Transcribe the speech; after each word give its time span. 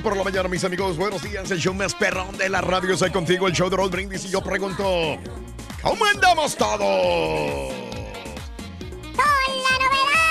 Por 0.00 0.16
la 0.16 0.24
mañana, 0.24 0.48
mis 0.48 0.64
amigos. 0.64 0.96
Buenos 0.96 1.22
días. 1.22 1.50
El 1.50 1.58
show 1.58 1.74
más 1.74 1.94
perrón 1.94 2.36
de 2.36 2.48
la 2.48 2.60
radio. 2.60 2.96
Soy 2.96 3.10
contigo, 3.10 3.46
el 3.46 3.52
show 3.52 3.68
de 3.68 3.76
Raúl 3.76 3.90
Brindis. 3.90 4.24
Y 4.24 4.28
yo 4.28 4.40
pregunto: 4.40 5.18
¿Cómo 5.82 6.04
andamos 6.04 6.56
todos? 6.56 6.78
¡Con 9.14 9.24
la 9.64 9.74
novedad! 9.78 10.30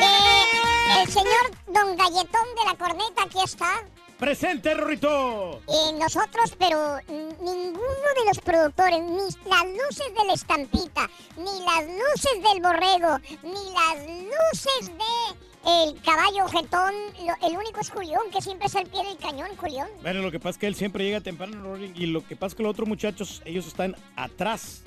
Eh, 0.00 1.02
el 1.02 1.08
señor 1.08 1.50
Don 1.66 1.96
Galletón 1.96 2.46
de 2.58 2.64
la 2.64 2.74
Corneta 2.76 3.22
aquí 3.24 3.38
está. 3.44 3.82
¡Presente, 4.18 4.72
Rorrito! 4.72 5.60
Y 5.68 5.92
nosotros, 5.98 6.54
pero 6.58 6.98
ninguno 7.08 7.78
de 8.18 8.24
los 8.26 8.38
productores, 8.40 9.02
ni 9.02 9.50
las 9.50 9.64
luces 9.66 10.14
de 10.18 10.24
la 10.26 10.32
estampita, 10.32 11.10
ni 11.36 11.44
las 11.64 11.84
luces 11.84 12.42
del 12.42 12.62
borrego, 12.62 13.18
ni 13.42 13.72
las 13.74 14.06
luces 14.22 14.88
de 14.96 15.46
el 15.68 16.00
caballo 16.00 16.46
jetón, 16.48 16.94
lo- 17.26 17.46
el 17.48 17.56
único 17.58 17.80
es 17.80 17.90
Julián, 17.90 18.22
que 18.32 18.40
siempre 18.40 18.68
es 18.68 18.76
al 18.76 18.86
pie 18.86 19.04
del 19.04 19.16
cañón, 19.18 19.48
Julián. 19.56 19.88
Bueno, 20.00 20.22
lo 20.22 20.30
que 20.30 20.38
pasa 20.38 20.50
es 20.50 20.58
que 20.58 20.66
él 20.68 20.76
siempre 20.76 21.04
llega 21.04 21.20
temprano, 21.20 21.60
Rory, 21.62 21.92
y 21.96 22.06
lo 22.06 22.24
que 22.26 22.36
pasa 22.36 22.52
es 22.52 22.54
que 22.54 22.62
los 22.62 22.70
otros 22.70 22.88
muchachos, 22.88 23.42
ellos 23.44 23.66
están 23.66 23.96
atrás, 24.14 24.82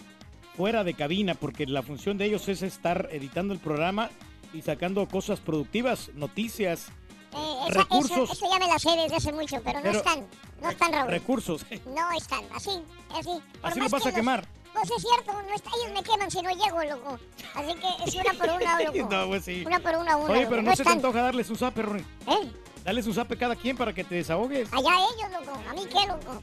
fuera 0.55 0.83
de 0.83 0.93
cabina, 0.95 1.35
porque 1.35 1.67
la 1.67 1.83
función 1.83 2.17
de 2.17 2.25
ellos 2.25 2.47
es 2.47 2.61
estar 2.63 3.09
editando 3.11 3.53
el 3.53 3.59
programa 3.59 4.09
y 4.53 4.61
sacando 4.61 5.05
cosas 5.07 5.39
productivas, 5.41 6.09
noticias, 6.15 6.87
Eh, 7.33 7.55
esa- 7.69 7.79
Recursos. 7.79 8.11
Eso, 8.17 8.33
eso 8.33 8.49
ya 8.51 8.59
me 8.59 8.67
la 8.67 8.79
sé 8.79 8.89
desde 8.95 9.15
hace 9.15 9.31
mucho, 9.31 9.61
pero 9.63 9.79
no 9.79 9.83
Pero- 9.83 9.97
están, 9.99 10.27
no 10.61 10.69
están, 10.69 10.91
Raúl. 10.93 11.09
recursos. 11.11 11.65
No 11.85 12.11
están, 12.17 12.43
así, 12.55 12.71
así. 13.13 13.29
Por 13.61 13.71
Así 13.71 13.79
lo 13.79 13.89
vas 13.89 14.03
que 14.03 14.09
a 14.09 14.13
quemar. 14.13 14.47
Pues 14.73 14.91
es 14.91 15.01
cierto, 15.01 15.33
no 15.33 15.53
está, 15.55 15.69
ellos 15.81 15.93
me 15.93 16.03
queman 16.03 16.29
si 16.31 16.41
no 16.41 16.49
llego, 16.51 16.83
loco. 16.83 17.19
Así 17.55 17.73
que 17.75 18.03
es 18.05 18.15
una 18.15 18.33
por 18.33 18.49
una, 18.61 18.79
loco. 18.83 19.09
no, 19.11 19.27
pues 19.27 19.43
sí. 19.45 19.63
Una 19.65 19.79
por 19.79 19.95
una, 19.95 20.15
una. 20.17 20.31
Oye, 20.31 20.41
loco. 20.41 20.49
pero 20.51 20.61
no, 20.61 20.75
se 20.75 20.83
te 20.83 20.89
antoja 20.89 21.21
darles 21.21 21.49
un 21.49 21.57
zape, 21.57 21.81
Rory. 21.81 22.05
¿Eh? 22.27 22.51
Dales 22.83 23.05
un 23.07 23.13
zape 23.13 23.35
cada 23.37 23.55
quien 23.55 23.75
para 23.77 23.93
que 23.93 24.03
te 24.03 24.15
desahogues. 24.15 24.71
Allá 24.71 24.89
ellos, 25.15 25.31
loco. 25.45 25.59
A 25.69 25.73
mí 25.73 25.85
qué, 25.85 26.07
loco. 26.07 26.39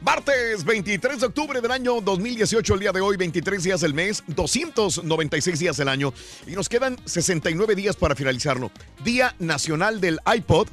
Martes 0.00 0.64
23 0.64 1.20
de 1.20 1.26
octubre 1.26 1.60
del 1.60 1.70
año 1.72 2.00
2018, 2.00 2.74
el 2.74 2.80
día 2.80 2.92
de 2.92 3.00
hoy, 3.00 3.16
23 3.16 3.62
días 3.64 3.80
del 3.80 3.94
mes, 3.94 4.22
296 4.28 5.58
días 5.58 5.76
del 5.76 5.88
año. 5.88 6.14
Y 6.46 6.52
nos 6.52 6.68
quedan 6.68 6.96
69 7.04 7.74
días 7.74 7.96
para 7.96 8.14
finalizarlo. 8.14 8.70
Día 9.04 9.34
Nacional 9.40 10.00
del 10.00 10.20
iPod, 10.36 10.68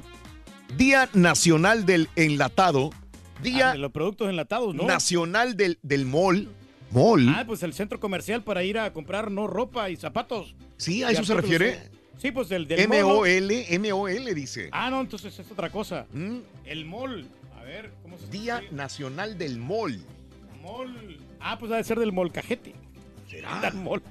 Día 0.78 1.10
Nacional 1.14 1.86
del 1.86 2.08
Enlatado, 2.16 2.92
Día 3.42 3.72
Ah, 3.72 3.74
de 3.74 3.80
los 3.80 3.92
productos 3.92 4.30
enlatados, 4.30 4.74
¿no? 4.76 4.84
Nacional 4.86 5.58
del, 5.58 5.80
del 5.82 6.06
Mall. 6.06 6.48
Mall. 6.92 7.28
Ah, 7.30 7.44
pues 7.46 7.64
el 7.64 7.74
centro 7.74 8.00
comercial 8.00 8.44
para 8.44 8.64
ir 8.64 8.78
a 8.78 8.94
comprar 8.94 9.30
no 9.32 9.48
ropa 9.48 9.90
y 9.90 9.96
zapatos. 9.98 10.56
Sí, 10.78 11.04
¿a 11.04 11.10
eso 11.10 11.24
se 11.24 11.34
refiere? 11.34 11.90
Sí, 12.18 12.32
pues 12.32 12.48
del, 12.48 12.68
del. 12.68 12.80
M-O-L, 12.80 13.66
M-O-L 13.76 14.34
dice. 14.34 14.70
Ah, 14.72 14.90
no, 14.90 15.02
entonces 15.02 15.38
es 15.38 15.52
otra 15.52 15.70
cosa. 15.72 16.06
El 16.64 16.86
mall. 16.86 17.28
Ver, 17.66 17.92
¿cómo 18.04 18.18
se. 18.18 18.28
Día 18.28 18.62
Nacional 18.72 19.38
del 19.38 19.58
Mall. 19.58 20.00
Mall. 20.62 21.18
Ah, 21.40 21.58
pues 21.60 21.72
ha 21.72 21.78
de 21.78 21.84
ser 21.84 22.00
del 22.00 22.12
molcajete. 22.12 22.74
¿Será? 23.30 23.72
mall. 23.74 24.02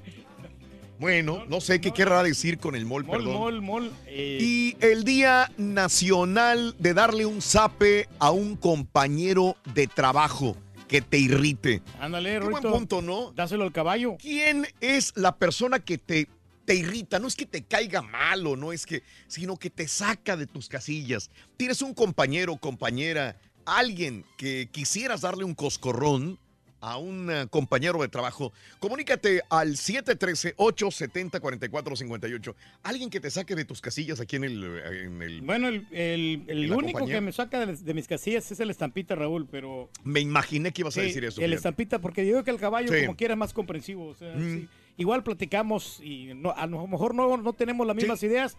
Bueno, 0.99 1.45
no 1.49 1.61
sé 1.61 1.81
qué 1.81 1.91
querrá 1.91 2.23
decir 2.23 2.59
con 2.59 2.77
el 2.77 2.87
Mall, 2.87 3.05
perdón. 3.05 3.35
mall, 3.41 3.61
mall. 3.63 3.93
eh, 4.07 4.39
Y 4.41 4.77
el 4.81 5.03
Día 5.05 5.51
Nacional 5.57 6.77
de 6.79 6.95
darle 6.95 7.27
un 7.27 7.43
zape 7.43 8.09
a 8.21 8.31
un 8.31 8.57
compañero 8.57 9.57
de 9.75 9.89
trabajo 9.89 10.57
que 10.87 11.01
te 11.03 11.19
irrite. 11.19 11.83
Ándale, 11.99 12.39
Qué 12.39 12.47
buen 12.49 12.63
punto, 12.63 13.03
¿no? 13.03 13.33
Dáselo 13.33 13.65
al 13.65 13.73
caballo. 13.73 14.17
¿Quién 14.21 14.69
es 14.81 15.13
la 15.17 15.37
persona 15.37 15.81
que 15.81 15.99
te, 15.99 16.29
te 16.65 16.75
irrita? 16.75 17.19
No 17.19 17.29
es 17.29 17.37
que 17.37 17.47
te 17.47 17.65
caiga 17.65 18.03
malo, 18.03 18.57
no 18.57 18.73
es 18.73 18.87
que, 18.87 19.03
sino 19.27 19.57
que 19.57 19.71
te 19.71 19.89
saca 19.89 20.37
de 20.37 20.47
tus 20.47 20.69
casillas. 20.69 21.31
Tienes 21.57 21.83
un 21.83 21.95
compañero, 21.95 22.57
compañera, 22.57 23.39
alguien 23.67 24.25
que 24.37 24.69
quisieras 24.71 25.23
darle 25.23 25.45
un 25.45 25.55
coscorrón 25.55 26.39
a 26.81 26.99
un 26.99 27.31
eh, 27.31 27.47
compañero 27.49 28.03
de 28.03 28.09
trabajo, 28.09 28.53
comunícate 28.79 29.41
al 29.49 29.77
713-870-4458. 29.79 32.55
Alguien 32.83 33.11
que 33.11 33.21
te 33.21 33.31
saque 33.31 33.55
de 33.55 33.65
tus 33.65 33.81
casillas 33.81 34.21
aquí 34.21 34.37
en 34.37 34.45
el... 34.45 34.65
eh, 34.65 35.05
en 35.05 35.23
el- 35.23 35.41
Bueno, 35.43 35.69
el, 35.69 35.87
el- 35.91 36.45
el 36.47 36.59
¿Y 36.65 36.67
la 36.67 36.77
único 36.77 36.99
compañía? 36.99 37.17
que 37.17 37.21
me 37.23 37.33
saca 37.33 37.65
de, 37.65 37.75
de 37.77 37.95
mis 37.95 38.07
casillas 38.07 38.51
es 38.53 38.61
el 38.61 38.69
estampita, 38.71 39.15
Raúl, 39.15 39.47
pero... 39.51 39.89
Me 40.03 40.21
imaginé 40.21 40.73
que 40.73 40.83
ibas 40.83 40.97
a 40.99 41.03
decir 41.03 41.25
eso. 41.25 41.41
El 41.41 41.47
fíjate. 41.47 41.57
estampita, 41.57 41.99
porque 42.01 42.23
digo 42.23 42.43
que 42.45 42.51
el 42.51 42.59
caballo 42.59 42.93
Sí. 42.93 43.01
como 43.07 43.17
quiera 43.17 43.35
es 43.35 43.39
más 43.39 43.53
comprensivo. 43.53 44.09
o 44.09 44.15
sea, 44.15 44.35
Mm. 44.35 44.61
sí. 44.61 44.69
Igual 44.97 45.25
platicamos 45.25 46.01
y 46.03 46.35
no- 46.35 46.53
a 46.57 46.67
lo 46.67 46.87
mejor 46.87 47.15
no, 47.15 47.37
no 47.37 47.53
tenemos 47.53 47.87
las 47.87 47.97
mismas 47.97 48.23
ideas, 48.23 48.57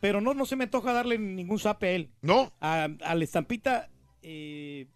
pero 0.00 0.20
no, 0.20 0.34
no 0.34 0.44
se 0.44 0.56
me 0.56 0.64
antoja 0.64 0.92
darle 0.92 1.18
ningún 1.18 1.58
zape 1.58 1.86
a 1.86 1.90
él. 1.92 2.10
¿No? 2.20 2.52
A- 2.60 2.88
al 3.04 3.22
estampita, 3.22 3.88
eh, 4.22 4.86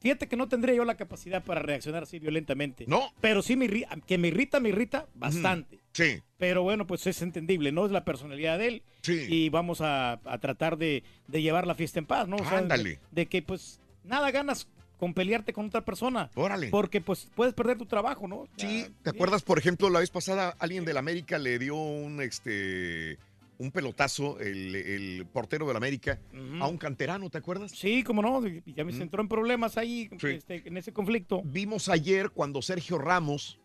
fíjate 0.00 0.26
que 0.28 0.36
no 0.36 0.48
tendría 0.48 0.74
yo 0.74 0.84
la 0.86 0.96
capacidad 0.96 1.44
para 1.44 1.60
reaccionar 1.60 2.04
así 2.04 2.18
violentamente. 2.18 2.84
No. 2.88 3.12
Pero 3.20 3.42
sí 3.42 3.56
me 3.56 3.68
que 4.06 4.16
me 4.16 4.28
irrita, 4.28 4.58
me 4.60 4.70
irrita 4.70 5.06
bastante. 5.14 5.78
Sí. 5.92 6.22
Pero 6.38 6.62
bueno, 6.62 6.86
pues 6.86 7.06
es 7.06 7.20
entendible, 7.20 7.70
¿no? 7.72 7.84
Es 7.84 7.92
la 7.92 8.04
personalidad 8.04 8.58
de 8.58 8.68
él. 8.68 8.82
Sí. 9.02 9.26
Y 9.28 9.48
vamos 9.50 9.82
a, 9.82 10.12
a 10.24 10.38
tratar 10.38 10.78
de, 10.78 11.02
de 11.28 11.42
llevar 11.42 11.66
la 11.66 11.74
fiesta 11.74 11.98
en 11.98 12.06
paz, 12.06 12.26
¿no? 12.28 12.36
O 12.36 12.38
sea, 12.44 12.52
de- 12.52 12.56
Ándale. 12.58 13.00
De, 13.10 13.26
que 13.26 13.42
pues 13.42 13.80
nada 14.04 14.30
ganas 14.30 14.66
con 15.00 15.14
pelearte 15.14 15.54
con 15.54 15.66
otra 15.66 15.80
persona. 15.80 16.30
Órale. 16.34 16.68
Porque 16.68 17.00
pues 17.00 17.28
puedes 17.34 17.54
perder 17.54 17.78
tu 17.78 17.86
trabajo, 17.86 18.28
¿no? 18.28 18.46
Sí, 18.56 18.86
¿te 19.02 19.10
acuerdas, 19.10 19.42
por 19.42 19.58
ejemplo, 19.58 19.88
la 19.88 20.00
vez 20.00 20.10
pasada 20.10 20.54
alguien 20.58 20.84
del 20.84 20.98
América 20.98 21.38
le 21.38 21.58
dio 21.58 21.74
un 21.74 22.20
este 22.20 23.18
un 23.56 23.70
pelotazo, 23.70 24.40
el, 24.40 24.74
el 24.74 25.26
portero 25.26 25.66
del 25.66 25.76
América, 25.76 26.18
a 26.60 26.66
un 26.66 26.78
canterano, 26.78 27.28
¿te 27.28 27.36
acuerdas? 27.36 27.72
Sí, 27.72 28.02
cómo 28.02 28.22
no, 28.22 28.42
ya 28.46 28.84
me 28.84 28.92
entró 28.92 29.20
en 29.20 29.28
problemas 29.28 29.76
ahí 29.76 30.08
este, 30.22 30.62
en 30.66 30.78
ese 30.78 30.94
conflicto. 30.94 31.42
Vimos 31.44 31.90
ayer 31.90 32.30
cuando 32.30 32.62
Sergio 32.62 32.96
Ramos 32.96 33.58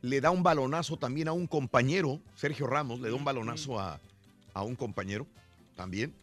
le 0.00 0.22
da 0.22 0.30
un 0.30 0.42
balonazo 0.42 0.96
también 0.96 1.28
a 1.28 1.32
un 1.32 1.46
compañero, 1.46 2.22
Sergio 2.34 2.66
Ramos 2.66 3.00
le 3.00 3.10
da 3.10 3.14
un 3.14 3.24
balonazo 3.24 3.78
a, 3.78 4.00
a 4.54 4.62
un 4.62 4.76
compañero 4.76 5.26
también. 5.76 6.14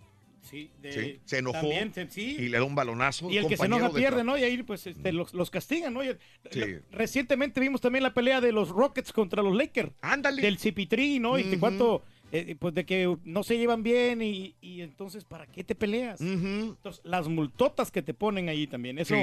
Sí, 0.42 0.72
de- 0.82 0.92
Sí, 0.92 1.20
se 1.24 1.38
enojó 1.38 1.60
también, 1.60 1.94
se- 1.94 2.10
sí. 2.10 2.36
y 2.40 2.50
le 2.50 2.58
da 2.58 2.64
un 2.64 2.74
balonazo. 2.76 3.30
Y 3.30 3.38
el 3.38 3.48
que 3.48 3.56
se 3.58 3.66
enoja 3.66 3.90
de 3.90 3.94
pierde, 4.00 4.24
¿no? 4.24 4.38
Y 4.38 4.44
ahí 4.44 4.62
pues 4.64 4.88
este, 4.88 5.12
los, 5.14 5.34
los 5.34 5.50
castigan, 5.52 5.94
¿no? 5.94 6.02
Sí. 6.50 6.62
Recientemente 6.92 7.60
vimos 7.60 7.80
también 7.80 8.04
la 8.04 8.14
pelea 8.14 8.42
de 8.42 8.52
los 8.52 8.70
Rockets 8.70 9.14
contra 9.14 9.44
los 9.44 9.56
Lakers. 9.56 9.92
Ándale. 10.02 10.42
Del 10.42 10.58
CP3, 10.58 11.20
¿no? 11.22 11.38
Y 11.38 11.44
Ujú. 11.44 11.60
cuánto, 11.60 12.04
eh, 12.32 12.56
pues 12.60 12.74
de 12.74 12.86
que 12.86 13.16
no 13.24 13.44
se 13.44 13.58
llevan 13.58 13.84
bien 13.84 14.22
y, 14.22 14.56
y 14.62 14.82
entonces, 14.82 15.24
¿para 15.26 15.46
qué 15.46 15.64
te 15.64 15.76
peleas? 15.76 16.20
Entonces, 16.22 17.02
las 17.06 17.28
multotas 17.28 17.92
que 17.92 18.02
te 18.02 18.14
ponen 18.14 18.50
ahí 18.50 18.66
también, 18.68 18.98
eso 19.00 19.16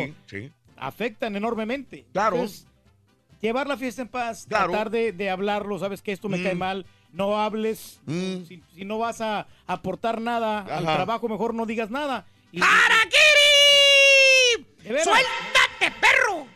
afectan 0.76 1.34
enormemente. 1.36 2.06
Claro. 2.12 2.36
Entonces, 2.36 2.66
llevar 3.40 3.66
la 3.66 3.76
fiesta 3.76 4.02
en 4.02 4.08
paz, 4.08 4.46
Claro. 4.48 4.70
tratar 4.70 4.90
de, 4.90 5.12
de 5.12 5.30
hablarlo, 5.30 5.78
sabes 5.78 6.02
que 6.02 6.12
esto 6.12 6.28
me 6.28 6.42
cae 6.42 6.54
mal, 6.54 6.86
no 7.12 7.40
hables, 7.40 8.00
si, 8.06 8.62
si 8.74 8.84
no 8.84 8.98
vas 8.98 9.20
a 9.20 9.46
aportar 9.66 10.20
nada 10.20 10.60
al 10.60 10.84
trabajo, 10.84 11.28
mejor 11.28 11.54
no 11.54 11.66
digas 11.66 11.90
nada. 11.90 12.26
Y-. 12.52 12.60
¡Suéltate, 14.82 15.92
perro! 16.00 16.46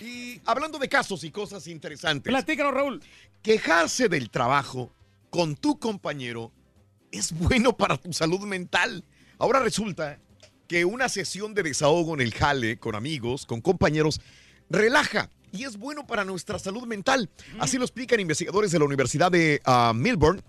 Y 0.00 0.40
hablando 0.44 0.78
de 0.78 0.88
casos 0.88 1.24
y 1.24 1.30
cosas 1.30 1.66
interesantes. 1.66 2.30
Platícanos, 2.30 2.72
Raúl. 2.72 3.02
Quejarse 3.42 4.08
del 4.08 4.30
trabajo 4.30 4.92
con 5.30 5.56
tu 5.56 5.78
compañero 5.78 6.52
es 7.10 7.32
bueno 7.32 7.76
para 7.76 7.96
tu 7.96 8.12
salud 8.12 8.40
mental. 8.40 9.04
Ahora 9.38 9.60
resulta 9.60 10.18
que 10.68 10.84
una 10.84 11.08
sesión 11.08 11.54
de 11.54 11.62
desahogo 11.62 12.14
en 12.14 12.20
el 12.20 12.34
jale 12.34 12.78
con 12.78 12.94
amigos, 12.94 13.46
con 13.46 13.60
compañeros, 13.60 14.20
relaja 14.68 15.30
y 15.52 15.64
es 15.64 15.76
bueno 15.76 16.06
para 16.06 16.24
nuestra 16.24 16.58
salud 16.58 16.86
mental. 16.86 17.28
Así 17.58 17.78
lo 17.78 17.84
explican 17.84 18.20
investigadores 18.20 18.70
de 18.72 18.78
la 18.78 18.84
Universidad 18.84 19.30
de 19.30 19.60
ah, 19.64 19.92
Melbourne 19.94 20.42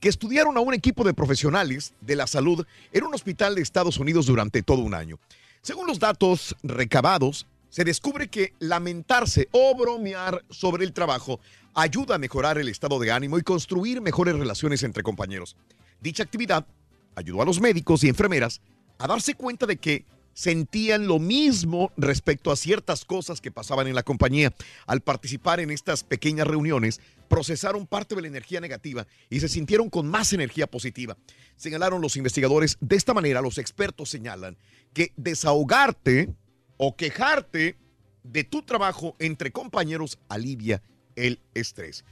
que 0.00 0.08
estudiaron 0.08 0.56
a 0.56 0.60
un 0.60 0.74
equipo 0.74 1.04
de 1.04 1.14
profesionales 1.14 1.94
de 2.00 2.16
la 2.16 2.26
salud 2.26 2.64
en 2.92 3.04
un 3.04 3.14
hospital 3.14 3.54
de 3.54 3.62
Estados 3.62 3.98
Unidos 3.98 4.26
durante 4.26 4.62
todo 4.62 4.82
un 4.82 4.94
año. 4.94 5.18
Según 5.62 5.86
los 5.86 5.98
datos 5.98 6.54
recabados, 6.62 7.46
se 7.68 7.84
descubre 7.84 8.28
que 8.28 8.54
lamentarse 8.60 9.48
o 9.52 9.76
bromear 9.76 10.44
sobre 10.50 10.84
el 10.84 10.92
trabajo 10.92 11.40
ayuda 11.74 12.14
a 12.14 12.18
mejorar 12.18 12.58
el 12.58 12.68
estado 12.68 12.98
de 12.98 13.12
ánimo 13.12 13.38
y 13.38 13.42
construir 13.42 14.00
mejores 14.00 14.36
relaciones 14.36 14.82
entre 14.82 15.02
compañeros. 15.02 15.56
Dicha 16.00 16.22
actividad 16.22 16.66
ayudó 17.14 17.42
a 17.42 17.44
los 17.44 17.60
médicos 17.60 18.04
y 18.04 18.08
enfermeras 18.08 18.60
a 18.98 19.06
darse 19.06 19.34
cuenta 19.34 19.66
de 19.66 19.76
que 19.76 20.04
sentían 20.38 21.08
lo 21.08 21.18
mismo 21.18 21.90
respecto 21.96 22.52
a 22.52 22.56
ciertas 22.56 23.04
cosas 23.04 23.40
que 23.40 23.50
pasaban 23.50 23.88
en 23.88 23.96
la 23.96 24.04
compañía. 24.04 24.54
Al 24.86 25.00
participar 25.00 25.58
en 25.58 25.72
estas 25.72 26.04
pequeñas 26.04 26.46
reuniones, 26.46 27.00
procesaron 27.28 27.88
parte 27.88 28.14
de 28.14 28.22
la 28.22 28.28
energía 28.28 28.60
negativa 28.60 29.04
y 29.30 29.40
se 29.40 29.48
sintieron 29.48 29.90
con 29.90 30.06
más 30.06 30.32
energía 30.32 30.68
positiva. 30.68 31.16
Señalaron 31.56 32.00
los 32.00 32.14
investigadores, 32.16 32.78
de 32.80 32.94
esta 32.94 33.14
manera 33.14 33.40
los 33.40 33.58
expertos 33.58 34.10
señalan 34.10 34.56
que 34.94 35.12
desahogarte 35.16 36.28
o 36.76 36.94
quejarte 36.94 37.76
de 38.22 38.44
tu 38.44 38.62
trabajo 38.62 39.16
entre 39.18 39.50
compañeros 39.50 40.20
alivia 40.28 40.80
el 41.16 41.40
estrés. 41.54 42.04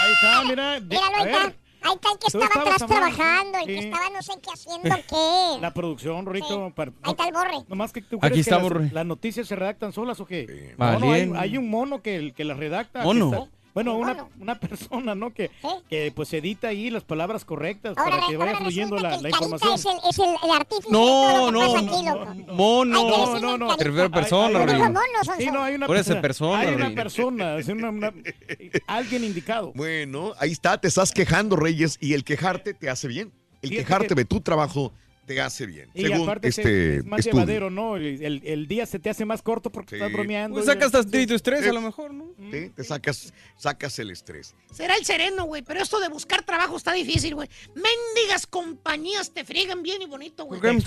Ahí 0.00 0.12
está, 0.12 0.44
mira. 0.44 0.80
de- 0.80 0.86
Míralo, 0.88 1.16
a 1.16 1.20
ahí 1.22 1.26
está. 1.32 1.46
ver, 1.46 1.56
Ahí 1.82 1.94
está 1.94 2.08
el 2.12 2.18
que 2.18 2.26
estaba 2.26 2.60
atrás 2.62 2.86
trabajando, 2.88 3.58
el 3.58 3.66
que 3.66 3.78
sí. 3.82 3.84
estaba 3.88 4.10
no 4.10 4.22
sé 4.22 4.32
qué 4.42 4.50
haciendo 4.52 4.96
qué. 5.08 5.60
la 5.60 5.72
producción, 5.74 6.26
Rorito. 6.26 6.72
para- 6.74 6.92
Ahí 7.02 7.10
está 7.12 7.26
el 7.28 7.32
borre. 7.32 7.64
Nomás 7.68 7.92
que 7.92 8.02
tú 8.02 8.16
Aquí 8.16 8.20
crees 8.28 8.34
que 8.34 8.40
estamos, 8.40 8.64
las, 8.64 8.72
Rorri. 8.72 8.90
las 8.90 9.06
noticias 9.06 9.46
se 9.46 9.56
redactan 9.56 9.92
solas 9.92 10.18
o 10.20 10.26
qué? 10.26 10.74
No, 10.78 10.98
no, 10.98 11.12
hay, 11.12 11.32
hay 11.36 11.56
un 11.58 11.70
mono 11.70 12.02
que, 12.02 12.32
que 12.36 12.44
las 12.44 12.56
redacta. 12.58 13.02
¿Mono? 13.04 13.48
Bueno, 13.84 13.96
una, 13.96 14.26
una 14.40 14.58
persona, 14.58 15.14
¿no? 15.14 15.32
Que, 15.32 15.50
que 15.88 16.12
pues 16.14 16.32
edita 16.32 16.68
ahí 16.68 16.90
las 16.90 17.04
palabras 17.04 17.44
correctas 17.44 17.96
Ahora, 17.96 18.10
para 18.16 18.26
que 18.26 18.36
vaya 18.36 18.50
ahora 18.52 18.62
fluyendo 18.62 18.98
la, 18.98 19.16
que 19.16 19.22
la 19.22 19.28
información. 19.30 19.74
es 19.74 19.84
el, 19.86 19.92
es 20.10 20.18
el, 20.18 20.24
el 20.44 20.50
artífice 20.56 20.88
No, 20.90 20.98
de 20.98 21.06
todo 21.06 21.50
lo 21.52 21.60
que 21.60 21.66
no, 21.66 21.72
pasa 21.72 21.82
no, 21.82 22.22
aquí, 22.30 22.38
loco. 22.46 22.52
Mono. 22.54 23.08
No, 23.08 23.40
no, 23.40 23.58
no. 23.58 23.76
Te 23.76 23.84
refiero 23.84 24.06
a 24.06 24.10
persona, 24.10 24.58
Hay- 24.60 24.80
hay-. 24.80 25.44
Sí, 25.44 25.50
no, 25.50 25.62
hay 25.62 25.74
una 25.76 25.86
Por 25.86 25.96
esa 25.96 26.20
persona, 26.20 26.60
Hay 26.60 26.74
una 26.74 26.90
persona, 26.90 27.56
es 27.56 27.68
una- 27.68 27.90
una- 27.90 28.12
alguien 28.86 29.24
indicado. 29.24 29.72
Bueno, 29.74 30.32
ahí 30.38 30.52
está, 30.52 30.80
te 30.80 30.88
estás 30.88 31.12
quejando, 31.12 31.56
Reyes, 31.56 31.98
y 32.00 32.14
el 32.14 32.24
quejarte 32.24 32.74
te 32.74 32.90
hace 32.90 33.08
bien. 33.08 33.32
El 33.62 33.70
Fíjate 33.70 33.84
quejarte 33.84 34.08
que- 34.08 34.14
de 34.14 34.24
tu 34.24 34.40
trabajo 34.40 34.92
te 35.28 35.40
hace 35.40 35.66
bien. 35.66 35.88
Y 35.94 36.02
según 36.02 36.22
aparte 36.22 36.50
se- 36.50 36.60
este 36.62 36.96
es 36.96 37.04
más 37.04 37.20
estudio. 37.20 37.34
llevadero, 37.40 37.70
¿no? 37.70 37.96
El, 37.96 38.22
el- 38.24 38.42
el 38.44 38.66
día 38.66 38.86
se 38.86 38.98
te 38.98 39.10
hace 39.10 39.24
más 39.24 39.42
corto 39.42 39.70
porque 39.70 39.96
estás 39.96 40.12
bromeando. 40.12 40.54
Pues 40.54 40.64
y- 40.66 40.68
sacas 40.68 40.90
tantito 40.90 41.34
estrés 41.34 41.62
Sí. 41.62 41.68
a 41.68 41.72
lo 41.72 41.80
mejor, 41.80 42.12
¿no? 42.12 42.32
Sí, 42.50 42.70
te 42.74 42.82
sacas, 42.82 43.32
sacas 43.56 43.98
el 43.98 44.10
estrés. 44.10 44.54
Será 44.72 44.96
el 44.96 45.04
sereno, 45.04 45.44
güey, 45.44 45.62
pero 45.62 45.80
esto 45.82 46.00
de 46.00 46.08
buscar 46.08 46.42
trabajo 46.42 46.76
está 46.76 46.92
difícil, 46.92 47.34
güey. 47.34 47.48
Mendigas 47.74 48.46
compañías 48.46 49.32
te 49.32 49.44
friegan 49.44 49.82
bien 49.82 50.02
y 50.02 50.06
bonito, 50.06 50.44
güey. 50.44 50.60
Al 50.64 50.80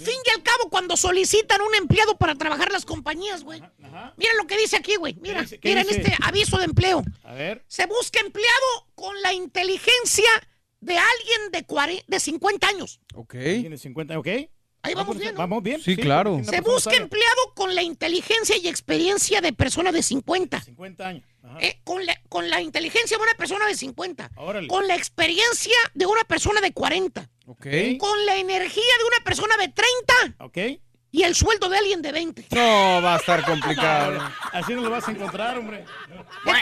fin 0.00 0.14
y 0.26 0.30
al 0.30 0.42
cabo, 0.42 0.68
cuando 0.70 0.96
solicitan 0.96 1.60
un 1.62 1.74
empleado 1.74 2.16
para 2.18 2.34
trabajar 2.34 2.70
las 2.70 2.84
compañías, 2.84 3.42
güey. 3.44 3.62
Mira 4.16 4.32
lo 4.40 4.46
que 4.46 4.56
dice 4.58 4.76
aquí, 4.76 4.96
güey. 4.96 5.16
Mira, 5.20 5.42
dice? 5.42 5.58
¿Qué 5.58 5.68
mira 5.70 5.80
en 5.80 5.86
dice? 5.88 6.00
este 6.02 6.14
aviso 6.22 6.58
de 6.58 6.64
empleo. 6.64 7.02
A 7.24 7.32
ver. 7.34 7.64
Se 7.68 7.86
busca 7.86 8.20
empleado 8.20 8.86
con 8.94 9.20
la 9.22 9.32
inteligencia 9.32 10.24
de 10.80 10.96
alguien 10.96 11.40
de, 11.52 11.66
cuare- 11.66 12.04
de 12.06 12.20
50 12.20 12.68
años. 12.68 13.00
Ok. 13.14 13.32
Tiene 13.34 13.76
50, 13.78 14.18
¿ok? 14.18 14.28
Ahí 14.82 14.94
vamos 14.94 15.18
bien, 15.18 15.34
¿no? 15.34 15.38
Vamos 15.38 15.62
bien. 15.62 15.80
Sí, 15.82 15.96
claro. 15.96 16.34
porque 16.34 16.48
una 16.48 16.56
Se 16.56 16.60
busca 16.62 16.90
sabe. 16.92 16.96
empleado 16.98 17.54
con 17.56 17.74
la 17.74 17.82
inteligencia 17.82 18.56
y 18.56 18.68
experiencia 18.68 19.40
de 19.40 19.52
persona 19.52 19.90
de 19.90 20.02
50. 20.04 20.60
50 20.62 21.06
años. 21.08 21.24
Ajá. 21.42 21.58
Eh, 21.60 21.80
con, 21.82 22.06
la, 22.06 22.18
con 22.28 22.48
la 22.48 22.60
inteligencia 22.62 23.16
de 23.16 23.22
una 23.22 23.34
persona 23.34 23.66
de 23.66 23.74
50. 23.74 24.30
Órale. 24.36 24.68
Con 24.68 24.86
la 24.86 24.94
experiencia 24.94 25.74
de 25.94 26.06
una 26.06 26.22
persona 26.24 26.60
de 26.60 26.72
40. 26.72 27.28
Ok. 27.46 27.66
Con 27.98 28.24
la 28.26 28.36
energía 28.36 28.82
de 28.98 29.04
una 29.04 29.24
persona 29.24 29.56
de 29.56 29.68
30. 29.68 30.44
¿Ok? 30.44 30.80
Y 31.10 31.22
el 31.22 31.34
sueldo 31.34 31.70
de 31.70 31.78
alguien 31.78 32.02
de 32.02 32.12
20. 32.12 32.46
No, 32.50 33.02
va 33.02 33.14
a 33.14 33.16
estar 33.16 33.42
complicado. 33.44 34.20
Así 34.52 34.74
no 34.74 34.82
lo 34.82 34.90
vas 34.90 35.08
a 35.08 35.10
encontrar, 35.10 35.56
hombre. 35.58 35.84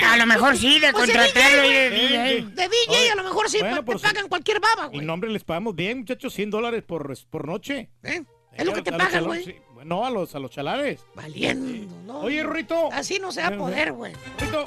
a 0.04 0.16
lo 0.16 0.26
mejor 0.26 0.56
sí, 0.56 0.78
de 0.78 0.92
contratarlo 0.92 1.64
y 1.64 1.72
de 1.72 1.90
DJ. 1.90 2.42
De 2.54 2.68
DJ, 2.68 3.10
a 3.10 3.14
lo 3.16 3.24
mejor 3.24 3.50
sí, 3.50 3.58
Bueno, 3.58 3.84
te 3.84 3.98
pagan 3.98 4.28
cualquier 4.28 4.60
baba, 4.60 4.86
Y 4.92 4.96
güey. 4.96 5.06
nombre 5.06 5.30
les 5.30 5.42
pagamos 5.42 5.74
bien, 5.74 5.98
muchachos, 5.98 6.32
100 6.32 6.50
dólares 6.50 6.84
por, 6.84 7.12
por 7.28 7.46
noche. 7.46 7.90
¿Eh? 8.04 8.22
Es 8.52 8.64
lo 8.64 8.72
que 8.72 8.82
te 8.82 8.92
pagan, 8.92 9.24
güey. 9.24 9.44
sí. 9.44 9.56
No, 9.84 10.06
a 10.06 10.10
los, 10.10 10.34
a 10.34 10.38
los 10.38 10.50
chalares. 10.50 11.00
Valiendo, 11.14 11.94
¿no? 12.04 12.20
Oye, 12.20 12.42
Rito. 12.44 12.88
Así 12.92 13.18
no 13.18 13.30
se 13.30 13.42
va 13.42 13.48
a 13.48 13.56
poder, 13.56 13.92
güey. 13.92 14.12
Rito. 14.38 14.64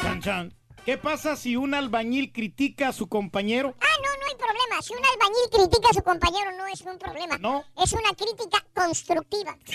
Chan, 0.00 0.20
chan. 0.22 0.54
¿Qué 0.84 0.98
pasa 0.98 1.34
si 1.36 1.56
un 1.56 1.72
albañil 1.74 2.30
critica 2.30 2.88
a 2.88 2.92
su 2.92 3.06
compañero? 3.08 3.74
Ah, 3.80 3.86
no, 4.02 4.08
no 4.20 4.26
hay 4.28 4.34
problema. 4.36 4.82
Si 4.82 4.92
un 4.92 4.98
albañil 4.98 5.48
critica 5.50 5.88
a 5.90 5.94
su 5.94 6.02
compañero, 6.02 6.50
no 6.58 6.66
es 6.66 6.82
un 6.82 6.98
problema. 6.98 7.38
No. 7.38 7.64
Es 7.82 7.92
una 7.94 8.10
crítica 8.10 8.62
constructiva. 8.74 9.56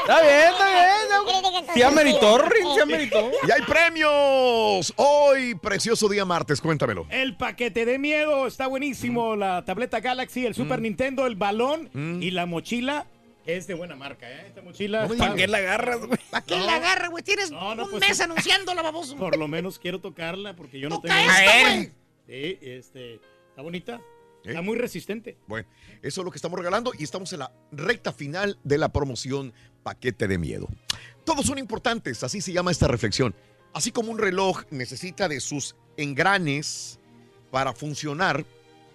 Está 0.00 0.22
bien, 0.22 0.52
está 0.52 0.68
bien. 0.70 1.66
Sí 1.74 1.82
ameritó. 1.82 2.38
Rin, 2.38 2.66
sí 2.74 2.80
ameritó. 2.80 3.30
Y 3.46 3.50
hay 3.50 3.62
premios. 3.62 4.92
Hoy, 4.96 5.54
precioso 5.56 6.08
día 6.08 6.24
martes, 6.24 6.60
cuéntamelo. 6.62 7.06
El 7.10 7.36
paquete 7.36 7.84
de 7.84 7.98
miedo 7.98 8.46
está 8.46 8.66
buenísimo. 8.66 9.36
La 9.36 9.64
tableta 9.64 10.00
Galaxy, 10.00 10.46
el 10.46 10.52
Mm. 10.52 10.56
Super 10.56 10.80
Nintendo, 10.80 11.26
el 11.26 11.36
balón 11.36 11.90
y 12.22 12.30
la 12.30 12.46
mochila. 12.46 13.06
Es 13.48 13.66
de 13.66 13.72
buena 13.72 13.96
marca, 13.96 14.30
¿eh? 14.30 14.44
Esta 14.48 14.60
mochila. 14.60 15.06
No. 15.06 15.16
¿Para 15.16 15.34
qué 15.34 15.46
la 15.48 15.56
agarras, 15.56 16.04
güey? 16.04 16.20
¿Para 16.30 16.44
qué 16.44 16.56
la 16.60 16.74
agarra, 16.74 17.08
güey? 17.08 17.24
Tienes 17.24 17.50
No, 17.50 17.74
no, 17.74 17.84
un 17.84 17.90
pues, 17.92 18.06
mes 18.06 18.20
anunciándola, 18.20 18.82
baboso. 18.82 19.16
Por 19.16 19.38
lo 19.38 19.48
menos 19.48 19.78
quiero 19.78 20.00
tocarla 20.02 20.54
porque 20.54 20.78
yo 20.78 20.90
no 20.90 20.96
Toca 21.00 21.08
tengo. 21.14 21.30
esto, 21.32 21.60
güey. 21.62 21.92
Sí, 22.26 22.58
este. 22.60 23.14
Está 23.48 23.62
bonita. 23.62 23.94
¿Eh? 24.44 24.50
Está 24.50 24.60
muy 24.60 24.76
resistente. 24.76 25.38
Bueno, 25.46 25.66
eso 26.02 26.20
es 26.20 26.24
lo 26.26 26.30
que 26.30 26.36
estamos 26.36 26.58
regalando 26.58 26.92
y 26.98 27.02
estamos 27.04 27.32
en 27.32 27.38
la 27.38 27.52
recta 27.72 28.12
final 28.12 28.58
de 28.64 28.76
la 28.76 28.90
promoción 28.90 29.54
Paquete 29.82 30.28
de 30.28 30.36
Miedo. 30.36 30.68
Todos 31.24 31.46
son 31.46 31.56
importantes, 31.58 32.22
así 32.22 32.42
se 32.42 32.52
llama 32.52 32.70
esta 32.70 32.86
reflexión. 32.86 33.34
Así 33.72 33.92
como 33.92 34.10
un 34.12 34.18
reloj 34.18 34.64
necesita 34.70 35.26
de 35.26 35.40
sus 35.40 35.74
engranes 35.96 37.00
para 37.50 37.72
funcionar, 37.72 38.44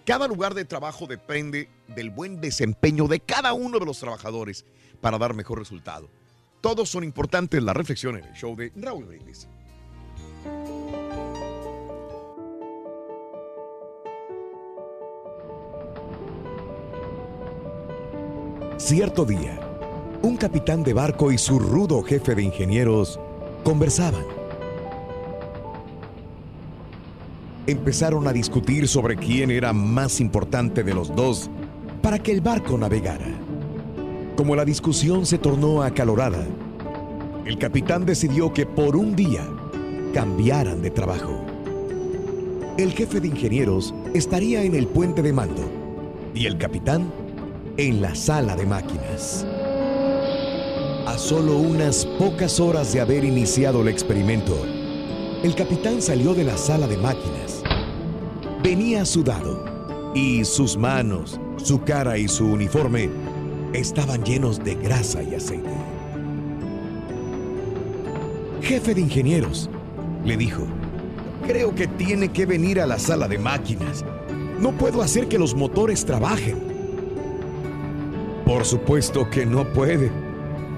cada 0.06 0.28
lugar 0.28 0.54
de 0.54 0.64
trabajo 0.64 1.08
depende 1.08 1.68
del 1.88 2.10
buen 2.10 2.40
desempeño 2.40 3.06
de 3.08 3.20
cada 3.20 3.52
uno 3.52 3.78
de 3.78 3.86
los 3.86 3.98
trabajadores 3.98 4.64
para 5.00 5.18
dar 5.18 5.34
mejor 5.34 5.58
resultado. 5.58 6.08
Todos 6.60 6.88
son 6.88 7.04
importantes 7.04 7.62
la 7.62 7.74
reflexión 7.74 8.16
en 8.16 8.24
el 8.24 8.32
show 8.32 8.56
de 8.56 8.72
Raúl 8.76 9.04
Brindis. 9.04 9.46
Cierto 18.78 19.24
día, 19.24 19.60
un 20.22 20.36
capitán 20.36 20.82
de 20.82 20.92
barco 20.92 21.30
y 21.30 21.38
su 21.38 21.58
rudo 21.58 22.02
jefe 22.02 22.34
de 22.34 22.42
ingenieros 22.42 23.20
conversaban. 23.62 24.24
Empezaron 27.66 28.26
a 28.26 28.32
discutir 28.32 28.88
sobre 28.88 29.16
quién 29.16 29.50
era 29.50 29.72
más 29.72 30.20
importante 30.20 30.82
de 30.82 30.92
los 30.92 31.14
dos 31.14 31.50
para 32.04 32.18
que 32.18 32.32
el 32.32 32.42
barco 32.42 32.76
navegara. 32.76 33.24
Como 34.36 34.54
la 34.54 34.66
discusión 34.66 35.24
se 35.24 35.38
tornó 35.38 35.82
acalorada, 35.82 36.46
el 37.46 37.56
capitán 37.56 38.04
decidió 38.04 38.52
que 38.52 38.66
por 38.66 38.94
un 38.94 39.16
día 39.16 39.48
cambiaran 40.12 40.82
de 40.82 40.90
trabajo. 40.90 41.40
el 42.76 42.92
jefe 42.92 43.20
de 43.20 43.28
ingenieros 43.28 43.94
estaría 44.12 44.64
en 44.64 44.74
el 44.74 44.86
puente 44.86 45.22
de 45.22 45.32
mando 45.32 45.62
y 46.34 46.44
el 46.44 46.58
capitán 46.58 47.10
en 47.78 48.02
la 48.02 48.14
sala 48.14 48.54
de 48.54 48.66
máquinas. 48.66 49.46
A 51.06 51.16
solo 51.16 51.56
unas 51.56 52.04
pocas 52.18 52.60
horas 52.60 52.92
de 52.92 53.00
haber 53.00 53.24
iniciado 53.24 53.80
el 53.80 53.88
experimento, 53.88 54.58
el 55.42 55.54
capitán 55.54 56.02
salió 56.02 56.34
de 56.34 56.44
la 56.44 56.58
sala 56.58 56.86
de 56.86 56.98
máquinas. 56.98 57.62
Venía 58.62 59.06
sudado 59.06 60.12
y 60.14 60.44
sus 60.44 60.76
manos, 60.76 61.40
su 61.64 61.82
cara 61.82 62.18
y 62.18 62.28
su 62.28 62.44
uniforme 62.44 63.08
estaban 63.72 64.22
llenos 64.22 64.62
de 64.62 64.74
grasa 64.74 65.22
y 65.22 65.34
aceite. 65.34 65.70
Jefe 68.60 68.94
de 68.94 69.00
ingenieros, 69.00 69.70
le 70.26 70.36
dijo, 70.36 70.66
creo 71.46 71.74
que 71.74 71.86
tiene 71.86 72.28
que 72.28 72.44
venir 72.44 72.80
a 72.80 72.86
la 72.86 72.98
sala 72.98 73.28
de 73.28 73.38
máquinas. 73.38 74.04
No 74.60 74.72
puedo 74.72 75.00
hacer 75.00 75.26
que 75.26 75.38
los 75.38 75.54
motores 75.54 76.04
trabajen. 76.04 76.58
Por 78.44 78.66
supuesto 78.66 79.30
que 79.30 79.46
no 79.46 79.64
puede, 79.72 80.10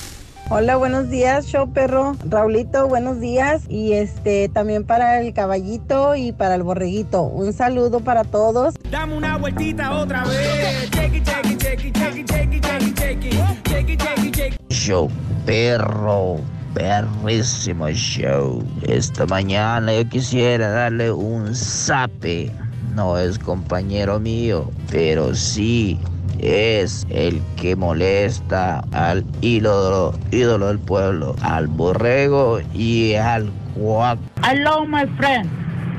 Hola, 0.53 0.75
buenos 0.75 1.09
días, 1.09 1.45
show 1.45 1.71
perro. 1.71 2.17
Raulito, 2.27 2.85
buenos 2.89 3.21
días. 3.21 3.61
Y 3.69 3.93
este 3.93 4.49
también 4.49 4.83
para 4.83 5.21
el 5.21 5.33
caballito 5.33 6.13
y 6.13 6.33
para 6.33 6.55
el 6.55 6.63
borreguito. 6.63 7.21
Un 7.21 7.53
saludo 7.53 8.01
para 8.01 8.25
todos. 8.25 8.75
Dame 8.91 9.15
una 9.15 9.37
vueltita 9.37 9.95
otra 9.95 10.25
vez. 10.25 10.91
Chequi, 10.91 11.23
chequi, 11.23 11.55
chequi, 11.55 11.91
chequi, 11.93 12.25
chequi, 12.25 12.59
chequi, 12.59 12.93
chequi, 12.93 13.29
chequi, 13.63 13.97
chequi, 13.97 14.31
chequi. 14.31 14.57
Show 14.69 15.09
perro. 15.45 16.41
Perrísimo 16.73 17.87
show. 17.91 18.61
Esta 18.81 19.25
mañana 19.27 19.93
yo 19.93 20.09
quisiera 20.09 20.69
darle 20.69 21.13
un 21.13 21.55
zape. 21.55 22.51
No 22.93 23.17
es 23.17 23.39
compañero 23.39 24.19
mío, 24.19 24.69
pero 24.89 25.33
sí 25.33 25.97
es 26.41 27.05
el 27.09 27.41
que 27.55 27.75
molesta 27.75 28.83
al 28.91 29.23
ídolo, 29.41 30.13
ídolo 30.31 30.67
del 30.67 30.79
pueblo, 30.79 31.35
al 31.41 31.67
borrego 31.67 32.59
y 32.73 33.13
al 33.13 33.51
cuac. 33.75 34.17
Hello, 34.43 34.83
my 34.85 35.05
friend. 35.17 35.47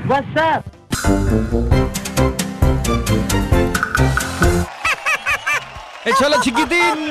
What's 0.07 0.27
up? 0.35 0.63
¡Échala, 6.05 6.41
chiquitín! 6.41 6.77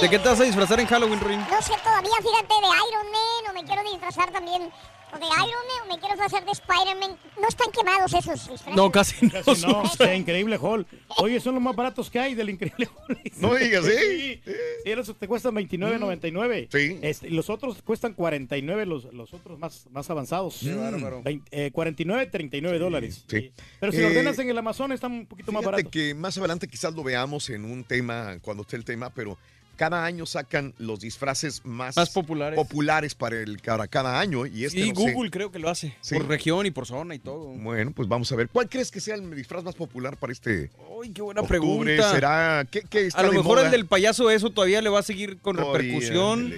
¿De 0.00 0.08
qué 0.08 0.18
te 0.18 0.26
vas 0.28 0.40
a 0.40 0.44
disfrazar 0.44 0.80
en 0.80 0.86
Halloween, 0.86 1.20
Ruin? 1.20 1.40
No 1.40 1.60
sé 1.60 1.74
todavía, 1.82 2.14
fíjate, 2.22 2.54
de 2.54 2.68
Iron 2.88 3.06
Man 3.12 3.50
o 3.50 3.52
me 3.52 3.62
quiero 3.64 3.82
disfrazar 3.82 4.30
también 4.30 4.70
o 5.14 5.18
de 5.18 5.24
Iron 5.26 5.48
Man 5.48 5.82
o 5.84 5.94
me 5.94 5.98
quiero 6.00 6.14
disfrazar 6.14 6.44
de 6.44 6.52
Spider-Man. 6.52 7.16
No 7.40 7.48
están 7.48 7.70
quemados 7.70 8.12
esos 8.12 8.48
disfraces. 8.48 8.74
No, 8.76 8.90
casi 8.90 9.26
no. 9.26 9.32
Casi 9.44 9.66
no, 9.66 9.84
está 9.84 10.14
increíble 10.14 10.58
Hall. 10.60 10.86
Oye, 11.18 11.40
son 11.40 11.54
los 11.54 11.62
más 11.62 11.74
baratos 11.76 12.10
que 12.10 12.18
hay 12.18 12.34
del 12.34 12.50
increíble 12.50 12.88
Hall. 13.08 13.18
No 13.36 13.54
digas, 13.54 13.84
¿sí? 13.84 13.92
Sí, 13.98 14.40
sí, 14.46 14.90
esos 14.90 15.16
te 15.16 15.28
cuestan 15.28 15.54
29.99. 15.54 16.68
Sí. 16.72 16.98
Este, 17.02 17.28
y 17.28 17.30
los 17.30 17.50
otros 17.50 17.82
cuestan 17.82 18.14
49, 18.14 18.86
los, 18.86 19.04
los 19.12 19.32
otros 19.34 19.58
más, 19.58 19.86
más 19.90 20.08
avanzados. 20.10 20.58
Qué 20.62 20.74
bárbaro. 20.74 21.22
20, 21.22 21.66
eh, 21.66 21.70
49, 21.70 22.26
39 22.26 22.78
dólares. 22.78 23.24
Sí. 23.28 23.52
Pero 23.80 23.92
si 23.92 23.98
Eh, 23.98 24.02
lo 24.02 24.08
ordenas 24.08 24.38
en 24.38 24.48
el 24.50 24.58
Amazon 24.58 24.92
están 24.92 25.12
un 25.12 25.26
poquito 25.26 25.52
más 25.52 25.64
baratos. 25.64 25.90
que 25.90 26.14
más 26.14 26.36
adelante 26.38 26.66
quizás 26.68 26.94
lo 26.94 27.02
veamos 27.04 27.48
en 27.50 27.64
un 27.64 27.84
tema, 27.84 28.38
cuando 28.40 28.62
esté 28.62 28.76
el 28.76 28.84
tema, 28.84 29.10
pero 29.10 29.36
cada 29.76 30.04
año 30.04 30.26
sacan 30.26 30.74
los 30.78 31.00
disfraces 31.00 31.64
más, 31.64 31.96
Más 31.96 32.10
populares. 32.10 32.56
populares 32.58 33.14
para, 33.14 33.36
el, 33.40 33.58
para 33.58 33.86
cada 33.86 34.18
año. 34.18 34.46
Y 34.46 34.64
este 34.64 34.82
Sí, 34.82 34.92
no 34.92 35.00
sé. 35.02 35.12
Google 35.12 35.30
creo 35.30 35.52
que 35.52 35.58
lo 35.58 35.68
hace. 35.70 35.94
Sí. 36.00 36.16
Por 36.16 36.26
región 36.28 36.66
y 36.66 36.70
por 36.70 36.86
zona 36.86 37.14
y 37.14 37.18
todo. 37.18 37.46
Bueno, 37.50 37.92
pues 37.94 38.08
vamos 38.08 38.30
a 38.32 38.36
ver. 38.36 38.48
¿Cuál 38.48 38.68
crees 38.68 38.90
que 38.90 39.00
sea 39.00 39.14
el 39.14 39.34
disfraz 39.36 39.62
más 39.62 39.74
popular 39.74 40.16
para 40.16 40.32
este 40.32 40.70
Uy, 40.96 41.10
qué 41.10 41.22
buena 41.22 41.42
octubre? 41.42 41.58
pregunta. 41.60 42.10
¿Será? 42.12 42.66
¿Qué, 42.70 42.82
qué 42.88 43.06
está 43.06 43.20
A 43.20 43.22
lo 43.24 43.30
de 43.30 43.36
mejor 43.38 43.56
moda? 43.58 43.66
el 43.66 43.70
del 43.70 43.86
payaso 43.86 44.30
eso 44.30 44.50
todavía 44.50 44.80
le 44.82 44.88
va 44.88 45.00
a 45.00 45.02
seguir 45.02 45.38
con 45.38 45.56
Todavía, 45.56 45.78
repercusión. 45.78 46.52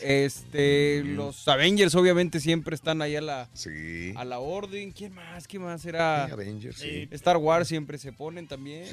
Este, 0.00 1.02
los 1.04 1.46
Avengers 1.48 1.94
obviamente 1.94 2.40
siempre 2.40 2.74
están 2.74 3.00
ahí 3.02 3.16
a 3.16 3.20
la, 3.20 3.48
Sí. 3.54 4.12
a 4.16 4.24
la 4.24 4.38
orden. 4.38 4.92
¿Quién 4.92 5.14
más? 5.14 5.46
¿Quién 5.46 5.62
más 5.62 5.84
era? 5.84 6.24
Avengers, 6.24 6.78
sí. 6.78 7.08
Star 7.12 7.36
Wars 7.36 7.68
siempre 7.68 7.98
se 7.98 8.12
ponen 8.12 8.46
también. 8.46 8.84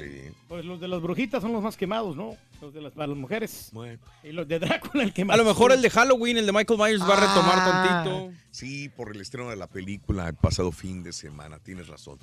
Pues 0.48 0.64
los 0.64 0.80
de 0.80 0.88
las 0.88 1.00
brujitas 1.02 1.42
son 1.42 1.52
los 1.52 1.62
más 1.62 1.76
quemados, 1.76 2.16
¿no? 2.16 2.36
Los 2.62 2.72
de 2.72 2.80
las, 2.80 2.92
para 2.92 3.08
las 3.08 3.16
mujeres. 3.16 3.70
Bueno. 3.72 3.98
Y 4.22 4.30
los 4.30 4.46
de 4.46 4.60
Drácula, 4.60 5.02
el 5.02 5.12
que 5.12 5.24
más. 5.24 5.34
A 5.34 5.36
lo 5.36 5.44
mejor 5.44 5.72
el 5.72 5.82
de 5.82 5.90
Halloween, 5.90 6.36
el 6.36 6.46
de 6.46 6.52
Michael 6.52 6.78
Myers 6.78 7.02
va 7.02 7.16
a 7.16 7.20
retomar 7.20 7.58
Ah, 7.58 8.04
tantito. 8.04 8.30
Sí, 8.52 8.88
por 8.88 9.10
el 9.12 9.20
estreno 9.20 9.50
de 9.50 9.56
la 9.56 9.66
película 9.66 10.28
el 10.28 10.34
pasado 10.36 10.70
fin 10.70 11.02
de 11.02 11.12
semana, 11.12 11.58
tienes 11.58 11.88
razón. 11.88 12.20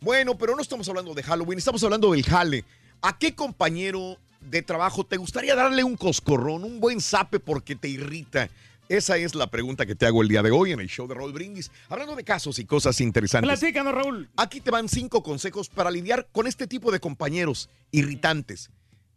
Bueno, 0.00 0.38
pero 0.38 0.56
no 0.56 0.62
estamos 0.62 0.88
hablando 0.88 1.12
de 1.12 1.22
Halloween, 1.22 1.58
estamos 1.58 1.84
hablando 1.84 2.12
del 2.12 2.24
jale. 2.24 2.64
¿A 3.02 3.18
qué 3.18 3.34
compañero 3.34 4.16
de 4.40 4.62
trabajo 4.62 5.04
te 5.04 5.18
gustaría 5.18 5.54
darle 5.54 5.84
un 5.84 5.98
coscorrón, 5.98 6.64
un 6.64 6.80
buen 6.80 7.02
zape 7.02 7.38
porque 7.38 7.76
te 7.76 7.88
irrita? 7.88 8.48
Esa 8.88 9.18
es 9.18 9.34
la 9.34 9.48
pregunta 9.48 9.84
que 9.84 9.94
te 9.94 10.06
hago 10.06 10.22
el 10.22 10.28
día 10.28 10.42
de 10.42 10.50
hoy 10.50 10.72
en 10.72 10.80
el 10.80 10.88
show 10.88 11.06
de 11.06 11.14
Roll 11.14 11.34
Brindis. 11.34 11.70
Hablando 11.90 12.16
de 12.16 12.24
casos 12.24 12.58
y 12.58 12.64
cosas 12.64 13.02
interesantes. 13.02 13.58
Platícanos, 13.58 13.94
Raúl. 13.94 14.30
Aquí 14.36 14.62
te 14.62 14.70
van 14.70 14.88
cinco 14.88 15.22
consejos 15.22 15.68
para 15.68 15.90
lidiar 15.90 16.26
con 16.32 16.46
este 16.46 16.66
tipo 16.66 16.90
de 16.90 17.00
compañeros 17.00 17.68
irritantes. 17.90 18.70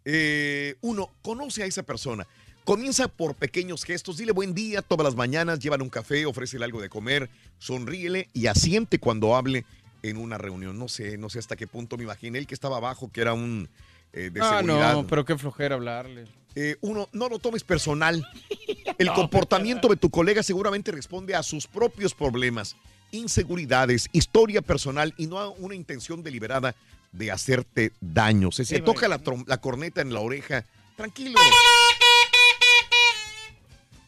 Eh, 0.10 0.76
uno, 0.80 1.12
conoce 1.22 1.64
a 1.64 1.66
esa 1.66 1.84
persona. 1.84 2.26
Comienza 2.64 3.10
por 3.10 3.36
pequeños 3.36 3.84
gestos. 3.84 4.16
Dile 4.16 4.32
buen 4.32 4.54
día 4.54 4.82
todas 4.82 5.04
las 5.04 5.16
mañanas, 5.16 5.60
llévale 5.60 5.84
un 5.84 5.90
café, 5.90 6.26
ofrécele 6.26 6.64
algo 6.64 6.82
de 6.82 6.88
comer, 6.88 7.30
sonríele 7.60 8.30
y 8.34 8.48
asiente 8.48 9.00
cuando 9.00 9.36
hable 9.36 9.66
en 10.04 10.16
una 10.16 10.38
reunión. 10.38 10.80
No 10.80 10.88
sé, 10.88 11.18
no 11.18 11.30
sé 11.30 11.40
hasta 11.40 11.58
qué 11.58 11.68
punto 11.68 11.98
me 11.98 12.04
imaginé 12.04 12.40
el 12.40 12.48
que 12.48 12.54
estaba 12.54 12.78
abajo, 12.78 13.12
que 13.12 13.20
era 13.20 13.34
un 13.34 13.68
eh, 14.14 14.30
de 14.30 14.40
Ah, 14.42 14.60
seguridad. 14.60 14.94
no, 14.94 15.08
pero 15.08 15.26
qué 15.26 15.38
flojera 15.38 15.76
hablarle. 15.76 16.26
Eh, 16.56 16.78
uno, 16.80 17.10
no 17.12 17.28
lo 17.28 17.40
tomes 17.40 17.64
personal. 17.66 18.26
El 18.98 19.12
comportamiento 19.14 19.90
de 19.90 19.98
tu 19.98 20.10
colega 20.10 20.42
seguramente 20.42 20.92
responde 20.92 21.36
a 21.36 21.44
sus 21.44 21.68
propios 21.68 22.16
problemas, 22.16 22.76
inseguridades, 23.12 24.08
historia 24.12 24.62
personal 24.62 25.14
y 25.18 25.28
no 25.28 25.38
a 25.40 25.50
una 25.50 25.76
intención 25.76 26.24
deliberada 26.24 26.74
de 27.18 27.32
hacerte 27.32 27.92
daño. 28.02 28.52
Si 28.52 28.66
se 28.66 28.76
Sí, 28.78 28.82
toca 28.82 29.08
la, 29.08 29.20
la 29.46 29.58
corneta 29.58 30.02
en 30.02 30.14
la 30.14 30.20
oreja, 30.22 30.66
tranquilo. 30.96 31.40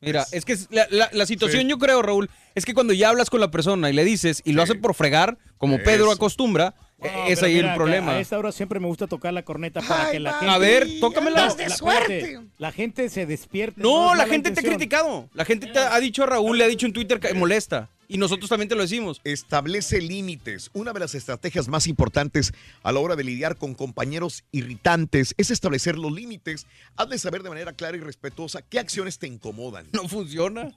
Mira, 0.01 0.25
es 0.31 0.45
que 0.45 0.57
la, 0.69 0.87
la- 0.91 1.09
la 1.11 1.25
situación 1.25 1.63
Sí. 1.63 1.67
yo 1.67 1.77
creo, 1.77 2.01
Raúl, 2.01 2.29
es 2.55 2.63
que 2.65 2.73
cuando 2.73 2.93
ya 2.93 3.09
hablas 3.09 3.29
con 3.29 3.41
la 3.41 3.51
persona 3.51 3.89
y 3.89 3.93
le 3.93 4.05
dices 4.05 4.41
y 4.45 4.53
lo 4.53 4.61
hace 4.63 4.75
por 4.75 4.93
fregar, 4.95 5.37
como 5.57 5.77
Pedro 5.79 6.09
acostumbra, 6.11 6.73
No, 6.99 7.07
es 7.27 7.43
ahí 7.43 7.55
mira, 7.55 7.71
el 7.71 7.75
problema. 7.77 8.13
A 8.13 8.19
esta 8.21 8.37
hora 8.37 8.51
siempre 8.53 8.79
me 8.79 8.87
gusta 8.87 9.07
tocar 9.07 9.33
la 9.33 9.43
corneta 9.43 9.81
para 9.81 10.11
que 10.11 10.19
la 10.19 10.33
gente. 10.33 10.53
A 10.53 10.57
ver, 10.57 10.87
tócamela. 11.01 11.47
La- 11.47 11.55
la- 11.55 11.65
espérate, 11.65 12.39
La 12.59 12.71
gente 12.71 13.09
se 13.09 13.25
despierta. 13.25 13.81
No, 13.81 14.15
la 14.15 14.25
gente 14.25 14.51
te 14.51 14.61
ha 14.61 14.63
criticado. 14.63 15.29
La 15.33 15.43
gente 15.43 15.67
te 15.67 15.79
ha 15.79 15.99
dicho 15.99 16.23
a 16.23 16.27
Raúl, 16.27 16.57
le 16.57 16.63
ha 16.63 16.67
dicho 16.67 16.85
en 16.85 16.93
Twitter 16.93 17.19
que 17.19 17.33
molesta. 17.33 17.89
Y 18.11 18.17
nosotros 18.17 18.49
también 18.49 18.67
te 18.67 18.73
lo 18.75 18.81
decimos. 18.81 19.21
Establece 19.23 20.01
límites. 20.01 20.71
Una 20.73 20.93
de 20.93 20.99
las 20.99 21.13
estrategias 21.13 21.67
más 21.67 21.85
importantes 21.85 22.53
a 22.81 22.91
la 22.91 22.99
hora 22.99 23.15
de 23.15 23.23
lidiar 23.23 23.55
con 23.55 23.75
compañeros 23.75 24.43
irritantes 24.51 25.35
es 25.37 25.51
establecer 25.51 25.95
los 25.95 26.11
límites. 26.11 26.65
Hazle 26.95 27.19
saber 27.19 27.43
de 27.43 27.49
manera 27.49 27.71
clara 27.73 27.95
y 27.97 27.99
respetuosa 27.99 28.63
qué 28.63 28.79
acciones 28.79 29.19
te 29.19 29.27
incomodan. 29.27 29.85
No 29.93 30.07
funciona. 30.09 30.71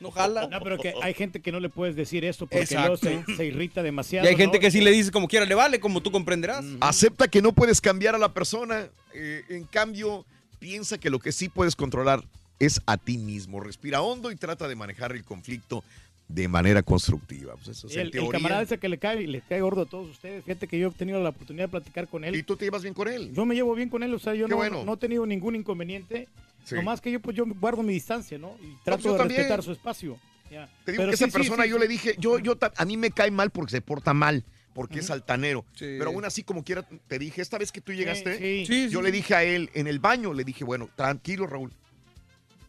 No 0.00 0.10
jala. 0.10 0.48
No, 0.48 0.60
pero 0.60 0.76
que 0.76 0.92
hay 1.00 1.14
gente 1.14 1.40
que 1.40 1.52
no 1.52 1.60
le 1.60 1.68
puedes 1.68 1.94
decir 1.94 2.24
esto 2.24 2.48
porque 2.48 2.74
luego 2.74 2.96
se, 2.96 3.24
se 3.36 3.44
irrita 3.44 3.84
demasiado. 3.84 4.26
Y 4.26 4.30
hay 4.30 4.36
gente 4.36 4.58
¿no? 4.58 4.60
que 4.60 4.72
sí 4.72 4.80
le 4.80 4.90
dice 4.90 5.12
como 5.12 5.28
quiera, 5.28 5.46
le 5.46 5.54
vale, 5.54 5.78
como 5.78 6.02
tú 6.02 6.10
comprenderás. 6.10 6.64
Acepta 6.80 7.28
que 7.28 7.42
no 7.42 7.52
puedes 7.52 7.80
cambiar 7.80 8.16
a 8.16 8.18
la 8.18 8.34
persona. 8.34 8.88
eh, 9.14 9.44
en 9.50 9.64
cambio, 9.64 10.24
piensa 10.58 10.98
que 10.98 11.10
lo 11.10 11.20
que 11.20 11.30
sí 11.30 11.48
puedes 11.48 11.76
controlar 11.76 12.24
es 12.58 12.80
a 12.86 12.96
ti 12.96 13.18
mismo. 13.18 13.60
Respira 13.60 14.02
hondo 14.02 14.30
y 14.30 14.36
trata 14.36 14.68
de 14.68 14.76
manejar 14.76 15.12
el 15.12 15.24
conflicto 15.24 15.82
de 16.32 16.48
manera 16.48 16.82
constructiva. 16.82 17.54
Pues 17.54 17.68
eso 17.68 17.86
es 17.88 17.94
el, 17.94 18.02
el 18.02 18.10
teoría. 18.10 18.30
camarada 18.30 18.62
ese 18.62 18.78
que 18.78 18.88
le 18.88 18.98
cae, 18.98 19.26
le 19.26 19.40
cae 19.40 19.60
gordo 19.60 19.82
a 19.82 19.86
todos 19.86 20.08
ustedes. 20.08 20.44
Fíjate 20.44 20.68
que 20.68 20.78
yo 20.78 20.88
he 20.88 20.92
tenido 20.92 21.20
la 21.22 21.30
oportunidad 21.30 21.64
de 21.64 21.70
platicar 21.70 22.08
con 22.08 22.24
él. 22.24 22.36
¿Y 22.36 22.42
tú 22.42 22.56
te 22.56 22.64
llevas 22.64 22.82
bien 22.82 22.94
con 22.94 23.08
él? 23.08 23.32
Yo 23.34 23.44
me 23.44 23.54
llevo 23.54 23.74
bien 23.74 23.88
con 23.88 24.02
él, 24.02 24.14
o 24.14 24.18
sea, 24.18 24.34
yo 24.34 24.46
no, 24.46 24.56
bueno. 24.56 24.84
no 24.84 24.94
he 24.94 24.96
tenido 24.96 25.26
ningún 25.26 25.56
inconveniente. 25.56 26.28
Sí. 26.64 26.74
Nomás 26.76 27.00
que 27.00 27.10
yo, 27.10 27.20
pues, 27.20 27.36
yo 27.36 27.44
guardo 27.46 27.82
mi 27.82 27.92
distancia, 27.92 28.38
¿no? 28.38 28.56
Y 28.62 28.76
trato 28.84 29.12
de 29.12 29.18
también. 29.18 29.38
respetar 29.38 29.62
su 29.62 29.72
espacio. 29.72 30.18
Ya. 30.50 30.66
Te 30.84 30.92
digo 30.92 31.02
Pero 31.02 31.10
que 31.10 31.14
esa 31.14 31.26
sí, 31.26 31.32
persona 31.32 31.64
sí, 31.64 31.70
yo 31.70 31.76
sí. 31.76 31.80
le 31.82 31.88
dije, 31.88 32.14
yo, 32.18 32.38
yo, 32.38 32.56
a 32.76 32.84
mí 32.84 32.96
me 32.96 33.10
cae 33.10 33.30
mal 33.30 33.50
porque 33.50 33.70
se 33.70 33.80
porta 33.80 34.14
mal, 34.14 34.44
porque 34.74 34.98
es 35.00 35.10
altanero. 35.10 35.64
Sí. 35.74 35.96
Pero 35.98 36.10
aún 36.10 36.24
así, 36.24 36.42
como 36.42 36.62
quiera, 36.64 36.86
te 37.08 37.18
dije, 37.18 37.40
esta 37.40 37.58
vez 37.58 37.72
que 37.72 37.80
tú 37.80 37.92
llegaste, 37.92 38.38
sí. 38.38 38.66
Sí, 38.66 38.88
yo 38.90 39.00
sí. 39.00 39.04
le 39.04 39.12
dije 39.12 39.34
a 39.34 39.42
él 39.42 39.70
en 39.74 39.86
el 39.86 39.98
baño, 39.98 40.32
le 40.34 40.44
dije, 40.44 40.64
bueno, 40.64 40.88
tranquilo, 40.94 41.46
Raúl. 41.46 41.72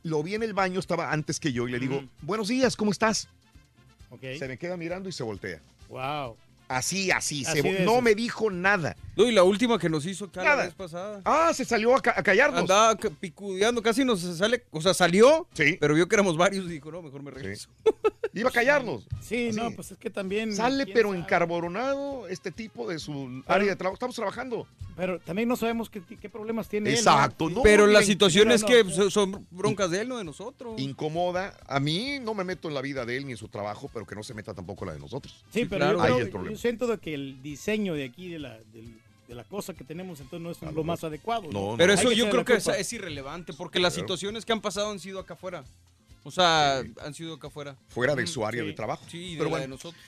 Lo 0.03 0.23
vi 0.23 0.33
en 0.33 0.41
el 0.41 0.53
baño, 0.53 0.79
estaba 0.79 1.11
antes 1.11 1.39
que 1.39 1.53
yo, 1.53 1.67
y 1.67 1.71
le 1.71 1.79
digo, 1.79 2.03
buenos 2.21 2.47
días, 2.47 2.75
¿cómo 2.75 2.91
estás? 2.91 3.27
Ok. 4.11 4.21
Se 4.37 4.47
me 4.47 4.57
queda 4.57 4.77
mirando 4.77 5.09
y 5.09 5.11
se 5.11 5.23
voltea. 5.23 5.61
Wow. 5.89 6.37
Así, 6.77 7.11
así, 7.11 7.43
se 7.43 7.59
Así 7.59 7.69
no 7.83 8.01
me 8.01 8.15
dijo 8.15 8.49
nada. 8.49 8.95
No, 9.15 9.25
y 9.25 9.31
la 9.33 9.43
última 9.43 9.77
que 9.77 9.89
nos 9.89 10.05
hizo 10.05 10.25
acá 10.25 10.41
la 10.43 10.49
Nada. 10.51 10.63
vez 10.65 10.73
pasada. 10.73 11.21
Ah, 11.25 11.51
se 11.53 11.65
salió 11.65 11.93
a, 11.95 12.01
ca- 12.01 12.13
a 12.15 12.23
callarnos. 12.23 12.61
Andaba 12.61 12.95
picudeando, 12.95 13.81
casi 13.83 14.05
nos 14.05 14.21
sale, 14.21 14.63
o 14.71 14.79
sea, 14.81 14.93
salió, 14.93 15.47
Sí. 15.53 15.77
pero 15.81 15.93
vio 15.95 16.07
que 16.07 16.15
éramos 16.15 16.37
varios 16.37 16.65
y 16.65 16.69
dijo, 16.69 16.91
no, 16.91 17.01
mejor 17.01 17.21
me 17.21 17.29
regreso. 17.31 17.67
Iba 18.33 18.49
a 18.49 18.53
callarnos. 18.53 19.05
Sí, 19.21 19.51
no, 19.53 19.71
pues 19.71 19.91
es 19.91 19.97
que 19.97 20.09
también. 20.09 20.53
Sale 20.55 20.85
pero 20.87 21.09
sabe. 21.09 21.19
encarboronado 21.19 22.27
este 22.27 22.51
tipo 22.51 22.87
de 22.89 22.99
su 22.99 23.43
área 23.47 23.69
de 23.69 23.75
trabajo. 23.75 23.93
Estamos 23.95 24.15
trabajando. 24.15 24.67
Pero 24.97 25.19
también 25.19 25.47
no 25.47 25.55
sabemos 25.55 25.89
qué, 25.89 26.01
qué 26.19 26.29
problemas 26.29 26.67
tiene 26.67 26.89
él, 26.89 26.95
¿no? 26.95 26.99
Exacto. 26.99 27.49
no, 27.49 27.61
pero 27.63 27.87
la 27.87 28.01
situación 28.03 28.51
es 28.51 28.63
que 28.63 28.83
so- 28.89 29.09
son 29.09 29.45
broncas 29.51 29.89
de 29.91 30.01
él, 30.01 30.09
no 30.09 30.17
de 30.17 30.23
nosotros. 30.25 30.79
incomoda. 30.79 31.57
A 31.67 31.79
mí 31.79 32.19
no 32.21 32.33
me 32.33 32.43
meto 32.43 32.67
en 32.67 32.73
la 32.73 32.81
vida 32.81 33.05
de 33.05 33.17
él 33.17 33.25
ni 33.25 33.31
en 33.31 33.37
su 33.37 33.47
trabajo, 33.47 33.89
pero 33.93 34.05
que 34.05 34.15
no 34.15 34.23
se 34.23 34.33
meta 34.33 34.53
tampoco 34.53 34.83
en 34.83 34.87
la 34.89 34.93
de 34.95 34.99
nosotros. 34.99 35.33
Sí, 35.53 35.61
Sí, 35.61 35.65
pero 35.69 35.79
claro. 35.85 35.97
yo, 35.99 36.03
Ahí 36.15 36.21
el 36.21 36.29
problema. 36.29 36.57
Yo 36.61 36.69
siento 36.69 36.85
de 36.85 36.99
que 36.99 37.15
el 37.15 37.41
diseño 37.41 37.95
de 37.95 38.05
aquí, 38.05 38.29
de 38.29 38.37
la, 38.39 38.59
del- 38.71 38.99
de 39.27 39.35
la 39.35 39.43
cosa 39.45 39.73
que 39.73 39.83
tenemos, 39.83 40.19
entonces 40.19 40.61
no 40.61 40.69
es 40.69 40.75
lo 40.75 40.83
más 40.83 41.03
adecuado. 41.03 41.43
No, 41.51 41.71
no. 41.71 41.77
Pero 41.77 41.93
eso 41.93 42.11
yo 42.11 42.29
creo 42.29 42.45
que 42.45 42.55
es, 42.55 42.93
irrelevante, 42.93 43.53
porque 43.53 43.79
las 43.79 43.95
situaciones 43.95 44.45
que 44.45 44.51
han 44.51 44.61
pasado 44.61 44.91
han 44.91 44.99
sido 44.99 45.19
acá 45.19 45.33
afuera. 45.33 45.63
O 46.23 46.29
sea, 46.29 46.83
han 47.03 47.13
sido 47.15 47.33
acá 47.35 47.47
afuera. 47.47 47.75
Fuera 47.87 48.13
de 48.13 48.27
su 48.27 48.45
área 48.45 48.61
sí. 48.61 48.67
de 48.67 48.73
trabajo. 48.73 49.03
Sí, 49.09 49.31
de 49.31 49.37
pero 49.37 49.45
la 49.45 49.49
bueno, 49.49 49.61
de 49.63 49.67
nosotros. 49.69 50.03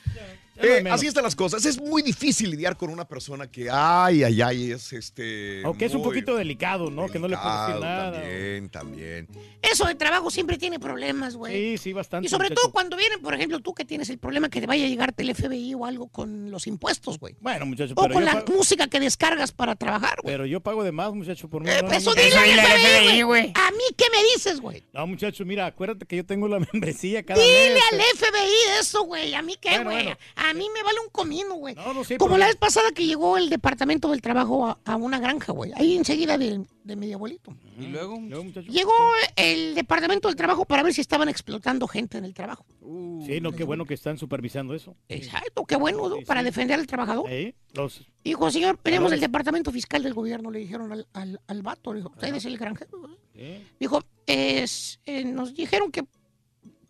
Eh, 0.57 0.83
así 0.89 1.07
están 1.07 1.23
las 1.23 1.35
cosas. 1.35 1.65
Es 1.65 1.81
muy 1.81 2.01
difícil 2.01 2.49
lidiar 2.51 2.77
con 2.77 2.89
una 2.89 3.05
persona 3.05 3.49
que, 3.49 3.69
ay, 3.71 4.23
ay, 4.23 4.41
ay, 4.41 4.71
es 4.71 4.93
este. 4.93 5.61
Aunque 5.63 5.85
es 5.85 5.93
un 5.95 6.03
poquito 6.03 6.35
delicado, 6.35 6.89
¿no? 6.89 7.07
que 7.07 7.19
no 7.19 7.27
le 7.27 7.37
puedes 7.37 7.67
decir 7.67 7.81
nada. 7.81 8.11
También, 8.21 8.69
también. 8.69 9.27
Eso 9.61 9.85
de 9.85 9.95
trabajo 9.95 10.29
siempre 10.29 10.57
tiene 10.57 10.79
problemas, 10.79 11.35
güey. 11.35 11.77
Sí, 11.77 11.83
sí, 11.83 11.93
bastante. 11.93 12.27
Y 12.27 12.29
sobre 12.29 12.49
muchacho. 12.49 12.61
todo 12.61 12.71
cuando 12.71 12.97
vienen, 12.97 13.21
por 13.21 13.33
ejemplo, 13.33 13.59
tú 13.59 13.73
que 13.73 13.85
tienes 13.85 14.09
el 14.09 14.17
problema 14.17 14.49
que 14.49 14.59
te 14.61 14.67
vaya 14.67 14.85
a 14.85 14.87
llegarte 14.89 15.23
el 15.23 15.33
FBI 15.33 15.73
o 15.73 15.85
algo 15.85 16.07
con 16.07 16.51
los 16.51 16.67
impuestos, 16.67 17.17
güey. 17.19 17.35
Bueno, 17.39 17.65
muchacho, 17.65 17.93
O 17.95 18.01
pero 18.03 18.13
con 18.13 18.25
la 18.25 18.33
pago, 18.43 18.53
música 18.53 18.87
que 18.87 18.99
descargas 18.99 19.51
para 19.51 19.75
trabajar, 19.75 20.19
güey. 20.21 20.33
pero 20.33 20.45
yo 20.45 20.59
pago 20.59 20.83
de 20.83 20.91
más, 20.91 21.13
muchacho, 21.13 21.49
por 21.49 21.63
mí. 21.63 21.69
Eh, 21.69 21.79
no, 21.81 21.87
pues 21.89 22.05
no, 22.05 22.11
eso 22.11 22.21
dile 22.21 22.35
al 22.37 22.79
FBI, 22.79 23.21
güey. 23.23 23.51
A 23.55 23.71
mí, 23.71 23.83
¿qué 23.97 24.05
me 24.11 24.21
dices, 24.33 24.59
güey? 24.59 24.83
No, 24.93 25.07
muchacho, 25.07 25.45
mira, 25.45 25.65
acuérdate 25.65 26.05
que 26.05 26.17
yo 26.17 26.25
tengo 26.25 26.47
la 26.47 26.59
membresía 26.73 27.23
cada 27.23 27.41
Dile 27.41 27.73
mes. 27.73 27.83
al 27.91 27.99
eh. 27.99 28.03
FBI 28.15 28.79
eso, 28.79 29.03
güey. 29.03 29.33
¿A 29.33 29.41
mí 29.41 29.55
qué, 29.59 29.69
Bueno, 29.69 29.91
güey? 29.91 30.03
bueno. 30.03 30.17
A 30.43 30.53
mí 30.53 30.65
me 30.73 30.83
vale 30.83 30.99
un 30.99 31.09
comino, 31.11 31.55
güey. 31.55 31.75
No, 31.75 31.93
no 31.93 32.03
sé, 32.03 32.17
Como 32.17 32.31
pero- 32.31 32.39
la 32.39 32.47
vez 32.47 32.55
pasada 32.57 32.91
que 32.91 33.05
llegó 33.05 33.37
el 33.37 33.49
departamento 33.49 34.09
del 34.11 34.21
trabajo 34.21 34.67
a, 34.67 34.77
a 34.85 34.95
una 34.95 35.19
granja, 35.19 35.51
güey. 35.53 35.71
Ahí 35.75 35.95
enseguida 35.95 36.37
de, 36.37 36.65
de 36.83 36.95
mi 36.95 37.13
abuelito. 37.13 37.55
Y 37.79 37.87
luego, 37.87 38.19
Luego, 38.19 38.43
muchacho. 38.43 38.67
Llegó 38.71 38.91
el 39.35 39.73
departamento 39.75 40.27
del 40.27 40.35
trabajo 40.35 40.65
para 40.65 40.83
ver 40.83 40.93
si 40.93 41.01
estaban 41.01 41.29
explotando 41.29 41.87
gente 41.87 42.17
en 42.17 42.25
el 42.25 42.33
trabajo. 42.33 42.65
uh, 42.81 43.25
Sí, 43.25 43.39
no, 43.41 43.51
qué 43.53 43.63
bueno 43.63 43.85
que 43.85 43.93
están 43.93 44.17
supervisando 44.17 44.73
eso. 44.73 44.95
Exacto, 45.09 45.65
qué 45.65 45.75
bueno, 45.75 46.09
¿no? 46.09 46.17
Sí, 46.17 46.25
Para 46.25 46.41
sí. 46.41 46.45
defender 46.45 46.79
al 46.79 46.87
trabajador. 46.87 47.29
Los... 47.73 48.01
Dijo, 48.23 48.51
señor, 48.51 48.77
tenemos 48.83 49.11
el 49.11 49.19
departamento 49.19 49.71
fiscal 49.71 50.03
del 50.03 50.13
gobierno, 50.13 50.51
le 50.51 50.59
dijeron 50.59 50.91
al, 50.91 51.07
al, 51.13 51.39
al 51.47 51.61
vato. 51.63 51.93
Le 51.93 51.99
dijo, 51.99 52.09
usted 52.11 52.33
es 52.35 52.45
el 52.45 52.57
granjero. 52.57 52.99
güey?" 52.99 53.13
¿eh? 53.35 53.63
Dijo, 53.79 54.01
es, 54.25 54.99
eh, 55.05 55.23
nos 55.25 55.53
dijeron 55.53 55.91
que 55.91 56.03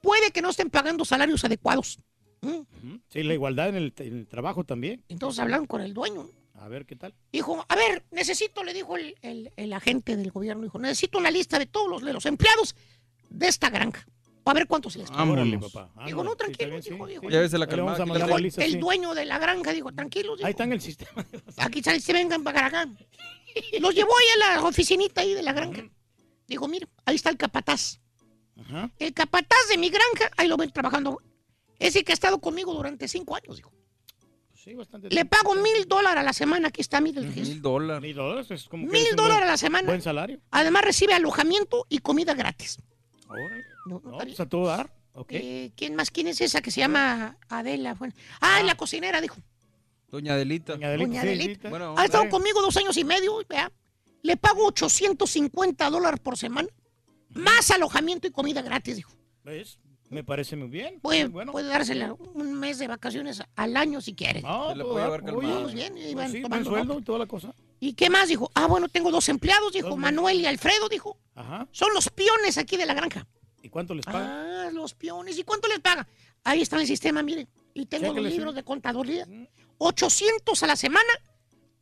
puede 0.01 0.31
que 0.31 0.41
no 0.41 0.49
estén 0.49 0.69
pagando 0.69 1.05
salarios 1.05 1.43
adecuados. 1.45 1.99
¿Mm? 2.43 2.95
Sí, 3.09 3.23
la 3.23 3.33
igualdad 3.33 3.69
en 3.69 3.75
el, 3.75 3.93
en 3.97 4.17
el 4.19 4.27
trabajo 4.27 4.63
también. 4.63 5.03
Entonces 5.09 5.39
hablaron 5.39 5.65
con 5.65 5.81
el 5.81 5.93
dueño. 5.93 6.27
A 6.55 6.67
ver, 6.67 6.85
¿qué 6.85 6.95
tal? 6.95 7.13
Dijo, 7.31 7.65
a 7.67 7.75
ver, 7.75 8.03
necesito, 8.11 8.63
le 8.63 8.73
dijo 8.73 8.95
el, 8.95 9.15
el- 9.21 9.51
el 9.55 9.73
agente 9.73 10.15
del 10.15 10.31
gobierno, 10.31 10.63
dijo, 10.63 10.77
necesito 10.79 11.17
una 11.17 11.31
lista 11.31 11.57
de 11.59 11.65
todos 11.65 11.89
los, 11.89 12.01
de 12.03 12.13
los 12.13 12.25
empleados 12.25 12.75
de 13.29 13.47
esta 13.47 13.69
granja. 13.69 14.05
A 14.45 14.53
ver 14.53 14.67
cuántos 14.67 14.95
les 14.97 15.09
pagan. 15.09 15.29
Órale, 15.29 15.51
Vámonos. 15.51 15.71
papá. 15.71 16.05
Digo, 16.05 16.21
no, 16.23 16.31
Sí, 16.31 16.37
tranquilo, 16.37 16.69
bien, 16.71 16.81
dijo, 16.81 17.05
sí, 17.07 17.11
dijo. 17.13 17.21
sí. 17.21 17.27
Ya 17.31 17.39
ves 17.39 17.53
la 17.53 17.65
calmada, 17.67 18.37
lista, 18.39 18.63
el 18.63 18.71
sí. 18.73 18.77
dueño 18.77 19.13
de 19.13 19.25
la 19.25 19.39
granja 19.39 19.71
dijo, 19.71 19.91
tranquilos, 19.93 20.37
dijo, 20.37 20.45
Ahí 20.47 20.51
está 20.51 20.65
en 20.65 20.73
el 20.73 20.81
sistema. 20.81 21.25
aquí 21.57 21.81
sale, 21.81 22.01
se 22.01 22.11
vengan 22.13 22.43
para 22.43 22.65
acá. 22.67 22.85
Los 23.79 23.95
llevó 23.95 24.11
ahí 24.17 24.25
a 24.41 24.55
la 24.57 24.63
oficinita 24.67 25.21
ahí 25.21 25.33
de 25.33 25.43
la 25.43 25.53
granja. 25.53 25.83
Dijo, 26.47 26.67
mire, 26.67 26.87
ahí 27.05 27.15
está 27.15 27.29
el 27.29 27.37
capataz. 27.37 27.99
Ajá. 28.59 28.91
El 28.99 29.13
capataz 29.13 29.67
de 29.69 29.77
mi 29.77 29.89
granja, 29.89 30.29
ahí 30.37 30.47
lo 30.47 30.57
ven 30.57 30.71
trabajando. 30.71 31.19
Ese 31.83 32.03
que 32.03 32.11
ha 32.11 32.15
estado 32.15 32.39
conmigo 32.39 32.73
durante 32.73 33.07
cinco 33.07 33.35
años, 33.35 33.57
dijo. 33.57 33.71
Sí, 34.53 34.73
bastante. 34.73 35.09
Le 35.09 35.25
pago 35.25 35.53
mil 35.55 35.85
dólares 35.87 36.21
a 36.21 36.23
la 36.23 36.31
semana, 36.31 36.69
aquí 36.69 36.79
está, 36.79 37.01
mire. 37.01 37.21
Mil 37.21 37.61
dólares. 37.61 38.01
Mil 38.01 38.15
dólares 38.15 38.49
es 38.51 38.69
como 38.69 38.87
Mil 38.87 39.15
dólares 39.17 39.43
a 39.43 39.51
la 39.51 39.57
semana. 39.57 39.87
Buen 39.87 40.01
salario. 40.01 40.39
Además 40.51 40.85
recibe 40.85 41.13
alojamiento 41.13 41.85
y 41.89 41.97
comida 41.97 42.33
gratis. 42.33 42.79
Órale. 43.27 43.63
No, 43.85 44.01
no 44.01 44.11
No, 44.11 44.17
pues 44.19 44.39
a 44.39 44.47
todo 44.47 44.67
dar. 44.67 44.93
Eh, 45.29 45.71
¿Quién 45.75 45.95
más? 45.95 46.09
¿Quién 46.09 46.27
es 46.27 46.39
esa 46.39 46.61
que 46.61 46.71
se 46.71 46.79
llama 46.79 47.37
Adela? 47.49 47.93
Bueno, 47.95 48.13
ah, 48.39 48.63
la 48.63 48.75
cocinera, 48.75 49.19
dijo. 49.19 49.35
Doña 50.09 50.33
Adelita. 50.33 50.73
Doña 50.73 50.87
Adelita, 50.87 51.07
Doña 51.07 51.21
sí, 51.21 51.27
Adelita. 51.27 51.69
Bueno, 51.69 51.95
Ha 51.97 52.05
estado 52.05 52.29
conmigo 52.29 52.61
dos 52.61 52.77
años 52.77 52.95
y 52.95 53.03
medio, 53.03 53.39
vea. 53.49 53.71
Le 54.21 54.37
pago 54.37 54.65
850 54.67 55.89
dólares 55.89 56.21
por 56.21 56.37
semana. 56.37 56.69
Más 57.29 57.69
alojamiento 57.71 58.27
y 58.27 58.31
comida 58.31 58.61
gratis, 58.61 58.95
dijo. 58.95 59.11
¿Ves? 59.43 59.77
Me 60.09 60.23
parece 60.23 60.55
muy 60.55 60.67
bien. 60.67 60.99
Puede, 60.99 61.23
Muy 61.23 61.31
bueno. 61.33 61.51
puede 61.51 61.67
dársela 61.67 62.13
un 62.13 62.53
mes 62.59 62.77
de 62.77 62.87
vacaciones 62.87 63.41
al 63.55 63.75
año 63.77 63.99
si 64.01 64.13
quiere. 64.13 64.41
No, 64.41 64.69
Se 64.69 64.75
le 64.75 64.83
puede 64.83 65.09
dar. 65.09 65.23
bien, 65.73 65.97
y 65.97 66.01
pues 66.01 66.15
van 66.15 66.31
sí, 66.31 66.41
buen 66.41 66.43
tomando 66.43 66.69
sueldo 66.69 66.99
y 66.99 67.03
toda 67.03 67.19
la 67.19 67.25
cosa. 67.25 67.53
¿Y 67.79 67.93
qué 67.93 68.09
más? 68.09 68.27
Dijo, 68.27 68.51
ah, 68.53 68.67
bueno, 68.67 68.89
tengo 68.89 69.11
dos 69.11 69.27
empleados, 69.29 69.73
dijo 69.73 69.97
Manuel 69.97 70.39
y 70.39 70.45
Alfredo, 70.45 70.87
dijo. 70.87 71.17
Ajá. 71.35 71.67
Son 71.71 71.93
los 71.93 72.09
piones 72.09 72.57
aquí 72.57 72.77
de 72.77 72.85
la 72.85 72.93
granja. 72.93 73.25
¿Y 73.63 73.69
cuánto 73.69 73.95
les 73.95 74.05
pagan? 74.05 74.23
Ah, 74.29 74.69
los 74.71 74.93
piones. 74.93 75.37
¿Y 75.39 75.43
cuánto 75.43 75.67
les 75.67 75.79
paga? 75.79 76.07
Ahí 76.43 76.61
está 76.61 76.75
en 76.75 76.81
el 76.81 76.87
sistema, 76.87 77.23
mire. 77.23 77.47
Y 77.73 77.85
tengo 77.87 78.13
los 78.13 78.23
libros 78.25 78.53
de 78.53 78.63
contaduría. 78.63 79.25
800 79.79 80.61
a 80.63 80.67
la 80.67 80.75
semana, 80.75 81.09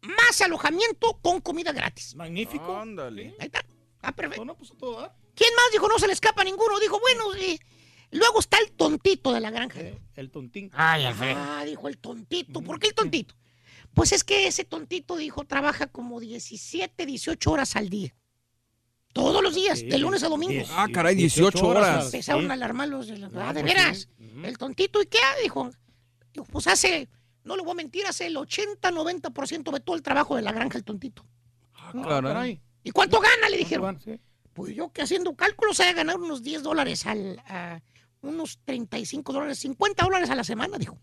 más 0.02 0.42
alojamiento 0.42 1.20
con 1.22 1.42
comida 1.42 1.72
gratis. 1.72 2.16
Magnífico. 2.16 2.76
Ándale. 2.78 3.36
Ahí 3.40 3.48
está. 3.48 3.64
Está 3.96 4.12
perfecto. 4.14 4.46
No, 4.46 4.54
no, 4.54 4.58
pues 4.58 4.72
a 4.72 4.76
todo. 4.76 5.12
¿Quién 5.36 5.50
más 5.56 5.72
dijo 5.72 5.88
no 5.88 6.00
se 6.00 6.08
le 6.08 6.14
escapa 6.14 6.44
ninguno? 6.44 6.80
Dijo, 6.80 7.00
bueno, 7.00 7.26
sí. 7.38 7.60
Luego 8.12 8.40
está 8.40 8.58
el 8.60 8.72
tontito 8.72 9.32
de 9.34 9.40
la 9.40 9.52
granja. 9.52 9.80
Eh, 9.80 9.98
El 10.16 10.30
tontín. 10.32 10.70
Ay, 10.74 11.06
Ah, 11.06 11.64
dijo 11.66 11.88
el 11.88 11.98
tontito. 11.98 12.62
¿Por 12.62 12.80
qué 12.80 12.88
el 12.90 12.94
tontito? 12.94 13.36
Pues 13.94 14.12
es 14.12 14.24
que 14.24 14.48
ese 14.48 14.64
tontito, 14.66 15.16
dijo, 15.18 15.44
trabaja 15.46 15.88
como 15.88 16.20
17, 16.20 17.06
18 17.06 17.52
horas 17.52 17.76
al 17.76 17.90
día. 17.90 18.16
Todos 19.14 19.44
los 19.44 19.54
días, 19.56 19.80
Sí, 19.80 19.88
de 19.88 19.98
lunes 19.98 20.24
a 20.24 20.30
domingo. 20.30 20.66
Ah, 20.72 20.88
caray, 20.94 21.16
18 21.16 21.68
horas. 21.68 22.06
Empezaron 22.06 22.44
Sí. 22.46 22.50
a 22.50 22.54
alarmar 22.54 22.88
los 22.88 23.08
de 23.08 23.18
la... 23.18 23.28
No, 23.30 23.42
Ah, 23.42 23.54
de 23.54 23.62
pues 23.62 23.74
veras. 23.74 24.10
El 24.44 24.58
tontito, 24.58 25.02
¿y 25.02 25.08
qué? 25.08 25.20
Dijo, 25.44 25.70
dijo, 26.34 26.46
pues 26.46 26.68
hace, 26.68 27.10
no 27.44 27.58
le 27.58 27.64
voy 27.64 27.72
a 27.72 27.76
mentir, 27.76 28.06
hace 28.08 28.28
el 28.28 28.38
80-90% 28.38 29.72
de 29.72 29.80
todo 29.82 29.96
el 29.96 30.02
trabajo 30.02 30.36
de 30.38 30.42
la 30.42 30.52
granja 30.54 30.78
el 30.78 30.84
tontito. 30.86 31.26
Ah, 31.74 31.92
caray. 31.94 32.22
caray. 32.22 32.62
¿Y 32.84 32.92
cuánto 32.92 33.20
gana? 33.20 33.50
Le 33.50 33.66
¿Cuánto 33.80 34.06
dijeron. 34.06 34.22
Pues 34.54 34.76
yo 34.76 34.92
que 34.92 35.02
haciendo 35.02 35.36
cálculos 35.36 35.78
de 35.78 35.92
ganar 35.94 36.18
unos 36.18 36.42
10 36.44 36.64
dólares 36.64 37.06
al... 37.06 37.42
a 37.48 37.82
unos 38.22 38.60
35 38.66 39.34
dólares, 39.34 39.60
50 39.60 40.04
dólares 40.04 40.30
a 40.30 40.36
la 40.36 40.44
semana, 40.44 40.78
dijo. 40.78 40.98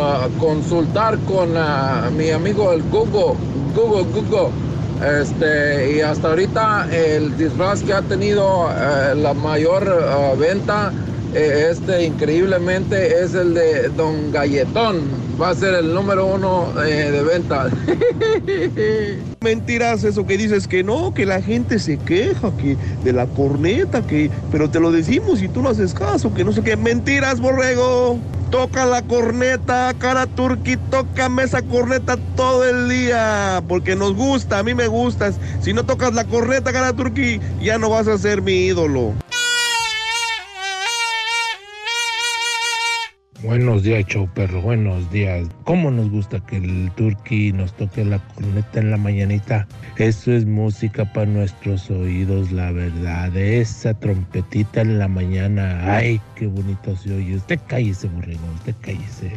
ah, 0.00 0.28
consultar 0.38 1.18
con 1.20 1.56
ah, 1.56 2.10
mi 2.12 2.30
amigo 2.30 2.72
el 2.72 2.82
Google, 2.84 3.38
Google, 3.74 4.04
Google. 4.12 4.50
Este, 5.02 5.96
y 5.96 6.00
hasta 6.00 6.28
ahorita 6.28 6.88
el 6.92 7.36
disfraz 7.36 7.82
que 7.82 7.94
ha 7.94 8.02
tenido 8.02 8.68
eh, 8.70 9.14
la 9.14 9.32
mayor 9.32 10.36
venta, 10.36 10.92
este 11.34 12.04
increíblemente 12.04 13.22
es 13.22 13.34
el 13.34 13.54
de 13.54 13.88
Don 13.90 14.32
Galletón. 14.32 15.02
Va 15.40 15.50
a 15.50 15.54
ser 15.54 15.74
el 15.74 15.94
número 15.94 16.26
uno 16.26 16.72
eh, 16.84 17.10
de 17.10 17.22
venta. 17.22 17.70
Mentiras, 19.40 20.04
eso 20.04 20.26
que 20.26 20.36
dices 20.36 20.68
que 20.68 20.82
no, 20.82 21.14
que 21.14 21.24
la 21.24 21.40
gente 21.40 21.78
se 21.78 21.96
queja, 21.98 22.54
que 22.56 22.76
de 23.04 23.12
la 23.12 23.26
corneta, 23.26 24.06
que, 24.06 24.30
pero 24.50 24.68
te 24.68 24.80
lo 24.80 24.92
decimos 24.92 25.40
y 25.40 25.48
tú 25.48 25.62
no 25.62 25.70
haces 25.70 25.94
caso, 25.94 26.34
que 26.34 26.44
no 26.44 26.52
sé 26.52 26.62
qué. 26.62 26.76
Mentiras, 26.76 27.40
borrego. 27.40 28.18
Toca 28.50 28.84
la 28.84 29.02
corneta, 29.02 29.94
cara 29.96 30.26
turqui, 30.26 30.76
tócame 30.76 31.44
esa 31.44 31.62
corneta 31.62 32.16
todo 32.34 32.68
el 32.68 32.88
día, 32.88 33.62
porque 33.68 33.94
nos 33.94 34.14
gusta, 34.14 34.58
a 34.58 34.64
mí 34.64 34.74
me 34.74 34.88
gustas. 34.88 35.36
Si 35.62 35.72
no 35.72 35.84
tocas 35.84 36.14
la 36.14 36.24
corneta, 36.24 36.72
cara 36.72 36.92
turqui, 36.92 37.40
ya 37.62 37.78
no 37.78 37.90
vas 37.90 38.08
a 38.08 38.18
ser 38.18 38.42
mi 38.42 38.66
ídolo. 38.66 39.14
Buenos 43.42 43.84
días, 43.84 44.04
show 44.04 44.28
perro, 44.34 44.60
buenos 44.60 45.10
días. 45.10 45.48
¿Cómo 45.64 45.90
nos 45.90 46.10
gusta 46.10 46.40
que 46.40 46.58
el 46.58 46.90
turqui 46.94 47.52
nos 47.54 47.72
toque 47.72 48.04
la 48.04 48.18
corneta 48.34 48.80
en 48.80 48.90
la 48.90 48.98
mañanita? 48.98 49.66
Eso 49.96 50.32
es 50.32 50.44
música 50.44 51.10
para 51.10 51.24
nuestros 51.24 51.90
oídos, 51.90 52.52
la 52.52 52.70
verdad. 52.70 53.34
Esa 53.34 53.94
trompetita 53.94 54.82
en 54.82 54.98
la 54.98 55.08
mañana, 55.08 55.96
ay, 55.96 56.20
qué 56.34 56.48
bonito 56.48 56.94
se 56.96 57.14
oye. 57.14 57.36
Usted 57.36 57.58
cállese, 57.66 58.08
borrego, 58.08 58.44
usted 58.58 58.74
cállese. 58.82 59.32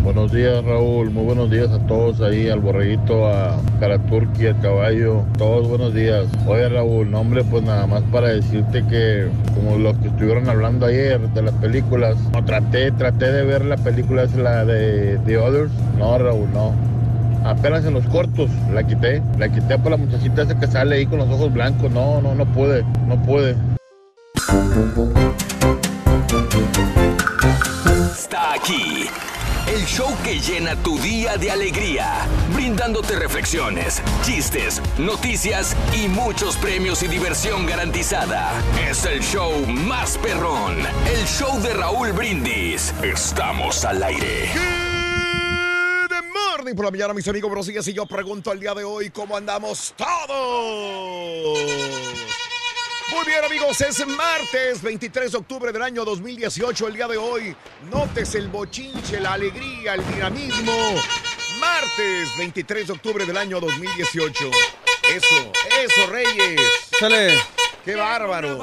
Buenos 0.00 0.32
días, 0.32 0.64
Raúl. 0.64 1.10
Muy 1.10 1.24
buenos 1.24 1.50
días 1.50 1.70
a 1.70 1.78
todos 1.86 2.20
ahí, 2.22 2.48
al 2.48 2.60
borreguito, 2.60 3.28
a 3.28 3.60
Caraturqui, 3.78 4.46
al 4.46 4.60
caballo. 4.60 5.22
Todos 5.36 5.68
buenos 5.68 5.94
días. 5.94 6.26
Oye, 6.46 6.68
Raúl, 6.68 7.10
no, 7.10 7.20
hombre, 7.20 7.44
pues 7.44 7.62
nada 7.62 7.86
más 7.86 8.02
para 8.10 8.28
decirte 8.28 8.84
que, 8.86 9.28
como 9.54 9.76
los 9.76 9.96
que 9.98 10.08
estuvieron 10.08 10.48
hablando 10.48 10.86
ayer 10.86 11.20
de 11.20 11.42
las 11.42 11.54
películas, 11.54 12.16
no, 12.32 12.44
traté, 12.44 12.90
traté 12.92 13.30
de 13.30 13.44
ver 13.44 13.64
la 13.64 13.76
película, 13.76 14.22
es 14.22 14.34
la 14.34 14.64
de 14.64 15.18
The 15.26 15.38
Others. 15.38 15.72
No, 15.98 16.18
Raúl, 16.18 16.50
no. 16.52 16.72
Apenas 17.44 17.84
en 17.84 17.94
los 17.94 18.06
cortos 18.06 18.50
la 18.72 18.84
quité. 18.84 19.22
La 19.38 19.48
quité 19.48 19.78
por 19.78 19.90
la 19.90 19.98
muchachita 19.98 20.42
esa 20.42 20.58
que 20.58 20.66
sale 20.66 20.96
ahí 20.96 21.06
con 21.06 21.18
los 21.18 21.28
ojos 21.28 21.52
blancos. 21.52 21.90
No, 21.90 22.22
no, 22.22 22.34
no 22.34 22.46
pude, 22.46 22.84
no 23.06 23.20
pude. 23.22 23.56
Está 28.12 28.54
aquí. 28.54 29.06
El 29.66 29.86
show 29.86 30.14
que 30.24 30.40
llena 30.40 30.76
tu 30.76 30.98
día 30.98 31.36
de 31.36 31.50
alegría, 31.50 32.26
brindándote 32.52 33.16
reflexiones, 33.16 34.02
chistes, 34.22 34.82
noticias 34.98 35.76
y 35.94 36.08
muchos 36.08 36.56
premios 36.56 37.02
y 37.02 37.08
diversión 37.08 37.64
garantizada. 37.64 38.52
Es 38.88 39.04
el 39.06 39.20
show 39.22 39.64
más 39.66 40.18
perrón, 40.18 40.78
el 41.06 41.24
show 41.26 41.60
de 41.62 41.74
Raúl 41.74 42.12
Brindis. 42.12 42.92
Estamos 43.02 43.84
al 43.84 44.02
aire. 44.02 44.50
Good 46.08 46.26
morning 46.26 46.74
por 46.74 46.86
la 46.86 46.90
mañana, 46.90 47.14
mis 47.14 47.28
amigos. 47.28 47.48
Buenos 47.48 47.66
días. 47.66 47.86
Y 47.86 47.92
yo 47.92 48.04
pregunto 48.04 48.52
el 48.52 48.60
día 48.60 48.74
de 48.74 48.84
hoy, 48.84 49.10
¿cómo 49.10 49.36
andamos 49.36 49.94
todos? 49.96 51.58
Muy 53.14 53.26
bien, 53.26 53.44
amigos, 53.44 53.78
es 53.82 54.06
martes 54.06 54.80
23 54.80 55.32
de 55.32 55.38
octubre 55.38 55.70
del 55.70 55.82
año 55.82 56.02
2018. 56.02 56.88
El 56.88 56.94
día 56.94 57.06
de 57.06 57.18
hoy, 57.18 57.54
notes 57.90 58.34
el 58.34 58.48
bochinche, 58.48 59.20
la 59.20 59.34
alegría, 59.34 59.94
el 59.94 60.14
dinamismo. 60.14 60.72
Martes 61.60 62.30
23 62.38 62.86
de 62.86 62.92
octubre 62.94 63.26
del 63.26 63.36
año 63.36 63.60
2018. 63.60 64.50
Eso, 65.14 65.52
eso, 65.82 66.06
Reyes. 66.10 66.60
Sale. 66.98 67.38
Qué 67.84 67.96
bárbaro. 67.96 68.58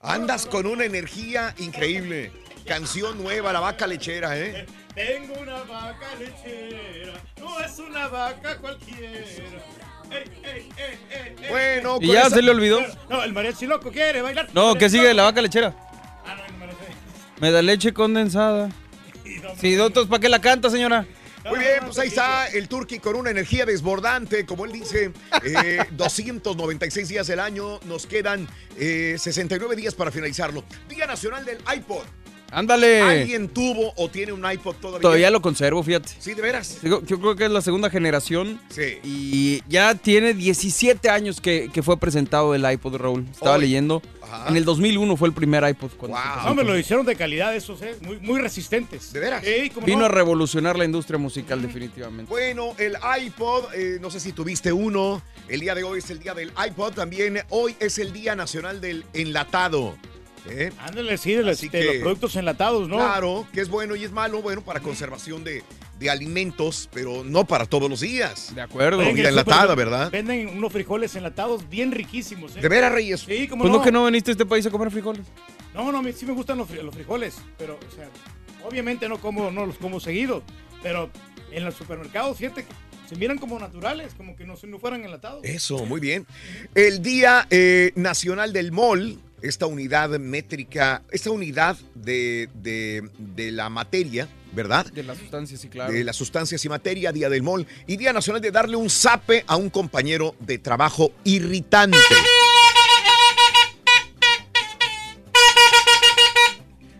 Andas 0.00 0.46
con 0.46 0.66
una 0.66 0.84
energía 0.84 1.52
increíble. 1.58 2.32
Canción 2.64 3.20
nueva, 3.20 3.52
la 3.52 3.58
vaca 3.60 3.88
lechera, 3.88 4.38
¿eh? 4.38 4.66
Tengo 4.94 5.40
una 5.40 5.62
vaca 5.62 6.14
lechera, 6.18 7.14
no 7.38 7.60
es 7.60 7.78
una 7.78 8.08
vaca 8.08 8.58
cualquiera. 8.58 9.20
Ey, 10.10 10.24
ey, 10.44 10.68
ey, 10.76 10.98
ey, 11.10 11.36
ey. 11.40 11.48
Bueno, 11.48 11.98
¿Y 12.00 12.12
ya 12.12 12.28
se 12.28 12.42
le 12.42 12.50
olvidó? 12.50 12.80
No, 13.08 13.22
el 13.22 13.32
mariachi 13.32 13.66
loco 13.66 13.90
quiere 13.90 14.20
bailar. 14.20 14.50
No, 14.52 14.74
¿qué 14.74 14.90
sigue? 14.90 15.14
La 15.14 15.22
vaca 15.22 15.40
lechera. 15.40 15.74
Ah, 16.26 16.36
no, 16.36 16.58
no 16.58 16.66
me. 16.66 16.72
Me 17.40 17.50
da 17.50 17.62
leche 17.62 17.92
condensada. 17.92 18.68
Sí, 19.60 19.74
doctor, 19.76 20.08
¿para 20.08 20.20
qué 20.20 20.28
la 20.28 20.40
canta, 20.40 20.68
señora? 20.68 21.06
Muy 21.48 21.58
bien, 21.58 21.80
pues 21.84 21.98
ahí 21.98 22.08
está 22.08 22.46
el 22.48 22.68
Turqui 22.68 22.98
con 22.98 23.16
una 23.16 23.30
energía 23.30 23.64
desbordante, 23.64 24.44
como 24.46 24.64
él 24.64 24.72
dice, 24.72 25.12
eh, 25.44 25.84
296 25.92 27.08
días 27.08 27.26
del 27.26 27.40
año, 27.40 27.80
nos 27.84 28.06
quedan 28.06 28.48
eh, 28.76 29.16
69 29.18 29.76
días 29.76 29.94
para 29.94 30.10
finalizarlo. 30.10 30.64
Día 30.88 31.06
Nacional 31.06 31.44
del 31.44 31.58
iPod. 31.74 32.04
Ándale. 32.52 33.00
¿Alguien 33.00 33.48
tuvo 33.48 33.94
o 33.96 34.10
tiene 34.10 34.32
un 34.32 34.44
iPod 34.48 34.74
todavía? 34.76 35.00
Todavía 35.00 35.30
lo 35.30 35.40
conservo, 35.40 35.82
fíjate. 35.82 36.10
Sí, 36.18 36.34
de 36.34 36.42
veras. 36.42 36.78
Yo 36.82 37.00
creo 37.02 37.34
que 37.34 37.46
es 37.46 37.50
la 37.50 37.62
segunda 37.62 37.88
generación. 37.88 38.60
Sí. 38.68 38.98
Y 39.02 39.62
ya 39.68 39.94
tiene 39.94 40.34
17 40.34 41.08
años 41.08 41.40
que, 41.40 41.70
que 41.72 41.82
fue 41.82 41.96
presentado 41.98 42.54
el 42.54 42.70
iPod, 42.70 42.96
Raúl. 42.96 43.26
Estaba 43.30 43.56
Hoy. 43.56 43.62
leyendo. 43.62 44.02
Ajá. 44.22 44.48
En 44.48 44.56
el 44.56 44.64
2001 44.64 45.16
fue 45.16 45.28
el 45.28 45.34
primer 45.34 45.66
iPod. 45.66 45.92
cuando 45.96 46.16
presentó. 46.16 46.48
No, 46.48 46.54
me 46.54 46.64
lo 46.64 46.78
hicieron 46.78 47.06
de 47.06 47.16
calidad 47.16 47.56
esos, 47.56 47.80
¿eh? 47.82 47.96
Muy, 48.02 48.18
muy 48.20 48.38
resistentes. 48.40 49.12
¿De 49.12 49.20
veras? 49.20 49.42
Vino 49.86 50.04
a 50.04 50.08
revolucionar 50.08 50.76
la 50.78 50.84
industria 50.84 51.18
musical, 51.18 51.62
definitivamente. 51.62 52.28
Bueno, 52.30 52.74
el 52.78 52.96
iPod, 53.26 53.72
eh, 53.74 53.98
no 54.00 54.10
sé 54.10 54.20
si 54.20 54.32
tuviste 54.32 54.72
uno. 54.72 55.22
El 55.48 55.60
día 55.60 55.74
de 55.74 55.84
hoy 55.84 56.00
es 56.00 56.10
el 56.10 56.18
día 56.18 56.34
del 56.34 56.52
iPod. 56.66 56.92
También 56.92 57.40
hoy 57.48 57.74
es 57.80 57.98
el 57.98 58.12
Día 58.12 58.36
Nacional 58.36 58.80
del 58.80 59.04
Enlatado. 59.14 59.96
¿Eh? 60.48 60.72
Ándale, 60.78 61.16
sí, 61.18 61.32
de, 61.34 61.42
los- 61.42 61.58
Así 61.58 61.68
de 61.68 61.78
que- 61.80 61.84
los 61.86 61.96
productos 61.96 62.36
enlatados, 62.36 62.88
¿no? 62.88 62.96
Claro, 62.96 63.46
que 63.52 63.60
es 63.60 63.68
bueno 63.68 63.94
y 63.96 64.04
es 64.04 64.12
malo, 64.12 64.42
bueno, 64.42 64.62
para 64.62 64.80
conservación 64.80 65.44
de, 65.44 65.62
de 65.98 66.10
alimentos, 66.10 66.88
pero 66.92 67.22
no 67.24 67.44
para 67.46 67.66
todos 67.66 67.88
los 67.88 68.00
días. 68.00 68.54
De 68.54 68.60
acuerdo. 68.62 68.98
Oye, 68.98 69.10
Comida 69.10 69.28
enlatada, 69.28 69.74
¿verdad? 69.74 70.10
Venden 70.10 70.48
unos 70.48 70.72
frijoles 70.72 71.14
enlatados 71.16 71.68
bien 71.68 71.92
riquísimos. 71.92 72.56
¿eh? 72.56 72.60
¿De 72.60 72.68
veras, 72.68 72.92
Reyes? 72.92 73.20
Sí, 73.20 73.46
como 73.48 73.62
Pues 73.62 73.72
no. 73.72 73.78
no 73.78 73.84
que 73.84 73.92
no 73.92 74.04
viniste 74.06 74.30
a 74.30 74.32
este 74.32 74.46
país 74.46 74.66
a 74.66 74.70
comer 74.70 74.90
frijoles. 74.90 75.26
No, 75.74 75.90
no, 75.90 75.98
a 75.98 76.02
mí 76.02 76.12
sí 76.12 76.26
me 76.26 76.32
gustan 76.32 76.58
los, 76.58 76.70
los 76.70 76.94
frijoles, 76.94 77.36
pero, 77.56 77.74
o 77.76 77.94
sea, 77.94 78.08
obviamente 78.68 79.08
no 79.08 79.18
como, 79.20 79.50
no 79.50 79.64
los 79.66 79.76
como 79.78 80.00
seguido, 80.00 80.42
pero 80.82 81.10
en 81.50 81.64
los 81.64 81.74
supermercados, 81.74 82.36
fíjate 82.36 82.64
que 82.64 82.72
se 83.08 83.16
miran 83.16 83.38
como 83.38 83.58
naturales, 83.58 84.12
como 84.14 84.36
que 84.36 84.44
no, 84.44 84.54
no 84.66 84.78
fueran 84.78 85.04
enlatados. 85.04 85.44
Eso, 85.44 85.84
muy 85.86 86.00
bien. 86.00 86.26
El 86.74 87.02
Día 87.02 87.46
eh, 87.50 87.92
Nacional 87.94 88.52
del 88.52 88.72
MOL, 88.72 89.18
esta 89.42 89.66
unidad 89.66 90.08
métrica, 90.18 91.02
esta 91.10 91.30
unidad 91.30 91.76
de, 91.94 92.48
de- 92.54 93.08
de 93.18 93.50
la 93.52 93.68
materia, 93.68 94.28
¿verdad? 94.54 94.86
De 94.92 95.02
las 95.02 95.18
sustancias, 95.18 95.60
sí, 95.60 95.68
claro. 95.68 95.92
De 95.92 96.04
las 96.04 96.16
sustancias 96.16 96.64
y 96.64 96.68
materia, 96.68 97.12
Día 97.12 97.28
del 97.28 97.42
MOL. 97.42 97.66
Y 97.86 97.96
Día 97.96 98.12
Nacional 98.12 98.40
de 98.40 98.50
darle 98.50 98.76
un 98.76 98.88
zape 98.90 99.44
a 99.46 99.56
un 99.56 99.70
compañero 99.70 100.34
de 100.40 100.58
trabajo 100.58 101.10
irritante. 101.24 101.98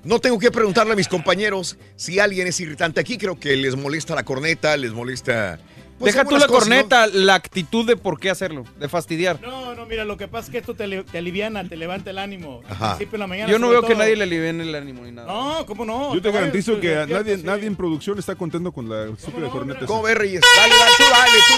No 0.04 0.18
tengo 0.20 0.38
que 0.38 0.50
preguntarle 0.50 0.94
a 0.94 0.96
mis 0.96 1.06
compañeros 1.06 1.76
si 1.94 2.18
alguien 2.18 2.48
es 2.48 2.58
irritante 2.58 3.00
aquí. 3.00 3.16
Creo 3.18 3.38
que 3.38 3.54
les 3.56 3.76
molesta 3.76 4.14
la 4.16 4.24
corneta, 4.24 4.76
les 4.76 4.90
molesta. 4.92 5.60
Pues, 6.02 6.14
Deja 6.14 6.24
tú 6.24 6.32
la 6.36 6.48
cosas, 6.48 6.50
¿no? 6.50 6.58
corneta, 6.58 7.06
la 7.06 7.34
actitud 7.36 7.86
de 7.86 7.96
por 7.96 8.18
qué 8.18 8.28
hacerlo, 8.28 8.64
de 8.80 8.88
fastidiar. 8.88 9.40
No, 9.40 9.76
no, 9.76 9.86
mira, 9.86 10.04
lo 10.04 10.16
que 10.16 10.26
pasa 10.26 10.46
es 10.46 10.50
que 10.50 10.58
esto 10.58 10.74
te, 10.74 11.04
te 11.04 11.18
aliviana, 11.18 11.62
te 11.68 11.76
levanta 11.76 12.10
el 12.10 12.18
ánimo. 12.18 12.60
Al 12.66 12.72
Ajá. 12.72 12.88
principio 12.96 13.12
de 13.12 13.18
la 13.18 13.26
mañana. 13.28 13.48
Yo 13.48 13.60
no 13.60 13.68
veo 13.68 13.82
que 13.82 13.94
nadie 13.94 14.16
le 14.16 14.24
aliviene 14.24 14.64
el 14.64 14.74
ánimo 14.74 15.04
ni 15.04 15.12
nada. 15.12 15.32
No, 15.32 15.64
¿cómo 15.64 15.84
no? 15.84 16.12
Yo 16.12 16.20
te 16.20 16.32
garantizo 16.32 16.72
tú 16.74 16.80
que 16.80 17.06
nadie, 17.08 17.36
sí. 17.36 17.44
nadie 17.44 17.66
en 17.66 17.76
producción 17.76 18.18
está 18.18 18.34
contento 18.34 18.72
con 18.72 18.88
la 18.88 19.04
estúpida 19.12 19.48
corneta. 19.48 19.86
¿Cómo 19.86 20.02
ves, 20.02 20.16
Reyes? 20.18 20.40
Dale, 20.56 20.74
dale, 20.74 20.90
tú 20.98 21.04
dale, 21.12 21.38
tú 21.48 21.54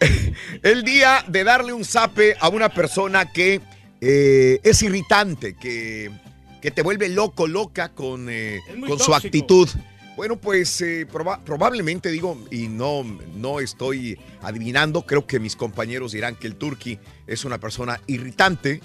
dale. 0.00 0.32
El 0.64 0.82
día 0.82 1.24
de 1.28 1.44
darle 1.44 1.72
un 1.72 1.84
zape 1.84 2.34
a 2.40 2.48
una 2.48 2.70
persona 2.70 3.30
que 3.30 3.60
eh, 4.00 4.58
es 4.64 4.82
irritante, 4.82 5.54
que, 5.54 6.10
que 6.60 6.72
te 6.72 6.82
vuelve 6.82 7.08
loco, 7.08 7.46
loca 7.46 7.90
con, 7.90 8.26
eh, 8.28 8.58
con 8.88 8.98
su 8.98 9.14
actitud. 9.14 9.68
Bueno, 10.16 10.36
pues 10.36 10.80
eh, 10.82 11.06
proba- 11.10 11.42
probablemente 11.42 12.10
digo, 12.10 12.38
y 12.50 12.68
no, 12.68 13.02
no 13.34 13.60
estoy 13.60 14.18
adivinando, 14.42 15.02
creo 15.06 15.26
que 15.26 15.40
mis 15.40 15.56
compañeros 15.56 16.12
dirán 16.12 16.36
que 16.36 16.46
el 16.46 16.56
turqui 16.56 16.98
es 17.26 17.44
una 17.46 17.58
persona 17.58 17.98
irritante 18.06 18.80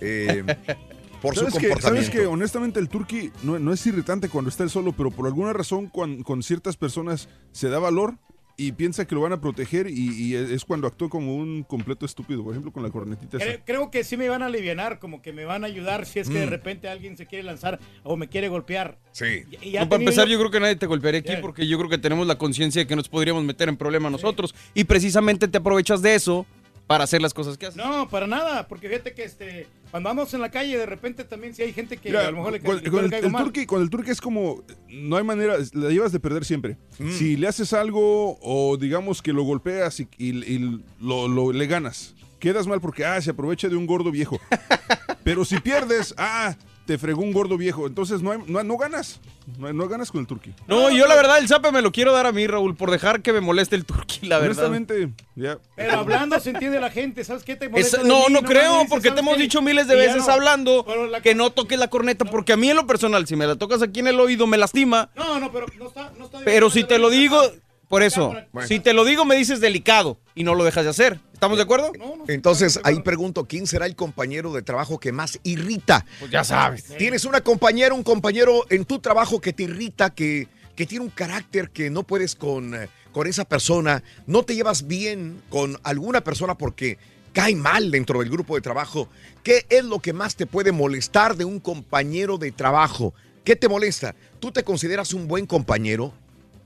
eh, 0.00 0.42
por 1.22 1.34
su 1.34 1.40
¿Sabes 1.40 1.54
que, 1.54 1.68
comportamiento. 1.68 2.06
¿Sabes 2.06 2.10
que 2.10 2.26
honestamente 2.26 2.80
el 2.80 2.88
turqui 2.88 3.30
no, 3.44 3.58
no 3.60 3.72
es 3.72 3.86
irritante 3.86 4.28
cuando 4.28 4.48
está 4.50 4.64
él 4.64 4.70
solo, 4.70 4.92
pero 4.92 5.10
por 5.12 5.26
alguna 5.26 5.52
razón 5.52 5.86
cuan- 5.86 6.22
con, 6.24 6.42
ciertas 6.42 6.76
personas 6.76 7.28
se 7.52 7.68
da 7.68 7.78
valor 7.78 8.18
y 8.58 8.72
piensa 8.72 9.06
que 9.06 9.14
lo 9.14 9.20
van 9.20 9.32
a 9.32 9.40
proteger 9.40 9.86
y, 9.88 10.10
y 10.10 10.34
es 10.34 10.64
cuando 10.64 10.86
actúa 10.86 11.08
como 11.10 11.36
un 11.36 11.62
completo 11.62 12.06
estúpido, 12.06 12.42
por 12.42 12.52
ejemplo 12.52 12.72
con 12.72 12.82
la 12.82 12.90
cornetita. 12.90 13.38
Creo, 13.38 13.60
creo 13.64 13.90
que 13.90 14.02
sí 14.02 14.16
me 14.16 14.28
van 14.28 14.42
a 14.42 14.46
aliviar, 14.46 14.98
como 14.98 15.20
que 15.20 15.32
me 15.32 15.44
van 15.44 15.62
a 15.64 15.66
ayudar 15.66 16.06
si 16.06 16.20
es 16.20 16.28
que 16.28 16.38
de 16.38 16.46
Mm. 16.46 16.50
repente 16.50 16.88
alguien 16.88 17.16
se 17.16 17.26
quiere 17.26 17.44
lanzar 17.44 17.78
o 18.02 18.16
me 18.16 18.28
quiere 18.28 18.48
golpear. 18.48 18.98
Sí. 19.12 19.42
Y 19.60 19.72
ya 19.72 19.80
No, 19.80 19.88
para 19.88 19.96
teniendo- 19.96 19.96
empezar, 19.96 20.28
yo 20.28 20.38
creo 20.38 20.50
que 20.50 20.60
nadie 20.60 20.76
te 20.76 20.86
golpearía 20.86 21.20
aquí 21.20 21.28
Bien. 21.30 21.40
porque 21.42 21.66
yo 21.66 21.76
creo 21.78 21.90
que 21.90 21.98
tenemos 21.98 22.26
la 22.26 22.38
conciencia 22.38 22.80
de 22.82 22.86
que 22.86 22.96
nos 22.96 23.08
podríamos 23.08 23.44
meter 23.44 23.68
en 23.68 23.76
problemas 23.76 24.10
nosotros 24.12 24.54
y 24.74 24.84
precisamente 24.84 25.48
te 25.48 25.58
aprovechas 25.58 26.00
de 26.00 26.14
eso 26.14 26.46
para 26.86 27.04
hacer 27.04 27.20
las 27.22 27.34
cosas 27.34 27.58
que 27.58 27.66
haces. 27.66 27.76
No, 27.76 28.08
para 28.08 28.26
nada, 28.26 28.68
porque 28.68 28.88
fíjate 28.88 29.12
que 29.12 29.24
este, 29.24 29.66
cuando 29.90 30.08
vamos 30.08 30.32
en 30.34 30.40
la 30.40 30.50
calle, 30.50 30.78
de 30.78 30.86
repente 30.86 31.24
también 31.24 31.54
si 31.54 31.62
hay 31.62 31.72
gente 31.72 31.96
que 31.96 32.10
Mira, 32.10 32.26
a 32.28 32.30
lo 32.30 32.36
mejor 32.38 32.52
le, 32.52 32.60
con, 32.60 32.76
le- 32.82 32.90
con 32.90 32.98
le 33.00 33.04
el, 33.06 33.10
caigo 33.10 33.26
el 33.26 33.32
mal. 33.32 33.44
turqui, 33.44 33.66
con 33.66 33.82
el 33.82 33.90
turqui 33.90 34.10
es 34.10 34.20
como, 34.20 34.62
no 34.88 35.16
hay 35.16 35.24
manera, 35.24 35.56
la 35.72 35.88
llevas 35.90 36.12
de 36.12 36.20
perder 36.20 36.44
siempre. 36.44 36.76
Mm. 36.98 37.10
Si 37.12 37.36
le 37.36 37.48
haces 37.48 37.72
algo 37.72 38.38
o 38.40 38.76
digamos 38.76 39.20
que 39.22 39.32
lo 39.32 39.42
golpeas 39.42 39.98
y, 40.00 40.08
y- 40.18 40.44
y 40.44 40.80
lo, 41.00 41.26
lo- 41.28 41.52
le 41.52 41.66
ganas, 41.66 42.14
quedas 42.38 42.66
mal 42.66 42.80
porque, 42.80 43.04
ah, 43.04 43.20
se 43.20 43.30
aprovecha 43.30 43.68
de 43.68 43.76
un 43.76 43.86
gordo 43.86 44.10
viejo. 44.10 44.38
Pero 45.24 45.44
si 45.44 45.58
pierdes, 45.60 46.14
ah, 46.18 46.54
te 46.86 46.98
fregó 46.98 47.20
un 47.22 47.32
gordo 47.32 47.56
viejo. 47.56 47.86
Entonces 47.86 48.22
no, 48.22 48.30
hay- 48.32 48.38
no, 48.46 48.62
no 48.62 48.76
ganas, 48.76 49.20
no, 49.58 49.72
no 49.72 49.88
ganas 49.88 50.10
con 50.10 50.20
el 50.20 50.26
turqui. 50.26 50.52
No, 50.68 50.90
yo 50.90 51.06
la 51.06 51.14
verdad 51.16 51.38
el 51.38 51.48
zape 51.48 51.72
me 51.72 51.82
lo 51.82 51.92
quiero 51.92 52.12
dar 52.12 52.26
a 52.26 52.32
mí, 52.32 52.46
Raúl, 52.46 52.76
por 52.76 52.90
dejar 52.90 53.22
que 53.22 53.32
me 53.32 53.40
moleste 53.40 53.76
el 53.76 53.84
turqui, 53.84 54.26
la 54.26 54.38
verdad. 54.38 54.66
Honestamente, 54.66 55.10
ya. 55.34 55.58
Pero 55.74 55.98
hablando 55.98 56.38
se 56.40 56.50
entiende 56.50 56.80
la 56.80 56.90
gente, 56.90 57.24
¿sabes 57.24 57.42
qué 57.42 57.56
te 57.56 57.66
Es- 57.66 57.70
molesta 57.72 58.02
de 58.02 58.08
no, 58.08 58.28
mí? 58.28 58.32
no 58.34 58.42
creo, 58.42 58.72
dices, 58.74 58.88
porque 58.88 59.02
te 59.02 59.08
¿sabes 59.08 59.22
hemos 59.22 59.36
qué? 59.36 59.42
dicho 59.42 59.60
miles 59.62 59.88
de 59.88 59.96
veces 59.96 60.26
no. 60.26 60.32
hablando 60.32 60.86
la- 61.10 61.20
que 61.20 61.34
no 61.34 61.50
toques 61.50 61.78
la 61.78 61.88
corneta, 61.88 62.24
porque 62.24 62.52
a 62.52 62.56
mí 62.56 62.70
en 62.70 62.76
lo 62.76 62.86
personal, 62.86 63.26
si 63.26 63.36
me 63.36 63.46
la 63.46 63.56
tocas 63.56 63.82
aquí 63.82 64.00
en 64.00 64.06
el 64.06 64.20
oído, 64.20 64.46
me 64.46 64.56
lastima. 64.56 65.10
No, 65.16 65.38
no, 65.40 65.52
pero 65.52 65.66
no 65.78 65.88
está, 65.88 66.12
no 66.18 66.26
está 66.26 66.38
Pero 66.44 66.70
si 66.70 66.84
te 66.84 66.98
lo 66.98 67.10
digo, 67.10 67.40
por 67.88 68.02
eso, 68.02 68.34
Bueno. 68.52 68.66
si 68.68 68.80
te 68.80 68.92
lo 68.92 69.04
digo, 69.04 69.24
me 69.24 69.36
dices 69.36 69.60
delicado 69.60 70.18
y 70.34 70.42
no 70.44 70.54
lo 70.54 70.64
dejas 70.64 70.84
de 70.84 70.90
hacer. 70.90 71.20
¿Estamos 71.32 71.58
de 71.58 71.64
acuerdo? 71.64 71.92
Entonces, 72.28 72.80
ahí 72.82 73.00
pregunto, 73.00 73.44
¿quién 73.44 73.66
será 73.66 73.86
el 73.86 73.94
compañero 73.94 74.52
de 74.52 74.62
trabajo 74.62 74.98
que 74.98 75.12
más 75.12 75.38
irrita? 75.42 76.04
Pues 76.18 76.30
ya 76.30 76.44
sabes. 76.44 76.84
Tienes 76.96 77.24
una 77.26 77.42
compañera, 77.42 77.94
un 77.94 78.02
compañero 78.02 78.64
en 78.70 78.84
tu 78.86 78.98
trabajo 79.00 79.40
que 79.40 79.52
te 79.52 79.64
irrita, 79.64 80.10
que, 80.10 80.48
que 80.74 80.86
tiene 80.86 81.04
un 81.04 81.10
carácter 81.10 81.70
que 81.70 81.90
no 81.90 82.04
puedes 82.04 82.34
con, 82.34 82.74
eh, 82.74 82.88
con 83.12 83.26
esa 83.26 83.44
persona, 83.44 84.02
no 84.26 84.42
te 84.44 84.54
llevas 84.54 84.86
bien 84.86 85.42
con 85.50 85.78
alguna 85.82 86.22
persona 86.22 86.56
porque 86.56 86.98
cae 87.34 87.54
mal 87.54 87.90
dentro 87.90 88.20
del 88.20 88.30
grupo 88.30 88.54
de 88.54 88.62
trabajo. 88.62 89.08
¿Qué 89.42 89.66
es 89.68 89.84
lo 89.84 89.98
que 90.00 90.14
más 90.14 90.36
te 90.36 90.46
puede 90.46 90.72
molestar 90.72 91.36
de 91.36 91.44
un 91.44 91.60
compañero 91.60 92.38
de 92.38 92.50
trabajo? 92.50 93.12
¿Qué 93.44 93.56
te 93.56 93.68
molesta? 93.68 94.14
¿Tú 94.40 94.52
te 94.52 94.64
consideras 94.64 95.12
un 95.12 95.28
buen 95.28 95.44
compañero? 95.46 96.14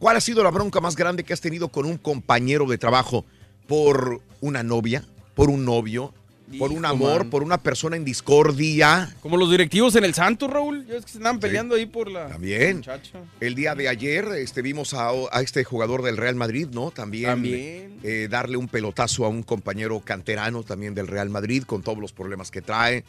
¿Cuál 0.00 0.16
ha 0.16 0.20
sido 0.22 0.42
la 0.42 0.50
bronca 0.50 0.80
más 0.80 0.96
grande 0.96 1.24
que 1.24 1.34
has 1.34 1.42
tenido 1.42 1.68
con 1.68 1.84
un 1.84 1.98
compañero 1.98 2.64
de 2.66 2.78
trabajo? 2.78 3.26
¿Por 3.68 4.20
una 4.40 4.62
novia? 4.62 5.04
¿Por 5.34 5.50
un 5.50 5.64
novio? 5.66 6.14
¿Por 6.58 6.72
un 6.72 6.84
amor? 6.86 7.18
man. 7.20 7.30
¿Por 7.30 7.42
una 7.44 7.58
persona 7.58 7.96
en 7.96 8.04
discordia? 8.04 9.14
Como 9.22 9.36
los 9.36 9.50
directivos 9.50 9.94
en 9.96 10.04
el 10.04 10.14
Santo, 10.14 10.48
Raúl. 10.48 10.86
Ya 10.86 10.94
es 10.96 11.04
que 11.04 11.12
se 11.12 11.18
andan 11.18 11.38
peleando 11.38 11.74
ahí 11.74 11.84
por 11.84 12.10
la 12.10 12.28
También. 12.28 12.78
muchacha. 12.78 13.20
El 13.40 13.54
día 13.54 13.74
de 13.74 13.88
ayer 13.88 14.24
este, 14.38 14.62
vimos 14.62 14.94
a, 14.94 15.10
a 15.10 15.42
este 15.42 15.62
jugador 15.64 16.02
del 16.02 16.16
Real 16.16 16.34
Madrid, 16.34 16.66
¿no? 16.72 16.90
También, 16.90 17.26
También. 17.30 18.00
eh, 18.02 18.26
darle 18.28 18.56
un 18.56 18.68
pelotazo 18.68 19.26
a 19.26 19.28
un 19.28 19.42
compañero 19.42 20.00
canterano 20.00 20.62
también 20.64 20.94
del 20.94 21.08
Real 21.08 21.28
Madrid 21.28 21.62
con 21.64 21.82
todos 21.82 21.98
los 21.98 22.12
problemas 22.12 22.50
que 22.50 22.62
trae. 22.62 23.04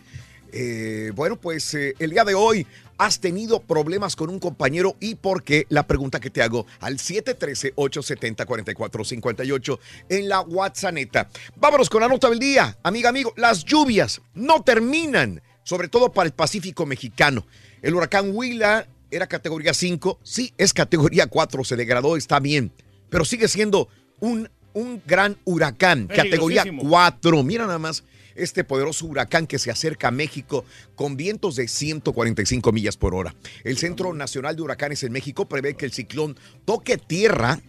Eh, 0.51 1.11
bueno, 1.15 1.39
pues 1.39 1.73
eh, 1.73 1.95
el 1.99 2.11
día 2.11 2.23
de 2.23 2.33
hoy 2.33 2.65
has 2.97 3.19
tenido 3.19 3.59
problemas 3.61 4.15
con 4.15 4.29
un 4.29 4.39
compañero 4.39 4.95
y 4.99 5.15
por 5.15 5.43
qué 5.43 5.65
la 5.69 5.87
pregunta 5.87 6.19
que 6.19 6.29
te 6.29 6.43
hago 6.43 6.67
al 6.79 6.97
713-870-4458 6.97 9.79
en 10.09 10.29
la 10.29 10.41
WhatsApp. 10.41 11.35
Vámonos 11.55 11.89
con 11.89 12.01
la 12.01 12.07
nota 12.07 12.29
del 12.29 12.37
día. 12.37 12.77
Amiga, 12.83 13.09
amigo, 13.09 13.33
las 13.37 13.65
lluvias 13.65 14.21
no 14.35 14.61
terminan, 14.61 15.41
sobre 15.63 15.87
todo 15.87 16.11
para 16.11 16.27
el 16.27 16.33
Pacífico 16.33 16.85
mexicano. 16.85 17.47
El 17.81 17.95
huracán 17.95 18.35
Huila 18.35 18.87
era 19.09 19.25
categoría 19.27 19.73
5, 19.73 20.19
sí, 20.21 20.53
es 20.57 20.73
categoría 20.73 21.25
4, 21.27 21.63
se 21.63 21.75
degradó, 21.75 22.17
está 22.17 22.39
bien, 22.39 22.71
pero 23.09 23.25
sigue 23.25 23.47
siendo 23.47 23.89
un, 24.19 24.47
un 24.73 25.01
gran 25.05 25.37
huracán, 25.43 26.07
categoría 26.07 26.63
Peligrosísimo. 26.63 26.89
4. 26.89 27.43
Mira 27.43 27.65
nada 27.65 27.79
más 27.79 28.03
este 28.35 28.63
poderoso 28.63 29.05
huracán 29.05 29.47
que 29.47 29.59
se 29.59 29.71
acerca 29.71 30.09
a 30.09 30.11
México 30.11 30.65
con 30.95 31.17
vientos 31.17 31.55
de 31.55 31.67
145 31.67 32.71
millas 32.71 32.97
por 32.97 33.15
hora. 33.15 33.35
El 33.63 33.77
Centro 33.77 34.13
Nacional 34.13 34.55
de 34.55 34.61
Huracanes 34.61 35.03
en 35.03 35.11
México 35.11 35.47
prevé 35.47 35.75
que 35.75 35.85
el 35.85 35.91
ciclón 35.91 36.37
toque 36.65 36.97
tierra 36.97 37.59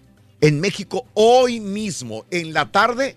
en 0.40 0.60
México 0.60 1.06
hoy 1.14 1.60
mismo, 1.60 2.26
en 2.30 2.52
la 2.52 2.72
tarde, 2.72 3.16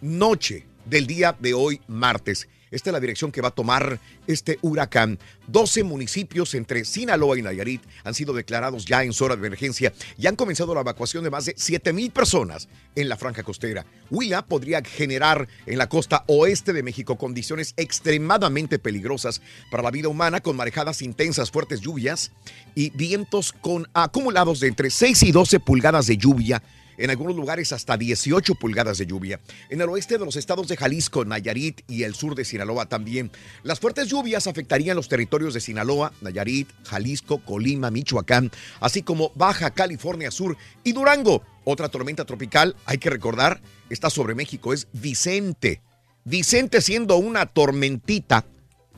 noche 0.00 0.66
del 0.84 1.06
día 1.06 1.36
de 1.38 1.54
hoy, 1.54 1.80
martes. 1.88 2.48
Esta 2.72 2.90
es 2.90 2.92
la 2.92 3.00
dirección 3.00 3.30
que 3.30 3.42
va 3.42 3.48
a 3.48 3.52
tomar 3.54 4.00
este 4.26 4.58
huracán. 4.62 5.18
12 5.46 5.84
municipios 5.84 6.54
entre 6.54 6.84
Sinaloa 6.84 7.38
y 7.38 7.42
Nayarit 7.42 7.82
han 8.02 8.14
sido 8.14 8.32
declarados 8.32 8.86
ya 8.86 9.04
en 9.04 9.12
zona 9.12 9.36
de 9.36 9.46
emergencia 9.46 9.92
y 10.18 10.26
han 10.26 10.36
comenzado 10.36 10.74
la 10.74 10.80
evacuación 10.80 11.22
de 11.22 11.30
más 11.30 11.44
de 11.44 11.54
7 11.56 11.92
mil 11.92 12.10
personas 12.10 12.68
en 12.96 13.08
la 13.08 13.18
franja 13.18 13.42
costera. 13.42 13.84
Huila 14.10 14.46
podría 14.46 14.82
generar 14.82 15.46
en 15.66 15.78
la 15.78 15.88
costa 15.88 16.24
oeste 16.26 16.72
de 16.72 16.82
México 16.82 17.18
condiciones 17.18 17.74
extremadamente 17.76 18.78
peligrosas 18.78 19.42
para 19.70 19.82
la 19.82 19.90
vida 19.90 20.08
humana 20.08 20.40
con 20.40 20.56
marejadas 20.56 21.02
intensas, 21.02 21.50
fuertes 21.50 21.80
lluvias 21.80 22.32
y 22.74 22.90
vientos 22.90 23.52
con 23.52 23.86
acumulados 23.92 24.60
de 24.60 24.68
entre 24.68 24.88
6 24.90 25.24
y 25.24 25.32
12 25.32 25.60
pulgadas 25.60 26.06
de 26.06 26.16
lluvia 26.16 26.62
en 26.96 27.10
algunos 27.10 27.36
lugares 27.36 27.72
hasta 27.72 27.96
18 27.96 28.54
pulgadas 28.56 28.98
de 28.98 29.06
lluvia. 29.06 29.40
En 29.68 29.80
el 29.80 29.88
oeste 29.88 30.18
de 30.18 30.24
los 30.24 30.36
estados 30.36 30.68
de 30.68 30.76
Jalisco, 30.76 31.24
Nayarit 31.24 31.82
y 31.88 32.02
el 32.02 32.14
sur 32.14 32.34
de 32.34 32.44
Sinaloa 32.44 32.86
también. 32.86 33.30
Las 33.62 33.80
fuertes 33.80 34.08
lluvias 34.08 34.46
afectarían 34.46 34.96
los 34.96 35.08
territorios 35.08 35.54
de 35.54 35.60
Sinaloa, 35.60 36.12
Nayarit, 36.20 36.68
Jalisco, 36.84 37.44
Colima, 37.44 37.90
Michoacán, 37.90 38.50
así 38.80 39.02
como 39.02 39.32
Baja 39.34 39.70
California 39.70 40.30
Sur 40.30 40.56
y 40.84 40.92
Durango. 40.92 41.42
Otra 41.64 41.88
tormenta 41.88 42.24
tropical, 42.24 42.76
hay 42.86 42.98
que 42.98 43.10
recordar, 43.10 43.60
está 43.88 44.10
sobre 44.10 44.34
México, 44.34 44.72
es 44.72 44.88
Vicente. 44.92 45.80
Vicente 46.24 46.80
siendo 46.80 47.16
una 47.16 47.46
tormentita, 47.46 48.46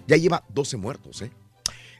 ya 0.06 0.16
lleva 0.16 0.44
12 0.50 0.76
muertos, 0.76 1.22
¿eh? 1.22 1.30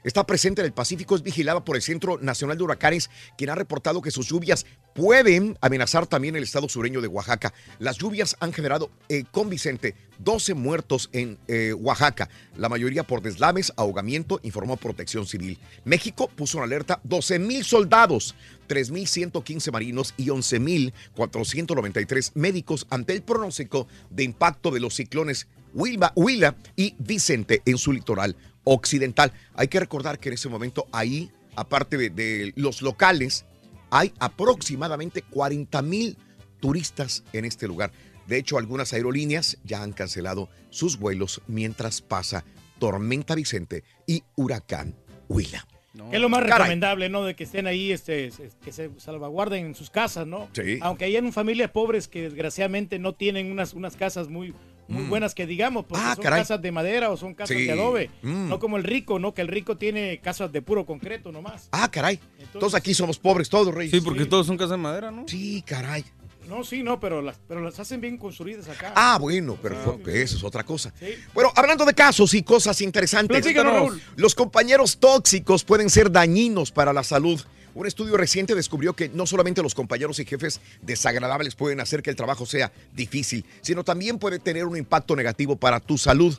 está 0.05 0.25
presente 0.25 0.61
en 0.61 0.67
el 0.67 0.73
Pacífico, 0.73 1.15
es 1.15 1.23
vigilada 1.23 1.65
por 1.65 1.75
el 1.75 1.81
Centro 1.81 2.19
Nacional 2.21 2.57
de 2.57 2.63
Huracanes, 2.63 3.09
quien 3.37 3.49
ha 3.49 3.55
reportado 3.55 4.01
que 4.01 4.11
sus 4.11 4.27
lluvias 4.27 4.65
pueden 4.95 5.57
amenazar 5.59 6.07
también 6.07 6.37
el 6.37 6.43
estado 6.43 6.69
sureño 6.69 7.01
de 7.01 7.09
Oaxaca. 7.09 7.53
Las 7.79 7.97
lluvias 7.97 8.37
han 8.39 8.53
generado 8.53 8.89
eh, 9.09 9.25
con 9.29 9.49
Vicente 9.49 9.93
12 10.19 10.53
muertos 10.53 11.09
en 11.11 11.37
eh, 11.49 11.73
Oaxaca, 11.73 12.29
la 12.55 12.69
mayoría 12.69 13.03
por 13.03 13.21
deslaves, 13.21 13.73
ahogamiento, 13.75 14.39
informó 14.41 14.77
Protección 14.77 15.27
Civil. 15.27 15.59
México 15.83 16.29
puso 16.29 16.59
en 16.59 16.63
alerta 16.63 17.01
12 17.03 17.39
mil 17.39 17.65
soldados, 17.65 18.35
3.115 18.69 19.69
marinos 19.73 20.13
y 20.15 20.27
11.493 20.27 22.31
médicos 22.35 22.87
ante 22.89 23.11
el 23.11 23.21
pronóstico 23.21 23.89
de 24.09 24.23
impacto 24.23 24.71
de 24.71 24.79
los 24.79 24.95
ciclones 24.95 25.47
Huila 25.73 26.55
y 26.77 26.95
Vicente 26.99 27.61
en 27.65 27.77
su 27.77 27.91
litoral 27.91 28.37
occidental. 28.63 29.33
Hay 29.55 29.67
que 29.67 29.81
recordar 29.81 30.19
que 30.19 30.29
en 30.29 30.35
ese 30.35 30.47
momento 30.47 30.87
ahí, 30.93 31.33
aparte 31.57 31.97
de 31.97 32.53
los 32.55 32.81
locales, 32.81 33.45
hay 33.89 34.11
aproximadamente 34.19 35.21
40 35.21 35.81
mil 35.81 36.17
turistas 36.59 37.23
en 37.33 37.45
este 37.45 37.67
lugar. 37.67 37.91
De 38.27 38.37
hecho, 38.37 38.57
algunas 38.57 38.93
aerolíneas 38.93 39.57
ya 39.63 39.83
han 39.83 39.93
cancelado 39.93 40.49
sus 40.69 40.97
vuelos 40.97 41.41
mientras 41.47 42.01
pasa 42.01 42.43
Tormenta 42.79 43.35
Vicente 43.35 43.83
y 44.07 44.23
Huracán 44.35 44.95
Huila. 45.29 45.65
es 46.11 46.19
lo 46.19 46.27
más 46.27 46.41
Caray. 46.41 46.57
recomendable, 46.57 47.07
¿no? 47.09 47.23
De 47.23 47.35
que 47.35 47.45
estén 47.45 47.67
ahí, 47.67 47.91
este, 47.91 48.25
es- 48.25 48.41
que 48.63 48.71
se 48.73 48.89
salvaguarden 48.97 49.67
en 49.67 49.75
sus 49.75 49.89
casas, 49.89 50.27
¿no? 50.27 50.49
Sí. 50.53 50.77
Aunque 50.81 51.05
hayan 51.05 51.31
familias 51.31 51.71
pobres 51.71 52.07
que 52.09 52.23
desgraciadamente 52.23 52.99
no 52.99 53.13
tienen 53.13 53.49
unas, 53.51 53.73
unas 53.73 53.95
casas 53.95 54.27
muy, 54.27 54.53
muy 54.87 55.03
Mm. 55.03 55.09
buenas 55.09 55.33
que 55.35 55.45
digamos, 55.47 55.85
porque 55.85 56.03
Ah, 56.05 56.15
son 56.15 56.23
caray. 56.23 56.41
casas 56.41 56.61
de 56.61 56.71
madera 56.71 57.09
o 57.11 57.17
son 57.17 57.33
casas 57.33 57.55
Sí. 57.57 57.65
de 57.65 57.71
adobe. 57.71 58.09
Mm. 58.21 58.49
No 58.49 58.59
como 58.59 58.77
el 58.77 58.83
rico, 58.83 59.19
¿no? 59.19 59.33
Que 59.33 59.41
el 59.41 59.47
rico 59.47 59.77
tiene 59.77 60.19
casas 60.19 60.51
de 60.51 60.61
puro 60.61 60.85
concreto 60.85 61.31
nomás. 61.31 61.69
Ah, 61.71 61.89
caray. 61.89 62.19
Entonces 62.39 62.75
aquí 62.75 62.93
somos 62.93 63.17
pobres 63.19 63.49
todos, 63.49 63.73
Rey. 63.73 63.89
Sí, 63.89 64.01
porque 64.01 64.25
todos 64.25 64.45
son 64.47 64.57
casas 64.57 64.71
de 64.71 64.77
madera, 64.77 65.11
¿no? 65.11 65.25
Sí, 65.27 65.63
caray. 65.65 66.03
No, 66.47 66.63
sí, 66.63 66.83
no, 66.83 66.99
pero 66.99 67.23
las, 67.23 67.37
pero 67.47 67.59
las 67.61 67.79
hacen 67.79 67.99
bien 67.99 68.17
construidas 68.19 68.69
acá. 68.69 68.93
Ah, 68.95 69.17
bueno, 69.19 69.55
perfecto. 69.55 70.07
Eso 70.11 70.37
es 70.37 70.43
otra 70.43 70.63
cosa. 70.63 70.93
Bueno, 71.33 71.51
hablando 71.55 71.85
de 71.85 71.93
casos 71.95 72.35
y 72.35 72.43
cosas 72.43 72.81
interesantes. 72.81 73.43
Raúl. 73.55 73.99
Los 74.15 74.35
compañeros 74.35 74.97
tóxicos 74.99 75.63
pueden 75.63 75.89
ser 75.89 76.11
dañinos 76.11 76.71
para 76.71 76.93
la 76.93 77.03
salud. 77.03 77.41
Un 77.75 77.85
estudio 77.85 78.15
reciente 78.15 78.55
descubrió 78.55 78.93
que 78.93 79.09
no 79.09 79.27
solamente 79.27 79.61
los 79.61 79.75
compañeros 79.75 80.17
y 80.19 80.25
jefes 80.25 80.61
desagradables 80.81 81.55
pueden 81.55 81.81
hacer 81.81 82.01
que 82.01 82.09
el 82.09 82.15
trabajo 82.15 82.45
sea 82.45 82.71
difícil, 82.93 83.43
sino 83.61 83.83
también 83.83 84.17
puede 84.17 84.39
tener 84.39 84.63
un 84.63 84.77
impacto 84.77 85.13
negativo 85.13 85.57
para 85.57 85.81
tu 85.81 85.97
salud. 85.97 86.33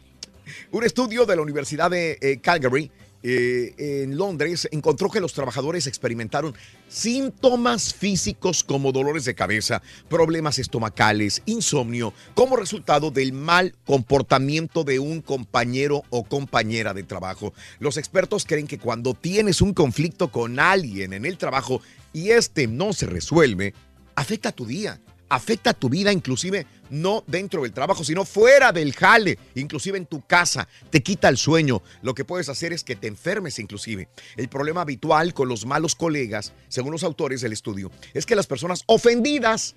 Un 0.71 0.85
estudio 0.85 1.27
de 1.27 1.37
la 1.37 1.43
Universidad 1.43 1.91
de 1.91 2.17
eh, 2.23 2.39
Calgary 2.41 2.91
eh, 3.29 4.03
en 4.03 4.17
Londres 4.17 4.69
encontró 4.71 5.11
que 5.11 5.19
los 5.19 5.33
trabajadores 5.33 5.89
experimentaron 5.89 6.55
síntomas 6.87 7.93
físicos 7.93 8.63
como 8.63 8.93
dolores 8.93 9.25
de 9.25 9.35
cabeza, 9.35 9.83
problemas 10.09 10.61
estomacales, 10.61 11.43
insomnio, 11.45 12.15
como 12.35 12.55
resultado 12.55 13.11
del 13.11 13.33
mal 13.33 13.75
comportamiento 13.85 14.85
de 14.85 15.01
un 15.01 15.23
compañero 15.23 16.05
o 16.11 16.23
compañera 16.23 16.95
de 16.95 17.03
trabajo. 17.03 17.53
Los 17.81 17.97
expertos 17.97 18.47
creen 18.47 18.69
que 18.69 18.79
cuando 18.79 19.13
tienes 19.13 19.61
un 19.61 19.75
conflicto 19.75 20.31
con 20.31 20.61
alguien 20.61 21.13
en 21.13 21.25
el 21.25 21.37
trabajo 21.37 21.81
y 22.13 22.31
este 22.31 22.69
no 22.69 22.93
se 22.93 23.07
resuelve, 23.07 23.75
afecta 24.15 24.53
tu 24.53 24.67
día, 24.67 25.01
afecta 25.29 25.75
tu 25.75 25.89
vida, 25.89 26.13
inclusive 26.13 26.67
no 26.91 27.25
dentro 27.27 27.63
del 27.63 27.73
trabajo, 27.73 28.05
sino 28.05 28.25
fuera 28.25 28.73
del 28.73 28.95
jale, 28.95 29.39
inclusive 29.55 29.99
en 29.99 30.07
tu 30.07 30.25
casa, 30.27 30.69
te 30.91 31.03
quita 31.03 31.29
el 31.29 31.37
sueño. 31.37 31.83
Lo 32.03 32.15
que 32.15 32.25
puedes 32.25 32.49
hacer 32.49 32.73
es 32.73 32.85
que 32.85 32.97
te 32.97 33.09
enfermes 33.09 33.59
inclusive. 33.59 34.09
El 34.37 34.49
problema 34.49 34.83
habitual 34.83 35.35
con 35.35 35.49
los 35.49 35.67
malos 35.67 35.95
colegas, 35.95 36.53
según 36.69 36.93
los 36.93 37.05
autores 37.05 37.41
del 37.41 37.53
estudio, 37.53 37.91
es 38.15 38.27
que 38.27 38.37
las 38.37 38.47
personas 38.47 38.83
ofendidas 38.87 39.75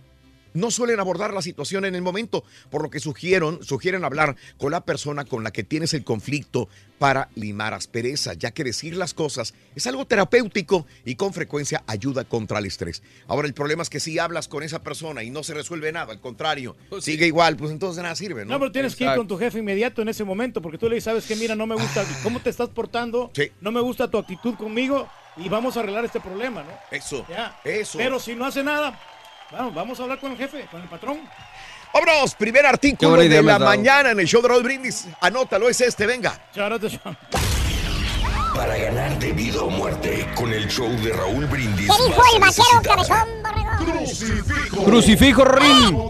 no 0.60 0.72
suelen 0.72 1.00
abordar 1.00 1.34
la 1.34 1.42
situación 1.42 1.86
en 1.86 1.96
el 1.96 2.02
momento, 2.02 2.44
por 2.70 2.84
lo 2.84 2.90
que 2.90 3.00
sugieren, 3.00 3.64
sugieren 3.64 4.04
hablar 4.04 4.36
con 4.58 4.72
la 4.72 4.82
persona 4.82 5.26
con 5.26 5.44
la 5.44 5.52
que 5.52 5.64
tienes 5.64 5.94
el 5.94 6.04
conflicto 6.04 6.70
para 7.00 7.30
limar 7.36 7.74
aspereza, 7.74 8.34
ya 8.34 8.52
que 8.52 8.64
decir 8.64 8.96
las 8.98 9.14
cosas 9.14 9.54
es 9.76 9.88
algo 9.88 10.06
terapéutico 10.06 10.86
y 11.06 11.16
con 11.16 11.34
frecuencia 11.34 11.84
ayuda 11.88 12.26
contra 12.26 12.60
el 12.60 12.66
estrés. 12.66 13.02
Ahora 13.28 13.48
el 13.48 13.54
problema 13.54 13.84
es 13.84 13.90
que 13.90 14.00
si 14.00 14.20
hablas 14.20 14.48
con 14.48 14.64
esa 14.64 14.84
persona 14.84 15.24
y 15.24 15.30
no 15.30 15.44
se 15.44 15.54
resuelve 15.54 15.92
nada, 15.92 16.12
al 16.12 16.20
contrario, 16.20 16.76
sigue 17.00 17.26
igual, 17.28 17.56
pues 17.56 17.72
entonces 17.72 18.04
nada 18.04 18.16
sirve, 18.16 18.44
¿no? 18.46 18.54
No, 18.54 18.60
pero 18.60 18.72
tienes 18.72 18.96
que 18.96 19.06
ir 19.06 19.16
con 19.16 19.28
tu 19.28 19.38
jefe 19.38 19.60
inmediato 19.60 20.02
en 20.02 20.10
ese 20.10 20.24
momento, 20.24 20.62
porque 20.62 20.78
tú 20.78 20.90
le 20.90 20.96
dices, 20.96 21.06
sabes 21.06 21.26
que 21.26 21.36
mira, 21.36 21.56
no 21.56 21.66
me 21.66 21.76
gusta 21.76 22.06
cómo 22.22 22.40
te 22.42 22.50
estás 22.50 22.70
portando, 22.70 23.32
no 23.62 23.72
me 23.72 23.80
gusta 23.80 24.10
tu 24.12 24.18
actitud 24.18 24.56
conmigo 24.56 25.08
y 25.38 25.48
vamos 25.48 25.78
a 25.78 25.80
arreglar 25.80 26.04
este 26.04 26.20
problema, 26.20 26.64
¿no? 26.64 26.72
Eso, 26.92 27.26
Ya. 27.30 27.60
eso. 27.64 27.98
Pero 27.98 28.20
si 28.20 28.36
no 28.36 28.46
hace 28.46 28.64
nada, 28.64 29.00
vamos, 29.52 29.74
vamos 29.74 30.00
a 30.00 30.04
hablar 30.04 30.20
con 30.20 30.32
el 30.32 30.38
jefe, 30.38 30.66
con 30.72 30.82
el 30.82 30.88
patrón. 30.88 31.20
Vámonos, 31.94 32.36
primer 32.36 32.66
artículo 32.66 33.18
de 33.18 33.42
la 33.42 33.58
mañana 33.58 34.12
en 34.12 34.20
el 34.20 34.28
show 34.28 34.42
de 34.42 34.48
Raúl 34.48 34.64
Brindis. 34.64 35.08
Anótalo, 35.22 35.70
es 35.70 35.82
este, 35.82 36.06
venga. 36.06 36.40
Para 38.60 38.78
ganar 38.78 39.18
de 39.20 39.32
vida 39.32 39.62
o 39.62 39.70
muerte 39.70 40.28
con 40.36 40.52
el 40.52 40.68
show 40.68 40.90
de 41.02 41.14
Raúl 41.14 41.46
Brindis. 41.46 41.90
¿Qué 41.90 42.08
dijo 42.08 42.22
el 42.36 42.42
vaquero 42.42 42.82
cabezón, 42.84 43.30
borrego? 43.42 43.70
Crucifijo. 43.86 44.84
Crucifijo, 44.84 45.46
Rin. 45.46 46.10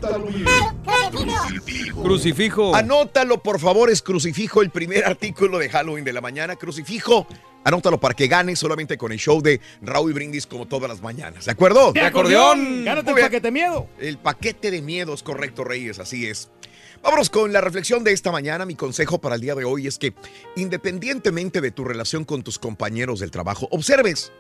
Crucifijo. 1.12 2.02
Crucifijo. 2.02 2.76
Anótalo, 2.76 3.44
por 3.44 3.60
favor, 3.60 3.92
es 3.92 4.02
crucifijo, 4.02 4.64
el 4.64 4.72
primer 4.72 5.06
artículo 5.06 5.60
de 5.60 5.70
Halloween 5.70 6.04
de 6.04 6.12
la 6.12 6.22
mañana. 6.22 6.56
Crucifijo, 6.56 7.28
anótalo 7.64 8.00
para 8.00 8.16
que 8.16 8.28
gane 8.28 8.56
solamente 8.56 8.98
con 8.98 9.12
el 9.12 9.20
show 9.20 9.44
de 9.44 9.62
Raúl 9.84 10.14
Brindis 10.14 10.48
como 10.48 10.68
todas 10.68 10.90
las 10.90 11.04
mañanas. 11.04 11.46
¿De 11.46 11.52
acuerdo? 11.52 11.92
¡De 11.92 12.02
acordeón! 12.02 12.84
¡Gánate 12.84 13.12
el 13.12 13.18
paquete 13.18 13.52
miedo! 13.52 13.86
El 14.00 14.18
paquete 14.18 14.72
de 14.72 14.82
miedos, 14.82 15.22
correcto, 15.22 15.64
Reyes, 15.66 16.00
así 16.00 16.26
es. 16.26 16.50
Vámonos 17.02 17.30
con 17.30 17.54
la 17.54 17.62
reflexión 17.62 18.04
de 18.04 18.12
esta 18.12 18.32
mañana. 18.32 18.66
Mi 18.66 18.76
consejo 18.76 19.20
para 19.20 19.36
el 19.36 19.42
día 19.42 19.56
de 19.56 19.64
hoy 19.64 19.88
es 19.88 19.98
que, 19.98 20.14
independientemente 20.56 21.62
de 21.62 21.72
tu 21.72 21.86
relación 21.86 22.26
con 22.26 22.44
tus 22.44 22.60
compañeros 22.60 23.20
del 23.20 23.32
trabajo, 23.32 23.68
observes 23.72 24.32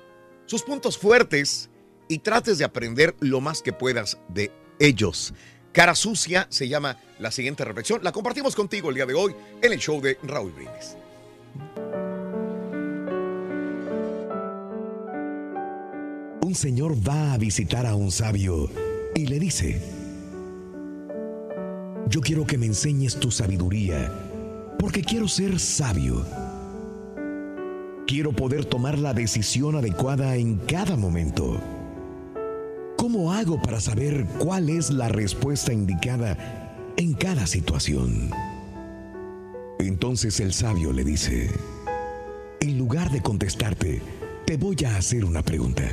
sus 0.46 0.64
puntos 0.64 0.98
fuertes 0.98 1.70
y 2.10 2.20
trates 2.20 2.58
de 2.58 2.66
aprender 2.66 3.16
lo 3.20 3.40
más 3.40 3.62
que 3.62 3.72
puedas 3.72 4.18
de 4.28 4.52
ellos. 4.80 5.34
Cara 5.72 5.96
sucia 5.96 6.48
se 6.50 6.68
llama 6.68 6.98
la 7.20 7.32
siguiente 7.32 7.64
reflexión. 7.64 8.02
La 8.04 8.12
compartimos 8.12 8.56
contigo 8.56 8.90
el 8.90 8.96
día 8.96 9.06
de 9.06 9.14
hoy 9.14 9.36
en 9.62 9.72
el 9.72 9.80
show 9.80 10.02
de 10.02 10.18
Raúl 10.24 10.52
Brindis. 10.52 10.98
Un 16.42 16.56
señor 16.56 16.96
va 17.08 17.34
a 17.34 17.38
visitar 17.38 17.86
a 17.86 17.96
un 17.96 18.12
sabio 18.12 18.70
y 19.16 19.28
le 19.28 19.40
dice, 19.40 19.99
yo 22.10 22.22
quiero 22.22 22.46
que 22.46 22.58
me 22.58 22.66
enseñes 22.66 23.18
tu 23.18 23.30
sabiduría, 23.30 24.12
porque 24.80 25.04
quiero 25.04 25.28
ser 25.28 25.60
sabio. 25.60 26.26
Quiero 28.08 28.32
poder 28.32 28.66
tomar 28.66 28.98
la 28.98 29.14
decisión 29.14 29.76
adecuada 29.76 30.36
en 30.36 30.58
cada 30.58 30.96
momento. 30.96 31.62
¿Cómo 32.98 33.32
hago 33.32 33.62
para 33.62 33.80
saber 33.80 34.26
cuál 34.40 34.70
es 34.72 34.90
la 34.90 35.08
respuesta 35.08 35.72
indicada 35.72 36.94
en 36.98 37.14
cada 37.14 37.46
situación? 37.46 38.32
Entonces 39.78 40.40
el 40.40 40.52
sabio 40.52 40.92
le 40.92 41.04
dice, 41.04 41.52
en 42.60 42.78
lugar 42.80 43.12
de 43.12 43.22
contestarte, 43.22 44.02
te 44.48 44.58
voy 44.58 44.78
a 44.84 44.98
hacer 44.98 45.24
una 45.24 45.44
pregunta. 45.44 45.84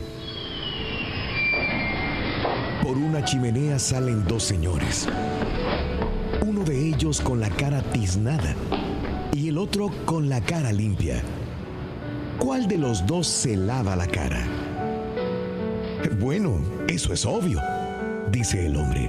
Por 2.83 2.97
una 2.97 3.23
chimenea 3.23 3.79
salen 3.79 4.25
dos 4.27 4.45
señores. 4.45 5.07
De 6.67 6.89
ellos 6.89 7.21
con 7.21 7.39
la 7.39 7.49
cara 7.49 7.81
tiznada 7.93 8.57
y 9.33 9.49
el 9.49 9.57
otro 9.57 9.89
con 10.05 10.29
la 10.29 10.41
cara 10.41 10.73
limpia. 10.73 11.23
¿Cuál 12.41 12.67
de 12.67 12.77
los 12.77 13.07
dos 13.07 13.29
se 13.29 13.57
lava 13.57 13.95
la 13.95 14.09
cara? 14.09 14.45
Bueno, 16.19 16.59
eso 16.89 17.13
es 17.13 17.25
obvio, 17.25 17.61
dice 18.33 18.67
el 18.67 18.77
hombre. 18.77 19.09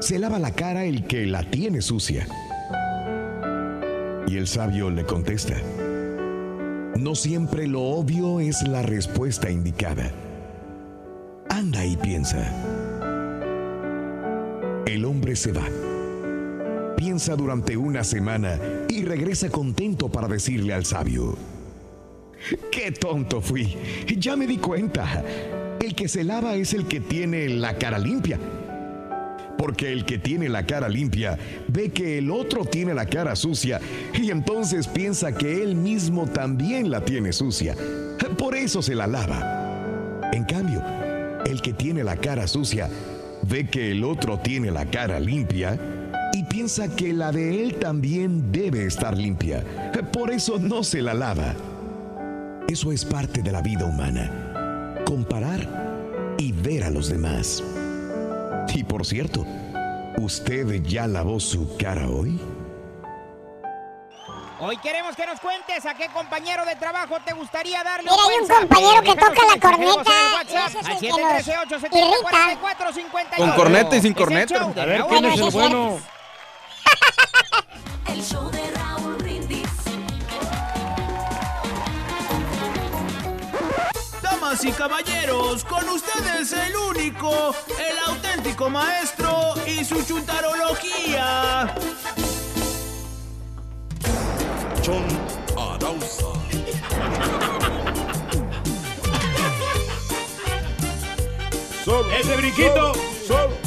Se 0.00 0.18
lava 0.18 0.40
la 0.40 0.50
cara 0.50 0.84
el 0.84 1.06
que 1.06 1.26
la 1.26 1.44
tiene 1.44 1.80
sucia. 1.80 2.26
Y 4.26 4.36
el 4.36 4.48
sabio 4.48 4.90
le 4.90 5.04
contesta, 5.04 5.54
no 6.98 7.14
siempre 7.14 7.68
lo 7.68 7.82
obvio 7.82 8.40
es 8.40 8.66
la 8.66 8.82
respuesta 8.82 9.48
indicada. 9.48 10.10
Anda 11.48 11.84
y 11.86 11.96
piensa. 11.96 12.52
El 14.86 15.04
hombre 15.04 15.36
se 15.36 15.52
va. 15.52 15.89
Piensa 17.00 17.34
durante 17.34 17.78
una 17.78 18.04
semana 18.04 18.58
y 18.86 19.04
regresa 19.04 19.48
contento 19.48 20.10
para 20.10 20.28
decirle 20.28 20.74
al 20.74 20.84
sabio, 20.84 21.34
¡Qué 22.70 22.92
tonto 22.92 23.40
fui! 23.40 23.74
Ya 24.18 24.36
me 24.36 24.46
di 24.46 24.58
cuenta. 24.58 25.24
El 25.80 25.94
que 25.94 26.08
se 26.08 26.24
lava 26.24 26.56
es 26.56 26.74
el 26.74 26.86
que 26.86 27.00
tiene 27.00 27.48
la 27.48 27.78
cara 27.78 27.98
limpia. 27.98 28.38
Porque 29.56 29.90
el 29.90 30.04
que 30.04 30.18
tiene 30.18 30.50
la 30.50 30.66
cara 30.66 30.90
limpia 30.90 31.38
ve 31.68 31.88
que 31.88 32.18
el 32.18 32.30
otro 32.30 32.66
tiene 32.66 32.92
la 32.92 33.06
cara 33.06 33.34
sucia 33.34 33.80
y 34.12 34.30
entonces 34.30 34.86
piensa 34.86 35.32
que 35.32 35.62
él 35.62 35.76
mismo 35.76 36.26
también 36.26 36.90
la 36.90 37.02
tiene 37.02 37.32
sucia. 37.32 37.74
Por 38.36 38.54
eso 38.54 38.82
se 38.82 38.94
la 38.94 39.06
lava. 39.06 40.28
En 40.34 40.44
cambio, 40.44 40.84
el 41.46 41.62
que 41.62 41.72
tiene 41.72 42.04
la 42.04 42.16
cara 42.16 42.46
sucia 42.46 42.90
ve 43.48 43.68
que 43.68 43.92
el 43.92 44.04
otro 44.04 44.38
tiene 44.40 44.70
la 44.70 44.84
cara 44.84 45.18
limpia 45.18 45.78
y 46.32 46.44
piensa 46.44 46.88
que 46.94 47.12
la 47.12 47.32
de 47.32 47.62
él 47.62 47.78
también 47.78 48.52
debe 48.52 48.86
estar 48.86 49.16
limpia. 49.16 49.64
Por 50.12 50.30
eso 50.30 50.58
no 50.58 50.82
se 50.84 51.02
la 51.02 51.14
lava. 51.14 51.54
Eso 52.68 52.92
es 52.92 53.04
parte 53.04 53.42
de 53.42 53.52
la 53.52 53.62
vida 53.62 53.84
humana. 53.84 54.96
Comparar 55.04 56.34
y 56.38 56.52
ver 56.52 56.84
a 56.84 56.90
los 56.90 57.08
demás. 57.08 57.62
Y 58.74 58.84
por 58.84 59.04
cierto, 59.04 59.44
¿usted 60.18 60.82
ya 60.82 61.06
lavó 61.06 61.40
su 61.40 61.76
cara 61.76 62.08
hoy? 62.08 62.40
Hoy 64.62 64.76
queremos 64.76 65.16
que 65.16 65.26
nos 65.26 65.40
cuentes 65.40 65.84
a 65.86 65.94
qué 65.94 66.08
compañero 66.08 66.64
de 66.66 66.76
trabajo 66.76 67.16
te 67.24 67.32
gustaría 67.32 67.82
darle 67.82 68.10
Mira, 68.10 68.22
hay 68.28 68.42
un 68.42 68.48
compañero 68.48 69.02
que 69.02 69.14
toca 69.14 69.42
la 69.54 69.60
corneta, 69.60 70.12
es 70.42 70.86
al 70.86 70.92
el 70.92 70.98
que 70.98 71.08
nos 71.08 71.44
713 71.44 71.86
irrita. 71.86 72.22
44 72.22 72.92
58 72.92 73.36
Con 73.36 73.50
corneta 73.52 73.96
y 73.96 74.02
sin 74.02 74.14
corneta. 74.14 74.62
A 74.62 74.84
ver, 74.84 75.04
¿quién 75.08 75.24
es 75.24 75.40
el 75.40 75.50
bueno? 75.50 75.98
El 78.20 78.26
show 78.26 78.50
de 78.50 78.70
Raúl 78.72 79.16
Brindis. 79.16 79.66
Damas 84.20 84.62
y 84.62 84.72
caballeros, 84.72 85.64
con 85.64 85.88
ustedes 85.88 86.52
el 86.52 86.76
único, 86.76 87.54
el 87.78 87.98
auténtico 88.12 88.68
maestro 88.68 89.54
y 89.66 89.82
su 89.86 90.02
chuntarología. 90.02 91.74
Chon 94.82 95.06
Arauza. 95.56 96.26
Solo. 101.86 102.12
¡Ese 102.12 102.36
brinquito! 102.36 102.92
Solo. 103.26 103.48
Ya, 103.48 103.59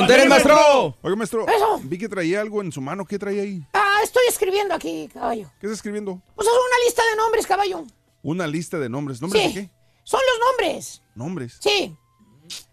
gobernando. 0.00 0.06
¡Con 0.06 0.06
Tere, 0.06 0.28
maestro! 0.28 0.96
Oiga, 1.02 1.16
maestro. 1.16 1.46
Eso. 1.48 1.80
Vi 1.84 1.98
que 1.98 2.08
traía 2.08 2.40
algo 2.40 2.60
en 2.62 2.72
su 2.72 2.80
mano. 2.80 3.04
¿Qué 3.04 3.18
traía 3.18 3.42
ahí? 3.42 3.62
Ah, 3.72 3.98
estoy 4.02 4.22
escribiendo 4.28 4.74
aquí, 4.74 5.08
caballo. 5.12 5.50
¿Qué 5.60 5.66
está 5.66 5.74
escribiendo? 5.74 6.20
Pues 6.34 6.46
es 6.48 6.54
una 6.54 6.84
lista 6.84 7.02
de 7.10 7.16
nombres, 7.16 7.46
caballo. 7.46 7.84
Una 8.22 8.46
lista 8.46 8.78
de 8.78 8.88
nombres. 8.88 9.20
¿Nombres 9.20 9.42
Sí. 9.42 9.48
de 9.48 9.54
qué? 9.54 9.70
Son 10.04 10.20
los 10.30 10.48
nombres. 10.48 11.02
Nombres. 11.14 11.56
Sí. 11.60 11.96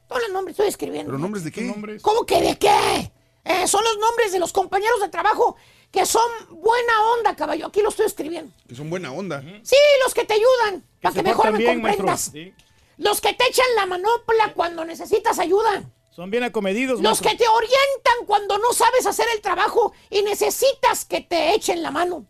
Son 0.07 0.21
los 0.21 0.31
nombres, 0.31 0.53
estoy 0.53 0.67
escribiendo. 0.67 1.07
¿Pero 1.09 1.17
nombres 1.17 1.43
de 1.43 1.51
qué? 1.51 1.73
¿Cómo 2.01 2.25
que 2.25 2.39
de 2.41 2.57
qué? 2.57 3.11
Eh, 3.45 3.67
son 3.67 3.83
los 3.83 3.97
nombres 3.97 4.31
de 4.31 4.39
los 4.39 4.53
compañeros 4.53 5.01
de 5.01 5.09
trabajo 5.09 5.55
que 5.91 6.05
son 6.05 6.29
buena 6.49 6.93
onda, 7.17 7.35
caballo. 7.35 7.67
Aquí 7.67 7.81
lo 7.81 7.89
estoy 7.89 8.05
escribiendo. 8.05 8.51
Que 8.67 8.75
son 8.75 8.89
buena 8.89 9.11
onda. 9.11 9.41
Sí, 9.63 9.75
los 10.03 10.13
que 10.13 10.23
te 10.25 10.33
ayudan, 10.35 10.83
para 11.01 11.13
que 11.15 11.23
mejor 11.23 11.51
me 11.51 11.65
comprendas. 11.65 12.29
Sí. 12.31 12.53
Los 12.97 13.21
que 13.21 13.33
te 13.33 13.45
echan 13.47 13.65
la 13.75 13.85
manopla 13.87 14.53
cuando 14.53 14.85
necesitas 14.85 15.39
ayuda. 15.39 15.83
Son 16.15 16.29
bien 16.29 16.43
acomedidos, 16.43 16.99
Los 17.01 17.21
maestro. 17.21 17.31
que 17.31 17.37
te 17.37 17.47
orientan 17.47 18.25
cuando 18.27 18.57
no 18.59 18.71
sabes 18.73 19.05
hacer 19.07 19.25
el 19.33 19.41
trabajo 19.41 19.93
y 20.09 20.21
necesitas 20.21 21.05
que 21.05 21.21
te 21.21 21.55
echen 21.55 21.81
la 21.81 21.91
mano. 21.91 22.27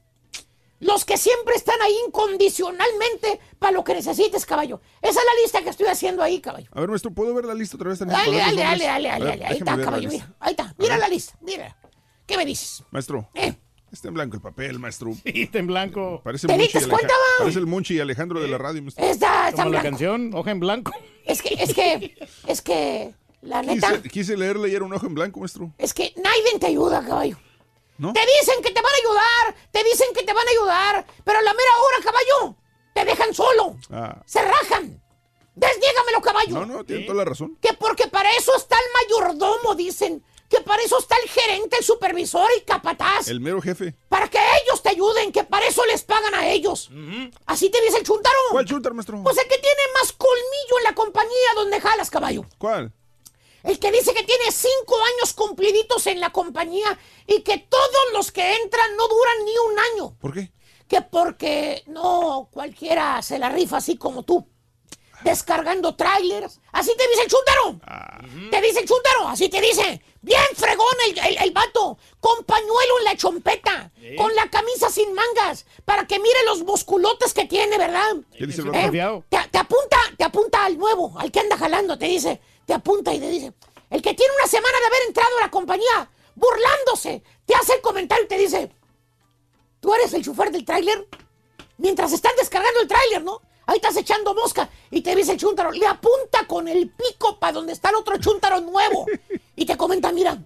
Los 0.79 1.05
que 1.05 1.17
siempre 1.17 1.55
están 1.55 1.81
ahí 1.81 1.95
incondicionalmente 2.07 3.39
para 3.59 3.71
lo 3.71 3.83
que 3.83 3.93
necesites, 3.93 4.45
caballo. 4.45 4.81
Esa 5.01 5.19
es 5.19 5.25
la 5.25 5.41
lista 5.41 5.61
que 5.63 5.69
estoy 5.69 5.87
haciendo 5.87 6.23
ahí, 6.23 6.39
caballo. 6.41 6.69
A 6.73 6.79
ver, 6.81 6.89
maestro, 6.89 7.11
¿puedo 7.11 7.33
ver 7.33 7.45
la 7.45 7.53
lista 7.53 7.77
otra 7.77 7.89
vez 7.89 7.99
también? 7.99 8.19
Dale, 8.19 8.37
dale, 8.37 8.61
dale, 8.61 8.85
dale, 8.85 9.09
dale, 9.09 9.25
dale. 9.25 9.45
Ahí 9.45 9.57
está, 9.57 9.77
la 9.77 9.83
caballo, 9.83 10.09
mira. 10.09 10.33
Ahí 10.39 10.51
está. 10.51 10.75
Mira 10.77 10.97
la 10.97 11.07
lista, 11.07 11.37
mira. 11.41 11.77
¿Qué 12.25 12.37
me 12.37 12.45
dices? 12.45 12.83
Maestro. 12.91 13.29
Eh. 13.33 13.53
Está 13.91 14.07
en 14.07 14.13
blanco 14.15 14.35
el 14.37 14.41
papel, 14.41 14.79
maestro. 14.79 15.13
Sí, 15.23 15.43
está 15.43 15.59
en 15.59 15.67
blanco. 15.67 16.21
Parece 16.23 16.47
¿Te 16.47 16.53
Monchi 16.57 16.71
diste 16.73 16.89
cuenta? 16.89 17.13
Parece 17.39 17.59
el 17.59 17.67
Monchi 17.67 17.95
y 17.95 17.99
Alejandro 17.99 18.41
de 18.41 18.47
la 18.47 18.57
radio, 18.57 18.81
maestro. 18.81 19.05
Está, 19.05 19.49
está 19.49 19.63
Como 19.63 19.67
en 19.67 19.73
la 19.73 19.81
blanco. 19.81 19.89
canción, 19.89 20.31
hoja 20.33 20.51
en 20.51 20.59
blanco. 20.59 20.91
Es 21.25 21.41
que, 21.41 21.53
es 21.53 21.73
que, 21.73 22.17
es 22.47 22.61
que, 22.61 23.13
la 23.43 23.61
neta, 23.61 23.89
Quise, 23.97 24.09
quise 24.09 24.37
leerle 24.37 24.69
y 24.69 24.75
era 24.75 24.85
un 24.85 24.93
ojo 24.93 25.05
en 25.05 25.13
blanco, 25.13 25.39
maestro. 25.39 25.71
es 25.77 25.93
que 25.93 26.13
nadie 26.17 26.59
te 26.59 26.67
ayuda, 26.67 27.05
caballo. 27.05 27.37
¿No? 27.97 28.11
Te 28.13 28.21
dicen 28.21 28.61
que 28.63 28.71
te 28.71 28.81
van 28.81 28.91
a 28.91 28.97
ayudar, 28.97 29.55
te 29.71 29.83
dicen 29.83 30.07
que 30.15 30.23
te 30.23 30.33
van 30.33 30.47
a 30.47 30.51
ayudar, 30.51 31.05
pero 31.23 31.39
a 31.39 31.41
la 31.41 31.53
mera 31.53 31.69
hora, 31.79 32.03
caballo, 32.03 32.55
te 32.93 33.05
dejan 33.05 33.33
solo. 33.33 33.77
Ah. 33.91 34.21
Se 34.25 34.41
rajan. 34.41 34.99
Desniégamelo, 35.55 36.21
caballo. 36.21 36.53
No, 36.55 36.65
no, 36.65 36.83
tiene 36.83 37.03
toda 37.03 37.17
la 37.17 37.25
razón. 37.25 37.57
Que 37.61 37.73
porque 37.73 38.07
para 38.07 38.31
eso 38.35 38.55
está 38.55 38.75
el 38.75 39.17
mayordomo, 39.27 39.75
dicen. 39.75 40.23
Que 40.49 40.61
para 40.61 40.81
eso 40.83 40.99
está 40.99 41.15
el 41.23 41.29
gerente, 41.29 41.77
el 41.77 41.83
supervisor 41.83 42.47
y 42.57 42.61
capataz. 42.61 43.27
El 43.27 43.39
mero 43.39 43.59
jefe. 43.61 43.95
Para 44.09 44.27
que 44.29 44.37
ellos 44.37 44.81
te 44.83 44.89
ayuden, 44.89 45.31
que 45.31 45.43
para 45.43 45.67
eso 45.67 45.83
les 45.85 46.03
pagan 46.03 46.33
a 46.35 46.47
ellos. 46.47 46.89
Así 47.47 47.69
te 47.69 47.81
dice 47.81 47.97
el 47.97 48.03
chuntaro. 48.03 48.35
¿Cuál 48.51 48.65
chuntar, 48.65 48.93
maestro? 48.93 49.21
Pues 49.23 49.37
el 49.37 49.43
que 49.47 49.57
tiene 49.57 49.81
más 49.99 50.11
colmillo 50.13 50.77
en 50.79 50.83
la 50.83 50.93
compañía 50.95 51.53
donde 51.55 51.79
jalas, 51.81 52.09
caballo. 52.09 52.45
¿Cuál? 52.57 52.91
El 53.63 53.79
que 53.79 53.91
dice 53.91 54.13
que 54.13 54.23
tiene 54.23 54.51
cinco 54.51 54.97
años 54.97 55.33
cumpliditos 55.33 56.05
en 56.07 56.19
la 56.19 56.31
compañía 56.31 56.99
y 57.25 57.41
que 57.41 57.57
todos 57.57 58.03
los 58.13 58.31
que 58.31 58.55
entran 58.57 58.95
no 58.97 59.07
duran 59.07 59.45
ni 59.45 59.57
un 59.57 59.79
año. 59.79 60.17
¿Por 60.19 60.33
qué? 60.33 60.51
Que 60.87 61.01
porque 61.01 61.83
no 61.87 62.49
cualquiera 62.51 63.21
se 63.21 63.39
la 63.39 63.49
rifa 63.49 63.77
así 63.77 63.97
como 63.97 64.23
tú. 64.23 64.45
Descargando 65.23 65.95
trailers. 65.95 66.59
Así 66.73 66.91
te 66.97 67.07
dice 67.07 67.21
el 67.23 67.29
chúntaro. 67.29 68.49
Te 68.51 68.61
dice 68.61 68.81
el 68.81 68.87
chúntaro. 68.87 69.29
Así 69.29 69.47
te 69.47 69.61
dice. 69.61 70.01
Bien 70.21 70.43
fregón 70.55 70.95
el, 71.07 71.17
el, 71.17 71.37
el 71.43 71.51
vato. 71.51 71.97
Con 72.19 72.43
pañuelo 72.43 72.99
en 72.99 73.05
la 73.05 73.15
chompeta. 73.15 73.91
Con 74.17 74.35
la 74.35 74.49
camisa 74.49 74.89
sin 74.89 75.13
mangas. 75.13 75.65
Para 75.85 76.05
que 76.05 76.19
mire 76.19 76.43
los 76.45 76.63
musculotes 76.63 77.33
que 77.33 77.45
tiene, 77.45 77.77
¿verdad? 77.77 78.17
¿Qué 78.37 78.45
dice 78.45 78.63
el 78.63 78.75
Eh, 78.75 79.23
te 79.29 79.57
apunta, 79.57 79.97
te 80.17 80.25
apunta 80.25 80.65
al 80.65 80.77
nuevo, 80.77 81.13
al 81.17 81.31
que 81.31 81.39
anda 81.39 81.57
jalando, 81.57 81.97
te 81.97 82.05
dice, 82.05 82.41
te 82.65 82.73
apunta 82.73 83.13
y 83.13 83.19
te 83.19 83.29
dice, 83.29 83.53
el 83.89 84.01
que 84.01 84.13
tiene 84.13 84.33
una 84.39 84.47
semana 84.47 84.79
de 84.79 84.85
haber 84.85 85.07
entrado 85.07 85.37
a 85.37 85.41
la 85.41 85.51
compañía, 85.51 86.09
burlándose, 86.35 87.23
te 87.45 87.55
hace 87.55 87.75
el 87.75 87.81
comentario 87.81 88.25
y 88.25 88.27
te 88.27 88.37
dice, 88.37 88.71
tú 89.79 89.93
eres 89.93 90.13
el 90.13 90.23
chofer 90.23 90.51
del 90.51 90.65
tráiler, 90.65 91.07
mientras 91.77 92.11
están 92.13 92.31
descargando 92.37 92.81
el 92.81 92.87
tráiler, 92.87 93.23
¿no? 93.23 93.41
Ahí 93.65 93.77
estás 93.77 93.95
echando 93.95 94.33
mosca 94.33 94.69
y 94.91 95.01
te 95.01 95.15
dice 95.15 95.33
el 95.33 95.37
chúntaro, 95.37 95.71
le 95.71 95.87
apunta 95.87 96.45
con 96.47 96.67
el 96.67 96.89
pico 96.89 97.39
para 97.39 97.53
donde 97.53 97.73
está 97.73 97.89
el 97.89 97.95
otro 97.95 98.17
chúntaro 98.17 98.59
nuevo 98.59 99.05
y 99.55 99.65
te 99.65 99.77
comenta, 99.77 100.11
mira, 100.11 100.37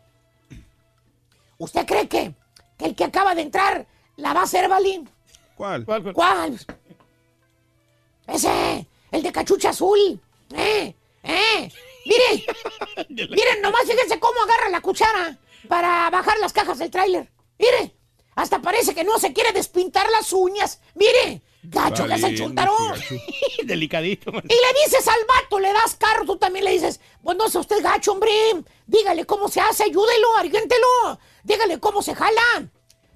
¿usted 1.57 1.85
cree 1.85 2.07
que, 2.07 2.33
que 2.77 2.85
el 2.85 2.95
que 2.95 3.03
acaba 3.03 3.33
de 3.33 3.41
entrar 3.41 3.87
la 4.17 4.33
va 4.33 4.41
a 4.41 4.43
hacer, 4.43 4.69
Balín? 4.69 5.09
¿Cuál? 5.55 5.85
¿Cuál, 5.85 6.13
¿Cuál? 6.13 6.59
Ese, 8.27 8.87
el 9.11 9.23
de 9.23 9.31
cachucha 9.31 9.69
azul. 9.69 10.19
Eh, 10.55 10.93
eh. 11.23 11.71
Mire, 12.07 12.45
miren, 13.29 13.61
nomás 13.61 13.83
fíjense 13.87 14.19
cómo 14.19 14.41
agarra 14.43 14.69
la 14.69 14.81
cuchara 14.81 15.37
para 15.67 16.09
bajar 16.09 16.37
las 16.39 16.53
cajas 16.53 16.79
del 16.79 16.89
tráiler. 16.91 17.31
Mire, 17.59 17.95
hasta 18.35 18.61
parece 18.61 18.93
que 18.93 19.03
no 19.03 19.17
se 19.19 19.33
quiere 19.33 19.51
despintar 19.51 20.09
las 20.11 20.31
uñas. 20.31 20.79
Mire, 20.95 21.41
gacho 21.63 22.05
que 22.07 22.13
es 22.13 22.17
el 22.17 22.21
Valiendo, 22.21 22.43
chuntarón. 22.45 22.93
qué 22.93 23.15
gacho. 23.15 23.23
Delicadito. 23.63 24.31
Y 24.31 24.47
le 24.47 24.85
dices 24.85 25.07
al 25.07 25.25
vato, 25.25 25.59
le 25.59 25.73
das 25.73 25.95
carro, 25.95 26.25
tú 26.25 26.37
también 26.37 26.65
le 26.65 26.71
dices, 26.71 26.99
pues 27.23 27.35
no 27.37 27.49
sea 27.49 27.61
usted 27.61 27.81
gacho, 27.83 28.11
hombre. 28.11 28.31
Dígale 28.85 29.25
cómo 29.25 29.49
se 29.49 29.59
hace, 29.59 29.83
ayúdelo, 29.83 30.37
argüéntelo. 30.37 31.19
Dígale 31.43 31.79
cómo 31.79 32.01
se 32.01 32.13
jala. 32.15 32.69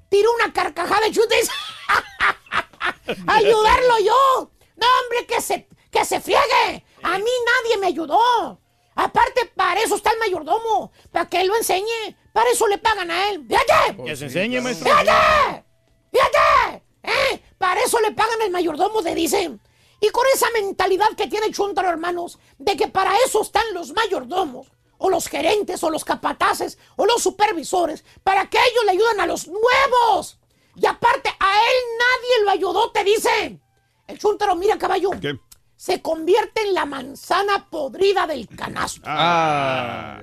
Tiro 0.10 0.34
una 0.34 0.52
carcajada 0.52 1.08
y 1.08 1.12
chutes. 1.12 1.50
Ayudarlo 3.28 4.00
yo. 4.00 4.52
No, 4.76 4.88
hombre, 5.04 5.26
que 5.28 5.42
se, 5.42 5.68
que 5.92 6.04
se 6.06 6.20
friegue. 6.20 6.84
A 7.04 7.18
mí 7.18 7.32
nadie 7.46 7.78
me 7.78 7.88
ayudó. 7.88 8.60
Aparte, 9.04 9.52
para 9.56 9.82
eso 9.82 9.96
está 9.96 10.12
el 10.12 10.20
mayordomo. 10.20 10.92
Para 11.12 11.28
que 11.28 11.42
él 11.42 11.48
lo 11.48 11.58
enseñe. 11.58 12.16
Para 12.32 12.50
eso 12.52 12.68
le 12.68 12.78
pagan 12.78 13.10
a 13.10 13.30
él. 13.30 13.46
¡Fíjate! 13.48 14.04
Que 14.04 14.16
se 14.16 14.26
enseñe, 14.26 14.62
maestro. 14.62 14.90
¡Fíjate! 14.90 15.66
¡Fíjate! 16.12 16.84
¿Eh? 17.04 17.42
Para 17.58 17.82
eso 17.82 18.00
le 18.00 18.12
pagan 18.12 18.42
el 18.44 18.52
mayordomo, 18.52 19.02
te 19.02 19.16
dicen. 19.16 19.60
Y 20.00 20.10
con 20.10 20.24
esa 20.34 20.48
mentalidad 20.52 21.10
que 21.18 21.28
tiene 21.28 21.48
el 21.48 21.54
Chuntaro, 21.54 21.90
hermanos, 21.90 22.38
de 22.58 22.78
que 22.78 22.88
para 22.88 23.16
eso 23.26 23.42
están 23.42 23.64
los 23.74 23.92
mayordomos, 23.94 24.68
o 24.98 25.10
los 25.10 25.28
gerentes, 25.28 25.84
o 25.84 25.90
los 25.90 26.04
capataces, 26.06 26.78
o 26.96 27.06
los 27.06 27.22
supervisores, 27.22 28.04
para 28.24 28.50
que 28.50 28.58
ellos 28.58 28.86
le 28.86 28.92
ayuden 28.92 29.20
a 29.20 29.26
los 29.26 29.48
nuevos. 29.48 30.40
Y 30.76 30.86
aparte, 30.86 31.30
a 31.40 31.60
él 31.60 31.76
nadie 32.00 32.46
lo 32.46 32.52
ayudó, 32.52 32.92
te 32.92 33.04
dice. 33.04 33.60
El 34.08 34.18
Chuntaro, 34.20 34.56
mira, 34.56 34.78
caballo. 34.78 35.12
¿Qué? 35.20 35.40
Se 35.82 36.00
convierte 36.00 36.62
en 36.62 36.76
la 36.76 36.86
manzana 36.86 37.68
podrida 37.68 38.28
del 38.28 38.48
canasto. 38.48 39.02
Ah. 39.04 40.20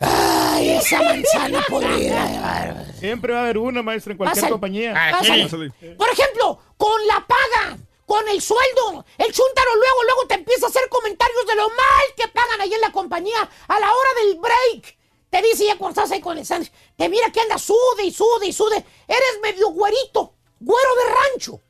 Ay, 0.00 0.68
esa 0.72 1.00
manzana 1.00 1.64
podrida. 1.66 2.92
Siempre 2.98 3.32
va 3.32 3.38
a 3.38 3.42
haber 3.44 3.56
una, 3.56 3.82
maestro, 3.82 4.12
en 4.12 4.18
cualquier 4.18 4.34
Pásale. 4.34 4.52
compañía. 4.52 4.92
Pásale. 4.92 5.48
Por 5.96 6.10
ejemplo, 6.10 6.58
con 6.76 7.06
la 7.06 7.26
paga, 7.26 7.78
con 8.04 8.28
el 8.28 8.42
sueldo, 8.42 9.06
el 9.16 9.32
chúntaro 9.32 9.76
luego, 9.76 10.02
luego 10.04 10.26
te 10.28 10.34
empieza 10.34 10.66
a 10.66 10.68
hacer 10.68 10.90
comentarios 10.90 11.46
de 11.46 11.54
lo 11.54 11.70
mal 11.70 12.04
que 12.18 12.28
pagan 12.28 12.60
ahí 12.60 12.74
en 12.74 12.82
la 12.82 12.92
compañía 12.92 13.48
a 13.66 13.80
la 13.80 13.86
hora 13.86 14.10
del 14.22 14.38
break. 14.38 14.98
Te 15.30 15.40
dice 15.40 15.64
ya 15.64 15.78
cuando 15.78 16.02
estás 16.02 16.12
ahí 16.12 16.20
con 16.20 16.36
el 16.36 16.44
sándwich, 16.44 16.70
te 16.98 17.08
mira 17.08 17.32
que 17.32 17.40
anda 17.40 17.56
sude 17.56 18.04
y 18.04 18.12
sude 18.12 18.46
y 18.46 18.52
sude. 18.52 18.84
Eres 19.08 19.40
medio 19.42 19.70
güerito, 19.70 20.34
güero 20.60 20.90
de 20.94 21.14
rancho. 21.14 21.60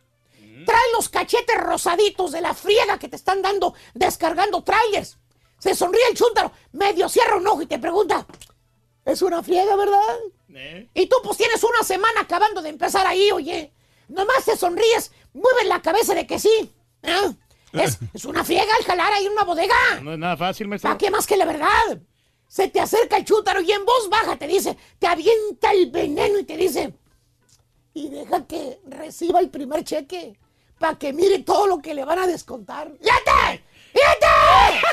Trae 0.67 0.93
los 0.93 1.09
cachetes 1.09 1.57
rosaditos 1.57 2.33
de 2.33 2.43
la 2.43 2.53
friega 2.53 2.99
que 2.99 3.09
te 3.09 3.17
están 3.17 3.41
dando 3.41 3.75
descargando 3.95 4.63
trailers. 4.63 5.17
Se 5.59 5.75
sonríe 5.75 6.07
el 6.11 6.17
chúntaro, 6.17 6.53
medio 6.73 7.09
cierra 7.09 7.37
un 7.37 7.47
ojo 7.47 7.63
y 7.63 7.67
te 7.67 7.79
pregunta, 7.79 8.27
¿es 9.05 9.23
una 9.23 9.43
friega, 9.43 9.77
verdad? 9.77 10.19
Y 10.95 11.07
tú 11.07 11.17
pues 11.23 11.39
tienes 11.39 11.63
una 11.63 11.83
semana 11.83 12.21
acabando 12.21 12.61
de 12.63 12.71
empezar 12.71 13.07
ahí, 13.07 13.31
oye. 13.31 13.73
Nomás 14.09 14.45
te 14.45 14.57
sonríes, 14.57 15.13
mueves 15.33 15.67
la 15.67 15.81
cabeza 15.81 16.15
de 16.15 16.27
que 16.27 16.39
sí. 16.39 16.73
¿eh? 17.03 17.31
Es, 17.73 17.99
es 18.15 18.25
una 18.25 18.45
friega 18.45 18.77
el 18.79 18.85
jalar 18.85 19.13
ahí 19.13 19.27
en 19.27 19.33
una 19.33 19.45
bodega. 19.45 20.01
No 20.03 20.13
es 20.13 20.19
nada 20.19 20.37
fácil, 20.37 20.67
maestro. 20.67 20.89
¿Para 20.89 20.99
qué 20.99 21.11
más 21.11 21.27
que 21.27 21.37
la 21.37 21.45
verdad? 21.45 22.01
Se 22.49 22.69
te 22.69 22.81
acerca 22.81 23.17
el 23.17 23.25
chúntaro 23.25 23.61
y 23.61 23.71
en 23.71 23.85
voz 23.85 24.09
baja 24.09 24.37
te 24.37 24.49
dice, 24.49 24.77
te 24.99 25.07
avienta 25.07 25.71
el 25.71 25.91
veneno 25.91 26.41
y 26.41 26.45
te 26.45 26.57
dice, 26.57 26.93
y 27.95 28.09
deja 28.09 28.47
que 28.47 28.81
reciba 28.87 29.41
el 29.41 29.51
primer 29.51 29.85
cheque 29.85 30.39
para 30.79 30.99
que 30.99 31.13
mire 31.13 31.41
todo 31.41 31.67
lo 31.67 31.79
que 31.79 31.95
le 31.95 32.05
van 32.05 32.19
a 32.19 32.27
descontar. 32.27 32.91
¡Fíjate! 33.01 33.65
¡Fíjate! 33.93 34.87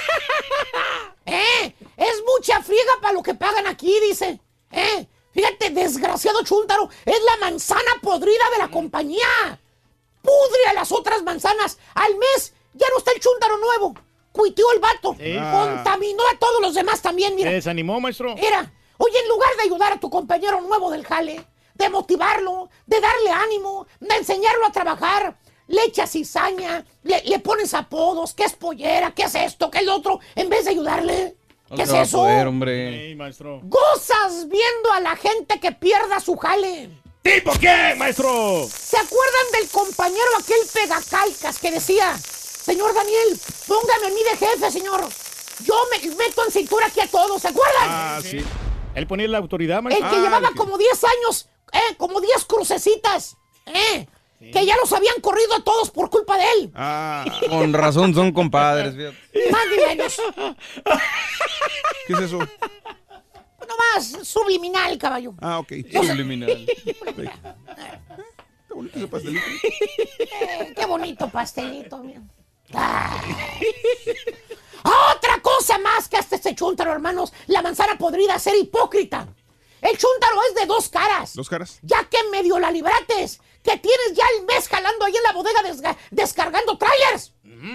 ¿Eh? 1.25 1.73
Es 1.95 2.23
mucha 2.25 2.61
friega 2.61 2.93
para 3.01 3.13
lo 3.13 3.23
que 3.23 3.35
pagan 3.35 3.67
aquí, 3.67 3.93
dice. 4.01 4.39
¿Eh? 4.71 5.07
Fíjate, 5.31 5.69
desgraciado 5.69 6.43
chúntaro, 6.43 6.89
es 7.05 7.19
la 7.23 7.37
manzana 7.37 7.91
podrida 8.01 8.49
de 8.53 8.57
la 8.57 8.69
compañía. 8.69 9.59
Pudre 10.21 10.67
a 10.69 10.73
las 10.73 10.91
otras 10.91 11.23
manzanas. 11.23 11.77
Al 11.93 12.15
mes 12.15 12.53
ya 12.73 12.87
no 12.89 12.97
está 12.97 13.11
el 13.11 13.19
chúntaro 13.19 13.57
nuevo. 13.57 13.93
Cuitió 14.31 14.65
el 14.73 14.79
vato. 14.79 15.15
Sí. 15.17 15.37
Contaminó 15.51 16.23
a 16.27 16.37
todos 16.37 16.61
los 16.61 16.73
demás 16.73 17.01
también, 17.01 17.35
mira. 17.35 17.49
Se 17.49 17.55
desanimó, 17.55 17.99
maestro. 17.99 18.35
Mira, 18.35 18.71
oye, 18.97 19.19
en 19.19 19.29
lugar 19.29 19.55
de 19.55 19.63
ayudar 19.63 19.93
a 19.93 19.99
tu 19.99 20.09
compañero 20.09 20.59
nuevo 20.61 20.91
del 20.91 21.05
jale, 21.05 21.45
de 21.77 21.89
motivarlo, 21.89 22.69
de 22.85 22.99
darle 22.99 23.29
ánimo, 23.31 23.87
de 23.99 24.15
enseñarlo 24.15 24.65
a 24.65 24.71
trabajar, 24.71 25.37
le 25.67 25.83
echas 25.83 26.11
cizaña, 26.11 26.85
le, 27.03 27.21
le 27.23 27.39
pones 27.39 27.73
apodos, 27.73 28.33
qué 28.33 28.43
es 28.45 28.53
pollera, 28.53 29.11
qué 29.13 29.23
es 29.23 29.35
esto, 29.35 29.69
qué 29.69 29.79
es 29.79 29.85
lo 29.85 29.95
otro, 29.95 30.19
en 30.35 30.49
vez 30.49 30.65
de 30.65 30.71
ayudarle. 30.71 31.35
No 31.69 31.75
¿Qué 31.75 31.83
es 31.83 31.91
eso? 31.91 32.19
poder, 32.19 32.47
hombre. 32.47 33.09
Sí, 33.09 33.15
maestro. 33.15 33.59
Gozas 33.63 34.47
viendo 34.47 34.91
a 34.93 35.01
la 35.01 35.15
gente 35.17 35.59
que 35.59 35.73
pierda 35.73 36.19
su 36.21 36.37
jale. 36.37 36.89
¿Tipo 37.21 37.51
qué, 37.59 37.93
maestro? 37.97 38.65
¿Se 38.69 38.95
acuerdan 38.97 39.51
del 39.59 39.69
compañero 39.69 40.23
aquel 40.39 40.59
pegacalcas 40.73 41.59
que 41.59 41.71
decía, 41.71 42.17
señor 42.17 42.93
Daniel, 42.93 43.37
póngame 43.67 44.07
a 44.07 44.09
mí 44.11 44.23
de 44.31 44.37
jefe, 44.37 44.71
señor? 44.71 45.05
Yo 45.65 45.73
me 45.91 46.15
meto 46.15 46.45
en 46.45 46.51
cintura 46.51 46.85
aquí 46.85 47.01
a 47.01 47.07
todos, 47.07 47.41
¿se 47.41 47.49
acuerdan? 47.49 47.83
Ah, 47.89 48.19
sí. 48.23 48.39
Él 48.95 49.05
ponía 49.07 49.27
la 49.27 49.39
autoridad, 49.39 49.79
El 49.79 49.83
maestro. 49.83 50.09
que 50.09 50.15
llevaba 50.21 50.51
como 50.55 50.77
10 50.77 51.03
años, 51.03 51.49
eh, 51.71 51.95
como 51.97 52.21
10 52.21 52.45
crucecitas, 52.45 53.37
eh, 53.65 54.07
que 54.39 54.65
ya 54.65 54.75
los 54.77 54.91
habían 54.93 55.19
corrido 55.21 55.55
a 55.55 55.63
todos 55.63 55.89
por 55.89 56.09
culpa 56.09 56.37
de 56.37 56.43
él. 56.51 56.71
Ah, 56.75 57.25
Con 57.49 57.73
razón 57.73 58.13
son 58.13 58.31
compadres, 58.31 58.95
fíjate. 58.95 59.17
Más 59.51 59.65
ni 59.69 59.77
menos. 59.77 60.21
¿qué 62.07 62.13
es 62.13 62.19
eso? 62.19 62.39
No 62.39 63.75
más, 63.93 64.05
subliminal, 64.25 64.97
caballo. 64.97 65.33
Ah, 65.41 65.59
ok. 65.59 65.73
Subliminal. 65.91 66.65
Qué 68.67 68.73
bonito 68.73 68.97
ese 68.97 69.07
pastelito. 69.07 69.45
Eh, 70.19 70.73
qué 70.75 70.85
bonito 70.85 71.29
pastelito, 71.29 71.97
mira. 71.97 72.21
Ay. 72.73 73.35
Otra 74.83 75.41
cosa 75.41 75.77
más 75.79 76.07
que 76.07 76.17
hasta 76.17 76.35
este 76.35 76.53
chúntaro, 76.55 76.91
hermanos. 76.91 77.33
La 77.47 77.61
manzana 77.61 77.97
podrida 77.97 78.37
ser 78.39 78.55
hipócrita. 78.55 79.27
El 79.81 79.97
chúntaro 79.97 80.39
es 80.49 80.55
de 80.55 80.65
dos 80.65 80.89
caras. 80.89 81.33
¿Dos 81.35 81.49
caras? 81.49 81.79
Ya 81.81 82.03
que 82.09 82.17
medio 82.31 82.57
la 82.59 82.71
librates, 82.71 83.39
que 83.63 83.77
tienes 83.77 84.13
ya 84.15 84.23
el 84.37 84.45
mes 84.45 84.67
jalando 84.67 85.05
ahí 85.05 85.15
en 85.15 85.23
la 85.23 85.33
bodega 85.33 85.61
desga- 85.63 85.97
descargando 86.11 86.77
trailers. 86.77 87.33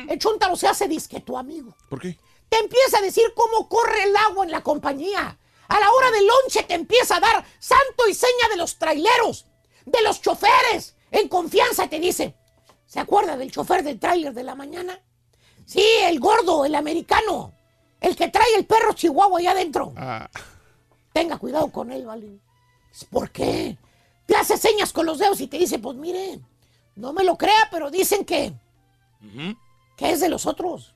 El 0.09 0.19
chúntaro 0.19 0.55
se 0.57 0.69
hace 0.69 0.87
disque 0.89 1.21
tu 1.21 1.37
amigo. 1.37 1.75
¿Por 1.89 2.01
qué? 2.01 2.19
Te 2.49 2.59
empieza 2.59 2.99
a 2.99 3.03
decir 3.03 3.25
cómo 3.35 3.69
corre 3.69 4.05
el 4.05 4.17
agua 4.17 4.45
en 4.45 4.51
la 4.51 4.63
compañía. 4.63 5.39
A 5.69 5.81
la 5.81 5.91
hora 5.93 6.11
del 6.11 6.27
lonche 6.27 6.63
te 6.65 6.75
empieza 6.75 7.17
a 7.17 7.21
dar 7.21 7.45
santo 7.59 8.07
y 8.09 8.15
seña 8.15 8.49
de 8.51 8.57
los 8.57 8.79
traileros, 8.79 9.47
de 9.87 10.03
los 10.03 10.21
choferes. 10.21 10.95
En 11.11 11.29
confianza 11.29 11.89
te 11.89 11.99
dice. 11.99 12.35
¿Se 12.87 13.01
acuerda 13.01 13.37
del 13.39 13.51
chofer 13.51 13.83
del 13.83 13.99
trailer 13.99 14.35
de 14.35 14.43
la 14.45 14.55
mañana? 14.55 15.01
Sí, 15.65 15.83
el 16.03 16.21
gordo, 16.21 16.65
el 16.67 16.75
americano. 16.75 17.55
El 18.01 18.15
que 18.17 18.29
trae 18.29 18.55
el 18.57 18.67
perro 18.67 18.93
chihuahua 18.93 19.39
allá 19.39 19.53
adentro. 19.53 19.93
Ah, 19.97 20.29
Tenga 21.13 21.39
cuidado 21.39 21.71
con 21.71 21.93
él, 21.93 22.07
¿vale? 22.07 22.39
¿Por 23.11 23.31
qué? 23.31 23.77
Te 24.27 24.37
hace 24.37 24.57
señas 24.57 24.93
con 24.93 25.07
los 25.07 25.19
dedos 25.19 25.41
y 25.41 25.47
te 25.47 25.59
dice, 25.59 25.79
pues 25.79 25.97
mire, 25.97 26.41
no 26.97 27.13
me 27.13 27.25
lo 27.25 27.37
crea, 27.37 27.69
pero 27.71 27.91
dicen 27.91 28.25
que, 28.25 28.53
que 29.97 30.11
es 30.11 30.21
de 30.21 30.29
los 30.29 30.47
otros. 30.47 30.95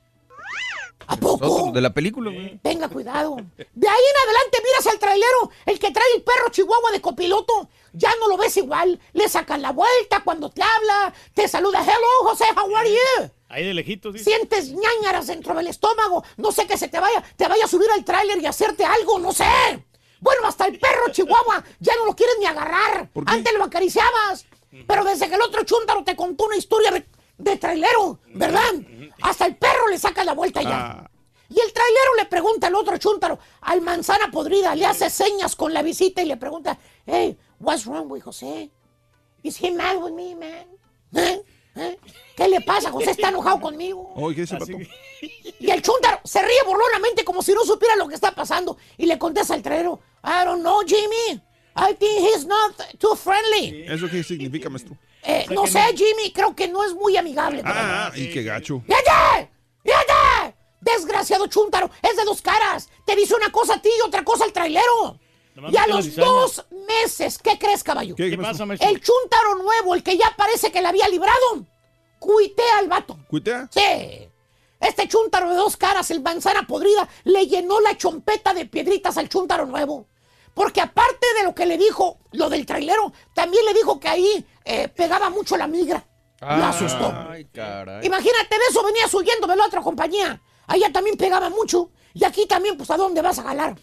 ¿A 1.09 1.17
poco? 1.17 1.71
De 1.73 1.81
la 1.81 1.91
película, 1.91 2.31
güey. 2.31 2.59
Tenga 2.59 2.89
cuidado. 2.89 3.37
De 3.37 3.89
ahí 3.89 4.03
en 4.11 4.29
adelante 4.29 4.59
miras 4.65 4.87
al 4.89 4.99
trailero, 4.99 5.51
el 5.65 5.79
que 5.79 5.93
trae 5.93 6.07
el 6.17 6.23
perro 6.23 6.51
chihuahua 6.51 6.91
de 6.91 7.01
copiloto. 7.01 7.69
Ya 7.93 8.11
no 8.19 8.29
lo 8.29 8.37
ves 8.37 8.57
igual. 8.57 9.01
Le 9.13 9.29
sacan 9.29 9.63
la 9.63 9.73
vuelta 9.73 10.23
cuando 10.25 10.51
te 10.51 10.63
habla. 10.63 11.15
Te 11.33 11.47
saluda. 11.47 11.81
Hello, 11.83 12.29
José, 12.31 12.45
how 12.57 12.75
are 12.77 12.91
you? 12.91 13.31
Ahí 13.49 13.65
de 13.65 13.75
lejitos, 13.75 14.13
dice. 14.13 14.25
Sientes 14.25 14.73
ñañaras 14.73 15.29
dentro 15.29 15.55
del 15.55 15.69
estómago. 15.69 16.25
No 16.37 16.51
sé 16.51 16.67
que 16.67 16.77
se 16.77 16.89
te 16.89 16.99
vaya, 16.99 17.23
te 17.37 17.47
vaya 17.47 17.65
a 17.65 17.69
subir 17.69 17.89
al 17.93 18.05
tráiler 18.05 18.43
y 18.43 18.47
hacerte 18.47 18.85
algo, 18.85 19.21
no 19.21 19.33
sé. 19.33 19.45
Bueno, 20.21 20.47
hasta 20.47 20.67
el 20.67 20.79
perro 20.79 21.11
chihuahua 21.13 21.63
ya 21.81 21.95
no 21.97 22.07
lo 22.07 22.15
quieres 22.17 22.37
ni 22.39 22.47
agarrar. 22.47 23.11
Antes 23.27 23.53
lo 23.55 23.65
acariciabas. 23.65 24.47
Pero 24.87 25.05
desde 25.05 25.29
que 25.29 25.35
el 25.35 25.43
otro 25.43 25.63
chúntaro 25.65 26.05
te 26.05 26.15
contó 26.17 26.47
una 26.47 26.57
historia 26.57 26.91
de, 26.91 27.07
de 27.39 27.57
trailero, 27.57 28.19
¿verdad? 28.35 28.75
Hasta 29.23 29.47
el 29.47 29.57
perro 29.57 29.89
le 29.89 29.99
saca 29.99 30.23
la 30.25 30.33
vuelta 30.35 30.63
ya. 30.63 30.91
ah, 30.91 31.11
Y 31.49 31.59
el 31.61 31.73
trailero 31.73 32.15
le 32.19 32.27
pregunta 32.27 32.67
al 32.67 32.75
otro 32.75 32.99
chúntaro, 32.99 33.39
al 33.63 33.81
manzana 33.81 34.31
podrida, 34.31 34.75
le 34.75 34.85
hace 34.85 35.09
señas 35.09 35.57
con 35.57 35.73
la 35.73 35.83
visita 35.83 36.21
y 36.23 36.27
le 36.27 36.37
pregunta, 36.37 36.79
hey, 37.07 37.39
what's 37.61 37.87
wrong 37.87 38.11
with 38.11 38.23
José? 38.23 38.71
Is 39.43 39.57
he 39.63 39.71
mad 39.71 39.97
with 39.99 40.13
me, 40.13 40.35
man? 40.35 40.67
¿Eh? 41.15 41.43
¿Eh? 41.77 41.99
¿Qué 42.37 42.49
le 42.49 42.61
pasa? 42.61 42.91
José 42.91 43.13
está 43.13 43.31
enojado 43.31 43.61
conmigo. 43.61 44.13
Oye, 44.15 44.35
¿qué 44.35 44.41
dice 44.43 44.57
el 44.57 44.63
Así 44.63 44.73
pato? 44.73 44.85
Y 45.59 45.71
el 45.71 45.81
chúntaro 45.81 46.21
se 46.25 46.43
ríe 46.43 46.63
burlonamente 46.67 47.25
como 47.25 47.43
si 47.43 47.53
no 47.55 47.65
supiera 47.65 47.97
lo 47.97 48.07
que 48.07 48.15
está 48.15 48.33
pasando. 48.33 48.77
Y 48.99 49.07
le 49.07 49.19
contesta 49.19 49.55
al 49.55 49.63
trailero, 49.63 50.01
I 50.23 50.45
don't 50.45 50.61
know, 50.61 50.81
Jimmy. 50.87 51.41
I 51.79 51.95
think 51.95 52.21
he's 52.21 52.45
not 52.47 52.75
too 52.99 53.17
friendly. 53.17 53.85
¿Eso 53.87 54.09
qué 54.11 54.23
significa, 54.23 54.69
maestro? 54.69 54.97
Eh, 55.23 55.47
no 55.51 55.67
sé, 55.67 55.81
Jimmy, 55.95 56.31
creo 56.33 56.55
que 56.55 56.69
no 56.69 56.85
es 56.85 56.95
muy 56.95 57.17
amigable. 57.17 57.63
Ah, 57.65 58.13
y 58.15 58.31
qué 58.31 58.43
gacho. 58.43 58.83
¡Fíjate! 58.87 59.51
¡Fíjate! 59.83 60.57
Desgraciado 60.81 61.47
chúntaro, 61.49 61.91
es 62.03 62.17
de 62.17 62.25
dos 62.25 62.43
caras. 62.43 62.89
Te 63.05 63.17
dice 63.17 63.35
una 63.35 63.51
cosa 63.51 63.75
a 63.75 63.83
ti 63.83 63.89
y 63.89 64.07
otra 64.07 64.25
cosa 64.25 64.45
al 64.45 64.53
trailero. 64.53 65.19
Y 65.71 65.77
a 65.77 65.87
los 65.87 66.15
dos 66.15 66.67
meses, 66.87 67.39
¿qué 67.39 67.59
crees, 67.59 67.83
caballo? 67.83 68.15
¿Qué, 68.15 68.25
¿Qué 68.25 68.37
qué 68.37 68.43
pasa, 68.43 68.67
maestro? 68.67 68.89
El 68.89 69.01
chúntaro 69.01 69.57
nuevo, 69.57 69.95
el 69.95 70.03
que 70.03 70.17
ya 70.17 70.35
parece 70.37 70.71
que 70.71 70.83
le 70.83 70.89
había 70.89 71.09
librado, 71.09 71.67
cuitea 72.19 72.79
al 72.79 72.89
vato. 72.89 73.19
¿Cuitea? 73.29 73.69
Sí. 73.71 74.29
Este 74.81 75.09
chúntaro 75.09 75.51
de 75.51 75.57
dos 75.57 75.77
caras, 75.77 76.11
el 76.11 76.21
manzana 76.21 76.67
podrida, 76.67 77.09
le 77.25 77.47
llenó 77.47 77.81
la 77.81 77.97
chompeta 77.97 78.53
de 78.55 78.67
piedritas 78.67 79.17
al 79.17 79.29
chúntaro 79.29 79.67
nuevo. 79.67 80.07
Porque 80.55 80.81
aparte 80.81 81.27
de 81.39 81.45
lo 81.45 81.55
que 81.55 81.67
le 81.67 81.77
dijo, 81.77 82.19
lo 82.33 82.49
del 82.49 82.65
trailero, 82.65 83.13
también 83.35 83.65
le 83.65 83.75
dijo 83.75 84.01
que 84.01 84.09
ahí 84.09 84.47
eh, 84.65 84.89
pegaba 84.89 85.31
mucho 85.31 85.57
la 85.57 85.67
migra. 85.67 86.07
Lo 86.41 86.65
asustó. 86.65 87.13
Ay, 87.31 87.47
caray. 87.47 88.07
Imagínate, 88.07 88.59
de 88.59 88.65
eso 88.69 88.83
venías 88.83 89.13
huyendo 89.13 89.47
de 89.47 89.57
la 89.57 89.67
otra 89.67 89.81
compañía. 89.81 90.41
Allá 90.67 90.93
también 90.93 91.17
pegaba 91.17 91.51
mucho. 91.51 91.91
Y 92.15 92.25
aquí 92.25 92.47
también, 92.47 92.77
pues, 92.77 92.91
¿a 92.91 92.97
dónde 92.97 93.23
vas 93.23 93.39
a 93.39 93.45
jalar? 93.45 93.77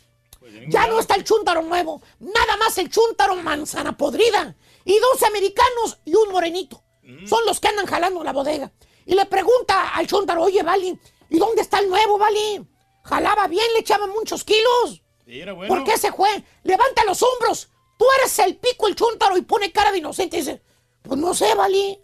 Ya 0.67 0.87
no 0.87 0.99
está 0.99 1.15
el 1.15 1.23
chúntaro 1.23 1.61
nuevo. 1.61 2.01
Nada 2.19 2.57
más 2.57 2.77
el 2.77 2.89
chúntaro 2.89 3.35
manzana 3.37 3.97
podrida. 3.97 4.55
Y 4.85 4.99
dos 4.99 5.23
americanos 5.23 5.99
y 6.05 6.15
un 6.15 6.31
morenito. 6.31 6.82
Son 7.25 7.45
los 7.45 7.59
que 7.59 7.67
andan 7.67 7.85
jalando 7.85 8.23
la 8.23 8.33
bodega. 8.33 8.71
Y 9.05 9.15
le 9.15 9.25
pregunta 9.25 9.89
al 9.89 10.07
chúntaro, 10.07 10.43
oye, 10.43 10.63
Vali, 10.63 10.97
¿y 11.29 11.37
dónde 11.37 11.61
está 11.61 11.79
el 11.79 11.89
nuevo, 11.89 12.17
Vali? 12.17 12.65
Jalaba 13.03 13.47
bien, 13.47 13.65
le 13.73 13.79
echaba 13.79 14.07
muchos 14.07 14.43
kilos. 14.43 15.01
Sí, 15.25 15.39
era 15.39 15.53
bueno. 15.53 15.73
¿Por 15.73 15.83
qué 15.83 15.97
se 15.97 16.11
fue? 16.11 16.43
Levanta 16.63 17.03
los 17.05 17.21
hombros. 17.21 17.69
Tú 17.97 18.05
eres 18.19 18.37
el 18.39 18.57
pico, 18.57 18.87
el 18.87 18.95
chúntaro, 18.95 19.37
y 19.37 19.41
pone 19.41 19.71
cara 19.71 19.91
de 19.91 19.99
inocente 19.99 20.37
y 20.37 20.39
dice, 20.39 20.61
pues 21.01 21.19
no 21.19 21.33
sé, 21.33 21.53
Vali. 21.55 21.99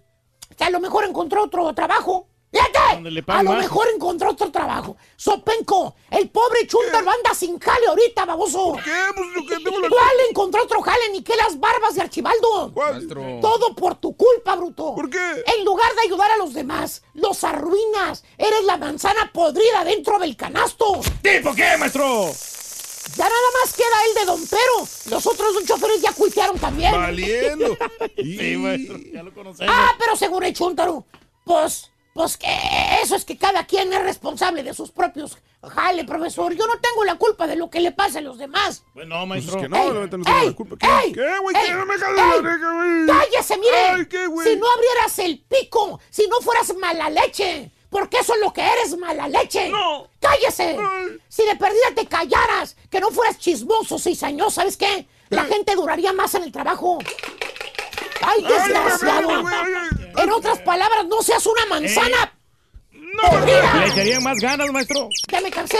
que 0.57 0.63
a 0.63 0.69
lo 0.69 0.79
mejor 0.79 1.05
encontró 1.05 1.43
otro 1.43 1.73
trabajo. 1.73 2.28
Fíjate, 2.51 2.79
a 3.27 3.43
lo 3.43 3.51
más. 3.51 3.59
mejor 3.59 3.87
encontró 3.93 4.31
otro 4.31 4.51
trabajo. 4.51 4.97
Sopenco, 5.15 5.95
el 6.09 6.29
pobre 6.29 6.65
Chuntaro 6.65 7.09
anda 7.11 7.33
sin 7.35 7.59
jale 7.59 7.87
ahorita, 7.87 8.25
baboso. 8.25 8.73
¿Por 8.73 8.83
qué? 8.83 8.91
Pues 9.15 9.27
lo 9.35 9.45
que 9.45 9.63
tengo 9.63 9.79
la... 9.79 9.89
¿Cuál 9.89 10.09
encontró 10.29 10.63
otro 10.63 10.81
jale? 10.81 11.09
Ni 11.11 11.21
que 11.21 11.35
las 11.35 11.59
barbas 11.59 11.93
de 11.95 12.01
Archibaldo. 12.01 12.71
Maestro. 12.75 13.21
Todo 13.41 13.75
por 13.75 13.95
tu 13.95 14.15
culpa, 14.17 14.55
bruto. 14.55 14.95
¿Por 14.95 15.09
qué? 15.09 15.43
En 15.57 15.63
lugar 15.63 15.93
de 15.93 16.01
ayudar 16.01 16.31
a 16.31 16.37
los 16.37 16.53
demás, 16.53 17.03
los 17.13 17.43
arruinas. 17.43 18.23
Eres 18.37 18.63
la 18.63 18.77
manzana 18.77 19.31
podrida 19.31 19.83
dentro 19.83 20.17
del 20.17 20.35
canasto. 20.35 21.01
¿Tipo 21.21 21.53
qué, 21.53 21.77
maestro? 21.77 22.31
Ya 23.15 23.23
nada 23.25 23.47
más 23.63 23.73
queda 23.73 24.05
el 24.07 24.13
de 24.15 24.25
Don 24.25 24.41
Pero. 24.47 24.87
Los 25.11 25.25
otros 25.27 25.53
dos 25.53 25.65
choferes 25.65 26.01
ya 26.01 26.13
cuitearon 26.13 26.57
también. 26.57 26.91
Valiendo. 26.93 27.77
Sí, 28.17 28.57
maestro, 28.57 28.97
ya 29.13 29.23
lo 29.23 29.33
conocemos. 29.33 29.73
Ah, 29.75 29.95
pero 29.99 30.15
según 30.15 30.43
el 30.43 30.53
Chuntaro, 30.53 31.05
pues, 31.45 31.88
pues 32.13 32.37
que 32.37 32.47
eso 33.03 33.15
es 33.15 33.23
que 33.25 33.37
cada 33.37 33.65
quien 33.65 33.91
es 33.93 34.01
responsable 34.03 34.63
de 34.63 34.73
sus 34.73 34.91
propios 34.91 35.37
jale, 35.67 36.05
profesor. 36.05 36.53
Yo 36.53 36.65
no 36.67 36.79
tengo 36.79 37.03
la 37.03 37.15
culpa 37.15 37.45
de 37.47 37.55
lo 37.55 37.69
que 37.69 37.79
le 37.81 37.91
pasa 37.91 38.19
a 38.19 38.21
los 38.21 38.37
demás. 38.37 38.83
Pues 38.93 39.07
no, 39.07 39.17
Pues 39.19 39.27
maestro. 39.27 39.57
es 39.57 39.61
que 39.63 39.69
no, 39.69 39.77
neta 39.77 40.17
no 40.17 40.23
tengo 40.25 40.45
la 40.45 40.53
culpa. 40.55 40.75
¿Qué? 40.79 40.87
¡Ey! 41.05 41.11
¿Qué, 41.13 41.37
güey? 41.41 41.55
¡Ey! 41.55 41.65
¿Qué? 41.67 41.73
No 41.73 41.85
me 41.85 41.97
jales 41.97 42.17
la 42.17 42.33
güey. 42.37 43.07
¡Cállese, 43.07 43.57
mire! 43.57 43.77
Ay, 43.77 44.05
¿qué, 44.05 44.27
güey? 44.27 44.47
Si 44.47 44.55
no 44.55 44.65
abrieras 44.71 45.19
el 45.19 45.39
pico, 45.39 45.99
si 46.09 46.27
no 46.27 46.39
fueras 46.41 46.73
mala 46.77 47.09
leche, 47.09 47.71
porque 47.89 48.19
eso 48.19 48.33
es 48.35 48.39
lo 48.39 48.53
que 48.53 48.61
eres, 48.61 48.97
mala 48.97 49.27
leche. 49.27 49.69
No. 49.69 50.07
¡Cállese! 50.21 50.77
Si 51.27 51.43
de 51.45 51.55
perdida 51.57 51.93
te 51.95 52.05
callaras, 52.05 52.75
que 52.89 52.99
no 53.01 53.11
fueras 53.11 53.37
chismoso, 53.37 53.99
cizañoso, 53.99 54.51
¿sabes 54.51 54.77
qué? 54.77 55.07
La 55.29 55.43
gente 55.43 55.75
duraría 55.75 56.13
más 56.13 56.33
en 56.35 56.43
el 56.43 56.51
trabajo. 56.51 56.99
¡Ay, 58.21 58.43
desgraciado! 58.43 59.43
En 60.17 60.29
otras 60.31 60.59
palabras, 60.59 61.05
no 61.07 61.21
seas 61.21 61.45
una 61.45 61.65
manzana. 61.67 62.33
¡Podrida! 62.91 63.73
Le 63.75 63.87
echarían 63.87 64.23
más 64.23 64.37
ganas, 64.39 64.71
maestro. 64.71 65.09
Ya 65.31 65.41
me 65.41 65.51
cansé. 65.51 65.77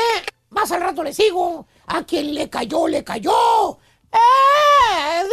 Más 0.50 0.72
al 0.72 0.82
rato 0.82 1.04
le 1.04 1.14
sigo. 1.14 1.68
A 1.88 2.04
quien 2.04 2.34
le 2.34 2.50
cayó, 2.50 2.88
le 2.88 3.04
cayó. 3.04 3.78
¡Eh, 4.12 5.24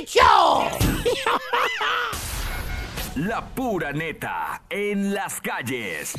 dicho! 0.00 0.20
La 3.16 3.44
pura 3.54 3.92
neta 3.92 4.62
en 4.70 5.12
las 5.12 5.40
calles. 5.40 6.14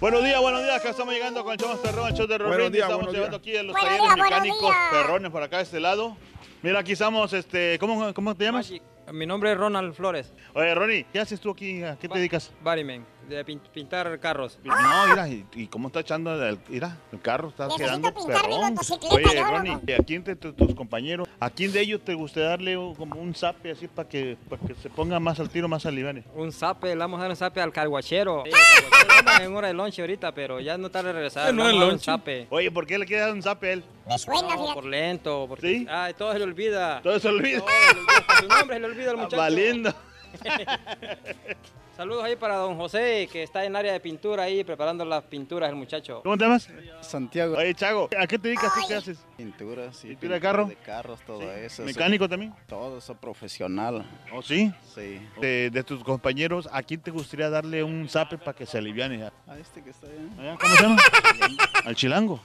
Buenos 0.00 0.24
días, 0.24 0.40
buenos 0.40 0.62
días. 0.62 0.76
Acá 0.76 0.90
estamos 0.90 1.14
llegando 1.14 1.44
con 1.44 1.52
el 1.52 1.58
show 1.58 1.68
más 1.68 1.78
perrón, 1.78 2.08
el 2.08 2.14
show 2.14 2.26
de 2.26 2.36
días, 2.36 2.48
Estamos 2.50 3.06
buenos 3.06 3.12
llevando 3.14 3.38
días. 3.38 3.40
aquí 3.40 3.56
a 3.56 3.62
los 3.62 3.72
Buenos 3.72 3.88
talleres 3.88 4.00
días, 4.02 4.16
buenos 4.16 4.30
mecánicos 4.30 4.60
días. 4.60 4.76
perrones 4.90 5.30
por 5.30 5.42
acá 5.44 5.56
de 5.58 5.62
este 5.62 5.80
lado. 5.80 6.16
Mira, 6.62 6.80
aquí 6.80 6.92
estamos, 6.92 7.32
este, 7.32 7.78
¿cómo, 7.78 8.12
cómo 8.12 8.34
te 8.34 8.44
llamas? 8.44 8.72
Mi 9.10 9.26
nombre 9.26 9.52
es 9.52 9.58
Ronald 9.58 9.94
Flores. 9.94 10.32
Oye, 10.54 10.74
Ronnie, 10.74 11.06
¿qué 11.12 11.18
haces 11.18 11.40
tú 11.40 11.50
aquí? 11.50 11.82
¿A 11.82 11.96
qué 11.96 12.08
te 12.08 12.18
dedicas? 12.18 12.52
Bodyman, 12.62 13.04
de 13.28 13.44
pin- 13.46 13.60
pintar 13.72 14.18
carros. 14.20 14.58
No, 14.64 14.74
mira, 15.08 15.28
y, 15.28 15.46
y 15.54 15.66
cómo 15.68 15.88
está 15.88 16.00
echando 16.00 16.34
el, 16.46 16.58
mira, 16.68 16.98
el 17.12 17.20
carro, 17.20 17.48
está 17.48 17.66
Necesito 17.66 17.86
quedando 17.88 18.26
perrón. 18.26 18.74
Oye, 19.10 19.42
Ronnie, 19.42 19.72
loco. 19.72 19.84
¿y 19.86 19.92
¿a 19.92 19.98
quién 19.98 20.24
de 20.24 20.36
tu- 20.36 20.52
tus 20.52 20.74
compañeros, 20.74 21.28
a 21.40 21.48
quién 21.50 21.72
de 21.72 21.80
ellos 21.80 22.00
te 22.04 22.14
gustaría 22.14 22.50
darle 22.50 22.76
un- 22.76 22.94
como 22.94 23.20
un 23.20 23.34
zape 23.34 23.70
así 23.70 23.88
para 23.88 24.08
que, 24.08 24.36
para 24.48 24.60
que 24.66 24.74
se 24.74 24.90
ponga 24.90 25.18
más 25.20 25.40
al 25.40 25.48
tiro, 25.48 25.68
más 25.68 25.86
al 25.86 25.94
liviane? 25.94 26.24
Un 26.34 26.52
zape, 26.52 26.88
le 26.88 26.96
vamos 26.96 27.18
a 27.18 27.22
dar 27.22 27.30
un 27.30 27.36
zape 27.36 27.60
al 27.60 27.72
carguachero. 27.72 28.42
Sí, 28.44 28.50
carguachero 28.52 29.18
anda 29.18 29.44
en 29.44 29.56
hora 29.56 29.68
de 29.68 29.74
lunch 29.74 29.98
ahorita, 30.00 30.32
pero 30.32 30.60
ya 30.60 30.76
no 30.76 30.90
tarde 30.90 31.08
de 31.08 31.12
regresar. 31.14 31.52
Un 31.52 31.78
lunch. 31.80 32.02
zape. 32.02 32.46
Oye, 32.50 32.70
¿por 32.70 32.86
qué 32.86 32.98
le 32.98 33.06
quieres 33.06 33.26
dar 33.26 33.34
un 33.34 33.42
zape 33.42 33.68
a 33.68 33.72
él? 33.74 33.84
Me 34.08 34.18
suena, 34.18 34.54
No, 34.56 34.74
por 34.74 34.84
lento, 34.84 35.46
porque 35.48 35.68
¿Sí? 35.68 35.86
ay, 35.88 36.12
todo 36.14 36.32
se 36.32 36.38
le 36.38 36.44
olvida. 36.44 37.00
Todo 37.02 37.18
se 37.18 37.28
olvida. 37.28 37.60
Todo 37.60 37.68
se 37.68 37.94
le 37.94 38.00
olvida. 38.00 38.36
Su 38.40 38.48
nombre 38.48 38.76
se 38.76 38.80
le 38.80 38.86
olvida 38.86 39.10
al 39.10 39.16
muchacho. 39.16 39.36
Valiendo. 39.36 39.94
Saludos 41.96 42.24
ahí 42.24 42.36
para 42.36 42.56
don 42.56 42.76
José, 42.76 43.28
que 43.30 43.42
está 43.42 43.64
en 43.66 43.76
área 43.76 43.92
de 43.92 44.00
pintura 44.00 44.44
ahí, 44.44 44.64
preparando 44.64 45.04
las 45.04 45.24
pinturas 45.24 45.68
el 45.68 45.76
muchacho. 45.76 46.22
¿Cómo 46.22 46.38
te 46.38 46.44
llamas? 46.44 46.68
Santiago. 47.02 47.56
Oye, 47.58 47.74
Chago, 47.74 48.08
¿a 48.18 48.26
qué 48.26 48.38
te 48.38 48.48
dedicas 48.48 48.72
tú? 48.74 48.80
¿Qué 48.88 48.94
haces? 48.94 49.18
Pintura, 49.36 49.92
sí. 49.92 50.08
¿Pintura 50.08 50.36
de 50.36 50.40
carro? 50.40 50.64
De 50.66 50.76
carros, 50.76 51.20
todo 51.26 51.42
eso. 51.52 51.82
¿Mecánico 51.82 52.26
también? 52.28 52.54
Todo 52.66 52.96
eso 52.96 53.14
profesional. 53.14 54.06
¿Oh, 54.32 54.40
sí? 54.40 54.72
Sí. 54.94 55.20
De, 55.38 55.68
de 55.70 55.84
tus 55.84 56.02
compañeros, 56.02 56.66
¿a 56.72 56.82
quién 56.82 57.00
te 57.00 57.10
gustaría 57.10 57.50
darle 57.50 57.84
un 57.84 58.08
zape 58.08 58.38
para 58.38 58.54
que 58.54 58.64
se 58.64 58.78
aliviane? 58.78 59.24
A 59.46 59.58
este 59.58 59.82
que 59.82 59.90
está 59.90 60.06
allá. 60.06 60.56
¿Cómo 60.58 60.74
se 60.74 60.82
llama? 60.82 60.96
Al 61.84 61.94
chilango. 61.94 62.40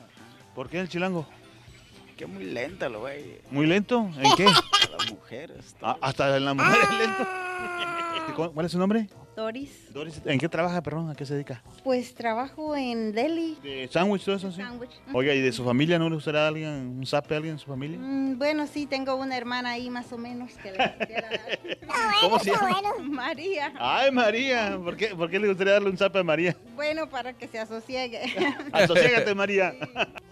¿Por 0.54 0.70
qué 0.70 0.82
el 0.82 0.90
chilango? 0.90 1.26
Que 2.18 2.26
muy 2.26 2.44
lenta 2.44 2.90
lo 2.90 3.00
güey. 3.00 3.40
¿Muy 3.50 3.66
lento? 3.66 4.10
¿En 4.18 4.36
qué? 4.36 4.46
A 4.46 4.52
las 4.98 5.12
mujeres. 5.12 5.76
Ah, 5.82 5.96
hasta 6.02 6.36
en 6.36 6.44
la 6.44 6.54
mujer 6.54 6.78
es 6.82 6.98
lento. 6.98 7.28
¿Cuál 8.36 8.52
cuál 8.52 8.66
es 8.66 8.72
su 8.74 8.78
nombre? 8.80 9.08
Doris, 9.48 9.94
Doris. 9.94 10.20
¿En 10.26 10.40
qué 10.40 10.50
trabaja, 10.50 10.82
perdón? 10.82 11.12
¿A 11.12 11.16
qué 11.16 11.24
se 11.24 11.36
dedica? 11.36 11.62
pues 11.84 12.16
trabajo 12.16 12.76
en 12.76 13.14
Delhi. 13.14 13.56
¿De 13.62 13.88
sándwich, 13.88 14.24
todo 14.26 14.36
eso, 14.36 14.52
sí? 14.52 14.58
Sándwich. 14.60 14.90
Oiga, 15.14 15.32
¿y 15.36 15.42
de 15.42 15.52
su 15.52 15.64
familia 15.64 16.00
no 16.00 16.10
le 16.10 16.16
gustaría 16.16 16.44
a 16.44 16.48
alguien, 16.48 16.72
un 16.98 17.06
zape 17.06 17.36
a 17.36 17.38
alguien 17.38 17.54
en 17.54 17.60
su 17.60 17.68
familia? 17.68 18.00
Mm, 18.00 18.40
bueno, 18.40 18.66
sí, 18.66 18.88
tengo 18.88 19.14
una 19.16 19.38
hermana 19.38 19.70
ahí 19.70 19.92
más 19.92 20.12
o 20.12 20.18
menos 20.18 20.54
que 20.56 20.72
le 20.72 20.78
quisiera 20.98 21.30
dar. 21.30 21.60
¿Cómo 22.22 22.40
se 22.40 22.50
llama? 22.50 22.82
María. 23.04 23.72
Ay, 23.80 24.10
María. 24.10 24.76
¿Por 24.84 24.98
qué, 24.98 25.16
¿Por 25.16 25.30
qué 25.30 25.38
le 25.38 25.50
gustaría 25.50 25.74
darle 25.74 25.92
un 25.92 25.98
zape 26.00 26.18
a 26.18 26.24
María? 26.24 26.58
Bueno, 26.76 27.08
para 27.08 27.34
que 27.34 27.48
se 27.48 27.60
asosiegue. 27.60 28.20
Asociégate, 28.72 29.36
María. 29.36 29.76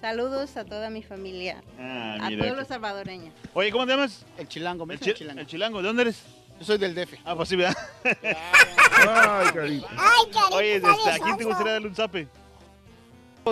Saludos 0.02 0.58
a 0.58 0.66
toda 0.66 0.90
mi 0.90 1.04
familia. 1.04 1.64
Ah, 1.80 2.18
a 2.24 2.30
todos 2.36 2.58
los 2.58 2.68
salvadoreños. 2.68 3.36
Oye, 3.54 3.72
¿cómo 3.72 3.86
te 3.86 3.92
llamas? 3.92 4.26
El 4.40 4.48
chilango, 4.48 4.88
me 4.88 4.96
El, 4.96 5.00
chi- 5.00 5.12
el 5.12 5.16
chilango. 5.16 5.42
el 5.42 5.46
chilango. 5.48 5.82
¿De 5.84 5.88
dónde 5.90 6.02
eres? 6.02 6.24
Yo 6.60 6.66
soy 6.66 6.78
del 6.78 6.96
DF. 6.96 7.16
Ah, 7.26 7.36
pues 7.36 7.50
sí, 7.50 7.56
¿verdad? 7.56 7.76
Ay, 8.04 9.48
carita. 9.54 9.88
Ay, 9.92 10.32
carita, 10.32 10.56
Oye, 10.56 10.76
está 10.78 10.90
¿a 10.90 10.94
bien 10.94 11.24
quién 11.24 11.38
te 11.38 11.44
gustaría 11.44 11.74
darle 11.74 11.88
un 11.90 11.96
zape? 11.96 12.28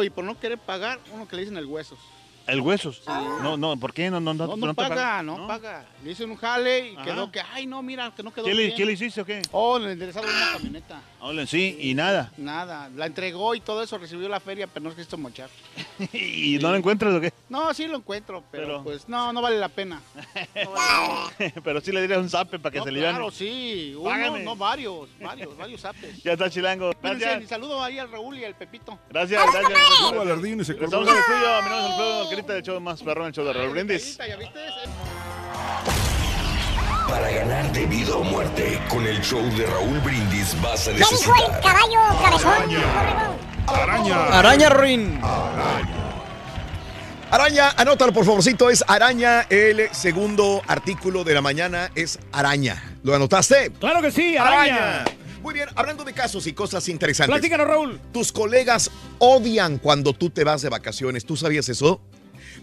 Y 0.02 0.10
por 0.10 0.24
no 0.24 0.40
querer 0.40 0.58
pagar, 0.58 1.00
uno 1.12 1.28
que 1.28 1.36
le 1.36 1.42
dicen 1.44 1.58
el 1.58 1.66
huesos. 1.66 2.00
El 2.48 2.60
huesos. 2.62 3.02
No, 3.42 3.56
no, 3.58 3.78
¿por 3.78 3.94
qué? 3.94 4.10
No, 4.10 4.20
no, 4.20 4.34
no, 4.34 4.48
No, 4.48 4.56
no, 4.58 4.68
te 4.70 4.74
paga, 4.74 5.22
no, 5.24 5.48
paga. 5.48 5.86
Le 6.04 6.12
hice 6.12 6.26
un 6.26 6.36
jale 6.36 6.90
y 6.92 6.96
Ajá. 6.96 7.06
quedó 7.06 7.32
que, 7.32 7.42
ay, 7.54 7.66
no, 7.66 7.82
mira, 7.82 8.12
que 8.16 8.24
no 8.24 8.34
quedó 8.34 8.46
¿Qué 8.46 8.54
le, 8.54 8.66
bien. 8.66 8.76
¿Qué 8.78 8.86
le 8.86 8.92
hiciste 8.94 9.22
o 9.22 9.26
qué? 9.26 9.42
Oh, 9.52 9.80
le 9.80 9.94
enderezaron 9.94 10.30
una 10.30 10.52
camioneta. 10.52 11.02
Hola, 11.26 11.48
sí, 11.48 11.78
y 11.80 11.94
nada. 11.94 12.34
Nada, 12.36 12.90
la 12.98 13.06
entregó 13.06 13.56
y 13.56 13.62
todo 13.62 13.82
eso, 13.82 13.98
recibió 13.98 14.28
la 14.28 14.42
feria, 14.42 14.68
pero 14.68 14.90
no 14.90 14.94
quiso 14.94 15.18
mochar. 15.18 15.50
¿Y 16.12 16.58
no 16.62 16.70
lo 16.72 16.76
encuentras 16.76 17.14
o 17.14 17.22
qué? 17.22 17.32
No, 17.48 17.74
sí 17.74 17.88
lo 17.88 17.96
encuentro, 17.96 18.44
pero, 18.52 18.66
Pero- 18.66 18.84
pues 18.84 19.08
no, 19.08 19.32
no 19.32 19.42
vale 19.42 19.58
la 19.58 19.70
pena. 19.70 20.02
Pero 21.64 21.80
sí 21.80 21.94
le 21.94 22.02
dirías 22.02 22.20
un 22.20 22.30
zape 22.30 22.60
para 22.60 22.74
que 22.74 22.80
No, 22.80 22.84
se 22.86 22.92
liviane. 22.92 23.14
claro, 23.18 23.32
sí, 23.32 23.94
uno, 23.98 24.10
Págame. 24.10 24.44
no 24.44 24.56
varios, 24.58 25.08
varios, 25.22 25.56
varios 25.58 25.80
zapes. 25.80 26.22
Ya 26.24 26.34
está 26.34 26.50
chilango. 26.50 26.92
Gracias. 27.02 27.44
y 27.44 27.48
saludo 27.48 27.82
ahí 27.82 28.00
al 28.00 28.12
Raúl 28.12 28.38
y 28.38 28.44
al 28.44 28.56
Pepito. 28.56 29.00
Gracias, 29.10 29.42
gracias. 29.54 29.80
Al 30.12 30.30
ardillo 30.32 30.62
y 30.62 30.66
se 30.66 30.76
colgó. 30.76 30.86
Estamos 30.86 31.08
en 31.08 31.14
el 31.14 31.20
estudio. 31.20 31.62
Mi 31.64 31.70
nombre 31.70 31.80
es 31.80 31.92
Alfredo 31.94 32.30
Carita, 32.30 32.58
el 32.58 32.64
show 32.64 32.82
más 32.82 33.02
perrón, 33.02 33.28
el 33.28 33.34
show 33.34 33.46
de 33.46 33.54
Raúl 33.54 33.70
Brindis. 33.70 34.18
¿Ya 34.18 34.36
viste? 34.36 34.60
Para 37.08 37.30
ganar 37.32 37.72
de 37.74 37.86
vida 37.86 38.16
o 38.16 38.24
muerte, 38.24 38.80
con 38.90 39.06
el 39.06 39.22
show 39.22 39.42
de 39.58 39.66
Raúl 39.66 40.00
Brindis 40.00 40.60
vas 40.62 40.88
a 40.88 40.92
¿Qué 40.92 40.98
dijo 40.98 41.12
el 41.12 41.18
necesitar 41.18 41.62
caballo 41.62 42.00
cabezón? 42.22 42.52
borrego? 42.68 43.38
Araña. 43.68 44.26
Araña 44.40 44.70
Ruin. 44.70 45.22
Araña, 47.32 47.72
anótalo 47.78 48.14
por 48.14 48.26
favorcito, 48.26 48.70
es 48.70 48.84
araña. 48.88 49.42
El 49.50 49.90
segundo 49.92 50.62
artículo 50.68 51.24
de 51.24 51.34
la 51.34 51.42
mañana 51.42 51.92
es 51.96 52.20
araña. 52.32 52.98
¿Lo 53.04 53.16
anotaste? 53.16 53.72
Claro 53.80 54.02
que 54.02 54.12
sí, 54.12 54.38
araña. 54.38 55.04
Muy 55.42 55.54
bien, 55.56 55.68
hablando 55.76 56.04
de 56.04 56.14
casos 56.14 56.46
y 56.48 56.54
cosas 56.54 56.88
interesantes. 56.88 57.34
Platícanos, 57.34 57.68
Raúl. 57.68 58.00
Tus 58.14 58.32
colegas 58.32 58.90
odian 59.20 59.78
cuando 59.78 60.14
tú 60.14 60.30
te 60.30 60.44
vas 60.44 60.62
de 60.62 60.70
vacaciones. 60.70 61.26
¿Tú 61.26 61.36
sabías 61.36 61.68
eso? 61.70 62.02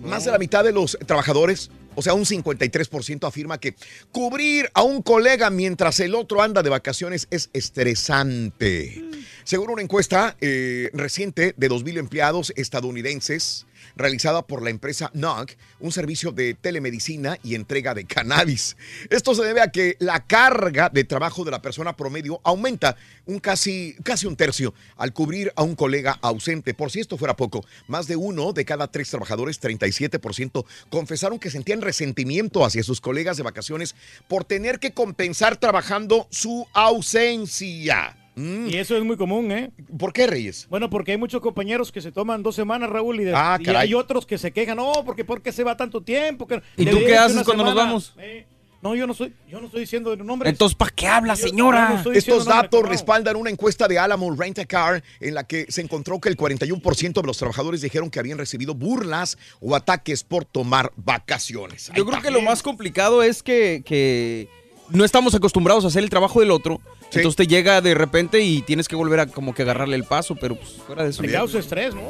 Más 0.03 0.24
de 0.24 0.30
la 0.30 0.38
mitad 0.38 0.64
de 0.64 0.72
los 0.72 0.98
trabajadores, 1.07 1.70
o 1.94 2.03
sea, 2.03 2.14
un 2.14 2.24
53% 2.24 3.26
afirma 3.26 3.59
que 3.59 3.74
cubrir 4.12 4.70
a 4.74 4.82
un 4.82 5.03
colega 5.03 5.51
mientras 5.51 6.01
el 6.01 6.14
otro 6.14 6.42
anda 6.42 6.62
de 6.62 6.70
vacaciones 6.70 7.28
es 7.30 7.51
estresante. 7.53 9.05
Según 9.44 9.70
una 9.70 9.82
encuesta 9.82 10.36
eh, 10.40 10.90
reciente 10.94 11.55
de 11.57 11.70
2.000 11.70 11.98
empleados 11.98 12.53
estadounidenses, 12.57 13.66
realizada 14.01 14.42
por 14.42 14.62
la 14.62 14.70
empresa 14.70 15.11
NOC, 15.14 15.53
un 15.78 15.92
servicio 15.92 16.32
de 16.32 16.55
telemedicina 16.55 17.38
y 17.42 17.55
entrega 17.55 17.94
de 17.94 18.05
cannabis. 18.05 18.76
Esto 19.11 19.34
se 19.34 19.44
debe 19.44 19.61
a 19.61 19.70
que 19.70 19.96
la 20.01 20.26
carga 20.26 20.88
de 20.88 21.05
trabajo 21.05 21.44
de 21.44 21.51
la 21.51 21.62
persona 21.62 21.96
promedio 21.96 22.40
aumenta 22.42 22.96
un 23.26 23.38
casi, 23.38 23.94
casi 24.03 24.26
un 24.26 24.36
tercio 24.36 24.74
al 24.96 25.12
cubrir 25.12 25.53
a 25.57 25.62
un 25.62 25.76
colega 25.76 26.18
ausente. 26.22 26.74
Por 26.74 26.90
si 26.90 27.01
esto 27.01 27.18
fuera 27.18 27.36
poco, 27.36 27.64
más 27.86 28.07
de 28.07 28.16
uno 28.16 28.53
de 28.53 28.64
cada 28.64 28.90
tres 28.90 29.11
trabajadores, 29.11 29.61
37%, 29.61 30.64
confesaron 30.88 31.38
que 31.38 31.51
sentían 31.51 31.80
resentimiento 31.80 32.64
hacia 32.64 32.82
sus 32.82 33.01
colegas 33.01 33.36
de 33.36 33.42
vacaciones 33.42 33.94
por 34.28 34.44
tener 34.44 34.78
que 34.78 34.92
compensar 34.92 35.57
trabajando 35.57 36.26
su 36.30 36.66
ausencia. 36.72 38.20
Mm. 38.37 38.68
Y 38.68 38.76
eso 38.76 38.97
es 38.97 39.05
muy 39.05 39.16
común, 39.16 39.51
¿eh? 39.53 39.70
¿Por 39.99 40.12
qué, 40.12 40.26
Reyes? 40.26 40.66
Bueno, 40.70 40.89
porque 40.89 41.12
hay 41.12 41.18
muchos 41.18 41.41
compañeros 41.41 41.91
que 41.93 42.01
se 42.01 42.12
toman 42.12 42.43
dos 42.43 42.55
semanas, 42.55 42.89
Raúl, 42.91 43.20
y, 43.20 43.24
de- 43.24 43.35
Ah, 43.35 43.59
y 43.61 43.68
hay 43.70 43.95
otros 43.95 44.24
que 44.26 44.39
se 44.39 44.53
quejan, 44.53 44.76
no, 44.76 44.93
porque 45.05 45.24
¿por 45.24 45.43
qué 45.43 45.53
se 45.53 45.64
va 45.64 45.76
tanto 45.76 46.01
tiempo? 46.03 46.47
Que 46.47 46.62
¿Y 46.76 46.87
tú 46.87 46.99
qué 46.99 47.16
haces 47.16 47.43
cuando 47.45 47.64
nos 47.64 47.72
semana". 47.72 47.87
vamos? 47.89 48.14
Eh, 48.18 48.47
No, 48.83 48.95
yo 48.95 49.07
no 49.07 49.12
soy, 49.12 49.35
yo 49.47 49.61
no 49.61 49.66
estoy 49.66 49.81
diciendo 49.83 50.16
nombres. 50.16 50.51
Entonces, 50.53 50.74
¿para 50.74 50.91
qué 50.91 51.07
habla, 51.07 51.37
señora? 51.37 52.01
yo 52.03 52.11
no 52.12 52.16
Estos 52.16 52.47
nombre, 52.47 52.55
datos 52.62 52.89
respaldan 52.89 53.37
una 53.37 53.51
encuesta 53.51 53.87
de 53.87 53.99
Alamo 53.99 54.35
Rent 54.35 54.59
a 54.59 54.64
Car 54.64 55.05
en 55.20 55.35
la 55.35 55.45
que 55.45 55.66
se 55.68 55.83
encontró 55.83 56.18
que 56.18 56.31
el 56.31 56.37
41% 56.39 57.20
de 57.20 57.26
los 57.26 57.37
trabajadores 57.37 57.83
dijeron 57.83 58.09
que 58.09 58.18
habían 58.20 58.39
recibido 58.39 58.72
burlas 58.74 59.37
o 59.61 59.76
ataques 59.76 60.24
por 60.24 60.47
tomar 60.47 60.93
vacaciones. 60.97 61.91
Yo 61.95 62.07
creo 62.07 62.22
que 62.22 62.31
lo 62.31 62.41
más 62.41 62.62
complicado 62.62 63.22
es 63.22 63.43
que, 63.43 63.83
que 63.85 64.49
no 64.91 65.05
estamos 65.05 65.34
acostumbrados 65.34 65.84
a 65.84 65.88
hacer 65.88 66.03
el 66.03 66.11
trabajo 66.11 66.41
del 66.41 66.51
otro. 66.51 66.80
Entonces 67.12 67.36
te 67.36 67.47
llega 67.47 67.80
de 67.80 67.95
repente 67.95 68.41
y 68.41 68.62
tienes 68.62 68.88
que 68.88 68.97
volver 68.97 69.20
a 69.20 69.26
como 69.26 69.55
que 69.55 69.62
agarrarle 69.62 69.97
el 69.97 70.05
paso, 70.05 70.36
pero 70.36 70.57
pues 70.57 70.70
fuera 70.86 71.05
de 71.05 71.11
eso. 71.11 71.22
Te 71.22 71.32
causa 71.32 71.59
estrés, 71.59 71.95
¿no? 71.95 72.03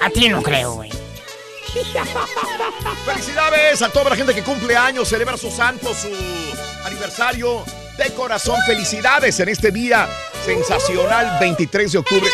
A 0.00 0.10
ti 0.10 0.28
no 0.28 0.42
creo, 0.42 0.74
güey. 0.74 0.90
Felicidades 3.04 3.82
a 3.82 3.90
toda 3.90 4.10
la 4.10 4.16
gente 4.16 4.34
que 4.34 4.42
cumple 4.42 4.76
años, 4.76 5.08
celebra 5.08 5.36
su 5.36 5.50
santo, 5.50 5.92
su 5.94 6.08
aniversario. 6.84 7.64
De 7.98 8.12
corazón, 8.12 8.60
felicidades 8.66 9.40
en 9.40 9.48
este 9.48 9.70
día 9.70 10.06
sensacional 10.44 11.38
23 11.40 11.92
de 11.92 11.98
octubre 11.98 12.30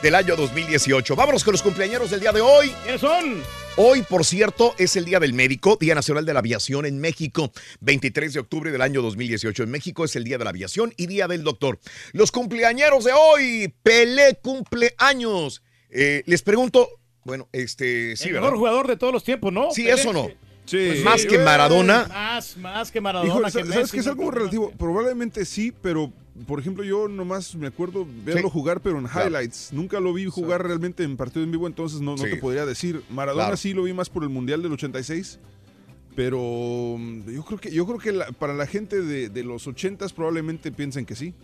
del 0.00 0.14
año 0.14 0.34
2018. 0.34 1.14
Vámonos 1.14 1.44
con 1.44 1.52
los 1.52 1.62
cumpleaños 1.62 2.10
del 2.10 2.20
día 2.20 2.32
de 2.32 2.40
hoy. 2.40 2.74
¿Quiénes 2.82 3.02
son? 3.02 3.42
Hoy, 3.76 4.02
por 4.02 4.24
cierto, 4.24 4.72
es 4.78 4.94
el 4.94 5.04
Día 5.04 5.18
del 5.18 5.32
Médico, 5.32 5.76
Día 5.80 5.96
Nacional 5.96 6.24
de 6.24 6.32
la 6.32 6.38
Aviación 6.38 6.86
en 6.86 7.00
México. 7.00 7.50
23 7.80 8.32
de 8.32 8.38
octubre 8.38 8.70
del 8.70 8.80
año 8.80 9.02
2018 9.02 9.64
en 9.64 9.70
México 9.70 10.04
es 10.04 10.14
el 10.14 10.22
Día 10.22 10.38
de 10.38 10.44
la 10.44 10.50
Aviación 10.50 10.94
y 10.96 11.08
Día 11.08 11.26
del 11.26 11.42
Doctor. 11.42 11.80
Los 12.12 12.30
cumpleañeros 12.30 13.02
de 13.02 13.12
hoy, 13.12 13.74
Pelé 13.82 14.38
cumpleaños. 14.40 15.60
Eh, 15.90 16.22
les 16.26 16.42
pregunto, 16.42 16.88
bueno, 17.24 17.48
este, 17.50 18.16
sí, 18.16 18.28
el 18.28 18.34
¿verdad? 18.34 18.46
mejor 18.46 18.58
jugador 18.58 18.86
de 18.86 18.96
todos 18.96 19.12
los 19.12 19.24
tiempos, 19.24 19.52
¿no? 19.52 19.72
Sí, 19.72 19.82
Pelé. 19.82 20.00
eso 20.00 20.12
no. 20.12 20.28
Sí. 20.66 20.78
Pues 20.86 21.02
más 21.02 21.26
que 21.26 21.38
Maradona. 21.38 22.06
Más, 22.06 22.56
más 22.56 22.92
que 22.92 23.00
Maradona. 23.00 23.28
Hijo, 23.28 23.42
que 23.42 23.50
¿sabes 23.50 23.66
Messi, 23.66 23.90
que 23.90 23.98
es 23.98 24.06
algo 24.06 24.30
relativo? 24.30 24.70
Probablemente 24.78 25.44
sí, 25.44 25.74
pero 25.82 26.12
por 26.46 26.58
ejemplo 26.60 26.82
yo 26.84 27.06
nomás 27.08 27.54
me 27.54 27.66
acuerdo 27.68 28.06
verlo 28.24 28.50
jugar, 28.50 28.80
pero 28.80 28.98
en 28.98 29.06
Claro. 29.06 29.28
highlights. 29.28 29.72
Nunca 29.72 30.00
lo 30.00 30.12
vi 30.12 30.26
jugar 30.26 30.62
realmente 30.66 31.02
en 31.04 31.16
partido 31.16 31.44
en 31.44 31.50
vivo, 31.52 31.66
entonces 31.66 32.00
no, 32.00 32.12
no 32.16 32.24
Sí. 32.24 32.30
te 32.30 32.36
podría 32.36 32.66
decir. 32.66 33.02
Maradona 33.10 33.44
Claro. 33.44 33.56
sí 33.56 33.72
lo 33.72 33.84
vi 33.84 33.92
más 33.92 34.10
por 34.10 34.22
el 34.24 34.28
Mundial 34.30 34.62
del 34.62 34.72
86. 34.72 35.38
Pero 36.16 36.96
mm, 36.98 37.28
yo 37.30 37.44
creo 37.44 37.58
que, 37.60 37.70
yo 37.72 37.86
creo 37.86 37.98
que 37.98 38.12
la- 38.12 38.30
para 38.32 38.54
la 38.54 38.66
gente 38.66 39.00
de, 39.02 39.28
de 39.28 39.42
los 39.42 39.66
80s 39.66 40.12
probablemente 40.12 40.70
piensen 40.70 41.04
que 41.06 41.16
sí. 41.16 41.34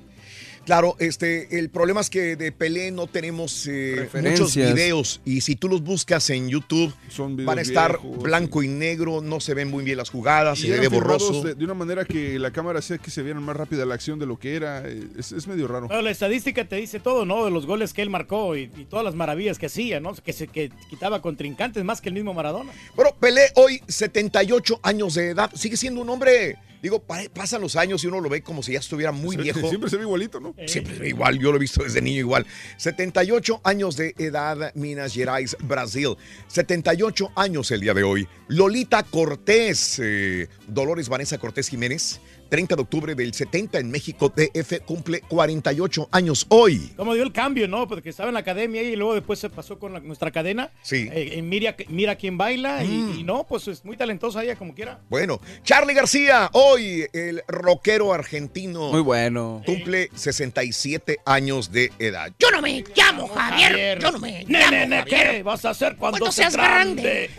Claro, 0.66 0.94
este, 1.00 1.58
el 1.58 1.68
problema 1.70 2.00
es 2.00 2.10
que 2.10 2.36
de 2.36 2.52
Pelé 2.52 2.90
no 2.92 3.06
tenemos 3.06 3.66
eh, 3.66 4.08
muchos 4.22 4.54
videos 4.54 5.20
y 5.24 5.40
si 5.40 5.56
tú 5.56 5.68
los 5.68 5.82
buscas 5.82 6.30
en 6.30 6.48
YouTube 6.48 6.94
videos 7.08 7.44
van 7.44 7.58
a 7.58 7.62
estar 7.62 8.00
viejos, 8.00 8.22
blanco 8.22 8.62
y 8.62 8.68
negro, 8.68 9.20
no 9.22 9.40
se 9.40 9.54
ven 9.54 9.68
muy 9.68 9.82
bien 9.84 9.96
las 9.96 10.10
jugadas, 10.10 10.58
Y 10.60 10.68
se 10.68 10.78
ve 10.78 10.88
borroso. 10.88 11.42
de, 11.42 11.54
de 11.54 11.64
una 11.64 11.74
manera 11.74 12.04
que 12.04 12.38
la 12.38 12.52
cámara 12.52 12.78
hacía 12.80 12.98
que 12.98 13.10
se 13.10 13.22
vieran 13.22 13.42
más 13.42 13.56
rápida 13.56 13.84
la 13.86 13.94
acción 13.94 14.18
de 14.18 14.26
lo 14.26 14.38
que 14.38 14.54
era. 14.54 14.82
eh, 14.86 15.08
Es, 15.18 15.32
es 15.32 15.46
medio 15.48 15.66
raro. 15.66 15.86
Bueno, 15.88 16.02
la 16.02 16.10
estadística 16.10 16.64
te 16.68 16.76
dice 16.76 17.00
todo, 17.00 17.24
¿no? 17.24 17.44
De 17.44 17.50
los 17.50 17.66
goles 17.66 17.92
que 17.92 18.02
él 18.02 18.10
marcó 18.10 18.54
y, 18.56 18.70
y 18.76 18.84
todas 18.84 19.04
las 19.04 19.14
maravillas 19.14 19.58
que 19.58 19.66
hacía, 19.66 19.98
¿no? 19.98 20.14
Que 20.14 20.32
se 20.32 20.46
que 20.46 20.70
quitaba 20.90 21.20
contrincantes 21.22 21.82
más 21.84 22.00
que 22.00 22.10
el 22.10 22.14
mismo 22.14 22.34
Maradona. 22.34 22.70
Bueno, 22.94 23.12
Pelé 23.18 23.46
hoy 23.56 23.82
78 23.88 24.80
años 24.82 25.14
de 25.14 25.30
edad, 25.30 25.50
sigue 25.54 25.76
siendo 25.76 26.00
un 26.02 26.08
hombre, 26.10 26.56
digo, 26.82 27.00
pa- 27.02 27.22
pasan 27.34 27.60
los 27.60 27.76
años 27.76 28.02
y 28.04 28.06
uno 28.06 28.20
lo 28.20 28.28
ve 28.28 28.42
como 28.42 28.62
si 28.62 28.72
ya 28.72 28.78
estuviera 28.78 29.12
muy 29.12 29.36
Se- 29.36 29.42
viejo. 29.42 29.68
Siempre 29.68 29.90
se 29.90 29.96
ve 29.96 30.02
igualito, 30.02 30.40
¿no? 30.40 30.54
Siempre 30.66 30.94
se 30.94 31.00
ve 31.00 31.08
igual, 31.08 31.38
yo 31.38 31.50
lo 31.50 31.56
he 31.56 31.60
visto 31.60 31.82
desde 31.82 32.00
niño 32.00 32.18
igual. 32.20 32.46
78 32.76 33.60
años 33.64 33.96
de 33.96 34.14
edad, 34.18 34.72
Minas 34.74 35.12
Gerais, 35.14 35.56
Brasil. 35.60 36.16
78 36.48 37.30
años 37.36 37.70
el 37.70 37.80
día 37.80 37.94
de 37.94 38.02
hoy. 38.02 38.28
Lolita 38.48 39.02
Cortés, 39.02 40.00
eh, 40.02 40.48
Dolores 40.66 41.08
Vanessa 41.08 41.38
Cortés 41.38 41.68
Jiménez, 41.68 42.20
30 42.50 42.76
de 42.76 42.82
octubre 42.82 43.14
del 43.14 43.32
70 43.32 43.78
en 43.78 43.90
México, 43.90 44.28
DF, 44.34 44.80
cumple 44.84 45.20
48 45.22 46.08
años 46.12 46.46
hoy. 46.50 46.92
Cómo 46.96 47.14
dio 47.14 47.22
el 47.22 47.32
cambio, 47.32 47.68
¿no? 47.68 47.88
Porque 47.88 48.10
estaba 48.10 48.28
en 48.28 48.34
la 48.34 48.40
academia 48.40 48.82
y 48.82 48.96
luego 48.96 49.14
después 49.14 49.38
se 49.38 49.48
pasó 49.48 49.78
con 49.78 49.92
la- 49.94 50.00
nuestra 50.00 50.30
cadena. 50.30 50.70
Sí. 50.82 51.08
Eh, 51.12 51.30
en 51.38 51.48
mira, 51.48 51.74
mira 51.88 52.16
quién 52.16 52.36
baila 52.36 52.84
y- 52.84 52.88
Mm. 52.88 53.18
y, 53.20 53.22
no, 53.24 53.46
pues 53.46 53.68
es 53.68 53.84
muy 53.84 53.96
talentosa 53.96 54.42
ella 54.42 54.56
como 54.56 54.74
quiera. 54.74 54.98
Bueno, 55.08 55.40
Charlie 55.62 55.94
García, 55.94 56.50
hoy 56.52 57.06
el 57.12 57.42
rockero 57.48 58.12
argentino. 58.12 58.90
Muy 58.90 59.00
bueno. 59.00 59.62
Cumple 59.64 60.10
67 60.14 61.18
años 61.24 61.70
de 61.70 61.92
edad. 61.98 62.32
Yo 62.38 62.50
no 62.50 62.60
me 62.60 62.84
llamo 62.96 63.28
Javier. 63.28 63.98
Yo 64.00 64.10
no 64.10 64.18
me 64.18 64.44
Ne, 64.46 64.58
llamo 64.58 64.70
ne, 64.72 64.86
ne, 64.88 64.96
Javier. 64.98 65.30
¿qué 65.36 65.42
vas 65.44 65.64
a 65.64 65.70
hacer 65.70 65.96
cuando, 65.96 66.18
Cuando 66.18 66.32
seas 66.32 66.52
seas 66.52 66.62
grande? 66.66 67.30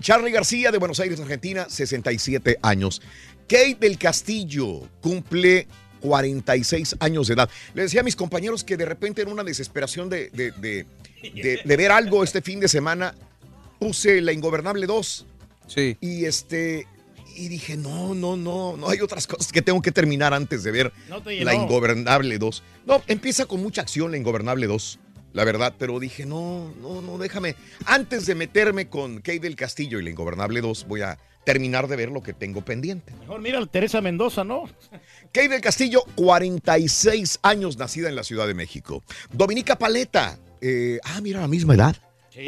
Charlie 0.00 0.30
García 0.32 0.70
de 0.72 0.78
Buenos 0.78 0.98
Aires, 1.00 1.20
Argentina, 1.20 1.66
67 1.68 2.58
años. 2.62 3.00
Kate 3.48 3.76
del 3.80 3.98
Castillo 3.98 4.82
cumple 5.00 5.66
46 6.00 6.96
años 7.00 7.28
de 7.28 7.34
edad. 7.34 7.50
Le 7.74 7.82
decía 7.82 8.00
a 8.00 8.04
mis 8.04 8.16
compañeros 8.16 8.64
que 8.64 8.76
de 8.76 8.84
repente 8.84 9.22
en 9.22 9.28
una 9.28 9.42
desesperación 9.44 10.08
de, 10.08 10.30
de- 10.30 10.52
de- 10.52 10.86
de- 11.34 11.60
de 11.64 11.76
ver 11.76 11.90
algo 11.90 12.22
este 12.22 12.42
fin 12.42 12.60
de 12.60 12.68
semana, 12.68 13.14
puse 13.78 14.20
La 14.20 14.32
Ingobernable 14.32 14.86
2. 14.86 15.26
Sí. 15.66 15.96
Y 16.00 16.24
este... 16.24 16.86
Y 17.38 17.48
dije, 17.48 17.76
no, 17.76 18.14
no, 18.14 18.34
no, 18.34 18.78
no 18.78 18.88
hay 18.88 19.00
otras 19.02 19.26
cosas 19.26 19.52
que 19.52 19.60
tengo 19.60 19.82
que 19.82 19.92
terminar 19.92 20.32
antes 20.32 20.62
de 20.62 20.70
ver 20.70 20.90
No 21.10 21.22
te 21.22 21.32
llenó. 21.34 21.44
La 21.44 21.54
Ingobernable 21.54 22.38
2. 22.38 22.62
No, 22.86 23.02
empieza 23.08 23.44
con 23.44 23.60
mucha 23.62 23.82
acción 23.82 24.10
La 24.10 24.16
Ingobernable 24.16 24.66
2, 24.66 24.98
la 25.34 25.44
verdad, 25.44 25.74
pero 25.78 26.00
dije, 26.00 26.24
no, 26.24 26.72
no, 26.80 27.02
no, 27.02 27.18
déjame. 27.18 27.54
Antes 27.84 28.24
de 28.24 28.34
meterme 28.34 28.88
con 28.88 29.16
Kate 29.18 29.40
del 29.40 29.54
Castillo 29.54 30.00
y 30.00 30.04
La 30.04 30.08
Ingobernable 30.10 30.62
2, 30.62 30.86
voy 30.88 31.02
a 31.02 31.18
terminar 31.46 31.86
de 31.88 31.96
ver 31.96 32.10
lo 32.10 32.22
que 32.22 32.34
tengo 32.34 32.60
pendiente. 32.62 33.14
Mejor 33.20 33.40
mira 33.40 33.58
a 33.60 33.66
Teresa 33.66 34.00
Mendoza, 34.02 34.44
¿no? 34.44 34.64
Kate 35.32 35.48
del 35.48 35.60
Castillo, 35.62 36.02
46 36.16 37.38
años, 37.42 37.78
nacida 37.78 38.08
en 38.10 38.16
la 38.16 38.24
Ciudad 38.24 38.46
de 38.46 38.54
México. 38.54 39.02
Dominica 39.32 39.78
Paleta, 39.78 40.38
eh, 40.60 40.98
ah, 41.04 41.20
mira, 41.22 41.40
la 41.40 41.48
misma 41.48 41.74
edad. 41.74 41.96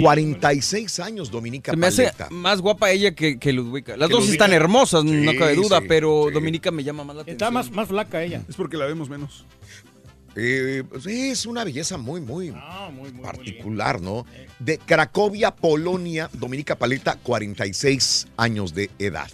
46 0.00 1.00
años, 1.00 1.30
Dominica 1.30 1.70
Se 1.72 1.76
me 1.78 1.86
hace 1.86 2.02
Paleta. 2.04 2.28
más 2.30 2.60
guapa 2.60 2.90
ella 2.90 3.14
que, 3.14 3.38
que 3.38 3.52
Ludwika. 3.54 3.96
Las 3.96 4.08
Que 4.08 4.12
dos 4.12 4.24
Ludwika. 4.24 4.44
están 4.44 4.52
hermosas, 4.52 5.02
no 5.04 5.32
cabe 5.38 5.54
duda, 5.54 5.78
sí, 5.80 5.86
pero 5.88 6.24
sí. 6.28 6.34
Dominica 6.34 6.70
me 6.70 6.84
llama 6.84 7.04
más 7.04 7.16
la 7.16 7.22
Está 7.22 7.46
atención. 7.46 7.54
más, 7.54 7.70
más 7.70 7.88
flaca 7.88 8.22
ella. 8.22 8.42
Es 8.48 8.56
porque 8.56 8.76
la 8.76 8.84
vemos 8.84 9.08
menos. 9.08 9.46
Eh, 10.36 10.84
pues, 10.88 11.06
es 11.06 11.46
una 11.46 11.64
belleza 11.64 11.96
muy, 11.96 12.20
muy 12.20 12.52
Ah, 12.54 12.90
muy, 12.94 13.10
muy, 13.12 13.22
particular, 13.22 14.00
¿no? 14.00 14.24
De 14.58 14.78
Cracovia, 14.78 15.54
Polonia, 15.54 16.30
Dominica 16.32 16.76
Paleta, 16.76 17.16
46 17.16 18.28
años 18.36 18.74
de 18.74 18.90
edad. 18.98 19.28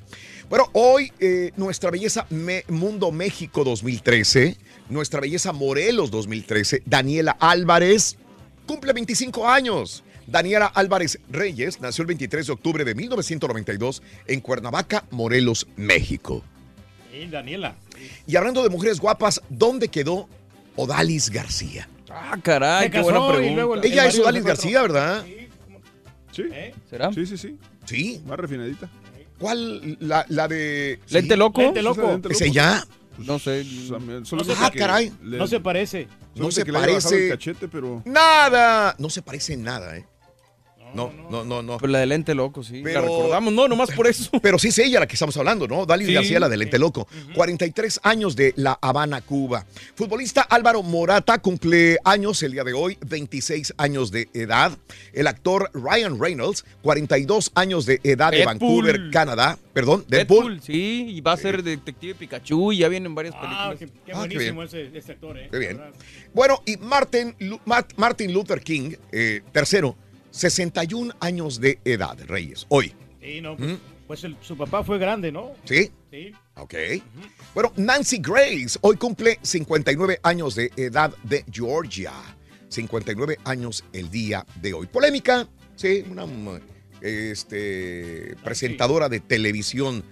Bueno, 0.48 0.68
hoy 0.72 1.12
eh, 1.20 1.52
nuestra 1.56 1.90
belleza 1.90 2.26
Me- 2.30 2.64
Mundo 2.68 3.10
México 3.12 3.64
2013, 3.64 4.56
nuestra 4.88 5.20
belleza 5.20 5.52
Morelos 5.52 6.10
2013, 6.10 6.82
Daniela 6.86 7.32
Álvarez, 7.40 8.16
cumple 8.66 8.92
25 8.92 9.48
años. 9.48 10.04
Daniela 10.26 10.66
Álvarez 10.66 11.18
Reyes 11.28 11.80
nació 11.82 12.02
el 12.02 12.06
23 12.08 12.46
de 12.46 12.52
octubre 12.52 12.84
de 12.84 12.94
1992 12.94 14.02
en 14.26 14.40
Cuernavaca, 14.40 15.04
Morelos, 15.10 15.66
México. 15.76 16.42
Sí, 17.12 17.26
Daniela. 17.26 17.76
Y 18.26 18.36
hablando 18.36 18.62
de 18.62 18.70
mujeres 18.70 19.00
guapas, 19.00 19.40
¿dónde 19.50 19.88
quedó 19.88 20.28
Odalis 20.76 21.30
García? 21.30 21.88
Ah, 22.10 22.36
caray, 22.42 22.90
qué 22.90 23.00
buena 23.00 23.26
pregunta. 23.28 23.54
luego 23.54 23.74
el- 23.74 23.84
Ella 23.84 24.06
es 24.06 24.18
Odalis. 24.18 24.44
García, 24.44 24.82
¿verdad? 24.82 25.24
Sí. 26.32 26.42
¿Eh? 26.52 26.74
¿Será? 26.90 27.12
Sí, 27.12 27.26
sí, 27.26 27.36
sí. 27.38 27.58
Sí. 27.84 28.22
Más 28.26 28.38
refinadita. 28.38 28.88
¿Cuál? 29.38 29.96
La, 30.00 30.24
la 30.28 30.48
de. 30.48 31.00
¿Lente 31.10 31.36
loco? 31.36 31.60
Lente 31.60 31.82
loco. 31.82 32.20
¿Es 32.30 32.40
ella? 32.40 32.86
No 33.18 33.38
sé. 33.38 33.64
Solo 33.64 33.98
No 34.00 34.44
sé 34.44 34.54
Ah, 34.58 34.70
que 34.72 34.78
caray. 34.78 35.12
le- 35.22 35.38
No 35.38 35.46
se 35.46 35.60
parece. 35.60 36.08
solo 36.34 36.46
no 36.46 36.50
se 36.50 36.64
que 36.64 36.72
le 36.72 36.78
parece. 36.78 37.24
el 37.26 37.30
cachete, 37.30 37.68
pero 37.68 38.02
Nada. 38.04 38.94
No 38.98 39.10
se 39.10 39.22
parece 39.22 39.52
en 39.54 39.62
nada, 39.64 39.96
¿eh? 39.96 40.06
No, 40.94 41.12
no, 41.30 41.44
no, 41.44 41.62
no. 41.62 41.78
Pues 41.78 41.90
la 41.90 41.98
de 41.98 42.06
lente 42.06 42.34
loco, 42.34 42.62
sí. 42.62 42.80
Pero- 42.84 43.00
La 43.00 43.06
recordamos, 43.06 43.52
no, 43.52 43.66
nomás 43.68 43.90
por 43.90 44.06
eso. 44.06 44.30
Pero 44.42 44.58
sí 44.58 44.68
es 44.68 44.78
ella 44.78 45.00
la 45.00 45.06
que 45.06 45.14
estamos 45.14 45.36
hablando, 45.36 45.66
¿no? 45.66 45.86
Dalis 45.86 46.06
Sí. 46.06 46.14
García, 46.14 46.38
la 46.40 46.48
de 46.48 46.56
Lente 46.56 46.78
Loco. 46.78 47.08
43 47.34 48.00
años 48.02 48.36
de 48.36 48.52
La 48.56 48.78
Habana, 48.80 49.20
Cuba. 49.20 49.66
Futbolista 49.94 50.42
Álvaro 50.42 50.82
Morata 50.82 51.38
cumple 51.38 51.98
años 52.04 52.42
el 52.42 52.52
día 52.52 52.64
de 52.64 52.72
hoy, 52.72 52.96
26 53.06 53.74
años 53.76 54.10
de 54.10 54.28
edad. 54.34 54.76
El 55.12 55.26
actor 55.26 55.70
Ryan 55.74 56.20
Reynolds, 56.20 56.64
42 56.82 57.50
años 57.54 57.86
de 57.86 58.00
edad 58.04 58.30
de 58.30 58.38
Deadpool. 58.38 58.84
Vancouver, 58.86 59.10
Canadá. 59.10 59.58
Perdón, 59.72 60.04
Deadpool. 60.08 60.44
Deadpool, 60.54 60.60
sí, 60.62 61.06
y 61.08 61.20
va 61.20 61.32
a 61.32 61.36
ser 61.36 61.62
Detective 61.64 62.14
Pikachu 62.14 62.70
y 62.72 62.78
ya 62.78 62.88
vienen 62.88 63.14
varias 63.14 63.34
Ah, 63.36 63.40
películas. 63.74 63.78
qué, 63.78 63.84
Ah, 63.84 64.02
qué 64.06 64.14
buenísimo 64.14 64.62
ese, 64.62 64.96
ese 64.96 65.12
actor, 65.12 65.36
¿eh? 65.36 65.48
Qué 65.50 65.58
bien. 65.58 65.80
Bueno, 66.32 66.62
y 66.66 66.76
Martin, 66.76 67.34
Martin 67.96 68.32
Luther 68.32 68.60
King, 68.60 68.92
eh, 69.10 69.40
tercero, 69.52 69.96
61 70.38 71.14
años 71.20 71.60
de 71.60 71.78
edad, 71.84 72.18
Reyes, 72.26 72.66
hoy. 72.68 72.92
Sí, 73.22 73.40
no, 73.40 73.56
pues, 73.56 73.70
¿Mm? 73.70 73.76
pues 74.08 74.24
el- 74.24 74.36
su 74.42 74.56
papá 74.56 74.82
fue 74.82 74.98
grande, 74.98 75.30
¿no? 75.30 75.52
¿Sí? 75.64 75.92
Sí. 76.10 76.32
Ok. 76.56 76.74
Bueno, 77.54 77.72
Nancy 77.76 78.18
Grace 78.18 78.76
hoy 78.80 78.96
cumple 78.96 79.38
59 79.42 80.18
años 80.24 80.56
de 80.56 80.72
edad 80.76 81.14
de 81.22 81.44
Georgia. 81.52 82.12
59 82.68 83.38
años 83.44 83.84
el 83.92 84.10
día 84.10 84.44
de 84.60 84.74
hoy. 84.74 84.88
Polémica, 84.88 85.46
sí, 85.76 86.04
una 86.10 86.26
este, 87.00 88.34
presentadora 88.42 89.08
de 89.08 89.20
televisión 89.20 90.02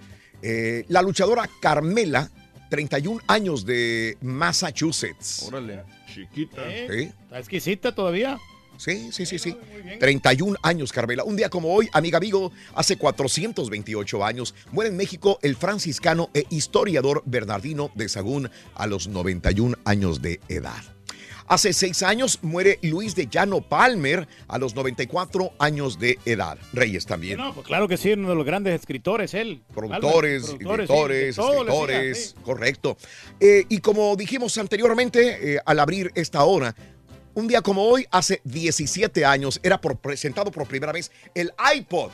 Eh, 0.45 0.83
la 0.89 1.01
luchadora 1.01 1.49
Carmela, 1.61 2.29
31 2.69 3.21
años 3.27 3.65
de 3.65 4.17
Massachusetts. 4.19 5.43
Órale. 5.47 5.83
Chiquita. 6.13 6.61
¿Sí? 6.69 7.03
Está 7.23 7.39
exquisita 7.39 7.95
todavía. 7.95 8.37
Sí, 8.83 9.13
sí, 9.13 9.25
sí, 9.25 9.39
sí. 9.39 9.55
31 9.97 10.57
años, 10.61 10.91
Carmela. 10.91 11.23
Un 11.23 11.37
día 11.37 11.49
como 11.49 11.73
hoy, 11.73 11.87
amiga, 11.93 12.17
amigo, 12.17 12.51
hace 12.75 12.97
428 12.97 14.25
años, 14.25 14.53
muere 14.73 14.89
en 14.89 14.97
México 14.97 15.39
el 15.41 15.55
franciscano 15.55 16.29
e 16.33 16.45
historiador 16.49 17.23
Bernardino 17.25 17.91
de 17.95 18.09
Sagún 18.09 18.51
a 18.75 18.85
los 18.85 19.07
91 19.07 19.77
años 19.85 20.21
de 20.21 20.41
edad. 20.49 20.83
Hace 21.47 21.73
seis 21.73 22.03
años 22.03 22.39
muere 22.41 22.79
Luis 22.81 23.15
de 23.15 23.27
Llano 23.27 23.61
Palmer 23.61 24.27
a 24.47 24.57
los 24.57 24.75
94 24.75 25.53
años 25.59 25.99
de 25.99 26.17
edad. 26.25 26.57
Reyes 26.71 27.05
también. 27.05 27.37
No, 27.37 27.53
pues 27.53 27.67
claro 27.67 27.87
que 27.87 27.97
sí, 27.97 28.13
uno 28.13 28.29
de 28.29 28.35
los 28.35 28.45
grandes 28.45 28.79
escritores, 28.79 29.33
él. 29.33 29.61
Productores, 29.73 30.45
sí, 30.45 30.57
todo 30.59 30.77
le 30.77 30.83
escritores, 30.83 32.29
sí. 32.29 32.35
correcto. 32.43 32.97
Eh, 33.39 33.65
y 33.67 33.79
como 33.79 34.15
dijimos 34.15 34.57
anteriormente, 34.57 35.55
eh, 35.55 35.59
al 35.65 35.79
abrir 35.79 36.11
esta 36.15 36.43
hora, 36.43 36.75
un 37.35 37.47
día 37.47 37.61
como 37.61 37.83
hoy, 37.83 38.05
hace 38.11 38.41
17 38.43 39.25
años, 39.25 39.59
era 39.63 39.79
por- 39.79 39.97
presentado 39.97 40.51
por 40.51 40.67
primera 40.67 40.91
vez 40.91 41.11
el 41.35 41.51
iPod. 41.75 42.11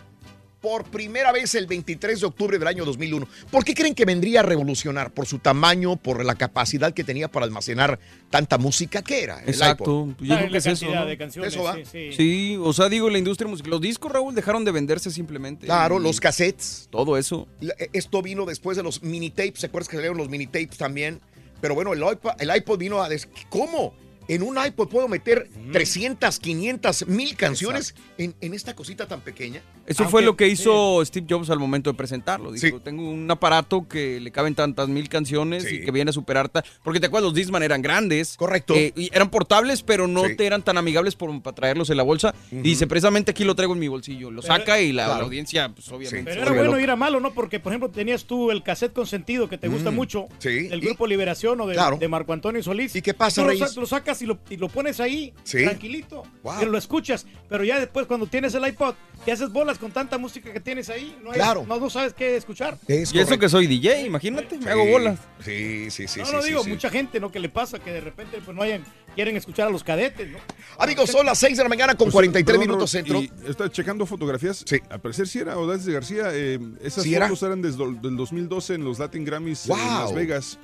Por 0.61 0.83
primera 0.83 1.31
vez 1.31 1.55
el 1.55 1.67
23 1.67 2.19
de 2.19 2.25
octubre 2.25 2.59
del 2.59 2.67
año 2.67 2.83
2001. 2.83 3.25
¿Por 3.49 3.63
qué 3.63 3.73
creen 3.73 3.95
que 3.95 4.03
vendría 4.03 4.41
a 4.41 4.43
revolucionar? 4.43 5.09
¿Por 5.13 5.25
su 5.25 5.39
tamaño? 5.39 5.95
¿Por 5.95 6.25
la 6.25 6.35
capacidad 6.35 6.93
que 6.93 7.05
tenía 7.05 7.29
para 7.31 7.45
almacenar 7.45 7.97
tanta 8.29 8.57
música? 8.57 9.01
¿Qué 9.01 9.23
era? 9.23 9.39
El 9.41 9.51
Exacto. 9.51 10.07
iPod. 10.09 10.25
Yo 10.27 10.35
creo 10.35 10.51
que 10.51 10.57
es 10.57 10.65
eso. 10.65 10.93
¿no? 10.93 11.05
de 11.05 11.17
canciones, 11.17 11.53
Eso 11.53 11.63
va. 11.63 11.75
sí, 11.75 11.83
sí. 11.89 12.11
Sí, 12.11 12.57
o 12.61 12.73
sea, 12.73 12.89
digo, 12.89 13.09
la 13.09 13.17
industria 13.19 13.47
musical. 13.49 13.71
Los 13.71 13.79
discos, 13.79 14.11
Raúl, 14.11 14.35
dejaron 14.35 14.65
de 14.65 14.71
venderse 14.73 15.11
simplemente. 15.11 15.65
Claro, 15.65 15.97
Y 15.97 16.03
los 16.03 16.19
cassettes. 16.19 16.89
Todo 16.91 17.15
eso. 17.17 17.47
Eh, 17.61 17.89
Esto 17.93 18.21
vino 18.21 18.43
después 18.45 18.75
de 18.75 18.83
los 18.83 19.01
mini 19.01 19.29
tapes. 19.29 19.61
¿Se 19.61 19.67
acuerdan 19.67 19.89
que 19.89 19.95
salieron 19.95 20.17
los 20.17 20.27
mini 20.27 20.45
tapes 20.47 20.75
también? 20.77 21.21
Pero 21.61 21.73
bueno, 21.73 21.93
el 21.93 21.99
iPod, 22.03 22.31
el 22.37 22.53
iPod 22.53 22.77
vino 22.77 23.01
a 23.01 23.07
decir, 23.07 23.29
¿cómo? 23.47 23.93
En 24.29 24.43
un 24.43 24.63
iPod 24.63 24.89
puedo 24.89 25.07
meter 25.07 25.49
300, 25.73 26.37
500, 26.39 27.07
mil 27.07 27.35
canciones 27.35 27.95
en, 28.19 28.35
en 28.41 28.53
esta 28.53 28.75
cosita 28.75 29.07
tan 29.07 29.21
pequeña. 29.21 29.63
Eso 29.89 30.07
fue 30.07 30.21
lo 30.21 30.35
que 30.37 30.47
hizo 30.47 31.03
Steve 31.03 31.25
Jobs 31.29 31.49
al 31.49 31.59
momento 31.59 31.89
de 31.91 31.97
presentarlo. 31.97 32.51
Dijo, 32.51 32.79
tengo 32.79 33.09
un 33.09 33.29
aparato 33.29 33.87
que 33.87 34.19
le 34.19 34.31
caben 34.31 34.55
tantas 34.55 34.87
mil 34.87 35.09
canciones 35.09 35.69
y 35.71 35.81
que 35.81 35.91
viene 35.91 36.09
a 36.09 36.13
superar... 36.13 36.49
Porque 36.83 36.99
te 36.99 37.07
acuerdas, 37.07 37.25
los 37.25 37.33
Discman 37.33 37.63
eran 37.63 37.81
grandes. 37.81 38.37
Correcto. 38.37 38.73
eh, 38.75 38.93
y 38.95 39.09
eran 39.13 39.29
portables, 39.29 39.81
pero 39.83 40.07
no 40.07 40.25
Sí. 40.25 40.35
te 40.35 40.45
eran 40.45 40.61
tan 40.63 40.77
amigables 40.77 41.15
por, 41.15 41.29
para 41.41 41.55
traerlos 41.55 41.89
en 41.89 41.97
la 41.97 42.03
bolsa. 42.03 42.33
Y 42.51 42.57
dice, 42.57 42.87
precisamente 42.87 43.31
aquí 43.31 43.43
lo 43.43 43.55
traigo 43.55 43.73
en 43.73 43.79
mi 43.79 43.87
bolsillo. 43.87 44.29
Lo 44.31 44.41
Pero- 44.41 44.53
saca 44.55 44.79
y 44.79 44.91
la, 44.93 45.05
Claro. 45.05 45.19
la 45.21 45.25
audiencia, 45.25 45.69
pues 45.69 45.87
obviamente... 45.89 46.29
Pero 46.31 46.41
era 46.43 46.51
bueno 46.51 46.63
loca. 46.71 46.79
y 46.81 46.83
era 46.83 46.95
malo, 46.95 47.19
¿no? 47.19 47.33
Porque, 47.33 47.59
por 47.59 47.71
ejemplo, 47.73 47.89
tenías 47.89 48.25
tú 48.25 48.51
el 48.51 48.61
cassette 48.63 48.93
consentido 48.93 49.49
que 49.49 49.57
te 49.57 49.67
gusta 49.67 49.89
Mm, 49.91 49.95
mucho, 49.95 50.27
sí. 50.37 50.67
del 50.67 50.81
grupo 50.81 51.07
Liberación 51.07 51.59
o 51.61 51.67
de, 51.67 51.73
Claro. 51.73 51.97
de 51.97 52.07
Marco 52.07 52.33
Antonio 52.33 52.61
Solís. 52.61 52.95
¿Y 52.95 53.01
qué 53.01 53.13
pasa, 53.13 53.41
tú 53.41 53.79
lo, 53.81 53.85
sacas 53.87 54.21
y 54.21 54.25
lo, 54.27 54.37
y 54.49 54.57
lo 54.57 54.69
pones 54.69 54.99
ahí, 54.99 55.33
Sí. 55.43 55.63
tranquilito, 55.63 56.23
Wow. 56.43 56.53
pero 56.59 56.71
lo 56.71 56.77
escuchas. 56.77 57.25
Pero 57.47 57.63
ya 57.63 57.79
después, 57.79 58.05
cuando 58.05 58.27
tienes 58.27 58.53
el 58.53 58.67
iPod, 58.67 58.93
te 59.25 59.31
haces 59.31 59.51
bolas 59.51 59.78
con 59.79 59.91
tanta 59.91 60.17
música 60.17 60.51
que 60.51 60.59
tienes 60.59 60.89
ahí, 60.89 61.17
no, 61.23 61.31
hay- 61.31 61.35
Claro. 61.35 61.65
no, 61.67 61.79
no 61.79 61.89
sabes 61.89 62.13
qué 62.13 62.35
escuchar. 62.35 62.77
Es 62.87 63.13
y 63.13 63.19
eso 63.19 63.37
que 63.39 63.47
soy 63.49 63.65
DJ, 63.67 64.05
imagínate, 64.05 64.57
me 64.57 64.69
hago 64.71 64.85
bolas. 64.85 65.19
Sí, 65.43 65.89
sí, 65.89 66.07
sí. 66.07 66.19
no, 66.19 66.25
sí, 66.25 66.31
no 66.33 66.41
sí, 66.41 66.49
digo, 66.49 66.63
sí. 66.63 66.69
mucha 66.69 66.89
gente, 66.89 67.19
¿no? 67.19 67.31
Que 67.31 67.39
le 67.39 67.49
pasa 67.49 67.79
que 67.79 67.91
de 67.91 68.01
repente 68.01 68.39
pues 68.43 68.55
no 68.55 68.61
hayan, 68.63 68.83
quieren 69.15 69.37
escuchar 69.37 69.67
a 69.67 69.71
los 69.71 69.83
cadetes, 69.83 70.29
¿no? 70.29 70.37
Amigos, 70.77 71.09
son 71.09 71.25
las 71.25 71.37
6 71.39 71.57
de 71.57 71.63
la 71.63 71.69
mañana 71.69 71.93
con 71.95 72.05
Pues, 72.07 72.13
43 72.13 72.45
perdón, 72.45 72.67
minutos 72.67 72.91
centro. 72.91 73.21
Y 73.21 73.31
está 73.47 73.69
checando 73.69 74.05
fotografías. 74.05 74.63
Sí. 74.67 74.77
Al 74.89 74.99
parecer 75.01 75.27
sí 75.27 75.39
era 75.39 75.57
Odalis 75.57 75.85
de 75.85 75.93
García. 75.93 76.29
eh, 76.33 76.59
esas 76.81 77.03
¿Sí 77.03 77.15
era? 77.15 77.27
fotos 77.27 77.43
eran 77.43 77.61
desde 77.61 77.83
el 77.83 78.01
del 78.01 78.17
2012 78.17 78.73
en 78.75 78.83
los 78.83 78.99
Latin 78.99 79.23
Grammys 79.25 79.67
Wow. 79.67 79.77
en 79.77 79.85
Las 79.87 80.13
Vegas. 80.13 80.59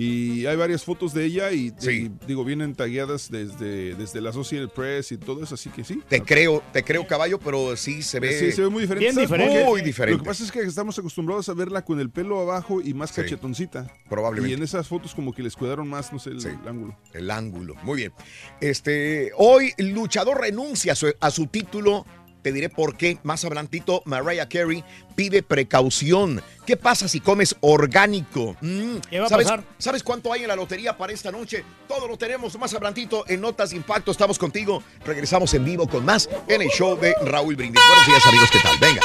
Y 0.00 0.46
hay 0.46 0.56
varias 0.56 0.84
fotos 0.84 1.12
de 1.12 1.24
ella 1.24 1.50
y, 1.50 1.74
y, 1.82 2.08
digo, 2.24 2.44
vienen 2.44 2.76
tagueadas 2.76 3.32
desde, 3.32 3.96
desde 3.96 4.20
la 4.20 4.30
Associated 4.30 4.68
Press 4.68 5.10
y 5.10 5.16
todo 5.16 5.42
eso, 5.42 5.56
así 5.56 5.70
que 5.70 5.82
sí. 5.82 6.00
Te 6.08 6.22
creo, 6.22 6.62
te 6.72 6.84
creo 6.84 7.04
caballo, 7.04 7.40
pero 7.40 7.76
sí 7.76 8.02
se 8.02 8.20
ve. 8.20 8.38
Sí, 8.38 8.52
se 8.52 8.62
ve 8.62 8.68
muy 8.68 8.82
diferente. 8.82 9.26
Muy 9.26 9.80
Lo 9.80 9.84
diferente. 9.84 10.22
que 10.22 10.24
pasa 10.24 10.44
es 10.44 10.52
que 10.52 10.60
estamos 10.60 10.96
acostumbrados 11.00 11.48
a 11.48 11.54
verla 11.54 11.84
con 11.84 11.98
el 11.98 12.10
pelo 12.10 12.40
abajo 12.40 12.80
y 12.80 12.94
más 12.94 13.10
cachetoncita. 13.10 13.92
Probablemente. 14.08 14.52
Y 14.52 14.56
en 14.56 14.62
esas 14.62 14.86
fotos 14.86 15.16
como 15.16 15.34
que 15.34 15.42
les 15.42 15.56
cuidaron 15.56 15.88
más, 15.88 16.12
no 16.12 16.20
sé, 16.20 16.30
el, 16.30 16.46
el 16.46 16.68
ángulo. 16.68 16.96
El 17.12 17.28
ángulo, 17.32 17.74
muy 17.82 17.96
bien. 17.96 18.12
Este, 18.60 19.32
hoy 19.36 19.72
el 19.78 19.90
luchador 19.90 20.40
renuncia 20.40 20.92
a 20.92 20.94
su, 20.94 21.12
a 21.18 21.30
su 21.32 21.48
título. 21.48 22.06
Te 22.48 22.52
diré 22.52 22.70
por 22.70 22.96
qué. 22.96 23.18
Más 23.24 23.44
adelantito, 23.44 24.00
Mariah 24.06 24.48
Carey 24.48 24.82
pide 25.14 25.42
precaución. 25.42 26.42
¿Qué 26.64 26.78
pasa 26.78 27.06
si 27.06 27.20
comes 27.20 27.54
orgánico? 27.60 28.56
Mm, 28.62 28.96
¿Qué 29.10 29.20
va 29.20 29.26
a 29.26 29.28
¿sabes, 29.28 29.46
pasar? 29.48 29.64
¿Sabes 29.76 30.02
cuánto 30.02 30.32
hay 30.32 30.44
en 30.44 30.48
la 30.48 30.56
lotería 30.56 30.96
para 30.96 31.12
esta 31.12 31.30
noche? 31.30 31.62
Todo 31.86 32.08
lo 32.08 32.16
tenemos 32.16 32.58
más 32.58 32.72
adelantito 32.72 33.26
en 33.28 33.42
Notas 33.42 33.68
de 33.68 33.76
Impacto. 33.76 34.12
Estamos 34.12 34.38
contigo. 34.38 34.82
Regresamos 35.04 35.52
en 35.52 35.62
vivo 35.62 35.86
con 35.86 36.06
más 36.06 36.26
en 36.48 36.62
el 36.62 36.70
show 36.70 36.98
de 36.98 37.14
Raúl 37.20 37.54
Brindis. 37.54 37.82
Buenos 37.86 38.06
días, 38.06 38.26
amigos. 38.26 38.50
¿Qué 38.50 38.60
tal? 38.60 38.78
Venga, 38.78 39.02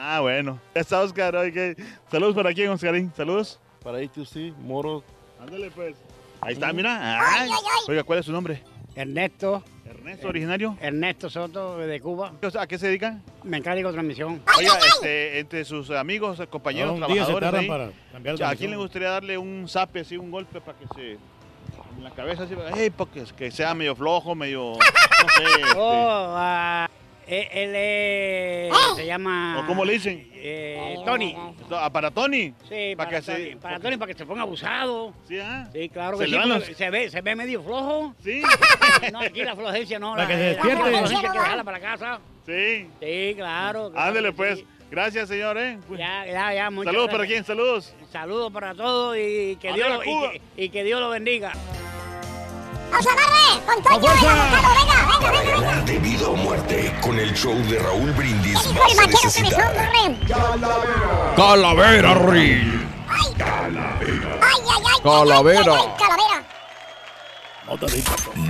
Ah, 0.00 0.20
bueno. 0.20 0.60
Ya 0.74 0.80
está, 0.80 1.00
Oscar. 1.00 1.34
oye, 1.34 1.74
Saludos 2.10 2.34
para 2.36 2.54
quién, 2.54 2.70
Oscarín. 2.70 3.12
Saludos. 3.16 3.58
Para 3.82 3.98
sí, 4.24 4.54
Moro. 4.60 5.02
Ándale, 5.40 5.70
pues. 5.72 5.96
Ahí 6.40 6.54
está, 6.54 6.72
mira. 6.72 7.18
Ay. 7.20 7.50
Oiga, 7.88 8.04
¿cuál 8.04 8.20
es 8.20 8.26
su 8.26 8.32
nombre? 8.32 8.62
Ernesto. 8.94 9.64
Ernesto, 9.84 10.28
originario. 10.28 10.76
Ernesto 10.80 11.28
Soto 11.30 11.78
de 11.78 12.00
Cuba. 12.00 12.32
¿A 12.58 12.66
qué 12.66 12.78
se 12.78 12.86
dedican? 12.88 13.22
Mecánico 13.42 13.88
de 13.88 13.94
transmisión. 13.94 14.40
Oiga, 14.56 14.78
este, 14.78 15.40
entre 15.40 15.64
sus 15.64 15.90
amigos, 15.90 16.40
compañeros, 16.48 16.98
No, 16.98 17.06
día 17.08 17.24
se 17.24 17.32
trabajadores 17.32 17.40
tardan 17.46 17.60
ahí, 17.62 17.68
para 17.68 17.90
cambiar 18.12 18.34
¿A 18.34 18.38
transmisión. 18.38 18.56
quién 18.56 18.70
le 18.70 18.76
gustaría 18.76 19.10
darle 19.10 19.38
un 19.38 19.68
zape, 19.68 20.00
así, 20.00 20.16
un 20.16 20.30
golpe 20.30 20.60
para 20.60 20.78
que 20.78 20.86
se... 20.94 21.12
En 21.96 22.04
la 22.04 22.10
cabeza, 22.10 22.44
así, 22.44 22.54
hey, 22.74 22.92
porque 22.96 23.24
que 23.36 23.50
sea 23.50 23.74
medio 23.74 23.96
flojo, 23.96 24.34
medio... 24.34 24.74
No 24.74 25.28
sé. 25.36 25.44
este, 25.62 25.76
Oh, 25.76 26.34
ah, 26.36 26.88
eh, 27.28 27.48
él 27.52 28.70
es- 28.72 28.96
se 28.96 29.06
llama... 29.06 29.60
¿O 29.60 29.66
cómo 29.66 29.84
le 29.84 29.92
dicen? 29.94 30.28
eh, 30.32 30.96
Tony. 31.04 31.36
Ah, 31.70 31.90
¿Para 31.92 32.10
Tony? 32.10 32.54
Sí, 32.68 32.94
Para 32.96 33.10
para, 33.10 33.10
que 33.10 33.22
se- 33.22 33.32
Tony, 33.32 33.56
para 33.56 33.80
Tony, 33.80 33.96
para 33.98 34.12
que 34.12 34.18
se 34.18 34.26
ponga 34.26 34.42
abusado. 34.42 35.12
Sí, 35.28 35.38
ah. 35.38 35.68
Sí, 35.72 35.88
claro 35.88 36.16
¿Se 36.16 36.24
que 36.24 36.30
le 36.30 36.36
sí. 36.36 36.38
van 36.40 36.48
porque 36.58 36.68
los- 36.70 36.78
Se 36.78 36.90
ve, 36.90 37.10
se 37.10 37.20
ve 37.20 37.36
medio 37.36 37.62
flojo. 37.62 38.14
Sí. 38.24 38.42
No, 39.12 39.20
aquí 39.20 39.42
la 39.44 39.54
flojencia 39.54 39.98
no. 39.98 40.12
Para 40.12 40.22
la, 40.22 40.28
que 40.28 40.34
se 40.34 40.40
la 40.40 40.48
despierte. 40.48 40.82
flojencia 40.82 41.18
hay 41.18 41.24
que 41.26 41.38
dejarla 41.38 41.64
para 41.64 41.80
casa. 41.80 42.20
Sí. 42.46 42.86
Sí, 43.00 43.34
claro. 43.36 43.90
claro 43.92 44.34
pues. 44.34 44.58
sí. 44.58 44.66
Gracias, 44.90 45.28
señor, 45.28 45.58
¿eh? 45.58 45.78
Ya, 45.98 46.24
ya, 46.26 46.54
ya. 46.54 46.70
muchas 46.70 46.92
Saludos 46.94 47.10
para 47.10 47.26
quién, 47.26 47.44
saludos. 47.44 47.94
Saludos 48.10 48.50
para 48.50 48.74
todos 48.74 49.16
y 49.18 49.56
que, 49.60 49.70
Dios 49.74 49.86
lo, 49.88 50.02
y, 50.02 50.06
que, 50.30 50.40
y 50.64 50.68
que 50.70 50.82
Dios 50.82 50.98
lo 50.98 51.10
bendiga. 51.10 51.52
¡Vamos 52.90 53.06
a 53.06 53.14
darle! 53.14 53.64
¡Con 53.66 53.82
Toño! 53.82 54.12
¡Venga, 54.14 54.70
venga! 54.80 55.20
Para 55.20 55.42
ganar 55.42 55.84
de 55.84 55.98
vida 55.98 56.28
o 56.28 56.36
muerte, 56.36 56.94
con 57.00 57.18
el 57.18 57.34
show 57.34 57.54
de 57.68 57.78
Raúl 57.78 58.12
Brindis 58.12 58.58
Hijo 58.66 58.70
el 58.70 58.98
a 58.98 59.02
vaquero 59.02 59.18
que 59.32 59.40
me 59.42 59.48
necesitar 59.50 59.74
son, 59.74 60.60
borre. 60.60 61.34
Calavera, 61.36 62.14
Rey. 62.14 62.88
Ay, 63.08 63.34
ay, 63.38 63.76
ay. 63.76 64.20
Calavera. 64.22 64.40
ay, 64.42 64.60
ay, 64.68 64.82
ay, 64.86 65.00
calavera. 65.98 66.44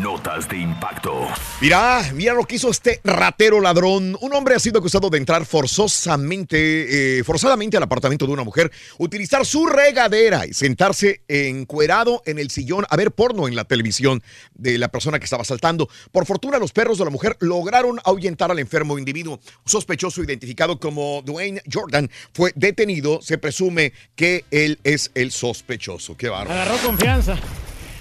Notas 0.00 0.48
de 0.48 0.58
impacto. 0.58 1.26
Mira, 1.60 2.08
mira 2.14 2.34
lo 2.34 2.44
que 2.44 2.54
hizo 2.54 2.70
este 2.70 3.00
ratero 3.02 3.60
ladrón. 3.60 4.16
Un 4.20 4.32
hombre 4.32 4.54
ha 4.54 4.60
sido 4.60 4.78
acusado 4.78 5.10
de 5.10 5.18
entrar 5.18 5.44
forzosamente, 5.44 7.18
eh, 7.18 7.24
forzadamente 7.24 7.76
al 7.76 7.82
apartamento 7.82 8.26
de 8.26 8.32
una 8.32 8.44
mujer, 8.44 8.70
utilizar 8.98 9.44
su 9.44 9.66
regadera 9.66 10.46
y 10.46 10.54
sentarse 10.54 11.22
encuerado 11.26 12.22
en 12.26 12.38
el 12.38 12.50
sillón 12.50 12.86
a 12.88 12.96
ver 12.96 13.10
porno 13.10 13.48
en 13.48 13.56
la 13.56 13.64
televisión 13.64 14.22
de 14.54 14.78
la 14.78 14.86
persona 14.86 15.18
que 15.18 15.24
estaba 15.24 15.42
asaltando. 15.42 15.88
Por 16.12 16.24
fortuna, 16.24 16.58
los 16.58 16.70
perros 16.70 16.98
de 16.98 17.04
la 17.04 17.10
mujer 17.10 17.36
lograron 17.40 17.98
ahuyentar 18.04 18.52
al 18.52 18.60
enfermo 18.60 18.98
individuo. 18.98 19.34
Un 19.34 19.70
sospechoso 19.70 20.22
identificado 20.22 20.78
como 20.78 21.22
Dwayne 21.24 21.60
Jordan 21.70 22.08
fue 22.32 22.52
detenido. 22.54 23.20
Se 23.20 23.36
presume 23.36 23.92
que 24.14 24.44
él 24.52 24.78
es 24.84 25.10
el 25.16 25.32
sospechoso. 25.32 26.16
Qué 26.16 26.28
bárbaro. 26.28 26.60
Agarró 26.60 26.78
confianza. 26.78 27.36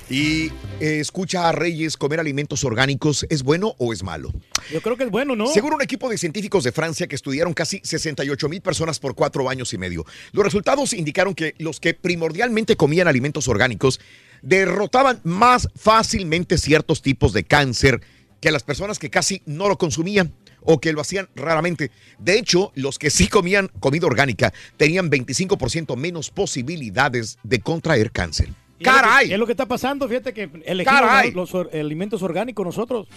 Y 0.10 0.48
eh, 0.80 1.00
escucha 1.00 1.50
a 1.50 1.52
Reyes, 1.52 1.98
¿comer 1.98 2.22
alimentos 2.22 2.64
orgánicos 2.64 3.26
es 3.30 3.44
bueno 3.44 3.76
o 3.78 3.92
es 3.92 4.04
malo? 4.04 4.32
Yo 4.72 4.82
creo 4.82 4.96
que 4.96 5.04
es 5.04 5.12
bueno, 5.12 5.36
¿no? 5.36 5.48
Según 5.48 5.74
un 5.74 5.82
equipo 5.82 6.10
de 6.10 6.18
científicos 6.18 6.64
de 6.64 6.72
Francia 6.72 7.08
que 7.08 7.16
estudiaron 7.16 7.54
casi 7.54 7.82
68 7.84 8.48
mil 8.48 8.62
personas 8.62 9.00
por 9.00 9.16
cuatro 9.16 9.50
años 9.50 9.74
y 9.74 9.78
medio, 9.78 10.06
los 10.32 10.46
resultados 10.46 10.94
indicaron 10.94 11.36
que 11.36 11.56
los 11.58 11.82
que 11.82 11.94
primordialmente 11.94 12.78
comían 12.78 13.10
alimentos 13.10 13.50
orgánicos 13.50 14.00
derrotaban 14.42 15.20
más 15.24 15.68
fácilmente 15.76 16.58
ciertos 16.58 17.02
tipos 17.02 17.34
de 17.34 17.44
cáncer 17.44 18.02
que 18.40 18.52
las 18.52 18.64
personas 18.64 19.00
que 19.00 19.10
casi 19.10 19.42
no 19.46 19.68
lo 19.68 19.78
consumían 19.78 20.34
o 20.62 20.80
que 20.80 20.94
lo 20.94 21.02
hacían 21.02 21.28
raramente. 21.36 21.92
De 22.20 22.38
hecho, 22.38 22.72
los 22.76 22.98
que 22.98 23.10
sí 23.10 23.28
comían 23.28 23.70
comida 23.80 24.08
orgánica 24.08 24.54
tenían 24.78 25.10
25% 25.10 25.98
menos 25.98 26.30
posibilidades 26.30 27.40
de 27.44 27.60
contraer 27.60 28.12
cáncer. 28.12 28.50
Y 28.80 28.84
es 28.84 28.88
lo 28.88 28.94
que- 28.94 29.02
¡Caray! 29.02 29.34
Es 29.34 29.40
lo 29.40 29.46
que 29.46 29.52
está 29.54 29.66
pasando, 29.66 30.08
fíjate 30.08 30.34
que 30.34 30.50
elegimos 30.66 31.02
¡Caray! 31.02 31.32
los, 31.32 31.54
alimentos 31.74 32.22
orgánicos 32.22 32.66
nosotros. 32.66 33.08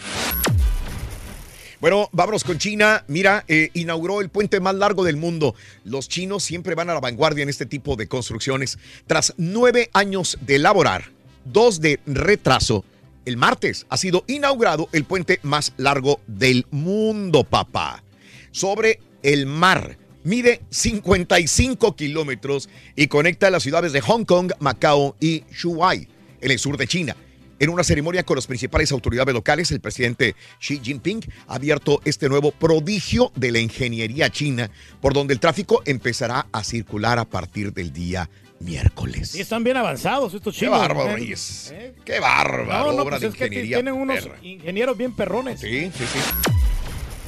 Bueno, 1.81 2.11
vámonos 2.13 2.45
con 2.45 2.59
China. 2.59 3.05
Mira, 3.09 3.45
eh, 3.49 3.71
inauguró 3.73 4.21
el 4.21 4.29
puente 4.29 4.61
más 4.61 4.75
largo 4.75 5.03
del 5.03 5.17
mundo. 5.17 5.55
Los 5.85 6.09
chinos 6.11 6.43
siempre 6.43 6.75
van 6.75 6.91
a 6.91 6.95
la 6.95 7.01
vanguardia 7.01 7.43
en 7.43 7.49
este 7.49 7.65
tipo 7.65 7.97
de 7.97 8.07
construcciones. 8.07 8.79
Tras 9.07 9.33
nueve 9.39 9.89
años 9.95 10.37
de 10.43 10.57
elaborar, 10.57 11.05
dos 11.47 11.81
de 11.81 11.99
retraso, 12.05 12.85
el 13.25 13.39
martes 13.39 13.87
ha 13.89 13.97
sido 13.97 14.25
inaugurado 14.27 14.91
el 14.93 15.05
puente 15.05 15.41
más 15.43 15.73
largo 15.79 16.21
del 16.27 16.67
mundo, 16.71 17.45
papá. 17.45 18.03
Sobre 18.51 19.01
el 19.23 19.47
mar. 19.47 19.97
Mide 20.23 20.61
55 20.71 21.97
kilómetros 21.97 22.69
y 22.95 23.07
conecta 23.07 23.51
las 23.51 23.63
ciudades 23.63 23.93
de 23.93 24.01
Hong 24.03 24.25
Kong, 24.25 24.53
Macao 24.61 25.17
y 25.21 25.45
Shuai, 25.53 26.09
en 26.41 26.51
el 26.51 26.59
sur 26.59 26.77
de 26.77 26.87
China. 26.87 27.17
En 27.59 27.69
una 27.69 27.85
ceremonia 27.85 28.23
con 28.23 28.37
las 28.37 28.47
principales 28.47 28.91
autoridades 28.93 29.35
locales, 29.35 29.71
el 29.71 29.81
presidente 29.81 30.35
Xi 30.61 30.81
Jinping 30.83 31.21
ha 31.47 31.57
abierto 31.57 32.01
este 32.07 32.29
nuevo 32.29 32.53
prodigio 32.53 33.33
de 33.35 33.51
la 33.53 33.59
ingeniería 33.59 34.31
china, 34.31 34.71
por 35.01 35.13
donde 35.13 35.35
el 35.35 35.41
tráfico 35.41 35.83
empezará 35.85 36.47
a 36.53 36.65
circular 36.65 37.19
a 37.19 37.27
partir 37.27 37.73
del 37.75 37.93
día 37.93 38.31
miércoles. 38.61 39.35
Y 39.35 39.41
están 39.41 39.63
bien 39.63 39.77
avanzados 39.77 40.33
estos 40.33 40.55
Qué 40.55 40.61
chinos. 40.61 40.79
bárbaro, 40.79 41.11
¿eh? 41.11 41.15
Reyes. 41.17 41.71
¿Eh? 41.75 41.95
Qué 42.05 42.19
bárbaro, 42.21 42.67
No, 42.91 42.93
no, 42.97 43.03
obra 43.03 43.19
pues 43.19 43.21
de 43.23 43.27
es 43.29 43.35
que 43.35 43.45
ingeniería. 43.45 43.77
tienen 43.79 43.95
unos 43.95 44.21
perra. 44.25 44.39
ingenieros 44.43 44.97
bien 44.97 45.13
perrones. 45.15 45.61
Sí, 45.61 45.91
sí, 45.97 46.05
sí. 46.13 46.19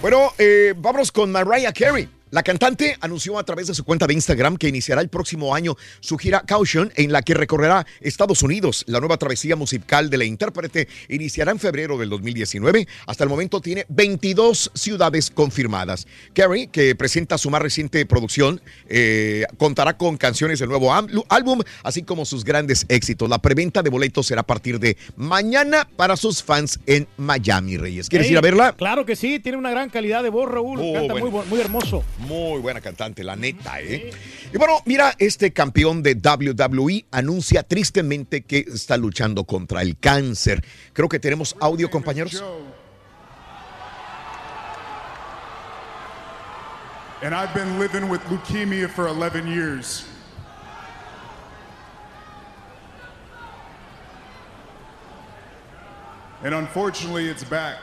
Bueno, 0.00 0.32
eh, 0.38 0.72
vámonos 0.76 1.12
con 1.12 1.30
Mariah 1.30 1.72
Carey. 1.72 2.08
La 2.32 2.42
cantante 2.42 2.96
anunció 3.02 3.38
a 3.38 3.44
través 3.44 3.66
de 3.66 3.74
su 3.74 3.84
cuenta 3.84 4.06
de 4.06 4.14
Instagram 4.14 4.56
que 4.56 4.66
iniciará 4.66 5.02
el 5.02 5.10
próximo 5.10 5.54
año 5.54 5.76
su 6.00 6.16
gira 6.16 6.40
Caution, 6.40 6.90
en 6.96 7.12
la 7.12 7.20
que 7.20 7.34
recorrerá 7.34 7.86
Estados 8.00 8.42
Unidos. 8.42 8.84
La 8.86 9.00
nueva 9.00 9.18
travesía 9.18 9.54
musical 9.54 10.08
de 10.08 10.16
la 10.16 10.24
intérprete 10.24 10.88
iniciará 11.10 11.52
en 11.52 11.58
febrero 11.58 11.98
del 11.98 12.08
2019. 12.08 12.88
Hasta 13.06 13.24
el 13.24 13.28
momento 13.28 13.60
tiene 13.60 13.84
22 13.90 14.70
ciudades 14.72 15.30
confirmadas. 15.30 16.06
Carey, 16.32 16.68
que 16.68 16.94
presenta 16.94 17.36
su 17.36 17.50
más 17.50 17.60
reciente 17.60 18.06
producción, 18.06 18.62
eh, 18.88 19.44
contará 19.58 19.98
con 19.98 20.16
canciones 20.16 20.58
del 20.58 20.70
nuevo 20.70 20.90
álbum, 21.28 21.60
así 21.82 22.02
como 22.02 22.24
sus 22.24 22.44
grandes 22.44 22.86
éxitos. 22.88 23.28
La 23.28 23.42
preventa 23.42 23.82
de 23.82 23.90
boletos 23.90 24.28
será 24.28 24.40
a 24.40 24.46
partir 24.46 24.80
de 24.80 24.96
mañana 25.16 25.86
para 25.96 26.16
sus 26.16 26.42
fans 26.42 26.80
en 26.86 27.06
Miami, 27.18 27.76
Reyes. 27.76 28.08
¿Quieres 28.08 28.30
ir 28.30 28.38
a 28.38 28.40
verla? 28.40 28.72
Claro 28.72 29.04
que 29.04 29.16
sí, 29.16 29.38
tiene 29.38 29.58
una 29.58 29.70
gran 29.70 29.90
calidad 29.90 30.22
de 30.22 30.30
voz, 30.30 30.50
Raúl. 30.50 30.78
Oh, 30.80 30.94
Canta 30.94 31.12
bueno. 31.12 31.30
muy, 31.30 31.46
muy 31.46 31.60
hermoso. 31.60 32.02
Muy 32.26 32.60
buena 32.60 32.80
cantante, 32.80 33.22
la 33.24 33.36
neta, 33.36 33.80
¿eh? 33.80 34.10
Y 34.52 34.56
bueno, 34.56 34.80
mira, 34.84 35.14
este 35.18 35.52
campeón 35.52 36.02
de 36.02 36.14
WWE 36.14 37.06
anuncia 37.10 37.62
tristemente 37.62 38.42
que 38.42 38.64
está 38.72 38.96
luchando 38.96 39.44
contra 39.44 39.82
el 39.82 39.98
cáncer. 39.98 40.64
Creo 40.92 41.08
que 41.08 41.18
tenemos 41.18 41.56
audio, 41.60 41.90
compañeros. 41.90 42.42
and 47.22 47.36
I've 47.36 47.54
been 47.54 47.78
living 47.78 48.08
with 48.08 48.20
leukemia 48.24 48.90
for 48.90 49.06
11 49.06 49.46
years. 49.46 50.04
And 56.42 56.52
unfortunately, 56.52 57.28
it's 57.28 57.44
back. 57.44 57.78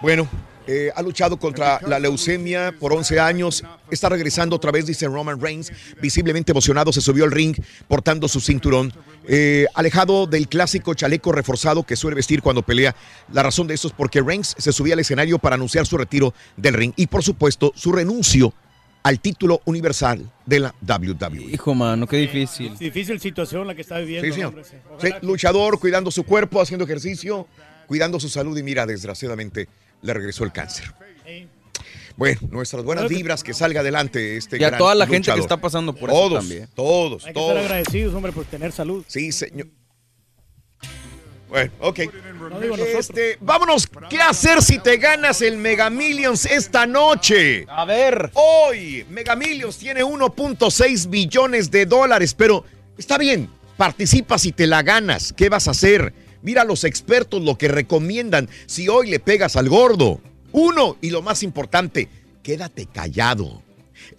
Bueno, 0.00 0.26
eh, 0.66 0.90
ha 0.94 1.02
luchado 1.02 1.36
contra 1.36 1.80
la 1.86 1.98
leucemia 1.98 2.74
por 2.78 2.92
11 2.92 3.20
años. 3.20 3.64
Está 3.90 4.08
regresando 4.08 4.56
otra 4.56 4.70
vez, 4.70 4.86
dice 4.86 5.06
Roman 5.06 5.40
Reigns. 5.40 5.72
Visiblemente 6.00 6.52
emocionado, 6.52 6.92
se 6.92 7.00
subió 7.00 7.24
al 7.24 7.32
ring 7.32 7.56
portando 7.88 8.28
su 8.28 8.40
cinturón. 8.40 8.92
Eh, 9.26 9.66
alejado 9.74 10.26
del 10.26 10.48
clásico 10.48 10.94
chaleco 10.94 11.32
reforzado 11.32 11.82
que 11.84 11.96
suele 11.96 12.14
vestir 12.14 12.42
cuando 12.42 12.62
pelea. 12.62 12.94
La 13.32 13.42
razón 13.42 13.66
de 13.66 13.74
esto 13.74 13.88
es 13.88 13.94
porque 13.94 14.20
Reigns 14.22 14.54
se 14.58 14.72
subía 14.72 14.94
al 14.94 15.00
escenario 15.00 15.38
para 15.38 15.56
anunciar 15.56 15.86
su 15.86 15.98
retiro 15.98 16.34
del 16.56 16.74
ring 16.74 16.92
y, 16.96 17.06
por 17.06 17.22
supuesto, 17.22 17.72
su 17.74 17.92
renuncio 17.92 18.54
al 19.02 19.18
título 19.18 19.60
universal 19.64 20.30
de 20.46 20.60
la 20.60 20.74
WWE. 20.80 21.52
Hijo, 21.52 21.74
mano, 21.74 22.06
qué 22.06 22.18
difícil. 22.18 22.76
Difícil 22.78 23.18
situación 23.20 23.66
la 23.66 23.74
que 23.74 23.80
está 23.82 23.98
viviendo. 23.98 24.26
Sí, 24.28 24.32
señor. 24.32 24.48
hombre, 24.50 24.64
sí. 24.64 24.76
Sí, 25.00 25.12
luchador, 25.22 25.80
cuidando 25.80 26.12
su 26.12 26.22
cuerpo, 26.22 26.60
haciendo 26.60 26.84
ejercicio, 26.84 27.48
cuidando 27.88 28.20
su 28.20 28.28
salud 28.28 28.56
y 28.56 28.62
mira, 28.62 28.86
desgraciadamente 28.86 29.68
le 30.02 30.14
regresó 30.14 30.44
el 30.44 30.52
cáncer. 30.52 30.92
Bueno, 32.16 32.40
nuestras 32.50 32.84
buenas 32.84 33.08
vibras, 33.08 33.42
que 33.42 33.54
salga 33.54 33.80
adelante 33.80 34.36
este 34.36 34.58
Y 34.60 34.64
a 34.64 34.68
gran 34.68 34.78
toda 34.78 34.94
la 34.94 35.06
gente 35.06 35.22
que 35.22 35.30
luchador. 35.30 35.40
está 35.40 35.56
pasando 35.56 35.94
por 35.94 36.10
eso 36.10 36.18
todos, 36.18 36.38
también. 36.40 36.68
Todos, 36.74 37.22
Hay 37.24 37.28
que 37.32 37.34
todos. 37.40 37.48
estar 37.56 37.64
agradecidos, 37.64 38.14
hombre, 38.14 38.32
por 38.32 38.44
tener 38.44 38.70
salud. 38.70 39.02
Sí, 39.08 39.32
señor. 39.32 39.68
Bueno, 41.48 41.72
ok. 41.80 41.98
No 42.50 42.60
digo 42.60 42.76
nosotros. 42.76 42.98
Este, 42.98 43.38
vámonos, 43.40 43.88
¿qué 44.08 44.18
hacer 44.20 44.62
si 44.62 44.78
te 44.78 44.96
ganas 44.98 45.40
el 45.42 45.56
Mega 45.56 45.90
Millions 45.90 46.46
esta 46.46 46.86
noche? 46.86 47.64
A 47.68 47.84
ver. 47.84 48.30
Hoy, 48.34 49.06
Mega 49.10 49.34
Millions 49.36 49.78
tiene 49.78 50.02
1.6 50.02 51.08
billones 51.08 51.70
de 51.70 51.86
dólares, 51.86 52.34
pero 52.34 52.64
está 52.98 53.16
bien, 53.18 53.48
participa 53.76 54.38
si 54.38 54.52
te 54.52 54.66
la 54.66 54.82
ganas. 54.82 55.32
¿Qué 55.32 55.48
vas 55.48 55.68
a 55.68 55.72
hacer? 55.72 56.12
Mira 56.42 56.62
a 56.62 56.64
los 56.64 56.84
expertos 56.84 57.42
lo 57.42 57.56
que 57.56 57.68
recomiendan 57.68 58.48
si 58.66 58.88
hoy 58.88 59.08
le 59.08 59.20
pegas 59.20 59.56
al 59.56 59.68
gordo. 59.68 60.20
Uno, 60.52 60.96
y 61.00 61.10
lo 61.10 61.22
más 61.22 61.42
importante, 61.42 62.08
quédate 62.42 62.86
callado. 62.86 63.62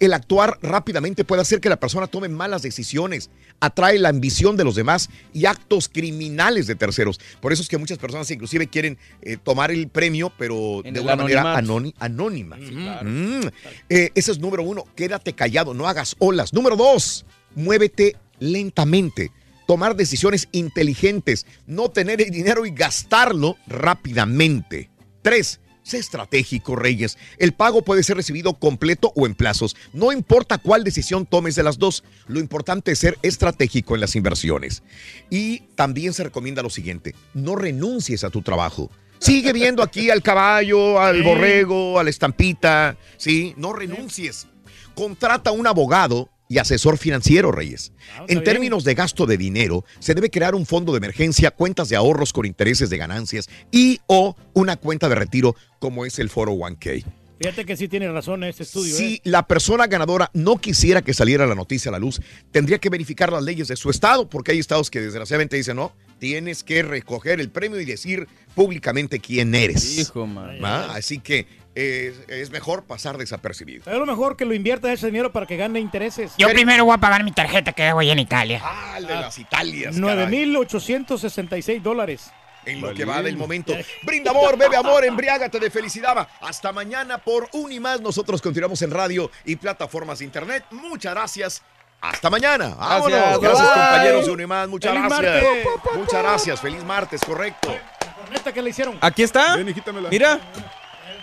El 0.00 0.12
actuar 0.14 0.58
rápidamente 0.62 1.24
puede 1.24 1.42
hacer 1.42 1.60
que 1.60 1.68
la 1.68 1.78
persona 1.78 2.06
tome 2.06 2.28
malas 2.28 2.62
decisiones, 2.62 3.30
atrae 3.60 3.98
la 3.98 4.08
ambición 4.08 4.56
de 4.56 4.64
los 4.64 4.74
demás 4.74 5.10
y 5.32 5.46
actos 5.46 5.88
criminales 5.88 6.66
de 6.66 6.74
terceros. 6.74 7.20
Por 7.40 7.52
eso 7.52 7.62
es 7.62 7.68
que 7.68 7.78
muchas 7.78 7.98
personas 7.98 8.30
inclusive 8.30 8.66
quieren 8.66 8.98
eh, 9.22 9.36
tomar 9.42 9.70
el 9.70 9.88
premio, 9.88 10.32
pero 10.38 10.82
En 10.84 10.94
de 10.94 11.00
una 11.00 11.16
manera 11.16 11.56
anónima. 11.56 12.56
Mm. 12.56 13.48
Eh, 13.88 14.10
ese 14.14 14.32
es 14.32 14.38
número 14.38 14.62
uno, 14.62 14.84
quédate 14.96 15.34
callado, 15.34 15.74
no 15.74 15.86
hagas 15.86 16.16
olas. 16.18 16.52
Número 16.52 16.76
dos, 16.76 17.24
muévete 17.54 18.16
lentamente. 18.38 19.30
Tomar 19.66 19.96
decisiones 19.96 20.48
inteligentes, 20.52 21.46
no 21.66 21.90
tener 21.90 22.20
el 22.20 22.30
dinero 22.30 22.66
y 22.66 22.70
gastarlo 22.70 23.56
rápidamente. 23.66 24.90
Tres, 25.22 25.60
sé 25.82 25.98
estratégico, 25.98 26.76
Reyes. 26.76 27.16
El 27.38 27.52
pago 27.52 27.82
puede 27.82 28.02
ser 28.02 28.16
recibido 28.16 28.54
completo 28.54 29.12
o 29.16 29.26
en 29.26 29.34
plazos. 29.34 29.76
No 29.92 30.12
importa 30.12 30.58
cuál 30.58 30.84
decisión 30.84 31.24
tomes 31.24 31.54
de 31.54 31.62
las 31.62 31.78
dos, 31.78 32.04
lo 32.26 32.40
importante 32.40 32.92
es 32.92 32.98
ser 32.98 33.18
estratégico 33.22 33.94
en 33.94 34.00
las 34.00 34.16
inversiones. 34.16 34.82
Y 35.30 35.60
también 35.76 36.12
se 36.12 36.24
recomienda 36.24 36.62
lo 36.62 36.70
siguiente, 36.70 37.14
no 37.32 37.56
renuncies 37.56 38.24
a 38.24 38.30
tu 38.30 38.42
trabajo. 38.42 38.90
Sigue 39.18 39.54
viendo 39.54 39.82
aquí 39.82 40.10
al 40.10 40.22
caballo, 40.22 41.00
al 41.00 41.22
borrego, 41.22 41.98
a 41.98 42.04
la 42.04 42.10
estampita, 42.10 42.98
¿sí? 43.16 43.54
No 43.56 43.72
renuncies. 43.72 44.48
Contrata 44.94 45.50
un 45.50 45.66
abogado 45.66 46.28
y 46.48 46.58
asesor 46.58 46.98
financiero, 46.98 47.52
Reyes. 47.52 47.92
En 48.28 48.44
términos 48.44 48.84
de 48.84 48.94
gasto 48.94 49.26
de 49.26 49.36
dinero, 49.36 49.84
se 49.98 50.14
debe 50.14 50.30
crear 50.30 50.54
un 50.54 50.66
fondo 50.66 50.92
de 50.92 50.98
emergencia, 50.98 51.50
cuentas 51.50 51.88
de 51.88 51.96
ahorros 51.96 52.32
con 52.32 52.46
intereses 52.46 52.90
de 52.90 52.98
ganancias 52.98 53.48
y 53.70 54.00
o 54.06 54.36
una 54.52 54.76
cuenta 54.76 55.08
de 55.08 55.14
retiro 55.14 55.56
como 55.78 56.04
es 56.06 56.18
el 56.18 56.30
401k. 56.30 57.04
Fíjate 57.38 57.64
que 57.64 57.76
sí 57.76 57.88
tiene 57.88 58.10
razón 58.10 58.44
este 58.44 58.62
estudio. 58.62 58.96
Si 58.96 59.14
¿eh? 59.14 59.20
la 59.24 59.46
persona 59.46 59.86
ganadora 59.86 60.30
no 60.34 60.56
quisiera 60.56 61.02
que 61.02 61.12
saliera 61.12 61.46
la 61.46 61.54
noticia 61.54 61.88
a 61.88 61.92
la 61.92 61.98
luz, 61.98 62.20
tendría 62.52 62.78
que 62.78 62.88
verificar 62.90 63.32
las 63.32 63.42
leyes 63.42 63.68
de 63.68 63.76
su 63.76 63.90
estado, 63.90 64.28
porque 64.28 64.52
hay 64.52 64.60
estados 64.60 64.90
que 64.90 65.00
desgraciadamente 65.00 65.56
dicen, 65.56 65.76
no, 65.76 65.92
tienes 66.24 66.64
que 66.64 66.82
recoger 66.82 67.38
el 67.38 67.50
premio 67.50 67.78
y 67.78 67.84
decir 67.84 68.28
públicamente 68.54 69.20
quién 69.20 69.54
eres. 69.54 69.98
Hijo. 69.98 70.26
¿Va? 70.26 70.94
Así 70.94 71.18
que 71.18 71.46
es 71.74 72.50
mejor 72.50 72.84
pasar 72.84 73.18
desapercibido. 73.18 73.92
Es 73.92 73.98
lo 73.98 74.06
mejor 74.06 74.38
que 74.38 74.46
lo 74.46 74.54
invierta 74.54 74.90
ese 74.90 75.08
dinero 75.08 75.32
para 75.32 75.44
que 75.44 75.58
gane 75.58 75.80
intereses. 75.80 76.32
Yo 76.38 76.48
primero 76.48 76.86
voy 76.86 76.94
a 76.94 76.98
pagar 76.98 77.24
mi 77.24 77.32
tarjeta 77.32 77.74
que 77.74 77.82
debo 77.82 77.98
allá 77.98 78.12
en 78.12 78.20
Italia. 78.20 78.62
Ah, 78.64 78.94
el 78.96 79.06
de 79.06 79.14
las 79.16 79.38
Italias. 79.38 79.98
9,866 79.98 81.82
dólares. 81.82 82.30
En 82.64 82.80
lo 82.80 82.94
que 82.94 83.04
va 83.04 83.22
del 83.22 83.36
momento. 83.36 83.74
Brinda 84.02 84.30
amor, 84.30 84.56
bebe 84.56 84.78
amor, 84.78 85.04
embriágate 85.04 85.60
de 85.60 85.70
felicidad. 85.70 86.26
Hasta 86.40 86.72
mañana 86.72 87.18
por 87.18 87.50
un 87.52 87.70
y 87.70 87.80
más. 87.80 88.00
Nosotros 88.00 88.40
continuamos 88.40 88.80
en 88.80 88.92
radio 88.92 89.30
y 89.44 89.56
plataformas 89.56 90.20
de 90.20 90.24
internet. 90.24 90.64
Muchas 90.70 91.12
gracias. 91.12 91.62
Hasta 92.04 92.28
mañana. 92.28 92.74
Vámonos. 92.74 93.40
Gracias, 93.40 93.68
compañeros 93.68 94.26
de 94.26 94.32
Unimás. 94.32 94.68
Muchas 94.68 94.92
Feliz 94.92 95.08
gracias. 95.08 95.32
martes. 95.32 95.96
Muchas 95.96 96.22
gracias. 96.22 96.60
Feliz 96.60 96.84
martes, 96.84 97.20
correcto. 97.24 97.74
Corneta 98.20 98.52
que 98.52 98.60
le 98.60 98.70
hicieron. 98.70 98.98
Aquí 99.00 99.22
está. 99.22 99.56
Ven. 99.56 99.74
Mira. 100.10 100.38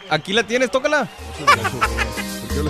Aquí 0.09 0.33
la 0.33 0.43
tienes, 0.43 0.71
tócala. 0.71 1.07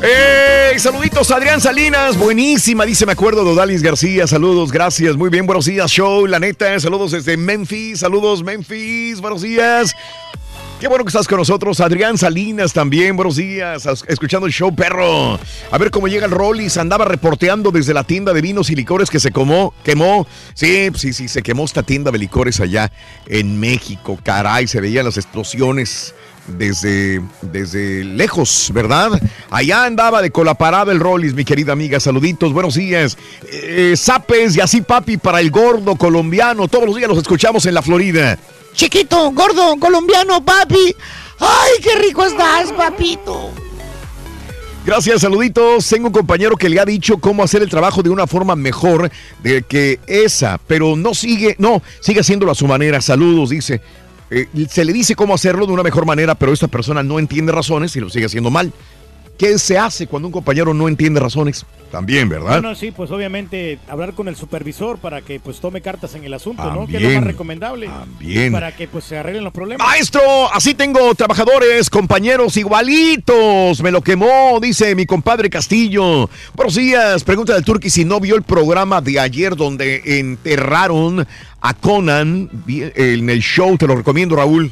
¡Ey! 0.03 0.77
Saluditos, 0.77 1.31
Adrián 1.31 1.61
Salinas. 1.61 2.17
Buenísima, 2.17 2.85
dice, 2.85 3.05
me 3.05 3.13
acuerdo 3.13 3.43
de 3.45 3.51
Odalis 3.51 3.81
García. 3.81 4.27
Saludos, 4.27 4.71
gracias. 4.71 5.15
Muy 5.15 5.29
bien, 5.29 5.45
buenos 5.45 5.65
días, 5.65 5.89
show. 5.89 6.27
La 6.27 6.39
neta, 6.39 6.77
saludos 6.79 7.11
desde 7.11 7.37
Memphis. 7.37 8.01
Saludos, 8.01 8.43
Memphis. 8.43 9.21
Buenos 9.21 9.41
días. 9.41 9.95
Qué 10.81 10.87
bueno 10.87 11.05
que 11.05 11.09
estás 11.09 11.27
con 11.27 11.37
nosotros, 11.37 11.79
Adrián 11.79 12.17
Salinas 12.17 12.73
también, 12.73 13.15
buenos 13.15 13.35
días, 13.35 13.85
as- 13.85 14.03
escuchando 14.07 14.47
el 14.47 14.51
show, 14.51 14.73
perro. 14.75 15.39
A 15.69 15.77
ver 15.77 15.91
cómo 15.91 16.07
llega 16.07 16.25
el 16.25 16.31
Rollis, 16.31 16.75
andaba 16.77 17.05
reporteando 17.05 17.69
desde 17.69 17.93
la 17.93 18.03
tienda 18.03 18.33
de 18.33 18.41
vinos 18.41 18.71
y 18.71 18.75
licores 18.75 19.11
que 19.11 19.19
se 19.19 19.29
comó, 19.29 19.75
quemó. 19.83 20.25
Sí, 20.55 20.89
sí, 20.95 21.13
sí, 21.13 21.27
se 21.27 21.43
quemó 21.43 21.65
esta 21.65 21.83
tienda 21.83 22.09
de 22.09 22.17
licores 22.17 22.59
allá 22.59 22.91
en 23.27 23.59
México, 23.59 24.17
caray, 24.23 24.65
se 24.65 24.81
veían 24.81 25.05
las 25.05 25.17
explosiones 25.17 26.15
desde, 26.47 27.21
desde 27.43 28.03
lejos, 28.03 28.71
¿verdad? 28.73 29.21
Allá 29.51 29.83
andaba 29.85 30.23
de 30.23 30.31
colaparada 30.31 30.91
el 30.91 30.99
Rollis, 30.99 31.35
mi 31.35 31.45
querida 31.45 31.73
amiga, 31.73 31.99
saluditos, 31.99 32.53
buenos 32.53 32.73
días. 32.73 33.19
Eh, 33.53 33.93
zapes 33.95 34.55
y 34.57 34.61
así 34.61 34.81
papi 34.81 35.17
para 35.17 35.41
el 35.41 35.51
gordo 35.51 35.95
colombiano, 35.95 36.67
todos 36.67 36.87
los 36.87 36.95
días 36.95 37.07
los 37.07 37.19
escuchamos 37.19 37.67
en 37.67 37.75
la 37.75 37.83
Florida. 37.83 38.39
Chiquito, 38.73 39.31
gordo, 39.31 39.77
colombiano, 39.77 40.43
papi. 40.43 40.95
¡Ay, 41.39 41.71
qué 41.81 41.95
rico 41.95 42.25
estás, 42.25 42.71
papito! 42.71 43.51
Gracias, 44.85 45.21
saluditos. 45.21 45.87
Tengo 45.87 46.07
un 46.07 46.13
compañero 46.13 46.57
que 46.57 46.67
le 46.67 46.79
ha 46.79 46.85
dicho 46.85 47.19
cómo 47.19 47.43
hacer 47.43 47.61
el 47.61 47.69
trabajo 47.69 48.01
de 48.01 48.09
una 48.09 48.25
forma 48.25 48.55
mejor 48.55 49.11
de 49.43 49.61
que 49.61 49.99
esa, 50.07 50.59
pero 50.65 50.95
no 50.95 51.13
sigue, 51.13 51.55
no, 51.59 51.83
sigue 51.99 52.21
haciéndolo 52.21 52.51
a 52.51 52.55
su 52.55 52.65
manera. 52.65 52.99
Saludos, 52.99 53.51
dice. 53.51 53.81
Eh, 54.31 54.47
se 54.69 54.85
le 54.85 54.93
dice 54.93 55.15
cómo 55.15 55.35
hacerlo 55.35 55.67
de 55.67 55.73
una 55.73 55.83
mejor 55.83 56.05
manera, 56.05 56.35
pero 56.35 56.53
esta 56.53 56.67
persona 56.67 57.03
no 57.03 57.19
entiende 57.19 57.51
razones 57.51 57.95
y 57.95 57.99
lo 57.99 58.09
sigue 58.09 58.25
haciendo 58.25 58.49
mal. 58.49 58.71
¿Qué 59.41 59.57
se 59.57 59.75
hace 59.75 60.05
cuando 60.05 60.27
un 60.27 60.31
compañero 60.31 60.71
no 60.71 60.87
entiende 60.87 61.19
razones? 61.19 61.65
También, 61.91 62.29
¿verdad? 62.29 62.61
Bueno, 62.61 62.75
sí, 62.75 62.91
pues 62.91 63.09
obviamente 63.09 63.79
hablar 63.89 64.13
con 64.13 64.27
el 64.27 64.35
supervisor 64.35 64.99
para 64.99 65.21
que 65.23 65.39
pues 65.39 65.59
tome 65.59 65.81
cartas 65.81 66.13
en 66.13 66.23
el 66.23 66.31
asunto, 66.35 66.71
¿no? 66.71 66.85
Que 66.85 66.97
es 66.97 67.01
lo 67.01 67.09
más 67.09 67.23
recomendable. 67.23 67.87
también. 67.87 68.51
Para 68.51 68.75
que 68.75 68.87
pues 68.87 69.03
se 69.03 69.17
arreglen 69.17 69.43
los 69.43 69.51
problemas. 69.51 69.87
Maestro, 69.87 70.21
así 70.53 70.75
tengo 70.75 71.15
trabajadores, 71.15 71.89
compañeros 71.89 72.55
igualitos. 72.55 73.81
Me 73.81 73.89
lo 73.89 74.01
quemó, 74.01 74.59
dice 74.61 74.93
mi 74.93 75.07
compadre 75.07 75.49
Castillo. 75.49 76.29
Buenos 76.53 76.75
días. 76.75 77.23
Pregunta 77.23 77.55
del 77.55 77.65
Turqui 77.65 77.89
si 77.89 78.05
no 78.05 78.19
vio 78.19 78.35
el 78.35 78.43
programa 78.43 79.01
de 79.01 79.19
ayer 79.19 79.55
donde 79.55 80.19
enterraron 80.19 81.25
a 81.61 81.73
Conan 81.73 82.47
en 82.67 83.27
el 83.27 83.39
show. 83.39 83.75
Te 83.75 83.87
lo 83.87 83.95
recomiendo, 83.95 84.35
Raúl. 84.35 84.71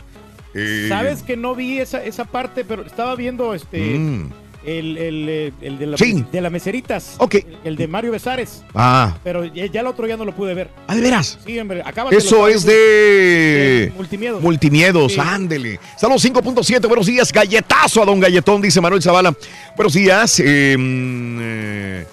Eh, 0.53 0.85
Sabes 0.89 1.23
que 1.23 1.35
no 1.35 1.55
vi 1.55 1.79
esa, 1.79 2.03
esa 2.03 2.25
parte, 2.25 2.63
pero 2.63 2.83
estaba 2.85 3.15
viendo 3.15 3.55
este 3.55 3.79
Mm. 3.97 4.29
El, 4.77 4.97
el, 4.97 5.25
eh, 5.29 5.53
el 5.61 5.79
de, 5.79 5.85
la, 5.87 5.97
Sí. 5.97 6.23
de 6.31 6.41
las 6.41 6.51
meseritas. 6.51 7.15
Ok. 7.17 7.35
El 7.63 7.75
de 7.75 7.87
Mario 7.87 8.11
Besares. 8.11 8.63
Ah. 8.75 9.17
Pero 9.23 9.45
ya, 9.45 9.65
ya 9.65 9.81
el 9.81 9.87
otro 9.87 10.05
ya 10.07 10.17
no 10.17 10.25
lo 10.25 10.35
pude 10.35 10.53
ver. 10.53 10.69
¿Ah, 10.87 10.95
de 10.95 11.01
veras? 11.01 11.39
Sí, 11.45 11.57
hombre. 11.57 11.81
Acaba 11.83 12.09
Eso 12.11 12.47
es 12.47 12.63
de... 12.65 12.73
de 12.73 13.93
Multimiedos. 13.95 14.41
Multimiedos, 14.41 15.13
Sí. 15.13 15.19
ándele. 15.19 15.79
Saludos 15.97 16.23
5.7, 16.25 16.87
buenos 16.87 17.07
días. 17.07 17.31
Galletazo 17.31 18.03
a 18.03 18.05
don 18.05 18.19
Galletón, 18.19 18.61
dice 18.61 18.79
Manuel 18.81 19.01
Zavala. 19.01 19.33
Buenos 19.75 19.93
días. 19.93 20.39
eh, 20.43 20.75
mm, 20.77 21.37
eh, 21.41 22.05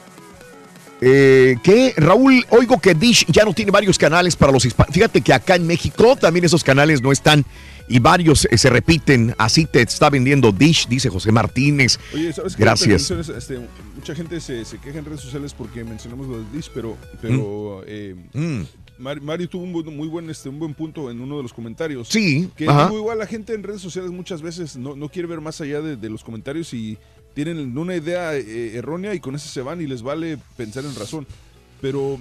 eh, 1.03 1.57
¿Qué? 1.63 1.93
Raúl, 1.97 2.45
oigo 2.51 2.81
que 2.81 2.95
Dish 2.95 3.27
ya 3.29 3.45
no 3.45 3.53
tiene 3.53 3.71
varios 3.71 3.99
canales 3.99 4.35
para 4.35 4.51
los 4.51 4.65
hispanos. 4.65 4.95
Fíjate 4.95 5.21
que 5.21 5.33
acá 5.35 5.55
en 5.57 5.67
México 5.67 6.17
también 6.17 6.45
esos 6.47 6.65
canales 6.65 7.03
no 7.03 7.13
están 7.13 7.45
y 7.89 7.99
varios 7.99 8.47
eh, 8.51 8.59
se 8.59 8.71
repiten. 8.71 9.35
Así 9.39 9.65
te 9.67 9.83
está 9.83 10.11
vendiendo 10.11 10.53
Dish, 10.53 10.89
dice 10.89 11.09
José 11.09 11.31
Martínez. 11.33 11.99
Oye, 12.15 12.33
¿sabes? 12.33 12.57
Gracias. 12.57 13.09
Que 13.09 13.21
este, 13.39 13.61
mucha 13.95 14.15
gente 14.15 14.41
se, 14.41 14.65
se 14.65 14.79
queja 14.79 14.99
en 14.99 15.05
redes 15.05 15.21
sociales 15.21 15.55
porque 15.55 15.85
mencionamos 15.85 16.27
lo 16.27 16.39
de 16.39 16.45
Dish, 16.53 16.71
pero, 16.75 16.97
pero 17.21 17.83
eh, 17.87 18.15
Mm. 18.33 18.63
Mar- 18.99 19.21
Mario 19.21 19.47
tuvo 19.49 19.63
un 19.65 19.73
buen- 19.75 19.95
muy 19.95 20.09
buen, 20.09 20.31
este, 20.31 20.49
un 20.49 20.59
buen 20.59 20.73
punto 20.73 21.11
en 21.11 21.21
uno 21.21 21.37
de 21.37 21.43
los 21.43 21.53
comentarios. 21.53 22.09
Sí, 22.09 22.49
Que 22.57 22.65
digo, 22.65 22.97
igual 22.97 23.19
la 23.19 23.27
gente 23.27 23.53
en 23.53 23.63
redes 23.63 23.83
sociales 23.83 24.11
muchas 24.11 24.41
veces 24.41 24.75
no, 24.77 24.97
no 24.97 25.11
quiere 25.11 25.29
ver 25.29 25.43
más 25.43 25.61
allá 25.61 25.83
de, 25.83 25.97
de 25.97 26.09
los 26.09 26.25
comentarios 26.25 26.73
y 26.73 26.97
tienen 27.35 27.77
una 27.77 27.95
idea 27.95 28.35
eh, 28.35 28.75
errónea 28.77 29.13
y 29.15 29.21
con 29.21 29.35
eso 29.35 29.49
se 29.51 29.61
van 29.61 29.83
y 29.83 29.87
les 29.87 30.01
vale 30.01 30.39
pensar 30.57 30.83
en 30.87 30.95
razón. 30.95 31.27
Pero 31.83 32.19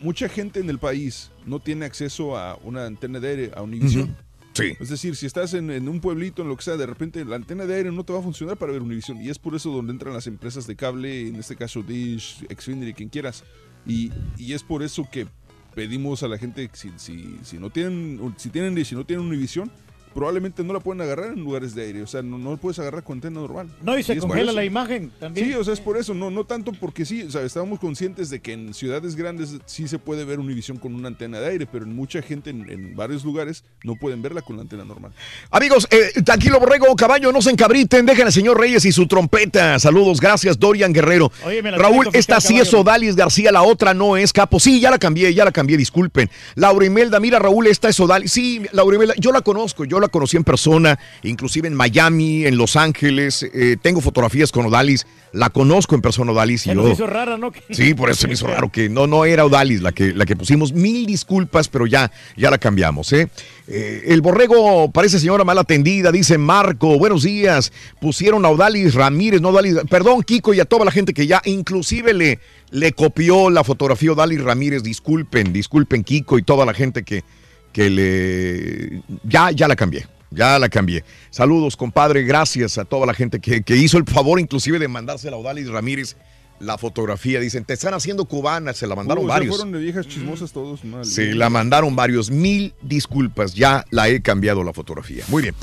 mucha 0.00 0.28
gente 0.28 0.60
en 0.60 0.68
el 0.68 0.78
país 0.78 1.30
no 1.46 1.60
tiene 1.60 1.86
acceso 1.86 2.36
a 2.36 2.58
una 2.62 2.84
antena 2.84 3.20
de 3.20 3.28
aire, 3.30 3.50
a 3.56 3.62
Univision. 3.62 4.14
Es 4.58 4.88
decir, 4.88 5.16
si 5.16 5.26
estás 5.26 5.54
en, 5.54 5.88
un 5.88 6.00
pueblito, 6.00 6.42
en 6.42 6.48
lo 6.48 6.56
que 6.56 6.62
sea, 6.62 6.76
de 6.76 6.86
repente 6.86 7.24
la 7.24 7.36
antena 7.36 7.66
de 7.66 7.74
aire 7.74 7.92
no 7.92 8.04
te 8.04 8.12
va 8.12 8.18
a 8.18 8.22
funcionar 8.22 8.56
para 8.56 8.72
ver 8.72 8.82
Univision. 8.82 9.22
Y 9.22 9.30
es 9.30 9.38
por 9.38 9.54
eso 9.54 9.70
donde 9.70 9.92
entran 9.92 10.14
las 10.14 10.26
empresas 10.26 10.66
de 10.66 10.76
cable, 10.76 11.28
en 11.28 11.36
este 11.36 11.56
caso 11.56 11.82
Dish, 11.82 12.46
Xfinity, 12.48 12.94
quien 12.94 13.08
quieras. 13.08 13.44
Y, 13.86 14.12
y 14.36 14.52
es 14.52 14.62
por 14.62 14.82
eso 14.82 15.08
que 15.10 15.26
pedimos 15.74 16.22
a 16.22 16.28
la 16.28 16.38
gente 16.38 16.68
si, 16.72 16.90
si, 16.96 17.38
si 17.42 17.58
no 17.58 17.70
tienen 17.70 18.34
si 18.36 18.50
tienen 18.50 18.74
Dish 18.74 18.92
y 18.92 18.96
no 18.96 19.06
tienen 19.06 19.26
Univision, 19.26 19.70
probablemente 20.18 20.64
no 20.64 20.72
la 20.72 20.80
pueden 20.80 21.00
agarrar 21.00 21.32
en 21.32 21.44
lugares 21.44 21.76
de 21.76 21.84
aire. 21.84 22.02
O 22.02 22.06
sea, 22.08 22.22
no, 22.22 22.38
no 22.38 22.50
la 22.50 22.56
puedes 22.56 22.76
agarrar 22.80 23.04
con 23.04 23.18
antena 23.18 23.38
normal. 23.38 23.68
No, 23.82 23.96
y 23.96 24.02
se 24.02 24.16
congela 24.16 24.50
la 24.50 24.64
imagen 24.64 25.12
también. 25.20 25.46
Sí, 25.46 25.54
o 25.54 25.62
sea, 25.62 25.72
es 25.72 25.80
por 25.80 25.96
eso, 25.96 26.12
no, 26.12 26.28
no 26.28 26.42
tanto 26.42 26.72
porque 26.72 27.04
sí, 27.04 27.22
o 27.22 27.30
sea, 27.30 27.42
estábamos 27.42 27.78
conscientes 27.78 28.28
de 28.28 28.40
que 28.40 28.52
en 28.52 28.74
ciudades 28.74 29.14
grandes 29.14 29.58
sí 29.66 29.86
se 29.86 30.00
puede 30.00 30.24
ver 30.24 30.40
Univision 30.40 30.76
con 30.76 30.92
una 30.96 31.06
antena 31.06 31.38
de 31.38 31.50
aire, 31.50 31.66
pero 31.70 31.84
en 31.84 31.94
mucha 31.94 32.20
gente 32.20 32.50
en, 32.50 32.68
en 32.68 32.96
varios 32.96 33.24
lugares 33.24 33.62
no 33.84 33.94
pueden 33.94 34.20
verla 34.20 34.42
con 34.42 34.56
la 34.56 34.62
antena 34.62 34.84
normal. 34.84 35.12
Amigos, 35.52 35.86
eh, 35.92 36.20
tranquilo 36.24 36.58
borrego, 36.58 36.96
caballo, 36.96 37.30
no 37.30 37.40
se 37.40 37.50
encabriten, 37.50 38.04
dejen 38.04 38.26
al 38.26 38.32
señor 38.32 38.58
Reyes 38.58 38.84
y 38.86 38.90
su 38.90 39.06
trompeta. 39.06 39.78
Saludos, 39.78 40.20
gracias, 40.20 40.58
Dorian 40.58 40.92
Guerrero. 40.92 41.30
Oye, 41.46 41.62
me 41.62 41.70
la 41.70 41.78
Raúl, 41.78 42.08
esta 42.12 42.40
sí 42.40 42.58
es. 42.58 42.74
Odalis 42.74 43.14
García, 43.14 43.52
la 43.52 43.62
otra 43.62 43.94
no 43.94 44.16
es 44.16 44.32
Capo. 44.32 44.58
Sí, 44.58 44.80
ya 44.80 44.90
la 44.90 44.98
cambié, 44.98 45.32
ya 45.32 45.44
la 45.44 45.52
cambié, 45.52 45.76
disculpen. 45.76 46.28
Laura 46.56 46.84
Imelda, 46.84 47.20
mira 47.20 47.38
Raúl, 47.38 47.68
esta 47.68 47.88
es 47.88 48.00
Odalis. 48.00 48.32
Sí, 48.32 48.62
Laura 48.72 48.96
Imelda, 48.96 49.14
yo 49.16 49.30
la 49.30 49.42
conozco, 49.42 49.84
yo 49.84 50.00
la 50.00 50.07
conocí 50.08 50.36
en 50.36 50.44
persona, 50.44 50.98
inclusive 51.22 51.68
en 51.68 51.74
Miami, 51.74 52.46
en 52.46 52.56
Los 52.56 52.76
Ángeles. 52.76 53.42
eh, 53.42 53.76
tengo 53.80 54.00
fotografías 54.00 54.52
con 54.52 54.66
Odalis, 54.66 55.06
la 55.32 55.50
conozco 55.50 55.94
en 55.94 56.00
persona 56.00 56.32
Odalis 56.32 56.66
y 56.66 56.70
Se 56.70 56.74
yo... 56.74 56.88
hizo 56.90 57.06
rara, 57.06 57.36
¿no? 57.36 57.52
Sí, 57.70 57.94
por 57.94 58.10
eso 58.10 58.22
se 58.22 58.28
me 58.28 58.34
hizo 58.34 58.46
raro 58.46 58.70
que 58.72 58.88
no, 58.88 59.06
no 59.06 59.24
era 59.24 59.44
Odalis 59.44 59.82
la 59.82 59.92
que, 59.92 60.12
la 60.14 60.24
que 60.26 60.36
pusimos. 60.36 60.72
Mil 60.72 61.06
disculpas, 61.06 61.68
pero 61.68 61.86
ya, 61.86 62.10
ya 62.36 62.50
la 62.50 62.58
cambiamos, 62.58 63.12
¿eh? 63.12 63.28
Eh, 63.66 64.04
el 64.06 64.22
borrego 64.22 64.90
parece 64.90 65.18
señora 65.18 65.44
mal 65.44 65.58
atendida, 65.58 66.10
dice 66.10 66.38
Marco. 66.38 66.98
Buenos 66.98 67.22
días. 67.24 67.70
Pusieron 68.00 68.44
a 68.46 68.48
Odalis 68.48 68.94
Ramírez, 68.94 69.42
no 69.42 69.50
Odalis. 69.50 69.76
Perdón, 69.90 70.22
Kiko, 70.22 70.54
y 70.54 70.60
a 70.60 70.64
toda 70.64 70.86
la 70.86 70.90
gente 70.90 71.12
que 71.12 71.26
ya 71.26 71.42
inclusive 71.44 72.14
le, 72.14 72.38
le 72.70 72.92
copió 72.92 73.50
la 73.50 73.64
fotografía 73.64 74.12
Odalis 74.12 74.42
Ramírez. 74.42 74.82
Disculpen, 74.82 75.52
disculpen, 75.52 76.02
Kiko 76.02 76.38
y 76.38 76.42
toda 76.42 76.64
la 76.64 76.72
gente 76.72 77.02
que, 77.02 77.24
que 77.78 77.90
le. 77.90 79.02
Ya, 79.22 79.52
ya 79.52 79.68
la 79.68 79.76
cambié. 79.76 80.04
Ya 80.32 80.58
la 80.58 80.68
cambié. 80.68 81.04
Saludos, 81.30 81.76
compadre. 81.76 82.24
Gracias 82.24 82.76
a 82.76 82.84
toda 82.84 83.06
la 83.06 83.14
gente 83.14 83.38
que, 83.38 83.62
que 83.62 83.76
hizo 83.76 83.98
el 83.98 84.04
favor, 84.04 84.40
inclusive, 84.40 84.80
de 84.80 84.88
mandársela 84.88 85.36
a 85.36 85.38
Odalis 85.38 85.68
Ramírez 85.68 86.16
la 86.58 86.76
fotografía. 86.76 87.38
Dicen, 87.38 87.64
te 87.64 87.74
están 87.74 87.94
haciendo 87.94 88.24
cubana. 88.24 88.72
Se 88.72 88.88
la 88.88 88.96
mandaron 88.96 89.28
varios. 89.28 89.54
fueron 89.54 89.72
de 89.72 89.78
viejas 89.78 90.08
chismosas 90.08 90.50
todos. 90.50 90.84
mal. 90.84 91.04
Sí, 91.04 91.32
la 91.34 91.50
mandaron 91.50 91.94
varios. 91.94 92.32
Mil 92.32 92.74
disculpas. 92.82 93.54
Ya 93.54 93.84
la 93.90 94.08
he 94.08 94.20
cambiado 94.22 94.64
la 94.64 94.72
fotografía. 94.72 95.22
Muy 95.28 95.42
bien. 95.42 95.54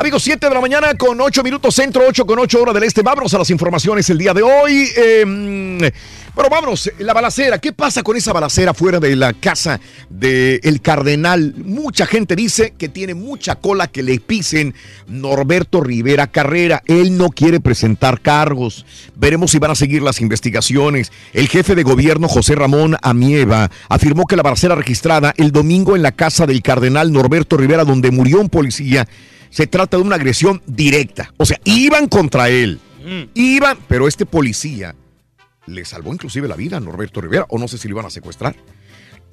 Amigos, 0.00 0.22
7 0.22 0.48
de 0.48 0.54
la 0.54 0.62
mañana 0.62 0.94
con 0.94 1.20
8 1.20 1.42
minutos 1.42 1.74
centro, 1.74 2.04
8 2.08 2.24
con 2.24 2.38
8 2.38 2.62
hora 2.62 2.72
del 2.72 2.84
este. 2.84 3.02
Vámonos 3.02 3.34
a 3.34 3.38
las 3.38 3.50
informaciones 3.50 4.08
el 4.08 4.16
día 4.16 4.32
de 4.32 4.40
hoy. 4.40 4.88
Eh, 4.96 5.92
bueno, 6.34 6.48
vámonos. 6.50 6.90
La 7.00 7.12
balacera. 7.12 7.58
¿Qué 7.58 7.74
pasa 7.74 8.02
con 8.02 8.16
esa 8.16 8.32
balacera 8.32 8.72
fuera 8.72 8.98
de 8.98 9.14
la 9.14 9.34
casa 9.34 9.78
del 10.08 10.80
cardenal? 10.80 11.52
Mucha 11.58 12.06
gente 12.06 12.34
dice 12.34 12.72
que 12.78 12.88
tiene 12.88 13.12
mucha 13.12 13.56
cola 13.56 13.88
que 13.88 14.02
le 14.02 14.18
pisen 14.20 14.74
Norberto 15.06 15.82
Rivera 15.82 16.28
Carrera. 16.28 16.82
Él 16.86 17.18
no 17.18 17.28
quiere 17.28 17.60
presentar 17.60 18.22
cargos. 18.22 18.86
Veremos 19.16 19.50
si 19.50 19.58
van 19.58 19.72
a 19.72 19.74
seguir 19.74 20.00
las 20.00 20.22
investigaciones. 20.22 21.12
El 21.34 21.48
jefe 21.48 21.74
de 21.74 21.82
gobierno, 21.82 22.26
José 22.26 22.54
Ramón 22.54 22.96
Amieva, 23.02 23.70
afirmó 23.90 24.24
que 24.24 24.36
la 24.36 24.42
balacera 24.42 24.76
registrada 24.76 25.34
el 25.36 25.52
domingo 25.52 25.94
en 25.94 26.00
la 26.00 26.12
casa 26.12 26.46
del 26.46 26.62
cardenal 26.62 27.12
Norberto 27.12 27.58
Rivera, 27.58 27.84
donde 27.84 28.10
murió 28.10 28.40
un 28.40 28.48
policía, 28.48 29.06
se 29.50 29.66
trata 29.66 29.96
de 29.96 30.02
una 30.02 30.16
agresión 30.16 30.62
directa. 30.66 31.32
O 31.36 31.44
sea, 31.44 31.60
iban 31.64 32.08
contra 32.08 32.48
él. 32.48 32.80
Iban, 33.34 33.78
pero 33.88 34.06
este 34.08 34.26
policía 34.26 34.94
le 35.66 35.84
salvó 35.84 36.12
inclusive 36.12 36.48
la 36.48 36.56
vida 36.56 36.76
a 36.76 36.80
Norberto 36.80 37.20
Rivera, 37.20 37.46
o 37.48 37.58
no 37.58 37.68
sé 37.68 37.78
si 37.78 37.88
lo 37.88 37.94
iban 37.94 38.06
a 38.06 38.10
secuestrar. 38.10 38.56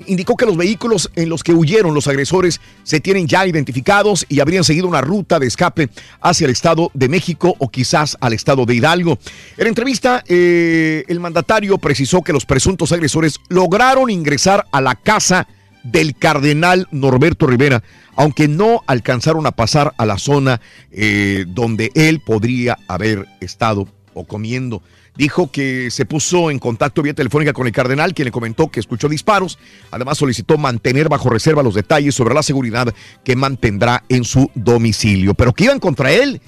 Indicó 0.05 0.35
que 0.35 0.45
los 0.45 0.57
vehículos 0.57 1.09
en 1.15 1.27
los 1.27 1.43
que 1.43 1.53
huyeron 1.53 1.95
los 1.95 2.07
agresores 2.07 2.61
se 2.83 2.99
tienen 2.99 3.27
ya 3.27 3.47
identificados 3.47 4.25
y 4.29 4.39
habrían 4.39 4.63
seguido 4.63 4.87
una 4.87 5.01
ruta 5.01 5.39
de 5.39 5.47
escape 5.47 5.89
hacia 6.21 6.45
el 6.45 6.51
Estado 6.51 6.91
de 6.93 7.09
México 7.09 7.55
o 7.57 7.69
quizás 7.69 8.15
al 8.21 8.33
Estado 8.33 8.65
de 8.65 8.75
Hidalgo. 8.75 9.17
En 9.57 9.67
entrevista, 9.67 10.23
eh, 10.27 11.03
el 11.07 11.19
mandatario 11.19 11.79
precisó 11.79 12.21
que 12.21 12.33
los 12.33 12.45
presuntos 12.45 12.91
agresores 12.91 13.39
lograron 13.49 14.11
ingresar 14.11 14.67
a 14.71 14.81
la 14.81 14.93
casa 14.93 15.47
del 15.91 16.15
cardenal 16.15 16.87
Norberto 16.91 17.47
Rivera, 17.47 17.83
aunque 18.15 18.47
no 18.47 18.83
alcanzaron 18.87 19.45
a 19.45 19.51
pasar 19.51 19.93
a 19.97 20.05
la 20.05 20.17
zona 20.17 20.59
eh, 20.91 21.45
donde 21.47 21.91
él 21.95 22.19
podría 22.19 22.77
haber 22.87 23.25
estado 23.39 23.87
o 24.13 24.25
comiendo. 24.25 24.81
Dijo 25.15 25.51
que 25.51 25.89
se 25.89 26.05
puso 26.05 26.51
en 26.51 26.59
contacto 26.59 27.01
vía 27.01 27.13
telefónica 27.13 27.53
con 27.53 27.65
el 27.65 27.73
cardenal, 27.73 28.13
quien 28.13 28.25
le 28.25 28.31
comentó 28.31 28.69
que 28.69 28.79
escuchó 28.79 29.09
disparos. 29.09 29.57
Además, 29.89 30.17
solicitó 30.17 30.57
mantener 30.57 31.09
bajo 31.09 31.29
reserva 31.29 31.63
los 31.63 31.73
detalles 31.73 32.13
sobre 32.13 32.35
la 32.35 32.43
seguridad 32.43 32.93
que 33.23 33.35
mantendrá 33.35 34.03
en 34.09 34.23
su 34.23 34.51
domicilio. 34.53 35.33
Pero 35.33 35.53
que 35.53 35.63
iban 35.63 35.79
contra 35.79 36.11
él, 36.11 36.39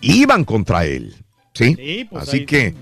iban 0.00 0.44
contra 0.44 0.84
él. 0.84 1.16
¿Sí? 1.52 1.74
Sí, 1.74 2.06
pues 2.08 2.28
Así 2.28 2.44
que, 2.44 2.74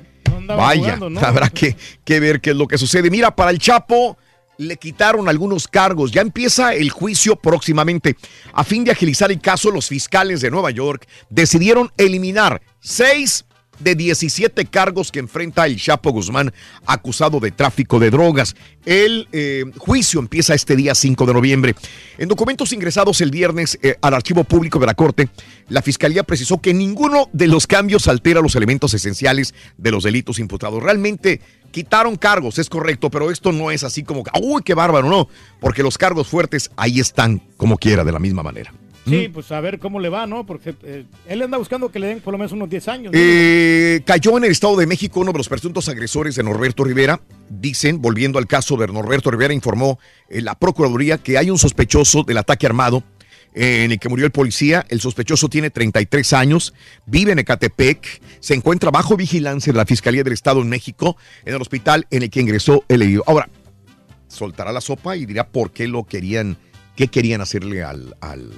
vaya, 0.46 0.96
jugando, 0.96 1.10
¿no? 1.10 1.20
habrá 1.26 1.48
que, 1.48 1.74
que 2.04 2.20
ver 2.20 2.42
qué 2.42 2.50
es 2.50 2.56
lo 2.56 2.68
que 2.68 2.76
sucede. 2.76 3.08
Mira, 3.08 3.34
para 3.34 3.50
el 3.50 3.58
Chapo 3.58 4.18
le 4.58 4.76
quitaron 4.76 5.28
algunos 5.28 5.68
cargos. 5.68 6.12
Ya 6.12 6.20
empieza 6.20 6.74
el 6.74 6.90
juicio 6.90 7.36
próximamente. 7.36 8.16
A 8.52 8.64
fin 8.64 8.84
de 8.84 8.92
agilizar 8.92 9.30
el 9.30 9.40
caso, 9.40 9.70
los 9.70 9.88
fiscales 9.88 10.40
de 10.40 10.50
Nueva 10.50 10.70
York 10.70 11.06
decidieron 11.30 11.92
eliminar 11.96 12.62
seis 12.80 13.44
de 13.78 13.94
17 13.94 14.64
cargos 14.66 15.10
que 15.10 15.18
enfrenta 15.18 15.66
el 15.66 15.76
Chapo 15.76 16.10
Guzmán 16.10 16.52
acusado 16.86 17.40
de 17.40 17.50
tráfico 17.50 17.98
de 17.98 18.10
drogas. 18.10 18.54
El 18.84 19.28
eh, 19.32 19.64
juicio 19.78 20.20
empieza 20.20 20.54
este 20.54 20.76
día 20.76 20.94
5 20.94 21.26
de 21.26 21.34
noviembre. 21.34 21.74
En 22.18 22.28
documentos 22.28 22.72
ingresados 22.72 23.20
el 23.20 23.30
viernes 23.30 23.78
eh, 23.82 23.96
al 24.00 24.14
archivo 24.14 24.44
público 24.44 24.78
de 24.78 24.86
la 24.86 24.94
Corte, 24.94 25.28
la 25.68 25.82
Fiscalía 25.82 26.22
precisó 26.22 26.60
que 26.60 26.74
ninguno 26.74 27.28
de 27.32 27.48
los 27.48 27.66
cambios 27.66 28.08
altera 28.08 28.40
los 28.40 28.56
elementos 28.56 28.94
esenciales 28.94 29.54
de 29.76 29.90
los 29.90 30.04
delitos 30.04 30.38
imputados. 30.38 30.82
Realmente 30.82 31.40
quitaron 31.70 32.16
cargos, 32.16 32.58
es 32.58 32.70
correcto, 32.70 33.10
pero 33.10 33.30
esto 33.30 33.50
no 33.50 33.70
es 33.70 33.82
así 33.82 34.04
como, 34.04 34.22
uy, 34.40 34.62
qué 34.62 34.74
bárbaro, 34.74 35.08
no, 35.08 35.28
porque 35.60 35.82
los 35.82 35.98
cargos 35.98 36.28
fuertes 36.28 36.70
ahí 36.76 37.00
están 37.00 37.42
como 37.56 37.78
quiera, 37.78 38.04
de 38.04 38.12
la 38.12 38.20
misma 38.20 38.42
manera. 38.42 38.72
Sí, 39.06 39.28
pues 39.28 39.52
a 39.52 39.60
ver 39.60 39.78
cómo 39.78 40.00
le 40.00 40.08
va, 40.08 40.26
¿no? 40.26 40.46
Porque 40.46 40.74
eh, 40.82 41.04
él 41.28 41.42
anda 41.42 41.58
buscando 41.58 41.90
que 41.90 41.98
le 41.98 42.06
den 42.06 42.20
por 42.20 42.32
lo 42.32 42.38
menos 42.38 42.52
unos 42.52 42.70
10 42.70 42.88
años. 42.88 43.12
¿no? 43.12 43.18
Eh, 43.20 44.02
cayó 44.06 44.38
en 44.38 44.44
el 44.44 44.50
Estado 44.50 44.76
de 44.76 44.86
México 44.86 45.20
uno 45.20 45.32
de 45.32 45.38
los 45.38 45.48
presuntos 45.48 45.88
agresores 45.88 46.34
de 46.36 46.42
Norberto 46.42 46.84
Rivera. 46.84 47.20
Dicen, 47.50 48.00
volviendo 48.00 48.38
al 48.38 48.46
caso 48.46 48.76
de 48.76 48.86
Norberto 48.86 49.30
Rivera, 49.30 49.52
informó 49.52 49.98
eh, 50.28 50.40
la 50.40 50.54
Procuraduría 50.54 51.18
que 51.18 51.36
hay 51.36 51.50
un 51.50 51.58
sospechoso 51.58 52.22
del 52.22 52.38
ataque 52.38 52.66
armado 52.66 53.04
en 53.54 53.92
el 53.92 53.98
que 53.98 54.08
murió 54.08 54.26
el 54.26 54.32
policía. 54.32 54.84
El 54.88 55.00
sospechoso 55.00 55.48
tiene 55.48 55.70
33 55.70 56.32
años, 56.32 56.74
vive 57.06 57.32
en 57.32 57.38
Ecatepec, 57.38 58.20
se 58.40 58.54
encuentra 58.54 58.90
bajo 58.90 59.16
vigilancia 59.16 59.72
de 59.72 59.76
la 59.76 59.86
Fiscalía 59.86 60.24
del 60.24 60.32
Estado 60.32 60.60
en 60.60 60.68
México, 60.68 61.16
en 61.44 61.54
el 61.54 61.60
hospital 61.60 62.06
en 62.10 62.24
el 62.24 62.30
que 62.30 62.40
ingresó 62.40 62.84
el 62.88 63.02
herido. 63.02 63.22
Ahora, 63.26 63.48
soltará 64.28 64.72
la 64.72 64.80
sopa 64.80 65.16
y 65.16 65.26
dirá 65.26 65.46
por 65.46 65.70
qué 65.70 65.86
lo 65.86 66.04
querían, 66.04 66.56
qué 66.96 67.08
querían 67.08 67.40
hacerle 67.40 67.84
al, 67.84 68.16
al, 68.20 68.50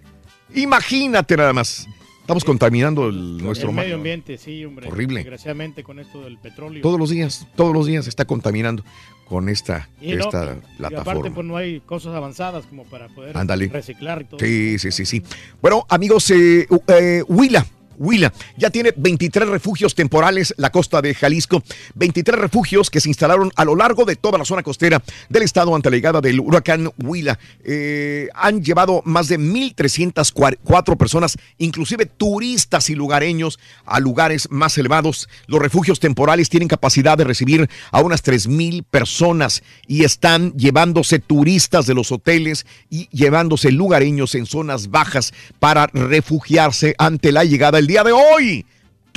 imagínate 0.56 1.38
nada 1.38 1.54
más. 1.54 1.88
Estamos 2.22 2.44
contaminando 2.44 3.08
el- 3.08 3.38
nuestro 3.38 3.70
el 3.70 3.76
mar. 3.76 3.86
medio 3.86 3.96
ambiente, 3.96 4.38
sí, 4.38 4.66
hombre. 4.66 4.90
Horrible. 4.90 5.20
Desgraciadamente 5.22 5.82
con 5.84 6.00
esto 6.00 6.22
del 6.24 6.38
petróleo. 6.38 6.82
Todos 6.82 7.00
los 7.00 7.10
días, 7.10 7.48
todos 7.56 7.74
los 7.74 7.88
días 7.88 8.04
se 8.04 8.10
está 8.10 8.26
contaminando 8.26 8.84
con 9.28 9.50
esta, 9.50 9.90
Y 10.02 10.14
no, 10.14 10.26
esta 10.26 10.44
y 10.46 10.50
aparte, 10.50 10.66
plataforma. 10.78 11.36
pues 11.36 11.46
no 11.48 11.58
hay 11.58 11.80
cosas 11.82 12.16
avanzadas 12.16 12.66
como 12.66 12.86
para 12.86 13.08
poder 13.10 13.38
Ándale. 13.38 13.68
reciclar 13.68 14.22
y 14.22 14.26
todo. 14.26 14.40
Sí, 14.40 14.80
sí, 14.80 14.92
sí, 14.92 15.06
sí. 15.06 15.24
Bueno, 15.62 15.86
amigos, 15.90 16.30
eh, 16.32 16.68
eh, 16.88 17.24
Huila. 17.28 17.66
Huila 17.98 18.34
ya 18.58 18.70
tiene 18.70 18.94
23 18.96 19.50
refugios 19.50 19.96
temporales 19.96 20.54
la 20.58 20.72
costa 20.72 21.02
de 21.02 21.14
Jalisco, 21.14 21.64
23 21.96 22.40
refugios 22.40 22.90
que 22.90 23.00
se 23.00 23.10
instalaron 23.10 23.52
a 23.56 23.66
lo 23.66 23.76
largo 23.76 24.06
de 24.06 24.16
toda 24.16 24.38
la 24.38 24.46
zona 24.46 24.64
costera 24.64 25.02
del 25.30 25.44
estado 25.44 25.76
ante 25.76 25.90
la 25.90 25.96
llegada 25.96 26.22
del 26.22 26.40
huracán 26.40 26.92
Huila. 26.98 27.40
Eh, 27.64 28.30
han 28.34 28.64
llevado 28.64 29.02
más 29.06 29.28
de 29.28 29.40
1.304 29.40 30.98
personas, 30.98 31.38
inclusive 31.58 32.06
turistas 32.06 32.90
y 32.90 32.96
lugareños, 32.96 33.60
a 33.86 34.00
lugares 34.00 34.48
más 34.52 34.78
elevados. 34.78 35.30
Los 35.48 35.62
refugios 35.62 36.00
temporales 36.00 36.50
tienen 36.50 36.68
capacidad 36.68 37.18
de 37.18 37.24
recibir 37.24 37.70
a 37.92 38.02
unas 38.02 38.24
3.000 38.24 38.84
personas 38.84 39.64
y 39.88 40.04
están 40.04 40.54
llevándose 40.54 41.20
turistas 41.20 41.86
de 41.86 41.94
los 41.94 42.12
hoteles 42.12 42.66
y 42.90 43.08
llevándose 43.10 43.72
lugareños 43.72 44.36
en 44.36 44.46
zonas 44.46 44.90
bajas 44.90 45.34
para 45.60 45.88
refugiarse 45.88 46.96
ante 46.98 47.32
la 47.32 47.44
llegada 47.44 47.80
día 47.88 48.04
de 48.04 48.12
hoy. 48.12 48.66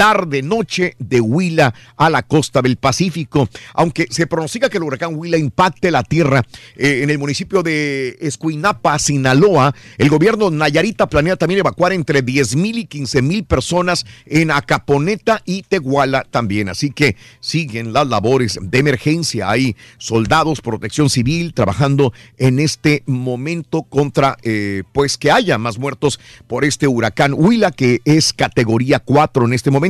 Tarde, 0.00 0.40
noche 0.40 0.96
de 0.98 1.20
Huila 1.20 1.74
a 1.98 2.08
la 2.08 2.22
costa 2.22 2.62
del 2.62 2.78
Pacífico. 2.78 3.50
Aunque 3.74 4.06
se 4.08 4.26
pronostica 4.26 4.70
que 4.70 4.78
el 4.78 4.84
huracán 4.84 5.14
Huila 5.14 5.36
impacte 5.36 5.90
la 5.90 6.02
tierra 6.02 6.42
eh, 6.76 7.00
en 7.02 7.10
el 7.10 7.18
municipio 7.18 7.62
de 7.62 8.16
Escuinapa, 8.22 8.98
Sinaloa, 8.98 9.74
el 9.98 10.08
gobierno 10.08 10.50
Nayarita 10.50 11.06
planea 11.06 11.36
también 11.36 11.60
evacuar 11.60 11.92
entre 11.92 12.22
10 12.22 12.56
mil 12.56 12.78
y 12.78 12.86
15 12.86 13.20
mil 13.20 13.44
personas 13.44 14.06
en 14.24 14.50
Acaponeta 14.50 15.42
y 15.44 15.64
Tehuala 15.64 16.24
también. 16.30 16.70
Así 16.70 16.92
que 16.92 17.16
siguen 17.40 17.92
las 17.92 18.08
labores 18.08 18.58
de 18.58 18.78
emergencia. 18.78 19.50
Hay 19.50 19.76
soldados, 19.98 20.62
protección 20.62 21.10
civil 21.10 21.52
trabajando 21.52 22.14
en 22.38 22.58
este 22.58 23.02
momento 23.04 23.82
contra, 23.82 24.38
eh, 24.44 24.82
pues 24.94 25.18
que 25.18 25.30
haya 25.30 25.58
más 25.58 25.78
muertos 25.78 26.20
por 26.46 26.64
este 26.64 26.88
huracán 26.88 27.34
Huila, 27.34 27.70
que 27.70 28.00
es 28.06 28.32
categoría 28.32 28.98
4 28.98 29.44
en 29.44 29.52
este 29.52 29.70
momento. 29.70 29.89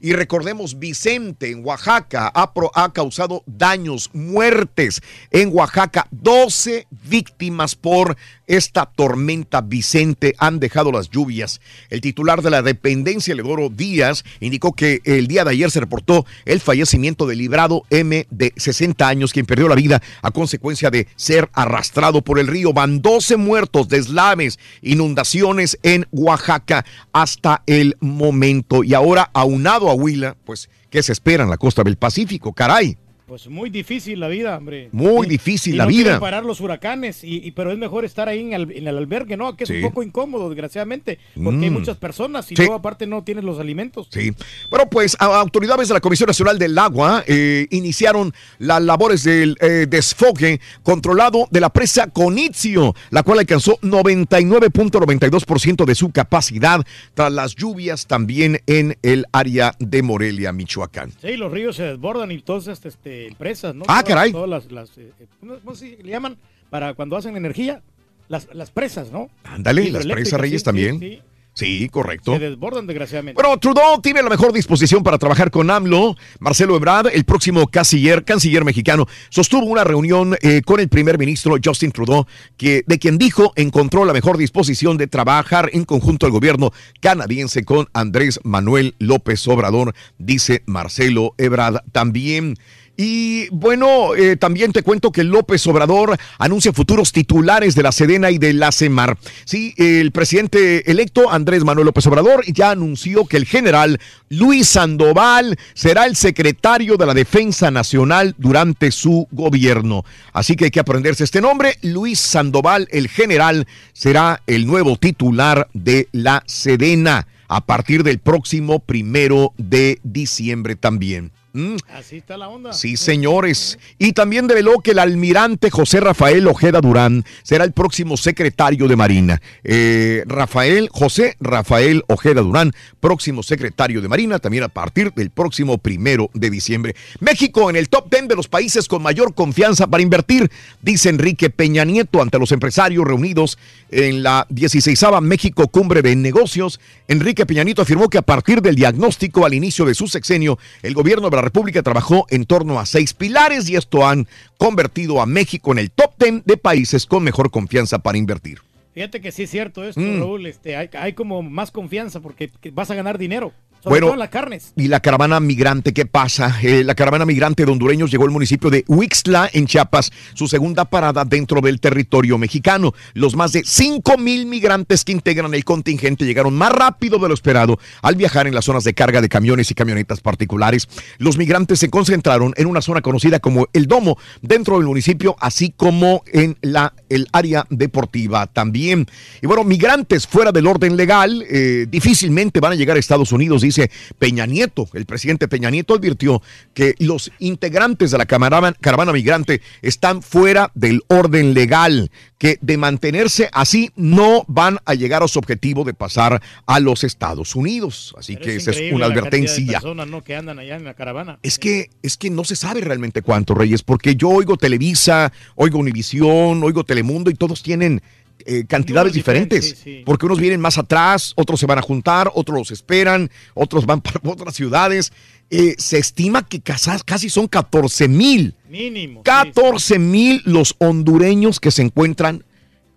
Y 0.00 0.12
recordemos, 0.12 0.78
Vicente 0.78 1.50
en 1.50 1.64
Oaxaca 1.64 2.30
ha, 2.34 2.52
ha 2.74 2.92
causado 2.92 3.42
daños, 3.46 4.10
muertes. 4.12 5.02
En 5.30 5.50
Oaxaca, 5.52 6.06
12 6.10 6.86
víctimas 6.90 7.74
por 7.74 8.16
esta 8.50 8.84
tormenta 8.84 9.60
Vicente 9.60 10.34
han 10.38 10.58
dejado 10.58 10.90
las 10.90 11.08
lluvias. 11.08 11.60
El 11.88 12.00
titular 12.00 12.42
de 12.42 12.50
la 12.50 12.62
dependencia, 12.62 13.32
Ledoro 13.32 13.68
Díaz, 13.68 14.24
indicó 14.40 14.72
que 14.72 15.00
el 15.04 15.28
día 15.28 15.44
de 15.44 15.52
ayer 15.52 15.70
se 15.70 15.78
reportó 15.78 16.26
el 16.44 16.58
fallecimiento 16.58 17.28
de 17.28 17.36
Librado 17.36 17.84
M 17.90 18.26
de 18.28 18.52
60 18.56 19.06
años, 19.06 19.32
quien 19.32 19.46
perdió 19.46 19.68
la 19.68 19.76
vida 19.76 20.02
a 20.20 20.32
consecuencia 20.32 20.90
de 20.90 21.06
ser 21.14 21.48
arrastrado 21.52 22.22
por 22.22 22.40
el 22.40 22.48
río. 22.48 22.72
Van 22.72 23.00
12 23.00 23.36
muertos, 23.36 23.88
deslaves, 23.88 24.58
inundaciones 24.82 25.78
en 25.84 26.08
Oaxaca 26.10 26.84
hasta 27.12 27.62
el 27.66 27.96
momento. 28.00 28.82
Y 28.82 28.94
ahora, 28.94 29.30
aunado 29.32 29.88
a 29.88 29.94
Huila, 29.94 30.36
pues, 30.44 30.68
¿qué 30.90 31.04
se 31.04 31.12
espera 31.12 31.44
en 31.44 31.50
la 31.50 31.56
costa 31.56 31.84
del 31.84 31.96
Pacífico? 31.96 32.52
Caray. 32.52 32.98
Pues 33.30 33.46
muy 33.46 33.70
difícil 33.70 34.18
la 34.18 34.26
vida, 34.26 34.56
hombre. 34.58 34.88
Muy 34.90 35.28
Y- 35.28 35.30
difícil 35.30 35.74
y 35.74 35.76
la 35.76 35.84
no 35.84 35.90
vida. 35.90 36.18
parar 36.18 36.44
los 36.44 36.60
huracanes, 36.60 37.22
y, 37.22 37.36
y- 37.46 37.52
pero 37.52 37.70
es 37.70 37.78
mejor 37.78 38.04
estar 38.04 38.28
ahí 38.28 38.40
en 38.40 38.54
el, 38.54 38.72
en 38.72 38.88
el 38.88 38.98
albergue, 38.98 39.36
¿no? 39.36 39.56
Que 39.56 39.62
es 39.62 39.68
Sí. 39.68 39.76
un 39.76 39.82
poco 39.82 40.02
incómodo, 40.02 40.48
desgraciadamente, 40.50 41.20
porque 41.40 41.64
hay 41.64 41.70
Mm. 41.70 41.74
muchas 41.74 41.96
personas 41.96 42.46
y 42.50 42.56
Sí. 42.56 42.62
luego 42.62 42.74
aparte 42.74 43.06
no 43.06 43.22
tienes 43.22 43.44
los 43.44 43.60
alimentos. 43.60 44.08
Sí. 44.10 44.32
Bueno, 44.68 44.90
pues 44.90 45.16
autoridades 45.20 45.86
de 45.86 45.94
la 45.94 46.00
Comisión 46.00 46.26
Nacional 46.26 46.58
del 46.58 46.76
Agua 46.76 47.22
eh, 47.28 47.68
iniciaron 47.70 48.34
las 48.58 48.82
labores 48.82 49.22
del 49.22 49.56
eh, 49.60 49.86
desfogue 49.88 50.60
controlado 50.82 51.46
de 51.52 51.60
la 51.60 51.70
presa 51.70 52.08
Conitzio, 52.08 52.96
la 53.10 53.22
cual 53.22 53.38
alcanzó 53.38 53.78
99.92% 53.80 55.84
de 55.84 55.94
su 55.94 56.10
capacidad 56.10 56.84
tras 57.14 57.30
las 57.32 57.54
lluvias 57.54 58.08
también 58.08 58.60
en 58.66 58.98
el 59.02 59.24
área 59.30 59.72
de 59.78 60.02
Morelia, 60.02 60.52
Michoacán. 60.52 61.12
Sí, 61.22 61.36
los 61.36 61.52
ríos 61.52 61.76
se 61.76 61.84
desbordan 61.84 62.32
y 62.32 62.40
todas 62.42 62.66
estas 62.66 62.96
este, 63.26 63.36
presas, 63.36 63.74
¿no? 63.74 63.84
Ah, 63.88 64.02
Todas- 64.02 64.04
caray. 64.04 64.32
Todas 64.32 64.48
las, 64.50 64.70
las, 64.72 64.90
eh, 64.98 65.12
eh, 65.20 65.26
¿cómo- 65.40 65.74
se 65.74 65.96
le 66.02 66.10
llaman? 66.10 66.36
Para 66.70 66.94
cuando 66.94 67.16
hacen 67.16 67.36
energía, 67.36 67.82
las, 68.28 68.48
las 68.52 68.70
presas, 68.70 69.10
¿no? 69.10 69.28
Ándale, 69.44 69.90
las 69.90 70.06
presas 70.06 70.40
Reyes 70.40 70.60
sí, 70.60 70.64
también. 70.64 70.98
sí, 71.00 71.08
sí. 71.16 71.22
Sí, 71.52 71.88
correcto. 71.88 72.32
Se 72.34 72.38
desbordan 72.38 72.86
desgraciadamente. 72.86 73.42
Bueno, 73.42 73.58
Trudeau 73.58 74.00
tiene 74.00 74.22
la 74.22 74.30
mejor 74.30 74.52
disposición 74.52 75.02
para 75.02 75.18
trabajar 75.18 75.50
con 75.50 75.68
AMLO. 75.68 76.14
Marcelo 76.38 76.76
Ebrard, 76.76 77.08
el 77.12 77.24
próximo 77.24 77.66
canciller, 77.66 78.24
canciller 78.24 78.64
mexicano, 78.64 79.06
sostuvo 79.30 79.66
una 79.66 79.82
reunión 79.82 80.36
eh, 80.42 80.62
con 80.64 80.78
el 80.78 80.88
primer 80.88 81.18
ministro 81.18 81.56
Justin 81.62 81.90
Trudeau, 81.90 82.24
que, 82.56 82.84
de 82.86 82.98
quien 83.00 83.18
dijo 83.18 83.52
encontró 83.56 84.04
la 84.04 84.12
mejor 84.12 84.38
disposición 84.38 84.96
de 84.96 85.08
trabajar 85.08 85.68
en 85.72 85.84
conjunto 85.84 86.24
al 86.24 86.32
gobierno 86.32 86.70
canadiense 87.00 87.64
con 87.64 87.88
Andrés 87.94 88.38
Manuel 88.44 88.94
López 89.00 89.46
Obrador, 89.48 89.92
dice 90.18 90.62
Marcelo 90.66 91.34
Ebrard 91.36 91.82
también. 91.90 92.54
Y 93.02 93.48
bueno, 93.48 94.14
eh, 94.14 94.36
también 94.36 94.72
te 94.72 94.82
cuento 94.82 95.10
que 95.10 95.24
López 95.24 95.66
Obrador 95.66 96.18
anuncia 96.36 96.70
futuros 96.70 97.12
titulares 97.12 97.74
de 97.74 97.82
la 97.82 97.92
Sedena 97.92 98.30
y 98.30 98.36
de 98.36 98.52
la 98.52 98.72
CEMAR. 98.72 99.16
Sí, 99.46 99.72
el 99.78 100.12
presidente 100.12 100.90
electo 100.90 101.30
Andrés 101.30 101.64
Manuel 101.64 101.86
López 101.86 102.06
Obrador 102.08 102.44
ya 102.44 102.72
anunció 102.72 103.24
que 103.24 103.38
el 103.38 103.46
general 103.46 103.98
Luis 104.28 104.68
Sandoval 104.68 105.58
será 105.72 106.04
el 106.04 106.14
secretario 106.14 106.98
de 106.98 107.06
la 107.06 107.14
Defensa 107.14 107.70
Nacional 107.70 108.34
durante 108.36 108.90
su 108.90 109.26
gobierno. 109.30 110.04
Así 110.34 110.54
que 110.54 110.66
hay 110.66 110.70
que 110.70 110.80
aprenderse 110.80 111.24
este 111.24 111.40
nombre. 111.40 111.78
Luis 111.80 112.20
Sandoval, 112.20 112.86
el 112.90 113.08
general, 113.08 113.66
será 113.94 114.42
el 114.46 114.66
nuevo 114.66 114.98
titular 114.98 115.70
de 115.72 116.06
la 116.12 116.42
Sedena 116.44 117.26
a 117.48 117.64
partir 117.64 118.02
del 118.02 118.18
próximo 118.18 118.78
primero 118.78 119.54
de 119.56 120.00
diciembre 120.02 120.76
también. 120.76 121.32
Mm. 121.52 121.76
Así 121.92 122.18
está 122.18 122.36
la 122.36 122.48
onda. 122.48 122.72
Sí, 122.72 122.96
señores. 122.96 123.78
Y 123.98 124.12
también 124.12 124.46
develó 124.46 124.78
que 124.80 124.92
el 124.92 124.98
almirante 125.00 125.70
José 125.70 126.00
Rafael 126.00 126.46
Ojeda 126.46 126.80
Durán 126.80 127.24
será 127.42 127.64
el 127.64 127.72
próximo 127.72 128.16
secretario 128.16 128.86
de 128.86 128.96
Marina. 128.96 129.42
Eh, 129.64 130.22
Rafael, 130.26 130.88
José 130.92 131.36
Rafael 131.40 132.04
Ojeda 132.06 132.42
Durán, 132.42 132.72
próximo 133.00 133.42
secretario 133.42 134.00
de 134.00 134.08
Marina, 134.08 134.38
también 134.38 134.64
a 134.64 134.68
partir 134.68 135.12
del 135.14 135.30
próximo 135.30 135.78
primero 135.78 136.30
de 136.34 136.50
diciembre. 136.50 136.94
México 137.18 137.68
en 137.68 137.76
el 137.76 137.88
top 137.88 138.10
10 138.10 138.28
de 138.28 138.36
los 138.36 138.48
países 138.48 138.86
con 138.86 139.02
mayor 139.02 139.34
confianza 139.34 139.86
para 139.86 140.02
invertir, 140.02 140.50
dice 140.82 141.08
Enrique 141.08 141.50
Peña 141.50 141.84
Nieto 141.84 142.22
ante 142.22 142.38
los 142.38 142.52
empresarios 142.52 143.04
reunidos 143.04 143.58
en 143.90 144.22
la 144.22 144.46
16 144.50 145.00
México 145.22 145.66
Cumbre 145.68 146.02
de 146.02 146.14
Negocios. 146.14 146.80
Enrique 147.08 147.46
Peña 147.46 147.64
Nieto 147.64 147.82
afirmó 147.82 148.08
que 148.08 148.18
a 148.18 148.22
partir 148.22 148.62
del 148.62 148.76
diagnóstico 148.76 149.44
al 149.44 149.54
inicio 149.54 149.84
de 149.84 149.94
su 149.94 150.06
sexenio, 150.06 150.58
el 150.82 150.94
gobierno 150.94 151.30
de 151.30 151.39
la 151.40 151.44
República 151.44 151.82
trabajó 151.82 152.26
en 152.28 152.44
torno 152.44 152.78
a 152.78 152.84
seis 152.86 153.14
pilares 153.14 153.68
y 153.70 153.76
esto 153.76 154.06
han 154.06 154.26
convertido 154.58 155.22
a 155.22 155.26
México 155.26 155.72
en 155.72 155.78
el 155.78 155.90
top 155.90 156.12
10 156.18 156.44
de 156.44 156.56
países 156.58 157.06
con 157.06 157.22
mejor 157.24 157.50
confianza 157.50 157.98
para 157.98 158.18
invertir. 158.18 158.58
Fíjate 158.92 159.20
que 159.22 159.32
sí 159.32 159.44
es 159.44 159.50
cierto 159.50 159.82
esto, 159.84 160.00
Mm. 160.00 160.18
Raúl. 160.18 160.46
Este, 160.46 160.76
hay, 160.76 160.90
hay 160.92 161.14
como 161.14 161.42
más 161.42 161.70
confianza 161.70 162.20
porque 162.20 162.50
que 162.60 162.70
vas 162.70 162.90
a 162.90 162.94
ganar 162.94 163.16
dinero. 163.16 163.52
Sobre 163.82 163.92
Bueno, 163.92 164.06
todo 164.08 164.14
en 164.14 164.18
las 164.20 164.28
carnes. 164.28 164.72
Y 164.76 164.88
la 164.88 165.00
caravana 165.00 165.40
migrante, 165.40 165.92
¿qué 165.94 166.04
pasa? 166.04 166.58
Eh, 166.62 166.84
la 166.84 166.94
caravana 166.94 167.24
migrante 167.24 167.64
de 167.64 167.72
hondureños 167.72 168.10
llegó 168.10 168.24
al 168.24 168.30
municipio 168.30 168.68
de 168.68 168.84
Huixtla, 168.86 169.48
en 169.52 169.66
Chiapas, 169.66 170.12
su 170.34 170.48
segunda 170.48 170.84
parada 170.84 171.24
dentro 171.24 171.60
del 171.60 171.80
territorio 171.80 172.36
mexicano. 172.36 172.92
Los 173.14 173.36
más 173.36 173.52
de 173.52 173.62
5 173.64 174.18
mil 174.18 174.46
migrantes 174.46 175.04
que 175.04 175.12
integran 175.12 175.54
el 175.54 175.64
contingente 175.64 176.26
llegaron 176.26 176.54
más 176.54 176.72
rápido 176.72 177.18
de 177.18 177.28
lo 177.28 177.34
esperado 177.34 177.78
al 178.02 178.16
viajar 178.16 178.46
en 178.46 178.54
las 178.54 178.66
zonas 178.66 178.84
de 178.84 178.92
carga 178.92 179.20
de 179.20 179.28
camiones 179.28 179.70
y 179.70 179.74
camionetas 179.74 180.20
particulares. 180.20 180.88
Los 181.18 181.38
migrantes 181.38 181.78
se 181.78 181.88
concentraron 181.88 182.52
en 182.56 182.66
una 182.66 182.82
zona 182.82 183.00
conocida 183.00 183.40
como 183.40 183.68
El 183.72 183.86
Domo, 183.86 184.18
dentro 184.42 184.76
del 184.76 184.86
municipio, 184.86 185.36
así 185.40 185.72
como 185.74 186.22
en 186.32 186.56
la, 186.60 186.92
el 187.08 187.28
área 187.32 187.66
deportiva 187.70 188.46
también. 188.46 189.06
Y 189.40 189.46
bueno, 189.46 189.64
migrantes 189.64 190.26
fuera 190.26 190.52
del 190.52 190.66
orden 190.66 190.96
legal 190.96 191.44
eh, 191.48 191.86
difícilmente 191.88 192.60
van 192.60 192.72
a 192.72 192.76
llegar 192.76 192.96
a 192.96 193.00
Estados 193.00 193.32
Unidos, 193.32 193.62
dice 193.70 193.90
Peña 194.18 194.46
Nieto. 194.46 194.88
El 194.92 195.06
presidente 195.06 195.48
Peña 195.48 195.70
Nieto 195.70 195.94
advirtió 195.94 196.42
que 196.74 196.94
los 196.98 197.32
integrantes 197.38 198.10
de 198.10 198.18
la 198.18 198.26
caravana, 198.26 198.76
caravana 198.80 199.12
migrante 199.12 199.60
están 199.82 200.22
fuera 200.22 200.70
del 200.74 201.02
orden 201.08 201.54
legal, 201.54 202.10
que 202.38 202.58
de 202.60 202.76
mantenerse 202.76 203.48
así 203.52 203.90
no 203.96 204.44
van 204.48 204.78
a 204.84 204.94
llegar 204.94 205.22
a 205.22 205.28
su 205.28 205.38
objetivo 205.38 205.84
de 205.84 205.94
pasar 205.94 206.40
a 206.66 206.80
los 206.80 207.04
Estados 207.04 207.54
Unidos. 207.54 208.14
Así 208.18 208.34
Pero 208.34 208.46
que 208.46 208.56
esa 208.56 208.70
es 208.70 208.92
una 208.92 209.06
advertencia. 209.06 209.80
personas, 209.80 210.06
¿no? 210.08 210.22
que 210.22 210.36
andan 210.36 210.58
allá 210.58 210.76
en 210.76 210.84
la 210.84 210.94
caravana. 210.94 211.38
Es 211.42 211.58
que, 211.58 211.90
es 212.02 212.16
que 212.16 212.30
no 212.30 212.44
se 212.44 212.56
sabe 212.56 212.80
realmente 212.80 213.22
cuánto, 213.22 213.54
Reyes, 213.54 213.82
porque 213.82 214.16
yo 214.16 214.28
oigo 214.30 214.56
Televisa, 214.56 215.32
oigo 215.54 215.78
Univisión, 215.78 216.62
oigo 216.62 216.84
Telemundo 216.84 217.30
y 217.30 217.34
todos 217.34 217.62
tienen 217.62 218.02
eh, 218.46 218.64
cantidades 218.66 219.12
diferentes. 219.12 219.60
diferentes, 219.62 219.84
sí, 219.84 219.98
sí. 219.98 220.02
Porque 220.04 220.26
unos 220.26 220.40
vienen 220.40 220.60
más 220.60 220.78
atrás, 220.78 221.32
otros 221.36 221.60
se 221.60 221.66
van 221.66 221.78
a 221.78 221.82
juntar, 221.82 222.30
otros 222.34 222.58
los 222.58 222.70
esperan, 222.70 223.30
otros 223.54 223.86
van 223.86 224.00
para 224.02 224.20
otras 224.24 224.54
ciudades. 224.54 225.12
Eh, 225.50 225.74
se 225.78 225.98
estima 225.98 226.46
que 226.46 226.60
casi, 226.60 227.28
son 227.28 227.48
14 227.48 228.08
mil. 228.08 228.54
Mínimo. 228.68 229.22
14 229.24 229.98
mil 229.98 230.42
los 230.44 230.74
hondureños 230.78 231.58
que 231.58 231.70
se 231.70 231.82
encuentran 231.82 232.44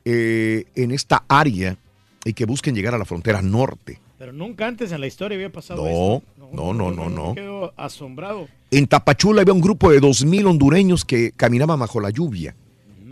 eh, 0.06 0.66
en 0.76 0.92
esta 0.92 1.24
área 1.28 1.78
y 2.26 2.34
que 2.34 2.46
busquen 2.46 2.76
llegar 2.76 2.94
a 2.94 2.98
la 2.98 3.06
frontera 3.06 3.42
norte. 3.42 4.00
Pero 4.20 4.32
nunca 4.32 4.68
antes 4.68 4.92
en 4.92 5.02
la 5.02 5.08
historia 5.08 5.36
había 5.36 5.52
pasado 5.52 5.84
No, 5.84 6.18
esto. 6.18 6.24
no, 6.54 6.74
no, 6.74 6.92
no, 6.92 7.10
no. 7.10 7.36
Quedo 7.36 7.74
asombrado. 7.76 8.48
En 8.72 8.88
Tapachula 8.88 9.42
había 9.42 9.54
un 9.54 9.60
grupo 9.62 9.92
de 9.92 10.00
dos 10.00 10.24
mil 10.24 10.46
hondureños 10.48 11.04
que 11.04 11.32
caminaban 11.36 11.80
bajo 11.80 12.00
la 12.00 12.10
lluvia. 12.10 12.56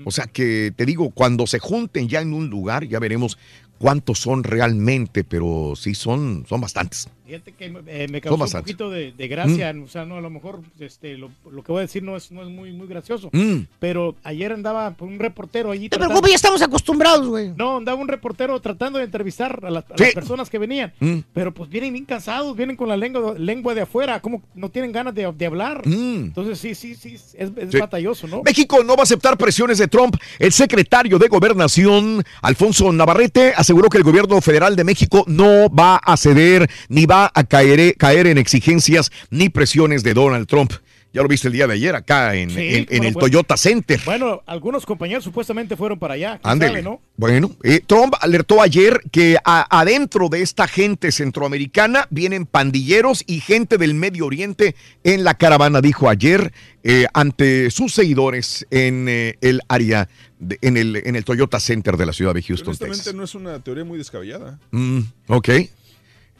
O 0.06 0.12
sea 0.12 0.26
que 0.26 0.74
te 0.76 0.86
digo, 0.86 1.12
cuando 1.12 1.48
se 1.48 1.60
junten 1.60 2.08
ya 2.08 2.22
en 2.22 2.34
un 2.34 2.50
lugar, 2.50 2.88
ya 2.88 3.00
veremos 3.00 3.38
cuántos 3.78 4.20
son 4.20 4.44
realmente, 4.44 5.24
pero 5.24 5.74
sí 5.76 5.96
son, 5.96 6.46
son 6.48 6.62
bastantes. 6.62 7.10
Fíjate 7.32 7.54
que 7.54 7.66
eh, 7.88 8.08
me 8.10 8.20
Son 8.20 8.38
causó 8.38 8.58
un 8.58 8.62
poquito 8.64 8.90
de, 8.90 9.14
de 9.14 9.28
gracia, 9.30 9.74
o 9.82 9.88
sea, 9.88 10.04
no, 10.04 10.18
a 10.18 10.22
lo 10.22 10.30
mejor 10.30 10.60
este, 10.82 11.18
lo, 11.18 11.32
lo 11.50 11.64
que 11.64 11.72
voy 11.72 11.80
a 11.80 11.82
decir 11.84 12.04
no 12.04 12.18
es, 12.18 12.30
no 12.30 12.42
es 12.42 12.50
muy, 12.50 12.74
muy 12.74 12.88
gracioso, 12.88 13.30
Mm. 13.32 13.68
pero 13.80 14.16
ayer 14.24 14.52
andaba 14.52 14.92
por 14.92 15.08
un 15.08 15.18
reportero 15.18 15.72
allí. 15.72 15.86
No 15.86 15.90
te 15.92 15.98
preocupes, 16.00 16.32
ya 16.32 16.36
estamos 16.36 16.62
acostumbrados, 16.62 17.26
güey. 17.30 17.54
No, 17.56 17.78
andaba 17.78 17.98
un 18.02 18.10
reportero 18.10 18.60
tratando 18.60 19.00
de 19.00 19.06
entrevistar 19.06 19.62
a 19.64 19.70
las, 19.70 19.86
a 19.90 19.98
Sí. 19.98 20.04
las 20.04 20.14
personas 20.14 20.50
que 20.50 20.58
venían, 20.58 20.92
Mm. 21.00 21.20
pero 21.34 21.54
pues 21.54 21.70
vienen 21.70 21.94
bien 21.94 22.04
cansados, 22.04 22.54
vienen 22.58 22.76
con 22.76 22.90
la 22.90 22.98
lengua, 22.98 23.34
lengua 23.38 23.74
de 23.74 23.82
afuera, 23.84 24.20
como 24.20 24.42
no 24.54 24.68
tienen 24.68 24.92
ganas 24.92 25.16
de, 25.16 25.32
de 25.32 25.46
hablar. 25.46 25.88
Mm. 25.88 26.16
Entonces 26.26 26.60
sí, 26.60 26.76
sí, 26.76 26.96
sí, 26.96 27.14
es, 27.16 27.34
es 27.38 27.50
Sí. 27.72 27.78
batalloso, 27.80 28.28
¿no? 28.28 28.42
México 28.44 28.84
no 28.84 28.96
va 28.98 29.02
a 29.02 29.04
aceptar 29.04 29.38
presiones 29.38 29.78
de 29.78 29.88
Trump. 29.88 30.18
El 30.38 30.52
secretario 30.52 31.18
de 31.18 31.30
Gobernación, 31.30 32.24
Alfonso 32.42 32.92
Navarrete, 32.92 33.54
aseguró 33.56 33.88
que 33.90 33.98
el 33.98 34.04
gobierno 34.04 34.42
federal 34.42 34.76
de 34.76 34.84
México 34.84 35.24
no 35.28 35.70
va 35.70 35.96
a 35.96 36.18
ceder 36.18 36.70
ni 36.90 37.06
va 37.06 37.21
a 37.34 37.44
caer, 37.44 37.96
caer 37.98 38.28
en 38.28 38.38
exigencias 38.38 39.12
ni 39.30 39.50
presiones 39.50 40.04
de 40.04 40.14
Donald 40.14 40.48
Trump. 40.48 40.72
Ya 41.14 41.22
lo 41.22 41.28
viste 41.28 41.50
el 41.50 41.54
día 41.54 41.68
de 41.68 41.74
ayer 41.74 41.94
acá 41.94 42.36
en, 42.36 42.50
Sí, 42.52 42.60
en- 42.62 42.76
en 42.78 42.86
bueno, 42.88 43.08
el. 43.10 43.14
Toyota 43.16 43.58
Center. 43.58 44.00
Bueno, 44.06 44.44
algunos 44.46 44.86
compañeros 44.86 45.26
supuestamente 45.26 45.76
fueron 45.76 46.00
para 46.00 46.14
allá. 46.14 46.40
¿quién 46.42 46.52
Ándele. 46.54 46.86
Bueno, 47.18 47.52
eh, 47.64 47.82
Trump 47.86 48.14
alertó 48.22 48.62
ayer 48.62 49.02
que 49.12 49.36
a- 49.44 49.68
adentro 49.78 50.30
de 50.30 50.42
esta 50.42 50.70
gente 50.70 51.12
centroamericana 51.12 52.08
vienen 52.12 52.46
pandilleros 52.46 53.26
y 53.28 53.42
gente 53.42 53.78
del 53.78 53.94
Medio 53.94 54.26
Oriente 54.26 54.74
en 55.04 55.26
la 55.26 55.34
caravana, 55.34 55.82
dijo 55.82 56.08
ayer 56.08 56.54
eh, 56.84 57.08
ante 57.14 57.70
sus 57.72 57.94
seguidores 57.94 58.66
en 58.72 59.08
eh, 59.10 59.36
el 59.42 59.60
área, 59.68 60.08
de- 60.40 60.60
en, 60.62 60.78
el, 60.78 60.96
en 60.96 61.18
el 61.18 61.26
Toyota 61.26 61.60
Center 61.60 61.98
de 61.98 62.06
la 62.06 62.14
ciudad 62.14 62.34
de 62.34 62.42
Houston, 62.42 62.78
Texas. 62.78 63.14
no 63.14 63.26
es 63.26 63.36
una 63.36 63.60
teoría 63.60 63.84
muy 63.84 63.98
descabellada. 63.98 64.60
Mm, 64.72 65.00
ok. 65.28 65.50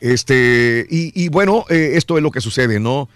Este, 0.02 0.86
y, 0.90 1.12
y 1.24 1.30
bueno, 1.30 1.66
eh, 1.70 1.92
esto 1.94 2.18
es 2.18 2.24
lo 2.24 2.32
que 2.32 2.42
sucede, 2.42 2.80
¿no? 2.80 3.08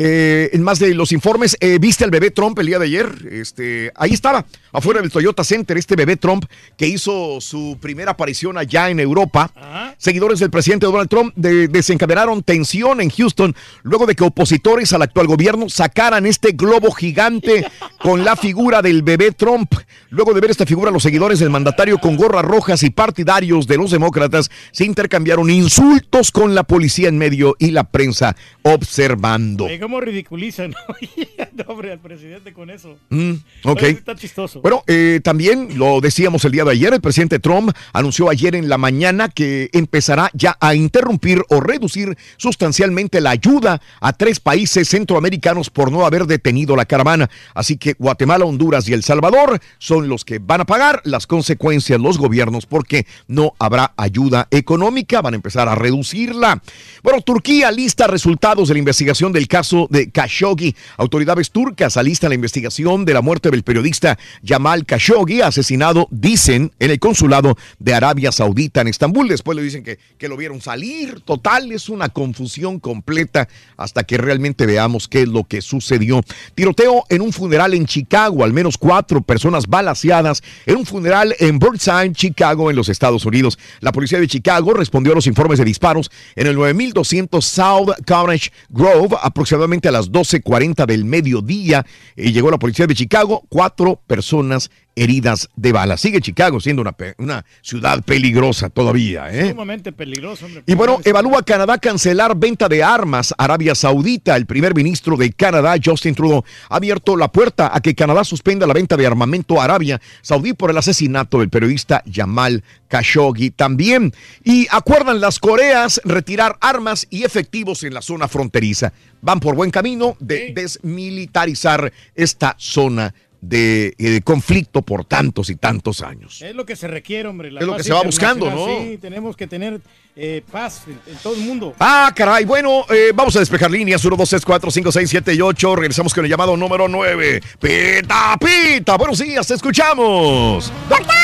Eh, 0.00 0.50
en 0.52 0.62
más 0.62 0.78
de 0.78 0.94
los 0.94 1.10
informes, 1.10 1.56
eh, 1.58 1.78
¿viste 1.80 2.04
al 2.04 2.12
bebé 2.12 2.30
Trump 2.30 2.56
el 2.60 2.66
día 2.66 2.78
de 2.78 2.84
ayer? 2.86 3.10
Este, 3.32 3.90
ahí 3.96 4.12
estaba, 4.12 4.46
afuera 4.72 5.00
del 5.00 5.10
Toyota 5.10 5.42
Center, 5.42 5.76
este 5.76 5.96
bebé 5.96 6.14
Trump 6.16 6.44
que 6.76 6.86
hizo 6.86 7.40
su 7.40 7.76
primera 7.80 8.12
aparición 8.12 8.56
allá 8.58 8.90
en 8.90 9.00
Europa. 9.00 9.50
Seguidores 9.98 10.38
del 10.38 10.50
presidente 10.50 10.86
Donald 10.86 11.08
Trump 11.08 11.34
de- 11.34 11.66
desencadenaron 11.66 12.44
tensión 12.44 13.00
en 13.00 13.10
Houston 13.10 13.56
luego 13.82 14.06
de 14.06 14.14
que 14.14 14.22
opositores 14.22 14.92
al 14.92 15.02
actual 15.02 15.26
gobierno 15.26 15.68
sacaran 15.68 16.26
este 16.26 16.52
globo 16.52 16.92
gigante 16.92 17.66
con 18.00 18.24
la 18.24 18.36
figura 18.36 18.82
del 18.82 19.02
bebé 19.02 19.32
Trump. 19.32 19.72
Luego 20.10 20.32
de 20.32 20.40
ver 20.40 20.52
esta 20.52 20.64
figura, 20.64 20.92
los 20.92 21.02
seguidores 21.02 21.40
del 21.40 21.50
mandatario 21.50 21.98
con 21.98 22.16
gorras 22.16 22.44
rojas 22.44 22.84
y 22.84 22.90
partidarios 22.90 23.66
de 23.66 23.76
los 23.76 23.90
demócratas 23.90 24.48
se 24.70 24.84
intercambiaron 24.84 25.50
insultos 25.50 26.30
con 26.30 26.54
la 26.54 26.62
policía 26.62 27.08
en 27.08 27.18
medio 27.18 27.56
y 27.58 27.72
la 27.72 27.82
prensa 27.82 28.36
observando. 28.62 29.66
¿Cómo 29.88 30.02
ridiculizan 30.02 30.72
no, 30.72 31.64
hombre, 31.68 31.92
al 31.92 31.98
presidente 31.98 32.52
con 32.52 32.68
eso? 32.68 32.98
Mm, 33.08 33.32
ok. 33.64 33.82
Está 33.84 34.14
chistoso. 34.14 34.60
Bueno, 34.60 34.84
eh, 34.86 35.20
también 35.24 35.78
lo 35.78 36.02
decíamos 36.02 36.44
el 36.44 36.52
día 36.52 36.64
de 36.64 36.72
ayer, 36.72 36.92
el 36.92 37.00
presidente 37.00 37.38
Trump 37.38 37.70
anunció 37.94 38.28
ayer 38.28 38.54
en 38.54 38.68
la 38.68 38.76
mañana 38.76 39.30
que 39.30 39.70
empezará 39.72 40.30
ya 40.34 40.58
a 40.60 40.74
interrumpir 40.74 41.42
o 41.48 41.60
reducir 41.60 42.18
sustancialmente 42.36 43.22
la 43.22 43.30
ayuda 43.30 43.80
a 44.02 44.12
tres 44.12 44.40
países 44.40 44.90
centroamericanos 44.90 45.70
por 45.70 45.90
no 45.90 46.04
haber 46.04 46.26
detenido 46.26 46.76
la 46.76 46.84
caravana. 46.84 47.30
Así 47.54 47.78
que 47.78 47.94
Guatemala, 47.98 48.44
Honduras 48.44 48.86
y 48.90 48.92
El 48.92 49.02
Salvador 49.02 49.58
son 49.78 50.06
los 50.06 50.26
que 50.26 50.38
van 50.38 50.60
a 50.60 50.66
pagar 50.66 51.00
las 51.04 51.26
consecuencias 51.26 51.98
los 51.98 52.18
gobiernos 52.18 52.66
porque 52.66 53.06
no 53.26 53.54
habrá 53.58 53.94
ayuda 53.96 54.48
económica, 54.50 55.22
van 55.22 55.32
a 55.32 55.36
empezar 55.36 55.66
a 55.66 55.74
reducirla. 55.74 56.60
Bueno, 57.02 57.22
Turquía 57.22 57.70
lista 57.70 58.06
resultados 58.06 58.68
de 58.68 58.74
la 58.74 58.80
investigación 58.80 59.32
del 59.32 59.48
caso 59.48 59.67
de 59.90 60.10
Khashoggi. 60.10 60.74
Autoridades 60.96 61.50
turcas 61.50 61.96
alistan 61.96 62.30
la 62.30 62.34
investigación 62.34 63.04
de 63.04 63.14
la 63.14 63.20
muerte 63.20 63.50
del 63.50 63.62
periodista 63.62 64.18
Jamal 64.44 64.84
Khashoggi, 64.86 65.42
asesinado, 65.42 66.08
dicen, 66.10 66.72
en 66.78 66.90
el 66.90 66.98
consulado 66.98 67.56
de 67.78 67.94
Arabia 67.94 68.32
Saudita 68.32 68.80
en 68.80 68.88
Estambul. 68.88 69.28
Después 69.28 69.56
le 69.56 69.62
dicen 69.62 69.82
que, 69.82 69.98
que 70.16 70.28
lo 70.28 70.36
vieron 70.36 70.60
salir. 70.60 71.20
Total, 71.20 71.70
es 71.72 71.88
una 71.88 72.08
confusión 72.08 72.80
completa 72.80 73.48
hasta 73.76 74.04
que 74.04 74.16
realmente 74.16 74.66
veamos 74.66 75.08
qué 75.08 75.22
es 75.22 75.28
lo 75.28 75.44
que 75.44 75.60
sucedió. 75.60 76.22
Tiroteo 76.54 77.04
en 77.08 77.20
un 77.20 77.32
funeral 77.32 77.74
en 77.74 77.86
Chicago, 77.86 78.44
al 78.44 78.52
menos 78.52 78.78
cuatro 78.78 79.20
personas 79.20 79.66
balaseadas 79.66 80.42
en 80.66 80.76
un 80.76 80.86
funeral 80.86 81.34
en 81.38 81.58
Burnside, 81.58 82.12
Chicago, 82.12 82.70
en 82.70 82.76
los 82.76 82.88
Estados 82.88 83.26
Unidos. 83.26 83.58
La 83.80 83.92
policía 83.92 84.18
de 84.18 84.28
Chicago 84.28 84.72
respondió 84.74 85.12
a 85.12 85.16
los 85.16 85.26
informes 85.26 85.58
de 85.58 85.64
disparos 85.64 86.10
en 86.36 86.46
el 86.46 86.56
9200 86.56 87.44
South 87.44 87.90
Carnage 88.04 88.50
Grove, 88.70 89.16
aproximadamente 89.22 89.57
a 89.88 89.92
las 89.92 90.10
12.40 90.10 90.86
del 90.86 91.04
mediodía. 91.04 91.84
Y 92.16 92.32
llegó 92.32 92.50
la 92.50 92.58
policía 92.58 92.86
de 92.86 92.94
Chicago, 92.94 93.44
cuatro 93.48 94.00
personas 94.06 94.70
heridas 95.02 95.48
de 95.56 95.72
bala. 95.72 95.96
Sigue 95.96 96.20
Chicago 96.20 96.60
siendo 96.60 96.82
una, 97.18 97.44
ciudad 97.62 98.02
peligrosa 98.02 98.68
todavía, 98.70 99.30
¿eh? 99.32 99.50
Sumamente 99.50 99.92
peligroso, 99.92 100.46
hombre. 100.46 100.62
Y 100.66 100.74
bueno, 100.74 101.00
evalúa 101.04 101.42
Canadá 101.42 101.78
cancelar 101.78 102.36
venta 102.36 102.68
de 102.68 102.82
armas 102.82 103.34
a 103.36 103.44
Arabia 103.44 103.74
Saudita. 103.74 104.36
El 104.36 104.46
primer 104.46 104.74
ministro 104.74 105.16
de 105.16 105.32
Canadá, 105.32 105.76
Justin 105.82 106.14
Trudeau, 106.14 106.44
ha 106.68 106.76
abierto 106.76 107.16
la 107.16 107.28
puerta 107.28 107.70
a 107.74 107.80
que 107.80 107.94
Canadá 107.94 108.24
suspenda 108.24 108.66
la 108.66 108.74
venta 108.74 108.96
de 108.96 109.06
armamento 109.06 109.60
a 109.60 109.64
Arabia 109.64 110.00
Saudí 110.22 110.52
por 110.52 110.70
el 110.70 110.78
asesinato 110.78 111.38
del 111.40 111.50
periodista 111.50 112.02
Jamal 112.10 112.62
Khashoggi 112.88 113.50
también. 113.50 114.12
Y 114.44 114.66
acuerdan 114.70 115.20
las 115.20 115.38
Coreas 115.38 116.00
retirar 116.04 116.56
armas 116.60 117.06
y 117.10 117.24
efectivos 117.24 117.82
en 117.84 117.94
la 117.94 118.02
zona 118.02 118.28
fronteriza. 118.28 118.92
Van 119.20 119.40
por 119.40 119.54
buen 119.54 119.70
camino 119.70 120.16
de 120.20 120.52
desmilitarizar 120.54 121.92
esta 122.14 122.54
zona 122.58 123.14
de 123.40 123.94
eh, 123.98 124.20
conflicto 124.22 124.82
por 124.82 125.04
tantos 125.04 125.50
y 125.50 125.56
tantos 125.56 126.02
años. 126.02 126.42
Es 126.42 126.54
lo 126.54 126.66
que 126.66 126.76
se 126.76 126.88
requiere, 126.88 127.28
hombre. 127.28 127.50
la 127.50 127.60
Es 127.60 127.66
lo 127.66 127.76
que 127.76 127.84
se 127.84 127.92
va 127.92 128.02
buscando. 128.02 128.50
¿no? 128.50 128.66
Sí, 128.66 128.98
tenemos 129.00 129.36
que 129.36 129.46
tener 129.46 129.80
eh, 130.16 130.42
paz 130.50 130.82
en, 130.86 131.00
en 131.06 131.18
todo 131.18 131.34
el 131.34 131.40
mundo. 131.40 131.74
Ah, 131.78 132.12
caray. 132.14 132.44
Bueno, 132.44 132.84
eh, 132.90 133.12
vamos 133.14 133.36
a 133.36 133.40
despejar 133.40 133.70
líneas. 133.70 134.04
1, 134.04 134.16
2, 134.16 134.28
3, 134.28 134.44
4, 134.44 134.70
5, 134.70 134.92
6, 134.92 135.10
7 135.10 135.34
y 135.34 135.40
8. 135.40 135.76
Regresamos 135.76 136.12
con 136.12 136.24
el 136.24 136.30
llamado 136.30 136.56
número 136.56 136.88
9. 136.88 137.40
Pita, 137.60 138.36
pita. 138.38 138.96
Buenos 138.96 139.18
días, 139.18 139.46
te 139.46 139.54
escuchamos. 139.54 140.72
¡Doctor! 140.88 141.14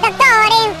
Doctor, 0.00 0.76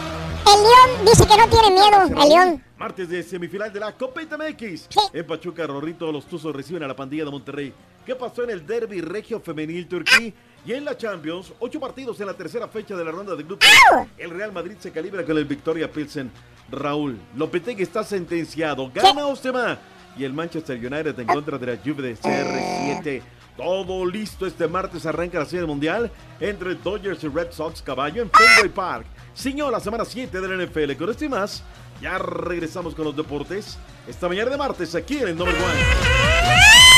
el 0.46 0.62
león 0.62 1.04
dice 1.06 1.26
que 1.26 1.36
no 1.36 1.48
tiene 1.48 1.70
miedo, 1.70 2.22
el 2.22 2.28
león. 2.28 2.62
Martes 2.82 3.08
de 3.08 3.22
semifinal 3.22 3.72
de 3.72 3.78
la 3.78 3.92
Copa 3.92 4.22
MX. 4.22 4.88
En 5.12 5.24
Pachuca, 5.24 5.64
Rorrito, 5.68 6.10
los 6.10 6.26
Tuzos 6.26 6.52
reciben 6.52 6.82
a 6.82 6.88
la 6.88 6.96
pandilla 6.96 7.24
de 7.24 7.30
Monterrey. 7.30 7.72
¿Qué 8.04 8.16
pasó 8.16 8.42
en 8.42 8.50
el 8.50 8.66
derby 8.66 9.00
regio 9.00 9.38
femenil 9.38 9.86
turquí? 9.86 10.34
Y 10.66 10.72
en 10.72 10.84
la 10.84 10.96
Champions, 10.96 11.52
ocho 11.60 11.78
partidos 11.78 12.18
en 12.18 12.26
la 12.26 12.34
tercera 12.34 12.66
fecha 12.66 12.96
de 12.96 13.04
la 13.04 13.12
ronda 13.12 13.36
de 13.36 13.44
grupos. 13.44 13.68
El 14.18 14.30
Real 14.30 14.50
Madrid 14.50 14.74
se 14.80 14.90
calibra 14.90 15.24
con 15.24 15.38
el 15.38 15.44
Victoria 15.44 15.88
Pilsen. 15.88 16.32
Raúl, 16.72 17.20
Lopetegui 17.36 17.84
está 17.84 18.02
sentenciado. 18.02 18.90
¿Gana 18.92 19.28
o 19.28 19.36
se 19.36 19.52
va? 19.52 19.78
Y 20.18 20.24
el 20.24 20.32
Manchester 20.32 20.76
United 20.76 21.16
en 21.20 21.26
contra 21.28 21.58
de 21.58 21.66
la 21.66 21.76
Juve 21.76 22.02
de 22.02 22.16
CR7. 22.16 23.22
Todo 23.56 24.04
listo 24.04 24.44
este 24.44 24.66
martes 24.66 25.06
arranca 25.06 25.38
la 25.38 25.44
serie 25.44 25.66
mundial 25.66 26.10
entre 26.40 26.74
Dodgers 26.74 27.22
y 27.22 27.28
Red 27.28 27.52
Sox 27.52 27.80
caballo 27.80 28.22
en 28.22 28.30
Fenway 28.30 28.74
Park. 28.74 29.06
Señor, 29.34 29.70
la 29.70 29.80
semana 29.80 30.04
7 30.04 30.40
de 30.40 30.48
la 30.48 30.64
NFL. 30.64 30.96
Con 30.96 31.10
esto 31.10 31.24
y 31.24 31.28
más, 31.28 31.62
ya 32.02 32.18
regresamos 32.18 32.94
con 32.94 33.04
los 33.04 33.16
deportes. 33.16 33.78
Esta 34.08 34.28
mañana 34.28 34.50
de 34.50 34.56
martes 34.56 34.94
aquí 34.94 35.18
en 35.18 35.28
el 35.28 35.36
Number 35.36 35.54
One. 35.54 36.91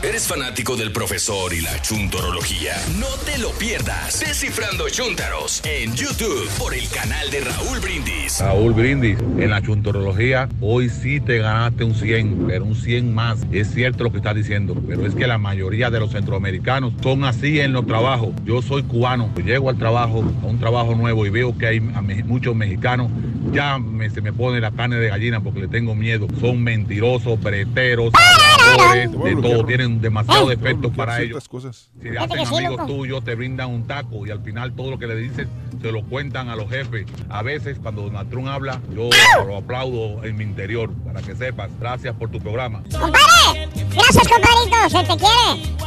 ¿Eres 0.00 0.28
fanático 0.28 0.76
del 0.76 0.92
profesor 0.92 1.52
y 1.52 1.60
la 1.60 1.82
chuntorología? 1.82 2.74
No 3.00 3.08
te 3.26 3.36
lo 3.38 3.50
pierdas. 3.50 4.20
Descifrando 4.20 4.88
Chuntaros 4.88 5.60
en 5.64 5.92
YouTube 5.96 6.48
por 6.56 6.72
el 6.72 6.88
canal 6.88 7.28
de 7.32 7.40
Raúl 7.40 7.80
Brindis. 7.80 8.38
Raúl 8.40 8.74
Brindis, 8.74 9.18
en 9.38 9.50
la 9.50 9.60
chuntorología, 9.60 10.48
hoy 10.60 10.88
sí 10.88 11.18
te 11.20 11.38
ganaste 11.38 11.82
un 11.82 11.96
100, 11.96 12.44
pero 12.46 12.64
un 12.64 12.76
100 12.76 13.12
más. 13.12 13.40
Es 13.50 13.72
cierto 13.72 14.04
lo 14.04 14.12
que 14.12 14.18
estás 14.18 14.36
diciendo, 14.36 14.80
pero 14.86 15.04
es 15.04 15.16
que 15.16 15.26
la 15.26 15.36
mayoría 15.36 15.90
de 15.90 15.98
los 15.98 16.12
centroamericanos 16.12 16.92
son 17.02 17.24
así 17.24 17.58
en 17.58 17.72
los 17.72 17.84
trabajos. 17.84 18.28
Yo 18.44 18.62
soy 18.62 18.84
cubano, 18.84 19.30
llego 19.44 19.68
al 19.68 19.78
trabajo, 19.78 20.22
a 20.42 20.46
un 20.46 20.60
trabajo 20.60 20.94
nuevo 20.94 21.26
y 21.26 21.30
veo 21.30 21.58
que 21.58 21.66
hay 21.66 21.78
a 21.94 22.02
me- 22.02 22.22
muchos 22.22 22.54
mexicanos, 22.54 23.10
ya 23.52 23.78
me- 23.78 24.10
se 24.10 24.20
me 24.20 24.32
pone 24.32 24.60
la 24.60 24.70
carne 24.70 24.96
de 24.96 25.08
gallina 25.08 25.40
porque 25.40 25.60
le 25.62 25.68
tengo 25.68 25.96
miedo. 25.96 26.28
Son 26.40 26.62
mentirosos, 26.62 27.40
breteros, 27.40 28.12
habladores, 28.14 29.10
de 29.10 29.42
todo, 29.42 29.64
tienen 29.66 29.87
demasiados 30.00 30.48
defectos 30.48 30.92
para 30.94 31.20
ellos. 31.20 31.48
cosas. 31.48 31.90
Si 32.00 32.16
hacen 32.16 32.38
amigos 32.46 32.86
tuyos, 32.86 33.24
te 33.24 33.34
brindan 33.34 33.70
un 33.70 33.86
taco 33.86 34.26
y 34.26 34.30
al 34.30 34.42
final 34.42 34.72
todo 34.74 34.90
lo 34.90 34.98
que 34.98 35.06
le 35.06 35.16
dices 35.16 35.48
se 35.80 35.92
lo 35.92 36.04
cuentan 36.04 36.48
a 36.48 36.56
los 36.56 36.68
jefes. 36.68 37.06
A 37.28 37.42
veces 37.42 37.78
cuando 37.82 38.02
Donald 38.02 38.30
Trump 38.30 38.48
habla, 38.48 38.80
yo 38.94 39.08
lo 39.46 39.56
aplaudo 39.56 40.24
en 40.24 40.36
mi 40.36 40.44
interior 40.44 40.92
para 41.04 41.22
que 41.22 41.34
sepas. 41.34 41.70
Gracias 41.80 42.14
por 42.14 42.30
tu 42.30 42.38
programa. 42.38 42.82
¡Compadre! 42.90 43.68
Gracias, 43.94 44.28
compadrito, 44.28 44.90
se 44.90 45.04
te 45.04 45.16
quiere. 45.16 45.78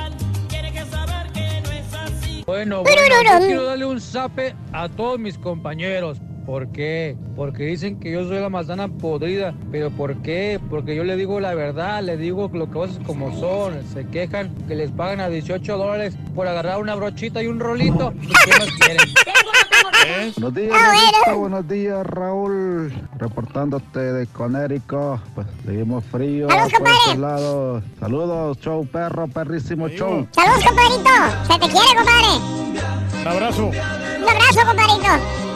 Bueno, 2.46 2.84
bueno, 2.84 3.02
yo 3.24 3.46
quiero 3.46 3.64
darle 3.64 3.86
un 3.86 4.02
zape 4.02 4.56
a 4.74 4.90
todos 4.90 5.20
mis 5.20 5.38
compañeros. 5.38 6.18
¿Por 6.46 6.72
qué? 6.72 7.16
Porque 7.36 7.64
dicen 7.64 8.00
que 8.00 8.12
yo 8.12 8.28
soy 8.28 8.40
la 8.40 8.50
manzana 8.50 8.88
podrida. 8.88 9.54
¿Pero 9.72 9.92
por 9.92 10.18
qué? 10.18 10.60
Porque 10.70 10.96
yo 10.96 11.04
le 11.04 11.16
digo 11.16 11.40
la 11.40 11.54
verdad, 11.54 12.02
le 12.04 12.18
digo 12.18 12.50
lo 12.54 12.68
que 12.68 12.72
cosas 12.74 13.00
como 13.06 13.38
son. 13.40 13.84
Se 13.94 14.08
quejan 14.08 14.54
que 14.68 14.76
les 14.76 14.92
pagan 14.92 15.20
a 15.20 15.30
18 15.30 15.78
dólares 15.78 16.18
por 16.34 16.48
agarrar 16.48 16.80
una 16.82 16.96
brochita 16.96 17.44
y 17.44 17.48
un 17.48 17.60
rolito. 17.60 18.14
¿Y 18.22 18.28
¿Qué 18.28 18.60
más 18.60 18.72
quieren? 18.80 19.08
Buenos 20.36 20.56
días, 20.56 21.38
buenos 21.38 21.68
días, 21.68 22.06
Raúl. 22.08 22.92
Reportándote 23.20 24.00
de 24.00 24.26
Conérico. 24.28 25.22
Pues 25.36 25.46
seguimos 25.64 26.04
frío 26.06 26.48
Saludos, 26.50 26.72
por 26.72 26.78
compadre. 26.80 26.98
estos 27.06 27.18
lados. 27.20 27.84
Saludos, 28.00 28.60
show 28.62 28.86
perro, 28.88 29.28
perrísimo 29.28 29.88
show. 29.90 30.28
Saludos, 30.32 30.66
compadrito. 30.66 31.10
Se 31.48 31.60
te 31.60 31.68
quiere, 31.68 31.96
compadre. 31.96 33.22
Un 33.22 33.28
abrazo. 33.28 33.68
Un 33.68 34.30
abrazo, 34.30 34.66
compadrito. 34.66 35.51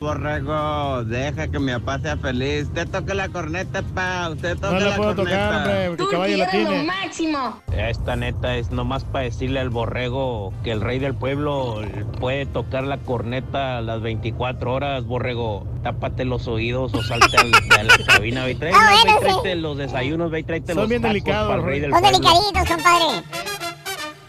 Borrego, 0.00 1.02
deja 1.04 1.48
que 1.48 1.58
mi 1.58 1.72
papá 1.72 1.98
sea 1.98 2.16
feliz. 2.16 2.64
Usted 2.68 2.88
toque 2.88 3.14
la 3.14 3.28
corneta, 3.28 3.82
pa. 3.82 4.28
Usted 4.30 4.56
toque 4.56 4.74
No 4.74 4.80
la 4.80 4.88
la 4.90 4.96
puedo 4.96 5.16
corneta. 5.16 5.46
tocar, 5.48 5.56
hombre, 5.58 5.86
porque 5.88 6.02
el 6.04 6.10
caballo 6.10 6.36
la 6.36 6.50
tiene. 6.50 6.82
máximo. 6.84 7.62
Esta 7.76 8.14
neta 8.16 8.56
es 8.56 8.70
nomás 8.70 9.04
para 9.04 9.24
decirle 9.24 9.58
al 9.58 9.70
borrego 9.70 10.52
que 10.62 10.70
el 10.70 10.80
rey 10.82 11.00
del 11.00 11.16
pueblo 11.16 11.82
puede 12.20 12.46
tocar 12.46 12.84
la 12.84 12.98
corneta 12.98 13.78
a 13.78 13.80
las 13.80 14.00
24 14.00 14.72
horas, 14.72 15.04
borrego. 15.04 15.66
Tápate 15.82 16.24
los 16.24 16.46
oídos 16.46 16.94
o 16.94 17.02
salte 17.02 17.36
al- 17.36 17.52
a 17.78 17.82
la 17.82 17.98
cabina, 18.06 18.44
ve 18.44 18.52
y 18.52 18.54
trae, 18.54 18.72
Ah, 18.74 18.90
ve 18.90 18.94
y 18.94 19.00
bueno, 19.02 19.40
tráete 19.40 19.56
los 19.56 19.76
desayunos, 19.78 20.30
ve 20.30 20.40
y 20.40 20.42
tráete 20.44 20.74
Son 20.74 20.82
los 20.82 20.88
bien 20.88 21.02
delicados, 21.02 21.48
para 21.48 21.60
el 21.60 21.64
rey 21.66 21.72
rey. 21.72 21.80
del 21.80 21.90
Son 21.90 22.00
pueblo. 22.00 22.18
delicaditos, 22.18 22.68
compadre. 22.76 23.22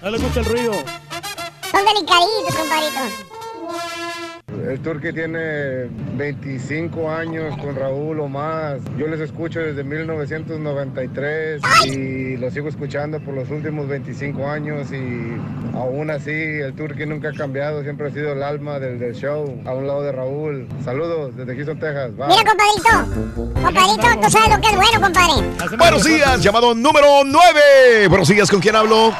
No 0.01 0.09
le 0.09 0.17
gusta 0.17 0.39
el 0.39 0.45
ruido. 0.45 0.73
Son 0.73 1.85
delicaditos, 1.85 2.55
compadrito. 2.57 3.38
El 4.67 4.79
Turqui 4.81 5.13
tiene 5.13 5.87
25 6.15 7.09
años 7.09 7.55
con 7.57 7.75
Raúl 7.75 8.19
o 8.19 8.27
más. 8.27 8.81
Yo 8.97 9.07
les 9.07 9.19
escucho 9.19 9.59
desde 9.59 9.83
1993 9.83 11.61
y 11.85 12.37
los 12.37 12.53
sigo 12.53 12.67
escuchando 12.67 13.19
por 13.19 13.33
los 13.33 13.49
últimos 13.49 13.87
25 13.87 14.47
años 14.47 14.91
y 14.91 15.37
aún 15.75 16.09
así 16.11 16.31
el 16.31 16.73
Turqui 16.75 17.05
nunca 17.05 17.29
ha 17.29 17.33
cambiado, 17.33 17.83
siempre 17.83 18.07
ha 18.07 18.11
sido 18.11 18.33
el 18.33 18.43
alma 18.43 18.79
del, 18.79 18.99
del 18.99 19.15
show, 19.15 19.61
a 19.65 19.73
un 19.73 19.87
lado 19.87 20.03
de 20.03 20.11
Raúl. 20.11 20.67
Saludos 20.83 21.35
desde 21.35 21.55
Houston, 21.55 21.79
Texas. 21.79 22.15
Bye. 22.15 22.27
Mira, 22.27 22.43
compadrito. 22.43 23.53
Compadrito, 23.63 24.21
tú 24.21 24.29
sabes 24.29 24.49
lo 24.49 24.61
que 24.61 24.67
es 24.67 24.75
bueno, 24.75 25.01
compadre. 25.01 25.77
Buenos 25.77 26.03
días, 26.03 26.43
llamado 26.43 26.75
número 26.75 27.23
9. 27.25 28.07
Buenos 28.09 28.27
días, 28.27 28.49
¿con 28.49 28.59
quién 28.59 28.75
hablo? 28.75 29.13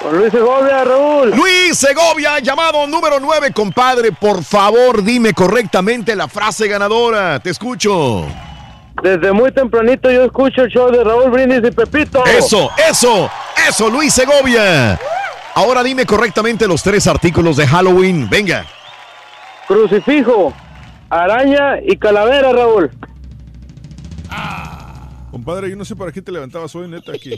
Con 0.00 0.16
Luis 0.16 0.32
Segovia, 0.32 0.82
Raúl. 0.82 1.30
Luis 1.36 1.76
Segovia, 1.76 2.38
llamado 2.38 2.86
número 2.86 3.20
9, 3.20 3.52
compadre. 3.52 4.12
Por 4.12 4.42
favor, 4.42 5.02
dime 5.02 5.34
correctamente 5.34 6.16
la 6.16 6.26
frase 6.26 6.68
ganadora. 6.68 7.38
Te 7.40 7.50
escucho. 7.50 8.26
Desde 9.02 9.32
muy 9.32 9.52
tempranito 9.52 10.10
yo 10.10 10.24
escucho 10.24 10.62
el 10.62 10.70
show 10.70 10.90
de 10.90 11.04
Raúl 11.04 11.30
Brindis 11.30 11.60
y 11.64 11.70
Pepito. 11.70 12.24
Eso, 12.24 12.70
eso, 12.88 13.30
eso, 13.68 13.90
Luis 13.90 14.12
Segovia. 14.14 14.98
Ahora 15.54 15.82
dime 15.82 16.06
correctamente 16.06 16.66
los 16.66 16.82
tres 16.82 17.06
artículos 17.06 17.56
de 17.56 17.66
Halloween. 17.66 18.28
Venga. 18.30 18.64
Crucifijo, 19.68 20.54
araña 21.10 21.78
y 21.82 21.96
calavera, 21.96 22.52
Raúl. 22.52 22.90
Compadre, 25.40 25.70
yo 25.70 25.76
no 25.76 25.86
sé 25.86 25.96
para 25.96 26.12
qué 26.12 26.20
te 26.20 26.30
levantabas 26.30 26.74
hoy, 26.76 26.86
neta, 26.86 27.12
aquí. 27.12 27.30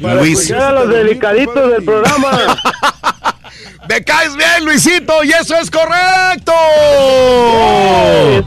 Para 0.00 0.22
escuchar 0.22 0.62
a 0.62 0.84
los 0.84 0.88
delicaditos 0.88 1.68
del 1.72 1.84
programa. 1.84 2.30
Me 3.88 4.04
caes 4.04 4.36
bien, 4.36 4.64
Luisito, 4.64 5.24
y 5.24 5.30
eso 5.32 5.56
es 5.56 5.68
correcto. 5.68 6.52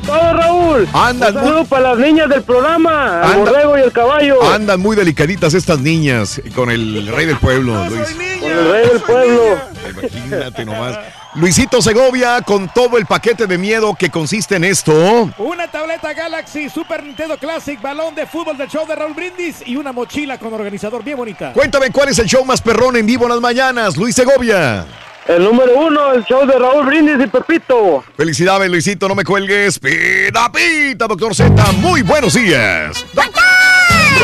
Todo, 0.05 0.33
Raúl. 0.33 0.87
Andan 0.93 1.35
Un 1.35 1.43
saludo 1.43 1.65
para 1.65 1.89
las 1.89 1.97
niñas 1.99 2.29
del 2.29 2.43
programa, 2.43 3.21
el 3.25 3.31
Anda- 3.33 3.51
borrego 3.51 3.77
y 3.77 3.81
el 3.81 3.91
caballo. 3.91 4.41
Andan 4.53 4.79
muy 4.79 4.95
delicaditas 4.95 5.53
estas 5.53 5.79
niñas 5.79 6.41
con 6.55 6.71
el 6.71 7.07
rey 7.07 7.25
del 7.25 7.37
pueblo, 7.37 7.75
Luis. 7.89 8.07
Con 8.39 8.51
el 8.51 8.71
rey 8.71 8.87
del 8.87 9.01
pueblo. 9.01 9.41
Imagínate 9.89 10.63
nomás. 10.65 10.97
Luisito 11.35 11.81
Segovia 11.81 12.41
con 12.41 12.69
todo 12.69 12.97
el 12.97 13.05
paquete 13.05 13.45
de 13.45 13.57
miedo 13.57 13.93
que 13.93 14.09
consiste 14.09 14.55
en 14.55 14.63
esto. 14.63 15.29
Una 15.37 15.67
tableta 15.69 16.13
Galaxy 16.13 16.69
Super 16.69 17.03
Nintendo 17.03 17.37
Classic, 17.37 17.81
balón 17.81 18.15
de 18.15 18.25
fútbol 18.25 18.55
del 18.57 18.69
show 18.69 18.87
de 18.87 18.95
Raúl 18.95 19.13
Brindis 19.13 19.57
y 19.65 19.75
una 19.75 19.91
mochila 19.91 20.37
con 20.37 20.53
organizador 20.53 21.03
bien 21.03 21.17
bonita. 21.17 21.51
Cuéntame 21.51 21.91
cuál 21.91 22.07
es 22.07 22.19
el 22.19 22.27
show 22.27 22.45
más 22.45 22.61
perrón 22.61 22.95
en 22.95 23.05
vivo 23.05 23.25
en 23.25 23.31
las 23.31 23.41
mañanas, 23.41 23.97
Luis 23.97 24.15
Segovia. 24.15 24.85
El 25.27 25.43
número 25.43 25.77
uno, 25.77 26.13
el 26.13 26.23
show 26.23 26.45
de 26.45 26.57
Raúl 26.57 26.85
Brindis 26.85 27.17
y 27.21 27.27
Pepito. 27.27 28.05
Felicidades, 28.15 28.69
Luisito, 28.69 29.09
no 29.09 29.15
me 29.15 29.25
cuelgues. 29.25 29.77
Pita, 29.77 30.49
pita, 30.49 31.05
doctor 31.05 31.35
Z, 31.35 31.51
muy 31.73 32.01
buenos 32.01 32.33
días. 32.33 33.05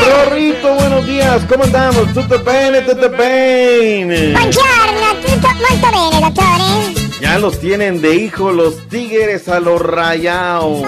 Rorrito, 0.08 0.74
buenos 0.76 1.06
días, 1.06 1.42
¿cómo 1.46 1.64
andamos? 1.64 2.10
Tutto 2.14 2.42
bene, 2.42 2.80
tutto 2.80 3.10
bene. 3.10 4.32
Buongiorno, 4.32 5.14
tutto 5.20 5.48
molto 5.48 5.90
bene, 5.92 6.20
dottore. 6.22 7.01
Ya 7.22 7.38
los 7.38 7.60
tienen 7.60 8.02
de 8.02 8.16
hijo 8.16 8.50
los 8.50 8.88
tigres 8.88 9.48
a 9.48 9.60
los 9.60 9.80
rayados. 9.80 10.82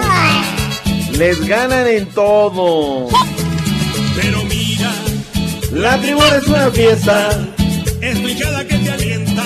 Les 1.17 1.47
ganan 1.47 1.87
en 1.87 2.07
todo. 2.07 3.07
Pero 4.21 4.43
mira, 4.43 4.91
La 5.71 5.97
tribuna 6.01 6.35
es 6.35 6.47
una 6.47 6.69
fiesta. 6.71 7.47
es 8.01 8.21
tu 8.21 8.27
hinchada 8.27 8.67
que 8.67 8.77
te 8.77 8.91
alienta. 8.91 9.43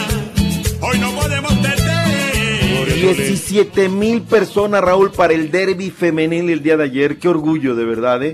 Hoy 0.81 0.97
no 0.97 1.11
podemos 1.11 1.53
perder. 1.53 2.95
17 2.95 3.87
mil 3.87 4.23
personas, 4.23 4.81
Raúl, 4.81 5.11
para 5.11 5.33
el 5.33 5.51
derby 5.51 5.91
femenil 5.91 6.49
el 6.49 6.63
día 6.63 6.75
de 6.75 6.85
ayer. 6.85 7.19
Qué 7.19 7.27
orgullo, 7.29 7.75
de 7.75 7.85
verdad, 7.85 8.23
¿eh? 8.23 8.33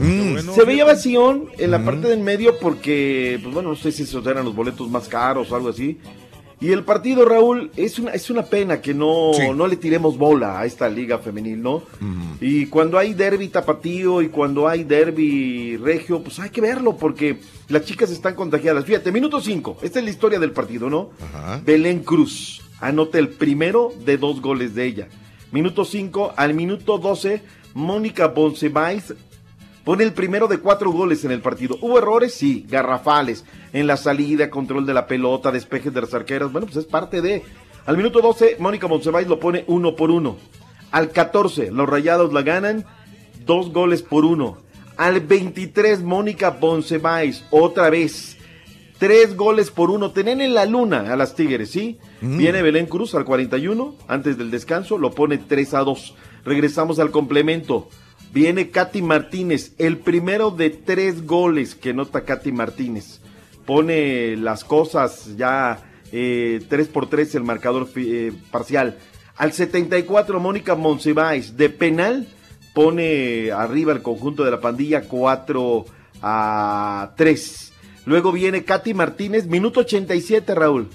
Se 0.55 0.63
veía 0.63 0.85
vacío 0.85 1.49
en 1.57 1.71
la 1.71 1.83
parte 1.83 2.07
del 2.07 2.21
medio 2.21 2.57
porque, 2.57 3.37
pues 3.43 3.53
bueno, 3.53 3.71
no 3.71 3.75
sé 3.75 3.91
si 3.91 4.03
esos 4.03 4.25
eran 4.25 4.45
los 4.45 4.55
boletos 4.55 4.89
más 4.89 5.09
caros 5.09 5.51
o 5.51 5.55
algo 5.57 5.67
así. 5.69 5.99
Y 6.61 6.71
el 6.71 6.83
partido, 6.83 7.25
Raúl, 7.25 7.71
es 7.75 7.99
una, 7.99 8.11
es 8.11 8.29
una 8.29 8.43
pena 8.43 8.81
que 8.81 8.93
no, 8.93 9.31
no 9.53 9.67
le 9.67 9.75
tiremos 9.75 10.17
bola 10.17 10.59
a 10.59 10.65
esta 10.65 10.87
liga 10.87 11.19
femenil, 11.19 11.61
¿no? 11.61 11.83
Y 12.39 12.67
cuando 12.67 12.97
hay 12.97 13.13
derby 13.13 13.49
tapatío 13.49 14.21
y 14.21 14.29
cuando 14.29 14.67
hay 14.67 14.83
derby 14.83 15.77
regio, 15.77 16.23
pues 16.23 16.39
hay 16.39 16.49
que 16.49 16.61
verlo 16.61 16.95
porque 16.95 17.39
las 17.67 17.83
chicas 17.83 18.09
están 18.09 18.35
contagiadas. 18.35 18.85
Fíjate, 18.85 19.11
minuto 19.11 19.41
5, 19.41 19.77
esta 19.81 19.99
es 19.99 20.05
la 20.05 20.11
historia 20.11 20.39
del 20.39 20.51
partido, 20.51 20.89
¿no? 20.89 21.09
Belén 21.65 21.99
Cruz 22.03 22.61
anota 22.79 23.19
el 23.19 23.29
primero 23.29 23.91
de 24.05 24.17
dos 24.17 24.41
goles 24.41 24.75
de 24.75 24.85
ella. 24.85 25.07
Minuto 25.51 25.85
5, 25.85 26.33
al 26.35 26.53
minuto 26.53 26.97
12, 26.97 27.41
Mónica 27.73 28.27
Bonsebais 28.27 29.13
pone 29.85 30.03
el 30.03 30.11
primero 30.11 30.49
de 30.49 30.57
cuatro 30.57 30.91
goles 30.91 31.23
en 31.23 31.31
el 31.31 31.39
partido. 31.39 31.77
¿Hubo 31.79 31.97
errores? 31.97 32.33
Sí, 32.33 32.65
garrafales. 32.67 33.45
En 33.71 33.87
la 33.87 33.95
salida, 33.95 34.49
control 34.49 34.85
de 34.85 34.93
la 34.93 35.07
pelota, 35.07 35.51
despejes 35.51 35.93
de 35.93 36.01
las 36.01 36.13
arqueras. 36.13 36.51
Bueno, 36.51 36.67
pues 36.67 36.77
es 36.77 36.85
parte 36.85 37.21
de. 37.21 37.43
Al 37.85 37.95
minuto 37.95 38.19
12, 38.19 38.57
Mónica 38.59 38.87
Bonsebais 38.87 39.27
lo 39.27 39.39
pone 39.39 39.63
uno 39.67 39.95
por 39.95 40.11
uno. 40.11 40.37
Al 40.91 41.11
14, 41.11 41.71
los 41.71 41.87
rayados 41.87 42.33
la 42.33 42.41
ganan, 42.41 42.83
dos 43.45 43.71
goles 43.71 44.01
por 44.01 44.25
uno. 44.25 44.57
Al 44.97 45.21
23, 45.21 46.01
Mónica 46.01 46.49
Bonsebais, 46.49 47.45
otra 47.51 47.89
vez. 47.89 48.37
Tres 48.97 49.35
goles 49.35 49.71
por 49.71 49.91
uno. 49.91 50.11
Tenían 50.11 50.41
en 50.41 50.53
la 50.53 50.65
luna 50.65 51.13
a 51.13 51.15
las 51.15 51.35
Tigres, 51.35 51.69
¿sí? 51.69 51.99
Viene 52.21 52.61
Belén 52.61 52.87
Cruz 52.87 53.13
al 53.13 53.25
41, 53.25 53.95
antes 54.07 54.37
del 54.37 54.49
descanso, 54.49 54.97
lo 54.97 55.11
pone 55.11 55.37
3 55.37 55.73
a 55.73 55.79
2. 55.79 56.15
Regresamos 56.45 56.97
al 56.97 57.11
complemento. 57.11 57.89
Viene 58.35 58.69
Katy 58.69 59.01
Martínez, 59.01 59.71
el 59.77 59.97
primero 59.97 60.51
de 60.51 60.69
tres 60.69 61.25
goles 61.25 61.73
que 61.73 61.93
nota 61.93 62.25
Katy 62.25 62.51
Martínez. 62.51 63.21
Pone 63.65 64.35
las 64.35 64.65
cosas 64.65 65.37
ya 65.37 65.81
eh, 66.11 66.61
3 66.67 66.87
por 66.89 67.07
3 67.07 67.33
el 67.35 67.43
marcador 67.45 67.87
eh, 67.95 68.33
parcial. 68.51 68.97
Al 69.37 69.53
74, 69.53 70.41
Mónica 70.41 70.75
Monsiváis, 70.75 71.55
de 71.55 71.69
penal, 71.69 72.27
pone 72.73 73.53
arriba 73.53 73.93
el 73.93 74.01
conjunto 74.01 74.43
de 74.43 74.51
la 74.51 74.59
pandilla 74.59 75.07
4 75.07 75.85
a 76.21 77.13
3. 77.15 77.73
Luego 78.05 78.33
viene 78.33 78.65
Katy 78.65 78.93
Martínez, 78.93 79.47
minuto 79.47 79.79
87, 79.79 80.53
Raúl. 80.53 80.89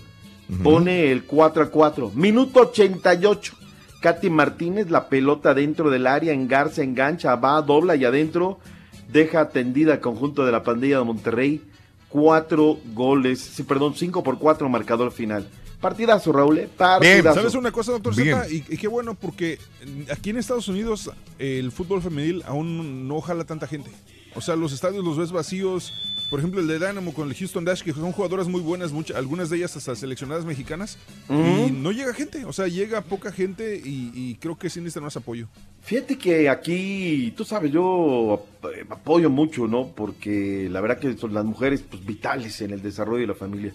Pone 0.63 1.11
el 1.11 1.25
4 1.25 1.63
a 1.63 1.71
4. 1.71 2.13
Minuto 2.15 2.61
88. 2.61 3.60
Katy 4.01 4.31
Martínez, 4.31 4.91
la 4.91 5.09
pelota 5.09 5.55
dentro 5.55 5.91
del 5.91 6.07
área, 6.07 6.33
engarza, 6.33 6.83
engancha, 6.83 7.37
va, 7.37 7.61
dobla 7.63 7.97
y 7.97 8.05
adentro 8.05 8.59
deja 9.13 9.51
tendida 9.51 9.95
al 9.95 10.01
conjunto 10.01 10.47
de 10.47 10.53
la 10.53 10.63
pandilla 10.63 10.99
de 10.99 11.05
Monterrey. 11.05 11.63
Cuatro 12.09 12.79
goles, 12.93 13.41
sí, 13.41 13.63
perdón, 13.63 13.95
cinco 13.95 14.23
por 14.23 14.39
cuatro 14.39 14.69
marcador 14.69 15.13
final. 15.13 15.49
Partidazo, 15.81 16.33
Raúl, 16.33 16.59
¿eh? 16.59 16.69
partidazo. 16.77 17.37
¿Sabes 17.37 17.55
una 17.55 17.73
cosa, 17.73 17.93
doctor 17.93 18.15
Bien. 18.15 18.37
Z? 18.37 18.51
Y, 18.51 18.65
y 18.69 18.77
qué 18.77 18.89
bueno, 18.89 19.15
porque 19.15 19.59
aquí 20.11 20.31
en 20.31 20.39
Estados 20.39 20.69
Unidos 20.69 21.11
el 21.39 21.71
fútbol 21.73 22.03
femenil 22.03 22.43
aún 22.47 23.07
no 23.09 23.21
jala 23.21 23.45
tanta 23.45 23.67
gente. 23.67 23.91
O 24.35 24.41
sea, 24.41 24.57
los 24.57 24.73
estadios 24.73 25.05
los 25.05 25.17
ves 25.17 25.33
vacíos 25.33 25.93
por 26.31 26.39
ejemplo 26.39 26.61
el 26.61 26.69
de 26.69 26.79
Dynamo 26.79 27.13
con 27.13 27.29
el 27.29 27.35
Houston 27.35 27.65
Dash, 27.65 27.83
que 27.83 27.93
son 27.93 28.13
jugadoras 28.13 28.49
muy 28.49 28.61
buenas, 28.61 28.93
muchas, 28.93 29.17
algunas 29.17 29.51
de 29.51 29.59
ellas 29.59 29.77
hasta 29.77 29.97
seleccionadas 29.97 30.45
mexicanas, 30.45 30.97
y 31.29 31.71
no 31.73 31.93
llega 31.93 32.15
gente, 32.15 32.45
o 32.45 32.53
sea, 32.53 32.69
llega 32.69 33.03
poca 33.03 33.33
gente 33.33 33.77
y, 33.85 34.13
y 34.15 34.37
creo 34.37 34.57
que 34.57 34.71
sí 34.71 34.81
necesitan 34.81 35.05
más 35.05 35.17
apoyo. 35.17 35.49
Fíjate 35.83 36.17
que 36.17 36.49
aquí, 36.49 37.33
tú 37.37 37.45
sabes, 37.45 37.73
yo 37.73 38.47
eh, 38.65 38.85
apoyo 38.89 39.31
mucho, 39.31 39.67
¿no? 39.67 39.89
Porque 39.89 40.69
la 40.71 40.81
verdad 40.81 40.99
que 40.99 41.17
son 41.17 41.35
las 41.35 41.45
mujeres 41.45 41.83
pues, 41.83 42.05
vitales 42.05 42.61
en 42.61 42.71
el 42.71 42.83
desarrollo 42.83 43.23
de 43.23 43.27
la 43.27 43.35
familia. 43.35 43.73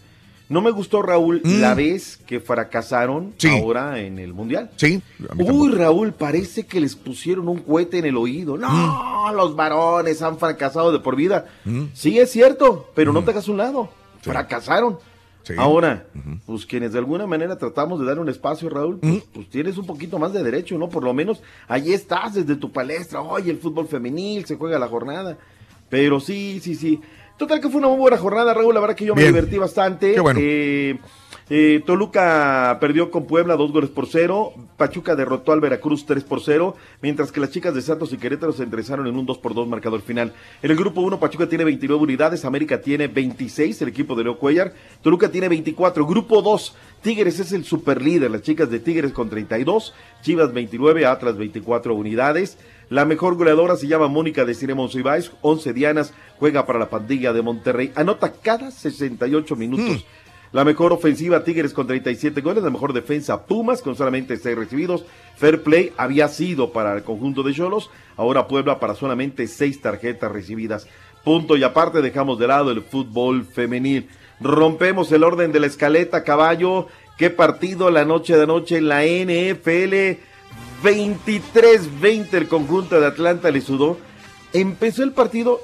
No 0.47 0.61
me 0.61 0.69
gustó, 0.71 1.01
Raúl, 1.01 1.41
Mm. 1.43 1.59
la 1.61 1.73
vez 1.73 2.17
que 2.27 2.39
fracasaron 2.39 3.33
ahora 3.49 3.99
en 3.99 4.19
el 4.19 4.33
Mundial. 4.33 4.69
Sí. 4.75 5.01
Uy, 5.37 5.71
Raúl, 5.71 6.13
parece 6.13 6.65
que 6.67 6.79
les 6.79 6.95
pusieron 6.95 7.47
un 7.47 7.59
cohete 7.59 7.97
en 7.97 8.05
el 8.05 8.15
oído. 8.17 8.55
No, 8.57 9.31
los 9.33 9.55
varones 9.55 10.21
han 10.21 10.37
fracasado 10.37 10.91
de 10.91 10.99
por 10.99 11.15
vida. 11.15 11.45
Sí, 11.93 12.19
es 12.19 12.31
cierto, 12.31 12.91
pero 12.95 13.11
no 13.11 13.23
te 13.23 13.31
hagas 13.31 13.47
un 13.47 13.57
lado. 13.57 13.89
Fracasaron. 14.21 14.97
Ahora, 15.57 16.07
pues 16.47 16.65
quienes 16.65 16.91
de 16.93 16.97
alguna 16.99 17.27
manera 17.27 17.55
tratamos 17.57 17.99
de 17.99 18.05
dar 18.07 18.17
un 18.17 18.29
espacio, 18.29 18.67
Raúl, 18.69 18.97
pues, 18.99 19.23
pues 19.31 19.47
tienes 19.49 19.77
un 19.77 19.85
poquito 19.85 20.17
más 20.17 20.33
de 20.33 20.41
derecho, 20.43 20.75
¿no? 20.77 20.89
Por 20.89 21.03
lo 21.03 21.13
menos 21.13 21.41
ahí 21.67 21.93
estás 21.93 22.33
desde 22.33 22.55
tu 22.55 22.71
palestra. 22.71 23.21
Oye, 23.21 23.51
el 23.51 23.59
fútbol 23.59 23.87
femenil, 23.87 24.45
se 24.45 24.55
juega 24.57 24.79
la 24.79 24.87
jornada. 24.87 25.37
Pero 25.87 26.19
sí, 26.19 26.59
sí, 26.63 26.73
sí. 26.73 26.99
Total 27.37 27.59
que 27.59 27.69
fue 27.69 27.79
una 27.79 27.89
muy 27.89 27.97
buena 27.97 28.17
jornada, 28.17 28.53
Raúl. 28.53 28.73
La 28.73 28.79
verdad 28.79 28.95
que 28.95 29.05
yo 29.05 29.15
me 29.15 29.23
divertí 29.23 29.57
bastante. 29.57 30.13
Qué 30.13 30.19
bueno. 30.19 30.39
Eh, 30.41 30.97
eh, 31.47 31.83
Toluca 31.85 32.75
perdió 32.81 33.11
con 33.11 33.25
Puebla 33.27 33.55
dos 33.55 33.71
goles 33.71 33.91
por 33.91 34.07
cero. 34.07 34.53
Pachuca 34.77 35.15
derrotó 35.15 35.51
al 35.51 35.59
Veracruz 35.59 36.05
3 36.05 36.23
por 36.23 36.41
0. 36.41 36.75
Mientras 37.01 37.31
que 37.31 37.39
las 37.39 37.51
chicas 37.51 37.75
de 37.75 37.83
Santos 37.83 38.11
y 38.13 38.17
Querétaro 38.17 38.51
se 38.51 38.63
interesaron 38.63 39.05
en 39.05 39.15
un 39.15 39.25
2 39.25 39.37
por 39.37 39.53
2 39.53 39.67
marcador 39.67 40.01
final. 40.01 40.33
En 40.63 40.71
el 40.71 40.77
grupo 40.77 41.01
1, 41.01 41.19
Pachuca 41.19 41.47
tiene 41.47 41.63
29 41.63 42.01
unidades. 42.01 42.45
América 42.45 42.81
tiene 42.81 43.07
26. 43.07 43.79
El 43.81 43.89
equipo 43.89 44.15
de 44.15 44.23
Leo 44.23 44.39
Cuellar. 44.39 44.73
Toluca 45.03 45.29
tiene 45.29 45.47
24. 45.47 46.05
Grupo 46.07 46.41
2, 46.41 46.75
Tigres 47.01 47.39
es 47.39 47.51
el 47.51 47.63
superlíder. 47.63 48.31
Las 48.31 48.41
chicas 48.41 48.71
de 48.71 48.79
Tigres 48.79 49.11
con 49.11 49.29
32. 49.29 49.93
Chivas 50.23 50.51
29. 50.51 51.05
Atlas 51.05 51.37
24 51.37 51.93
unidades. 51.93 52.57
La 52.89 53.05
mejor 53.05 53.35
goleadora 53.35 53.75
se 53.75 53.87
llama 53.87 54.07
Mónica 54.07 54.45
de 54.45 54.53
Cine 54.53 54.75
Monsiváis, 54.75 55.31
11 55.41 55.73
dianas, 55.73 56.13
juega 56.37 56.65
para 56.65 56.79
la 56.79 56.89
pandilla 56.89 57.33
de 57.33 57.41
Monterrey, 57.41 57.91
anota 57.95 58.33
cada 58.33 58.69
68 58.69 59.55
minutos. 59.55 60.05
La 60.51 60.63
mejor 60.63 60.93
ofensiva 60.93 61.43
Tigres 61.43 61.73
con 61.73 61.87
37 61.87 62.39
goles, 62.41 62.63
la 62.63 62.69
mejor 62.69 62.93
defensa 62.93 63.45
Pumas 63.45 63.81
con 63.81 63.95
solamente 63.95 64.37
6 64.37 64.55
recibidos. 64.55 65.03
Fair 65.35 65.63
play 65.63 65.91
había 65.97 66.29
sido 66.29 66.71
para 66.71 66.93
el 66.93 67.03
conjunto 67.03 67.43
de 67.43 67.53
Cholos, 67.53 67.89
ahora 68.15 68.47
Puebla 68.47 68.79
para 68.79 68.95
solamente 68.95 69.47
6 69.47 69.81
tarjetas 69.81 70.31
recibidas. 70.31 70.87
Punto 71.25 71.57
y 71.57 71.63
aparte 71.63 72.01
dejamos 72.01 72.39
de 72.39 72.47
lado 72.47 72.71
el 72.71 72.83
fútbol 72.83 73.43
femenil. 73.43 74.07
Rompemos 74.39 75.11
el 75.11 75.23
orden 75.23 75.51
de 75.51 75.59
la 75.59 75.67
escaleta, 75.67 76.23
caballo. 76.23 76.87
Qué 77.17 77.29
partido 77.29 77.89
la 77.89 78.05
noche 78.05 78.37
de 78.37 78.43
anoche 78.43 78.77
en 78.77 78.87
la 78.87 79.03
NFL. 79.03 80.21
23-20 80.83 82.33
el 82.33 82.47
conjunto 82.47 82.99
de 82.99 83.07
Atlanta 83.07 83.51
le 83.51 83.61
sudó. 83.61 83.97
Empezó 84.53 85.03
el 85.03 85.11
partido, 85.11 85.59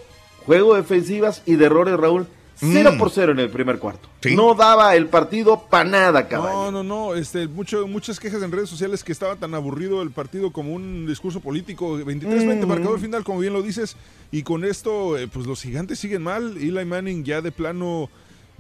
juego 0.46 0.74
de 0.76 0.82
defensivas 0.82 1.42
y 1.46 1.56
de 1.56 1.66
errores, 1.66 1.98
Raúl. 1.98 2.28
0 2.64 2.92
Mm. 2.94 2.98
por 3.00 3.10
0 3.10 3.32
en 3.32 3.40
el 3.40 3.50
primer 3.50 3.80
cuarto. 3.80 4.08
No 4.36 4.54
daba 4.54 4.96
el 4.96 5.08
partido 5.08 5.64
para 5.68 5.84
nada, 5.90 6.28
caballo. 6.28 6.70
No, 6.70 6.84
no, 6.84 6.84
no, 6.84 7.16
este, 7.16 7.48
mucho, 7.48 7.88
muchas 7.88 8.20
quejas 8.20 8.44
en 8.44 8.52
redes 8.52 8.70
sociales 8.70 9.04
que 9.04 9.12
estaba 9.12 9.36
tan 9.36 9.56
aburrido 9.56 10.04
el 10.04 10.12
partido 10.12 10.52
como 10.52 10.74
un 10.76 11.08
discurso 11.08 11.40
político. 11.40 11.98
23-20, 11.98 12.66
Mm. 12.68 12.70
marcador 12.70 13.00
final, 13.00 13.24
como 13.24 13.40
bien 13.40 13.54
lo 13.54 13.64
dices. 13.64 13.96
Y 14.32 14.44
con 14.44 14.64
esto, 14.64 15.18
eh, 15.18 15.28
pues 15.28 15.48
los 15.48 15.60
gigantes 15.64 15.98
siguen 15.98 16.22
mal. 16.22 16.56
Eli 16.58 16.86
Manning 16.86 17.24
ya 17.24 17.42
de 17.42 17.52
plano, 17.52 18.12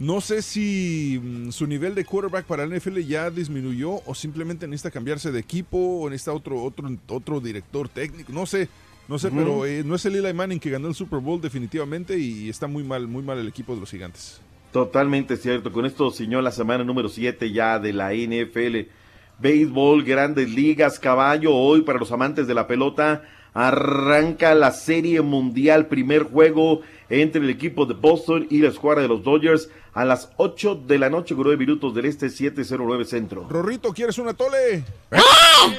no 0.01 0.19
sé 0.19 0.41
si 0.41 1.21
mm, 1.21 1.51
su 1.51 1.67
nivel 1.67 1.93
de 1.93 2.03
quarterback 2.05 2.45
para 2.45 2.65
la 2.65 2.75
NFL 2.75 3.01
ya 3.01 3.29
disminuyó 3.29 4.01
o 4.03 4.15
simplemente 4.15 4.67
necesita 4.67 4.89
cambiarse 4.89 5.31
de 5.31 5.39
equipo 5.39 5.77
o 5.77 6.09
necesita 6.09 6.33
otro, 6.33 6.63
otro, 6.63 6.89
otro 7.07 7.39
director 7.39 7.87
técnico. 7.87 8.33
No 8.33 8.47
sé, 8.47 8.67
no 9.07 9.19
sé, 9.19 9.29
pero 9.29 9.63
eh, 9.63 9.83
no 9.85 9.93
es 9.93 10.03
el 10.05 10.15
Eli 10.15 10.33
Manning 10.33 10.59
que 10.59 10.71
ganó 10.71 10.87
el 10.87 10.95
Super 10.95 11.19
Bowl 11.19 11.39
definitivamente 11.39 12.17
y 12.17 12.49
está 12.49 12.65
muy 12.65 12.83
mal, 12.83 13.07
muy 13.07 13.21
mal 13.21 13.37
el 13.37 13.47
equipo 13.47 13.75
de 13.75 13.81
los 13.81 13.91
gigantes. 13.91 14.41
Totalmente 14.71 15.37
cierto. 15.37 15.71
Con 15.71 15.85
esto 15.85 16.09
ciñó 16.09 16.41
la 16.41 16.51
semana 16.51 16.83
número 16.83 17.07
7 17.07 17.51
ya 17.51 17.77
de 17.77 17.93
la 17.93 18.11
NFL. 18.11 18.89
Béisbol, 19.37 20.03
grandes 20.03 20.49
ligas, 20.49 20.97
caballo. 20.97 21.53
Hoy 21.53 21.81
para 21.81 21.99
los 21.99 22.11
amantes 22.11 22.47
de 22.47 22.55
la 22.55 22.65
pelota 22.65 23.21
arranca 23.53 24.55
la 24.55 24.71
serie 24.71 25.21
mundial. 25.21 25.85
Primer 25.85 26.23
juego 26.23 26.81
entre 27.11 27.41
el 27.41 27.49
equipo 27.49 27.85
de 27.85 27.93
Boston 27.93 28.47
y 28.49 28.59
la 28.59 28.69
escuadra 28.69 29.01
de 29.01 29.09
los 29.09 29.21
Dodgers 29.21 29.69
a 29.93 30.05
las 30.05 30.29
8 30.37 30.83
de 30.87 30.97
la 30.97 31.09
noche, 31.09 31.35
con 31.35 31.43
9 31.43 31.57
minutos 31.57 31.93
del 31.93 32.05
este, 32.05 32.29
709 32.29 33.03
centro. 33.03 33.47
Rorrito, 33.49 33.91
¿quieres 33.91 34.17
una 34.17 34.33
tole? 34.33 34.85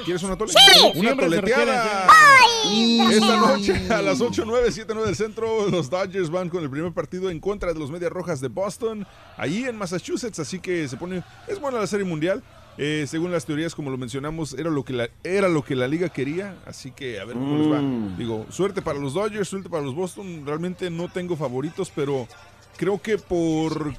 ¿Quieres 0.05 0.23
una 0.23 0.37
tole? 0.37 0.53
Sí. 0.53 0.93
Una 0.97 1.17
toleteada. 1.17 2.07
Esta 3.11 3.37
noche 3.39 3.75
a 3.91 4.03
las 4.03 4.21
8, 4.21 4.45
9, 4.47 4.71
7, 4.71 4.93
9 4.93 5.07
del 5.07 5.17
centro, 5.17 5.69
los 5.71 5.89
Dodgers 5.89 6.31
van 6.31 6.51
con 6.51 6.63
el 6.63 6.71
primer 6.71 6.93
partido 6.93 7.31
en 7.31 7.41
contra 7.41 7.73
de 7.73 7.79
los 7.79 7.91
Medias 7.91 8.13
Rojas 8.13 8.41
de 8.41 8.49
Boston, 8.49 9.07
ahí 9.39 9.65
en 9.65 9.77
Massachusetts, 9.77 10.39
así 10.39 10.61
que 10.61 10.87
se 10.87 10.97
pone, 10.99 11.23
es 11.49 11.59
buena 11.59 11.79
la 11.79 11.87
serie 11.87 12.05
mundial. 12.05 12.43
Eh, 12.79 13.05
según 13.07 13.31
las 13.33 13.45
teorías, 13.45 13.75
como 13.75 13.91
lo 13.91 13.99
mencionamos, 13.99 14.55
era 14.55 14.71
lo 14.71 14.85
que 14.85 14.95
la, 14.95 15.09
era 15.23 15.49
lo 15.49 15.63
que 15.63 15.77
la 15.77 15.89
liga 15.89 16.09
quería, 16.09 16.57
así 16.65 16.91
que 16.91 17.21
a 17.21 17.25
ver 17.25 17.35
cómo 17.37 17.59
les 17.59 17.71
va. 17.71 17.83
Mm. 17.83 18.17
Digo, 18.17 18.47
suerte 18.51 18.81
para 18.81 18.99
los 18.99 19.15
Dodgers, 19.15 19.49
suerte 19.49 19.69
para 19.69 19.83
los 19.83 19.95
Boston. 19.95 20.45
Realmente 20.47 20.91
no 20.91 21.09
tengo 21.09 21.37
favoritos, 21.37 21.93
pero 21.95 22.27
creo 22.77 23.01
que 23.01 23.19
por 23.19 23.95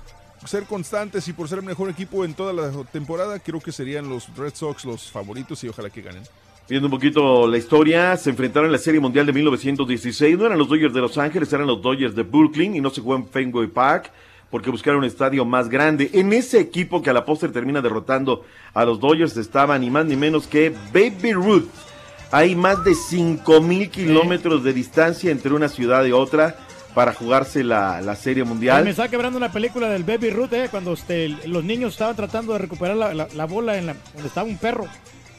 ser 0.45 0.63
constantes 0.63 1.27
y 1.27 1.33
por 1.33 1.47
ser 1.47 1.59
el 1.59 1.65
mejor 1.65 1.89
equipo 1.89 2.25
en 2.25 2.33
toda 2.33 2.51
la 2.51 2.71
temporada, 2.85 3.39
creo 3.39 3.61
que 3.61 3.71
serían 3.71 4.09
los 4.09 4.35
Red 4.35 4.55
Sox 4.55 4.85
los 4.85 5.09
favoritos 5.09 5.63
y 5.63 5.69
ojalá 5.69 5.89
que 5.89 6.01
ganen. 6.01 6.23
Viendo 6.67 6.87
un 6.87 6.91
poquito 6.91 7.45
la 7.45 7.57
historia, 7.57 8.15
se 8.15 8.29
enfrentaron 8.29 8.67
en 8.67 8.71
la 8.71 8.77
Serie 8.77 8.99
Mundial 8.99 9.25
de 9.25 9.33
1916. 9.33 10.37
No 10.37 10.45
eran 10.45 10.57
los 10.57 10.69
Dodgers 10.69 10.93
de 10.93 11.01
Los 11.01 11.17
Ángeles, 11.17 11.51
eran 11.51 11.67
los 11.67 11.81
Dodgers 11.81 12.15
de 12.15 12.23
Brooklyn 12.23 12.75
y 12.75 12.81
no 12.81 12.89
se 12.89 13.01
jugó 13.01 13.15
en 13.15 13.27
Fenway 13.27 13.67
Park 13.67 14.11
porque 14.53 14.69
buscaron 14.69 14.99
un 14.99 15.05
estadio 15.05 15.45
más 15.45 15.67
grande. 15.67 16.11
En 16.13 16.31
ese 16.31 16.59
equipo 16.59 17.01
que 17.01 17.09
a 17.09 17.13
la 17.13 17.25
postre 17.25 17.49
termina 17.49 17.81
derrotando 17.81 18.45
a 18.75 18.85
los 18.85 18.99
Dodgers 18.99 19.35
estaba 19.35 19.80
ni 19.80 19.89
más 19.89 20.05
ni 20.05 20.15
menos 20.15 20.45
que 20.45 20.71
Baby 20.93 21.34
Ruth. 21.34 21.65
Hay 22.30 22.55
más 22.55 22.84
de 22.84 22.93
5 22.93 23.61
mil 23.61 23.89
kilómetros 23.89 24.63
de 24.63 24.71
distancia 24.73 25.31
entre 25.31 25.53
una 25.55 25.69
ciudad 25.69 26.05
y 26.05 26.11
otra 26.11 26.55
para 26.93 27.13
jugarse 27.13 27.63
la, 27.63 27.99
la 28.01 28.15
Serie 28.15 28.43
Me 28.43 28.49
Mundial. 28.51 28.88
está 28.88 29.07
quebrando 29.07 29.38
una 29.39 29.51
película 29.51 29.89
del 29.89 30.03
Baby 30.03 30.30
Ruth, 30.30 30.53
eh, 30.53 30.67
cuando 30.69 30.93
este, 30.93 31.30
los 31.47 31.63
niños 31.63 31.93
estaban 31.93 32.15
tratando 32.15 32.53
de 32.53 32.59
recuperar 32.59 32.95
la, 32.95 33.11
la- 33.15 33.27
la 33.34 33.45
bola 33.45 33.75
en 33.80 33.88
la, 33.88 33.95
donde 34.13 34.27
estaba 34.27 34.47
un 34.47 34.57
perro. 34.59 34.85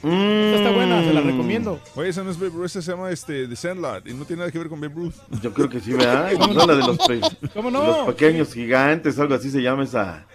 Esta 0.05 0.57
está 0.57 0.71
buena, 0.71 1.03
se 1.03 1.13
la 1.15 1.21
Mm. 1.23 1.27
recomiendo. 1.27 1.81
Oye, 1.97 2.11
esa 2.11 2.23
no 2.23 2.31
es 2.31 2.39
Babe 2.39 2.51
Ruth, 2.55 2.67
esa 2.67 2.83
se 2.83 2.91
llama 2.91 3.11
este, 3.11 3.49
The 3.49 3.57
Sandlot 3.57 4.07
y 4.07 4.13
no 4.15 4.25
tiene 4.25 4.41
nada 4.41 4.53
que 4.53 4.59
ver 4.59 4.69
con 4.69 4.81
Babe 4.81 4.93
Ruth. 4.95 5.15
Yo 5.43 5.53
creo 5.55 5.69
que 5.69 5.81
sí, 5.81 5.93
¿verdad? 5.93 6.31
No, 6.55 6.67
la 6.67 6.75
de 6.77 6.87
los, 6.87 6.99
pe- 6.99 7.21
¿Cómo 7.55 7.71
no? 7.71 7.85
los 7.87 7.97
pequeños 8.15 8.53
gigantes, 8.53 9.19
algo 9.19 9.35
así 9.35 9.51
se 9.51 9.63
llama 9.63 9.85
esa. 9.85 10.27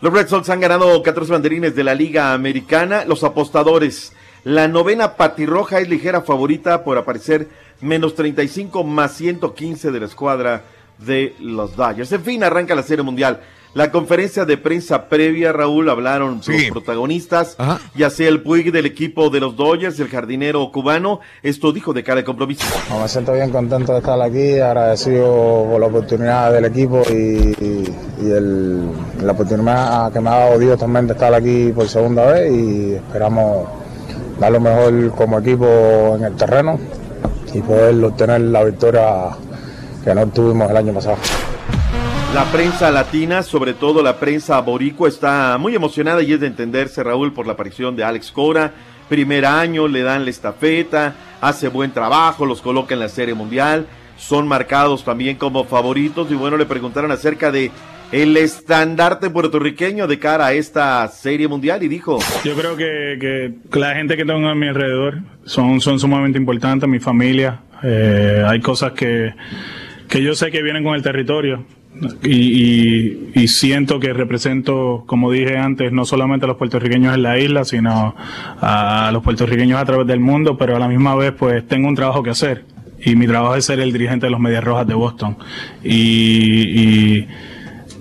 Los 0.00 0.12
Red 0.12 0.28
Sox 0.28 0.48
han 0.50 0.60
ganado 0.60 1.02
14 1.02 1.32
banderines 1.32 1.74
de 1.74 1.84
la 1.84 1.94
Liga 1.94 2.32
Americana. 2.34 3.04
Los 3.04 3.24
apostadores. 3.24 4.12
La 4.44 4.68
novena 4.68 5.14
patirroja 5.16 5.80
es 5.80 5.88
ligera 5.88 6.20
favorita 6.20 6.84
por 6.84 6.98
aparecer 6.98 7.48
menos 7.80 8.14
35 8.14 8.84
más 8.84 9.12
115 9.12 9.90
de 9.90 10.00
la 10.00 10.06
escuadra 10.06 10.64
de 10.98 11.34
los 11.40 11.74
Dodgers. 11.76 12.12
En 12.12 12.22
fin, 12.22 12.44
arranca 12.44 12.74
la 12.74 12.82
Serie 12.82 13.02
Mundial. 13.02 13.40
La 13.74 13.90
conferencia 13.90 14.44
de 14.44 14.56
prensa 14.56 15.08
previa, 15.08 15.52
Raúl, 15.52 15.90
hablaron 15.90 16.40
los 16.46 16.70
protagonistas, 16.70 17.56
ya 17.96 18.08
sea 18.08 18.28
el 18.28 18.40
Puig 18.40 18.70
del 18.70 18.86
equipo 18.86 19.30
de 19.30 19.40
los 19.40 19.56
Dodgers, 19.56 19.98
el 19.98 20.08
jardinero 20.08 20.70
cubano. 20.70 21.18
Esto 21.42 21.72
dijo 21.72 21.92
de 21.92 22.04
cara 22.04 22.18
de 22.20 22.24
compromiso. 22.24 22.64
No, 22.88 23.00
me 23.00 23.08
siento 23.08 23.32
bien 23.32 23.50
contento 23.50 23.92
de 23.92 23.98
estar 23.98 24.20
aquí, 24.22 24.60
agradecido 24.60 25.66
por 25.68 25.80
la 25.80 25.86
oportunidad 25.86 26.52
del 26.52 26.66
equipo 26.66 27.02
y, 27.10 27.52
y 28.22 28.30
el- 28.30 28.90
la 29.20 29.32
oportunidad 29.32 30.12
que 30.12 30.20
me 30.20 30.30
ha 30.30 30.38
dado 30.38 30.58
Dios 30.60 30.78
también 30.78 31.08
de 31.08 31.14
estar 31.14 31.34
aquí 31.34 31.72
por 31.74 31.88
segunda 31.88 32.26
vez 32.26 32.52
y 32.52 32.92
esperamos 32.94 33.66
dar 34.38 34.52
lo 34.52 34.60
mejor 34.60 35.10
como 35.16 35.40
equipo 35.40 36.14
en 36.16 36.22
el 36.24 36.34
terreno 36.36 36.78
y 37.52 37.60
poder 37.60 38.04
obtener 38.04 38.40
la 38.40 38.62
victoria 38.62 39.30
que 40.04 40.14
no 40.14 40.28
tuvimos 40.28 40.70
el 40.70 40.76
año 40.76 40.92
pasado. 40.92 41.16
La 42.34 42.50
prensa 42.50 42.90
latina, 42.90 43.44
sobre 43.44 43.74
todo 43.74 44.02
la 44.02 44.18
prensa 44.18 44.60
boricua, 44.60 45.08
está 45.08 45.56
muy 45.56 45.76
emocionada 45.76 46.20
y 46.20 46.32
es 46.32 46.40
de 46.40 46.48
entenderse, 46.48 47.04
Raúl, 47.04 47.32
por 47.32 47.46
la 47.46 47.52
aparición 47.52 47.94
de 47.94 48.02
Alex 48.02 48.32
Cora. 48.32 48.72
Primer 49.08 49.46
año, 49.46 49.86
le 49.86 50.02
dan 50.02 50.24
la 50.24 50.30
estafeta, 50.30 51.14
hace 51.40 51.68
buen 51.68 51.92
trabajo, 51.92 52.44
los 52.44 52.60
coloca 52.60 52.92
en 52.92 52.98
la 52.98 53.08
Serie 53.08 53.34
Mundial, 53.34 53.86
son 54.16 54.48
marcados 54.48 55.04
también 55.04 55.36
como 55.36 55.62
favoritos 55.62 56.28
y 56.32 56.34
bueno, 56.34 56.56
le 56.56 56.66
preguntaron 56.66 57.12
acerca 57.12 57.52
de 57.52 57.70
el 58.10 58.36
estandarte 58.36 59.30
puertorriqueño 59.30 60.08
de 60.08 60.18
cara 60.18 60.46
a 60.46 60.52
esta 60.54 61.06
Serie 61.06 61.46
Mundial 61.46 61.84
y 61.84 61.88
dijo... 61.88 62.18
Yo 62.44 62.56
creo 62.56 62.76
que, 62.76 63.52
la 63.78 63.94
gente 63.94 64.16
que 64.16 64.24
tengo 64.24 64.48
a 64.48 64.56
mi 64.56 64.66
alrededor 64.66 65.20
son, 65.44 65.80
sumamente 65.80 66.36
importantes, 66.36 66.88
mi 66.88 66.98
familia. 66.98 67.60
Eh, 67.84 68.44
hay 68.44 68.58
cosas 68.58 68.90
que 68.90 69.34
yo 70.10 70.34
sé 70.34 70.50
que 70.50 70.62
vienen 70.62 70.82
con 70.82 70.96
el 70.96 71.02
territorio. 71.02 71.64
Y, 72.24 72.30
y- 72.32 73.30
y 73.34 73.48
siento 73.48 74.00
que 74.00 74.12
represento, 74.12 75.04
como 75.06 75.30
dije 75.30 75.56
antes, 75.56 75.92
no 75.92 76.04
solamente 76.04 76.44
a 76.46 76.48
los 76.48 76.56
puertorriqueños 76.56 77.14
en 77.14 77.22
la 77.22 77.38
isla, 77.38 77.64
sino 77.64 78.14
a 78.60 79.10
los 79.12 79.22
puertorriqueños 79.22 79.80
a 79.80 79.84
través 79.84 80.06
del 80.06 80.20
mundo, 80.20 80.56
pero 80.58 80.76
a 80.76 80.78
la 80.78 80.88
misma 80.88 81.14
vez 81.14 81.32
pues 81.38 81.66
tengo 81.68 81.88
un 81.88 81.94
trabajo 81.94 82.22
que 82.22 82.30
hacer. 82.30 82.64
Y 83.04 83.16
mi 83.16 83.26
trabajo 83.26 83.54
es 83.54 83.64
ser 83.66 83.80
el 83.80 83.92
dirigente 83.92 84.26
de 84.26 84.30
los 84.30 84.40
Medias 84.40 84.64
Rojas 84.64 84.86
de 84.86 84.94
Boston. 84.94 85.36
Y, 85.82 87.18
y, 87.18 87.28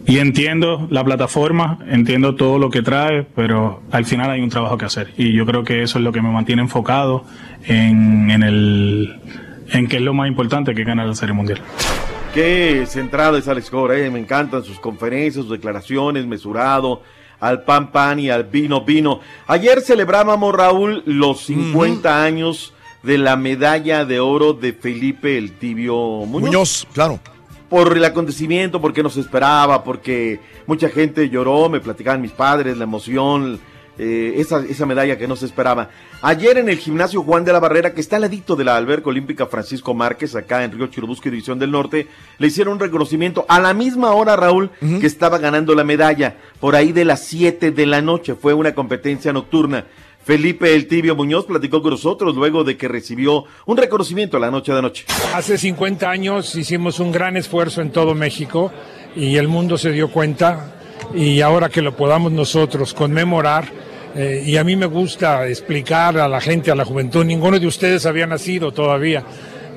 y 0.07 0.17
entiendo 0.19 0.87
la 0.89 1.03
plataforma, 1.03 1.79
entiendo 1.89 2.35
todo 2.35 2.57
lo 2.57 2.69
que 2.69 2.81
trae, 2.81 3.23
pero 3.35 3.81
al 3.91 4.05
final 4.05 4.29
hay 4.31 4.41
un 4.41 4.49
trabajo 4.49 4.77
que 4.77 4.85
hacer. 4.85 5.09
Y 5.17 5.33
yo 5.33 5.45
creo 5.45 5.63
que 5.63 5.83
eso 5.83 5.97
es 5.99 6.03
lo 6.03 6.11
que 6.11 6.21
me 6.21 6.29
mantiene 6.31 6.61
enfocado 6.61 7.25
en, 7.67 8.31
en 8.31 8.43
el 8.43 9.19
en 9.71 9.87
qué 9.87 9.97
es 9.97 10.03
lo 10.03 10.13
más 10.13 10.27
importante 10.27 10.73
que 10.75 10.83
ganar 10.83 11.07
la 11.07 11.15
Serie 11.15 11.33
Mundial. 11.33 11.59
Qué 12.33 12.85
centrado 12.87 13.37
es 13.37 13.47
Alex 13.47 13.69
Cora, 13.69 13.95
eh, 13.95 14.09
me 14.09 14.17
encantan 14.17 14.63
sus 14.63 14.79
conferencias, 14.79 15.45
sus 15.45 15.51
declaraciones, 15.51 16.25
mesurado, 16.25 17.03
al 17.39 17.61
pan 17.61 17.91
pan 17.91 18.19
y 18.19 18.31
al 18.31 18.45
vino 18.45 18.81
vino. 18.81 19.19
Ayer 19.45 19.81
celebrábamos, 19.81 20.51
Raúl, 20.55 21.03
los 21.05 21.41
50 21.45 22.23
años 22.23 22.73
de 23.03 23.19
la 23.19 23.35
medalla 23.35 24.03
de 24.05 24.19
oro 24.19 24.53
de 24.53 24.73
Felipe 24.73 25.37
el 25.37 25.59
Tibio 25.59 25.95
Muñoz. 25.95 26.41
Muñoz, 26.41 26.87
claro. 26.91 27.19
Por 27.69 27.95
el 27.95 28.03
acontecimiento, 28.03 28.81
porque 28.81 29.03
no 29.03 29.11
se 29.11 29.19
esperaba, 29.19 29.83
porque 29.83 30.39
mucha 30.65 30.89
gente 30.89 31.29
lloró, 31.29 31.69
me 31.69 31.81
platicaban 31.81 32.19
mis 32.19 32.31
padres, 32.31 32.77
la 32.77 32.85
emoción, 32.85 33.59
eh, 33.99 34.33
esa, 34.37 34.65
esa 34.67 34.87
medalla 34.87 35.19
que 35.19 35.27
no 35.27 35.35
se 35.35 35.45
esperaba. 35.45 35.91
Ayer 36.25 36.57
en 36.57 36.69
el 36.69 36.77
gimnasio 36.77 37.21
Juan 37.21 37.43
de 37.43 37.51
la 37.51 37.59
Barrera, 37.59 37.93
que 37.93 37.99
está 37.99 38.15
al 38.15 38.21
ladito 38.21 38.55
de 38.55 38.63
la 38.63 38.77
alberca 38.77 39.09
olímpica 39.09 39.45
Francisco 39.45 39.93
Márquez, 39.93 40.33
acá 40.37 40.63
en 40.63 40.71
Río 40.71 40.87
Churubusco, 40.87 41.29
División 41.29 41.59
del 41.59 41.69
Norte, 41.69 42.07
le 42.37 42.47
hicieron 42.47 42.75
un 42.75 42.79
reconocimiento 42.79 43.45
a 43.49 43.59
la 43.59 43.73
misma 43.73 44.13
hora, 44.13 44.37
Raúl, 44.37 44.71
que 44.79 45.05
estaba 45.05 45.37
ganando 45.37 45.75
la 45.75 45.83
medalla, 45.83 46.37
por 46.61 46.77
ahí 46.77 46.93
de 46.93 47.03
las 47.03 47.25
7 47.25 47.71
de 47.71 47.85
la 47.85 48.01
noche. 48.01 48.35
Fue 48.35 48.53
una 48.53 48.73
competencia 48.73 49.33
nocturna. 49.33 49.85
Felipe 50.23 50.73
El 50.73 50.87
Tibio 50.87 51.13
Muñoz 51.13 51.45
platicó 51.45 51.81
con 51.81 51.91
nosotros 51.91 52.33
luego 52.35 52.63
de 52.63 52.77
que 52.77 52.87
recibió 52.87 53.43
un 53.65 53.75
reconocimiento 53.75 54.39
la 54.39 54.49
noche 54.49 54.71
de 54.71 54.79
anoche. 54.79 55.05
Hace 55.33 55.57
50 55.57 56.09
años 56.09 56.55
hicimos 56.55 57.01
un 57.01 57.11
gran 57.11 57.35
esfuerzo 57.35 57.81
en 57.81 57.91
todo 57.91 58.15
México 58.15 58.71
y 59.13 59.35
el 59.35 59.49
mundo 59.49 59.77
se 59.77 59.91
dio 59.91 60.09
cuenta 60.09 60.73
y 61.13 61.41
ahora 61.41 61.67
que 61.67 61.81
lo 61.81 61.97
podamos 61.97 62.31
nosotros 62.31 62.93
conmemorar, 62.93 63.69
eh, 64.15 64.43
y 64.45 64.57
a 64.57 64.63
mí 64.63 64.75
me 64.75 64.85
gusta 64.85 65.47
explicar 65.47 66.17
a 66.17 66.27
la 66.27 66.39
gente, 66.39 66.71
a 66.71 66.75
la 66.75 66.85
juventud, 66.85 67.25
ninguno 67.25 67.59
de 67.59 67.67
ustedes 67.67 68.05
había 68.05 68.27
nacido 68.27 68.71
todavía, 68.71 69.23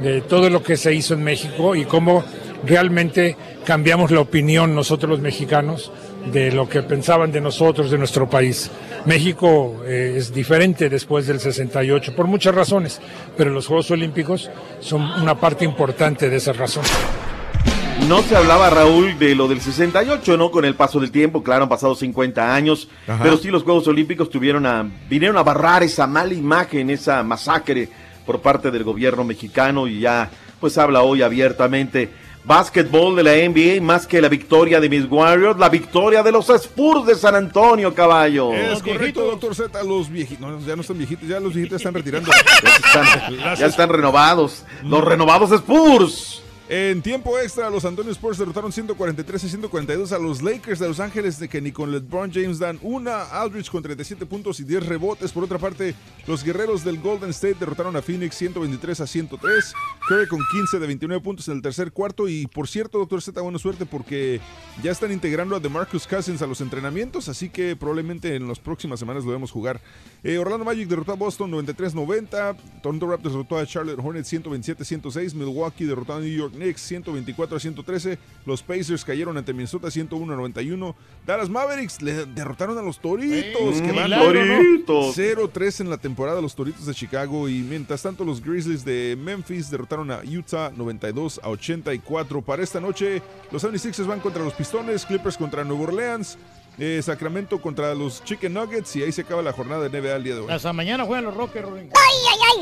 de 0.02 0.20
todo 0.20 0.50
lo 0.50 0.62
que 0.62 0.76
se 0.76 0.92
hizo 0.92 1.14
en 1.14 1.24
México 1.24 1.74
y 1.74 1.84
cómo 1.84 2.22
realmente 2.64 3.36
cambiamos 3.64 4.10
la 4.10 4.20
opinión 4.20 4.74
nosotros 4.74 5.10
los 5.10 5.20
mexicanos 5.20 5.90
de 6.32 6.52
lo 6.52 6.68
que 6.68 6.82
pensaban 6.82 7.32
de 7.32 7.40
nosotros, 7.40 7.90
de 7.90 7.98
nuestro 7.98 8.28
país. 8.28 8.70
México 9.06 9.82
eh, 9.86 10.14
es 10.16 10.34
diferente 10.34 10.88
después 10.88 11.26
del 11.26 11.40
68 11.40 12.14
por 12.14 12.26
muchas 12.26 12.54
razones, 12.54 13.00
pero 13.36 13.50
los 13.50 13.66
Juegos 13.66 13.90
Olímpicos 13.90 14.50
son 14.80 15.02
una 15.02 15.38
parte 15.38 15.64
importante 15.64 16.28
de 16.28 16.36
esa 16.36 16.52
razón. 16.52 16.84
No 18.08 18.22
se 18.22 18.36
hablaba, 18.36 18.70
Raúl, 18.70 19.18
de 19.18 19.34
lo 19.34 19.48
del 19.48 19.60
68, 19.60 20.36
¿no? 20.36 20.52
Con 20.52 20.64
el 20.64 20.76
paso 20.76 21.00
del 21.00 21.10
tiempo, 21.10 21.42
claro, 21.42 21.64
han 21.64 21.68
pasado 21.68 21.96
50 21.96 22.54
años, 22.54 22.88
Ajá. 23.08 23.20
pero 23.22 23.36
sí 23.36 23.48
los 23.50 23.64
Juegos 23.64 23.88
Olímpicos 23.88 24.30
tuvieron 24.30 24.64
a, 24.64 24.88
vinieron 25.08 25.36
a 25.38 25.42
barrar 25.42 25.82
esa 25.82 26.06
mala 26.06 26.32
imagen, 26.32 26.88
esa 26.90 27.24
masacre 27.24 27.88
por 28.24 28.40
parte 28.40 28.70
del 28.70 28.84
gobierno 28.84 29.24
mexicano 29.24 29.88
y 29.88 30.00
ya, 30.00 30.30
pues 30.60 30.78
habla 30.78 31.02
hoy 31.02 31.22
abiertamente. 31.22 32.08
Básquetbol 32.44 33.16
de 33.16 33.22
la 33.24 33.32
NBA, 33.32 33.82
más 33.84 34.06
que 34.06 34.20
la 34.20 34.28
victoria 34.28 34.80
de 34.80 34.88
mis 34.88 35.04
Warriors, 35.10 35.58
la 35.58 35.68
victoria 35.68 36.22
de 36.22 36.30
los 36.30 36.48
Spurs 36.48 37.04
de 37.06 37.16
San 37.16 37.34
Antonio, 37.34 37.92
caballo. 37.92 38.52
Es 38.54 38.84
correcto, 38.84 39.24
doctor 39.24 39.52
Z. 39.52 39.82
Los 39.82 40.08
viejitos, 40.08 40.48
no, 40.48 40.60
ya 40.64 40.76
no 40.76 40.82
están 40.82 40.96
viejitos, 40.98 41.28
ya 41.28 41.40
los 41.40 41.52
viejitos 41.54 41.78
están 41.80 41.94
retirando. 41.94 42.30
Están- 42.86 43.56
ya 43.56 43.66
están 43.66 43.88
renovados. 43.88 44.64
Los 44.84 45.02
renovados 45.04 45.50
Spurs. 45.50 46.44
En 46.68 47.00
tiempo 47.00 47.38
extra, 47.38 47.70
los 47.70 47.84
Antonio 47.84 48.10
Spurs 48.10 48.38
derrotaron 48.38 48.72
143 48.72 49.44
y 49.44 49.48
142 49.50 50.10
a 50.10 50.18
los 50.18 50.42
Lakers 50.42 50.80
de 50.80 50.88
Los 50.88 50.98
Ángeles, 50.98 51.38
de 51.38 51.48
que 51.48 51.60
ni 51.60 51.70
con 51.70 51.92
LeBron 51.92 52.32
James 52.32 52.58
dan 52.58 52.80
una. 52.82 53.22
Aldridge 53.22 53.70
con 53.70 53.84
37 53.84 54.26
puntos 54.26 54.58
y 54.58 54.64
10 54.64 54.84
rebotes. 54.86 55.30
Por 55.30 55.44
otra 55.44 55.58
parte, 55.58 55.94
los 56.26 56.42
guerreros 56.42 56.82
del 56.82 56.98
Golden 56.98 57.30
State 57.30 57.58
derrotaron 57.60 57.94
a 57.94 58.02
Phoenix 58.02 58.34
123 58.34 59.00
a 59.00 59.06
103. 59.06 59.74
Curry 60.08 60.26
con 60.26 60.40
15 60.50 60.80
de 60.80 60.86
29 60.88 61.22
puntos 61.22 61.46
en 61.46 61.54
el 61.54 61.62
tercer 61.62 61.92
cuarto. 61.92 62.28
Y 62.28 62.48
por 62.48 62.66
cierto, 62.66 62.98
doctor 62.98 63.22
Z, 63.22 63.40
buena 63.40 63.60
suerte 63.60 63.86
porque 63.86 64.40
ya 64.82 64.90
están 64.90 65.12
integrando 65.12 65.54
a 65.54 65.60
DeMarcus 65.60 66.04
Cousins 66.08 66.42
a 66.42 66.48
los 66.48 66.60
entrenamientos. 66.60 67.28
Así 67.28 67.48
que 67.48 67.76
probablemente 67.76 68.34
en 68.34 68.48
las 68.48 68.58
próximas 68.58 68.98
semanas 68.98 69.24
lo 69.24 69.30
vemos 69.30 69.52
jugar. 69.52 69.80
Eh, 70.24 70.36
Orlando 70.38 70.64
Magic 70.64 70.88
derrotó 70.88 71.12
a 71.12 71.14
Boston 71.16 71.52
93-90. 71.52 72.56
Toronto 72.82 73.06
Raptors 73.06 73.34
derrotó 73.34 73.56
a 73.56 73.64
Charlotte 73.66 74.00
Hornets 74.02 74.32
127-106. 74.32 75.32
Milwaukee 75.34 75.84
derrotó 75.84 76.14
a 76.14 76.18
New 76.18 76.36
York 76.36 76.55
Knicks 76.56 76.80
124 76.82 77.60
113. 77.60 78.18
Los 78.44 78.62
Pacers 78.62 79.04
cayeron 79.04 79.36
ante 79.36 79.52
Minnesota 79.52 79.88
101-91. 79.88 80.94
Dallas 81.26 81.48
Mavericks 81.48 82.02
le 82.02 82.26
derrotaron 82.26 82.76
a 82.78 82.82
los 82.82 82.98
Toritos. 83.00 83.80
Que 83.80 83.92
van 83.92 84.04
milagro, 84.04 84.44
¿no? 84.44 84.56
Toritos. 84.56 85.16
0-3 85.16 85.80
en 85.82 85.90
la 85.90 85.98
temporada 85.98 86.40
los 86.40 86.54
Toritos 86.54 86.86
de 86.86 86.94
Chicago. 86.94 87.48
Y 87.48 87.60
mientras 87.60 88.02
tanto, 88.02 88.24
los 88.24 88.42
Grizzlies 88.42 88.84
de 88.84 89.16
Memphis 89.18 89.70
derrotaron 89.70 90.10
a 90.10 90.20
Utah 90.24 90.70
92 90.74 91.40
a 91.42 91.48
84. 91.50 92.42
Para 92.42 92.62
esta 92.62 92.80
noche, 92.80 93.22
los 93.50 93.62
76ers 93.64 94.06
van 94.06 94.20
contra 94.20 94.42
los 94.42 94.52
Pistones, 94.54 95.04
Clippers 95.06 95.36
contra 95.36 95.64
Nueva 95.64 95.84
Orleans. 95.84 96.38
eh, 96.78 97.00
Sacramento 97.02 97.58
contra 97.60 97.94
los 97.94 98.22
Chicken 98.24 98.52
Nuggets 98.52 98.94
y 98.96 99.02
ahí 99.02 99.10
se 99.10 99.22
acaba 99.22 99.40
la 99.40 99.52
jornada 99.52 99.88
de 99.88 100.00
NBA 100.00 100.16
el 100.16 100.24
día 100.24 100.34
de 100.34 100.40
hoy. 100.40 100.46
Hasta 100.52 100.72
mañana 100.74 101.04
juegan 101.06 101.24
los 101.24 101.34
Rockers, 101.34 101.66
Rorín. 101.66 101.90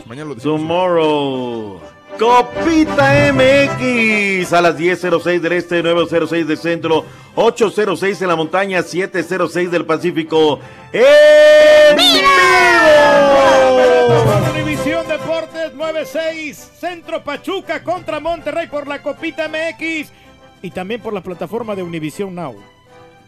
Mañana 0.06 0.28
lo 0.28 0.34
decimos. 0.34 0.60
Tomorrow. 0.60 1.80
Copita 2.18 3.32
MX 3.32 4.52
a 4.52 4.60
las 4.60 4.78
10.06 4.78 5.40
del 5.40 5.52
este, 5.52 5.82
9.06 5.82 6.44
del 6.44 6.58
centro, 6.58 7.04
8.06 7.34 8.22
en 8.22 8.28
la 8.28 8.36
montaña, 8.36 8.80
7.06 8.80 9.68
del 9.68 9.84
Pacífico. 9.84 10.60
¡En 10.92 11.96
vivo! 11.96 12.24
Univisión 14.52 15.06
Deportes 15.08 15.74
96, 15.74 16.56
Centro 16.78 17.24
Pachuca 17.24 17.82
contra 17.82 18.20
Monterrey 18.20 18.68
por 18.68 18.86
la 18.86 19.02
Copita 19.02 19.48
MX 19.48 20.12
y 20.62 20.70
también 20.70 21.00
por 21.00 21.12
la 21.12 21.22
plataforma 21.22 21.74
de 21.74 21.82
Univisión 21.82 22.34
Now. 22.34 22.54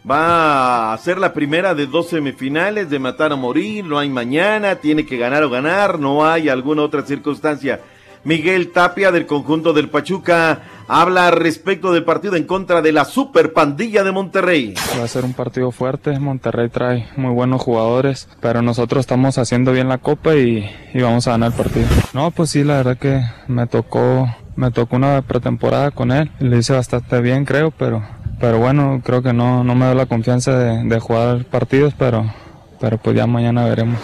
Va 0.09 0.93
a 0.93 0.97
ser 0.99 1.17
la 1.17 1.33
primera 1.33 1.75
de 1.75 1.85
dos 1.85 2.07
semifinales 2.07 2.89
de 2.89 2.99
matar 2.99 3.33
a 3.33 3.35
morir, 3.35 3.83
no 3.83 3.99
hay 3.99 4.07
mañana, 4.07 4.77
tiene 4.77 5.05
que 5.05 5.17
ganar 5.17 5.43
o 5.43 5.49
ganar, 5.49 5.99
no 5.99 6.25
hay 6.25 6.47
alguna 6.47 6.83
otra 6.83 7.01
circunstancia. 7.01 7.81
Miguel 8.23 8.71
Tapia 8.71 9.11
del 9.11 9.25
conjunto 9.25 9.73
del 9.73 9.89
Pachuca 9.89 10.61
habla 10.87 11.31
respecto 11.31 11.91
del 11.91 12.03
partido 12.03 12.35
en 12.35 12.45
contra 12.45 12.81
de 12.81 12.91
la 12.91 13.05
super 13.05 13.53
pandilla 13.53 14.03
de 14.03 14.11
Monterrey. 14.11 14.73
Va 14.99 15.03
a 15.03 15.07
ser 15.07 15.25
un 15.25 15.33
partido 15.33 15.71
fuerte, 15.71 16.19
Monterrey 16.19 16.69
trae 16.69 17.07
muy 17.17 17.31
buenos 17.31 17.61
jugadores, 17.61 18.27
pero 18.39 18.61
nosotros 18.61 19.01
estamos 19.01 19.37
haciendo 19.37 19.71
bien 19.71 19.89
la 19.89 19.97
copa 19.97 20.35
y, 20.35 20.69
y 20.93 21.01
vamos 21.01 21.27
a 21.27 21.31
ganar 21.31 21.51
el 21.51 21.57
partido. 21.57 21.87
No, 22.13 22.31
pues 22.31 22.49
sí, 22.49 22.63
la 22.63 22.77
verdad 22.77 22.97
que 22.97 23.21
me 23.47 23.67
tocó, 23.67 24.27
me 24.55 24.71
tocó 24.71 24.95
una 24.95 25.21
pretemporada 25.21 25.91
con 25.91 26.11
él, 26.11 26.31
le 26.39 26.57
hice 26.57 26.73
bastante 26.73 27.21
bien 27.21 27.45
creo, 27.45 27.71
pero, 27.71 28.03
pero 28.39 28.59
bueno, 28.59 29.01
creo 29.03 29.21
que 29.21 29.33
no, 29.33 29.63
no 29.63 29.75
me 29.75 29.85
da 29.85 29.93
la 29.93 30.05
confianza 30.05 30.57
de, 30.57 30.83
de 30.83 30.99
jugar 30.99 31.45
partidos, 31.45 31.93
pero, 31.97 32.31
pero 32.79 32.97
pues 32.97 33.15
ya 33.15 33.27
mañana 33.27 33.65
veremos. 33.65 33.99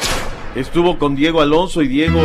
Estuvo 0.55 0.99
con 0.99 1.15
Diego 1.15 1.41
Alonso 1.41 1.81
y 1.81 1.87
Diego 1.87 2.21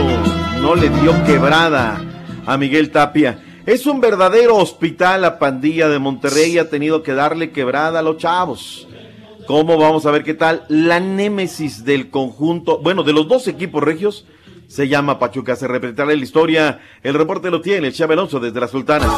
no 0.61 0.75
le 0.75 0.91
dio 0.91 1.25
quebrada 1.25 2.01
a 2.45 2.57
Miguel 2.59 2.91
Tapia. 2.91 3.43
Es 3.65 3.87
un 3.87 4.01
verdadero 4.01 4.57
hospital 4.57 5.23
la 5.23 5.39
pandilla 5.39 5.89
de 5.89 5.99
Monterrey, 5.99 6.59
ha 6.59 6.69
tenido 6.69 7.03
que 7.03 7.15
darle 7.15 7.53
quebrada 7.53 8.01
a 8.01 8.03
los 8.03 8.19
chavos. 8.19 8.87
¿Cómo 9.47 9.79
vamos 9.79 10.05
a 10.05 10.11
ver 10.11 10.25
qué 10.25 10.35
tal? 10.35 10.65
La 10.69 11.01
némesis 11.01 11.85
del 11.85 12.11
conjunto, 12.11 12.81
bueno, 12.81 13.03
de 13.03 13.15
los 13.15 13.29
dos 13.29 13.49
equipos 13.49 13.83
regios, 13.83 14.27
se 14.67 14.89
llama 14.89 15.19
Pachuca. 15.19 15.57
Se 15.57 15.67
repetirá 15.67 16.05
la 16.05 16.13
historia. 16.13 16.81
El 17.03 17.15
reporte 17.15 17.51
lo 17.51 17.63
tiene 17.63 17.89
el 17.89 17.95
Chave 17.95 18.13
Alonso 18.13 18.39
desde 18.41 18.61
la 18.61 18.69
Sultana. 18.69 19.11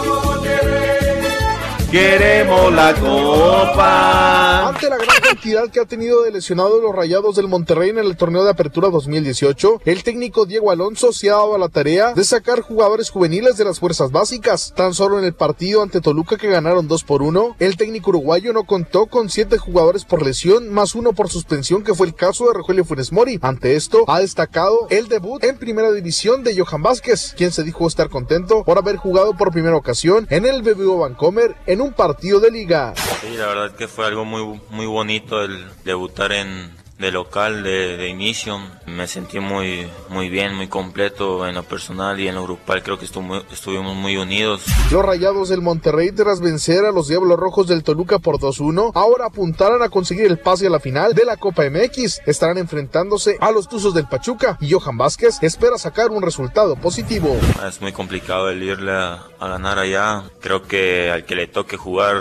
Queremos 1.91 2.73
la 2.73 2.95
copa. 2.95 4.50
Ante 4.71 4.89
la 4.89 4.99
gran 4.99 5.21
cantidad 5.21 5.69
que 5.69 5.81
ha 5.81 5.85
tenido 5.85 6.23
de 6.23 6.31
lesionados 6.31 6.81
los 6.81 6.95
rayados 6.95 7.35
del 7.35 7.49
Monterrey 7.49 7.91
en 7.91 7.99
el 7.99 8.17
torneo 8.17 8.45
de 8.45 8.51
apertura 8.51 8.89
2018, 8.89 9.83
el 9.85 10.05
técnico 10.05 10.47
Diego 10.47 10.71
Alonso 10.71 11.13
se 11.13 11.29
ha 11.29 11.33
dado 11.33 11.57
a 11.57 11.59
la 11.59 11.69
tarea 11.69 12.15
de 12.15 12.23
sacar 12.23 12.61
jugadores 12.61 13.11
juveniles 13.11 13.57
de 13.57 13.65
las 13.65 13.81
fuerzas 13.81 14.13
básicas. 14.13 14.73
Tan 14.77 14.95
solo 14.95 15.19
en 15.19 15.25
el 15.25 15.35
partido 15.35 15.83
ante 15.83 16.01
Toluca 16.01 16.37
que 16.37 16.49
ganaron 16.49 16.87
2 16.87 17.03
por 17.03 17.23
1, 17.23 17.57
el 17.59 17.77
técnico 17.77 18.11
uruguayo 18.11 18.53
no 18.53 18.63
contó 18.63 19.07
con 19.07 19.29
7 19.29 19.59
jugadores 19.59 20.05
por 20.05 20.25
lesión, 20.25 20.73
más 20.73 20.95
uno 20.95 21.15
por 21.15 21.29
suspensión, 21.31 21.83
que 21.83 21.95
fue 21.95 22.07
el 22.07 22.15
caso 22.15 22.47
de 22.47 22.55
Rogelio 22.55 22.85
Funes 22.85 23.11
Mori. 23.11 23.41
Ante 23.43 23.75
esto, 23.75 24.05
ha 24.07 24.21
destacado 24.21 24.87
el 24.91 25.09
debut 25.09 25.43
en 25.43 25.59
primera 25.59 25.91
división 25.91 26.45
de 26.45 26.57
Johan 26.57 26.85
Vázquez, 26.85 27.35
quien 27.37 27.51
se 27.51 27.65
dijo 27.65 27.89
estar 27.89 28.09
contento 28.09 28.63
por 28.63 28.79
haber 28.79 28.99
jugado 28.99 29.37
por 29.37 29.51
primera 29.51 29.75
ocasión 29.75 30.29
en 30.31 30.47
el 30.47 30.63
BBO 30.63 30.99
Vancomer 30.99 31.57
en 31.67 31.81
un 31.81 31.93
partido 31.93 32.39
de 32.39 32.53
liga. 32.53 32.95
Sí, 33.21 33.37
la 33.37 33.49
verdad 33.49 33.75
que 33.77 33.89
fue 33.89 34.07
algo 34.07 34.25
muy, 34.25 34.60
muy 34.71 34.87
bonito 34.87 35.43
el 35.43 35.67
debutar 35.85 36.33
en, 36.33 36.71
de 37.01 37.11
local 37.11 37.63
de, 37.63 37.97
de, 37.97 38.09
inicio. 38.09 38.61
Me 38.87 39.07
sentí 39.07 39.41
muy, 39.41 39.89
muy 40.11 40.29
bien, 40.29 40.55
muy 40.55 40.69
completo 40.69 41.49
en 41.49 41.55
lo 41.55 41.63
personal 41.63 42.21
y 42.21 42.29
en 42.29 42.35
lo 42.35 42.43
grupal. 42.43 42.83
Creo 42.83 42.99
que 42.99 43.07
estuvimos 43.07 43.97
muy 43.97 44.19
unidos. 44.19 44.63
Los 44.93 45.05
rayados 45.05 45.49
del 45.49 45.63
Monterrey, 45.63 46.13
tras 46.13 46.41
vencer 46.41 46.85
a 46.85 46.93
los 46.93 47.09
Diablos 47.09 47.39
Rojos 47.39 47.67
del 47.67 47.83
Toluca 47.83 48.19
por 48.19 48.39
2-1, 48.39 48.93
ahora 48.95 49.27
apuntarán 49.27 49.83
a 49.83 49.89
conseguir 49.89 50.27
el 50.27 50.39
pase 50.39 50.67
a 50.67 50.71
la 50.71 50.79
final 50.79 51.15
de 51.15 51.25
la 51.25 51.39
Copa 51.39 51.63
MX. 51.65 52.21
Estarán 52.27 52.59
enfrentándose 52.59 53.39
a 53.41 53.51
los 53.51 53.67
Tuzos 53.67 53.95
del 53.95 54.07
Pachuca 54.07 54.59
y 54.61 54.71
Johan 54.71 54.99
Vázquez 54.99 55.39
espera 55.41 55.79
sacar 55.79 56.11
un 56.11 56.23
resultado 56.23 56.77
positivo. 56.77 57.35
Es 57.67 57.81
muy 57.81 57.93
complicado 57.93 58.51
el 58.51 58.63
irle 58.63 58.93
a, 58.93 59.25
a 59.39 59.49
ganar 59.49 59.79
allá. 59.79 60.25
Creo 60.41 60.63
que 60.65 61.11
al 61.11 61.25
que 61.25 61.35
le 61.35 61.47
toque 61.47 61.79
jugar 61.79 62.17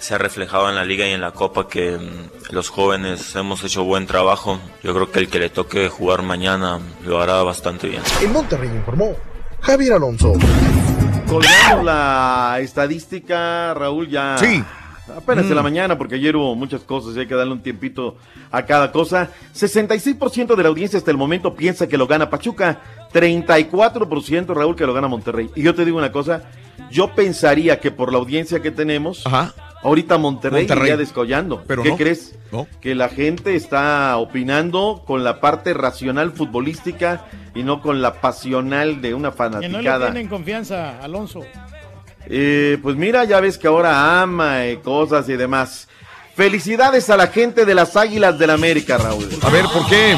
se 0.00 0.14
ha 0.14 0.18
reflejado 0.18 0.68
en 0.68 0.74
la 0.74 0.84
liga 0.84 1.06
y 1.06 1.12
en 1.12 1.20
la 1.20 1.32
copa 1.32 1.68
que 1.68 1.96
mm, 1.98 2.52
los 2.54 2.68
jóvenes 2.70 3.34
hemos 3.36 3.62
hecho 3.64 3.84
buen 3.84 4.06
trabajo. 4.06 4.58
Yo 4.82 4.92
creo 4.94 5.10
que 5.10 5.18
el 5.20 5.28
que 5.28 5.38
le 5.38 5.50
toque 5.50 5.88
jugar 5.88 6.22
mañana 6.22 6.80
lo 7.04 7.20
hará 7.20 7.42
bastante 7.42 7.88
bien. 7.88 8.02
En 8.22 8.32
Monterrey 8.32 8.68
informó 8.74 9.14
Javier 9.60 9.92
Alonso. 9.94 10.32
Colgamos 11.28 11.84
la 11.84 12.58
estadística, 12.60 13.72
Raúl, 13.74 14.08
ya. 14.08 14.36
Sí. 14.38 14.64
Apenas 15.16 15.46
de 15.48 15.52
Mm. 15.54 15.56
la 15.56 15.62
mañana, 15.62 15.98
porque 15.98 16.14
ayer 16.16 16.36
hubo 16.36 16.54
muchas 16.54 16.82
cosas 16.82 17.16
y 17.16 17.20
hay 17.20 17.26
que 17.26 17.34
darle 17.34 17.52
un 17.52 17.62
tiempito 17.62 18.16
a 18.52 18.64
cada 18.64 18.92
cosa. 18.92 19.28
66% 19.52 20.54
de 20.56 20.62
la 20.62 20.68
audiencia 20.68 20.98
hasta 20.98 21.10
el 21.10 21.16
momento 21.16 21.54
piensa 21.54 21.88
que 21.88 21.98
lo 21.98 22.06
gana 22.06 22.30
Pachuca. 22.30 22.80
34% 23.12 24.54
Raúl 24.54 24.76
que 24.76 24.86
lo 24.86 24.94
gana 24.94 25.08
Monterrey. 25.08 25.50
Y 25.56 25.62
yo 25.62 25.74
te 25.74 25.84
digo 25.84 25.98
una 25.98 26.12
cosa, 26.12 26.42
yo 26.90 27.14
pensaría 27.14 27.80
que 27.80 27.90
por 27.90 28.12
la 28.12 28.18
audiencia 28.18 28.60
que 28.62 28.70
tenemos, 28.70 29.24
ahorita 29.82 30.18
Monterrey, 30.18 30.62
Monterrey. 30.62 30.82
iría 30.84 30.96
descollando. 30.96 31.62
Pero 31.66 31.82
¿Qué 31.82 31.90
no. 31.90 31.96
crees? 31.96 32.34
No. 32.52 32.66
Que 32.80 32.94
la 32.94 33.08
gente 33.08 33.54
está 33.54 34.16
opinando 34.16 35.02
con 35.06 35.24
la 35.24 35.40
parte 35.40 35.72
racional 35.74 36.32
futbolística 36.32 37.26
y 37.54 37.62
no 37.62 37.80
con 37.80 38.02
la 38.02 38.20
pasional 38.20 39.00
de 39.00 39.14
una 39.14 39.30
Que 39.30 39.38
no 39.38 39.48
le 39.48 39.60
fanaticada. 39.60 40.06
tienen 40.12 40.28
confianza, 40.28 40.98
Alonso. 41.00 41.40
Eh, 42.26 42.78
pues 42.82 42.96
mira, 42.96 43.24
ya 43.24 43.40
ves 43.40 43.56
que 43.58 43.66
ahora 43.66 44.20
ama 44.22 44.66
y 44.66 44.76
cosas 44.78 45.28
y 45.28 45.36
demás. 45.36 45.88
Felicidades 46.44 47.10
a 47.10 47.18
la 47.18 47.26
gente 47.26 47.66
de 47.66 47.74
las 47.74 47.98
Águilas 47.98 48.38
del 48.38 48.48
América, 48.48 48.96
Raúl. 48.96 49.28
A 49.42 49.50
ver, 49.50 49.66
¿por 49.66 49.86
qué? 49.90 50.16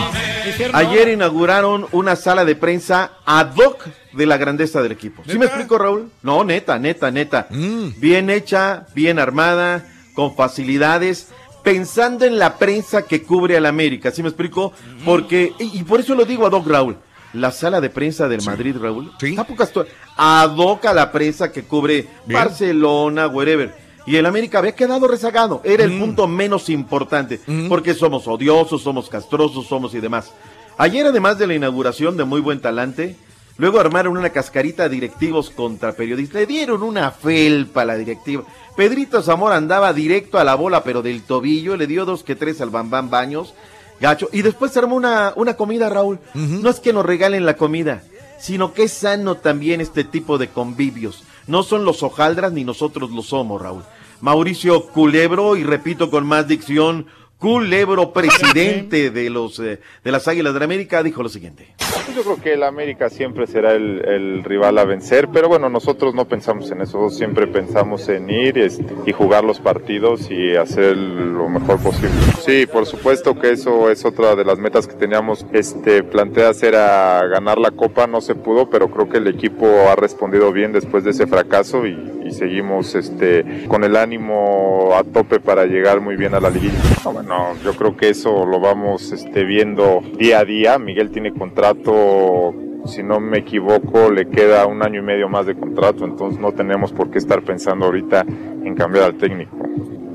Ayer 0.72 1.08
inauguraron 1.08 1.88
una 1.90 2.14
sala 2.14 2.44
de 2.44 2.54
prensa 2.54 3.14
ad 3.26 3.56
hoc 3.56 3.84
de 4.12 4.26
la 4.26 4.36
grandeza 4.36 4.80
del 4.82 4.92
equipo. 4.92 5.24
¿Sí 5.26 5.36
me 5.36 5.46
explico, 5.46 5.78
Raúl? 5.78 6.12
No, 6.22 6.44
neta, 6.44 6.78
neta, 6.78 7.10
neta. 7.10 7.48
Bien 7.50 8.30
hecha, 8.30 8.86
bien 8.94 9.18
armada, 9.18 9.84
con 10.14 10.36
facilidades, 10.36 11.26
pensando 11.64 12.24
en 12.24 12.38
la 12.38 12.56
prensa 12.56 13.02
que 13.02 13.24
cubre 13.24 13.56
al 13.56 13.66
América. 13.66 14.12
¿Sí 14.12 14.22
me 14.22 14.28
explico? 14.28 14.72
Porque, 15.04 15.52
y, 15.58 15.80
y 15.80 15.82
por 15.82 15.98
eso 15.98 16.14
lo 16.14 16.24
digo 16.24 16.46
ad 16.46 16.52
hoc, 16.52 16.68
Raúl. 16.68 16.98
La 17.32 17.50
sala 17.50 17.80
de 17.80 17.90
prensa 17.90 18.28
del 18.28 18.42
Madrid, 18.44 18.76
Raúl, 18.78 19.10
está 19.20 19.42
pocas 19.42 19.72
to- 19.72 19.86
ad 20.16 20.50
hoc 20.56 20.84
a 20.84 20.92
la 20.94 21.10
prensa 21.10 21.50
que 21.50 21.64
cubre 21.64 22.06
Barcelona, 22.26 23.26
wherever. 23.26 23.81
Y 24.06 24.16
el 24.16 24.26
América 24.26 24.58
había 24.58 24.74
quedado 24.74 25.06
rezagado. 25.06 25.60
Era 25.64 25.84
el 25.84 25.98
punto 25.98 26.26
menos 26.26 26.68
importante. 26.68 27.40
Porque 27.68 27.94
somos 27.94 28.26
odiosos, 28.26 28.82
somos 28.82 29.08
castrosos, 29.08 29.66
somos 29.66 29.94
y 29.94 30.00
demás. 30.00 30.32
Ayer, 30.78 31.06
además 31.06 31.38
de 31.38 31.46
la 31.46 31.54
inauguración 31.54 32.16
de 32.16 32.24
muy 32.24 32.40
buen 32.40 32.60
talante, 32.60 33.16
luego 33.58 33.78
armaron 33.78 34.16
una 34.16 34.30
cascarita 34.30 34.84
de 34.84 34.94
directivos 34.94 35.50
contra 35.50 35.92
periodistas. 35.92 36.40
Le 36.40 36.46
dieron 36.46 36.82
una 36.82 37.10
felpa 37.10 37.82
a 37.82 37.84
la 37.84 37.96
directiva. 37.96 38.42
Pedrito 38.76 39.22
Zamora 39.22 39.56
andaba 39.56 39.92
directo 39.92 40.38
a 40.38 40.44
la 40.44 40.54
bola, 40.54 40.82
pero 40.82 41.02
del 41.02 41.22
tobillo. 41.22 41.76
Le 41.76 41.86
dio 41.86 42.04
dos 42.04 42.24
que 42.24 42.34
tres 42.34 42.60
al 42.60 42.70
Bambán 42.70 43.10
Baños. 43.10 43.54
Gacho. 44.00 44.28
Y 44.32 44.42
después 44.42 44.72
se 44.72 44.80
armó 44.80 44.96
una, 44.96 45.32
una 45.36 45.54
comida, 45.54 45.88
Raúl. 45.88 46.18
No 46.34 46.70
es 46.70 46.80
que 46.80 46.92
nos 46.92 47.06
regalen 47.06 47.46
la 47.46 47.56
comida, 47.56 48.02
sino 48.40 48.72
que 48.72 48.84
es 48.84 48.92
sano 48.92 49.36
también 49.36 49.80
este 49.80 50.02
tipo 50.02 50.38
de 50.38 50.48
convivios. 50.48 51.22
No 51.46 51.62
son 51.62 51.84
los 51.84 52.02
hojaldras 52.02 52.52
ni 52.52 52.64
nosotros 52.64 53.10
lo 53.10 53.22
somos, 53.22 53.60
Raúl. 53.60 53.82
Mauricio 54.20 54.86
Culebro, 54.86 55.56
y 55.56 55.64
repito 55.64 56.10
con 56.10 56.26
más 56.26 56.46
dicción, 56.46 57.06
Culebro, 57.42 58.12
presidente 58.12 59.10
de 59.10 59.28
los 59.28 59.58
eh, 59.58 59.80
de 60.04 60.12
las 60.12 60.28
Águilas 60.28 60.54
de 60.54 60.60
la 60.60 60.64
América, 60.64 61.02
dijo 61.02 61.24
lo 61.24 61.28
siguiente. 61.28 61.74
Pues 61.76 62.14
Yo 62.14 62.22
creo 62.22 62.40
que 62.40 62.52
el 62.52 62.62
América 62.62 63.10
siempre 63.10 63.48
será 63.48 63.72
el, 63.72 64.00
el 64.06 64.44
rival 64.44 64.78
a 64.78 64.84
vencer, 64.84 65.28
pero 65.32 65.48
bueno, 65.48 65.68
nosotros 65.68 66.14
no 66.14 66.26
pensamos 66.26 66.70
en 66.70 66.82
eso, 66.82 67.10
siempre 67.10 67.48
pensamos 67.48 68.08
en 68.08 68.30
ir 68.30 68.70
y 69.06 69.10
jugar 69.10 69.42
los 69.42 69.58
partidos 69.58 70.30
y 70.30 70.54
hacer 70.54 70.96
lo 70.96 71.48
mejor 71.48 71.82
posible. 71.82 72.14
Sí, 72.44 72.66
por 72.66 72.86
supuesto 72.86 73.36
que 73.36 73.50
eso 73.50 73.90
es 73.90 74.04
otra 74.04 74.36
de 74.36 74.44
las 74.44 74.60
metas 74.60 74.86
que 74.86 74.94
teníamos 74.94 75.44
este, 75.52 76.04
planteadas, 76.04 76.62
era 76.62 77.26
ganar 77.26 77.58
la 77.58 77.72
Copa, 77.72 78.06
no 78.06 78.20
se 78.20 78.36
pudo, 78.36 78.70
pero 78.70 78.88
creo 78.88 79.08
que 79.08 79.18
el 79.18 79.26
equipo 79.26 79.66
ha 79.90 79.96
respondido 79.96 80.52
bien 80.52 80.72
después 80.72 81.02
de 81.02 81.10
ese 81.10 81.26
fracaso 81.26 81.86
y, 81.86 82.21
seguimos 82.32 82.94
este, 82.94 83.66
con 83.68 83.84
el 83.84 83.96
ánimo 83.96 84.90
a 84.94 85.04
tope 85.04 85.40
para 85.40 85.64
llegar 85.66 86.00
muy 86.00 86.16
bien 86.16 86.34
a 86.34 86.40
la 86.40 86.50
liguilla. 86.50 86.78
No, 87.04 87.12
bueno, 87.12 87.54
yo 87.64 87.74
creo 87.74 87.96
que 87.96 88.10
eso 88.10 88.44
lo 88.46 88.60
vamos 88.60 89.12
este, 89.12 89.44
viendo 89.44 90.02
día 90.18 90.40
a 90.40 90.44
día. 90.44 90.78
Miguel 90.78 91.10
tiene 91.10 91.32
contrato, 91.32 92.54
si 92.86 93.02
no 93.02 93.20
me 93.20 93.38
equivoco, 93.38 94.10
le 94.10 94.28
queda 94.28 94.66
un 94.66 94.82
año 94.82 95.00
y 95.00 95.04
medio 95.04 95.28
más 95.28 95.46
de 95.46 95.54
contrato, 95.54 96.04
entonces 96.04 96.40
no 96.40 96.52
tenemos 96.52 96.92
por 96.92 97.10
qué 97.10 97.18
estar 97.18 97.42
pensando 97.42 97.86
ahorita 97.86 98.24
en 98.64 98.74
cambiar 98.74 99.04
al 99.04 99.14
técnico. 99.14 99.56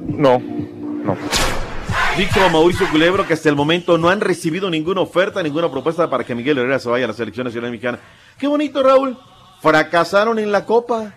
No, 0.07 0.39
no. 0.39 1.15
Dijo 2.17 2.49
Mauricio 2.51 2.89
Culebro 2.89 3.27
que 3.27 3.33
hasta 3.33 3.47
el 3.47 3.55
momento 3.55 3.97
no 3.99 4.09
han 4.09 4.21
recibido 4.21 4.71
ninguna 4.71 5.01
oferta, 5.01 5.43
ninguna 5.43 5.69
propuesta 5.69 6.09
para 6.09 6.23
que 6.23 6.33
Miguel 6.33 6.57
Herrera 6.57 6.79
se 6.79 6.89
vaya 6.89 7.05
a 7.05 7.09
la 7.09 7.13
selección 7.13 7.45
nacional 7.45 7.69
mexicana. 7.69 7.99
Qué 8.39 8.47
bonito, 8.47 8.81
Raúl. 8.81 9.15
Fracasaron 9.61 10.39
en 10.39 10.51
la 10.51 10.65
Copa. 10.65 11.13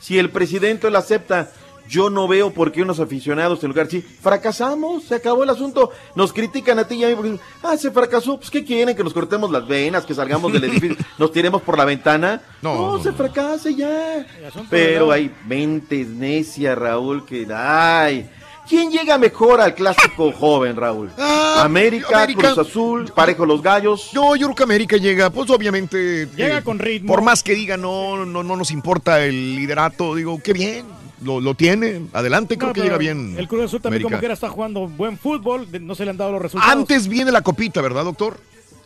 Si 0.00 0.18
el 0.18 0.30
presidente 0.30 0.90
lo 0.90 0.98
acepta, 0.98 1.50
yo 1.88 2.10
no 2.10 2.26
veo 2.26 2.52
por 2.52 2.72
qué 2.72 2.82
unos 2.82 2.98
aficionados 2.98 3.62
en 3.62 3.68
lugar, 3.68 3.88
sí, 3.88 4.00
fracasamos, 4.00 5.04
se 5.04 5.16
acabó 5.16 5.44
el 5.44 5.50
asunto. 5.50 5.90
Nos 6.14 6.32
critican 6.32 6.78
a 6.78 6.88
ti 6.88 6.96
y 6.96 7.04
a 7.04 7.08
mí 7.08 7.14
porque, 7.14 7.38
ah, 7.62 7.76
se 7.76 7.90
fracasó. 7.90 8.38
Pues, 8.38 8.50
¿qué 8.50 8.64
quieren? 8.64 8.96
Que 8.96 9.04
nos 9.04 9.12
cortemos 9.12 9.50
las 9.50 9.66
venas, 9.66 10.04
que 10.04 10.14
salgamos 10.14 10.52
del 10.52 10.64
edificio, 10.70 10.96
nos 11.18 11.32
tiremos 11.32 11.62
por 11.62 11.76
la 11.76 11.84
ventana. 11.84 12.40
No, 12.62 13.02
se 13.02 13.12
fracase 13.12 13.74
ya. 13.74 14.26
Pero 14.70 15.12
hay 15.12 15.34
mentes 15.46 16.08
necias, 16.08 16.76
Raúl, 16.76 17.24
que, 17.24 17.46
ay. 17.54 18.30
¿Quién 18.68 18.90
llega 18.90 19.18
mejor 19.18 19.60
al 19.60 19.74
clásico 19.74 20.32
joven, 20.38 20.76
Raúl? 20.76 21.10
América, 21.18 22.08
Ah, 22.12 22.22
América. 22.22 22.54
Cruz 22.54 22.58
Azul, 22.68 23.12
Parejo 23.14 23.44
los 23.46 23.62
Gallos. 23.62 24.10
No, 24.14 24.34
yo 24.36 24.46
creo 24.48 24.54
que 24.56 24.62
América 24.62 24.96
llega, 24.96 25.30
pues 25.30 25.50
obviamente. 25.50 26.26
Llega 26.34 26.58
eh, 26.58 26.62
con 26.62 26.78
ritmo. 26.78 27.08
Por 27.12 27.22
más 27.22 27.42
que 27.42 27.54
diga, 27.54 27.76
no, 27.76 28.24
no, 28.24 28.42
no 28.42 28.56
nos 28.56 28.70
importa 28.70 29.22
el 29.24 29.56
liderato, 29.56 30.14
digo, 30.14 30.40
qué 30.42 30.52
bien, 30.52 30.86
lo, 31.22 31.40
lo 31.40 31.54
tiene, 31.54 32.06
adelante, 32.12 32.56
creo 32.58 32.72
que 32.72 32.80
llega 32.82 32.98
bien. 32.98 33.34
El 33.38 33.48
Cruz 33.48 33.64
Azul 33.66 33.80
también 33.80 34.00
América. 34.02 34.08
como 34.10 34.20
quiera 34.20 34.34
está 34.34 34.48
jugando 34.48 34.88
buen 34.88 35.18
fútbol, 35.18 35.66
no 35.82 35.94
se 35.94 36.04
le 36.04 36.10
han 36.10 36.16
dado 36.16 36.32
los 36.32 36.42
resultados. 36.42 36.72
Antes 36.74 37.06
viene 37.08 37.30
la 37.32 37.42
copita, 37.42 37.80
¿verdad, 37.82 38.04
doctor? 38.04 38.38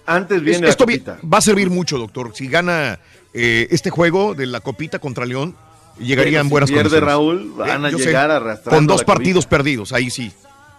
Antes 0.06 0.42
viene 0.42 0.62
la 0.62 0.68
Esto 0.70 0.84
copita. 0.84 1.18
va 1.22 1.38
a 1.38 1.42
servir 1.42 1.70
mucho, 1.70 1.98
doctor. 1.98 2.32
Si 2.34 2.48
gana 2.48 2.98
eh, 3.34 3.68
este 3.70 3.90
juego 3.90 4.34
de 4.34 4.46
la 4.46 4.60
copita 4.60 4.98
contra 4.98 5.24
León, 5.26 5.54
llegaría 6.00 6.38
Bueno, 6.38 6.40
en 6.40 6.46
si 6.46 6.50
buenas 6.50 6.70
pierde 6.70 6.82
condiciones. 6.82 7.08
Raúl, 7.08 7.52
van 7.56 7.84
a 7.84 7.90
yo 7.90 7.98
sé, 7.98 8.06
llegar 8.06 8.30
arrastrando 8.30 8.76
Con 8.76 8.86
dos 8.86 9.04
partidos 9.04 9.46
perdidos, 9.46 9.92
ahí 9.92 10.10
sí. 10.10 10.32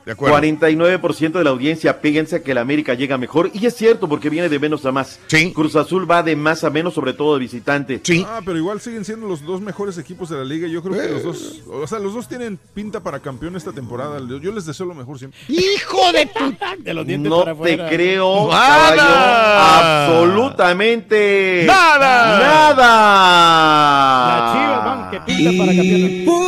De 0.06 0.14
acuerdo. 0.14 0.38
49% 0.38 1.32
de 1.34 1.44
la 1.44 1.50
audiencia 1.50 2.02
piensa 2.02 2.42
que 2.42 2.52
el 2.52 2.58
América 2.58 2.94
llega 2.94 3.18
mejor. 3.18 3.52
Y 3.54 3.66
es 3.66 3.76
cierto, 3.76 4.08
porque 4.08 4.30
viene 4.30 4.50
de 4.50 4.60
menos 4.60 4.86
a 4.86 4.92
más. 4.92 5.20
Cruz 5.54 5.76
Azul 5.76 6.10
va 6.10 6.24
de 6.24 6.36
más 6.36 6.64
a 6.64 6.70
menos, 6.70 6.94
sobre 6.94 7.14
todo 7.14 7.34
de 7.36 7.40
visitante. 7.42 8.02
Ah, 8.26 8.42
pero 8.44 8.58
igual 8.58 8.80
siguen 8.82 9.06
siendo 9.06 9.28
los 9.28 9.44
dos 9.44 9.62
mejores 9.62 9.98
equipos 9.98 10.30
de 10.30 10.38
la 10.38 10.44
liga. 10.44 10.68
Yo 10.68 10.82
creo 10.82 11.00
que 11.00 11.10
los 11.10 11.24
dos, 11.24 11.62
o 11.68 11.86
sea, 11.88 12.00
los 12.00 12.14
dos 12.14 12.28
tienen 12.28 12.58
pinta 12.74 13.02
para 13.02 13.20
campeón 13.20 13.56
esta 13.56 13.72
temporada. 13.72 14.20
Yo, 14.42 14.52
les 14.52 14.66
deseo 14.66 14.86
lo 14.86 14.96
mejor 14.96 15.20
siempre. 15.20 15.40
¡Hijo 15.48 16.12
de 16.12 16.26
tu... 16.26 16.40
De 16.84 16.94
los 16.94 17.06
No 17.06 17.44
te 17.62 17.78
creo, 17.90 18.48
Nada. 18.50 18.96
caballo, 18.96 19.02
absolutamente 20.16 21.64
nada. 21.66 22.40
Nada. 22.40 22.90
La 24.28 24.54
Chivas 24.54 24.86
van 24.86 25.12
que 25.12 25.20
pinta 25.22 25.52
para 25.58 25.76
campeón. 25.76 26.39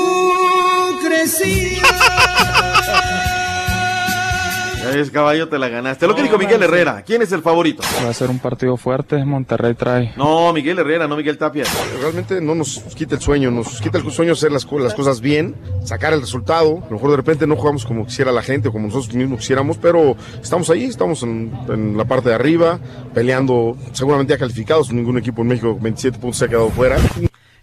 Es 5.02 5.12
caballo, 5.12 5.50
te 5.50 5.58
la 5.60 5.68
ganaste. 5.70 6.08
Lo 6.08 6.16
que 6.16 6.24
dijo 6.24 6.38
Miguel 6.38 6.62
Herrera. 6.64 7.04
¿Quién 7.06 7.22
es 7.22 7.32
el 7.32 7.42
favorito? 7.42 7.82
Va 8.06 8.10
a 8.10 8.14
ser 8.14 8.30
un 8.30 8.40
partido 8.40 8.78
fuerte. 8.78 9.24
Monterrey 9.26 9.74
trae. 9.74 10.14
No, 10.16 10.54
Miguel 10.54 10.80
Herrera, 10.80 11.08
no 11.08 11.18
Miguel 11.18 11.38
Tapia. 11.38 11.64
Realmente 12.02 12.40
no 12.42 12.56
nos 12.56 12.80
quita 12.96 13.16
el 13.16 13.22
sueño, 13.22 13.50
nos 13.52 13.82
quita 13.82 13.98
el 13.98 14.12
sueño 14.12 14.34
hacer 14.34 14.52
las, 14.52 14.66
co- 14.66 14.80
las 14.80 14.94
cosas 14.94 15.20
bien, 15.22 15.56
sacar 15.84 16.14
el 16.14 16.22
resultado. 16.22 16.78
A 16.84 16.86
lo 16.86 16.92
mejor 16.92 17.10
de 17.12 17.18
repente 17.18 17.48
no 17.48 17.56
jugamos 17.56 17.86
como 17.86 18.06
quisiera 18.06 18.32
la 18.32 18.44
gente 18.44 18.70
o 18.70 18.72
como 18.72 18.88
nosotros 18.88 19.14
mismos 19.16 19.40
quisiéramos, 19.40 19.78
pero 19.78 20.16
estamos 20.42 20.70
ahí, 20.70 20.86
estamos 20.86 21.24
en, 21.24 21.52
en 21.70 21.98
la 21.98 22.06
parte 22.06 22.30
de 22.30 22.36
arriba, 22.36 22.80
peleando, 23.14 23.76
seguramente 23.94 24.34
ya 24.34 24.38
calificados. 24.40 24.92
Ningún 24.94 25.18
equipo 25.18 25.42
en 25.42 25.48
México 25.50 25.78
27 25.80 26.20
puntos 26.20 26.38
se 26.38 26.46
ha 26.46 26.48
quedado 26.48 26.70
fuera. 26.70 26.98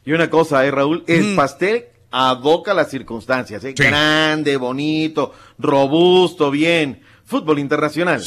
Y 0.05 0.13
una 0.13 0.29
cosa, 0.31 0.65
eh, 0.67 0.71
Raúl, 0.71 1.05
el 1.07 1.35
pastel 1.37 1.85
aboca 2.11 2.73
las 2.73 2.89
circunstancias, 2.91 3.63
¿eh? 3.65 3.75
Grande, 3.77 4.57
bonito, 4.57 5.33
robusto, 5.59 6.51
bien. 6.51 7.01
Fútbol 7.29 7.59
internacional. 7.59 8.25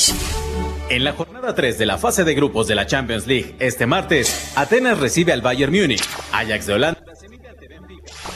En 0.90 1.04
la 1.04 1.14
jornada 1.14 1.56
3 1.56 1.80
de 1.80 1.88
la 1.88 1.98
fase 1.98 2.24
de 2.24 2.36
grupos 2.36 2.68
de 2.68 2.76
la 2.76 2.86
Champions 2.86 3.26
League, 3.26 3.56
este 3.58 3.88
martes, 3.88 4.52
Atenas 4.56 5.00
recibe 5.00 5.34
al 5.34 5.42
Bayern 5.42 5.74
Múnich, 5.74 6.04
Ajax 6.32 6.68
de 6.68 6.74
Holanda. 6.74 7.04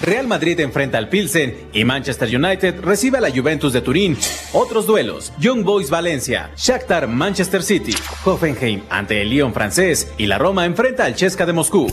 Real 0.02 0.26
Madrid 0.26 0.60
enfrenta 0.62 0.98
al 0.98 1.08
Pilsen 1.08 1.70
y 1.72 1.84
Manchester 1.84 2.36
United 2.36 2.80
recibe 2.82 3.20
a 3.20 3.22
la 3.22 3.30
Juventus 3.30 3.74
de 3.74 3.82
Turín. 3.82 4.18
Otros 4.54 4.88
duelos: 4.88 5.32
Young 5.38 5.64
Boys 5.64 5.92
Valencia, 5.92 6.50
Shakhtar 6.58 7.08
Manchester 7.08 7.62
City, 7.62 7.94
Hoffenheim 8.24 8.82
ante 8.90 9.22
el 9.22 9.30
Lyon 9.30 9.54
francés 9.54 10.12
y 10.18 10.26
la 10.26 10.40
Roma 10.40 10.66
enfrenta 10.66 11.06
al 11.06 11.14
Chesca 11.14 11.46
de 11.46 11.54
Moscú. 11.54 11.92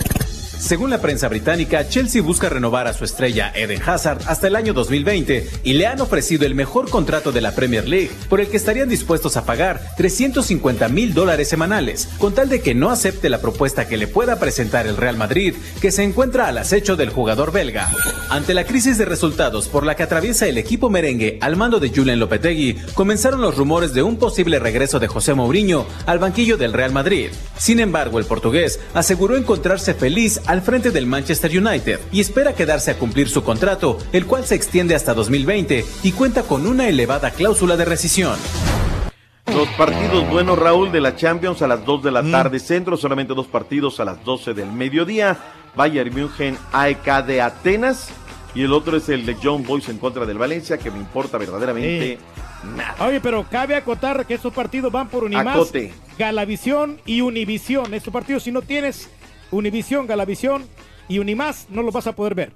Según 0.62 0.90
la 0.90 1.00
prensa 1.00 1.26
británica, 1.26 1.88
Chelsea 1.88 2.22
busca 2.22 2.48
renovar 2.48 2.86
a 2.86 2.92
su 2.92 3.02
estrella 3.02 3.50
Eden 3.52 3.82
Hazard 3.84 4.20
hasta 4.28 4.46
el 4.46 4.54
año 4.54 4.72
2020 4.72 5.50
y 5.64 5.72
le 5.72 5.88
han 5.88 6.00
ofrecido 6.00 6.46
el 6.46 6.54
mejor 6.54 6.88
contrato 6.88 7.32
de 7.32 7.40
la 7.40 7.50
Premier 7.50 7.88
League, 7.88 8.12
por 8.28 8.40
el 8.40 8.46
que 8.46 8.58
estarían 8.58 8.88
dispuestos 8.88 9.36
a 9.36 9.44
pagar 9.44 9.80
350 9.96 10.88
mil 10.88 11.14
dólares 11.14 11.48
semanales, 11.48 12.08
con 12.16 12.32
tal 12.32 12.48
de 12.48 12.60
que 12.60 12.76
no 12.76 12.90
acepte 12.90 13.28
la 13.28 13.40
propuesta 13.40 13.88
que 13.88 13.96
le 13.96 14.06
pueda 14.06 14.38
presentar 14.38 14.86
el 14.86 14.96
Real 14.96 15.16
Madrid, 15.16 15.56
que 15.80 15.90
se 15.90 16.04
encuentra 16.04 16.46
al 16.46 16.58
acecho 16.58 16.94
del 16.94 17.10
jugador 17.10 17.50
belga. 17.50 17.90
Ante 18.30 18.54
la 18.54 18.64
crisis 18.64 18.98
de 18.98 19.04
resultados 19.04 19.66
por 19.66 19.84
la 19.84 19.96
que 19.96 20.04
atraviesa 20.04 20.46
el 20.46 20.58
equipo 20.58 20.90
merengue 20.90 21.38
al 21.40 21.56
mando 21.56 21.80
de 21.80 21.90
Julen 21.90 22.20
Lopetegui, 22.20 22.76
comenzaron 22.94 23.40
los 23.40 23.56
rumores 23.56 23.94
de 23.94 24.04
un 24.04 24.16
posible 24.16 24.60
regreso 24.60 25.00
de 25.00 25.08
José 25.08 25.34
Mourinho 25.34 25.86
al 26.06 26.20
banquillo 26.20 26.56
del 26.56 26.72
Real 26.72 26.92
Madrid. 26.92 27.30
Sin 27.58 27.80
embargo, 27.80 28.20
el 28.20 28.26
portugués 28.26 28.78
aseguró 28.94 29.36
encontrarse 29.36 29.94
feliz 29.94 30.40
al 30.52 30.60
frente 30.60 30.90
del 30.90 31.06
Manchester 31.06 31.50
United 31.50 31.98
y 32.12 32.20
espera 32.20 32.54
quedarse 32.54 32.90
a 32.90 32.98
cumplir 32.98 33.30
su 33.30 33.42
contrato, 33.42 33.96
el 34.12 34.26
cual 34.26 34.44
se 34.44 34.54
extiende 34.54 34.94
hasta 34.94 35.14
2020 35.14 35.82
y 36.02 36.12
cuenta 36.12 36.42
con 36.42 36.66
una 36.66 36.88
elevada 36.88 37.30
cláusula 37.30 37.78
de 37.78 37.86
rescisión. 37.86 38.36
Los 39.46 39.66
partidos 39.70 40.28
buenos, 40.28 40.58
Raúl, 40.58 40.92
de 40.92 41.00
la 41.00 41.16
Champions 41.16 41.62
a 41.62 41.66
las 41.66 41.86
2 41.86 42.02
de 42.02 42.10
la 42.10 42.22
tarde 42.22 42.58
centro, 42.58 42.98
solamente 42.98 43.32
dos 43.32 43.46
partidos 43.46 43.98
a 43.98 44.04
las 44.04 44.22
12 44.24 44.52
del 44.52 44.70
mediodía. 44.70 45.38
Bayern 45.74 46.14
München, 46.14 46.58
AEK 46.70 47.24
de 47.24 47.40
Atenas. 47.40 48.10
Y 48.54 48.64
el 48.64 48.74
otro 48.74 48.98
es 48.98 49.08
el 49.08 49.24
de 49.24 49.34
John 49.42 49.62
Boys 49.62 49.88
en 49.88 49.96
contra 49.96 50.26
del 50.26 50.36
Valencia, 50.36 50.76
que 50.76 50.90
me 50.90 50.98
importa 50.98 51.38
verdaderamente 51.38 52.18
nada. 52.76 53.06
Oye, 53.06 53.20
pero 53.22 53.46
cabe 53.50 53.74
acotar 53.74 54.26
que 54.26 54.34
estos 54.34 54.52
partidos 54.52 54.92
van 54.92 55.08
por 55.08 55.24
Unimás, 55.24 55.56
Acote. 55.56 55.94
Galavisión 56.18 57.00
y 57.06 57.22
Univisión. 57.22 57.94
Estos 57.94 58.12
partidos, 58.12 58.42
si 58.42 58.52
no 58.52 58.60
tienes 58.60 59.08
Univisión, 59.52 60.06
Galavisión 60.06 60.66
y 61.08 61.18
Unimás, 61.20 61.66
no 61.70 61.82
los 61.82 61.92
vas 61.94 62.06
a 62.06 62.12
poder 62.16 62.34
ver. 62.34 62.52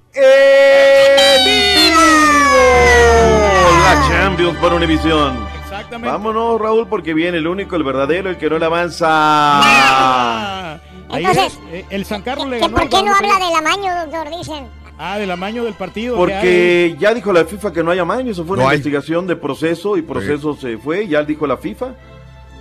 La 3.85 4.09
Champions 4.09 4.57
por 4.59 4.73
Univisión. 4.75 5.37
Exactamente. 5.63 6.09
Vámonos, 6.11 6.61
Raúl, 6.61 6.89
porque 6.89 7.15
viene 7.15 7.39
el 7.39 7.47
único, 7.47 7.77
el 7.77 7.85
verdadero, 7.85 8.31
el 8.31 8.37
que 8.39 8.49
no 8.51 8.59
le 8.59 8.65
avanza. 8.67 9.61
Ahí 11.09 11.25
Entonces, 11.25 11.53
es, 11.53 11.59
eh, 11.73 11.85
el 11.91 12.05
San 12.05 12.23
Carlos 12.23 12.49
le 12.49 12.57
¿Que 12.57 12.63
ganó. 12.63 12.77
¿Por 12.77 12.89
qué 12.89 13.03
no 13.03 13.15
habla 13.15 13.35
del 13.47 13.55
amaño, 13.55 13.95
doctor? 14.05 14.37
Dicen. 14.37 14.65
Ah, 14.99 15.19
del 15.19 15.31
amaño 15.31 15.63
del 15.65 15.75
partido. 15.75 16.15
que 16.17 16.19
Porque 16.21 16.97
ya 16.99 17.13
dijo 17.13 17.31
la 17.33 17.45
FIFA 17.45 17.73
que 17.73 17.85
no 17.85 17.91
hay 17.91 17.99
amaño, 17.99 18.33
eso 18.33 18.45
fue 18.47 18.57
No 18.57 18.63
una 18.63 18.71
hay. 18.73 18.79
investigación 18.79 19.27
de 19.27 19.37
proceso 19.37 19.97
y 19.99 20.03
proceso 20.03 20.57
se 20.57 20.79
fue, 20.79 21.07
ya 21.07 21.23
dijo 21.23 21.47
la 21.47 21.59
FIFA. 21.59 21.89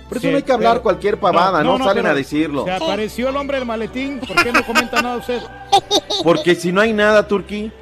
Por 0.08 0.18
eso 0.18 0.26
Sí, 0.26 0.30
no 0.30 0.36
hay 0.36 0.42
que 0.42 0.52
hablar 0.52 0.74
pero- 0.74 0.82
cualquier 0.82 1.18
pavada, 1.18 1.62
no, 1.64 1.78
salen 1.78 1.94
pero 2.04 2.08
a 2.10 2.14
decirlo. 2.14 2.64
Se 2.64 2.72
apareció 2.72 3.28
el 3.28 3.36
hombre 3.36 3.58
del 3.58 3.66
maletín. 3.66 4.20
¿Por 4.20 4.42
qué 4.42 4.52
no 4.52 4.64
comenta 4.64 5.02
nada 5.02 5.16
usted? 5.16 5.40
Porque 6.24 6.54
si 6.54 6.70
no 6.72 6.80
hay 6.80 6.92
nada, 6.92 7.26
Turquí. 7.26 7.72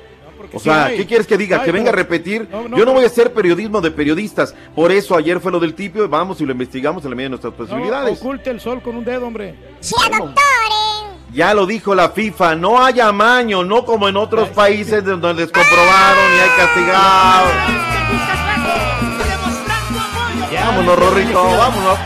O 0.52 0.58
sí 0.58 0.64
sea, 0.64 0.84
hay. 0.86 0.96
¿qué 0.98 1.06
quieres 1.06 1.26
que 1.26 1.36
diga? 1.38 1.58
Ay, 1.60 1.64
que 1.64 1.72
venga 1.72 1.88
a 1.90 1.92
repetir. 1.94 2.46
No, 2.50 2.68
no, 2.68 2.76
Yo 2.76 2.84
no 2.84 2.92
voy 2.92 3.04
a 3.04 3.06
hacer 3.06 3.32
periodismo 3.32 3.80
de 3.80 3.90
periodistas. 3.90 4.54
Por 4.74 4.92
eso 4.92 5.16
ayer 5.16 5.40
fue 5.40 5.50
lo 5.50 5.58
del 5.58 5.74
tipio. 5.74 6.08
Vamos 6.08 6.40
y 6.40 6.44
lo 6.46 6.52
investigamos 6.52 7.02
en 7.04 7.10
la 7.10 7.16
medida 7.16 7.26
de 7.26 7.30
nuestras 7.30 7.52
No, 7.52 7.58
posibilidades. 7.58 8.18
oculte 8.20 8.50
el 8.50 8.60
sol 8.60 8.80
con 8.82 8.96
un 8.96 9.04
dedo, 9.04 9.26
hombre. 9.26 9.54
Ya 11.32 11.52
lo 11.54 11.66
dijo 11.66 11.94
la 11.94 12.10
FIFA, 12.10 12.54
no 12.56 12.80
hay 12.82 13.00
amaño, 13.00 13.64
no 13.64 13.84
como 13.84 14.08
en 14.08 14.16
otros 14.16 14.48
países 14.50 15.04
donde 15.04 15.34
les 15.34 15.50
comprobaron 15.50 16.24
y 16.36 16.40
hay 16.40 16.50
castigados. 16.56 17.50
Vámonos, 20.74 20.98
Rorrito, 20.98 21.40
vámonos. 21.56 21.98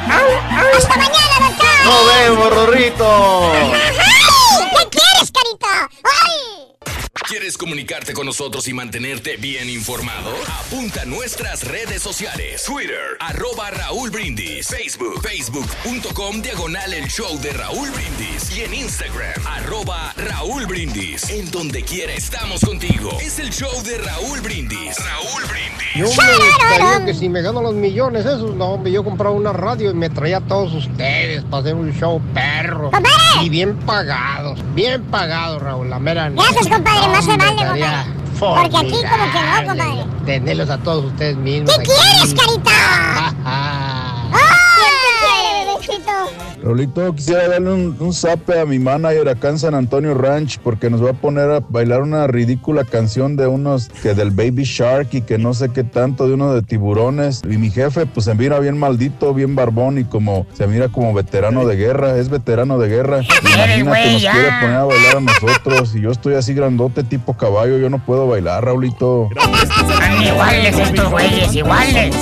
¡Hasta 0.77 0.97
mañana, 0.99 1.37
doctor! 1.41 1.69
Nos 1.87 2.07
vemos, 2.07 2.51
Rorrito. 2.55 3.53
¿Qué 3.53 4.89
quieres, 4.91 5.33
carita? 5.33 5.89
¡Ay! 6.05 6.77
¿Quieres 7.27 7.59
comunicarte 7.59 8.15
con 8.15 8.27
nosotros 8.27 8.69
y 8.69 8.73
mantenerte 8.73 9.37
bien 9.37 9.69
informado? 9.69 10.31
Apunta 10.61 11.03
a 11.03 11.05
nuestras 11.05 11.65
redes 11.65 12.01
sociales. 12.01 12.63
Twitter, 12.65 13.19
arroba 13.21 13.71
Raúl 13.71 14.11
Brindis. 14.11 14.69
Facebook, 14.69 15.21
facebook.com, 15.21 16.41
diagonal 16.41 16.95
el 16.95 17.07
show 17.09 17.39
de 17.41 17.53
Raúl 17.53 17.91
Brindis. 17.91 18.57
Y 18.57 18.63
en 18.63 18.73
Instagram, 18.73 19.47
arroba 19.47 20.15
Raúl 20.17 20.67
Brindis. 20.67 21.29
En 21.29 21.51
donde 21.51 21.83
quiera 21.83 22.13
estamos 22.15 22.63
contigo. 22.63 23.19
Es 23.21 23.39
el 23.39 23.51
show 23.51 23.83
de 23.83 23.99
Raúl 23.99 24.41
Brindis. 24.41 24.97
Raúl 25.05 25.43
Brindis. 25.51 25.79
Yo 25.97 26.07
me 26.07 26.33
gustaría 26.35 27.05
que 27.05 27.15
si 27.15 27.29
me 27.29 27.43
gano 27.43 27.61
los 27.61 27.75
millones 27.75 28.25
esos, 28.25 28.55
no, 28.55 28.67
hombre, 28.75 28.93
yo 28.93 29.03
compraba 29.03 29.35
una 29.35 29.53
radio 29.53 29.91
y 29.91 29.95
me 29.95 30.09
traía 30.09 30.39
a 30.39 30.41
todos 30.41 30.73
ustedes 30.73 31.43
para 31.45 31.63
hacer 31.63 31.75
un 31.75 31.93
show 31.93 32.23
perro. 32.33 32.91
Y 33.43 33.49
bien 33.49 33.77
pagados, 33.79 34.61
bien 34.75 35.03
pagados, 35.05 35.61
Raúl, 35.63 35.91
la 35.91 35.99
mera 35.99 36.29
Gracias, 36.31 36.69
compadre, 36.69 37.08
Hombre, 37.09 37.37
vale, 37.37 37.61
estaría 37.61 38.07
compadre. 38.39 38.63
Porque 38.63 38.77
aquí 38.77 39.03
como 39.03 39.25
que 39.33 39.41
no, 39.41 39.69
compadre. 39.69 40.05
Tenerlos 40.27 40.71
a 40.71 40.79
todos 40.79 41.05
ustedes 41.07 41.37
mismos. 41.37 41.77
¿Qué 41.79 41.85
quieres, 41.85 42.35
carita? 42.35 42.71
¡Ay! 43.45 44.39
¿Qué 45.81 45.87
quieres, 45.87 46.03
besito? 46.05 46.63
Rolito, 46.63 47.15
quisiera 47.15 47.49
darle 47.49 47.73
un, 47.73 47.97
un 48.01 48.13
zape 48.13 48.61
a 48.61 48.65
mi 48.67 48.79
manager 48.79 49.29
acá 49.29 49.51
en 49.51 49.59
San 49.59 49.75
Antonio 49.75 50.15
Ranch 50.15 50.59
porque 50.59 50.91
nos 50.91 51.05
va 51.05 51.11
a 51.11 51.15
poner 51.15 51.51
a 51.51 51.61
bailar 51.61 52.03
una 52.03 52.27
ridícula 52.27 52.85
canción 52.85 53.37
de 53.37 53.47
unos 53.47 53.89
que 54.03 54.15
del 54.15 54.31
Baby 54.31 54.65
Shark 54.65 55.09
y 55.13 55.23
que 55.23 55.39
no 55.39 55.55
sé 55.55 55.71
qué 55.71 55.85
tanto 55.85 56.27
de 56.27 56.35
uno 56.35 56.53
de 56.53 56.63
tiburones. 56.63 57.43
Y 57.49 57.59
mi 57.59 57.71
jefe 57.71 58.07
pues 58.07 58.25
se 58.25 58.35
mira 58.35 58.59
bien 58.59 58.79
maldito, 58.79 59.33
bien 59.35 59.55
barbón 59.55 59.99
y 59.99 60.05
como 60.05 60.47
se 60.55 60.67
mira 60.67 60.89
como 60.89 61.15
veterano 61.15 61.65
de 61.67 61.77
guerra, 61.77 62.17
es 62.19 62.29
veterano 62.29 62.79
de 62.79 62.89
guerra. 62.89 63.21
Imagínate, 63.43 63.85
nos 63.85 64.21
quiere 64.21 64.49
poner 64.61 64.77
a 64.77 64.85
bailar 64.85 65.17
a 65.17 65.21
nosotros 65.21 65.95
y 65.95 66.01
yo 66.01 66.11
estoy 66.11 66.35
así 66.35 66.55
grandote 66.55 67.05
tipo 67.05 67.37
caballo, 67.37 67.79
yo 67.79 67.89
no 67.89 68.05
puedo 68.05 68.27
bailar, 68.27 68.65
Raulito. 68.65 69.29
iguales 70.21 70.79
estos 70.79 71.11
güeyes, 71.11 71.55
iguales. 71.55 72.15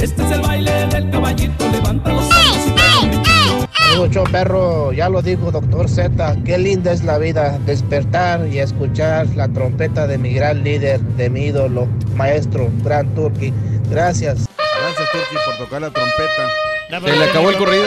Este 0.00 0.22
es 0.22 0.30
el 0.30 0.40
baile 0.42 0.86
del 0.86 1.10
caballito, 1.10 1.68
levanta 1.70 2.12
los 2.12 2.33
Show 4.10 4.24
perro, 4.30 4.92
ya 4.92 5.08
lo 5.08 5.22
dijo 5.22 5.50
doctor 5.50 5.88
Z, 5.88 6.36
qué 6.44 6.56
linda 6.56 6.92
es 6.92 7.02
la 7.02 7.18
vida, 7.18 7.58
despertar 7.66 8.46
y 8.46 8.60
escuchar 8.60 9.26
la 9.34 9.48
trompeta 9.48 10.06
de 10.06 10.18
mi 10.18 10.34
gran 10.34 10.62
líder, 10.62 11.00
de 11.00 11.30
mi 11.30 11.46
ídolo, 11.46 11.88
maestro, 12.14 12.70
Gran 12.84 13.12
Turkey. 13.14 13.52
Gracias. 13.90 14.46
Gracias, 14.56 15.10
Turki, 15.10 15.36
por 15.46 15.64
tocar 15.64 15.80
la 15.80 15.90
trompeta. 15.90 16.73
Se 16.90 17.16
le 17.16 17.24
acabó 17.24 17.50
el 17.50 17.56
corrido. 17.56 17.84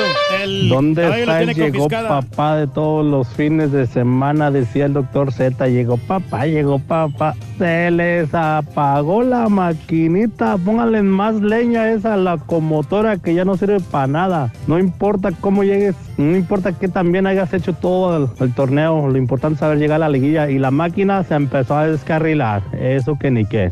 ¿Dónde 0.69 1.07
está? 1.19 1.37
tiene 1.37 1.53
Llegó 1.53 1.79
confiscada. 1.79 2.21
papá 2.21 2.57
de 2.57 2.67
todos 2.67 3.05
los 3.05 3.27
fines 3.29 3.71
de 3.71 3.85
semana, 3.87 4.51
decía 4.51 4.85
el 4.85 4.93
doctor 4.93 5.31
Z. 5.31 5.67
Llegó 5.67 5.97
papá, 5.97 6.45
llegó 6.45 6.79
papá. 6.79 7.35
Se 7.57 7.89
les 7.91 8.33
apagó 8.33 9.23
la 9.23 9.47
maquinita. 9.49 10.57
Póngale 10.57 11.03
más 11.03 11.35
leña 11.35 11.83
a 11.83 11.91
esa 11.93 12.17
locomotora 12.17 13.17
que 13.17 13.33
ya 13.33 13.45
no 13.45 13.55
sirve 13.55 13.79
para 13.79 14.07
nada. 14.07 14.51
No 14.67 14.77
importa 14.79 15.31
cómo 15.39 15.63
llegues, 15.63 15.95
no 16.17 16.35
importa 16.35 16.73
que 16.73 16.87
también 16.87 17.27
hayas 17.27 17.53
hecho 17.53 17.73
todo 17.73 18.17
el, 18.17 18.29
el 18.45 18.53
torneo. 18.53 19.07
Lo 19.07 19.17
importante 19.17 19.53
es 19.55 19.59
saber 19.59 19.77
llegar 19.77 19.97
a 19.97 19.99
la 19.99 20.09
liguilla. 20.09 20.49
Y 20.49 20.59
la 20.59 20.71
máquina 20.71 21.23
se 21.23 21.35
empezó 21.35 21.77
a 21.77 21.87
descarrilar. 21.87 22.61
Eso 22.77 23.17
que 23.17 23.31
ni 23.31 23.45
qué. 23.45 23.71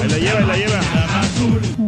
Ahí 0.00 0.08
la 0.08 0.18
lleva, 0.18 0.40
la 0.40 0.56
lleva. 0.56 0.80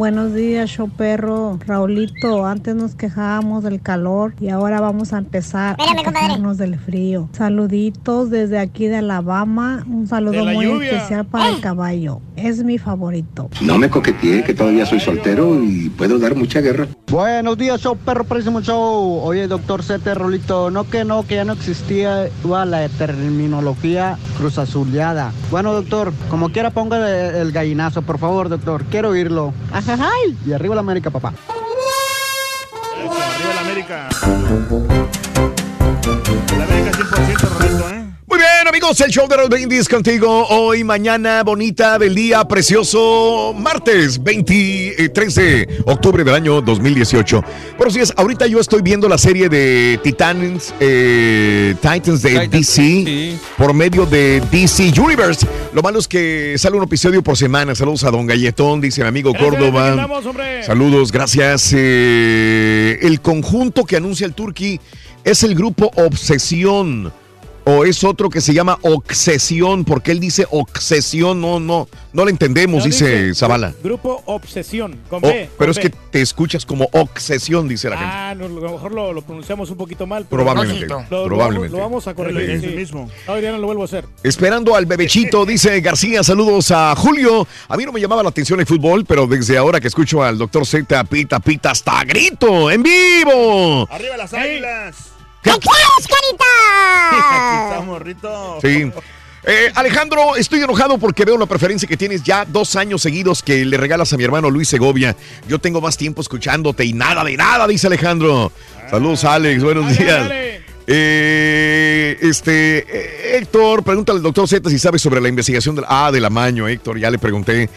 Buenos 0.01 0.33
días, 0.33 0.71
show 0.71 0.89
perro. 0.89 1.59
Raulito, 1.67 2.47
antes 2.47 2.75
nos 2.75 2.95
quejábamos 2.95 3.63
del 3.65 3.83
calor 3.83 4.33
y 4.41 4.49
ahora 4.49 4.81
vamos 4.81 5.13
a 5.13 5.19
empezar 5.19 5.73
Espérame, 5.79 5.99
a 5.99 6.05
compadre. 6.05 6.27
quejarnos 6.29 6.57
del 6.57 6.79
frío. 6.79 7.29
Saluditos 7.33 8.31
desde 8.31 8.59
aquí 8.59 8.87
de 8.87 8.97
Alabama. 8.97 9.85
Un 9.87 10.07
saludo 10.07 10.43
muy 10.47 10.65
lluvia. 10.65 10.93
especial 10.93 11.27
para 11.27 11.51
el 11.51 11.61
caballo. 11.61 12.23
Es 12.35 12.65
mi 12.65 12.79
favorito. 12.79 13.51
No 13.61 13.77
me 13.77 13.91
coqueteé, 13.91 14.43
que 14.43 14.55
todavía 14.55 14.87
soy 14.87 15.01
soltero 15.01 15.63
y 15.63 15.91
puedo 15.91 16.19
dar 16.19 16.35
mucha 16.35 16.63
guerra. 16.63 16.87
Buenos 17.11 17.59
días, 17.59 17.79
show 17.83 17.95
perro, 17.95 18.25
próximo 18.25 18.63
show. 18.63 19.21
Oye, 19.23 19.49
doctor 19.49 19.83
Sete, 19.83 20.15
Rolito, 20.15 20.71
no 20.71 20.89
que 20.89 21.05
no, 21.05 21.27
que 21.27 21.35
ya 21.35 21.45
no 21.45 21.53
existía 21.53 22.31
toda 22.43 22.65
la 22.65 22.89
terminología 22.89 24.17
cruz 24.39 24.57
azuleada. 24.57 25.33
Bueno, 25.51 25.75
doctor, 25.75 26.15
como 26.31 26.49
quiera 26.49 26.71
ponga 26.71 26.97
el, 27.29 27.35
el 27.35 27.53
gallinazo, 27.53 28.01
por 28.01 28.19
favor, 28.19 28.49
doctor, 28.49 28.85
quiero 28.85 29.11
oírlo. 29.11 29.53
Ajajay. 29.93 30.37
Y 30.47 30.53
arriba 30.53 30.75
la 30.75 30.81
América, 30.81 31.11
papá. 31.11 31.33
Arriba 32.99 33.55
la 33.55 33.61
América. 33.61 34.09
La 36.57 36.65
América 36.65 36.93
100% 36.93 37.49
Rolito, 37.59 37.91
¿eh? 37.91 38.10
Amigos, 38.81 39.01
el 39.03 39.11
show 39.11 39.29
de 39.29 39.37
los 39.37 39.51
brindis 39.51 39.91
contigo 39.91 40.47
hoy, 40.49 40.85
mañana 40.85 41.43
bonita 41.43 41.99
del 41.99 42.15
día 42.15 42.43
precioso, 42.49 43.55
martes 43.55 44.23
23 44.23 45.35
de 45.35 45.83
octubre 45.85 46.25
del 46.25 46.35
año 46.35 46.63
2018. 46.63 47.45
Buenos 47.77 47.93
días, 47.93 48.15
ahorita 48.17 48.47
yo 48.47 48.59
estoy 48.59 48.81
viendo 48.81 49.07
la 49.07 49.19
serie 49.19 49.51
de 49.51 50.01
Titans, 50.03 50.73
eh, 50.81 51.75
Titans 51.83 52.23
de 52.23 52.49
DC 52.49 53.39
por 53.59 53.75
medio 53.75 54.07
de 54.07 54.43
DC 54.51 54.99
Universe. 54.99 55.47
Lo 55.75 55.83
malo 55.83 55.99
es 55.99 56.09
que 56.09 56.55
sale 56.57 56.79
un 56.79 56.85
episodio 56.85 57.23
por 57.23 57.37
semana. 57.37 57.75
Saludos 57.75 58.05
a 58.05 58.11
Don 58.11 58.27
Galletón, 58.27 58.81
dice 58.81 59.03
mi 59.03 59.09
amigo 59.09 59.33
Gracias, 59.33 59.51
Córdoba. 59.51 59.89
andamos. 59.91 60.25
Saludos, 60.65 61.13
gracias. 61.13 61.75
Eh, 61.77 62.99
el 63.03 63.21
conjunto 63.21 63.85
que 63.85 63.97
anuncia 63.97 64.27
el 64.27 64.33
Turqui 64.33 64.81
es 65.23 65.43
el 65.43 65.55
grupo 65.55 65.91
Obsesión. 65.97 67.13
O 67.73 67.85
es 67.85 68.03
otro 68.03 68.29
que 68.31 68.41
se 68.41 68.53
llama 68.53 68.79
Obsesión, 68.83 69.85
porque 69.85 70.11
él 70.11 70.19
dice 70.19 70.45
Obsesión, 70.51 71.41
no, 71.41 71.61
no, 71.61 71.89
no 72.13 72.25
lo 72.25 72.31
entendemos, 72.31 72.81
No, 72.81 72.85
dice 72.87 73.25
dice 73.27 73.35
Zavala. 73.35 73.73
Grupo 73.85 74.23
Obsesión, 74.27 74.99
con 75.09 75.25
Oh, 75.25 75.29
B. 75.29 75.47
con 75.47 75.57
pero 75.59 75.71
es 75.71 75.77
B. 75.77 75.83
que 75.83 75.91
te 76.11 76.21
escuchas 76.21 76.67
como 76.67 76.89
Obsesión, 76.93 77.69
dice 77.69 77.89
la 77.91 77.97
gente. 77.99 78.13
Ah, 78.13 78.35
no, 78.37 78.47
a 78.47 78.49
lo 78.49 78.73
mejor 78.73 78.93
lo, 78.93 79.13
lo 79.13 79.23
pronunciamos 79.23 79.71
un 79.71 79.77
poquito 79.77 80.07
mal. 80.07 80.27
pero- 80.29 80.43
Probablemente, 80.43 80.87
Lo- 80.87 81.05
lo- 81.11 81.25
probablemente. 81.27 81.77
Lo, 81.77 81.83
vamos 81.83 82.07
a 82.09 82.15
corregir. 82.15 82.51
Es 82.51 82.61
sí. 82.63 82.67
el 82.67 82.77
mismo. 82.77 83.09
No, 83.29 83.39
ya 83.39 83.53
no 83.53 83.59
lo 83.59 83.67
vuelvo 83.67 83.83
a 83.83 83.85
hacer. 83.85 84.05
Esperando 84.23 84.75
al 84.75 84.87
bebechito, 84.87 85.47
dice 85.47 85.81
García. 85.81 86.25
Saludos 86.25 86.71
a 86.73 86.95
Julio. 86.97 87.47
A 87.69 87.77
mí 87.77 87.85
no 87.85 87.93
me 87.93 88.01
llamaba 88.01 88.23
la 88.23 88.31
atención 88.31 88.59
el 88.59 88.67
fútbol, 88.67 89.05
pero 89.05 89.27
desde 89.27 89.57
ahora 89.59 89.81
que 89.81 89.87
escucho 89.89 90.23
al 90.25 90.39
doctor 90.39 90.67
Z, 90.67 91.05
pita, 91.05 91.39
pita, 91.39 91.71
hasta 91.71 92.03
grito, 92.05 92.71
en 92.71 92.83
vivo. 92.83 93.87
Arriba 93.91 94.17
las 94.17 94.33
águilas. 94.35 94.97
¿Qué 95.43 95.51
quieres, 95.51 96.07
carita? 96.07 96.45
Aquí 97.13 97.71
estamos, 97.71 98.03
Rito. 98.03 98.59
Sí. 98.63 98.91
Eh, 99.43 99.73
Alejandro, 99.75 100.37
estoy 100.37 100.61
enojado 100.61 100.99
porque 100.99 101.25
veo 101.25 101.39
la 101.39 101.47
preferencia 101.47 101.89
que 101.89 101.97
tienes 101.97 102.23
ya 102.23 102.45
dos 102.45 102.77
años 102.77 103.01
seguidos 103.01 103.43
que 103.43 103.65
le 103.65 103.79
regalas 103.79 104.13
a 104.13 104.19
mi 104.19 104.25
hermano 104.25 104.51
Luis 104.51 104.69
Segovia. 104.69 105.17
Yo 105.49 105.59
tengo 105.59 105.81
más 105.81 105.97
tiempo 105.97 106.21
escuchándote 106.21 106.85
y 106.85 106.93
nada 106.93 107.25
de 107.25 107.37
nada, 107.37 107.67
dice 107.67 107.87
Alejandro. 107.87 108.53
Saludos, 108.91 109.25
Alex. 109.25 109.63
Buenos 109.63 109.97
días. 109.97 110.31
Eh, 110.87 112.19
este, 112.21 112.79
eh, 112.79 113.39
Héctor, 113.39 113.85
pregúntale 113.85 114.19
al 114.19 114.23
doctor 114.23 114.49
Z 114.49 114.69
si 114.69 114.79
sabe 114.79 114.99
sobre 114.99 115.21
la 115.21 115.29
investigación 115.29 115.77
del 115.77 115.85
A 115.89 116.11
del 116.11 116.25
amaño, 116.25 116.67
Héctor, 116.67 116.99
ya 116.99 117.11
le 117.11 117.19
pregunté. 117.19 117.71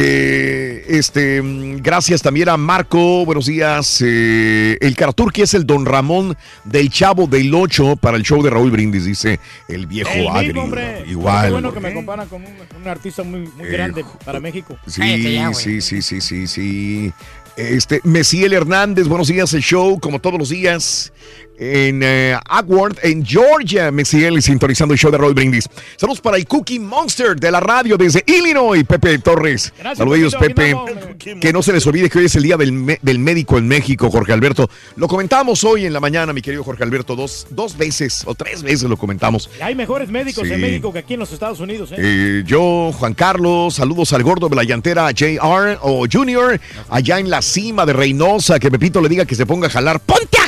Eh, 0.00 0.84
este, 0.90 1.42
gracias 1.80 2.22
también 2.22 2.48
a 2.48 2.56
Marco, 2.56 3.24
buenos 3.24 3.46
días. 3.46 4.00
Eh, 4.06 4.78
el 4.80 4.94
Karaturki 4.94 5.42
es 5.42 5.54
el 5.54 5.66
Don 5.66 5.84
Ramón 5.84 6.36
del 6.62 6.88
Chavo 6.88 7.26
del 7.26 7.52
8 7.52 7.96
para 7.96 8.16
el 8.16 8.22
show 8.22 8.40
de 8.40 8.48
Raúl 8.48 8.70
Brindis, 8.70 9.04
dice 9.06 9.40
el 9.66 9.88
viejo 9.88 10.10
El 10.12 10.20
mismo, 10.20 10.36
agrio. 10.36 10.62
hombre. 10.62 11.02
Qué 11.04 11.10
Igual. 11.10 11.50
bueno 11.50 11.74
que 11.74 11.80
me 11.80 11.92
comparan 11.92 12.28
con 12.28 12.42
un, 12.44 12.52
un 12.80 12.86
artista 12.86 13.24
muy, 13.24 13.40
muy 13.56 13.66
grande 13.66 14.04
para 14.24 14.38
México. 14.38 14.78
Sí, 14.86 15.50
sí, 15.52 15.80
sí, 15.80 16.00
sí, 16.00 16.20
sí, 16.20 16.46
sí. 16.46 17.12
Este, 17.56 18.00
Mesiel 18.04 18.52
Hernández, 18.52 19.08
buenos 19.08 19.26
días, 19.26 19.52
el 19.52 19.62
show, 19.62 19.98
como 19.98 20.20
todos 20.20 20.38
los 20.38 20.50
días, 20.50 21.12
en 21.58 22.00
eh, 22.02 22.36
Agworth, 22.48 22.98
en 23.04 23.24
Georgia, 23.26 23.90
Mesiel, 23.90 24.40
sintonizando 24.42 24.94
el 24.94 25.00
show 25.00 25.10
de 25.10 25.18
Roy 25.18 25.34
Brindis. 25.34 25.68
Saludos 25.96 26.20
para 26.20 26.36
el 26.36 26.46
Cookie 26.46 26.78
Monster 26.78 27.34
de 27.38 27.50
la 27.50 27.60
radio 27.60 27.96
desde 27.96 28.22
Illinois, 28.26 28.84
Pepe 28.84 29.18
Torres. 29.18 29.72
Gracias, 29.78 29.98
Saludos, 29.98 30.34
Pepe. 30.36 30.74
Que 31.40 31.52
no 31.52 31.62
se 31.62 31.72
les 31.72 31.86
olvide 31.86 32.08
que 32.08 32.18
hoy 32.18 32.26
es 32.26 32.36
el 32.36 32.44
día 32.44 32.56
del, 32.56 32.98
del 33.02 33.18
médico 33.18 33.58
en 33.58 33.66
México, 33.66 34.10
Jorge 34.10 34.32
Alberto. 34.32 34.70
Lo 34.96 35.08
comentamos 35.08 35.64
hoy 35.64 35.84
en 35.84 35.92
la 35.92 36.00
mañana, 36.00 36.32
mi 36.32 36.42
querido 36.42 36.62
Jorge 36.62 36.84
Alberto, 36.84 37.16
dos, 37.16 37.46
dos 37.50 37.76
veces 37.76 38.22
o 38.24 38.34
tres 38.34 38.62
veces 38.62 38.84
lo 38.88 38.96
comentamos. 38.96 39.50
Hay 39.60 39.74
mejores 39.74 40.08
médicos 40.08 40.46
Sí. 40.46 40.54
en 40.54 40.60
México 40.60 40.92
que 40.92 41.00
aquí 41.00 41.14
en 41.14 41.20
los 41.20 41.32
Estados 41.32 41.58
Unidos. 41.60 41.90
¿eh? 41.92 41.96
Eh, 41.98 42.42
yo, 42.46 42.92
Juan 42.92 43.14
Carlos, 43.14 43.74
saludos 43.74 44.12
al 44.12 44.22
gordo 44.22 44.48
de 44.48 44.56
la 44.56 44.62
llantera 44.64 45.10
JR 45.10 45.78
o 45.82 46.06
Junior, 46.10 46.60
allá 46.88 47.18
en 47.18 47.28
la 47.30 47.42
cima 47.42 47.84
de 47.84 47.92
Reynosa, 47.92 48.58
que 48.60 48.70
Pepito 48.70 49.00
le 49.00 49.08
diga 49.08 49.24
que 49.26 49.34
se 49.34 49.44
ponga 49.44 49.66
a 49.66 49.70
jalar. 49.70 50.00
¡Ponte 50.00 50.38
a 50.38 50.47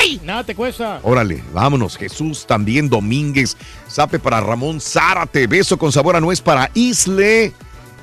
güey! 0.00 0.20
Nada 0.24 0.44
te 0.44 0.54
cuesta. 0.54 1.00
Órale, 1.02 1.42
vámonos. 1.52 1.96
Jesús 1.96 2.46
también 2.46 2.88
Domínguez. 2.88 3.56
Sape 3.86 4.18
para 4.18 4.40
Ramón 4.40 4.80
Zárate. 4.80 5.46
Beso 5.46 5.78
con 5.78 5.92
sabor 5.92 6.16
a 6.16 6.20
nuez 6.20 6.40
para 6.40 6.70
Isle. 6.74 7.52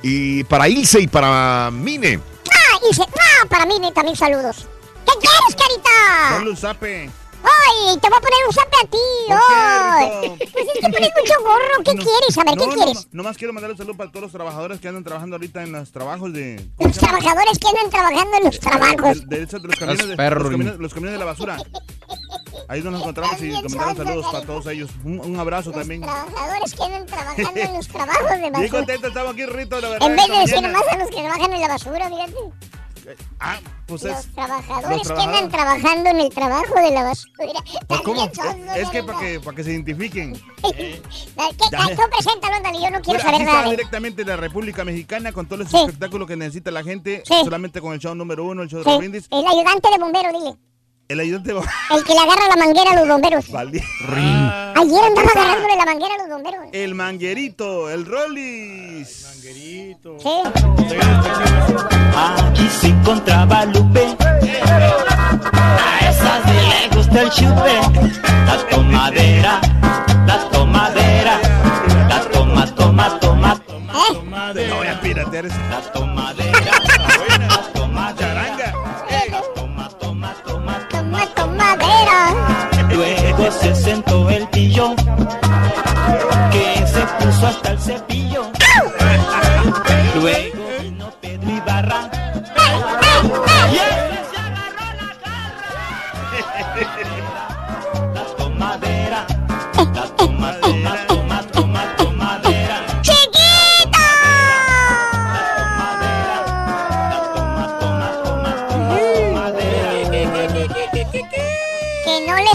Y 0.01 0.43
para 0.43 0.67
Ilse 0.69 0.99
y 1.01 1.07
para 1.07 1.71
Mine. 1.71 2.19
Ah, 2.51 2.79
y 2.89 2.93
se- 2.93 3.01
ah, 3.01 3.45
para 3.49 3.65
mí 3.65 3.75
también 3.93 4.15
saludos. 4.15 4.67
¿Qué 5.05 5.13
quieres, 5.19 5.55
carita? 5.55 6.49
Un 6.49 6.57
zape. 6.57 7.09
Ay, 7.43 7.97
te 7.99 8.09
voy 8.09 8.17
a 8.17 8.21
poner 8.21 8.39
un 8.47 8.53
zape 8.53 8.77
a 8.83 8.87
ti. 8.87 8.97
Ay. 9.29 10.29
Pues 10.51 10.65
es 10.67 10.73
que 10.81 10.89
pones 10.91 11.09
mucho 11.19 11.33
gorro. 11.43 11.83
¿Qué 11.83 11.91
quieres? 11.91 12.37
A 12.37 12.43
ver, 12.43 12.57
¿qué 12.57 12.65
No, 12.67 12.73
quieres? 12.73 12.95
No, 13.11 13.23
nomás 13.23 13.37
quiero 13.37 13.53
mandar 13.53 13.71
un 13.71 13.77
saludo 13.77 13.95
para 13.97 14.09
todos 14.11 14.23
los 14.23 14.31
trabajadores 14.31 14.79
que 14.79 14.87
andan 14.87 15.03
trabajando 15.03 15.35
ahorita 15.35 15.63
en 15.63 15.71
los 15.73 15.91
trabajos 15.91 16.33
de. 16.33 16.65
Los 16.79 16.97
trabajadores 16.97 17.59
que 17.59 17.67
andan 17.67 17.89
trabajando 17.89 18.37
en 18.37 18.43
los 18.45 18.59
trabajos. 18.59 19.27
De, 19.29 19.37
de 19.37 19.43
esos 19.43 19.61
de 19.61 19.67
los 19.67 19.75
camiones, 19.77 20.07
de, 20.07 20.15
los, 20.15 20.43
camiones, 20.49 20.77
los 20.79 20.93
camiones 20.93 21.13
de 21.13 21.19
la 21.19 21.25
basura. 21.25 21.57
Ahí 22.67 22.81
nos 22.81 22.99
encontramos 22.99 23.41
y 23.41 23.51
comentaron 23.53 23.97
saludos 23.97 24.25
para 24.31 24.45
todos 24.45 24.65
ellos. 24.67 24.89
Un, 25.03 25.19
un 25.19 25.39
abrazo 25.39 25.71
también. 25.71 26.01
Trabajadores 26.01 26.73
que 26.73 26.83
andan 26.83 27.05
trabajando 27.05 27.59
en 27.59 27.73
los 27.75 27.87
trabajos 27.89 28.29
de 28.29 28.37
Bien 28.39 28.53
basura. 28.53 28.69
contento 28.71 29.07
estamos 29.07 29.33
aquí, 29.33 29.45
Rito, 29.45 29.81
la 29.81 29.89
verdad. 29.89 30.09
En 30.09 30.15
vez 30.15 30.27
de 30.27 30.37
decir 30.39 30.61
nomás 30.61 30.83
a 30.89 30.97
los 30.97 31.09
que 31.09 31.15
trabajan 31.21 31.53
en 31.53 31.61
la 31.61 31.67
basura, 31.67 32.09
fíjate. 32.09 32.33
Ah, 33.39 33.59
pues 33.87 34.03
Los 34.03 34.19
es. 34.25 34.33
trabajadores 34.33 34.97
los 34.97 35.17
que 35.17 35.23
andan 35.23 35.49
trabajando 35.49 36.09
en 36.09 36.19
el 36.19 36.29
trabajo 36.29 36.75
de 36.75 36.91
la 36.91 37.03
basura. 37.03 37.53
Pues, 37.87 38.01
¿Cómo? 38.01 38.25
Es, 38.75 38.89
que 38.89 39.03
para 39.03 39.19
que, 39.19 39.39
para 39.39 39.55
que 39.57 39.63
se 39.63 39.71
identifiquen. 39.71 40.33
¿Qué? 40.75 41.01
Ah, 41.37 41.49
Tú 41.57 42.01
preséntalo, 42.11 42.55
ándale, 42.55 42.77
yo 42.81 42.89
no 42.91 43.01
quiero 43.01 43.03
Bueno, 43.03 43.19
saber 43.21 43.35
aquí 43.35 43.43
nada. 43.45 43.57
está 43.59 43.63
de- 43.69 43.75
directamente 43.75 44.23
de 44.23 44.29
la 44.29 44.37
República 44.37 44.83
Mexicana 44.85 45.31
con 45.31 45.45
todos 45.45 45.59
los 45.59 45.69
Sí. 45.71 45.77
espectáculos 45.77 46.27
que 46.27 46.35
necesita 46.35 46.71
la 46.71 46.83
gente. 46.83 47.23
Sí. 47.25 47.33
Solamente 47.43 47.81
con 47.81 47.93
el 47.93 47.99
show 47.99 48.15
número 48.15 48.43
uno, 48.45 48.63
el 48.63 48.69
show 48.69 48.79
de 48.79 48.83
Sí, 48.85 48.89
los 48.89 48.99
brindis. 48.99 49.27
el 49.31 49.45
ayudante 49.47 49.89
de 49.91 49.97
bombero, 49.97 50.31
dile. 50.39 50.57
El 51.07 51.19
ayudante 51.19 51.53
va. 51.53 51.61
El 51.95 52.03
que 52.03 52.13
le 52.13 52.19
agarra 52.19 52.47
la 52.49 52.65
manguera 52.65 52.91
a 52.91 52.95
los 52.95 53.07
bomberos. 53.07 53.49
Vale. 53.51 53.83
Ayer 54.75 55.03
andaba 55.03 55.29
agarrándole 55.35 55.75
la 55.77 55.85
manguera 55.85 56.15
a 56.15 56.17
los 56.17 56.29
bomberos. 56.29 56.65
El 56.71 56.95
manguerito, 56.95 57.89
el 57.91 58.05
Rollis. 58.05 59.25
Manguerito. 59.29 60.17
Sí. 60.19 60.41
Aquí 62.15 62.69
se 62.69 62.87
encontraba 62.87 63.65
Lupe. 63.65 64.17
A 65.43 66.09
esas 66.09 66.45
le 66.53 66.95
gusta 66.95 67.21
el 67.21 67.29
chupe. 67.29 68.21
La 68.47 68.67
tomadera, 68.69 69.61
la 70.25 70.49
tomadera. 70.49 71.39
La 72.09 72.21
toma, 72.31 72.65
toma, 72.75 73.19
toma, 73.19 73.61
toma. 73.67 74.53
No 74.53 74.75
voy 74.77 74.87
a 74.87 74.99
piratear 75.01 75.45
ese. 75.45 75.57
La 75.69 75.81
tomadera. 75.93 76.64
Luego 83.37 83.51
se 83.51 83.75
sentó 83.75 84.29
el 84.29 84.47
pillo. 84.47 84.95
Que 86.51 86.87
se 86.87 87.01
puso 87.19 87.47
hasta 87.47 87.71
el 87.71 87.79
cepillo. 87.79 88.43
Luego 90.21 90.54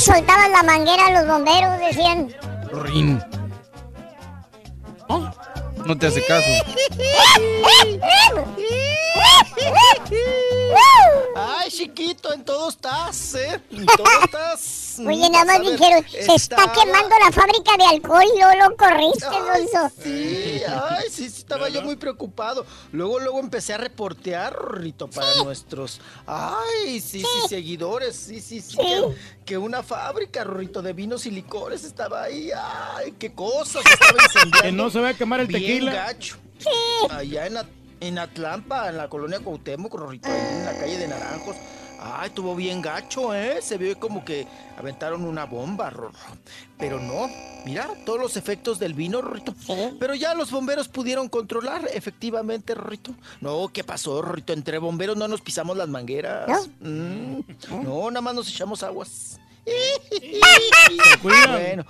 soltaban 0.01 0.53
la 0.53 0.63
manguera 0.63 1.07
a 1.07 1.11
los 1.13 1.27
bomberos, 1.27 1.79
decían. 1.79 2.35
Rin. 2.73 3.23
No 5.91 5.99
te 5.99 6.07
hace 6.07 6.23
caso. 6.25 6.47
Ay, 11.35 11.71
chiquito, 11.71 12.33
en 12.33 12.45
todo 12.45 12.69
estás, 12.69 13.35
¿eh? 13.35 13.61
En 13.73 13.87
todo 13.87 14.07
estás. 14.25 15.01
Oye, 15.07 15.31
nada 15.31 15.45
más 15.45 15.61
dijeron, 15.61 16.05
se 16.09 16.35
está 16.35 16.73
quemando 16.73 17.17
la 17.25 17.33
fábrica 17.33 17.77
de 17.77 17.85
alcohol 17.85 18.25
y 18.35 18.39
luego 18.39 18.69
lo 18.69 18.77
corriste, 18.77 19.27
Alonso. 19.27 19.91
Sí, 20.03 20.63
ay, 20.69 21.05
sí, 21.11 21.29
sí, 21.29 21.41
estaba 21.41 21.69
yo 21.69 21.83
muy 21.83 21.97
preocupado. 21.97 22.67
Luego, 22.93 23.19
luego 23.19 23.41
empecé 23.41 23.75
a 23.75 23.79
reportear, 23.79 24.57
Rito, 24.75 25.09
para 25.09 25.43
nuestros, 25.43 26.01
ay, 26.27 27.01
sí, 27.01 27.21
sí, 27.21 27.49
seguidores, 27.49 28.17
sí, 28.17 28.41
sí, 28.41 28.61
sí, 28.61 28.77
Que, 28.77 29.15
que 29.45 29.59
una 29.59 29.83
fábrica, 29.83 30.45
Rito, 30.45 30.83
de 30.83 30.93
vinos 30.93 31.27
y 31.27 31.31
licores 31.31 31.85
estaba 31.85 32.25
ahí, 32.25 32.51
ay, 32.55 33.15
qué 33.19 33.33
cosas, 33.33 33.83
se 33.83 33.93
estaba 33.93 34.23
incendiando. 34.23 34.63
Que 34.63 34.73
no 34.73 34.91
se 34.91 35.01
vaya 35.01 35.15
a 35.15 35.19
quemar 35.19 35.41
el 35.41 35.47
Bien 35.47 35.80
tequila. 35.87 35.93
gacho. 36.07 36.37
Allá 37.11 37.47
en, 37.47 37.59
en 38.01 38.19
Atlampa, 38.19 38.89
en 38.89 38.97
la 38.97 39.09
colonia 39.09 39.41
Cuauhtémoc, 39.41 39.95
Rorrito, 39.95 40.29
ahí 40.29 40.59
en 40.59 40.65
la 40.65 40.79
calle 40.79 40.99
de 40.99 41.09
Naranjos. 41.09 41.57
Ay, 42.03 42.29
estuvo 42.29 42.57
bien 42.57 42.81
gacho, 42.81 43.35
¿eh? 43.35 43.61
Se 43.61 43.77
ve 43.77 43.95
como 43.95 44.25
que 44.25 44.47
aventaron 44.79 45.23
una 45.23 45.45
bomba, 45.45 45.91
Rorro. 45.91 46.15
Pero 46.79 46.99
no, 46.99 47.29
mira, 47.67 47.91
todos 48.07 48.19
los 48.19 48.39
efectos 48.39 48.79
del 48.79 48.95
vino, 48.95 49.21
Rorrito. 49.21 49.55
Pero 49.99 50.15
ya 50.15 50.33
los 50.33 50.51
bomberos 50.51 50.89
pudieron 50.89 51.29
controlar, 51.29 51.87
efectivamente, 51.93 52.75
Rorrito. 52.75 53.15
No, 53.43 53.69
¿qué 53.71 53.85
pasó, 53.85 54.23
Rorrito? 54.23 54.55
Entre 54.55 54.79
bomberos 54.79 55.19
no 55.19 55.29
nos 55.29 55.43
pisamos 55.43 55.77
las 55.77 55.91
mangueras. 55.91 56.71
Mm, 56.81 57.41
no, 57.83 58.11
nada 58.11 58.23
más 58.23 58.35
nos 58.35 58.49
echamos 58.49 58.83
aguas. 58.83 59.39
bueno, 61.23 61.85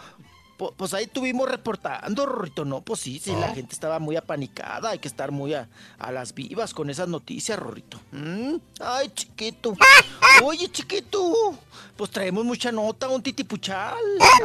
pues 0.68 0.94
ahí 0.94 1.04
estuvimos 1.04 1.48
reportando, 1.48 2.26
Rorrito, 2.26 2.64
no, 2.64 2.82
pues 2.82 3.00
sí, 3.00 3.18
sí, 3.18 3.32
la 3.32 3.48
gente 3.54 3.72
estaba 3.72 3.98
muy 3.98 4.16
apanicada, 4.16 4.90
hay 4.90 4.98
que 4.98 5.08
estar 5.08 5.32
muy 5.32 5.54
a, 5.54 5.68
a 5.98 6.12
las 6.12 6.34
vivas 6.34 6.74
con 6.74 6.90
esas 6.90 7.08
noticias, 7.08 7.58
Rorrito. 7.58 8.00
Mm, 8.12 8.56
Ay, 8.80 9.10
chiquito. 9.14 9.76
Oye, 10.44 10.70
chiquito, 10.70 11.54
pues 11.96 12.10
traemos 12.10 12.44
mucha 12.44 12.70
nota, 12.70 13.08
un 13.08 13.22
titipuchal. 13.22 13.96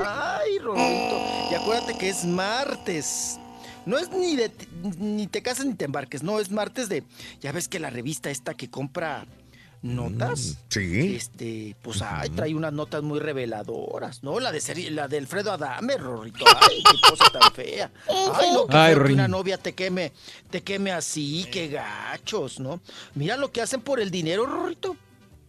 Ay, 0.05 0.59
Rorrito, 0.59 1.49
y 1.51 1.55
acuérdate 1.55 1.97
que 1.97 2.09
es 2.09 2.25
martes. 2.25 3.39
No 3.85 3.99
es 3.99 4.09
ni 4.09 4.35
de 4.35 4.51
ni 4.97 5.27
te 5.27 5.43
cases 5.43 5.65
ni 5.65 5.75
te 5.75 5.85
embarques, 5.85 6.23
no, 6.23 6.39
es 6.39 6.49
martes 6.49 6.89
de, 6.89 7.03
ya 7.41 7.51
ves 7.51 7.67
que 7.67 7.79
la 7.79 7.89
revista 7.89 8.31
esta 8.31 8.55
que 8.55 8.69
compra 8.69 9.25
notas. 9.85 10.57
Sí. 10.69 11.15
Este, 11.15 11.75
pues 11.81 12.01
ay, 12.01 12.29
trae 12.31 12.53
unas 12.55 12.73
notas 12.73 13.03
muy 13.03 13.19
reveladoras, 13.19 14.23
¿no? 14.23 14.39
La 14.39 14.51
de 14.51 14.59
Seri- 14.59 14.89
la 14.89 15.07
de 15.07 15.17
Alfredo 15.19 15.51
Adame, 15.51 15.97
Rorrito. 15.97 16.43
Ay, 16.61 16.83
qué 16.83 17.09
cosa 17.09 17.25
tan 17.31 17.51
fea. 17.53 17.91
Ay, 18.33 18.49
no, 18.53 18.65
que, 18.67 18.75
Ay, 18.77 18.95
que 18.95 19.13
una 19.13 19.27
novia 19.27 19.57
te 19.57 19.73
queme, 19.73 20.11
te 20.49 20.61
queme 20.63 20.91
así, 20.91 21.45
qué 21.51 21.67
gachos, 21.67 22.59
¿no? 22.59 22.81
Mira 23.13 23.37
lo 23.37 23.51
que 23.51 23.61
hacen 23.61 23.81
por 23.81 23.99
el 23.99 24.11
dinero, 24.11 24.45
Rorrito. 24.45 24.97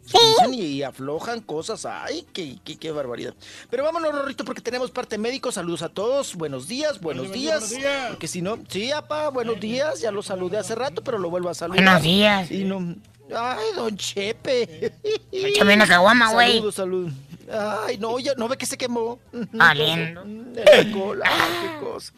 Dicen 0.07 0.55
y, 0.55 0.61
y 0.61 0.83
aflojan 0.85 1.41
cosas. 1.41 1.85
Ay, 1.85 2.25
qué, 2.33 2.59
qué, 2.65 2.77
qué 2.77 2.93
barbaridad. 2.93 3.35
Pero 3.71 3.83
vámonos, 3.83 4.13
Rorrito, 4.15 4.45
porque 4.45 4.61
tenemos 4.61 4.93
parte 4.93 5.19
médico. 5.19 5.51
Saludos 5.51 5.83
a 5.83 5.89
todos. 5.89 6.37
Buenos 6.37 6.69
días, 6.69 7.01
buenos 7.01 7.33
días. 7.33 7.61
buenos 7.63 7.71
días. 7.71 8.11
Porque 8.11 8.29
si 8.29 8.41
no, 8.41 8.57
sí, 8.69 8.93
apá, 8.93 9.31
buenos 9.31 9.59
días. 9.59 10.01
Ya 10.01 10.13
lo 10.13 10.23
saludé 10.23 10.59
hace 10.59 10.77
rato, 10.77 11.03
pero 11.03 11.19
lo 11.19 11.29
vuelvo 11.29 11.49
a 11.49 11.55
saludar. 11.55 11.83
Buenos 11.83 12.03
días. 12.03 12.51
Y 12.53 12.63
no. 12.63 12.95
Ay, 13.35 13.67
don 13.75 13.97
Chepe. 13.97 14.93
Échame 15.33 15.75
una 15.75 15.87
caguama, 15.87 16.33
güey. 16.33 16.55
Saludos, 16.55 16.75
saludos. 16.75 17.13
Ay, 17.51 17.99
no, 17.99 18.19
ya 18.19 18.35
no 18.35 18.49
ve 18.49 18.57
que 18.57 18.67
se 18.67 18.77
quemó. 18.77 19.19
Ah, 19.59 19.75
lindo. 19.75 20.23
El 20.57 20.69
alcohol, 20.69 21.23
ay, 21.25 21.53
qué 21.63 21.85
cosa. 21.85 22.13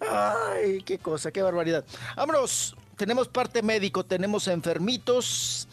Ay, 0.00 0.82
qué 0.82 0.98
cosa, 0.98 1.32
qué 1.32 1.42
barbaridad. 1.42 1.84
Vámonos, 2.16 2.76
tenemos 2.96 3.28
parte 3.28 3.62
médico, 3.62 4.04
tenemos 4.04 4.46
enfermitos 4.48 5.68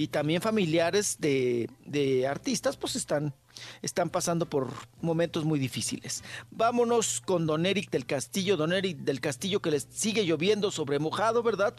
y 0.00 0.08
también 0.08 0.40
familiares 0.40 1.18
de, 1.18 1.68
de 1.84 2.26
artistas, 2.26 2.78
pues 2.78 2.96
están, 2.96 3.34
están 3.82 4.08
pasando 4.08 4.48
por 4.48 4.72
momentos 5.02 5.44
muy 5.44 5.58
difíciles. 5.58 6.24
Vámonos 6.50 7.20
con 7.20 7.46
don 7.46 7.66
Eric 7.66 7.90
del 7.90 8.06
Castillo, 8.06 8.56
don 8.56 8.72
Eric 8.72 8.96
del 9.00 9.20
Castillo 9.20 9.60
que 9.60 9.70
les 9.70 9.86
sigue 9.90 10.24
lloviendo 10.24 10.70
sobre 10.70 10.98
mojado, 10.98 11.42
¿verdad? 11.42 11.74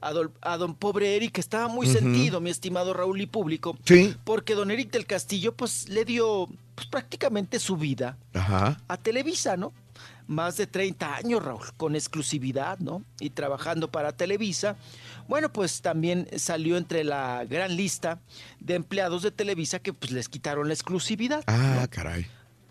A 0.00 0.12
don, 0.14 0.32
a 0.40 0.56
don 0.56 0.76
pobre 0.76 1.14
Eric 1.14 1.32
que 1.32 1.42
estaba 1.42 1.68
muy 1.68 1.86
Ujú. 1.88 1.98
sentido, 1.98 2.40
mi 2.40 2.48
estimado 2.48 2.94
Raúl 2.94 3.20
y 3.20 3.26
público. 3.26 3.76
Sí. 3.84 4.16
Porque 4.24 4.54
don 4.54 4.70
Eric 4.70 4.90
del 4.90 5.04
Castillo 5.04 5.54
pues 5.54 5.90
le 5.90 6.06
dio 6.06 6.48
pues, 6.74 6.86
prácticamente 6.86 7.58
su 7.58 7.76
vida 7.76 8.16
Ajá. 8.32 8.80
a 8.88 8.96
Televisa, 8.96 9.58
¿no? 9.58 9.74
Más 10.26 10.56
de 10.56 10.66
30 10.66 11.16
años, 11.16 11.42
Raúl, 11.42 11.66
con 11.76 11.96
exclusividad, 11.96 12.78
¿no? 12.78 13.02
Y 13.20 13.30
trabajando 13.30 13.90
para 13.90 14.12
Televisa. 14.12 14.76
Bueno, 15.28 15.52
pues 15.52 15.82
también 15.82 16.26
salió 16.36 16.78
entre 16.78 17.04
la 17.04 17.44
gran 17.44 17.76
lista 17.76 18.20
de 18.60 18.74
empleados 18.74 19.22
de 19.22 19.30
Televisa 19.30 19.78
que 19.78 19.92
pues 19.92 20.10
les 20.10 20.28
quitaron 20.28 20.68
la 20.68 20.74
exclusividad. 20.74 21.44
Ah, 21.46 21.86
caray. 21.90 22.26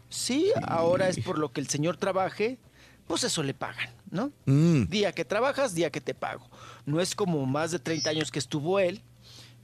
Sí, 0.10 0.52
ahora 0.64 1.08
es 1.08 1.20
por 1.20 1.38
lo 1.38 1.52
que 1.52 1.62
el 1.62 1.68
señor 1.68 1.98
trabaje, 1.98 2.58
pues 3.06 3.24
eso 3.24 3.44
le 3.44 3.54
pagan, 3.54 3.90
¿no? 4.10 4.32
Mm. 4.46 4.86
Día 4.86 5.12
que 5.12 5.24
trabajas, 5.24 5.76
día 5.76 5.92
que 5.92 6.02
te 6.02 6.16
pago. 6.16 6.50
No 6.86 7.00
es 7.00 7.14
como 7.14 7.46
más 7.46 7.72
de 7.72 7.80
30 7.80 8.10
años 8.10 8.32
que 8.32 8.40
estuvo 8.40 8.80
él, 8.80 9.04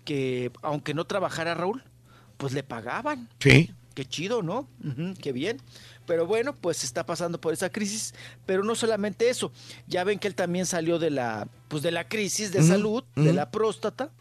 que 0.06 0.52
aunque 0.62 0.94
no 0.94 1.06
trabajara 1.06 1.56
Raúl, 1.56 1.84
pues 2.38 2.54
le 2.54 2.62
pagaban. 2.62 3.28
Sí. 3.40 3.72
Qué 3.96 4.06
chido, 4.06 4.42
¿no? 4.42 4.68
Ujú, 4.84 5.14
qué 5.22 5.32
bien. 5.32 5.62
Pero 6.06 6.26
bueno, 6.28 6.54
pues 6.56 6.84
está 6.84 7.06
pasando 7.06 7.40
por 7.40 7.54
esa 7.54 7.70
crisis. 7.70 8.14
Pero 8.46 8.64
no 8.64 8.76
solamente 8.76 9.30
eso. 9.30 9.52
Ya 9.88 10.04
ven 10.04 10.20
que 10.20 10.28
él 10.28 10.36
también 10.36 10.66
salió 10.66 11.00
de 11.00 11.10
la, 11.12 11.48
pues 11.70 11.82
de 11.84 11.92
la 11.92 12.08
crisis 12.08 12.52
de 12.52 12.62
salud, 12.64 13.04
de 13.16 13.34
la 13.34 13.50
próstata, 13.52 14.12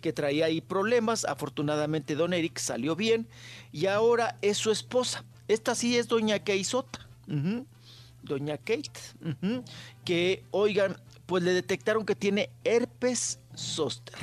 que 0.00 0.12
traía 0.12 0.46
ahí 0.46 0.60
problemas. 0.60 1.24
Afortunadamente, 1.24 2.14
don 2.14 2.32
Eric 2.32 2.58
salió 2.58 2.96
bien. 2.96 3.28
Y 3.72 3.86
ahora 3.86 4.36
es 4.42 4.58
su 4.58 4.70
esposa. 4.70 5.24
Esta 5.46 5.74
sí 5.74 5.96
es 5.96 6.08
doña 6.08 6.38
Keisota. 6.40 7.06
ujú, 7.28 7.64
Doña 8.22 8.58
Kate. 8.58 8.90
que, 10.04 10.44
oigan, 10.50 10.96
pues 11.26 11.42
le 11.42 11.52
detectaron 11.52 12.04
que 12.04 12.14
tiene 12.14 12.50
herpes 12.64 13.38
zóster. 13.56 14.14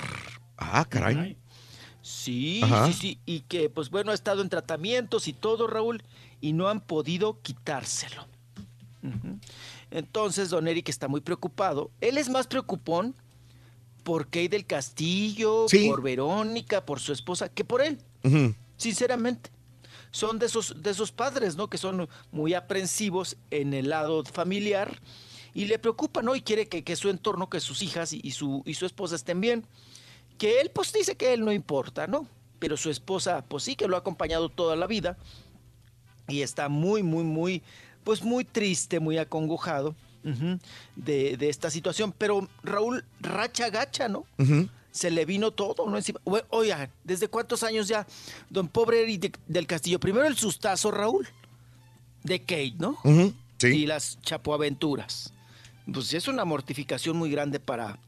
Ah, 0.57 0.85
caray. 0.87 1.37
Sí, 2.01 2.61
Ajá. 2.63 2.87
sí, 2.87 2.93
sí. 2.93 3.19
Y 3.25 3.39
que, 3.41 3.69
pues 3.69 3.89
bueno, 3.89 4.11
ha 4.11 4.13
estado 4.13 4.41
en 4.43 4.49
tratamientos 4.49 5.27
y 5.27 5.33
todo, 5.33 5.65
Raúl, 5.67 6.03
y 6.41 6.53
no 6.53 6.67
han 6.67 6.81
podido 6.81 7.41
quitárselo. 7.41 8.27
Entonces, 9.91 10.49
don 10.49 10.67
Eric 10.67 10.89
está 10.89 11.07
muy 11.07 11.21
preocupado. 11.21 11.91
Él 12.01 12.17
es 12.17 12.29
más 12.29 12.47
preocupón 12.47 13.15
por 14.03 14.27
Kay 14.29 14.47
del 14.47 14.65
Castillo, 14.65 15.65
Sí. 15.69 15.87
por 15.89 16.01
Verónica, 16.01 16.85
por 16.85 16.99
su 16.99 17.11
esposa, 17.13 17.49
que 17.49 17.63
por 17.63 17.81
él, 17.81 17.97
sinceramente. 18.77 19.51
Son 20.11 20.39
de 20.39 20.45
esos, 20.45 20.81
de 20.81 20.91
esos 20.91 21.11
padres, 21.11 21.55
¿no? 21.57 21.69
Que 21.69 21.77
son 21.77 22.07
muy 22.31 22.53
aprensivos 22.53 23.35
en 23.51 23.73
el 23.73 23.89
lado 23.89 24.23
familiar 24.23 24.99
y 25.53 25.65
le 25.65 25.77
preocupa, 25.77 26.21
¿no? 26.21 26.35
Y 26.35 26.41
quiere 26.41 26.67
que, 26.67 26.83
que 26.83 26.95
su 26.95 27.09
entorno, 27.09 27.49
que 27.49 27.59
sus 27.59 27.81
hijas 27.81 28.13
y, 28.13 28.21
y 28.23 28.31
su, 28.31 28.63
y 28.65 28.75
su 28.75 28.85
esposa 28.85 29.15
estén 29.15 29.41
bien 29.41 29.65
que 30.37 30.59
él 30.59 30.69
pues 30.73 30.91
dice 30.91 31.15
que 31.15 31.33
él 31.33 31.45
no 31.45 31.51
importa, 31.53 32.07
¿no? 32.07 32.27
Pero 32.59 32.75
su 32.77 32.89
esposa 32.89 33.43
pues 33.47 33.63
sí 33.63 33.75
que 33.77 33.87
lo 33.87 33.95
ha 33.95 33.99
acompañado 33.99 34.49
toda 34.49 34.75
la 34.75 34.85
vida 34.87 35.17
y 36.27 36.41
está 36.41 36.69
muy, 36.69 37.03
muy, 37.03 37.23
muy, 37.23 37.61
pues 38.03 38.23
muy 38.23 38.45
triste, 38.45 38.99
muy 38.99 39.17
acongojado 39.17 39.95
de, 40.95 41.37
de 41.37 41.49
esta 41.49 41.69
situación. 41.69 42.13
Pero 42.17 42.47
Raúl, 42.63 43.05
racha 43.19 43.69
gacha, 43.69 44.07
¿no? 44.07 44.25
Se 44.91 45.11
le 45.11 45.25
vino 45.25 45.51
todo, 45.51 45.87
¿no? 45.89 45.99
Oigan, 46.49 46.89
¿desde 47.03 47.27
cuántos 47.27 47.63
años 47.63 47.87
ya, 47.87 48.07
don 48.49 48.67
pobre 48.69 49.05
de- 49.17 49.31
del 49.47 49.67
Castillo? 49.67 49.99
Primero 49.99 50.25
el 50.25 50.37
sustazo, 50.37 50.89
Raúl, 50.89 51.27
de 52.23 52.39
Kate, 52.39 52.75
¿no? 52.79 52.97
Ujú. 53.03 53.33
y 53.61 53.85
las 53.85 54.19
chapoaventuras. 54.21 55.31
Pues 55.91 56.13
es 56.13 56.27
una 56.27 56.45
mortificación 56.45 57.15
muy 57.17 57.29
grande 57.29 57.59
para, 57.59 57.99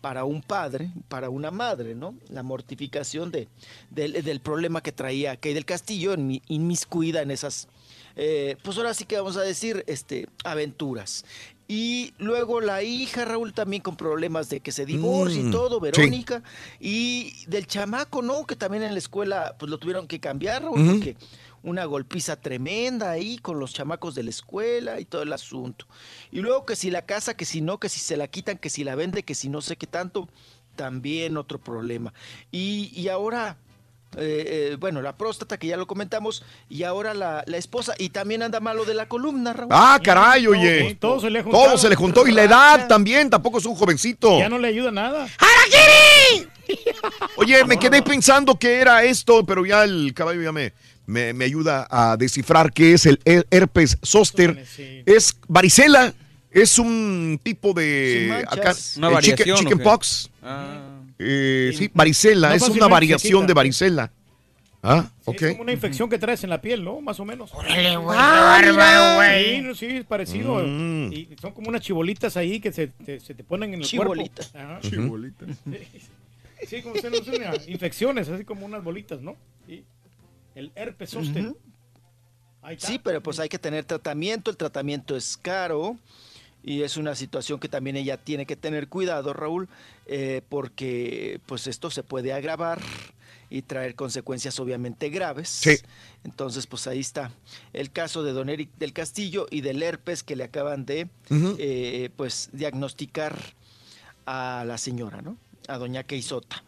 para 0.00 0.24
un 0.24 0.40
padre, 0.42 0.90
para 1.08 1.28
una 1.30 1.50
madre, 1.50 1.94
¿no? 1.94 2.14
La 2.28 2.42
mortificación 2.42 3.30
de, 3.30 3.48
del, 3.90 4.22
del 4.24 4.40
problema 4.40 4.82
que 4.82 4.92
traía 4.92 5.36
Kay 5.36 5.52
del 5.54 5.64
Castillo 5.64 6.14
en 6.14 6.26
mi- 6.26 6.42
inmiscuida 6.48 7.20
en 7.22 7.30
esas, 7.30 7.68
eh, 8.16 8.56
pues 8.62 8.76
ahora 8.78 8.94
sí 8.94 9.04
que 9.04 9.16
vamos 9.16 9.36
a 9.36 9.42
decir, 9.42 9.84
este, 9.86 10.26
aventuras. 10.44 11.24
Y 11.68 12.14
luego 12.18 12.60
la 12.60 12.82
hija, 12.82 13.24
Raúl, 13.24 13.52
también 13.52 13.80
con 13.80 13.94
problemas 13.96 14.48
de 14.48 14.58
que 14.58 14.72
se 14.72 14.84
divorcia 14.84 15.40
Mm, 15.40 15.48
y 15.48 15.50
todo, 15.52 15.76
sí. 15.76 15.82
Verónica. 15.82 16.42
Y 16.80 17.44
del 17.46 17.68
chamaco, 17.68 18.22
¿no? 18.22 18.44
Que 18.44 18.56
también 18.56 18.82
en 18.82 18.92
la 18.92 18.98
escuela, 18.98 19.54
pues 19.56 19.70
lo 19.70 19.78
tuvieron 19.78 20.08
que 20.08 20.18
cambiar, 20.18 20.62
Raúl, 20.64 20.84
porque 20.84 21.16
una 21.62 21.84
golpiza 21.84 22.40
tremenda 22.40 23.10
ahí 23.10 23.38
con 23.38 23.58
los 23.58 23.72
chamacos 23.72 24.14
de 24.14 24.22
la 24.22 24.30
escuela 24.30 25.00
y 25.00 25.04
todo 25.04 25.22
el 25.22 25.32
asunto. 25.32 25.86
Y 26.30 26.40
luego 26.40 26.64
que 26.64 26.76
si 26.76 26.90
la 26.90 27.02
casa, 27.02 27.34
que 27.34 27.44
si 27.44 27.60
no, 27.60 27.78
que 27.78 27.88
si 27.88 28.00
se 28.00 28.16
la 28.16 28.28
quitan, 28.28 28.58
que 28.58 28.70
si 28.70 28.84
la 28.84 28.94
vende, 28.94 29.22
que 29.22 29.34
si 29.34 29.48
no 29.48 29.60
sé 29.60 29.76
qué 29.76 29.86
tanto, 29.86 30.28
también 30.76 31.36
otro 31.36 31.58
problema. 31.58 32.14
Y, 32.50 32.90
y 32.94 33.08
ahora, 33.08 33.58
eh, 34.16 34.70
eh, 34.72 34.76
bueno, 34.80 35.02
la 35.02 35.16
próstata, 35.16 35.58
que 35.58 35.66
ya 35.66 35.76
lo 35.76 35.86
comentamos, 35.86 36.42
y 36.70 36.84
ahora 36.84 37.12
la, 37.12 37.44
la 37.46 37.56
esposa, 37.58 37.94
y 37.98 38.08
también 38.08 38.42
anda 38.42 38.60
malo 38.60 38.84
de 38.86 38.94
la 38.94 39.06
columna, 39.06 39.52
Raúl. 39.52 39.70
Ah, 39.72 40.00
caray, 40.02 40.46
oye. 40.46 40.94
todo 40.94 41.20
se 41.20 41.28
le 41.28 41.42
Todo 41.42 41.76
se 41.76 41.88
le 41.88 41.96
juntó. 41.96 42.26
Y 42.26 42.32
la 42.32 42.44
edad 42.44 42.88
también, 42.88 43.28
tampoco 43.28 43.58
es 43.58 43.66
un 43.66 43.74
jovencito. 43.74 44.38
Ya 44.38 44.48
no 44.48 44.58
le 44.58 44.68
ayuda 44.68 44.90
nada. 44.90 45.28
Oye, 47.36 47.64
me 47.64 47.78
quedé 47.78 48.02
pensando 48.02 48.58
que 48.58 48.76
era 48.76 49.02
esto, 49.02 49.44
pero 49.44 49.64
ya 49.66 49.84
el 49.84 50.12
caballo 50.14 50.40
ya 50.42 50.52
me, 50.52 50.72
me, 51.10 51.32
me 51.32 51.44
ayuda 51.44 51.86
a 51.90 52.16
descifrar 52.16 52.72
qué 52.72 52.94
es 52.94 53.06
el 53.06 53.18
her- 53.24 53.46
herpes 53.50 53.98
zóster. 54.04 54.64
Es 55.06 55.36
varicela, 55.48 56.14
es 56.50 56.78
un 56.78 57.38
tipo 57.42 57.72
de... 57.74 58.26
Manchas. 58.48 58.96
Una 58.96 59.08
chicken- 59.08 59.14
variación, 59.14 59.56
¿o 59.56 59.58
chicken 59.60 59.78
qué? 59.78 59.84
pox. 59.84 60.30
Ah. 60.42 60.86
Eh, 61.18 61.72
sí, 61.76 61.90
varicela, 61.92 62.48
No 62.50 62.54
es 62.54 62.68
una 62.68 62.88
variación 62.88 63.46
de 63.46 63.52
varicela. 63.54 64.10
Ah, 64.82 65.10
Sí, 65.16 65.20
ok. 65.26 65.42
Es 65.42 65.50
como 65.50 65.62
una 65.64 65.72
infección 65.72 66.08
que 66.08 66.18
traes 66.18 66.42
en 66.42 66.48
la 66.48 66.62
piel, 66.62 66.82
¿no? 66.82 67.02
Más 67.02 67.20
o 67.20 67.24
menos. 67.26 67.52
Órale, 67.52 67.96
güey, 67.98 68.16
bárbaro, 68.16 69.16
güey. 69.16 69.56
Sí, 69.56 69.60
no, 69.62 69.74
sí, 69.74 69.86
es 69.88 70.04
parecido. 70.06 70.62
Mm. 70.66 71.12
Y 71.12 71.28
son 71.38 71.52
como 71.52 71.68
unas 71.68 71.82
chibolitas 71.82 72.34
ahí 72.38 72.60
que 72.60 72.72
se 72.72 72.86
te, 72.86 73.20
se 73.20 73.34
te 73.34 73.44
ponen 73.44 73.74
en 73.74 73.80
el 73.80 73.86
Chibolitas. 73.86 74.48
cuerpo. 74.48 74.72
Ajá. 74.72 74.80
Chibolitas. 74.80 75.48
Sí, 76.66 76.82
como 76.82 76.94
se 76.96 77.08
nos 77.10 77.26
enseña, 77.26 77.52
infecciones, 77.68 78.28
así 78.28 78.44
como 78.44 78.66
unas 78.66 78.84
bolitas, 78.84 79.20
¿no? 79.22 79.34
Sí. 79.66 79.82
El 80.54 80.72
herpes 80.74 81.10
zóster. 81.10 81.54
Sí, 82.78 82.98
pero 82.98 83.22
pues 83.22 83.38
hay 83.38 83.48
que 83.48 83.58
tener 83.58 83.84
tratamiento, 83.84 84.50
el 84.50 84.56
tratamiento 84.56 85.16
es 85.16 85.36
caro 85.36 85.96
y 86.62 86.82
es 86.82 86.96
una 86.96 87.14
situación 87.14 87.58
que 87.58 87.68
también 87.68 87.96
ella 87.96 88.18
tiene 88.18 88.44
que 88.44 88.56
tener 88.56 88.88
cuidado, 88.88 89.32
Raúl, 89.32 89.68
eh, 90.06 90.42
porque 90.48 91.40
pues 91.46 91.66
esto 91.66 91.90
se 91.90 92.02
puede 92.02 92.32
agravar 92.32 92.80
y 93.48 93.62
traer 93.62 93.94
consecuencias 93.94 94.60
obviamente 94.60 95.08
graves. 95.08 95.48
Sí. 95.48 95.76
Entonces, 96.22 96.66
pues 96.66 96.86
ahí 96.86 97.00
está 97.00 97.32
el 97.72 97.90
caso 97.90 98.22
de 98.22 98.32
don 98.32 98.48
Eric 98.48 98.70
del 98.78 98.92
Castillo 98.92 99.46
y 99.50 99.62
del 99.62 99.82
herpes 99.82 100.22
que 100.22 100.36
le 100.36 100.44
acaban 100.44 100.84
de 100.84 101.08
eh, 101.30 102.10
pues 102.16 102.50
diagnosticar 102.52 103.36
a 104.26 104.64
la 104.66 104.78
señora, 104.78 105.22
¿no? 105.22 105.36
A 105.66 105.78
doña 105.78 106.04
Keisota 106.04 106.62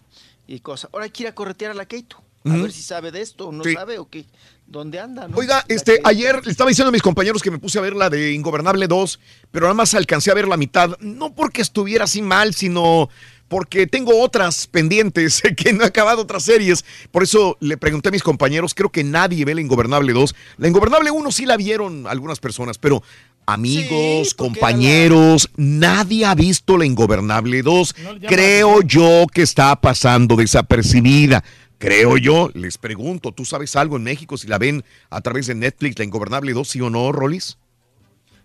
y 0.46 0.60
cosa. 0.60 0.88
Ahora 0.92 1.04
hay 1.04 1.10
que 1.10 1.24
ir 1.24 1.28
a 1.28 1.34
corretear 1.34 1.70
a 1.70 1.74
la 1.74 1.86
Keito. 1.86 2.22
A 2.44 2.56
ver 2.56 2.72
si 2.72 2.82
sabe 2.82 3.12
de 3.12 3.20
esto 3.20 3.48
o 3.48 3.52
no 3.52 3.62
Sí. 3.64 3.74
sabe 3.74 3.98
o 3.98 4.08
qué. 4.08 4.24
¿Dónde 4.66 4.98
anda? 4.98 5.28
no? 5.28 5.36
Oiga, 5.36 5.64
este, 5.68 6.00
ayer 6.02 6.44
le 6.44 6.50
estaba 6.50 6.68
diciendo 6.70 6.88
a 6.88 6.92
mis 6.92 7.02
compañeros 7.02 7.42
que 7.42 7.50
me 7.50 7.58
puse 7.58 7.78
a 7.78 7.82
ver 7.82 7.94
la 7.94 8.08
de 8.08 8.32
Ingobernable 8.32 8.86
2, 8.88 9.20
pero 9.50 9.64
nada 9.66 9.74
más 9.74 9.92
alcancé 9.94 10.30
a 10.30 10.34
ver 10.34 10.48
la 10.48 10.56
mitad. 10.56 10.96
No 11.00 11.34
porque 11.34 11.60
estuviera 11.60 12.04
así 12.04 12.22
mal, 12.22 12.54
sino 12.54 13.10
porque 13.48 13.86
tengo 13.86 14.18
otras 14.22 14.66
pendientes, 14.66 15.42
que 15.56 15.74
no 15.74 15.84
he 15.84 15.86
acabado 15.86 16.22
otras 16.22 16.44
series. 16.44 16.84
Por 17.10 17.22
eso 17.22 17.58
le 17.60 17.76
pregunté 17.76 18.08
a 18.08 18.12
mis 18.12 18.22
compañeros, 18.22 18.72
creo 18.74 18.88
que 18.90 19.04
nadie 19.04 19.44
ve 19.44 19.54
la 19.54 19.60
Ingobernable 19.60 20.12
2. 20.14 20.34
La 20.56 20.68
Ingobernable 20.68 21.10
1 21.10 21.32
sí 21.32 21.44
la 21.44 21.58
vieron 21.58 22.06
algunas 22.06 22.40
personas, 22.40 22.78
pero 22.78 23.02
amigos, 23.44 24.32
compañeros, 24.34 25.50
nadie 25.56 26.24
ha 26.24 26.34
visto 26.34 26.78
la 26.78 26.86
Ingobernable 26.86 27.62
2. 27.62 27.94
No 27.98 28.12
le 28.14 28.20
llama 28.20 28.28
Creo 28.34 28.80
yo 28.80 29.26
que 29.30 29.42
está 29.42 29.78
pasando 29.78 30.34
desapercibida. 30.36 31.44
Creo 31.82 32.16
yo, 32.16 32.48
les 32.54 32.78
pregunto, 32.78 33.32
¿tú 33.32 33.44
sabes 33.44 33.74
algo 33.74 33.96
en 33.96 34.04
México 34.04 34.38
si 34.38 34.46
la 34.46 34.56
ven 34.58 34.84
a 35.10 35.20
través 35.20 35.48
de 35.48 35.56
Netflix, 35.56 35.98
La 35.98 36.04
Ingobernable 36.04 36.52
2, 36.52 36.68
sí 36.68 36.80
o 36.80 36.90
no, 36.90 37.10
Rolis? 37.10 37.58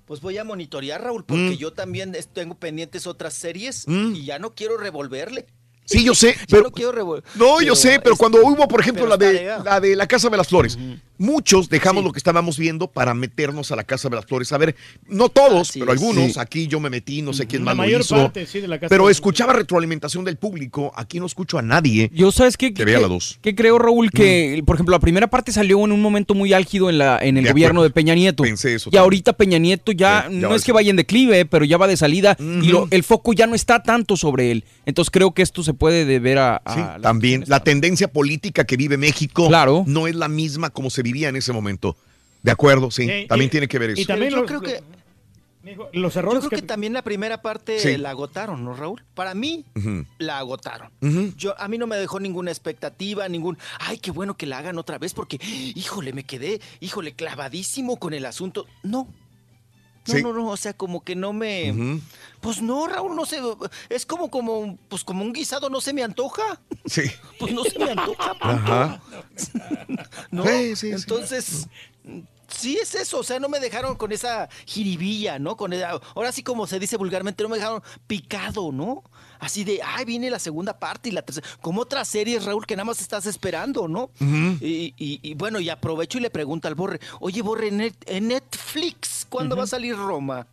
Pues 0.05 0.22
voy 0.22 0.39
a 0.39 0.43
monitorear, 0.43 1.03
Raúl, 1.03 1.23
porque 1.23 1.51
Mm. 1.51 1.57
yo 1.57 1.72
también 1.72 2.15
tengo 2.34 2.55
pendientes 2.55 3.05
otras 3.05 3.35
series 3.35 3.88
Mm. 3.88 4.15
y 4.15 4.26
ya 4.26 4.39
no 4.39 4.55
quiero 4.55 4.77
revolverle. 4.77 5.45
Sí, 5.88 6.03
yo 6.03 6.14
sé, 6.14 6.35
pero... 6.49 6.64
no 6.64 6.72
quiero 6.72 6.91
revol- 6.93 7.23
No, 7.35 7.61
yo 7.61 7.76
sé, 7.76 7.99
pero 8.03 8.14
es- 8.14 8.19
cuando 8.19 8.39
hubo, 8.43 8.68
por 8.68 8.81
ejemplo, 8.81 9.07
la 9.07 9.18
de, 9.18 9.49
la 9.64 9.80
de 9.80 9.95
la 9.95 10.05
Casa 10.07 10.30
de 10.30 10.38
las 10.38 10.47
Flores, 10.47 10.77
muchos 11.18 11.69
dejamos 11.69 12.03
lo 12.03 12.11
que 12.11 12.19
estábamos 12.19 12.57
viendo 12.59 12.88
para 12.88 13.14
meternos 13.14 13.72
a 13.72 13.76
la 13.76 13.84
Casa 13.84 14.09
de 14.09 14.15
las 14.18 14.26
Flores. 14.26 14.51
A 14.51 14.57
ver, 14.57 14.76
no 15.07 15.30
todos, 15.30 15.72
pero 15.73 15.85
es. 15.85 15.89
algunos, 15.91 16.34
Sí. 16.34 16.39
aquí 16.39 16.68
yo 16.68 16.80
me 16.80 16.89
metí, 16.89 17.22
no 17.22 17.34
sé 17.34 17.47
quién 17.47 17.61
La 17.64 17.68
más 17.72 17.76
lo 17.77 17.84
mayor 17.84 18.01
hizo. 18.01 18.15
parte, 18.15 18.45
sí, 18.45 18.59
de 18.59 18.68
la 18.68 18.80
Casa 18.80 18.89
pero 18.89 19.05
de 19.05 19.09
las 19.09 19.18
escuchaba 19.18 19.53
retroalimentación 19.53 20.23
del 20.26 20.35
público, 20.38 20.91
aquí 20.95 21.19
no 21.19 21.26
escucho 21.26 21.57
a 21.57 21.61
nadie 21.61 22.11
Yo, 22.14 22.31
¿sabes 22.31 22.57
qué? 22.57 22.73
que 22.73 22.85
vea 22.85 22.99
la 22.99 23.07
2. 23.07 23.39
Que 23.41 23.55
creo, 23.55 23.80
Raúl, 23.80 24.11
que, 24.11 24.61
por 24.65 24.76
ejemplo, 24.76 24.91
la 24.93 24.99
primera 24.99 25.27
parte 25.27 25.51
salió 25.51 25.84
en 25.85 25.91
un 25.91 26.01
momento 26.01 26.34
muy 26.35 26.53
álgido 26.53 26.89
en, 26.89 26.97
la, 26.97 27.18
en 27.22 27.38
el 27.38 27.45
De 27.45 27.51
gobierno 27.51 27.80
acuerdo. 27.80 27.89
de 27.89 27.93
Peña 27.93 28.14
Nieto. 28.15 28.43
Pensé 28.43 28.76
eso 28.76 28.89
y 28.89 28.91
también. 28.91 29.01
ahorita 29.03 29.34
Peña 29.34 29.57
Nieto 29.57 29.91
ya, 29.93 30.26
Sí, 30.27 30.35
ya 30.39 30.47
no 30.49 30.53
es 30.55 30.64
que 30.64 30.72
vaya 30.72 30.89
en 30.89 30.97
declive, 30.97 31.45
pero 31.45 31.65
ya 31.65 31.77
va 31.77 31.88
de 31.88 31.97
salida 31.97 32.35
y 32.39 32.68
lo- 32.68 32.88
el 32.91 33.03
foco 33.03 33.34
ya 33.34 33.47
no 33.47 33.55
está 33.55 33.81
tanto 33.81 34.18
sobre 34.18 34.51
él. 34.51 34.65
Entonces 34.85 35.09
creo 35.11 35.34
que 35.34 35.41
esto 35.41 35.64
se 35.64 35.73
puede 35.77 36.05
deber 36.05 36.37
a... 36.39 36.61
a 36.65 36.73
Sí, 36.95 37.01
también 37.01 37.43
la 37.47 37.61
tendencia 37.61 38.07
política 38.11 38.65
que 38.65 38.77
vive 38.77 38.97
México 38.97 39.47
Claro. 39.47 39.83
no 39.87 40.07
es 40.07 40.15
la 40.15 40.27
misma 40.27 40.69
como 40.69 40.89
se 40.89 41.01
vivía 41.03 41.29
en 41.29 41.35
ese 41.35 41.53
momento. 41.53 41.95
De 42.43 42.51
acuerdo, 42.51 42.91
sí, 42.91 43.25
también 43.27 43.49
tiene 43.49 43.67
que 43.67 43.79
ver 43.79 43.91
eso. 43.91 44.01
Y 44.01 44.05
también 44.05 44.31
yo 44.31 44.37
los, 44.37 44.47
creo 44.47 44.61
que 44.61 44.81
los 45.93 46.13
yo 46.13 46.19
errores 46.19 46.45
creo 46.47 46.61
que, 46.61 46.65
también 46.65 46.93
la 46.93 47.01
primera 47.01 47.41
parte 47.41 47.79
Sí. 47.79 47.97
la 47.97 48.11
agotaron, 48.11 48.63
¿no, 48.63 48.73
Raúl? 48.73 49.03
Para 49.15 49.33
mí 49.33 49.65
la 50.17 50.37
agotaron. 50.37 50.89
Yo 51.35 51.59
a 51.59 51.67
mí 51.67 51.77
no 51.77 51.87
me 51.87 51.97
dejó 51.97 52.19
ninguna 52.19 52.51
expectativa, 52.51 53.27
ningún, 53.27 53.57
ay, 53.79 53.97
qué 53.97 54.11
bueno 54.11 54.37
que 54.37 54.45
la 54.45 54.59
hagan 54.59 54.77
otra 54.77 54.97
vez 54.97 55.13
porque 55.13 55.39
híjole, 55.75 56.13
me 56.13 56.23
quedé, 56.23 56.61
híjole, 56.79 57.13
clavadísimo 57.13 57.97
con 57.97 58.13
el 58.13 58.25
asunto. 58.25 58.65
No. 58.83 59.07
No, 60.07 60.13
Sí. 60.13 60.23
no, 60.23 60.34
no, 60.34 60.47
o 60.47 60.57
sea, 60.57 60.73
como 60.73 61.03
que 61.03 61.15
no 61.15 61.34
me. 61.34 61.99
Pues 62.41 62.61
no, 62.61 62.88
Raúl, 62.88 63.15
no 63.15 63.25
sé, 63.25 63.41
es 63.89 64.05
como 64.05 64.29
como 64.29 64.77
pues 64.89 65.03
como 65.03 65.23
un 65.23 65.34
guisado 65.34 65.69
no 65.69 65.81
se 65.81 65.93
me 65.93 66.03
antoja. 66.03 66.59
Sí. 66.85 67.03
Pues 67.39 67.53
no 67.53 67.63
se 67.63 67.77
me 67.79 67.91
antoja. 67.91 68.35
Ajá. 68.39 69.01
¿no? 70.31 70.45
Sí, 70.45 70.75
sí. 70.75 70.89
Entonces, 70.91 71.67
sí 72.47 72.77
es 72.77 72.95
eso, 72.95 73.19
o 73.19 73.23
sea, 73.23 73.39
no 73.39 73.49
me 73.49 73.59
dejaron 73.59 73.95
con 73.95 74.11
esa 74.11 74.47
jiribilla, 74.65 75.39
¿no? 75.39 75.57
Con 75.57 75.73
esa- 75.73 75.99
ahora 76.15 76.31
sí 76.31 76.43
como 76.43 76.65
se 76.67 76.79
dice 76.79 76.97
vulgarmente, 76.97 77.43
no 77.43 77.49
me 77.49 77.57
dejaron 77.57 77.84
picado, 78.07 78.71
¿no? 78.71 79.03
Así 79.39 79.64
de, 79.64 79.80
ay, 79.84 80.05
viene 80.05 80.30
la 80.30 80.39
segunda 80.39 80.77
parte 80.80 81.09
y 81.09 81.11
la 81.11 81.22
tercera, 81.22 81.47
como 81.61 81.81
otras 81.81 82.07
series, 82.07 82.43
Raúl, 82.45 82.65
que 82.65 82.76
nada 82.76 82.85
más 82.85 82.99
estás 83.01 83.26
esperando, 83.26 83.88
¿no? 83.88 84.09
Y, 84.61 84.93
y- 84.97 85.19
y 85.22 85.34
bueno, 85.35 85.59
y 85.59 85.69
aprovecho 85.69 86.18
y 86.18 86.22
le 86.22 86.30
pregunto 86.30 86.68
al 86.68 86.76
Borre, 86.76 86.99
oye, 87.19 87.41
Borre, 87.41 87.68
en, 87.68 87.77
Net- 87.80 88.03
en 88.07 88.27
Netflix, 88.30 89.26
¿cuándo 89.30 89.55
va 89.55 89.64
a 89.64 89.68
salir 89.68 89.95
Roma? 89.95 90.47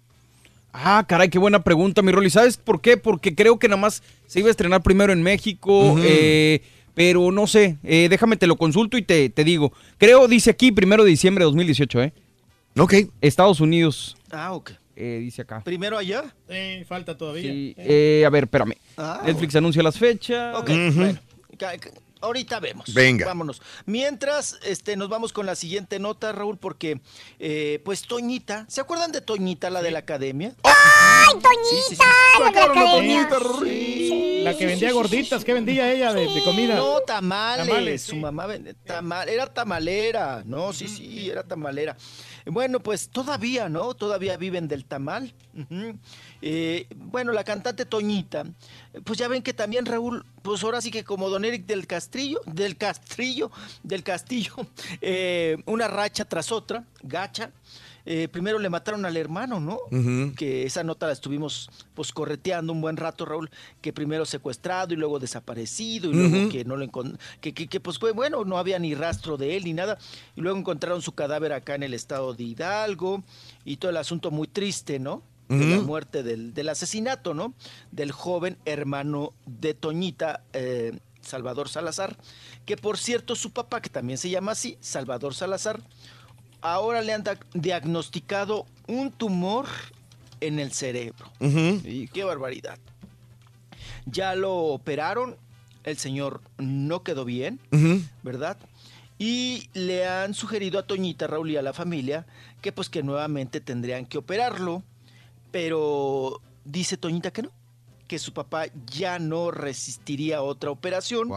Ah, 0.73 1.05
caray, 1.09 1.29
qué 1.29 1.39
buena 1.39 1.63
pregunta, 1.63 2.03
mi 2.03 2.11
Rolly. 2.13 2.31
¿Sabes 2.31 2.57
por 2.57 2.81
qué? 2.81 2.97
Porque 2.97 3.35
creo 3.35 3.59
que 3.59 3.69
nada 3.69 3.81
más 3.81 4.03
se 4.27 4.41
iba 4.41 4.49
a 4.49 4.51
estrenar 4.51 4.83
primero 4.83 5.13
en 5.13 5.23
México, 5.23 5.95
eh, 6.03 6.63
pero 6.95 7.31
no 7.31 7.47
sé, 7.47 7.77
eh, 7.85 8.09
déjame 8.11 8.37
te 8.37 8.47
lo 8.49 8.57
consulto 8.57 8.97
y 8.99 9.03
te, 9.03 9.31
te 9.31 9.45
digo. 9.45 9.73
Creo, 9.99 10.27
dice 10.29 10.51
aquí, 10.51 10.73
primero 10.73 11.05
de 11.05 11.11
diciembre 11.11 11.43
de 11.43 11.47
2018, 11.47 12.03
¿eh? 12.03 12.13
Ok. 12.77 12.95
Estados 13.21 13.61
Unidos, 13.61 14.17
Ah, 14.33 14.53
ok. 14.53 14.73
Eh, 14.97 15.19
dice 15.21 15.43
acá. 15.43 15.63
¿Primero 15.65 15.99
allá? 15.99 16.25
Sí, 16.49 16.85
falta 16.87 17.17
todavía. 17.17 17.51
Sí, 17.51 17.75
eh, 17.79 18.25
a 18.27 18.31
ver, 18.31 18.45
espérame. 18.45 18.75
Ah. 18.97 19.23
Netflix 19.25 19.55
anuncia 19.57 19.83
las 19.83 19.99
fechas. 19.99 20.57
Ok, 20.57 20.71
bueno. 20.95 21.19
Ahorita 22.21 22.59
vemos. 22.59 22.95
Venga. 22.95 23.27
Vámonos. 23.27 23.61
Mientras, 23.85 24.59
este, 24.65 24.97
nos 24.97 25.11
vamos 25.11 25.35
con 25.35 25.45
la 25.45 25.55
siguiente 25.55 25.99
nota, 25.99 26.33
Raúl, 26.33 26.57
porque, 26.57 27.03
eh, 27.39 27.83
pues, 27.85 28.03
Toñita, 28.03 28.65
¿se 28.67 28.81
acuerdan 28.81 29.13
de 29.13 29.21
Toñita, 29.21 29.69
la 29.69 29.83
de 29.83 29.91
la 29.91 29.99
academia? 29.99 30.55
¡Ay, 30.63 30.73
Sí, 31.69 31.77
sí, 31.91 31.97
sí. 31.97 32.01
Toñita! 32.01 32.39
la 32.41 32.47
de 32.47 32.55
la 32.55 32.61
Sacaron 32.63 32.79
a 32.79 32.81
academia. 32.83 33.29
Toñita, 33.29 33.65
Sí, 33.67 34.41
La 34.43 34.57
que 34.57 34.67
vendía 34.67 34.93
gorditas, 34.93 35.45
¿qué 35.45 35.53
vendía 35.53 35.93
ella 35.93 36.15
de, 36.15 36.23
de 36.27 36.43
comida? 36.45 36.77
No, 36.77 37.01
tamales. 37.01 37.67
Tamales, 37.67 38.03
Su 38.03 38.17
mamá 38.17 38.47
era 39.27 39.47
tamalera. 39.53 40.43
No, 40.47 40.73
sí, 40.73 40.89
sí, 40.89 41.29
era 41.29 41.43
tamalera. 41.43 41.95
Bueno, 42.47 42.81
pues 42.81 43.09
todavía, 43.09 43.69
¿no? 43.69 43.95
Todavía 43.95 44.37
viven 44.37 44.69
del 44.69 44.85
tamal. 44.85 45.33
Eh, 46.43 46.87
bueno, 46.97 47.33
la 47.33 47.43
cantante 47.43 47.87
Toñita, 47.87 48.45
pues 49.05 49.19
ya 49.19 49.29
ven 49.29 49.43
que 49.43 49.55
también 49.55 49.87
Raúl, 49.87 50.25
pues 50.43 50.63
ahora 50.63 50.81
sí 50.81 50.91
que 50.91 51.05
como 51.05 51.31
Don 51.31 51.45
Eric 51.45 51.65
del 51.65 51.87
Castrillo, 51.87 52.41
del 52.47 52.77
Castrillo, 52.77 53.51
del 53.83 54.03
Castillo, 54.03 54.55
eh, 55.01 55.57
una 55.67 55.89
racha 55.89 56.25
tras 56.27 56.53
otra, 56.53 56.85
gacha. 57.03 57.51
Eh, 58.07 58.29
primero 58.29 58.59
le 58.59 58.69
mataron 58.69 59.07
al 59.07 59.17
hermano, 59.17 59.61
¿no? 59.61 59.79
Que 60.37 60.65
esa 60.65 60.85
nota 60.85 61.07
la 61.07 61.13
estuvimos 61.13 61.71
pues 61.95 62.13
correteando 62.13 62.73
un 62.73 62.81
buen 62.81 62.97
rato, 62.97 63.25
Raúl, 63.25 63.51
que 63.81 63.93
primero 63.93 64.27
secuestrado 64.27 64.93
y 64.93 64.97
luego 64.97 65.19
desaparecido 65.19 66.11
y 66.11 66.15
luego 66.15 66.51
que 66.51 66.65
no 66.65 66.77
lo 66.77 66.87
que, 67.41 67.55
que, 67.55 67.67
que, 67.67 67.81
pues 67.81 67.99
fue 67.99 68.13
bueno, 68.13 68.45
no 68.45 68.59
había 68.59 68.79
ni 68.79 68.95
rastro 68.95 69.37
de 69.37 69.57
él 69.57 69.65
ni 69.65 69.73
nada 69.73 69.97
y 70.37 70.43
luego 70.43 70.59
encontraron 70.59 71.01
su 71.01 71.13
cadáver 71.13 71.53
acá 71.53 71.75
en 71.77 71.83
el 71.83 71.95
estado 71.95 72.35
de 72.35 72.45
Hidalgo 72.45 73.23
y 73.65 73.79
todo 73.79 73.91
el 73.91 73.97
asunto 73.97 74.31
muy 74.31 74.49
triste, 74.49 74.99
¿no? 74.99 75.23
De 75.49 75.67
la 75.67 75.83
muerte 75.83 76.23
del, 76.23 76.55
del 76.55 76.71
asesinato, 76.71 77.35
¿no? 77.35 77.55
Del 77.93 78.13
joven 78.13 78.57
hermano 78.65 79.35
de 79.47 79.75
Toñita, 79.75 80.43
eh, 80.55 80.99
Salvador 81.21 81.69
Salazar, 81.69 82.17
que 82.65 82.77
por 82.77 82.99
cierto 82.99 83.37
su 83.37 83.53
papá, 83.53 83.81
que 83.81 83.91
también 83.91 84.19
se 84.19 84.31
llama 84.31 84.53
así, 84.53 84.79
Salvador 84.81 85.35
Salazar, 85.35 85.83
ahora 86.65 87.03
le 87.03 87.13
han 87.13 87.23
diagnosticado 87.53 88.67
un 88.89 89.13
tumor 89.13 89.67
en 90.41 90.59
el 90.59 90.73
cerebro. 90.73 91.31
Qué 91.39 92.25
barbaridad. 92.25 92.79
Ya 94.07 94.35
lo 94.35 94.55
operaron, 94.57 95.37
el 95.85 95.99
señor 95.99 96.41
no 96.59 97.03
quedó 97.03 97.25
bien. 97.25 97.61
¿verdad? 98.23 98.57
Y 99.19 99.69
le 99.75 100.09
han 100.09 100.35
sugerido 100.35 100.79
a 100.79 100.87
Toñita, 100.87 101.27
Raúl 101.27 101.51
y 101.51 101.57
a 101.57 101.63
la 101.63 101.73
familia 101.73 102.27
que 102.61 102.73
pues 102.73 102.89
que 102.89 103.03
nuevamente 103.03 103.61
tendrían 103.61 104.07
que 104.07 104.19
operarlo, 104.19 104.83
pero 105.53 106.41
dice 106.65 106.97
Toñita 106.97 107.31
que 107.31 107.43
no, 107.43 107.53
que 108.09 108.19
su 108.19 108.33
papá 108.33 108.67
ya 108.87 109.19
no 109.19 109.51
resistiría 109.51 110.39
a 110.39 110.43
otra 110.43 110.71
operación, 110.71 111.29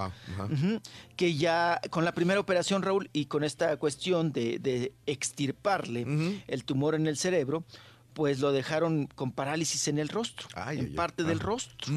que 1.15 1.35
ya 1.35 1.79
con 1.89 2.03
la 2.05 2.11
primera 2.13 2.39
operación, 2.39 2.81
Raúl, 2.81 3.09
y 3.13 3.25
con 3.25 3.43
esta 3.43 3.77
cuestión 3.77 4.31
de, 4.33 4.59
de 4.59 4.91
extirparle 5.05 6.05
el 6.47 6.63
tumor 6.65 6.95
en 6.95 7.07
el 7.07 7.17
cerebro, 7.17 7.63
pues 8.13 8.39
lo 8.39 8.51
dejaron 8.51 9.07
con 9.07 9.31
parálisis 9.31 9.87
en 9.87 9.97
el 9.99 10.09
rostro, 10.09 10.47
en 10.55 10.85
ay, 10.87 10.93
parte 10.95 11.23
del 11.23 11.39
rostro. 11.39 11.93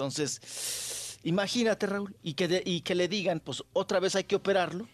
Entonces, 0.00 1.18
imagínate, 1.22 1.86
Raúl, 1.86 2.14
y 2.22 2.34
que, 2.34 2.48
de- 2.48 2.62
y 2.64 2.80
que 2.82 2.94
le 2.94 3.08
digan, 3.08 3.40
pues 3.40 3.62
otra 3.72 4.00
vez 4.00 4.14
hay 4.16 4.24
que 4.24 4.36
operarlo, 4.36 4.88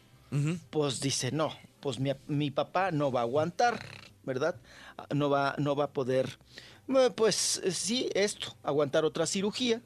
pues 0.71 1.01
dice, 1.01 1.31
no, 1.33 1.53
pues 1.81 1.99
mi, 1.99 2.11
mi 2.27 2.51
papá 2.51 2.91
no 2.91 3.11
va 3.13 3.21
a 3.21 3.23
aguantar, 3.23 3.85
¿verdad? 4.25 4.57
Ah, 4.99 5.07
No 5.15 5.31
va, 5.31 5.55
no 5.59 5.75
va 5.77 5.85
a 5.85 5.91
poder, 5.93 6.39
pues 7.15 7.61
eh, 7.65 7.73
sí, 7.73 8.09
esto, 8.15 8.55
aguantar 8.63 9.05
otra 9.05 9.27
cirugía. 9.27 9.81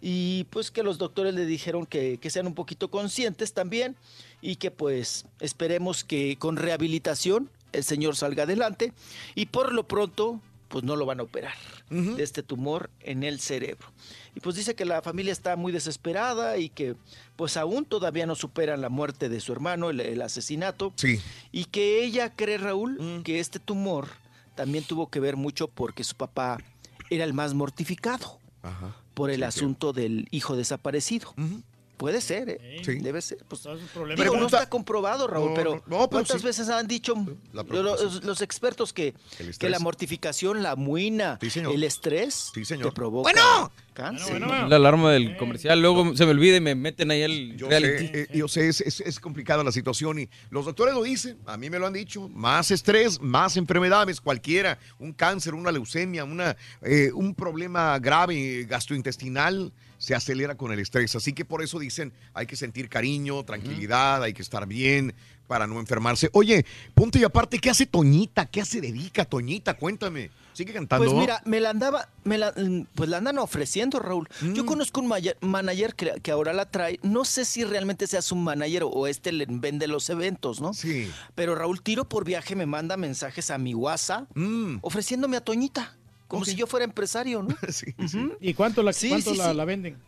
Y 0.00 0.44
pues 0.50 0.72
que 0.72 0.82
los 0.82 0.98
doctores 0.98 1.32
le 1.32 1.46
dijeron 1.46 1.86
que, 1.86 2.18
que 2.18 2.28
sean 2.28 2.48
un 2.48 2.54
poquito 2.54 2.90
conscientes 2.90 3.52
también 3.52 3.96
y 4.40 4.56
que 4.56 4.72
pues 4.72 5.26
esperemos 5.38 6.02
que 6.02 6.36
con 6.40 6.56
rehabilitación 6.56 7.48
el 7.70 7.84
señor 7.84 8.16
salga 8.16 8.42
adelante 8.42 8.92
y 9.36 9.46
por 9.46 9.72
lo 9.72 9.86
pronto 9.86 10.40
pues 10.72 10.84
no 10.84 10.96
lo 10.96 11.04
van 11.04 11.20
a 11.20 11.24
operar 11.24 11.54
de 11.90 12.22
este 12.22 12.42
tumor 12.42 12.88
en 13.00 13.22
el 13.22 13.38
cerebro. 13.38 13.86
Y 14.34 14.40
pues 14.40 14.56
dice 14.56 14.74
que 14.74 14.86
la 14.86 15.02
familia 15.02 15.30
está 15.30 15.54
muy 15.54 15.70
desesperada 15.70 16.56
y 16.56 16.70
que 16.70 16.96
pues 17.36 17.58
aún 17.58 17.84
todavía 17.84 18.24
no 18.24 18.34
superan 18.34 18.80
la 18.80 18.88
muerte 18.88 19.28
de 19.28 19.38
su 19.40 19.52
hermano, 19.52 19.90
el, 19.90 20.00
el 20.00 20.22
asesinato. 20.22 20.94
Sí. 20.96 21.20
Y 21.52 21.66
que 21.66 22.02
ella 22.02 22.34
cree, 22.34 22.56
Raúl, 22.56 23.22
que 23.22 23.38
este 23.38 23.58
tumor 23.58 24.08
también 24.54 24.84
tuvo 24.84 25.08
que 25.08 25.20
ver 25.20 25.36
mucho 25.36 25.68
porque 25.68 26.04
su 26.04 26.14
papá 26.14 26.58
era 27.10 27.24
el 27.24 27.34
más 27.34 27.54
mortificado 27.54 28.38
por 29.14 29.30
el 29.30 29.42
asunto 29.42 29.92
del 29.92 30.28
hijo 30.30 30.56
desaparecido. 30.56 31.34
Puede 32.02 32.20
ser, 32.20 32.48
¿eh? 32.50 32.82
Debe 33.00 33.22
ser. 33.22 33.38
Pues, 33.48 33.62
digo, 33.62 33.78
no 34.06 34.14
Pregunta- 34.16 34.44
está 34.58 34.68
comprobado, 34.68 35.26
Raúl, 35.28 35.50
No, 35.50 35.54
pero, 35.54 35.70
no, 35.70 35.76
no, 35.76 35.82
pero 35.86 36.08
¿cuántas 36.08 36.40
sí. 36.40 36.46
veces 36.46 36.68
han 36.68 36.88
dicho 36.88 37.14
los, 37.52 38.40
expertos 38.42 38.92
que, 38.92 39.14
la 39.60 39.78
mortificación, 39.78 40.62
la 40.62 40.74
muina, 40.76 41.38
señor. 41.48 41.72
el 41.74 41.84
estrés 41.84 42.50
Sí, 42.52 42.64
señor. 42.64 42.88
te 42.90 42.94
provoca 42.94 43.30
Bueno. 43.32 43.72
cáncer? 43.94 44.40
La 44.40 44.76
alarma 44.76 45.12
del 45.12 45.36
comercial, 45.36 45.80
luego 45.80 46.16
se 46.16 46.24
me 46.24 46.32
olvida 46.32 46.56
y 46.56 46.60
me 46.60 46.74
meten 46.74 47.10
ahí 47.12 47.22
el 47.22 47.56
Yo 47.56 47.68
reality. 47.68 48.08
sé, 48.08 48.20
eh, 48.22 48.28
yo 48.34 48.48
sé, 48.48 48.68
es, 48.68 48.80
es- 48.80 49.00
es 49.00 49.20
complicada 49.20 49.62
la 49.62 49.70
situación 49.72 50.18
y 50.18 50.28
los 50.50 50.64
doctores 50.64 50.94
lo 50.94 51.02
dicen, 51.04 51.38
a 51.46 51.56
mí 51.56 51.70
me 51.70 51.78
lo 51.78 51.86
han 51.86 51.92
dicho, 51.92 52.28
más 52.30 52.70
estrés, 52.72 53.20
más 53.20 53.56
enfermedades, 53.56 54.20
cualquiera, 54.20 54.78
un 54.98 55.12
cáncer, 55.12 55.54
una 55.54 55.70
leucemia, 55.70 56.24
una, 56.24 56.56
eh, 56.82 57.10
un 57.14 57.34
problema 57.34 57.98
grave 58.00 58.64
gastrointestinal 58.68 59.72
se 60.02 60.16
acelera 60.16 60.56
con 60.56 60.72
el 60.72 60.80
estrés. 60.80 61.14
Así 61.14 61.32
que 61.32 61.44
por 61.44 61.62
eso 61.62 61.78
dicen, 61.78 62.12
hay 62.34 62.46
que 62.46 62.56
sentir 62.56 62.88
cariño, 62.88 63.44
tranquilidad, 63.44 64.20
hay 64.24 64.32
que 64.32 64.42
estar 64.42 64.66
bien 64.66 65.14
para 65.46 65.68
no 65.68 65.78
enfermarse. 65.78 66.28
Oye, 66.32 66.66
ponte 66.92 67.20
y 67.20 67.24
aparte, 67.24 67.60
¿qué 67.60 67.70
hace 67.70 67.86
Toñita? 67.86 68.46
¿Qué 68.46 68.64
se 68.64 68.80
dedica 68.80 69.24
Toñita? 69.24 69.74
Cuéntame. 69.74 70.30
Sigue 70.54 70.72
cantando. 70.72 71.04
Pues 71.04 71.16
mira, 71.16 71.40
me 71.44 71.60
la 71.60 71.70
andaba, 71.70 72.08
me 72.24 72.36
la, 72.36 72.50
mm, 72.50 72.86
pues 72.96 73.08
la 73.10 73.18
andan 73.18 73.38
ofreciendo, 73.38 74.00
Raúl. 74.00 74.28
Mm. 74.40 74.54
Yo 74.54 74.66
conozco 74.66 75.00
un 75.00 75.12
manager 75.40 75.94
que, 75.94 76.20
que 76.20 76.30
ahora 76.32 76.52
la 76.52 76.68
trae. 76.68 76.98
No 77.04 77.24
sé 77.24 77.44
si 77.44 77.62
realmente 77.62 78.08
sea 78.08 78.22
su 78.22 78.34
manager 78.34 78.82
o 78.84 79.06
este 79.06 79.30
le 79.30 79.46
vende 79.48 79.86
los 79.86 80.10
eventos, 80.10 80.60
¿no? 80.60 80.74
Sí. 80.74 81.08
Pero 81.36 81.54
Raúl, 81.54 81.80
tiro 81.80 82.08
por 82.08 82.24
viaje, 82.24 82.56
me 82.56 82.66
manda 82.66 82.96
mensajes 82.96 83.52
a 83.52 83.58
mi 83.58 83.72
WhatsApp 83.72 84.28
Mm. 84.34 84.78
ofreciéndome 84.82 85.36
a 85.36 85.42
Toñita. 85.42 85.96
Como 86.32 86.44
si 86.46 86.54
yo 86.54 86.66
fuera 86.66 86.84
empresario, 86.84 87.42
¿no? 87.42 87.54
¿Y 88.40 88.54
cuánto 88.54 88.82
la, 88.82 88.92
Sí, 88.92 89.08
cuánto 89.10 89.32
sí, 89.32 89.36
la, 89.36 89.50
sí. 89.50 89.56
la 89.56 89.64
venden? 89.64 89.98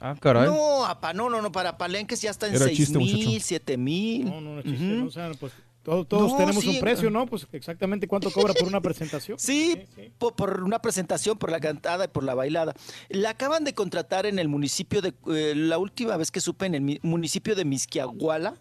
Ah, 0.00 0.14
caray. 0.20 0.46
No, 0.48 0.84
apa, 0.84 1.12
no, 1.12 1.28
no, 1.30 1.40
no, 1.42 1.50
para 1.52 1.76
palenques 1.78 2.20
ya 2.22 2.30
está 2.30 2.46
en 2.48 2.54
Era 2.56 2.66
seis 2.66 2.76
chiste, 2.78 2.98
mil, 2.98 3.26
muchacho. 3.26 3.44
siete 3.46 3.76
mil. 3.76 4.24
No, 4.26 4.40
no, 4.40 4.56
no, 4.56 4.62
chiste, 4.62 4.84
no, 4.84 5.06
o 5.06 5.10
sea, 5.10 5.30
pues 5.38 5.52
todos, 5.82 6.06
todos 6.08 6.32
No, 6.32 6.38
tenemos 6.38 6.62
sí, 6.62 6.70
un 6.70 6.80
precio, 6.80 7.10
¿no? 7.10 7.26
Pues 7.26 7.46
exactamente 7.52 8.06
cuánto 8.08 8.30
cobra 8.30 8.54
por 8.54 8.68
una 8.68 8.80
presentación. 8.80 9.36
Sí, 9.40 9.78
po- 10.18 10.34
Por, 10.34 10.62
una 10.62 10.80
presentación, 10.80 11.38
por 11.38 11.50
la 11.50 11.60
cantada 11.60 12.04
y 12.04 12.08
por 12.08 12.22
la 12.24 12.34
bailada. 12.34 12.74
La 13.08 13.30
acaban 13.30 13.64
de 13.64 13.74
contratar 13.74 14.26
en 14.26 14.38
el 14.38 14.48
municipio 14.48 15.02
de, 15.02 15.12
eh, 15.28 15.54
la 15.56 15.78
última 15.78 16.16
vez 16.16 16.30
que 16.30 16.40
supe, 16.40 16.66
en 16.66 16.74
el 16.74 17.00
municipio 17.02 17.54
de 17.54 17.64
Misquiahuala, 17.64 18.54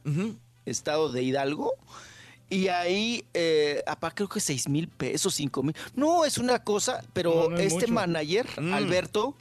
estado 0.65 1.11
de 1.11 1.23
Hidalgo. 1.23 1.73
Y 2.49 2.68
ahí, 2.68 3.24
eh, 3.34 3.82
apá, 3.88 4.11
creo 4.11 4.30
que 4.30 4.40
seis 4.40 4.68
mil 4.70 4.88
pesos, 4.88 5.34
cinco 5.36 5.64
mil. 5.64 5.76
No, 5.95 6.24
es 6.26 6.38
una 6.38 6.60
cosa, 6.64 7.03
pero 7.14 7.49
No, 7.49 7.49
no 7.49 7.57
es 7.57 7.68
este 7.74 7.88
mucho. 7.88 7.94
manager, 7.94 8.48
Mm. 8.61 8.74
Alberto, 8.74 9.36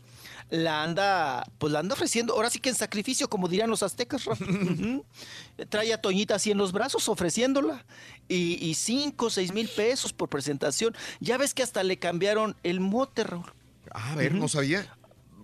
la 0.50 0.82
anda, 0.82 1.44
pues 1.58 1.72
la 1.72 1.78
anda 1.80 1.94
ofreciendo, 1.94 2.34
ahora 2.34 2.50
sí 2.50 2.58
que 2.58 2.68
en 2.68 2.74
sacrificio, 2.74 3.28
como 3.28 3.48
dirían 3.48 3.70
los 3.70 3.82
aztecas. 3.82 4.22
Trae 5.70 5.92
a 5.92 6.00
Toñita 6.00 6.34
así 6.36 6.50
en 6.50 6.58
los 6.58 6.72
brazos 6.72 7.08
ofreciéndola. 7.08 7.84
Y, 8.28 8.58
y 8.64 8.74
cinco, 8.74 9.30
seis 9.30 9.52
mil 9.52 9.68
pesos 9.68 10.12
por 10.12 10.28
presentación. 10.28 10.94
Ya 11.20 11.36
ves 11.38 11.54
que 11.54 11.62
hasta 11.62 11.82
le 11.82 11.98
cambiaron 11.98 12.56
el 12.62 12.80
mote, 12.80 13.24
Raúl. 13.24 13.52
A 13.90 14.14
ver, 14.14 14.34
no 14.34 14.48
sabía. 14.48 14.94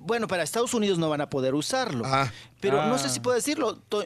Bueno, 0.01 0.27
para 0.29 0.43
Estados 0.43 0.73
Unidos 0.75 0.99
no 0.99 1.09
van 1.11 1.21
a 1.21 1.29
poder 1.31 1.55
usarlo. 1.55 2.05
Pero 2.61 2.85
no 2.87 2.99
sé 2.99 3.07
Ah. 3.07 3.09
si 3.11 3.21
puedo 3.21 3.37
decirlo. 3.37 3.77
To- 3.89 4.05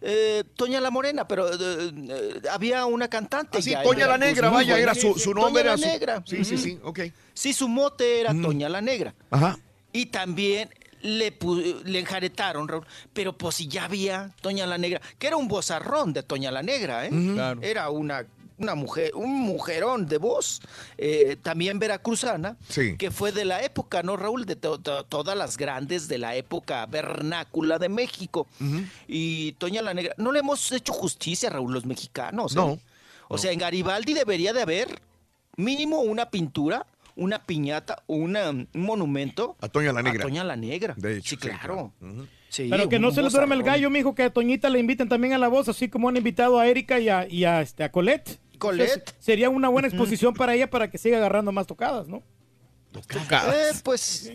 eh, 0.00 0.44
Toña 0.56 0.80
la 0.80 0.90
Morena, 0.90 1.28
pero 1.28 1.48
eh, 1.52 1.56
eh, 2.08 2.40
había 2.50 2.86
una 2.86 3.08
cantante. 3.08 3.58
Ah, 3.58 3.62
sí, 3.62 3.70
ya, 3.70 3.82
Toña 3.82 4.06
la 4.06 4.18
Negra, 4.18 4.50
vaya, 4.50 4.78
era 4.78 4.94
su- 4.94 5.18
su 5.18 5.32
nombre, 5.34 5.62
Toña 5.62 5.72
era 5.72 5.72
la 5.72 5.78
su- 5.78 5.86
Negra. 5.86 6.22
Sí, 6.26 6.44
sí, 6.44 6.58
sí, 6.58 6.78
ok. 6.82 7.00
Sí, 7.34 7.52
su 7.52 7.68
mote 7.68 8.20
era 8.20 8.30
Toña 8.32 8.68
la 8.68 8.80
Negra. 8.80 9.14
Ajá. 9.30 9.58
Y 9.92 10.06
también 10.06 10.70
le, 11.02 11.36
le 11.84 11.98
enjaretaron, 12.00 12.66
Raúl. 12.66 12.86
Pero 13.12 13.36
pues 13.36 13.56
si 13.56 13.68
ya 13.68 13.84
había 13.84 14.30
Toña 14.40 14.66
la 14.66 14.78
Negra, 14.78 15.00
que 15.18 15.26
era 15.26 15.36
un 15.36 15.46
vozarrón 15.48 16.12
de 16.12 16.22
Toña 16.22 16.50
la 16.50 16.62
Negra, 16.62 17.06
¿eh? 17.06 17.10
Claro. 17.34 17.60
Era 17.62 17.90
una, 17.90 18.24
una 18.64 18.74
mujer, 18.74 19.14
un 19.14 19.30
mujerón 19.42 20.06
de 20.06 20.18
voz, 20.18 20.60
eh, 20.98 21.36
también 21.40 21.78
veracruzana, 21.78 22.56
Sí. 22.68 22.96
que 22.96 23.10
fue 23.10 23.30
de 23.30 23.44
la 23.44 23.62
época, 23.62 24.02
¿no, 24.02 24.16
Raúl? 24.16 24.44
De 24.46 24.56
to- 24.56 24.78
to- 24.80 25.04
todas 25.04 25.36
las 25.36 25.56
grandes 25.56 26.08
de 26.08 26.18
la 26.18 26.34
época 26.34 26.84
vernácula 26.86 27.78
de 27.78 27.88
México. 27.88 28.46
Y 29.06 29.52
Toña 29.52 29.82
la 29.82 29.94
Negra, 29.94 30.14
no 30.18 30.32
le 30.32 30.40
hemos 30.40 30.72
hecho 30.72 30.92
justicia, 30.92 31.50
Raúl, 31.50 31.72
los 31.72 31.84
mexicanos. 31.86 32.52
¿eh? 32.52 32.56
No, 32.56 32.78
O 33.28 33.38
sea, 33.38 33.52
en 33.52 33.58
Garibaldi 33.58 34.12
debería 34.12 34.52
de 34.52 34.60
haber 34.62 35.00
mínimo 35.56 36.00
una 36.00 36.28
pintura, 36.30 36.86
una 37.16 37.38
piñata, 37.42 38.02
una- 38.06 38.50
un 38.50 38.68
monumento. 38.74 39.56
A 39.60 39.68
Toña 39.68 39.92
la 39.92 40.02
Negra. 40.02 40.20
A 40.24 40.26
Toña 40.26 40.44
la 40.44 40.56
Negra. 40.56 40.94
De 40.96 41.18
hecho, 41.18 41.30
sí, 41.30 41.36
claro. 41.36 41.92
Sí, 42.50 42.68
Pero 42.70 42.88
que 42.88 42.98
no 43.00 43.10
se 43.10 43.20
le 43.22 43.30
duerme 43.30 43.54
el 43.56 43.62
gallo, 43.64 43.90
mijo, 43.90 44.14
que 44.14 44.22
a 44.24 44.30
Toñita 44.30 44.68
le 44.68 44.78
inviten 44.78 45.08
también 45.08 45.32
a 45.32 45.38
la 45.38 45.48
voz, 45.48 45.68
así 45.68 45.88
como 45.88 46.08
han 46.08 46.16
invitado 46.16 46.60
a 46.60 46.66
Erika 46.68 47.00
y 47.00 47.08
a, 47.08 47.26
y 47.28 47.44
a, 47.44 47.60
este, 47.62 47.82
a 47.82 47.90
Colette. 47.90 48.38
Colette. 48.58 48.92
Entonces, 48.92 49.14
sería 49.20 49.50
una 49.50 49.68
buena 49.68 49.88
exposición 49.88 50.34
para 50.34 50.54
ella 50.54 50.70
para 50.70 50.90
que 50.90 50.98
siga 50.98 51.18
agarrando 51.18 51.52
más 51.52 51.66
tocadas, 51.66 52.08
¿no? 52.08 52.22
Eh, 52.96 53.72
pues. 53.82 54.32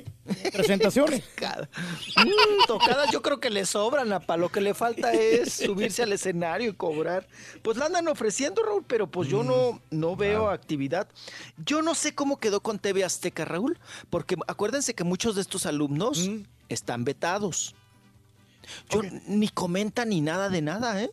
Presentaciones. 0.52 1.24
Tocada. 1.36 1.70
Mm, 2.18 2.66
tocadas 2.68 3.12
yo 3.12 3.22
creo 3.22 3.40
que 3.40 3.50
le 3.50 3.66
sobran, 3.66 4.12
apa. 4.12 4.38
Lo 4.38 4.50
que 4.50 4.62
le 4.62 4.74
falta 4.74 5.14
es 5.14 5.54
subirse 5.66 6.04
al 6.04 6.12
escenario 6.12 6.70
y 6.70 6.74
cobrar. 6.74 7.28
Pues 7.62 7.78
la 7.78 7.86
andan 7.86 8.08
ofreciendo, 8.08 8.64
Raúl, 8.64 8.84
pero 8.86 9.10
pues 9.10 9.30
yo 9.30 9.44
no, 9.44 9.82
no 9.92 10.16
veo 10.16 10.50
actividad. 10.50 11.08
Yo 11.66 11.82
no 11.82 11.96
sé 11.96 12.14
cómo 12.14 12.38
quedó 12.40 12.62
con 12.62 12.80
TV 12.80 13.04
Azteca, 13.04 13.46
Raúl, 13.46 13.80
porque 14.10 14.36
acuérdense 14.48 14.94
que 14.94 15.04
muchos 15.04 15.36
de 15.36 15.42
estos 15.42 15.66
alumnos 15.66 16.30
están 16.68 17.06
vetados. 17.06 17.76
Yo 18.90 19.02
ni 19.28 19.48
comentan 19.48 20.10
ni 20.10 20.22
nada 20.22 20.50
de 20.50 20.62
nada, 20.62 21.02
¿eh? 21.02 21.12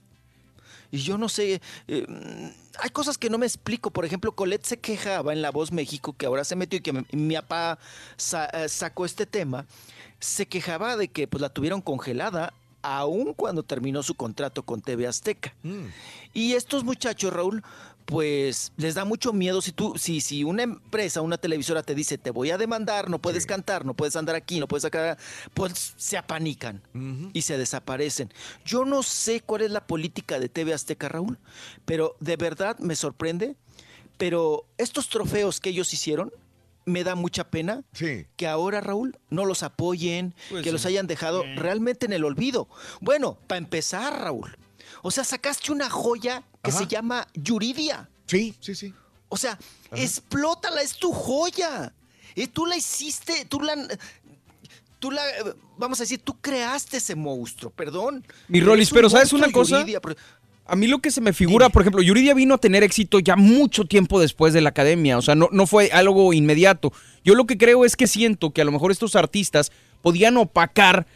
Y 0.90 0.98
yo 0.98 1.18
no 1.18 1.28
sé, 1.28 1.60
eh, 1.88 2.06
mm, 2.08 2.65
hay 2.80 2.90
cosas 2.90 3.18
que 3.18 3.30
no 3.30 3.38
me 3.38 3.46
explico. 3.46 3.90
Por 3.90 4.04
ejemplo, 4.04 4.32
Colette 4.32 4.64
se 4.66 4.78
quejaba 4.78 5.32
en 5.32 5.42
La 5.42 5.50
Voz 5.50 5.72
México, 5.72 6.14
que 6.16 6.26
ahora 6.26 6.44
se 6.44 6.56
metió 6.56 6.78
y 6.78 6.82
que 6.82 6.92
mi, 6.92 7.04
mi 7.12 7.34
papá 7.36 7.78
sa- 8.16 8.46
eh, 8.46 8.68
sacó 8.68 9.04
este 9.04 9.26
tema. 9.26 9.66
Se 10.20 10.46
quejaba 10.46 10.96
de 10.96 11.08
que 11.08 11.26
pues 11.28 11.40
la 11.40 11.48
tuvieron 11.48 11.80
congelada 11.82 12.52
aún 12.82 13.34
cuando 13.34 13.62
terminó 13.62 14.02
su 14.02 14.14
contrato 14.14 14.62
con 14.62 14.80
TV 14.80 15.06
Azteca. 15.06 15.54
Y 16.32 16.52
estos 16.54 16.84
muchachos, 16.84 17.32
Raúl, 17.32 17.62
pues 18.06 18.72
les 18.76 18.94
da 18.94 19.04
mucho 19.04 19.32
miedo 19.32 19.60
si 19.60 19.72
tú, 19.72 19.94
si, 19.98 20.20
si 20.20 20.44
una 20.44 20.62
empresa, 20.62 21.20
una 21.20 21.36
televisora 21.38 21.82
te 21.82 21.94
dice 21.94 22.16
te 22.18 22.30
voy 22.30 22.50
a 22.50 22.56
demandar, 22.58 23.10
no 23.10 23.18
puedes 23.20 23.46
cantar, 23.46 23.84
no 23.84 23.94
puedes 23.94 24.16
andar 24.16 24.36
aquí, 24.36 24.60
no 24.60 24.68
puedes 24.68 24.82
sacar, 24.82 25.18
pues 25.54 25.92
se 25.96 26.16
apanican 26.16 26.80
y 27.34 27.42
se 27.42 27.58
desaparecen. 27.58 28.32
Yo 28.64 28.84
no 28.84 29.02
sé 29.02 29.40
cuál 29.40 29.62
es 29.62 29.70
la 29.70 29.86
política 29.86 30.38
de 30.38 30.48
TV 30.48 30.72
Azteca, 30.72 31.08
Raúl, 31.08 31.38
pero 31.84 32.16
de 32.20 32.36
verdad 32.36 32.78
me 32.78 32.96
sorprende. 32.96 33.56
Pero 34.18 34.64
estos 34.78 35.10
trofeos 35.10 35.60
que 35.60 35.68
ellos 35.68 35.92
hicieron, 35.92 36.32
me 36.86 37.04
da 37.04 37.16
mucha 37.16 37.44
pena 37.50 37.82
Sí. 37.92 38.24
que 38.36 38.46
ahora, 38.46 38.80
Raúl, 38.80 39.18
no 39.28 39.44
los 39.44 39.62
apoyen, 39.62 40.34
Pues 40.48 40.62
que 40.62 40.70
sí. 40.70 40.72
los 40.72 40.86
hayan 40.86 41.06
dejado 41.06 41.42
realmente 41.56 42.06
en 42.06 42.14
el 42.14 42.24
olvido. 42.24 42.66
Bueno, 43.02 43.36
para 43.46 43.58
empezar, 43.58 44.18
Raúl, 44.22 44.56
o 45.02 45.10
sea, 45.10 45.22
sacaste 45.24 45.70
una 45.70 45.90
joya 45.90 46.44
que 46.66 46.72
se 46.72 46.86
llama 46.86 47.26
Yuridia. 47.34 48.08
Sí, 48.26 48.54
sí, 48.60 48.74
sí. 48.74 48.92
O 49.28 49.36
sea, 49.36 49.58
explótala, 49.92 50.82
es 50.82 50.96
tu 50.96 51.12
joya. 51.12 51.92
Y 52.34 52.46
tú 52.48 52.66
la 52.66 52.76
hiciste, 52.76 53.46
tú 53.46 53.60
la... 53.60 53.74
Tú 54.98 55.10
la, 55.10 55.22
vamos 55.76 56.00
a 56.00 56.04
decir, 56.04 56.20
tú 56.24 56.34
creaste 56.40 56.96
ese 56.96 57.14
monstruo, 57.14 57.70
perdón. 57.70 58.24
Mi 58.48 58.60
un 58.60 58.82
pero 58.92 59.10
¿sabes 59.10 59.32
una 59.32 59.52
cosa? 59.52 59.80
Yuridia, 59.80 60.00
pero- 60.00 60.16
A 60.64 60.74
mí 60.74 60.86
lo 60.86 61.00
que 61.00 61.10
se 61.10 61.20
me 61.20 61.34
figura, 61.34 61.68
por 61.68 61.82
ejemplo, 61.82 62.00
Yuridia 62.02 62.32
vino 62.32 62.54
a 62.54 62.58
tener 62.58 62.82
éxito 62.82 63.18
ya 63.20 63.36
mucho 63.36 63.84
tiempo 63.84 64.18
después 64.18 64.54
de 64.54 64.62
la 64.62 64.70
academia, 64.70 65.18
o 65.18 65.22
sea, 65.22 65.34
no, 65.34 65.48
no 65.52 65.66
fue 65.66 65.90
algo 65.92 66.32
inmediato. 66.32 66.92
Yo 67.24 67.34
lo 67.34 67.44
que 67.46 67.58
creo 67.58 67.84
es 67.84 67.94
que 67.94 68.06
siento 68.06 68.52
que 68.52 68.62
a 68.62 68.64
lo 68.64 68.72
mejor 68.72 68.90
estos 68.90 69.16
artistas 69.16 69.70
podían 70.00 70.36
opacar 70.38 71.06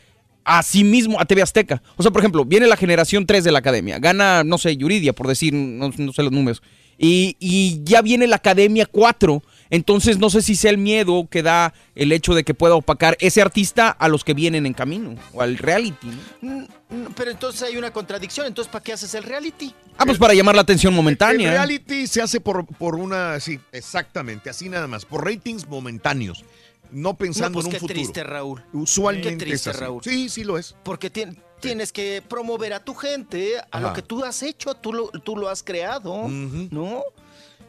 a 0.44 0.62
sí 0.62 0.84
mismo 0.84 1.20
a 1.20 1.24
TV 1.24 1.42
Azteca. 1.42 1.82
O 1.96 2.02
sea, 2.02 2.10
por 2.10 2.20
ejemplo, 2.20 2.44
viene 2.44 2.66
la 2.66 2.76
generación 2.76 3.26
3 3.26 3.44
de 3.44 3.52
la 3.52 3.58
academia, 3.60 3.98
gana, 3.98 4.44
no 4.44 4.58
sé, 4.58 4.76
Yuridia, 4.76 5.12
por 5.12 5.26
decir, 5.28 5.52
no, 5.54 5.90
no 5.96 6.12
sé 6.12 6.22
los 6.22 6.32
números, 6.32 6.62
y, 6.98 7.36
y 7.40 7.80
ya 7.82 8.02
viene 8.02 8.26
la 8.26 8.36
academia 8.36 8.86
4. 8.86 9.42
Entonces 9.72 10.18
no 10.18 10.30
sé 10.30 10.42
si 10.42 10.56
sea 10.56 10.72
el 10.72 10.78
miedo 10.78 11.28
que 11.30 11.42
da 11.44 11.72
el 11.94 12.10
hecho 12.10 12.34
de 12.34 12.42
que 12.42 12.54
pueda 12.54 12.74
opacar 12.74 13.16
ese 13.20 13.40
artista 13.40 13.88
a 13.88 14.08
los 14.08 14.24
que 14.24 14.34
vienen 14.34 14.66
en 14.66 14.74
camino 14.74 15.14
o 15.32 15.42
al 15.42 15.56
reality. 15.58 16.08
¿no? 16.42 16.50
Mm, 16.50 16.62
mm, 16.90 17.12
Pero 17.14 17.30
entonces 17.30 17.62
hay 17.62 17.76
una 17.76 17.92
contradicción, 17.92 18.48
entonces 18.48 18.70
¿para 18.70 18.82
qué 18.82 18.92
haces 18.92 19.14
el 19.14 19.22
reality? 19.22 19.72
Ah, 19.96 20.04
pues 20.04 20.18
para 20.18 20.34
llamar 20.34 20.56
la 20.56 20.62
atención 20.62 20.92
El 20.92 20.96
momentánea. 20.96 21.52
reality 21.52 22.08
se 22.08 22.20
hace 22.20 22.40
por, 22.40 22.66
por 22.66 22.96
una, 22.96 23.38
sí, 23.38 23.60
exactamente, 23.70 24.50
así 24.50 24.68
nada 24.68 24.88
más, 24.88 25.04
por 25.04 25.24
ratings 25.24 25.68
momentáneos, 25.68 26.44
no 26.92 27.14
pensando 27.14 27.50
No, 27.50 27.54
pues 27.54 27.64
en 27.66 27.68
un 27.68 27.72
qué 27.72 27.78
futuro. 27.80 27.94
triste, 27.94 28.22
Raúl. 28.24 28.62
Usualmente 28.72 29.30
Qué 29.30 29.36
triste, 29.36 29.70
es 29.70 29.76
así. 29.76 29.84
Raúl. 29.84 30.02
Sí, 30.02 30.28
sí 30.28 30.44
lo 30.44 30.58
es. 30.58 30.74
Porque 30.82 31.12
tien- 31.12 31.36
tienes 31.60 31.92
que 31.92 32.22
promover 32.26 32.72
a 32.72 32.84
tu 32.84 32.94
gente, 32.94 33.54
a 33.70 33.80
lo 33.80 33.92
que 33.92 34.02
tú 34.02 34.24
has 34.24 34.42
hecho, 34.42 34.74
tú 34.74 34.92
lo, 34.92 35.08
tú 35.08 35.36
lo 35.36 35.48
has 35.48 35.62
creado, 35.62 36.26
¿no? 36.28 37.02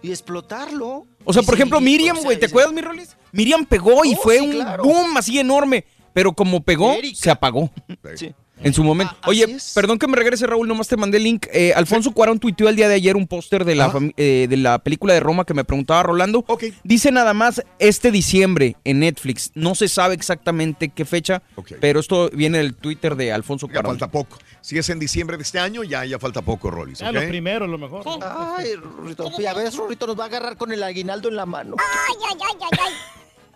Y 0.01 0.09
explotarlo. 0.09 1.05
O 1.25 1.33
sea, 1.33 1.43
por 1.43 1.53
ejemplo, 1.55 1.77
seguir, 1.79 1.91
Miriam, 1.99 2.15
o 2.15 2.19
sea, 2.19 2.25
güey, 2.27 2.39
¿te 2.39 2.45
acuerdas, 2.47 2.73
mi 2.73 2.81
Rolis? 2.81 3.15
Miriam 3.31 3.65
pegó 3.65 4.03
y 4.05 4.13
Oh, 4.15 4.17
fue 4.21 4.39
sí, 4.39 4.45
un 4.45 4.51
claro. 4.53 4.83
boom 4.83 5.15
así 5.17 5.37
enorme. 5.39 5.85
Pero 6.13 6.33
como 6.33 6.61
pegó, 6.61 6.93
se 7.13 7.29
apagó. 7.31 7.69
Sí. 8.15 8.33
En 8.63 8.73
su 8.73 8.83
momento. 8.83 9.15
Oye, 9.25 9.57
perdón 9.73 9.97
que 9.97 10.07
me 10.07 10.15
regrese, 10.15 10.45
Raúl, 10.47 10.67
nomás 10.67 10.87
te 10.87 10.97
mandé 10.97 11.17
el 11.17 11.23
link. 11.23 11.47
Eh, 11.51 11.73
Alfonso 11.75 12.11
Cuarón 12.11 12.39
tuiteó 12.39 12.69
el 12.69 12.75
día 12.75 12.87
de 12.87 12.95
ayer 12.95 13.15
un 13.15 13.27
póster 13.27 13.65
de, 13.65 13.75
la 13.75 13.91
eh, 14.17 14.47
de 14.49 14.57
la 14.57 14.79
película 14.79 15.13
de 15.13 15.19
Roma 15.19 15.45
que 15.45 15.53
me 15.53 15.63
preguntaba 15.63 16.03
Rolando. 16.03 16.45
Dice 16.83 17.11
nada 17.11 17.33
más 17.33 17.63
este 17.79 18.11
diciembre 18.11 18.75
en 18.83 18.99
Netflix. 18.99 19.51
No 19.55 19.75
se 19.75 19.87
sabe 19.87 20.13
exactamente 20.13 20.89
qué 20.89 21.05
fecha, 21.05 21.41
pero 21.79 21.99
esto 21.99 22.29
viene 22.31 22.59
del 22.59 22.75
Twitter 22.75 23.15
de 23.15 23.31
Alfonso 23.31 23.67
Ya 23.67 23.73
Cuarón. 23.73 23.91
falta 23.91 24.11
poco. 24.11 24.37
Si 24.61 24.77
es 24.77 24.89
en 24.89 24.99
diciembre 24.99 25.37
de 25.37 25.43
este 25.43 25.59
año, 25.59 25.83
ya, 25.83 26.05
ya 26.05 26.19
falta 26.19 26.41
poco, 26.41 26.69
Rolis. 26.69 26.99
Ya 26.99 27.11
lo 27.11 27.27
primero, 27.27 27.65
lo 27.67 27.77
mejor. 27.77 28.03
Ay, 28.21 28.75
Rorrito, 28.75 29.31
ya 29.39 29.53
ves, 29.53 29.75
nos 29.75 30.19
va 30.19 30.23
a 30.23 30.27
agarrar 30.27 30.57
con 30.57 30.71
el 30.71 30.83
aguinaldo 30.83 31.29
en 31.29 31.35
la 31.35 31.45
mano. 31.45 31.75
Ay, 31.79 32.15
ay, 32.29 32.37
ay, 32.41 32.57
ay, 32.71 32.79
ay. 32.87 32.93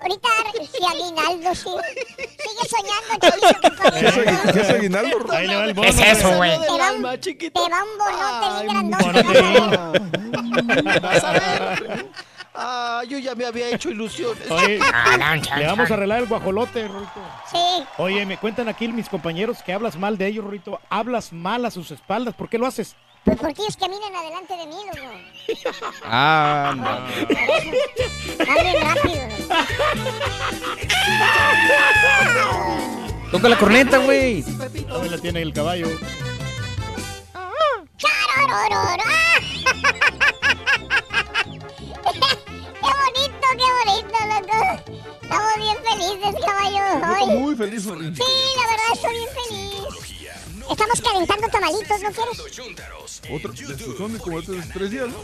Ahorita 0.01 0.29
si 0.71 0.85
aguinaldo, 0.85 1.55
sí. 1.55 1.69
Sigue 2.17 2.65
soñando, 2.69 3.19
con 3.81 3.91
¿Qué 3.91 4.07
es- 4.07 4.53
qué 4.53 4.59
es 4.61 4.69
aguinaldo? 4.69 5.17
Ahí 5.31 5.47
le 5.47 5.55
va 5.55 5.63
el 5.65 5.73
bono. 5.73 5.89
¿Qué 5.89 5.95
es 6.11 6.17
eso, 6.19 6.29
güey? 6.35 6.51
Te 6.59 6.67
va, 6.67 6.91
un, 6.91 7.01
te 7.19 7.49
va 7.59 7.83
un 7.83 7.97
bonote 7.97 8.63
bien 8.63 8.91
grandote. 8.91 10.99
Vas 10.99 11.23
a 11.23 11.31
ver. 11.31 12.05
Ah, 12.57 13.03
yo 13.07 13.17
ya 13.17 13.35
me 13.35 13.45
había 13.45 13.67
hecho 13.69 13.89
ilusiones. 13.89 14.49
Oye, 14.49 14.79
le 15.57 15.67
vamos 15.67 15.91
a 15.91 15.93
arreglar 15.93 16.19
el 16.19 16.25
guajolote, 16.27 16.87
Rorito. 16.87 17.11
Sí. 17.51 17.83
Oye, 17.97 18.25
me 18.25 18.37
cuentan 18.37 18.69
aquí 18.69 18.87
mis 18.87 19.09
compañeros 19.09 19.61
que 19.61 19.73
hablas 19.73 19.97
mal 19.97 20.17
de 20.17 20.27
ellos, 20.27 20.45
Rorito. 20.45 20.79
Hablas 20.89 21.33
mal 21.33 21.65
a 21.65 21.71
sus 21.71 21.91
espaldas. 21.91 22.33
¿Por 22.33 22.47
qué 22.47 22.57
lo 22.57 22.65
haces? 22.65 22.95
Pues 23.25 23.37
porque 23.39 23.61
ellos 23.63 23.75
caminan 23.75 24.15
adelante 24.15 24.55
de 24.55 24.67
mí, 24.67 24.75
loco. 24.85 25.09
Ah, 26.05 26.73
no. 26.77 26.83
Van 28.45 28.57
bien 28.61 28.81
rápido. 28.81 29.23
Toca 33.31 33.49
la 33.49 33.57
corneta, 33.57 33.97
güey. 33.97 34.43
También 34.43 35.11
la 35.11 35.17
tiene 35.17 35.41
el 35.41 35.51
caballo. 35.53 35.87
¡Qué 42.13 42.91
bonito, 43.01 43.47
qué 43.57 43.67
bonito, 43.79 44.17
loco! 44.29 44.57
Estamos 45.23 45.55
bien 45.57 45.77
felices, 45.83 46.35
caballo, 46.45 47.25
hoy. 47.25 47.39
muy 47.39 47.55
feliz. 47.55 47.83
Sí, 47.83 47.89
la 47.89 48.67
verdad 48.69 48.89
estoy 48.93 49.13
bien 49.13 49.29
feliz. 49.33 50.14
Estamos 50.69 51.01
calentando 51.01 51.47
tamalitos, 51.49 52.01
¿no 52.01 52.11
quieres? 52.11 52.39
Otro, 53.31 53.51
de- 53.53 53.97
son 53.97 54.13
de 54.13 54.19
como 54.19 54.41
de 54.41 54.61
tres 54.73 54.91
días, 54.91 55.07
¿no? 55.07 55.17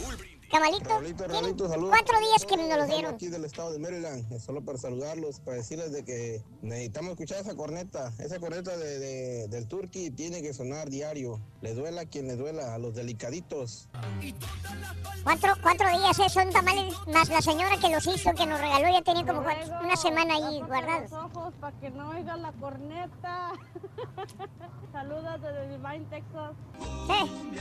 Tienen 1.40 1.56
cuatro 1.90 2.20
días 2.20 2.44
que 2.44 2.56
nos 2.58 2.68
los 2.78 2.86
dieron. 2.88 3.14
Aquí 3.14 3.28
del 3.28 3.44
estado 3.46 3.72
de 3.72 3.78
Maryland, 3.78 4.38
solo 4.38 4.62
para 4.62 4.76
saludarlos, 4.78 5.40
para 5.40 5.56
decirles 5.56 5.92
de 5.92 6.04
que 6.04 6.42
necesitamos 6.60 7.12
escuchar 7.12 7.40
esa 7.40 7.54
corneta. 7.56 8.12
Esa 8.18 8.38
corneta 8.38 8.76
de, 8.76 8.98
de- 8.98 9.48
del 9.48 9.66
Turkey 9.66 10.10
tiene 10.10 10.42
que 10.42 10.52
sonar 10.52 10.90
diario. 10.90 11.40
Le 11.62 11.74
duela 11.74 12.00
a 12.02 12.06
quien 12.06 12.26
le 12.26 12.34
duela, 12.36 12.74
a 12.74 12.78
los 12.78 12.94
delicaditos. 12.94 13.88
Cuatro, 15.22 15.52
cuatro 15.62 15.88
días, 15.96 16.18
eh, 16.18 16.28
son 16.28 16.50
tamales 16.50 16.92
más 17.06 17.28
la 17.28 17.40
señora 17.40 17.76
que 17.80 17.88
los 17.88 18.04
hizo, 18.06 18.34
que 18.34 18.46
nos 18.46 18.60
regaló, 18.60 18.88
ya 18.92 19.02
tenía 19.02 19.24
como 19.24 19.42
cuatro- 19.44 19.78
una 19.80 19.96
semana 19.96 20.34
ahí 20.34 20.60
guardados. 20.60 21.12
ojos 21.12 21.54
para 21.60 21.78
que 21.78 21.90
no 21.90 22.10
oiga 22.10 22.36
la 22.36 22.50
corneta. 22.54 23.52
Saludos 24.92 25.40
desde 25.40 25.68
Divine, 25.68 26.04
Texas. 26.10 26.52
Sí. 27.06 27.58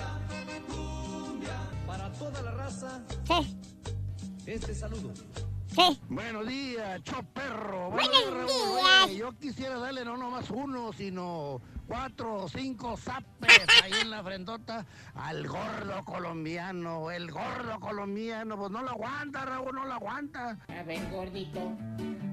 Para 1.85 2.11
toda 2.13 2.41
la 2.41 2.51
raza, 2.51 3.01
Sí, 3.27 3.57
este 4.47 4.73
saludo. 4.73 5.13
Sí. 5.75 5.99
Buenos 6.09 6.47
días, 6.47 7.01
choperro. 7.03 7.89
Buenos 7.91 8.31
Raúl, 8.31 8.47
días. 8.47 9.05
oye, 9.05 9.15
yo 9.17 9.31
quisiera 9.37 9.77
darle 9.77 10.05
no 10.05 10.17
nomás 10.17 10.49
uno, 10.49 10.91
sino 10.93 11.61
cuatro 11.87 12.43
o 12.43 12.49
cinco 12.49 12.95
zapes 12.97 13.49
ahí 13.83 13.91
en 14.01 14.09
la 14.09 14.23
frentota 14.23 14.85
al 15.15 15.47
gordo 15.47 16.03
colombiano. 16.05 17.11
El 17.11 17.31
gordo 17.31 17.79
colombiano, 17.79 18.57
pues 18.57 18.71
no 18.71 18.81
lo 18.81 18.91
aguanta, 18.91 19.45
Raúl, 19.45 19.75
no 19.75 19.85
lo 19.85 19.93
aguanta. 19.93 20.57
A 20.67 20.83
ver, 20.83 21.09
gordito, 21.11 21.71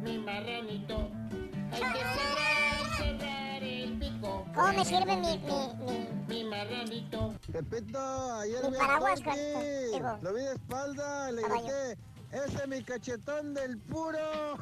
mi 0.02 0.18
marranito, 0.18 1.10
hay 1.72 1.80
que 1.80 1.98
cerrar, 1.98 2.96
cerrar 2.96 3.62
el 3.62 3.98
pico. 3.98 4.46
¿Cómo 4.54 4.72
me 4.72 4.84
sirve 4.84 5.16
mi, 5.16 5.38
mi, 5.38 6.28
mi, 6.28 6.42
Mi 6.42 6.44
marranito. 6.50 7.34
Pepito, 7.52 8.32
ayer 8.34 8.62
mi 8.64 8.70
vi 8.70 8.78
digo, 9.92 10.18
Lo 10.22 10.34
vi 10.34 10.40
de 10.42 10.52
espalda, 10.52 11.32
le 11.32 11.42
grité, 11.42 11.98
ese 12.32 12.62
es 12.62 12.68
mi 12.68 12.82
cachetón 12.82 13.54
del 13.54 13.78
puro. 13.78 14.18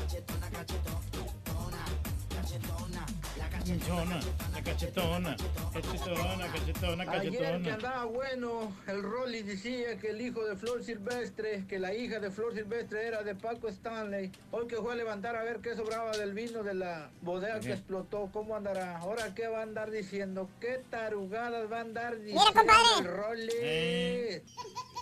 Cachetona, 0.00 0.50
la 3.60 4.62
cachetona, 4.62 5.36
cachetona, 5.72 6.46
cachetona, 6.52 7.02
Ayer 7.12 7.30
que 7.32 7.38
cachetona. 7.38 7.74
andaba 7.74 8.04
bueno, 8.06 8.72
el 8.86 9.02
Rolly 9.02 9.42
decía 9.42 9.98
que 9.98 10.10
el 10.10 10.20
hijo 10.20 10.44
de 10.44 10.56
Flor 10.56 10.82
Silvestre, 10.82 11.66
que 11.68 11.78
la 11.78 11.94
hija 11.94 12.18
de 12.20 12.30
Flor 12.30 12.54
Silvestre 12.54 13.06
era 13.06 13.22
de 13.22 13.34
Paco 13.34 13.68
Stanley. 13.68 14.32
Hoy 14.50 14.66
que 14.66 14.76
fue 14.76 14.94
a 14.94 14.96
levantar 14.96 15.36
a 15.36 15.42
ver 15.42 15.58
qué 15.60 15.74
sobraba 15.76 16.12
del 16.16 16.32
vino 16.32 16.62
de 16.62 16.74
la 16.74 17.10
bodega 17.20 17.60
que 17.60 17.72
explotó, 17.72 18.30
¿cómo 18.32 18.56
andará? 18.56 18.96
Ahora 18.98 19.34
qué 19.34 19.46
va 19.48 19.60
a 19.60 19.62
andar 19.62 19.90
diciendo, 19.90 20.48
qué 20.60 20.82
tarugadas 20.88 21.70
va 21.70 21.78
a 21.78 21.80
andar 21.82 22.18
diciendo 22.18 22.44
compadre. 22.54 22.80
el 23.00 23.04
Rolly. 23.04 23.52
Eh, 23.60 24.42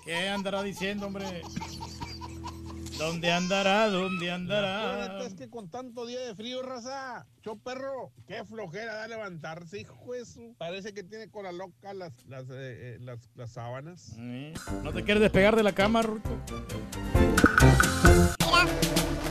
¿Qué 0.05 0.29
andará 0.29 0.63
diciendo, 0.63 1.07
hombre? 1.07 1.43
¿Dónde 2.99 3.31
andará? 3.31 3.89
¿Dónde 3.89 4.31
andará? 4.31 5.25
es 5.25 5.35
que 5.35 5.49
con 5.49 5.71
tanto 5.71 6.05
día 6.05 6.21
de 6.21 6.35
frío, 6.35 6.63
raza, 6.63 7.27
yo 7.43 7.57
perro, 7.57 8.11
qué 8.27 8.45
flojera 8.45 8.95
da 8.97 9.07
levantarse, 9.09 9.81
hijo 9.81 10.13
de 10.13 10.27
su. 10.27 10.55
Parece 10.59 10.93
que 10.93 11.05
tiene 11.05 11.31
cola 11.31 11.53
loca 11.53 11.95
las, 11.95 12.13
las, 12.27 12.45
eh, 12.45 12.97
eh, 12.97 12.99
las, 13.01 13.19
las 13.37 13.53
sábanas. 13.53 14.15
Eh, 14.19 14.53
¿No 14.83 14.93
te 14.93 15.05
quieres 15.05 15.21
despegar 15.21 15.55
de 15.55 15.63
la 15.63 15.73
cama, 15.73 16.03
Rorito? 16.03 16.31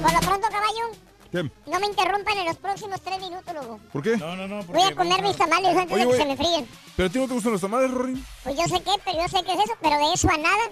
Por 0.01 0.13
lo 0.13 0.19
pronto, 0.21 0.47
caballo, 0.49 0.91
¿Qué? 1.31 1.43
no 1.69 1.79
me 1.79 1.87
interrumpan 1.87 2.37
en 2.37 2.45
los 2.45 2.57
próximos 2.57 3.01
tres 3.01 3.19
minutos, 3.19 3.53
loco. 3.53 3.79
¿Por 3.91 4.01
qué? 4.01 4.15
No, 4.17 4.35
no, 4.37 4.47
no. 4.47 4.63
Voy 4.63 4.81
a 4.83 4.95
comer 4.95 5.21
mis 5.21 5.35
tamales 5.35 5.75
antes 5.75 5.91
Oye, 5.91 6.05
de 6.05 6.09
que 6.09 6.13
oye. 6.15 6.17
se 6.23 6.25
me 6.29 6.37
fríen. 6.37 6.67
¿Pero 6.95 7.09
a 7.09 7.11
ti 7.11 7.19
no 7.19 7.27
te 7.27 7.33
gustan 7.33 7.51
los 7.51 7.61
tamales, 7.61 7.91
Rorín? 7.91 8.23
Pues 8.43 8.55
yo 8.55 8.63
sé 8.63 8.81
qué, 8.81 8.91
pero 9.03 9.17
yo 9.21 9.27
sé 9.27 9.43
qué 9.45 9.53
es 9.53 9.59
eso, 9.59 9.73
pero 9.81 9.97
de 9.97 10.13
eso 10.13 10.29
a 10.29 10.37
nada. 10.37 10.63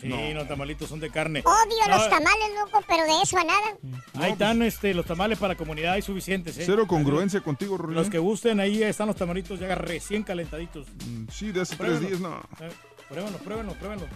Sí, 0.00 0.08
los 0.34 0.46
tamalitos 0.48 0.88
son 0.88 1.00
de 1.00 1.10
carne. 1.10 1.40
Odio 1.44 1.86
No, 1.88 1.96
los 1.96 2.08
tamales, 2.10 2.48
loco, 2.54 2.82
pero 2.86 3.04
de 3.04 3.22
eso 3.22 3.38
a 3.38 3.44
nada. 3.44 3.76
Ahí 4.14 4.32
están 4.32 4.62
este, 4.62 4.94
los 4.94 5.06
tamales 5.06 5.38
para 5.38 5.56
comunidad, 5.56 5.94
hay 5.94 6.02
suficientes, 6.02 6.56
¿eh? 6.58 6.62
Cero 6.66 6.86
congruencia 6.86 7.40
contigo, 7.40 7.76
Rorín. 7.76 7.96
Los 7.96 8.08
que 8.10 8.18
gusten, 8.18 8.60
ahí 8.60 8.82
están 8.82 9.08
los 9.08 9.16
tamalitos 9.16 9.58
ya 9.58 9.74
recién 9.74 10.22
calentaditos. 10.22 10.86
Mm, 11.06 11.26
Sí, 11.30 11.52
de 11.52 11.62
hace 11.62 11.76
tres 11.76 12.00
días, 12.00 12.20
no. 12.20 12.38
Eh, 12.60 12.70
Pruébenlo, 13.08 13.38
pruébenlo, 13.38 13.72
pruébenlo. 13.74 14.06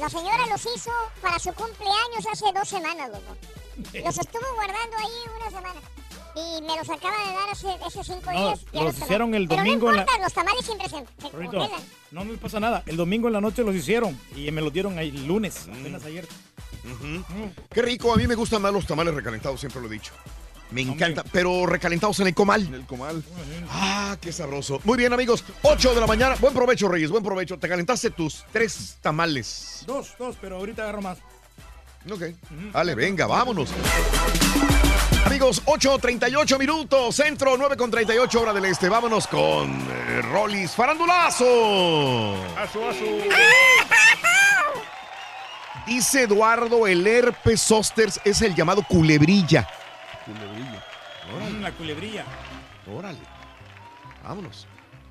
La 0.00 0.08
señora 0.08 0.46
los 0.46 0.62
hizo 0.74 0.90
para 1.20 1.38
su 1.38 1.52
cumpleaños 1.52 2.26
hace 2.32 2.46
dos 2.54 2.66
semanas, 2.68 3.10
loco. 3.10 3.36
Los 4.04 4.18
estuvo 4.18 4.54
guardando 4.54 4.96
ahí 4.98 5.38
una 5.38 5.50
semana. 5.50 5.80
Y 6.36 6.62
me 6.62 6.76
los 6.76 6.88
acaba 6.88 7.16
de 7.26 7.32
dar 7.34 7.50
hace, 7.50 7.68
hace 7.84 8.04
cinco 8.04 8.30
No, 8.32 8.46
días. 8.48 8.60
Ya 8.72 8.82
los 8.82 8.98
hicieron 8.98 9.34
el 9.34 9.48
Pero 9.48 9.62
domingo 9.62 9.86
no 9.92 9.98
en 10.00 10.06
la- 10.06 10.18
los 10.22 10.32
tamales 10.32 10.64
siempre 10.64 10.88
se, 10.88 10.96
se 11.22 11.30
congelan. 11.30 11.70
no 12.12 12.24
me 12.24 12.36
pasa 12.36 12.60
nada. 12.60 12.82
El 12.86 12.96
domingo 12.96 13.26
en 13.28 13.32
la 13.34 13.40
noche 13.40 13.62
los 13.64 13.74
hicieron 13.74 14.18
y 14.36 14.50
me 14.50 14.60
los 14.60 14.72
dieron 14.72 14.98
el 14.98 15.26
lunes, 15.26 15.68
apenas 15.68 16.04
ayer. 16.04 16.26
Qué 17.70 17.82
rico, 17.82 18.12
a 18.12 18.16
mí 18.16 18.26
me 18.26 18.34
gustan 18.34 18.62
más 18.62 18.72
los 18.72 18.86
tamales 18.86 19.14
recalentados, 19.14 19.60
siempre 19.60 19.80
lo 19.82 19.88
he 19.88 19.90
dicho. 19.90 20.12
Me 20.70 20.82
encanta, 20.82 21.24
pero 21.32 21.66
recalentados 21.66 22.20
en 22.20 22.28
el 22.28 22.34
comal. 22.34 22.62
En 22.62 22.74
el 22.74 22.86
comal. 22.86 23.24
Ah, 23.68 24.16
qué 24.20 24.32
sabroso. 24.32 24.80
Muy 24.84 24.96
bien, 24.96 25.12
amigos. 25.12 25.42
8 25.62 25.94
de 25.94 26.00
la 26.00 26.06
mañana. 26.06 26.36
Buen 26.40 26.54
provecho, 26.54 26.86
Reyes, 26.88 27.10
buen 27.10 27.24
provecho. 27.24 27.58
Te 27.58 27.68
calentaste 27.68 28.10
tus 28.12 28.44
tres 28.52 28.96
tamales. 29.00 29.82
Dos, 29.84 30.14
dos, 30.16 30.36
pero 30.40 30.56
ahorita 30.58 30.82
agarro 30.84 31.02
más. 31.02 31.18
Ok. 32.08 32.22
Dale, 32.72 32.94
venga, 32.94 33.26
vámonos. 33.26 33.70
Amigos, 35.26 35.62
8.38 35.64 36.58
minutos, 36.58 37.14
centro 37.16 37.56
9.38 37.56 38.34
hora 38.40 38.52
del 38.52 38.64
este. 38.64 38.88
Vámonos 38.88 39.26
con 39.26 39.70
eh, 39.70 40.22
Rolis 40.22 40.72
Farandulazo. 40.72 42.34
Aso, 42.56 42.88
aso. 42.88 43.04
Dice 45.86 46.22
Eduardo, 46.22 46.86
el 46.86 47.06
herpes 47.06 47.60
zóster 47.60 48.10
es 48.24 48.42
el 48.42 48.54
llamado 48.54 48.82
culebrilla. 48.82 49.68
Culebrilla. 50.24 50.84
Mm, 51.50 51.60
la 51.62 51.72
culebrilla. 51.72 52.24
Órale. 52.92 53.18
Vámonos. 54.24 54.66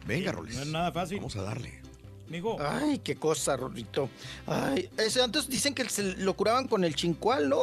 Venga, 0.05 0.31
Rolis. 0.31 0.55
No 0.55 0.61
es 0.63 0.67
nada 0.67 0.91
fácil. 0.91 1.17
Vamos 1.17 1.35
a 1.35 1.43
darle. 1.43 1.81
Mijo. 2.27 2.57
Ay, 2.59 2.99
qué 2.99 3.15
cosa, 3.15 3.57
Rorrito. 3.57 4.09
Ay, 4.45 4.89
ese, 4.97 5.21
antes 5.21 5.47
dicen 5.49 5.73
que 5.73 5.87
se 5.89 6.03
lo 6.17 6.33
curaban 6.35 6.67
con 6.67 6.83
el 6.83 6.95
chincual, 6.95 7.49
¿no? 7.49 7.61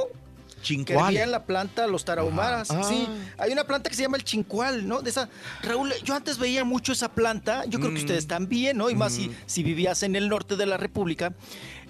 Que 0.66 0.74
Chincual. 0.74 1.14
hervían 1.14 1.30
la 1.30 1.44
planta, 1.44 1.86
los 1.86 2.04
tarahumaras. 2.04 2.68
Sí, 2.88 3.06
Ah. 3.08 3.34
hay 3.44 3.52
una 3.52 3.64
planta 3.64 3.88
que 3.88 3.94
se 3.96 4.02
llama 4.02 4.16
el 4.16 4.24
chincual, 4.24 4.86
¿no? 4.88 5.00
De 5.00 5.10
esa. 5.10 5.28
Raúl, 5.62 5.92
yo 6.04 6.14
antes 6.14 6.38
veía 6.38 6.64
mucho 6.64 6.92
esa 6.92 7.08
planta. 7.08 7.64
Yo 7.66 7.78
creo 7.78 7.90
que 7.92 7.98
Mm. 7.98 8.02
ustedes 8.02 8.26
también, 8.26 8.76
¿no? 8.76 8.90
Y 8.90 8.94
más 8.96 9.12
si, 9.12 9.30
si 9.46 9.62
vivías 9.62 10.02
en 10.02 10.16
el 10.16 10.28
norte 10.28 10.56
de 10.56 10.66
la 10.66 10.76
República. 10.76 11.32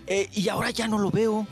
Eh, 0.06 0.28
y 0.34 0.48
ahora 0.50 0.70
ya 0.70 0.86
no 0.88 0.98
lo 0.98 1.10
veo. 1.10 1.46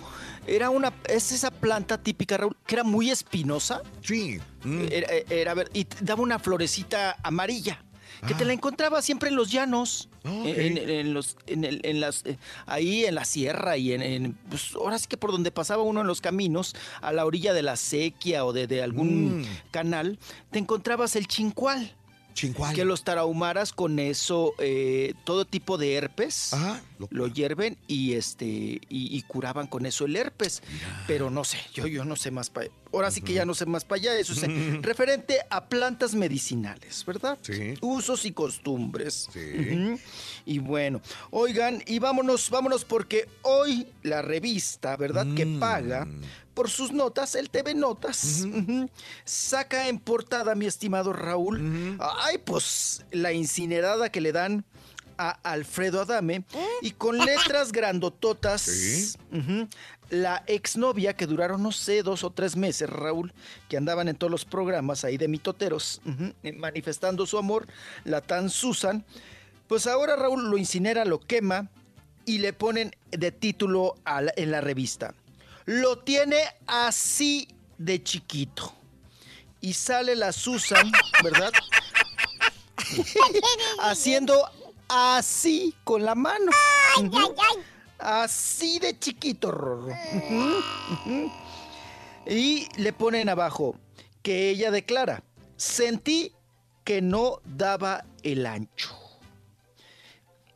Era 0.47 0.69
una, 0.69 0.93
es 1.09 1.33
esa 1.33 1.51
planta 1.51 1.97
típica, 2.03 2.37
Raúl, 2.37 2.55
que 2.67 2.75
era 2.75 2.85
muy 2.85 3.11
espinosa. 3.11 3.81
Sí. 4.03 4.39
Mm. 4.63 4.83
Era, 4.93 5.09
era 5.31 5.55
ver- 5.55 5.71
y 5.73 5.87
daba 6.03 6.23
una 6.23 6.39
florecita 6.39 7.17
amarilla. 7.23 7.83
Que 8.27 8.35
te 8.35 8.45
la 8.45 8.53
encontraba 8.53 9.03
siempre 9.03 9.29
en 9.31 9.37
los 9.37 9.51
llanos, 9.51 10.09
En, 10.25 10.79
en 10.79 11.13
los, 11.13 11.37
en, 11.47 11.65
el- 11.65 11.81
en 11.85 12.01
las, 12.01 12.25
eh, 12.25 12.39
ahí 12.65 13.05
en 13.05 13.15
la 13.15 13.27
sierra 13.27 13.77
y 13.77 13.93
en, 13.93 14.01
en, 14.01 14.33
pues, 14.49 14.75
ahora 14.75 14.99
sí 14.99 15.07
que 15.07 15.19
por 15.19 15.31
donde 15.33 15.51
pasaba 15.51 15.83
uno 15.83 16.01
en 16.01 16.07
los 16.07 16.23
caminos, 16.23 16.75
a 17.03 17.13
la 17.13 17.27
orilla 17.27 17.53
de 17.53 17.63
la 17.63 17.77
sequía 17.77 18.47
o 18.47 18.55
de, 18.55 18.67
de 18.67 18.83
algún 18.83 19.41
Mm. 19.43 19.45
canal, 19.71 20.19
te 20.51 20.59
encontrabas 20.59 21.15
el 21.17 21.27
chincual. 21.27 21.95
Chincual. 22.35 22.75
Que 22.75 22.85
los 22.85 23.05
tarahumaras 23.05 23.73
con 23.73 23.99
eso, 23.99 24.55
eh, 24.59 25.15
todo 25.25 25.45
tipo 25.45 25.79
de 25.79 25.95
herpes, 25.95 26.53
Ajá, 26.53 26.83
lo, 27.11 27.29
hierven 27.29 27.79
y 27.87 28.15
este 28.15 28.45
y, 28.47 28.81
y 28.91 29.23
curaban 29.23 29.67
con 29.69 29.87
eso 29.87 30.05
el 30.05 30.17
herpes. 30.17 30.63
Pero 31.07 31.31
no 31.31 31.45
sé, 31.45 31.59
yo, 31.73 31.87
yo 31.87 32.05
no 32.05 32.17
sé 32.17 32.31
más 32.31 32.51
para 32.51 32.69
Ahora 32.93 33.11
sí 33.11 33.23
que 33.23 33.33
ya 33.33 33.45
no 33.45 33.55
sé 33.55 33.67
más 33.67 33.85
para 33.85 34.01
allá. 34.01 34.19
Eso 34.19 34.33
es 34.33 34.43
referente 34.83 35.39
a 35.51 35.65
plantas 35.69 36.15
medicinales, 36.15 37.05
¿verdad? 37.07 37.39
Sí. 37.43 37.75
Usos 37.81 38.25
y 38.25 38.33
costumbres. 38.33 39.29
Sí. 39.33 39.97
Y 40.47 40.59
bueno, 40.59 41.01
oigan, 41.31 41.83
y 41.87 41.99
vámonos, 41.99 42.51
vámonos, 42.51 42.85
porque 42.85 43.29
hoy 43.43 43.87
la 44.03 44.23
revista, 44.23 44.97
¿verdad? 44.97 45.27
Que 45.35 45.45
Mm. 45.47 45.61
paga 45.61 46.07
por 46.55 46.71
sus 46.71 46.93
notas, 46.93 47.35
el 47.35 47.51
TV 47.51 47.75
Notas, 47.75 48.45
saca 49.25 49.89
en 49.89 49.99
portada, 49.99 50.55
mi 50.55 50.67
estimado 50.67 51.13
Raúl, 51.13 51.99
ay, 52.01 52.39
pues 52.39 53.05
la 53.11 53.33
incinerada 53.33 54.11
que 54.11 54.21
le 54.21 54.33
dan 54.33 54.65
a 55.19 55.31
Alfredo 55.43 56.01
Adame. 56.01 56.45
Y 56.83 56.93
con 56.93 57.19
letras 57.19 57.71
grandototas, 57.73 58.63
Sí. 58.63 59.15
la 60.11 60.43
exnovia 60.47 61.15
que 61.17 61.27
duraron, 61.27 61.63
no 61.63 61.73
sé, 61.73 62.03
dos 62.03 62.25
o 62.25 62.31
tres 62.31 62.57
meses, 62.57 62.89
Raúl, 62.91 63.33
que 63.69 63.77
andaban 63.77 64.09
en 64.09 64.17
todos 64.17 64.31
los 64.31 64.45
programas 64.45 65.05
ahí 65.05 65.17
de 65.17 65.29
mitoteros, 65.29 66.01
eh, 66.43 66.53
manifestando 66.53 67.27
su 67.27 67.39
amor, 67.39 67.67
la 68.05 68.21
tan 68.21 68.51
Susan, 68.51 69.05
pues 69.69 69.87
ahora 69.87 70.15
Raúl 70.17 70.51
lo 70.51 70.59
incinera, 70.59 71.05
lo 71.05 71.19
quema 71.21 71.69
y 72.27 72.39
le 72.39 72.53
ponen 72.53 72.95
de 73.11 73.33
título 73.33 73.95
a 74.05 74.21
la- 74.21 74.33
en 74.37 74.51
la 74.51 74.61
revista. 74.61 75.15
Lo 75.67 75.99
tiene 75.99 76.45
así 76.67 77.49
de 77.79 78.03
chiquito. 78.03 78.73
Y 79.61 79.73
sale 79.73 80.15
la 80.15 80.33
Susan, 80.33 80.93
¿verdad? 81.23 81.53
Haciendo 83.81 84.49
así 84.89 85.75
con 85.85 86.05
la 86.05 86.15
mano. 86.15 86.53
Ujú. 87.01 87.35
Así 87.99 88.79
de 88.79 88.99
chiquito, 88.99 89.51
Rorro. 89.51 89.95
Y 92.27 92.69
le 92.77 92.93
ponen 92.93 93.29
abajo 93.29 93.77
que 94.23 94.51
ella 94.51 94.71
declara, 94.71 95.23
sentí 95.57 96.33
que 96.85 97.01
no 97.01 97.41
daba 97.45 98.05
el 98.23 98.47
ancho. 98.47 99.04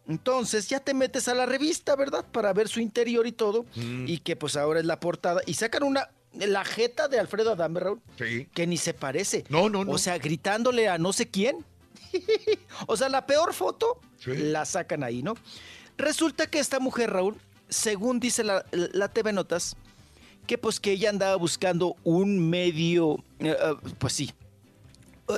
Entonces 0.09 0.69
ya 0.69 0.81
te 0.81 0.95
metes 0.95 1.29
a 1.29 1.35
la 1.35 1.45
revista, 1.47 1.95
¿verdad? 1.95 2.25
Para 2.33 2.53
ver 2.53 2.69
su 2.69 2.81
interior 2.81 3.27
y 3.27 3.33
todo. 3.33 3.67
Y 3.77 4.19
que 4.19 4.35
pues 4.37 4.57
ahora 4.57 4.81
es 4.81 4.87
la 4.87 4.99
portada. 5.01 5.43
Y 5.47 5.55
sacan 5.55 5.83
una, 5.83 6.09
la 6.33 6.65
jeta 6.65 7.09
de 7.09 7.19
Alfredo 7.21 7.53
Adame, 7.53 7.81
Raúl, 7.81 8.01
Sí. 8.17 8.49
que 8.55 8.67
ni 8.67 8.79
se 8.79 8.95
parece. 8.95 9.45
No, 9.51 9.69
no, 9.69 9.85
no. 9.85 9.93
O 9.93 9.99
sea, 9.99 10.19
gritándole 10.19 10.89
a 10.89 10.97
no 10.99 11.13
sé 11.13 11.29
quién. 11.29 11.65
o 12.87 12.97
sea, 12.97 13.09
la 13.09 13.27
peor 13.27 13.53
foto 13.55 14.01
Sí. 14.19 14.33
la 14.35 14.65
sacan 14.65 15.05
ahí, 15.05 15.23
¿no? 15.23 15.35
Resulta 15.99 16.47
que 16.47 16.59
esta 16.59 16.81
mujer, 16.81 17.11
Raúl, 17.11 17.37
según 17.69 18.19
dice 18.19 18.43
la, 18.45 18.65
la 18.73 19.09
TV 19.09 19.33
Notas, 19.33 19.77
que 20.47 20.57
pues 20.57 20.81
que 20.81 20.93
ella 20.93 21.11
andaba 21.11 21.37
buscando 21.37 21.97
un 22.05 22.49
medio, 22.49 23.23
eh, 23.41 23.55
eh, 23.61 23.75
pues 23.99 24.15
sí, 24.15 24.33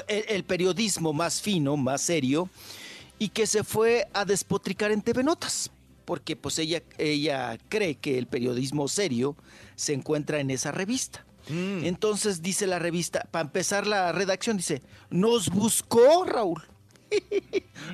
el, 0.06 0.24
el 0.28 0.44
periodismo 0.44 1.12
más 1.12 1.40
fino, 1.42 1.76
más 1.76 2.02
serio, 2.02 2.48
y 3.20 3.28
que 3.28 3.46
se 3.46 3.62
fue 3.62 4.08
a 4.14 4.24
despotricar 4.24 4.90
en 4.90 5.02
TV 5.02 5.22
Notas, 5.22 5.70
porque 6.06 6.36
pues 6.36 6.58
ella, 6.58 6.82
ella 6.96 7.58
cree 7.68 7.96
que 7.96 8.18
el 8.18 8.26
periodismo 8.26 8.88
serio 8.88 9.36
se 9.76 9.92
encuentra 9.92 10.40
en 10.40 10.50
esa 10.50 10.72
revista. 10.72 11.24
Entonces 11.48 12.42
dice 12.42 12.66
la 12.66 12.78
revista, 12.78 13.26
para 13.30 13.44
empezar 13.44 13.86
la 13.86 14.12
redacción, 14.12 14.56
dice, 14.56 14.82
nos 15.10 15.50
buscó 15.50 16.24
Raúl. 16.24 16.62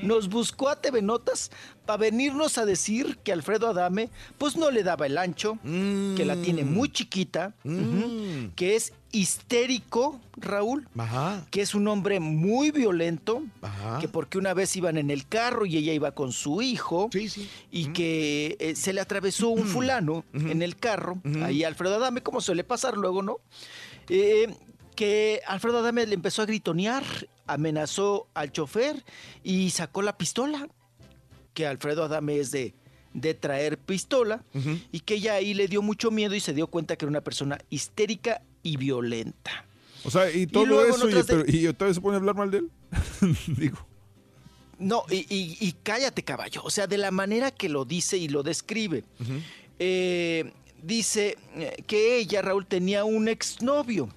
Nos 0.03 0.29
buscó 0.29 0.69
a 0.69 0.81
TV 0.81 1.01
Notas 1.03 1.51
para 1.87 1.99
venirnos 1.99 2.59
a 2.59 2.67
decir 2.67 3.19
que 3.25 3.33
Alfredo 3.33 3.69
Adame 3.69 4.11
pues 4.39 4.57
no 4.57 4.71
le 4.71 4.83
daba 4.83 5.07
el 5.07 5.17
ancho, 5.19 5.59
que 5.65 6.25
la 6.27 6.37
tiene 6.37 6.65
muy 6.65 6.91
chiquita, 6.91 7.55
ujú, 7.65 8.51
que 8.57 8.77
es 8.77 8.93
histérico, 9.13 10.21
Raúl, 10.37 10.89
Ajá. 10.99 11.47
que 11.51 11.63
es 11.63 11.75
un 11.75 11.89
hombre 11.89 12.21
muy 12.21 12.71
violento, 12.71 13.43
Ajá. 13.63 13.99
que 14.01 14.09
porque 14.09 14.37
una 14.39 14.53
vez 14.53 14.77
iban 14.77 14.99
en 14.99 15.11
el 15.11 15.27
carro 15.27 15.65
y 15.65 15.77
ella 15.77 15.93
iba 15.93 16.13
con 16.13 16.33
su 16.33 16.61
hijo, 16.61 17.09
Sí, 17.13 17.29
sí. 17.29 17.49
y 17.71 17.87
que 17.93 18.57
eh, 18.59 18.75
se 18.77 18.93
le 18.93 19.01
atravesó 19.01 19.49
un 19.49 19.67
fulano 19.67 20.25
en 20.35 20.61
el 20.63 20.77
carro, 20.77 21.21
ahí 21.43 21.65
a 21.65 21.69
Alfredo 21.69 21.95
Adame, 21.97 22.23
como 22.23 22.41
suele 22.41 22.65
pasar 22.65 22.97
luego, 22.97 23.23
¿no? 23.23 23.39
Eh, 24.09 24.55
que 24.95 25.41
Alfredo 25.47 25.79
Adame 25.79 26.07
le 26.07 26.15
empezó 26.15 26.43
a 26.43 26.47
gritonear, 26.47 27.05
amenazó 27.47 28.29
al 28.35 28.53
chofer 28.53 29.05
y 29.43 29.71
sacó 29.71 30.03
la 30.03 30.17
pistola, 30.19 30.69
que 31.55 31.67
Alfredo 31.67 32.05
Adame 32.05 32.39
es 32.39 32.51
de, 32.51 32.75
de 33.15 33.35
traer 33.35 33.79
pistola, 33.79 34.45
y 34.93 35.01
que 35.01 35.15
ella 35.15 35.35
ahí 35.35 35.55
le 35.55 35.69
dio 35.69 35.83
mucho 35.83 36.11
miedo 36.11 36.35
y 36.35 36.41
se 36.41 36.53
dio 36.55 36.67
cuenta 36.67 36.97
que 36.97 37.05
era 37.05 37.11
una 37.11 37.23
persona 37.23 37.59
histérica 37.71 38.43
y 38.63 38.77
violenta. 38.77 39.65
O 40.05 40.11
sea, 40.11 40.31
y 40.31 40.47
todo 40.47 40.67
luego 40.67 40.95
eso, 40.95 41.09
y, 41.09 41.13
de- 41.63 41.69
otra 41.69 41.87
vez 41.89 41.97
se 41.97 42.01
pone 42.01 42.15
a 42.17 42.19
hablar 42.19 42.37
mal 42.37 42.51
de 42.51 42.59
él. 42.59 42.71
Digo. 43.57 43.79
No, 44.79 45.05
y, 45.11 45.17
y- 45.35 45.57
y 45.61 45.73
cállate, 45.83 46.23
caballo. 46.23 46.61
O 46.63 46.71
sea, 46.71 46.87
de 46.87 46.99
la 46.99 47.11
manera 47.11 47.51
que 47.51 47.69
lo 47.69 47.85
dice 47.85 48.17
y 48.19 48.29
lo 48.29 48.43
describe. 48.43 49.05
Eh, 49.79 50.53
dice 50.83 51.37
eh, 51.55 51.83
que 51.87 52.19
ella, 52.19 52.43
Raúl, 52.43 52.67
tenía 52.67 53.05
un 53.05 53.29
exnovio. 53.29 54.09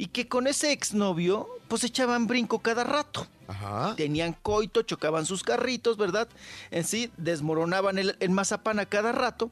Y 0.00 0.06
que 0.06 0.28
con 0.28 0.46
ese 0.46 0.70
exnovio, 0.70 1.48
pues 1.66 1.82
echaban 1.82 2.26
brinco 2.28 2.60
cada 2.60 2.84
rato. 2.84 3.26
Ajá. 3.48 3.94
Tenían 3.96 4.32
coito, 4.42 4.82
chocaban 4.82 5.26
sus 5.26 5.42
carritos, 5.42 5.96
¿verdad? 5.96 6.28
En 6.70 6.84
sí, 6.84 7.10
desmoronaban 7.16 7.98
el, 7.98 8.16
el 8.20 8.30
mazapán 8.30 8.78
a 8.78 8.86
cada 8.86 9.10
rato. 9.10 9.50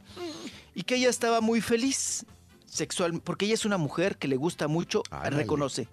Y 0.75 0.85
que 0.85 0.95
ella 0.97 1.09
estaba 1.11 1.41
muy 1.41 1.61
feliz 1.61 2.25
sexual, 2.65 3.21
porque 3.25 3.47
ella 3.47 3.55
es 3.55 3.65
una 3.65 3.77
mujer 3.77 4.19
que 4.19 4.29
le 4.29 4.37
gusta 4.37 4.69
mucho, 4.69 5.03
reconoce, 5.31 5.89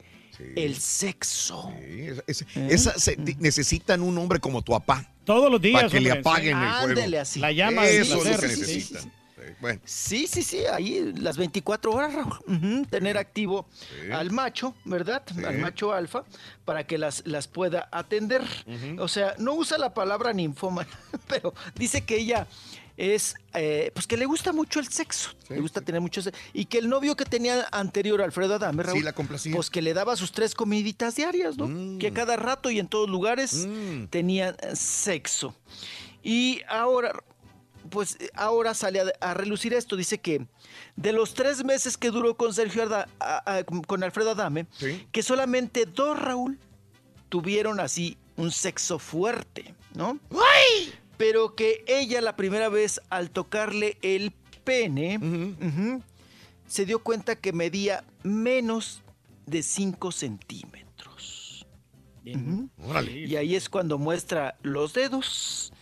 el 0.55 0.75
sexo. 0.75 1.71
Sí, 1.79 2.01
es- 2.01 2.23
es- 2.27 2.41
¿Eh? 2.55 2.67
esa 2.69 2.99
se- 2.99 3.15
necesitan 3.39 4.01
un 4.01 4.17
hombre 4.19 4.39
como 4.39 4.61
tu 4.61 4.73
papá. 4.73 5.09
Todos 5.25 5.49
los 5.49 5.61
días. 5.61 5.81
Para 5.83 5.89
que 5.89 5.99
le 6.01 6.11
apaguen 6.11 6.57
sí. 6.57 6.63
el 6.63 6.69
fuego. 6.69 6.87
Ándele 6.89 7.19
así. 7.19 7.39
La 7.39 7.51
llama 7.51 7.85
Eso 7.87 8.01
es 8.01 8.09
lo 8.09 8.23
que 8.23 8.47
placer. 8.55 9.01
Sí, 9.63 9.67
Bueno, 9.67 9.81
Sí, 9.85 10.27
sí, 10.27 10.43
sí, 10.43 10.65
ahí 10.65 11.13
las 11.17 11.37
24 11.37 11.91
horas, 11.91 12.13
Raúl. 12.13 12.87
Tener 12.89 13.17
activo 13.17 13.65
al 14.11 14.31
macho, 14.31 14.75
¿verdad? 14.85 15.23
Al 15.45 15.57
macho 15.59 15.93
alfa, 15.93 16.23
para 16.65 16.85
que 16.85 16.97
las, 16.97 17.23
las 17.25 17.47
pueda 17.47 17.87
atender. 17.91 18.41
O 18.99 19.07
sea, 19.07 19.35
no 19.37 19.53
usa 19.53 19.77
la 19.77 19.93
palabra 19.93 20.33
ninfoma, 20.33 20.85
pero 21.27 21.53
dice 21.75 22.01
que 22.01 22.17
ella 22.17 22.47
es, 22.95 23.33
eh, 23.55 23.89
pues 23.95 24.05
que 24.05 24.17
le 24.17 24.25
gusta 24.25 24.53
mucho 24.53 24.79
el 24.79 24.87
sexo, 24.87 25.31
le 25.49 25.59
gusta 25.61 25.81
tener 25.81 25.99
mucho 25.99 26.21
sexo. 26.21 26.39
Y 26.53 26.65
que 26.65 26.77
el 26.77 26.89
novio 26.89 27.15
que 27.15 27.25
tenía 27.25 27.67
anterior, 27.71 28.21
Alfredo 28.21 28.55
Adame, 28.55 28.83
Raúl, 28.83 28.99
Sí, 28.99 29.03
la 29.03 29.13
complacía. 29.13 29.55
pues 29.55 29.69
que 29.71 29.81
le 29.81 29.93
daba 29.95 30.15
sus 30.15 30.31
tres 30.31 30.53
comiditas 30.53 31.15
diarias, 31.15 31.57
¿no? 31.57 31.97
Que 31.97 32.13
cada 32.13 32.35
rato 32.35 32.69
y 32.69 32.79
en 32.79 32.87
todos 32.87 33.09
lugares 33.09 33.67
tenían 34.09 34.55
eh, 34.61 34.75
sexo. 34.75 35.55
Y 36.21 36.61
ahora, 36.69 37.13
pues 37.89 38.17
eh, 38.19 38.29
ahora 38.33 38.73
sale 38.73 39.01
a, 39.01 39.05
a 39.19 39.33
relucir 39.33 39.73
esto. 39.73 39.95
Dice 39.95 40.19
que 40.19 40.45
de 40.95 41.11
los 41.13 41.33
tres 41.33 41.63
meses 41.63 41.97
que 41.97 42.09
duró 42.11 42.35
con 42.37 42.53
Sergio 42.53 42.83
Arda- 42.83 43.07
a- 43.19 43.57
a- 43.57 43.63
con 43.63 44.03
Alfredo 44.03 44.31
Adame, 44.31 44.65
que 45.11 45.23
solamente 45.23 45.85
dos, 45.85 46.19
Raúl, 46.19 46.59
tuvieron 47.29 47.79
así 47.79 48.17
un 48.37 48.51
sexo 48.51 48.99
fuerte, 48.99 49.73
¿no? 49.95 50.19
Pero 51.17 51.55
que 51.55 51.83
ella 51.87 52.21
la 52.21 52.35
primera 52.35 52.69
vez 52.69 52.99
al 53.09 53.29
tocarle 53.31 53.97
el 54.01 54.31
pene, 54.63 55.19
se 56.67 56.85
dio 56.85 56.99
cuenta 56.99 57.35
que 57.35 57.53
medía 57.53 58.03
menos 58.23 59.01
de 59.45 59.61
5 59.61 60.11
centímetros. 60.11 61.65
Ujú. 62.25 62.69
Y 63.27 63.35
ahí 63.35 63.55
es 63.55 63.67
cuando 63.69 63.97
muestra 63.97 64.57
los 64.63 64.93
dedos. 64.93 65.73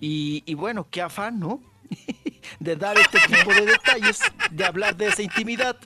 Y, 0.00 0.42
y 0.46 0.54
bueno, 0.54 0.86
qué 0.90 1.02
afán, 1.02 1.38
¿no? 1.38 1.60
de 2.60 2.76
dar 2.76 2.98
este 2.98 3.18
tipo 3.26 3.52
de 3.52 3.66
detalles, 3.66 4.20
de 4.50 4.64
hablar 4.64 4.96
de 4.96 5.08
esa 5.08 5.22
intimidad. 5.22 5.76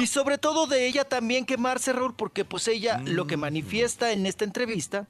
Y 0.00 0.06
sobre 0.06 0.38
todo 0.38 0.66
de 0.66 0.86
ella 0.86 1.04
también 1.04 1.44
quemarse, 1.44 1.92
Raúl, 1.92 2.14
porque 2.14 2.44
pues 2.44 2.68
ella 2.68 3.00
lo 3.04 3.26
que 3.26 3.36
manifiesta 3.36 4.12
en 4.12 4.26
esta 4.26 4.44
entrevista, 4.44 5.06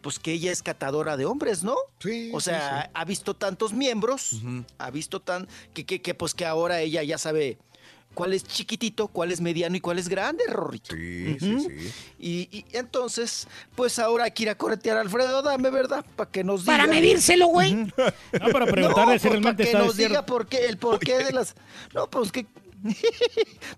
pues 0.00 0.18
que 0.18 0.32
ella 0.32 0.52
es 0.52 0.62
catadora 0.62 1.16
de 1.16 1.26
hombres, 1.26 1.64
¿no? 1.64 1.76
Sí. 1.98 2.30
O 2.32 2.40
sea, 2.40 2.90
ha 2.94 3.04
visto 3.04 3.34
tantos 3.34 3.72
miembros, 3.72 4.40
ha 4.78 4.90
visto 4.90 5.20
tan, 5.20 5.48
que, 5.74 5.84
que, 5.84 6.00
que, 6.00 6.14
pues 6.14 6.34
que 6.34 6.46
ahora 6.46 6.80
ella 6.80 7.02
ya 7.02 7.18
sabe 7.18 7.58
cuál 8.14 8.32
es 8.32 8.44
chiquitito, 8.44 9.08
cuál 9.08 9.32
es 9.32 9.40
mediano 9.40 9.76
y 9.76 9.80
cuál 9.80 9.98
es 9.98 10.08
grande, 10.08 10.44
Rorrito. 10.48 10.94
Sí, 10.94 11.36
sí, 11.40 11.58
sí. 11.60 11.92
Y, 12.18 12.48
y 12.58 12.64
entonces, 12.72 13.46
pues 13.74 13.98
ahora 13.98 14.24
hay 14.24 14.30
que 14.30 14.44
ir 14.44 14.50
a 14.50 14.54
corretear 14.56 14.96
a 14.96 15.00
Alfredo 15.00 15.42
Dame, 15.42 15.70
¿verdad? 15.70 16.04
Para 16.16 16.30
que 16.30 16.42
nos 16.44 16.62
diga. 16.62 16.72
Para 16.78 16.86
medírselo, 16.86 17.48
güey. 17.48 17.74
No, 18.32 18.48
para 18.52 18.66
preguntarle 18.66 19.14
No, 19.14 19.18
si 19.18 19.28
pues, 19.28 19.32
realmente 19.32 19.64
para 19.66 19.78
que 19.78 19.86
nos 19.86 19.96
diga 19.96 20.24
por 20.26 20.46
qué, 20.46 20.66
el 20.66 20.78
porqué 20.78 21.18
de 21.24 21.32
las... 21.32 21.54
No, 21.92 22.08
pues 22.08 22.32
que... 22.32 22.46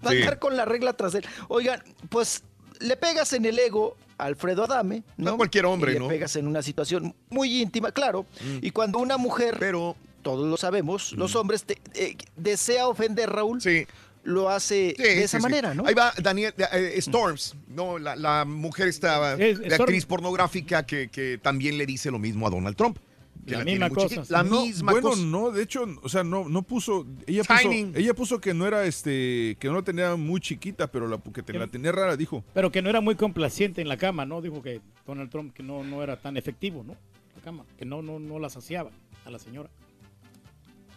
Va 0.05 0.11
a 0.11 0.13
Sí. 0.13 0.19
andar 0.21 0.39
con 0.39 0.57
la 0.57 0.65
regla 0.65 0.93
tras 0.93 1.15
él. 1.15 1.25
Oigan, 1.49 1.83
pues 2.09 2.43
le 2.81 2.97
pegas 2.97 3.33
en 3.33 3.45
el 3.47 3.59
ego 3.59 3.97
a 4.19 4.25
Alfredo 4.25 4.65
Adame, 4.65 5.03
¿no? 5.17 5.33
No 5.33 5.37
cualquier 5.37 5.67
hombre, 5.67 5.93
Y 5.93 5.95
le 5.95 6.01
¿no? 6.01 6.07
Mm. 6.07 6.09
pegas 6.09 6.37
en 6.37 6.47
una 6.47 6.63
situación 6.63 7.15
muy 7.31 7.61
íntima, 7.63 7.93
claro. 7.93 8.27
Y 8.61 8.71
cuando 8.71 8.99
una 8.99 9.17
mujer, 9.17 9.57
pero 9.59 9.97
todos 10.23 10.49
lo 10.49 10.57
sabemos, 10.57 11.13
los 11.13 11.35
Mm. 11.35 11.39
hombres 11.39 11.65
te- 11.65 11.79
eh, 11.95 12.17
desea 12.37 12.89
ofender, 12.89 13.31
Raúl, 13.31 13.61
lo 14.27 14.51
hace 14.51 14.95
Sí, 14.97 15.03
de 15.03 15.23
esa 15.25 15.39
sí, 15.39 15.43
sí. 15.43 15.43
manera, 15.43 15.73
¿no? 15.75 15.87
Ahí 15.87 15.95
va 15.95 16.13
Daniel 16.23 16.53
eh, 16.73 16.93
Storms, 16.97 17.55
no, 17.69 17.99
la, 17.99 18.17
la 18.17 18.45
mujer 18.45 18.89
esta 18.89 19.35
Es- 19.35 19.59
de 19.59 19.67
Storm- 19.69 19.81
actriz 19.83 20.05
pornográfica 20.07 20.85
que, 20.85 21.09
que 21.09 21.39
también 21.39 21.79
le 21.79 21.87
dice 21.87 22.11
lo 22.11 22.19
mismo 22.19 22.47
a 22.47 22.51
Donald 22.51 22.77
Trump. 22.77 22.99
Que 23.47 23.53
La 23.57 23.63
misma 23.65 23.91
cosa. 23.91 24.25
La 24.29 24.43
No, 24.43 24.63
misma 24.63 24.91
bueno, 24.91 25.11
cosa. 25.11 25.23
no, 25.23 25.53
de 25.53 25.63
hecho, 25.63 25.87
o 26.03 26.09
sea, 26.09 26.25
no, 26.25 26.49
no 26.49 26.63
puso, 26.63 27.07
ella 27.29 27.45
puso, 27.45 27.61
Timing. 27.61 27.93
ella 27.95 28.13
puso 28.13 28.41
que 28.41 28.53
no 28.53 28.67
era 28.67 28.85
este, 28.87 29.57
que 29.61 29.69
no 29.69 29.75
la 29.75 29.83
tenía 29.83 30.17
muy 30.17 30.41
chiquita, 30.41 30.91
pero 30.91 31.07
la 31.07 31.19
que 31.19 31.45
te- 31.45 31.53
la 31.53 31.69
tenía 31.69 31.93
rara, 31.93 32.17
dijo. 32.17 32.43
Pero 32.55 32.73
que 32.73 32.83
no 32.83 32.91
era 32.91 33.01
muy 33.01 33.15
complaciente 33.15 33.81
en 33.81 33.87
la 33.89 33.97
cama, 33.99 34.27
¿no? 34.27 34.43
Dijo 34.43 34.61
que 34.63 34.81
Donald 35.07 35.31
Trump 35.31 35.55
que 35.55 35.63
no, 35.63 35.85
no 35.85 36.03
era 36.03 36.17
tan 36.21 36.37
efectivo, 36.37 36.83
¿no? 36.85 36.97
La 37.37 37.43
cama, 37.43 37.65
que 37.79 37.85
no, 37.85 38.03
no, 38.03 38.19
no 38.19 38.41
la 38.41 38.51
saciaba 38.51 38.91
a 39.25 39.31
la 39.31 39.39
señora. 39.39 39.71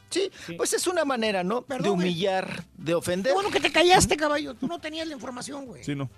Sí, 0.10 0.30
pues 0.58 0.74
es 0.74 0.88
una 0.88 1.06
manera, 1.06 1.44
¿no? 1.44 1.66
de 1.68 1.90
humillar, 1.90 2.64
de 2.78 2.96
ofender. 2.96 3.32
Qué 3.32 3.34
bueno 3.34 3.50
que 3.52 3.60
te 3.60 3.72
callaste, 3.72 4.18
caballo. 4.18 4.56
Tú 4.56 4.68
no 4.68 4.80
tenías 4.80 5.08
la 5.08 5.14
información, 5.14 5.66
güey. 5.66 5.84
Sí, 5.84 5.96
no. 5.96 6.10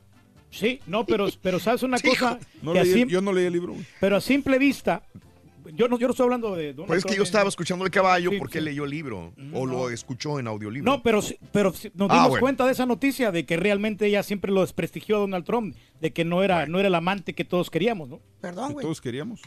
Sí, 0.50 0.80
no, 0.88 1.06
pero, 1.06 1.28
pero 1.42 1.60
sabes 1.60 1.84
una 1.84 1.98
Sí, 2.00 2.10
cosa. 2.10 2.40
No 2.61 2.74
que 2.74 2.80
a 2.80 2.84
leí- 2.84 2.94
sim- 2.94 3.08
yo 3.10 3.22
no 3.22 3.32
leí 3.34 3.45
el 3.45 3.53
libro. 3.53 3.74
güey. 3.74 3.86
Pero 4.00 4.18
a 4.18 4.22
simple 4.22 4.58
vista, 4.60 5.03
yo 5.74 5.88
no, 5.88 5.98
yo 5.98 6.08
no 6.08 6.11
estoy 6.11 6.24
hablando 6.26 6.56
de 6.56 6.74
Donald 6.74 6.88
Pues 6.88 6.98
es 7.00 7.03
que 7.03 7.10
Trump, 7.10 7.18
yo 7.18 7.24
estaba 7.24 7.48
escuchando 7.50 7.86
el 7.86 7.92
caballo 7.92 8.32
Sí, 8.32 8.38
porque 8.38 8.60
sí. 8.60 8.66
leyó 8.66 8.84
el 8.84 8.90
libro 8.90 9.34
o 9.53 9.66
lo 9.66 9.90
escuchó 9.90 10.40
en 10.40 10.48
audiolibro. 10.48 10.92
No, 10.92 11.03
pero, 11.03 11.22
sí- 11.22 11.38
pero 11.53 11.72
nos 11.94 12.10
Ah, 12.10 12.14
dimos 12.16 12.30
bueno. 12.30 12.42
cuenta 12.42 12.66
de 12.66 12.72
esa 12.74 12.86
noticia 12.86 13.32
de 13.32 13.45
que 13.45 13.56
realmente 13.58 14.06
ella 14.08 14.24
siempre 14.24 14.52
lo 14.52 14.61
desprestigió 14.61 15.18
a 15.18 15.20
Donald 15.20 15.45
Trump, 15.45 15.76
de 16.02 16.11
que 16.11 16.26
no 16.26 16.44
era, 16.44 16.66
no 16.66 16.80
era 16.80 16.88
el 16.90 16.95
amante 16.95 17.34
que 17.34 17.45
todos 17.45 17.70
queríamos, 17.70 18.10
¿no? 18.10 18.20
Perdón, 18.42 18.68
Que 18.70 18.74
güey. 18.74 18.84
todos 18.86 19.00
queríamos. 19.02 19.42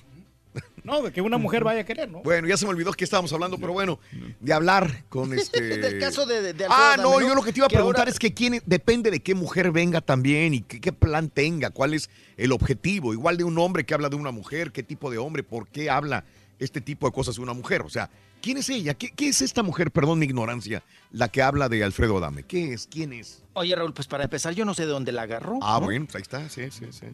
No, 0.85 1.01
de 1.01 1.13
que 1.13 1.23
una 1.23 1.39
mujer 1.39 1.65
vaya 1.65 1.81
a 1.81 1.85
querer, 1.85 2.11
¿no? 2.11 2.21
Bueno, 2.23 2.47
ya 2.47 2.59
se 2.59 2.67
me 2.67 2.71
olvidó 2.71 2.93
que 2.93 3.05
estábamos 3.05 3.33
hablando, 3.33 3.57
pero 3.59 3.73
bueno, 3.73 3.99
de 4.41 4.53
hablar 4.53 5.05
con 5.09 5.33
este. 5.39 5.61
Del 5.79 5.99
caso 5.99 6.27
de, 6.27 6.53
de 6.53 6.67
Ah, 6.69 6.97
no, 6.99 7.21
yo 7.23 7.35
lo 7.35 7.43
que 7.43 7.53
te 7.55 7.61
iba 7.61 7.67
a 7.67 7.71
preguntar 7.71 8.01
ahora- 8.03 8.11
es 8.11 8.19
que 8.19 8.35
quién 8.35 8.61
depende 8.67 9.11
de 9.11 9.21
qué 9.21 9.35
mujer 9.35 9.71
venga 9.73 10.03
también 10.03 10.53
y 10.53 10.61
qué, 10.61 10.81
qué 10.83 10.93
plan 10.93 11.31
tenga, 11.31 11.71
cuál 11.71 11.95
es 11.95 12.11
el 12.37 12.53
objetivo. 12.53 13.15
Igual 13.15 13.39
de 13.39 13.45
un 13.45 13.59
hombre 13.59 13.85
que 13.85 13.95
habla 13.95 14.11
de 14.11 14.17
una 14.17 14.31
mujer, 14.31 14.73
qué 14.73 14.83
tipo 14.83 15.11
de 15.11 15.17
hombre, 15.17 15.43
por 15.43 15.69
qué 15.69 15.89
habla 15.89 16.25
este 16.59 16.81
tipo 16.83 17.07
de 17.07 17.13
cosas 17.15 17.37
de 17.37 17.41
una 17.41 17.55
mujer. 17.55 17.81
O 17.81 17.89
sea, 17.89 18.11
¿quién 18.45 18.59
es 18.59 18.69
ella? 18.69 18.93
¿Qué, 18.93 19.11
qué 19.11 19.29
es 19.29 19.41
esta 19.41 19.63
mujer? 19.63 19.91
Perdón 19.91 20.19
mi 20.19 20.27
ignorancia, 20.27 20.83
la 21.13 21.29
que 21.29 21.41
habla 21.41 21.71
de 21.71 21.83
Alfredo 21.83 22.19
Adame. 22.19 22.43
¿Qué 22.43 22.75
es? 22.75 22.87
¿Quién 22.87 23.15
es? 23.15 23.43
Oye, 23.55 23.75
Raúl, 23.75 23.95
pues 23.95 24.07
para 24.07 24.25
empezar, 24.25 24.53
yo 24.55 24.67
no 24.67 24.75
sé 24.75 24.83
de 24.83 24.93
dónde 24.93 25.13
la 25.13 25.23
agarró. 25.23 25.59
Ah, 25.63 25.79
¿no? 25.81 25.87
bueno, 25.87 26.05
pues 26.05 26.17
ahí 26.17 26.23
está, 26.23 26.49
sí, 26.51 26.71
sí, 26.71 26.87
sí. 26.91 27.07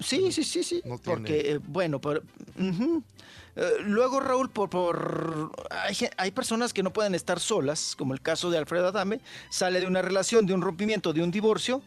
Sí, 0.00 0.32
sí, 0.32 0.44
sí, 0.44 0.62
sí. 0.62 0.82
No 0.86 0.96
porque, 0.96 1.52
eh, 1.52 1.58
bueno, 1.62 2.00
por-. 2.00 2.22
Eh, 2.56 3.72
luego, 3.84 4.20
Raúl, 4.20 4.48
por, 4.48 4.70
por 4.70 5.52
hay, 5.70 5.96
hay 6.16 6.30
personas 6.30 6.72
que 6.72 6.82
no 6.82 6.92
pueden 6.92 7.14
estar 7.14 7.38
solas, 7.38 7.94
como 7.96 8.14
el 8.14 8.22
caso 8.22 8.50
de 8.50 8.56
Alfredo 8.56 8.88
Adame, 8.88 9.20
sale 9.50 9.80
de 9.80 9.86
una 9.86 10.00
relación, 10.00 10.46
de 10.46 10.54
un 10.54 10.62
rompimiento, 10.62 11.12
de 11.12 11.22
un 11.22 11.30
divorcio, 11.30 11.82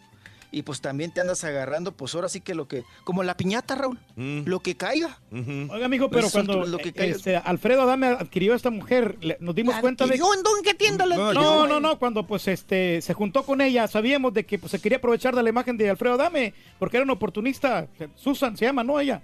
y 0.53 0.63
pues 0.63 0.81
también 0.81 1.11
te 1.11 1.21
andas 1.21 1.43
agarrando, 1.45 1.93
pues 1.93 2.13
ahora 2.13 2.27
sí 2.27 2.41
que 2.41 2.53
lo 2.55 2.67
que, 2.67 2.83
como 3.05 3.23
la 3.23 3.37
piñata, 3.37 3.73
Raúl, 3.75 3.97
Mm. 4.17 4.41
lo 4.45 4.59
que 4.59 4.75
caiga. 4.75 5.17
Oiga, 5.31 5.85
amigo, 5.85 6.09
pero 6.09 6.23
Pues 6.23 6.31
son 6.33 6.45
cuando 6.45 6.65
lo 6.67 6.77
que 6.77 6.89
eh, 6.89 6.93
caiga. 6.93 7.15
este, 7.15 7.37
Alfredo 7.37 7.83
Adame 7.83 8.07
adquirió 8.07 8.51
a 8.53 8.55
esta 8.57 8.69
mujer, 8.69 9.17
le- 9.21 9.37
nos 9.39 9.55
dimos 9.55 9.75
cuenta 9.77 10.05
de... 10.05 10.17
¿Yo 10.17 10.33
en 10.33 10.43
dónde 10.43 10.61
qué 10.63 10.73
tienda 10.73 11.05
la 11.05 11.15
No, 11.15 11.27
adquirió, 11.29 11.49
no, 11.55 11.67
no, 11.67 11.79
no, 11.79 11.97
cuando 11.99 12.27
pues 12.27 12.47
este 12.49 13.01
se 13.01 13.13
juntó 13.13 13.43
con 13.43 13.61
ella, 13.61 13.87
sabíamos 13.87 14.33
de 14.33 14.45
que 14.45 14.59
pues, 14.59 14.71
se 14.71 14.79
quería 14.81 14.97
aprovechar 14.97 15.33
de 15.35 15.41
la 15.43 15.49
imagen 15.49 15.77
de 15.77 15.89
Alfredo 15.89 16.15
Adame, 16.15 16.53
porque 16.77 16.97
era 16.97 17.05
un 17.05 17.11
oportunista, 17.11 17.87
Susan 18.17 18.57
se 18.57 18.65
llama, 18.65 18.83
¿no? 18.83 18.99
Ella. 18.99 19.21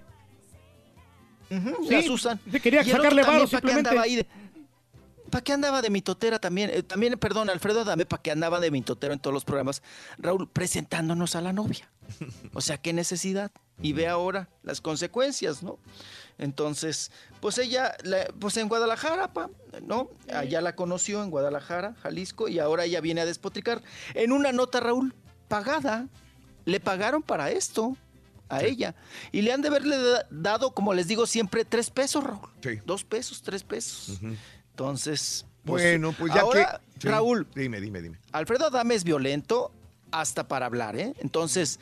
Ujú, 1.50 1.86
Sí, 1.88 1.94
la 1.94 2.02
Susan. 2.04 2.40
sí, 2.52 2.60
quería 2.60 2.82
Y 2.82 2.90
sacarle 2.92 3.22
varo 3.22 3.40
también, 3.40 3.42
¿pa' 3.42 3.50
qué 3.50 3.56
simplemente. 3.58 3.90
andaba 3.90 4.04
ahí 4.06 4.16
de- 4.18 4.28
¿Para 5.30 5.44
qué 5.44 5.54
andaba 5.54 5.82
de 5.82 5.90
mitotera 5.90 6.40
también? 6.40 6.70
Eh, 6.72 6.84
también, 6.84 7.18
perdón, 7.20 7.50
Alfredo 7.50 7.82
Adame, 7.82 8.06
¿para 8.06 8.22
qué 8.22 8.32
andaba 8.32 8.60
de 8.60 8.72
mitotero 8.72 9.14
en 9.14 9.20
todos 9.20 9.34
los 9.34 9.44
programas? 9.46 9.82
Raúl, 10.18 10.50
presentándonos 10.50 11.36
a 11.36 11.42
la 11.42 11.54
novia. 11.54 11.90
O 12.54 12.62
sea, 12.62 12.78
qué 12.78 12.94
necesidad. 12.94 13.52
Y 13.82 13.94
ve 13.94 14.08
ahora 14.08 14.50
las 14.64 14.80
consecuencias, 14.82 15.62
¿no? 15.62 15.78
Entonces, 16.38 17.12
pues 17.42 17.58
ella, 17.58 17.96
la- 18.04 18.28
pues 18.40 18.58
en 18.58 18.70
Guadalajara, 18.70 19.34
pa, 19.34 19.50
¿no? 19.84 20.10
Allá 20.34 20.62
la 20.62 20.76
conoció 20.76 21.24
en 21.24 21.30
Guadalajara, 21.30 21.96
Jalisco, 22.02 22.48
y 22.48 22.60
ahora 22.60 22.86
ella 22.86 23.02
viene 23.02 23.22
a 23.22 23.26
despotricar. 23.26 23.82
En 24.14 24.32
una 24.32 24.52
nota, 24.52 24.80
Raúl, 24.80 25.14
pagada. 25.48 26.08
Le 26.66 26.80
pagaron 26.80 27.22
para 27.24 27.50
esto 27.52 27.96
a 28.50 28.62
ella. 28.64 28.96
Y 29.32 29.42
le 29.42 29.52
han 29.54 29.62
de 29.62 29.68
haberle 29.70 29.98
da- 29.98 30.26
dado, 30.30 30.72
como 30.72 30.94
les 30.94 31.08
digo 31.08 31.26
siempre, 31.26 31.66
tres 31.66 31.90
pesos, 31.90 32.24
Raúl. 32.24 32.50
Dos 32.86 33.04
pesos, 33.04 33.42
tres 33.42 33.64
pesos. 33.64 34.20
Entonces, 34.82 35.44
pues, 35.66 35.84
Bueno, 35.84 36.14
pues 36.18 36.32
ya 36.36 36.42
ahora, 36.42 36.80
que. 36.96 37.02
sí, 37.02 37.08
Raúl, 37.08 37.48
Dime, 37.56 37.82
dime, 37.82 38.00
dime. 38.00 38.20
Alfredo 38.32 38.68
Adame 38.68 38.94
es 38.94 39.04
violento 39.04 39.72
hasta 40.12 40.48
para 40.48 40.68
hablar, 40.68 40.96
¿eh? 40.96 41.14
Entonces, 41.20 41.80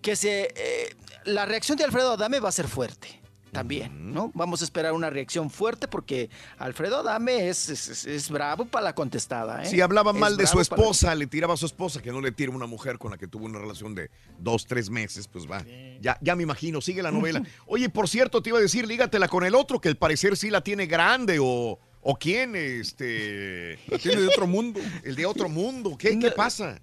que 0.00 0.14
se. 0.14 0.52
eh, 0.54 0.94
la 1.24 1.44
reacción 1.44 1.76
de 1.76 1.82
Alfredo 1.82 2.12
Adame 2.12 2.38
va 2.38 2.50
a 2.50 2.52
ser 2.52 2.68
fuerte. 2.68 3.20
También, 3.50 4.12
¿no? 4.12 4.30
Vamos 4.34 4.60
a 4.60 4.64
esperar 4.64 4.92
una 4.92 5.08
reacción 5.08 5.48
fuerte 5.48 5.88
porque 5.88 6.28
Alfredo 6.58 6.98
Adame 6.98 7.48
es, 7.48 7.70
es, 7.70 7.88
es- 7.88 8.04
es 8.06 8.28
bravo 8.30 8.66
para 8.66 8.84
la 8.84 8.94
contestada, 8.94 9.62
¿eh? 9.64 9.66
Si 9.66 9.80
hablaba 9.80 10.10
Es 10.12 10.18
mal 10.18 10.36
de 10.36 10.46
su 10.46 10.56
la- 10.56 10.62
esposa, 10.62 11.14
le 11.14 11.26
tiraba 11.26 11.54
a 11.54 11.56
su 11.56 11.64
esposa, 11.64 12.02
que 12.02 12.12
no 12.12 12.20
le 12.20 12.30
tire 12.30 12.50
una 12.50 12.66
mujer 12.66 12.98
con 12.98 13.10
la 13.10 13.16
que 13.16 13.26
tuvo 13.26 13.46
una 13.46 13.58
relación 13.58 13.94
de 13.94 14.10
dos, 14.38 14.66
tres 14.66 14.90
meses, 14.90 15.26
pues 15.28 15.50
va. 15.50 15.64
Ya, 16.00 16.18
ya 16.20 16.36
me 16.36 16.42
imagino, 16.42 16.82
sigue 16.82 17.02
la 17.02 17.10
novela. 17.42 17.42
Oye, 17.66 17.88
por 17.88 18.06
cierto, 18.06 18.42
te 18.42 18.50
iba 18.50 18.58
a 18.58 18.62
decir, 18.62 18.86
lígatela 18.86 19.28
con 19.28 19.42
el 19.44 19.54
otro, 19.54 19.80
que 19.80 19.88
al 19.88 19.96
parecer 19.96 20.36
sí 20.36 20.50
la 20.50 20.60
tiene 20.60 20.84
grande, 20.86 21.38
o, 21.40 21.78
o 22.10 22.16
quién, 22.16 22.56
este... 22.56 23.78
La 23.86 23.98
tiene 23.98 24.22
de 24.22 24.28
otro 24.28 24.46
mundo. 24.46 24.80
El 25.04 25.14
de 25.14 25.26
otro 25.26 25.50
mundo, 25.50 25.94
¿qué, 25.98 26.18
qué 26.18 26.30
pasa? 26.30 26.80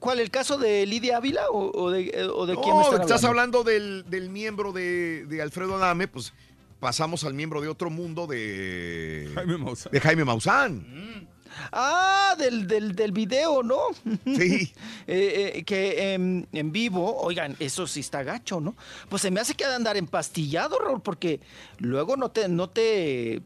¿Cuál? 0.00 0.20
¿El 0.20 0.30
caso 0.30 0.56
de 0.56 0.86
Lidia 0.86 1.18
Ávila 1.18 1.50
o, 1.50 1.70
o 1.78 1.90
de, 1.90 2.06
eh, 2.06 2.24
o 2.24 2.46
de 2.46 2.54
quién 2.54 2.68
me 2.68 2.72
No, 2.74 2.82
están 2.84 3.00
estás 3.02 3.24
hablando? 3.24 3.58
hablando 3.58 3.64
del, 3.64 4.04
del 4.08 4.30
miembro 4.30 4.72
de, 4.72 5.26
de 5.26 5.42
Alfredo 5.42 5.76
Adame, 5.76 6.08
pues 6.08 6.32
pasamos 6.80 7.24
al 7.24 7.34
miembro 7.34 7.60
de 7.60 7.68
otro 7.68 7.90
mundo 7.90 8.26
de 8.26 9.30
Jaime 9.34 9.58
Maussan. 9.58 9.92
De 9.92 10.00
Jaime 10.00 10.24
Maussan. 10.24 11.28
Ah, 11.72 12.34
del, 12.38 12.66
del, 12.66 12.94
del 12.94 13.12
video, 13.12 13.62
¿no? 13.62 13.78
Sí. 14.24 14.72
Eh, 15.08 15.52
eh, 15.58 15.62
que 15.64 16.14
en 16.14 16.72
vivo, 16.72 17.16
oigan, 17.18 17.54
eso 17.60 17.86
sí 17.86 18.00
está 18.00 18.24
gacho, 18.24 18.60
¿no? 18.60 18.74
Pues 19.08 19.22
se 19.22 19.30
me 19.30 19.38
hace 19.40 19.54
que 19.54 19.64
ha 19.64 19.68
de 19.68 19.76
andar 19.76 19.96
empastillado, 19.96 20.80
Raúl, 20.80 21.00
porque 21.00 21.40
luego 21.78 22.16
no 22.16 22.30
te, 22.32 22.48
no 22.48 22.68
te, 22.68 23.42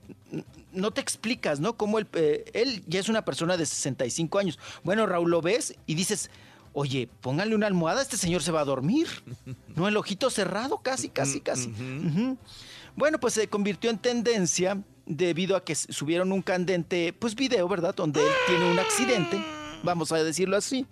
no 0.73 0.91
te 0.91 1.03
explicas, 1.03 1.61
¿no? 1.61 1.77
Cómo 1.77 1.99
él, 1.99 2.07
eh, 2.15 2.45
él 2.55 2.83
ya 2.87 2.99
es 2.99 3.11
una 3.11 3.27
persona 3.27 3.59
de 3.59 3.67
65 3.67 4.39
años. 4.39 4.59
Bueno, 4.85 5.07
Raúl, 5.07 5.31
lo 5.31 5.43
ves 5.43 5.75
y 5.87 5.95
dices, 5.95 6.31
oye, 6.73 7.09
póngale 7.21 7.55
una 7.55 7.67
almohada, 7.67 8.01
este 8.01 8.17
señor 8.17 8.43
se 8.43 8.53
va 8.53 8.61
a 8.61 8.65
dormir. 8.65 9.07
No, 9.77 9.87
el 9.89 9.97
ojito 9.97 10.31
cerrado, 10.31 10.79
casi, 10.79 11.09
casi, 11.09 11.41
casi. 11.41 11.73
Bueno, 12.97 13.21
pues 13.21 13.35
se 13.35 13.49
convirtió 13.49 13.89
en 13.91 13.99
tendencia 13.99 14.83
debido 15.17 15.57
a 15.57 15.65
que 15.65 15.75
subieron 15.75 16.31
un 16.33 16.41
candente, 16.41 17.13
pues 17.13 17.35
video, 17.35 17.67
¿verdad? 17.69 17.95
Donde 17.95 18.21
él 18.21 18.33
tiene 18.47 18.71
un 18.71 18.79
accidente, 18.79 19.43
vamos 19.83 20.13
a 20.13 20.23
decirlo 20.23 20.57
así, 20.57 20.87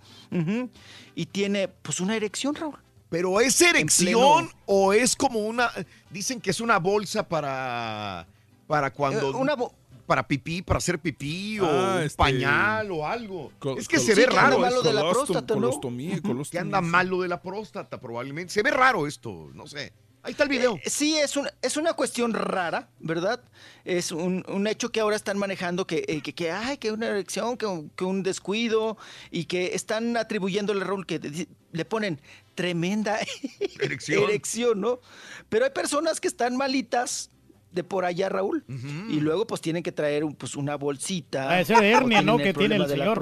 y 1.15 1.25
tiene 1.27 1.67
pues 1.69 1.99
una 1.99 2.15
erección, 2.15 2.53
Raúl. 2.55 2.75
Pero 3.09 3.39
¿es 3.41 3.59
erección 3.61 4.51
o 4.67 4.93
es 4.93 5.15
como 5.15 5.39
una... 5.39 5.71
Dicen 6.11 6.39
que 6.39 6.51
es 6.51 6.59
una 6.61 6.77
bolsa 6.77 7.27
para... 7.27 8.27
Para 8.67 8.93
cuando... 8.93 9.31
Eh, 9.31 9.35
una 9.35 9.55
bo- 9.55 9.73
para 10.05 10.27
pipí, 10.27 10.61
para 10.63 10.77
hacer 10.79 10.99
pipí 10.99 11.59
o 11.59 11.65
Ah, 11.65 11.95
un 11.97 12.01
este, 12.03 12.17
pañal 12.17 12.91
o 12.91 13.07
algo. 13.07 13.51
col- 13.59 13.77
es 13.79 13.87
que 13.87 13.97
se 13.99 14.13
sí, 14.13 14.19
ve 14.21 14.27
que 14.27 14.35
raro. 14.35 14.55
anda 14.57 14.57
malo 14.69 14.81
de 14.83 14.93
la 14.93 15.09
próstata, 15.09 15.53
¿no? 15.55 15.61
colostomía, 15.61 16.13
Ujú. 16.15 16.21
colostomía, 16.23 16.51
Que 16.51 16.59
anda 16.59 16.79
sí. 16.79 16.85
malo 16.85 17.21
de 17.21 17.27
la 17.29 17.41
próstata 17.41 17.99
probablemente. 17.99 18.53
Se 18.53 18.61
ve 18.63 18.71
raro 18.71 19.07
esto, 19.07 19.49
no 19.55 19.65
sé. 19.67 19.91
Ahí 20.21 20.31
está 20.31 20.43
el 20.43 20.49
video. 20.49 20.75
Eh, 20.83 20.89
sí, 20.89 21.15
es, 21.15 21.37
un- 21.37 21.47
es 21.61 21.77
una 21.77 21.93
cuestión 21.93 22.33
rara, 22.33 22.89
¿verdad? 22.99 23.41
Es 23.85 24.11
un, 24.11 24.43
un 24.49 24.67
hecho 24.67 24.91
que 24.91 24.99
ahora 24.99 25.15
están 25.15 25.37
manejando 25.37 25.87
que, 25.87 26.03
eh, 26.07 26.21
que, 26.21 26.33
que, 26.33 26.51
ay, 26.51 26.77
que 26.77 26.91
una 26.91 27.07
erección, 27.07 27.57
que 27.57 27.65
un, 27.65 27.89
que 27.91 28.03
un 28.03 28.21
descuido, 28.21 28.97
y 29.31 29.45
que 29.45 29.73
están 29.75 30.17
atribuyéndole 30.17 30.83
rol 30.83 31.05
que 31.05 31.47
le 31.71 31.85
ponen 31.85 32.19
tremenda 32.53 33.17
Erección. 33.79 34.23
erección, 34.23 34.81
¿no? 34.81 34.99
Pero 35.47 35.63
hay 35.65 35.71
personas 35.71 36.19
que 36.19 36.27
están 36.27 36.57
malitas 36.57 37.31
de 37.71 37.83
por 37.83 38.03
allá, 38.05 38.29
Raúl, 38.29 38.63
y 39.09 39.19
luego 39.19 39.45
pues 39.45 39.61
tienen 39.61 39.83
que 39.83 39.91
traer 39.91 40.23
un- 40.23 40.33
pues, 40.33 40.55
una 40.55 40.75
bolsita. 40.75 41.49
Ah, 41.51 41.61
ese 41.61 41.75
de 41.75 41.91
hernia, 41.91 42.21
¿no? 42.21 42.37
que 42.37 42.53
tiene 42.53 42.75
el 42.77 42.87
señor. 42.87 43.19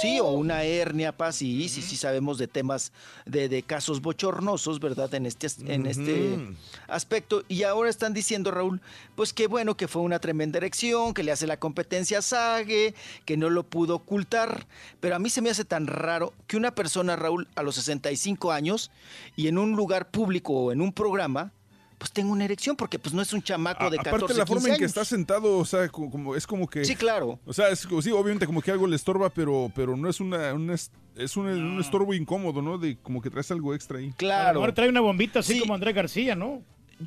Sí, 0.00 0.20
o 0.20 0.28
una 0.30 0.62
hernia, 0.62 1.16
pa, 1.16 1.32
sí, 1.32 1.68
sí, 1.68 1.82
sí 1.82 1.96
sabemos 1.96 2.38
de 2.38 2.46
temas, 2.46 2.92
de, 3.24 3.48
de 3.48 3.62
casos 3.64 4.00
bochornosos, 4.00 4.78
¿verdad? 4.78 5.12
En 5.14 5.26
este, 5.26 5.48
en 5.66 5.86
este 5.86 6.38
aspecto. 6.86 7.42
Y 7.48 7.64
ahora 7.64 7.90
están 7.90 8.12
diciendo, 8.14 8.50
Raúl, 8.50 8.80
pues 9.16 9.32
que 9.32 9.46
bueno, 9.48 9.76
que 9.76 9.88
fue 9.88 10.02
una 10.02 10.18
tremenda 10.20 10.58
erección, 10.58 11.14
que 11.14 11.22
le 11.24 11.32
hace 11.32 11.46
la 11.46 11.56
competencia 11.58 12.18
a 12.18 12.22
Sage, 12.22 12.94
que 13.24 13.36
no 13.36 13.50
lo 13.50 13.64
pudo 13.64 13.96
ocultar. 13.96 14.66
Pero 15.00 15.16
a 15.16 15.18
mí 15.18 15.30
se 15.30 15.42
me 15.42 15.50
hace 15.50 15.64
tan 15.64 15.86
raro 15.86 16.32
que 16.46 16.56
una 16.56 16.74
persona, 16.74 17.16
Raúl, 17.16 17.48
a 17.56 17.62
los 17.62 17.74
65 17.76 18.52
años 18.52 18.90
y 19.34 19.48
en 19.48 19.58
un 19.58 19.72
lugar 19.72 20.10
público 20.10 20.52
o 20.52 20.72
en 20.72 20.80
un 20.80 20.92
programa, 20.92 21.52
pues 21.98 22.12
tenga 22.12 22.30
una 22.30 22.44
erección, 22.44 22.76
porque 22.76 22.98
pues 22.98 23.14
no 23.14 23.22
es 23.22 23.32
un 23.32 23.42
chamaco 23.42 23.88
de 23.90 23.96
14, 23.96 24.16
Aparte 24.16 24.34
la 24.38 24.46
forma 24.46 24.62
15 24.64 24.72
en 24.74 24.78
que 24.78 24.84
está 24.84 25.04
sentado, 25.04 25.56
o 25.58 25.64
sea, 25.64 25.88
como, 25.88 26.10
como- 26.10 26.36
es 26.36 26.46
como 26.46 26.68
que... 26.68 26.84
Sí, 26.84 26.94
claro. 26.94 27.38
O 27.46 27.52
sea, 27.52 27.70
es 27.70 27.86
como- 27.86 28.02
sí, 28.02 28.10
obviamente 28.10 28.46
como 28.46 28.60
que 28.60 28.70
algo 28.70 28.86
le 28.86 28.96
estorba, 28.96 29.30
pero, 29.30 29.70
pero 29.74 29.96
no 29.96 30.08
es 30.08 30.20
una, 30.20 30.52
un 30.52 30.70
es, 30.70 30.90
un, 31.36 31.46
un 31.46 31.80
estorbo 31.80 32.12
incómodo, 32.12 32.60
¿no? 32.60 32.76
De 32.78 32.98
como 32.98 33.22
que 33.22 33.30
traes 33.30 33.50
algo 33.50 33.74
extra 33.74 33.98
ahí. 33.98 34.12
Claro. 34.16 34.60
Ahora 34.60 34.74
trae 34.74 34.88
una 34.88 35.00
bombita 35.00 35.38
así 35.40 35.54
Sí. 35.54 35.60
como 35.60 35.74
Andrés 35.74 35.94
García, 35.94 36.34
¿no? 36.36 36.62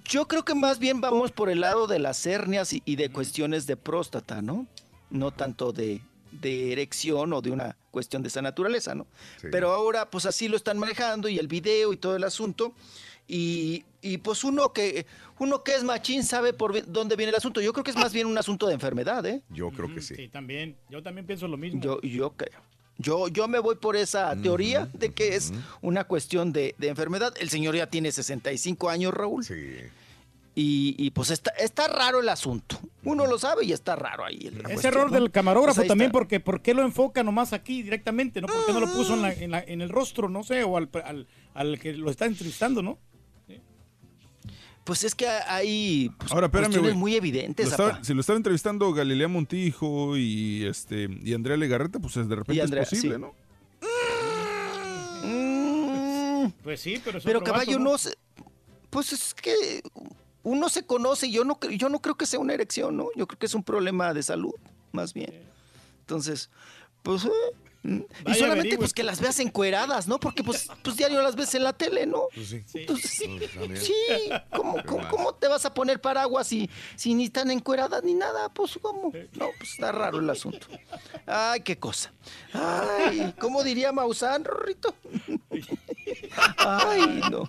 Yo 0.06 0.28
creo 0.28 0.44
que 0.46 0.54
más 0.56 0.80
bien 0.80 1.02
vamos 1.02 1.32
por 1.32 1.50
el 1.50 1.62
lado 1.62 1.88
de 1.88 2.00
las 2.00 2.26
hernias 2.26 2.74
y, 2.74 2.82
y 2.86 2.96
de 2.96 3.10
cuestiones 3.10 3.66
de 3.68 3.76
próstata, 3.78 4.42
¿no? 4.42 4.66
No 5.12 5.32
tanto 5.32 5.72
de, 5.72 6.02
de 6.32 6.72
erección 6.72 7.34
o 7.34 7.42
de 7.42 7.52
una 7.52 7.76
cuestión 7.92 8.22
de 8.22 8.28
esa 8.28 8.42
naturaleza, 8.44 8.94
¿no? 8.94 9.08
Pero 9.52 9.72
ahora, 9.72 10.10
pues 10.12 10.26
así 10.28 10.48
lo 10.48 10.58
están 10.58 10.78
manejando 10.78 11.28
y 11.28 11.38
el 11.40 11.48
video 11.48 11.92
y 11.94 11.98
todo 11.98 12.16
el 12.16 12.24
asunto. 12.24 12.74
Y, 13.32 13.86
y, 14.02 14.18
pues 14.18 14.44
uno 14.44 14.74
que 14.74 15.06
uno 15.38 15.64
que 15.64 15.76
es 15.76 15.84
machín 15.84 16.24
sabe 16.24 16.52
por 16.52 16.84
dónde 16.92 17.16
viene 17.16 17.30
el 17.30 17.36
asunto. 17.36 17.62
Yo 17.62 17.72
creo 17.74 17.84
que 17.84 17.92
es 17.92 17.98
más 17.98 18.12
bien 18.12 18.26
un 18.26 18.38
asunto 18.40 18.66
de 18.66 18.74
enfermedad, 18.74 19.24
¿eh? 19.28 19.44
Yo 19.52 19.70
creo 19.70 19.94
que 19.94 20.02
sí. 20.02 20.16
Sí, 20.16 20.28
también. 20.30 20.76
Yo 20.90 21.04
también 21.04 21.28
pienso 21.28 21.48
lo 21.48 21.56
mismo. 21.56 21.80
Yo, 21.80 22.02
yo 22.02 22.32
creo. 22.32 22.60
Yo, 22.98 23.28
yo 23.28 23.48
me 23.48 23.60
voy 23.60 23.76
por 23.76 23.96
esa 23.96 24.36
teoría 24.42 24.90
de 24.94 25.14
que 25.14 25.36
es 25.36 25.54
una 25.82 26.06
cuestión 26.06 26.52
de, 26.52 26.74
de 26.80 26.88
enfermedad. 26.88 27.34
El 27.40 27.50
señor 27.52 27.76
ya 27.76 27.88
tiene 27.88 28.12
65 28.12 28.90
años, 28.90 29.14
Raúl. 29.14 29.46
Y, 30.56 30.96
y, 30.98 31.12
pues 31.12 31.30
está, 31.30 31.52
está 31.52 31.88
raro 31.88 32.20
el 32.20 32.28
asunto. 32.28 32.78
Uno 33.06 33.26
lo 33.28 33.38
sabe 33.40 33.64
y 33.64 33.72
está 33.72 33.96
raro 33.96 34.26
ahí. 34.26 34.48
Ese 34.48 34.62
cuestión, 34.64 34.94
error 34.94 35.12
¿no? 35.12 35.20
del 35.20 35.32
camarógrafo 35.32 35.76
Pues 35.76 35.84
ahí 35.84 35.88
también, 35.88 36.12
porque 36.12 36.42
¿por 36.42 36.62
qué 36.62 36.74
lo 36.74 36.82
enfoca 36.82 37.24
nomás 37.24 37.54
aquí 37.54 37.82
directamente? 37.84 38.42
¿no? 38.42 38.48
¿Por 38.48 38.66
qué 38.66 38.74
no 38.74 38.82
lo 38.82 38.92
puso 38.92 39.14
en, 39.14 39.22
la- 39.22 39.34
en 39.34 39.52
la- 39.52 39.62
en 39.66 39.80
el 39.82 39.90
rostro, 39.90 40.28
no 40.28 40.44
sé, 40.44 40.64
o 40.64 40.76
al, 40.76 40.90
al- 41.06 41.28
al 41.54 41.80
que 41.80 41.94
lo 41.94 42.10
está 42.12 42.26
entrevistando, 42.26 42.82
no? 42.82 42.98
Pues 44.90 45.04
es 45.04 45.14
que 45.14 45.28
hay 45.28 46.10
pues, 46.18 46.32
Ahora, 46.32 46.48
espérame, 46.48 46.66
cuestiones 46.72 46.92
güey. 46.94 47.00
muy 47.00 47.12
Lo 47.12 47.18
evidentes. 47.18 47.68
estaba- 47.68 47.90
apa. 47.90 48.04
si 48.04 48.12
lo 48.16 48.22
estaba 48.22 48.38
entrevistando 48.38 48.92
Galilea 48.92 49.28
Montijo 49.28 50.18
y 50.18 50.66
este 50.66 51.08
y 51.24 51.36
Andrea 51.36 51.58
Legarreta, 51.58 52.00
pues 52.00 52.16
de 52.16 52.24
repente 52.24 52.56
Y 52.56 52.60
Andrea, 52.60 52.82
es 52.82 52.90
posible, 52.90 53.16
sí. 53.18 53.22
¿no? 53.22 53.34
Pues 56.64 56.82
sí, 56.82 57.00
pero 57.04 57.20
es 57.20 57.24
Pero 57.24 57.44
caballo, 57.44 57.78
no 57.78 57.98
sé. 58.00 58.18
Pues 58.90 59.14
es 59.14 59.36
que 59.36 59.82
uno 60.42 60.70
se 60.70 60.84
conoce. 60.88 61.30
Yo 61.30 61.44
no, 61.44 61.60
yo 61.70 61.90
no 61.90 62.02
creo 62.02 62.16
que 62.16 62.26
sea 62.26 62.40
una 62.40 62.54
erección, 62.56 62.98
¿no? 62.98 63.10
Yo 63.16 63.28
creo 63.28 63.38
que 63.38 63.46
es 63.46 63.54
un 63.54 63.64
problema 63.64 64.12
de 64.16 64.24
salud, 64.24 64.54
más 64.92 65.14
bien. 65.14 65.34
Entonces, 66.02 66.50
pues. 67.04 67.26
eh, 67.26 67.30
mm, 67.30 67.69
y 67.84 68.00
Vaya, 68.24 68.36
solamente 68.36 68.50
averigüe. 68.52 68.78
pues 68.78 68.94
que 68.94 69.04
las 69.04 69.22
veas 69.22 69.40
encueradas, 69.40 70.08
¿no? 70.08 70.20
Porque 70.20 70.44
pues, 70.44 70.68
pues 70.84 70.98
diario 70.98 71.22
las 71.22 71.36
ves 71.36 71.56
en 71.56 71.64
la 71.64 71.74
tele, 71.74 72.06
¿no? 72.06 72.24
sí. 72.36 72.62
Entonces, 72.74 73.24
Pues, 73.38 73.52
también. 73.54 73.78
sí, 73.78 73.94
¿cómo, 74.56 74.84
cómo, 74.86 75.08
cómo 75.10 75.34
te 75.36 75.48
vas 75.48 75.66
a 75.66 75.74
poner 75.74 76.02
paraguas 76.02 76.48
si, 76.48 76.70
si 76.96 77.14
ni 77.14 77.26
están 77.26 77.52
encueradas 77.52 78.04
ni 78.04 78.14
nada? 78.16 78.50
Pues, 78.50 78.78
¿cómo? 78.82 79.14
No, 79.34 79.50
pues 79.58 79.72
está 79.72 79.92
raro 79.94 80.20
el 80.20 80.30
asunto. 80.30 80.68
Ay, 81.26 81.62
qué 81.62 81.78
cosa. 81.80 82.12
Ay, 82.54 83.34
¿cómo 83.40 83.64
diría 83.64 83.92
Maussan, 83.92 84.44
Rorrito? 84.44 84.94
Ay, 86.58 87.22
no. 87.32 87.46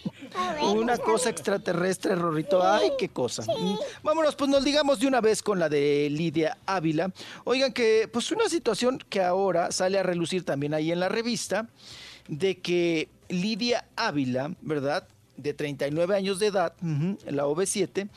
Una 0.74 0.98
cosa 0.98 1.30
extraterrestre, 1.30 2.14
Rorrito. 2.14 2.62
Ay, 2.62 2.92
qué 2.98 3.08
cosa. 3.08 3.42
Mm. 3.42 3.76
Vámonos, 4.02 4.34
pues 4.36 4.50
nos 4.50 4.64
digamos 4.64 5.00
de 5.00 5.06
una 5.06 5.20
vez 5.20 5.42
con 5.42 5.58
la 5.58 5.68
de 5.68 6.08
Lidia 6.10 6.58
Ávila. 6.66 7.12
Oigan 7.44 7.72
que, 7.72 8.08
pues 8.12 8.30
una 8.30 8.48
situación 8.48 8.98
que 9.08 9.22
ahora 9.22 9.72
sale 9.72 9.98
a 9.98 10.02
relucir 10.02 10.44
también 10.44 10.74
ahí 10.74 10.92
en 10.92 11.00
la 11.00 11.08
revista, 11.08 11.68
de 12.28 12.58
que 12.58 13.08
Lidia 13.28 13.86
Ávila, 13.96 14.54
¿verdad? 14.62 15.06
De 15.36 15.54
39 15.54 16.14
años 16.14 16.38
de 16.38 16.46
edad, 16.46 16.74
la 17.26 17.46
OV7, 17.46 18.08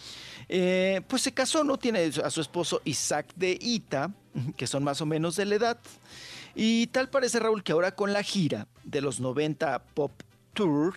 eh, 0.50 1.02
pues 1.08 1.22
se 1.22 1.34
casó, 1.34 1.64
¿no? 1.64 1.78
Tiene 1.78 2.12
a 2.24 2.30
su 2.30 2.42
esposo 2.42 2.82
Isaac 2.84 3.28
de 3.36 3.58
Ita, 3.60 4.12
que 4.58 4.68
son 4.68 4.84
más 4.84 5.02
o 5.02 5.06
menos 5.06 5.36
de 5.36 5.46
la 5.46 5.56
edad. 5.56 5.78
Y 6.56 6.88
tal 6.88 7.10
parece, 7.10 7.40
Raúl, 7.40 7.64
que 7.64 7.72
ahora 7.72 7.96
con 7.96 8.14
la 8.14 8.24
gira 8.24 8.68
de 8.84 9.02
los 9.02 9.20
90 9.20 9.80
Pop 9.94 10.12
Tour, 10.56 10.96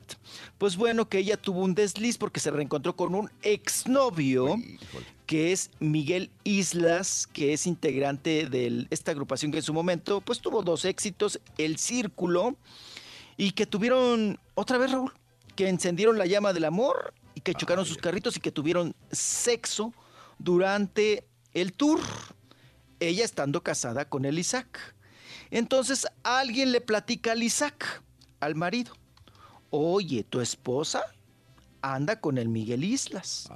pues 0.57 0.77
bueno, 0.77 1.09
que 1.11 1.19
ella 1.19 1.37
tuvo 1.37 1.61
un 1.61 1.75
desliz 1.75 2.17
porque 2.17 2.41
se 2.41 2.51
reencontró 2.51 2.97
con 2.97 3.15
un 3.15 3.31
exnovio 3.43 4.57
que 5.27 5.53
es 5.53 5.71
Miguel 5.79 6.31
Islas, 6.45 7.27
que 7.31 7.53
es 7.53 7.67
integrante 7.67 8.49
de 8.49 8.87
esta 8.89 9.11
agrupación 9.11 9.53
que 9.53 9.59
en 9.59 9.63
su 9.63 9.75
momento 9.75 10.23
pues 10.23 10.41
tuvo 10.41 10.63
dos 10.63 10.87
éxitos, 10.87 11.39
El 11.59 11.77
Círculo, 11.77 12.57
y 13.37 13.51
que 13.51 13.67
tuvieron, 13.67 14.39
otra 14.55 14.79
vez 14.79 14.91
Raúl, 14.91 15.13
que 15.55 15.69
encendieron 15.69 16.17
la 16.17 16.25
llama 16.25 16.55
del 16.55 16.65
amor 16.65 17.13
y 17.35 17.43
que 17.43 17.53
chocaron 17.53 17.85
sus 17.85 17.99
carritos 17.99 18.37
y 18.37 18.41
que 18.41 18.53
tuvieron 18.53 18.95
sexo 19.13 19.93
durante 20.39 21.25
el 21.53 21.73
tour, 21.73 22.01
ella 23.01 23.25
estando 23.25 23.63
casada 23.63 24.09
con 24.09 24.25
el 24.25 24.39
Isaac. 24.39 24.95
Entonces 25.51 26.07
alguien 26.23 26.73
le 26.73 26.81
platica 26.81 27.33
al 27.33 27.43
Isaac, 27.43 28.03
al 28.41 28.55
marido, 28.55 28.95
oye, 29.71 30.25
tu 30.25 30.41
esposa 30.41 31.03
anda 31.83 32.21
con 32.21 32.39
el 32.39 32.49
Miguel 32.49 32.83
Islas, 32.85 33.49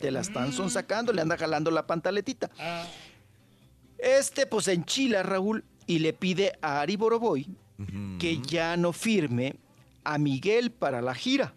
te 0.00 0.10
la 0.10 0.20
están 0.20 0.52
sonsacando, 0.52 1.12
le 1.12 1.22
anda 1.22 1.36
jalando 1.38 1.70
la 1.70 1.86
pantaletita. 1.86 2.50
Este 3.98 4.46
pues 4.46 4.68
enchila 4.68 5.22
Raúl 5.22 5.64
y 5.86 6.00
le 6.00 6.12
pide 6.12 6.52
a 6.60 6.80
Ari 6.80 6.96
Boroboy 6.96 7.46
que 8.18 8.40
ya 8.42 8.76
no 8.76 8.92
firme 8.92 9.56
a 10.04 10.18
Miguel 10.18 10.70
para 10.70 11.00
la 11.02 11.14
gira. 11.14 11.54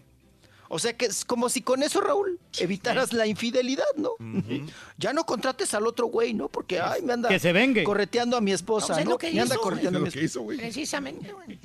O 0.67 0.79
sea 0.79 0.93
que 0.97 1.05
es 1.05 1.25
como 1.25 1.47
si 1.49 1.61
con 1.61 1.83
eso, 1.83 2.01
Raúl, 2.01 2.39
evitaras 2.57 3.13
la 3.13 3.27
infidelidad, 3.27 3.85
¿no? 3.97 4.11
Ya 4.97 5.13
no 5.13 5.23
contrates 5.25 5.73
al 5.75 5.85
otro 5.85 6.07
güey, 6.07 6.33
¿no? 6.33 6.49
Porque, 6.49 6.79
ay, 6.79 7.03
me 7.03 7.13
anda 7.13 7.29
Que 7.29 7.39
se 7.39 7.53
vengue. 7.53 7.83
correteando 7.83 8.35
a 8.35 8.41
mi 8.41 8.51
esposa, 8.51 8.87
No, 8.89 8.93
¿sabes 8.95 9.05
¿no? 9.05 9.11
lo 9.11 9.17
que 9.19 9.31
me 9.31 9.41
anda 9.41 9.53
hizo, 9.55 9.61
correteando 9.63 9.99
a 9.99 10.01
mi 10.01 10.07
esposa. 10.07 10.25
hizo, 10.25 10.41
güey. 10.41 10.57
Precisamente, 10.57 11.31
güey. 11.31 11.59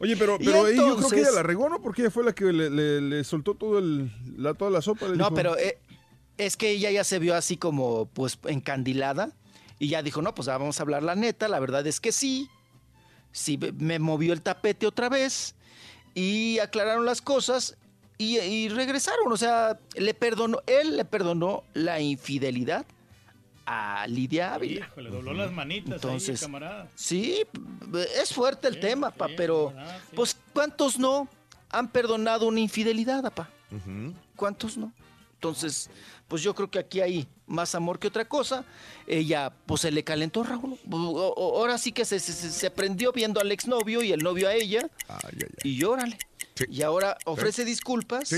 Oye, 0.00 0.16
pero, 0.16 0.38
pero 0.38 0.66
ella- 0.66 0.76
yo 0.76 0.96
creo 0.96 1.08
que 1.10 1.20
ella 1.20 1.30
la 1.32 1.42
regó, 1.42 1.68
¿no? 1.68 1.80
Porque 1.80 2.02
ella 2.02 2.10
fue 2.10 2.24
la 2.24 2.34
que 2.34 2.44
le, 2.46 2.70
le- 2.70 3.00
le 3.00 3.24
soltó 3.24 3.54
todo 3.54 3.78
el, 3.78 4.10
la, 4.36 4.54
toda 4.54 4.70
la 4.70 4.82
sopa. 4.82 5.06
le 5.08 5.16
No, 5.16 5.24
dijo. 5.24 5.34
pero 5.34 5.56
eh, 5.58 5.78
es 6.38 6.56
que 6.56 6.70
ella 6.70 6.90
ya 6.90 7.04
se 7.04 7.18
vio 7.18 7.34
así 7.34 7.56
como, 7.56 8.06
pues, 8.06 8.38
encandilada. 8.46 9.30
Y 9.78 9.88
ya 9.88 10.02
dijo, 10.02 10.22
no, 10.22 10.34
pues 10.34 10.48
ah, 10.48 10.58
vamos 10.58 10.78
a 10.80 10.82
hablar 10.82 11.02
la 11.02 11.14
neta. 11.14 11.48
La 11.48 11.60
verdad 11.60 11.86
es 11.86 12.00
que 12.00 12.12
sí. 12.12 12.48
Sí, 13.32 13.58
me- 13.58 13.72
me 13.72 13.98
movió 13.98 14.32
el 14.32 14.42
tapete 14.42 14.86
otra 14.86 15.08
vez. 15.08 15.54
Y 16.14 16.58
aclararon 16.60 17.04
las 17.04 17.20
cosas. 17.22 17.76
Y, 18.18 18.38
y 18.38 18.68
regresaron. 18.70 19.30
O 19.32 19.36
sea, 19.36 19.78
le 19.94 20.14
perdonó, 20.14 20.60
él 20.66 20.96
le 20.96 21.04
perdonó 21.04 21.62
la 21.74 22.00
infidelidad 22.00 22.86
a 23.66 24.06
Lidia 24.06 24.54
Ávila. 24.54 24.86
Hijo, 24.86 25.00
le 25.00 25.10
dobló 25.10 25.34
las 25.34 25.52
manitas 25.52 25.94
Entonces, 25.96 26.40
ahí, 26.40 26.46
camarada. 26.46 26.88
Sí, 26.94 27.42
es 28.22 28.32
fuerte 28.32 28.68
el 28.68 28.78
tema, 28.80 29.10
pa, 29.10 29.28
pero 29.36 29.72
pues 30.14 30.36
¿cuántos 30.52 30.98
no 30.98 31.28
han 31.70 31.88
perdonado 31.88 32.46
una 32.46 32.60
infidelidad, 32.60 33.26
apa? 33.26 33.50
¿Cuántos 34.36 34.76
no? 34.76 34.92
Entonces, 35.34 35.90
pues 36.28 36.42
yo 36.42 36.54
creo 36.54 36.70
que 36.70 36.78
aquí 36.78 37.00
hay 37.00 37.28
más 37.46 37.74
amor 37.74 37.98
que 37.98 38.08
otra 38.08 38.24
cosa. 38.26 38.64
Ella, 39.06 39.52
pues 39.66 39.82
se 39.82 39.90
le 39.90 40.02
calentó, 40.02 40.42
Raúl. 40.44 40.78
O- 40.90 40.96
o- 41.36 41.58
Ahora 41.58 41.76
sí 41.76 41.92
que 41.92 42.04
se, 42.04 42.18
se, 42.20 42.32
se- 42.32 42.50
se 42.50 42.70
prendió 42.70 43.12
viendo 43.12 43.40
al 43.40 43.52
exnovio 43.52 44.02
y 44.02 44.12
el 44.12 44.22
novio 44.22 44.48
a 44.48 44.54
ella. 44.54 44.88
Y 45.62 45.76
llórale. 45.76 46.16
Y 46.70 46.82
ahora 46.82 47.18
ofrece 47.26 47.64
disculpas 47.64 48.32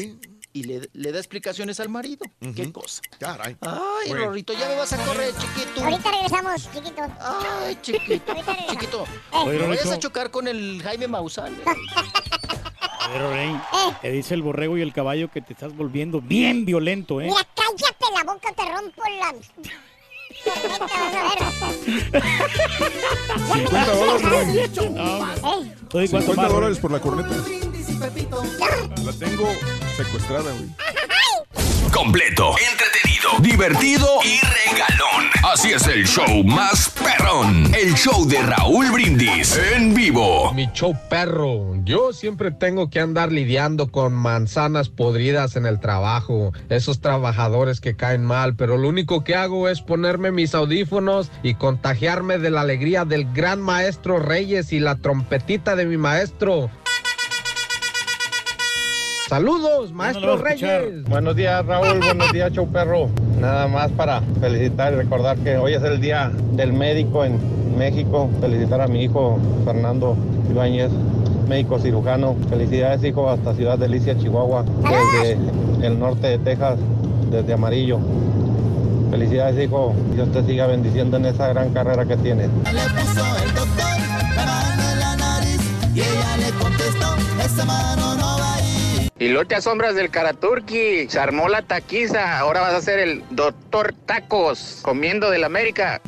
y 0.58 0.62
le, 0.64 0.90
le 0.92 1.12
da 1.12 1.18
explicaciones 1.18 1.78
al 1.78 1.88
marido. 1.88 2.26
Qué 2.54 2.72
cosa. 2.72 3.00
Caray. 3.20 3.56
Ay, 3.60 4.08
Bueno. 4.08 4.24
Rorrito, 4.26 4.52
ya 4.54 4.66
me 4.68 4.74
vas 4.76 4.92
a 4.92 5.04
correr, 5.04 5.32
chiquito. 5.36 5.84
Ahorita 5.84 6.10
regresamos, 6.10 6.62
chiquito. 6.72 7.02
Ay, 7.20 7.78
chiquito. 7.80 8.34
chiquito. 8.70 9.04
Oye, 9.32 9.58
no 9.58 9.68
vayas 9.68 9.90
a 9.90 9.98
chocar 9.98 10.30
con 10.30 10.48
el 10.48 10.80
Jaime 10.82 11.06
Maussan. 11.06 11.54
¿eh? 11.54 11.58
Pero, 13.12 13.30
Rey, 13.32 13.56
te 14.02 14.10
dice 14.10 14.34
el 14.34 14.42
borrego 14.42 14.76
y 14.76 14.82
el 14.82 14.92
caballo 14.92 15.30
que 15.30 15.40
te 15.40 15.52
estás 15.52 15.74
volviendo 15.76 16.20
bien 16.20 16.64
violento, 16.64 17.20
¿eh? 17.20 17.26
Mira, 17.26 17.46
cállate 17.54 18.04
la 18.14 18.24
boca, 18.24 18.52
te 18.52 18.64
rompo 18.64 19.02
la... 19.18 19.34
Neta, 20.48 20.54
vas 20.72 20.90
a 20.92 21.90
ver. 21.90 22.22
50 23.52 23.94
dólares, 23.94 24.70
No, 24.90 25.18
güey. 25.18 25.72
Oye, 25.92 26.08
¿cuánto 26.10 26.32
50 26.32 26.42
más, 26.42 26.52
dólares 26.52 26.78
por 26.78 26.90
la 26.92 27.00
corneta. 27.00 27.34
La 28.00 29.12
tengo 29.12 29.48
secuestrada, 29.96 30.52
güey. 30.52 30.68
Completo, 31.92 32.54
entretenido, 32.70 33.30
divertido 33.40 34.06
y 34.22 34.38
regalón. 34.40 35.26
Así 35.42 35.72
es 35.72 35.86
el 35.88 36.06
show 36.06 36.44
más 36.44 36.90
perrón. 36.90 37.74
El 37.74 37.94
show 37.94 38.26
de 38.28 38.40
Raúl 38.42 38.90
Brindis 38.92 39.58
en 39.74 39.94
vivo. 39.94 40.52
Mi 40.52 40.68
show 40.72 40.94
perro. 41.08 41.74
Yo 41.84 42.12
siempre 42.12 42.50
tengo 42.50 42.90
que 42.90 43.00
andar 43.00 43.32
lidiando 43.32 43.90
con 43.90 44.12
manzanas 44.12 44.90
podridas 44.90 45.56
en 45.56 45.66
el 45.66 45.80
trabajo. 45.80 46.52
Esos 46.68 47.00
trabajadores 47.00 47.80
que 47.80 47.96
caen 47.96 48.24
mal, 48.24 48.54
pero 48.54 48.76
lo 48.76 48.88
único 48.88 49.24
que 49.24 49.34
hago 49.34 49.68
es 49.68 49.80
ponerme 49.80 50.30
mis 50.30 50.54
audífonos 50.54 51.30
y 51.42 51.54
contagiarme 51.54 52.38
de 52.38 52.50
la 52.50 52.60
alegría 52.60 53.04
del 53.04 53.32
gran 53.32 53.60
maestro 53.60 54.18
Reyes 54.18 54.72
y 54.72 54.78
la 54.78 54.96
trompetita 54.96 55.74
de 55.74 55.86
mi 55.86 55.96
maestro. 55.96 56.70
Saludos, 59.28 59.92
maestro 59.92 60.38
Reyes. 60.38 61.04
Buenos 61.04 61.36
días, 61.36 61.64
Raúl. 61.66 61.98
Buenos 61.98 62.32
días, 62.32 62.50
show 62.50 62.66
perro. 62.66 63.10
Nada 63.38 63.68
más 63.68 63.90
para 63.90 64.22
felicitar 64.40 64.94
y 64.94 64.96
recordar 64.96 65.36
que 65.36 65.58
hoy 65.58 65.74
es 65.74 65.82
el 65.82 66.00
día 66.00 66.32
del 66.52 66.72
médico 66.72 67.26
en 67.26 67.38
México. 67.76 68.30
Felicitar 68.40 68.80
a 68.80 68.88
mi 68.88 69.04
hijo 69.04 69.38
Fernando 69.66 70.16
Ibáñez, 70.50 70.90
médico 71.46 71.78
cirujano. 71.78 72.36
Felicidades, 72.48 73.04
hijo, 73.04 73.28
hasta 73.28 73.52
Ciudad 73.52 73.78
Delicia, 73.78 74.16
Chihuahua, 74.16 74.64
desde 75.20 75.86
el 75.86 75.98
norte 75.98 76.28
de 76.28 76.38
Texas, 76.38 76.78
desde 77.30 77.52
Amarillo. 77.52 77.98
Felicidades, 79.10 79.62
hijo. 79.62 79.94
Dios 80.14 80.32
te 80.32 80.42
siga 80.44 80.66
bendiciendo 80.66 81.18
en 81.18 81.26
esa 81.26 81.48
gran 81.48 81.68
carrera 81.74 82.06
que 82.06 82.16
tienes. 82.16 82.48
Le 82.48 82.80
puso 82.80 83.26
el 83.44 83.54
doctor 83.54 83.98
la 84.36 84.46
mano 84.46 84.82
en 84.90 85.00
la 85.00 85.16
nariz 85.16 85.60
y 85.94 86.00
ella 86.00 86.36
le 86.38 86.50
contestó, 86.58 87.14
esa 87.44 87.64
mano. 87.66 87.97
Y 89.20 89.28
no 89.30 89.44
te 89.46 89.56
asombras 89.56 89.94
del 89.94 90.10
Karaturki. 90.10 91.08
Se 91.08 91.18
armó 91.18 91.48
la 91.48 91.62
taquiza. 91.62 92.38
Ahora 92.38 92.60
vas 92.60 92.74
a 92.74 92.82
ser 92.82 92.98
el 93.00 93.24
doctor 93.30 93.94
Tacos, 94.06 94.78
comiendo 94.82 95.30
del 95.30 95.44
América. 95.44 96.00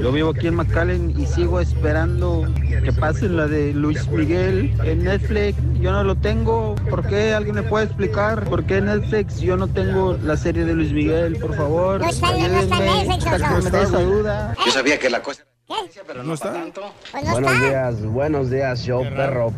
Yo 0.00 0.12
vivo 0.12 0.30
aquí 0.30 0.46
en 0.46 0.54
McAllen 0.54 1.14
y 1.18 1.26
sigo 1.26 1.60
esperando 1.60 2.46
que 2.84 2.92
pase 2.92 3.28
la 3.28 3.46
de 3.46 3.72
Luis 3.72 4.06
Miguel 4.08 4.72
en 4.84 5.04
Netflix. 5.04 5.58
Yo 5.80 5.90
no 5.92 6.04
lo 6.04 6.14
tengo. 6.16 6.76
¿Por 6.88 7.06
qué? 7.06 7.34
¿Alguien 7.34 7.56
me 7.56 7.62
puede 7.62 7.86
explicar? 7.86 8.44
¿Por 8.44 8.64
qué 8.64 8.76
en 8.78 8.86
Netflix 8.86 9.40
yo 9.40 9.56
no 9.56 9.66
tengo 9.68 10.16
la 10.22 10.36
serie 10.36 10.64
de 10.64 10.74
Luis 10.74 10.92
Miguel? 10.92 11.36
Por 11.36 11.56
favor, 11.56 12.00
No 12.00 12.08
está- 12.08 12.30
no 12.30 12.36
está 12.60 12.78
Netflix, 12.78 13.26
esa 13.74 14.00
duda. 14.00 14.54
Yo 14.64 14.72
sabía 14.72 14.98
que 14.98 15.10
la 15.10 15.20
cosa... 15.22 15.44
¿Qué? 15.68 16.14
¿No 16.24 16.32
está? 16.32 16.64
Pues 17.12 17.24
no 17.24 17.32
Buenos 17.32 17.60
días, 17.60 18.06
buenos 18.06 18.50
días, 18.50 18.80
show 18.80 19.02
perro. 19.02 19.52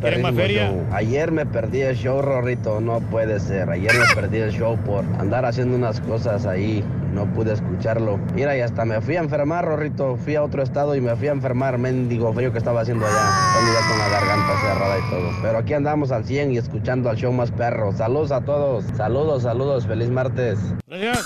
Ayer 0.92 1.30
me 1.30 1.46
perdí 1.46 1.82
el 1.82 1.96
show, 1.96 2.20
Rorrito, 2.20 2.80
no 2.80 2.98
puede 2.98 3.38
ser. 3.38 3.70
Ayer 3.70 3.92
me 3.94 4.14
perdí 4.14 4.38
el 4.38 4.50
show 4.50 4.76
por 4.84 5.04
andar 5.20 5.44
haciendo 5.44 5.76
unas 5.76 6.00
cosas 6.00 6.46
ahí, 6.46 6.84
no 7.12 7.32
pude 7.32 7.52
escucharlo. 7.52 8.18
Mira, 8.34 8.56
y 8.56 8.60
hasta 8.60 8.84
me 8.84 9.00
fui 9.00 9.16
a 9.16 9.20
enfermar, 9.20 9.64
Rorrito. 9.64 10.16
Fui 10.16 10.34
a 10.34 10.42
otro 10.42 10.64
estado 10.64 10.96
y 10.96 11.00
me 11.00 11.14
fui 11.14 11.28
a 11.28 11.32
enfermar, 11.32 11.78
mendigo 11.78 12.32
frío 12.32 12.50
que 12.50 12.58
estaba 12.58 12.80
haciendo 12.80 13.06
allá. 13.06 13.14
Ya 13.14 13.88
con 13.88 13.98
la 13.98 14.08
garganta 14.08 14.60
cerrada 14.60 14.98
y 14.98 15.10
todo. 15.10 15.30
Pero 15.42 15.58
aquí 15.58 15.74
andamos 15.74 16.10
al 16.10 16.24
100 16.24 16.50
y 16.50 16.58
escuchando 16.58 17.08
al 17.08 17.16
show 17.16 17.32
más 17.32 17.52
perro. 17.52 17.92
Saludos 17.92 18.32
a 18.32 18.40
todos, 18.40 18.84
saludos, 18.96 19.44
saludos, 19.44 19.86
feliz 19.86 20.10
martes. 20.10 20.58
Gracias. 20.88 21.24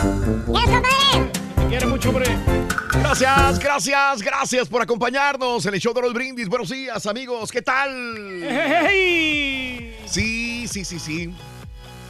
Te 1.64 1.70
quiere 1.70 1.86
mucho, 1.86 2.10
hombre. 2.10 2.26
Gracias, 2.92 3.58
gracias, 3.58 4.22
gracias 4.22 4.68
por 4.68 4.82
acompañarnos 4.82 5.64
en 5.64 5.74
el 5.74 5.80
show 5.80 5.94
de 5.94 6.02
los 6.02 6.12
brindis. 6.12 6.48
Buenos 6.48 6.68
días, 6.68 7.06
amigos. 7.06 7.50
¿Qué 7.50 7.62
tal? 7.62 7.90
Sí, 10.06 10.66
sí, 10.68 10.84
sí, 10.84 10.98
sí. 10.98 11.34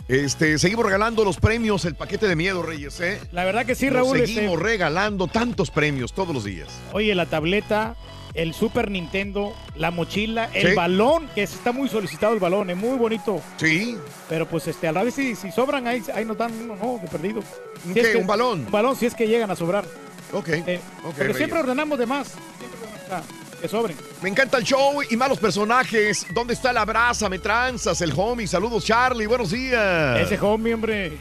Este, 0.09 0.59
seguimos 0.59 0.85
regalando 0.85 1.25
los 1.25 1.37
premios, 1.37 1.85
el 1.85 1.95
paquete 1.95 2.27
de 2.27 2.37
miedo, 2.37 2.63
Reyes, 2.63 3.01
¿eh? 3.01 3.21
La 3.33 3.45
verdad 3.45 3.65
que 3.65 3.75
sí, 3.75 3.87
Nos 3.87 3.95
Raúl. 3.95 4.19
Seguimos 4.19 4.55
este, 4.55 4.63
regalando 4.65 5.29
tantos 5.29 5.71
premios 5.71 6.13
todos 6.13 6.35
los 6.35 6.45
días. 6.45 6.69
oye, 6.93 7.15
la 7.15 7.27
tableta, 7.27 7.95
el 8.35 8.53
Super 8.53 8.91
Nintendo, 8.91 9.55
la 9.77 9.91
mochila, 9.91 10.51
el 10.53 10.71
Sí. 10.71 10.75
balón, 10.75 11.29
que 11.35 11.45
está 11.45 11.71
muy 11.73 11.89
solicitado 11.89 12.35
el 12.35 12.41
balón, 12.41 12.69
es 12.71 12.77
muy 12.77 12.97
bonito. 12.99 13.41
Sí. 13.57 13.97
Pero 14.29 14.49
pues 14.49 14.67
este, 14.67 14.89
a 14.89 14.93
la 14.93 15.03
vez 15.05 15.15
si, 15.15 15.37
si 15.37 15.53
sobran, 15.53 15.87
ahí, 15.87 16.03
ahí 16.15 16.25
nos 16.25 16.37
dan 16.37 16.53
uno, 16.61 16.77
no, 16.77 16.99
de 17.01 17.09
perdido. 17.09 17.41
¿Un 17.87 17.95
Si 17.95 18.01
es 18.01 18.07
qué? 18.07 18.13
que- 18.13 18.19
¿Un 18.19 18.27
balón? 18.27 18.61
Un 18.67 18.71
balón, 18.73 18.97
si 18.97 19.07
es 19.07 19.15
que 19.15 19.27
llegan 19.29 19.51
a 19.51 19.57
sobrar. 19.57 19.85
Ok. 20.33 20.49
Eh, 20.49 20.81
ok, 20.99 21.05
porque 21.05 21.21
Reyes. 21.23 21.37
siempre 21.37 21.59
ordenamos 21.61 21.99
de 21.99 22.07
más. 22.07 22.29
Siempre 22.59 22.79
ordenamos, 22.81 23.27
que 23.61 23.69
sobren. 23.69 23.97
Me 24.21 24.29
encanta 24.31 24.59
el 24.59 24.65
show 24.65 25.01
y 25.09 25.17
malos 25.17 25.39
personajes. 25.39 26.27
¿Dónde 26.35 26.55
está 26.55 26.73
la 26.73 26.85
brasa? 26.85 27.29
Me 27.29 27.39
tranzas, 27.39 28.01
el 28.01 28.13
homie. 28.17 28.47
Saludos, 28.49 28.85
Charlie. 28.85 29.27
Buenos 29.27 29.53
días. 29.53 30.21
Ese 30.21 30.41
homie, 30.41 30.75
hombre. 30.75 31.17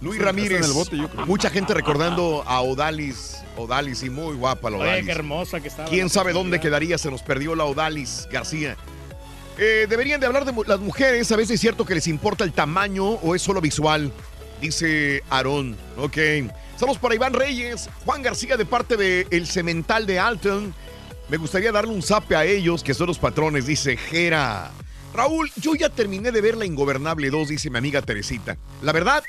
Luis 0.00 0.20
Ramírez. 0.22 0.58
en 0.60 0.64
el 0.64 0.72
bote, 0.72 0.96
yo 0.96 1.08
creo. 1.10 1.26
Mucha 1.26 1.50
gente 1.50 1.74
recordando 1.74 2.44
a 2.46 2.60
Odalis. 2.60 3.38
Odalis, 3.58 4.02
y 4.02 4.10
muy 4.10 4.34
guapa 4.36 4.70
la 4.70 4.78
Oye, 4.78 4.86
Odalis. 4.88 5.06
qué 5.06 5.12
hermosa 5.12 5.60
que 5.60 5.68
estaba. 5.68 5.88
¿Quién 5.88 6.08
sabe 6.08 6.32
dónde 6.32 6.60
quedaría? 6.60 6.98
Se 6.98 7.10
nos 7.10 7.22
perdió 7.22 7.54
la 7.54 7.64
Odalis 7.64 8.28
García. 8.30 8.76
Eh, 9.58 9.86
deberían 9.88 10.20
de 10.20 10.26
hablar 10.26 10.44
de 10.44 10.52
las 10.66 10.80
mujeres. 10.80 11.30
A 11.32 11.36
veces 11.36 11.54
es 11.56 11.60
cierto 11.60 11.84
que 11.84 11.94
les 11.94 12.06
importa 12.06 12.44
el 12.44 12.52
tamaño 12.52 13.04
o 13.04 13.34
es 13.34 13.42
solo 13.42 13.60
visual, 13.60 14.12
dice 14.60 15.22
Aarón. 15.30 15.76
Ok. 15.96 16.16
Saludos 16.76 16.98
para 16.98 17.16
Iván 17.16 17.32
Reyes, 17.32 17.90
Juan 18.04 18.22
García 18.22 18.56
de 18.56 18.64
parte 18.64 18.96
de 18.96 19.26
El 19.30 19.46
Cemental 19.48 20.06
de 20.06 20.20
Alton. 20.20 20.72
Me 21.28 21.36
gustaría 21.36 21.72
darle 21.72 21.92
un 21.92 22.02
zape 22.02 22.36
a 22.36 22.44
ellos, 22.44 22.82
que 22.84 22.94
son 22.94 23.08
los 23.08 23.18
patrones, 23.18 23.66
dice 23.66 23.96
Jera. 23.96 24.70
Raúl, 25.12 25.50
yo 25.56 25.74
ya 25.74 25.88
terminé 25.88 26.30
de 26.30 26.40
ver 26.40 26.56
La 26.56 26.64
Ingobernable 26.64 27.28
2, 27.30 27.48
dice 27.48 27.68
mi 27.70 27.78
amiga 27.78 28.00
Teresita. 28.00 28.56
La 28.82 28.92
verdad, 28.92 29.24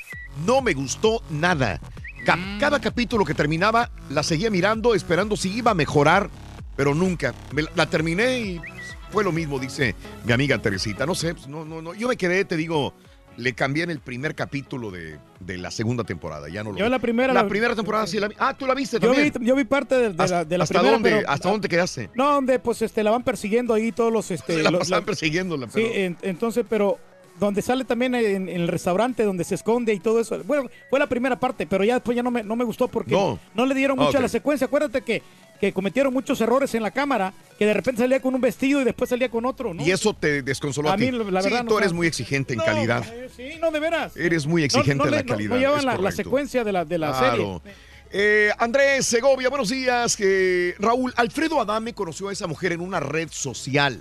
no 0.45 0.61
me 0.61 0.73
gustó 0.73 1.23
nada. 1.31 1.81
Ca- 2.29 2.37
Cada 2.59 2.79
capítulo 2.79 3.25
que 3.25 3.33
terminaba, 3.33 3.89
la 4.11 4.21
seguía 4.21 4.51
mirando, 4.51 4.93
esperando 4.93 5.35
si 5.35 5.49
iba 5.51 5.71
a 5.71 5.73
mejorar, 5.73 6.29
pero 6.75 6.93
nunca. 6.93 7.33
Me 7.53 7.63
la, 7.63 7.71
la 7.75 7.85
terminé 7.89 8.39
y 8.39 8.59
pues, 8.59 8.95
fue 9.09 9.23
lo 9.23 9.31
mismo, 9.31 9.57
dice 9.57 9.95
mi 10.25 10.31
amiga 10.33 10.59
Teresita. 10.59 11.07
No 11.07 11.15
sé, 11.15 11.33
pues, 11.33 11.47
no, 11.47 11.65
no, 11.65 11.81
no. 11.81 11.95
Yo 11.95 12.07
me 12.07 12.17
quedé, 12.17 12.45
te 12.45 12.55
digo, 12.55 12.93
le 13.37 13.53
cambié 13.53 13.83
en 13.83 13.89
el 13.89 13.99
primer 13.99 14.35
capítulo 14.35 14.91
de, 14.91 15.17
de 15.39 15.57
la 15.57 15.71
segunda 15.71 16.03
temporada. 16.03 16.49
Ya 16.49 16.63
no 16.63 16.71
lo 16.71 16.77
Yo 16.77 16.85
vi. 16.85 16.91
la 16.91 16.99
primera 16.99 17.33
La 17.33 17.41
la- 17.41 17.49
primera 17.49 17.75
temporada 17.75 18.05
sí 18.05 18.19
la 18.19 18.27
vi. 18.27 18.35
Ah, 18.37 18.55
tú 18.55 18.67
la 18.67 18.75
viste 18.75 18.99
Yo 18.99 19.07
también. 19.11 19.33
vi, 19.39 19.45
yo 19.47 19.55
vi 19.55 19.63
parte 19.63 19.95
de, 19.95 20.09
de 20.13 20.27
la, 20.27 20.45
de 20.45 20.57
la 20.59 20.63
¿Hasta 20.65 20.73
primera, 20.75 20.91
dónde, 20.93 21.09
pero- 21.09 21.29
¿Hasta 21.31 21.49
dónde 21.49 21.67
quedaste? 21.67 22.11
No, 22.13 22.33
donde 22.33 22.59
pues 22.59 22.83
este 22.83 23.01
la 23.01 23.09
van 23.09 23.23
persiguiendo 23.23 23.73
ahí 23.73 23.91
todos 23.91 24.13
los 24.13 24.29
este 24.29 24.53
Se 24.57 24.61
la 24.63 24.69
los- 24.69 24.81
pasaban 24.87 25.15
Sí, 25.15 25.27
pero- 25.73 25.87
en- 25.95 26.17
entonces, 26.21 26.63
pero 26.69 26.99
donde 27.39 27.61
sale 27.61 27.85
también 27.85 28.13
en, 28.15 28.49
en 28.49 28.61
el 28.61 28.67
restaurante 28.67 29.23
donde 29.23 29.43
se 29.43 29.55
esconde 29.55 29.93
y 29.93 29.99
todo 29.99 30.19
eso. 30.19 30.41
Bueno, 30.43 30.69
fue 30.89 30.99
la 30.99 31.07
primera 31.07 31.39
parte, 31.39 31.65
pero 31.65 31.83
ya 31.83 31.95
después 31.95 32.15
ya 32.15 32.23
no 32.23 32.31
me, 32.31 32.43
no 32.43 32.55
me 32.55 32.63
gustó 32.65 32.87
porque 32.87 33.11
No. 33.11 33.39
no, 33.55 33.65
le 33.65 33.73
dieron 33.75 33.97
mucho 33.97 34.09
Ok. 34.09 34.15
a 34.17 34.21
la 34.21 34.27
secuencia. 34.29 34.65
Acuérdate 34.67 35.01
que, 35.01 35.21
que 35.59 35.73
cometieron 35.73 36.13
muchos 36.13 36.39
errores 36.41 36.73
en 36.75 36.83
la 36.83 36.91
cámara, 36.91 37.33
que 37.57 37.65
de 37.65 37.73
repente 37.73 38.01
salía 38.01 38.21
con 38.21 38.33
un 38.35 38.41
vestido 38.41 38.81
y 38.81 38.83
después 38.85 39.09
salía 39.09 39.29
con 39.29 39.45
otro, 39.45 39.73
¿no? 39.73 39.83
Y 39.85 39.91
eso 39.91 40.13
te 40.13 40.41
desconsoló 40.41 40.89
a, 40.89 40.93
A 40.93 40.97
ti. 40.97 41.11
mí, 41.11 41.11
la 41.31 41.41
sí, 41.41 41.49
verdad, 41.49 41.63
no 41.63 41.69
tú 41.71 41.77
eres 41.77 41.93
muy 41.93 42.07
exigente 42.07 42.53
en 42.53 42.59
calidad. 42.59 43.03
eh, 43.13 43.29
Sí, 43.35 43.57
no, 43.59 43.69
de 43.71 43.79
veras. 43.79 44.15
Eres 44.17 44.45
muy 44.47 44.63
exigente 44.63 45.03
en 45.05 45.11
la 45.11 45.23
calidad. 45.23 45.55
No, 45.55 45.59
llevan 45.61 45.85
la, 45.85 45.97
la 45.97 46.11
secuencia 46.11 46.63
de 46.63 46.71
la, 46.71 46.85
de 46.85 46.97
la 46.97 47.11
Claro. 47.17 47.61
serie. 47.63 47.79
Eh, 48.11 48.49
Andrés 48.57 49.05
Segovia, 49.05 49.49
buenos 49.49 49.69
días. 49.69 50.17
Eh, 50.19 50.73
Raúl, 50.79 51.13
Alfredo 51.15 51.61
Adame 51.61 51.93
conoció 51.93 52.29
a 52.29 52.33
esa 52.33 52.47
mujer 52.47 52.71
en 52.71 52.81
una 52.81 52.99
red 52.99 53.27
social. 53.31 53.99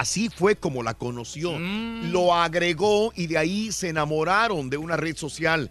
Así 0.00 0.28
fue 0.28 0.56
como 0.56 0.82
la 0.82 0.94
conoció. 0.94 1.52
Mm. 1.58 2.10
Lo 2.12 2.34
agregó 2.34 3.12
y 3.14 3.26
de 3.26 3.38
ahí 3.38 3.72
se 3.72 3.88
enamoraron 3.88 4.68
de 4.68 4.76
una 4.76 4.96
red 4.96 5.16
social. 5.16 5.70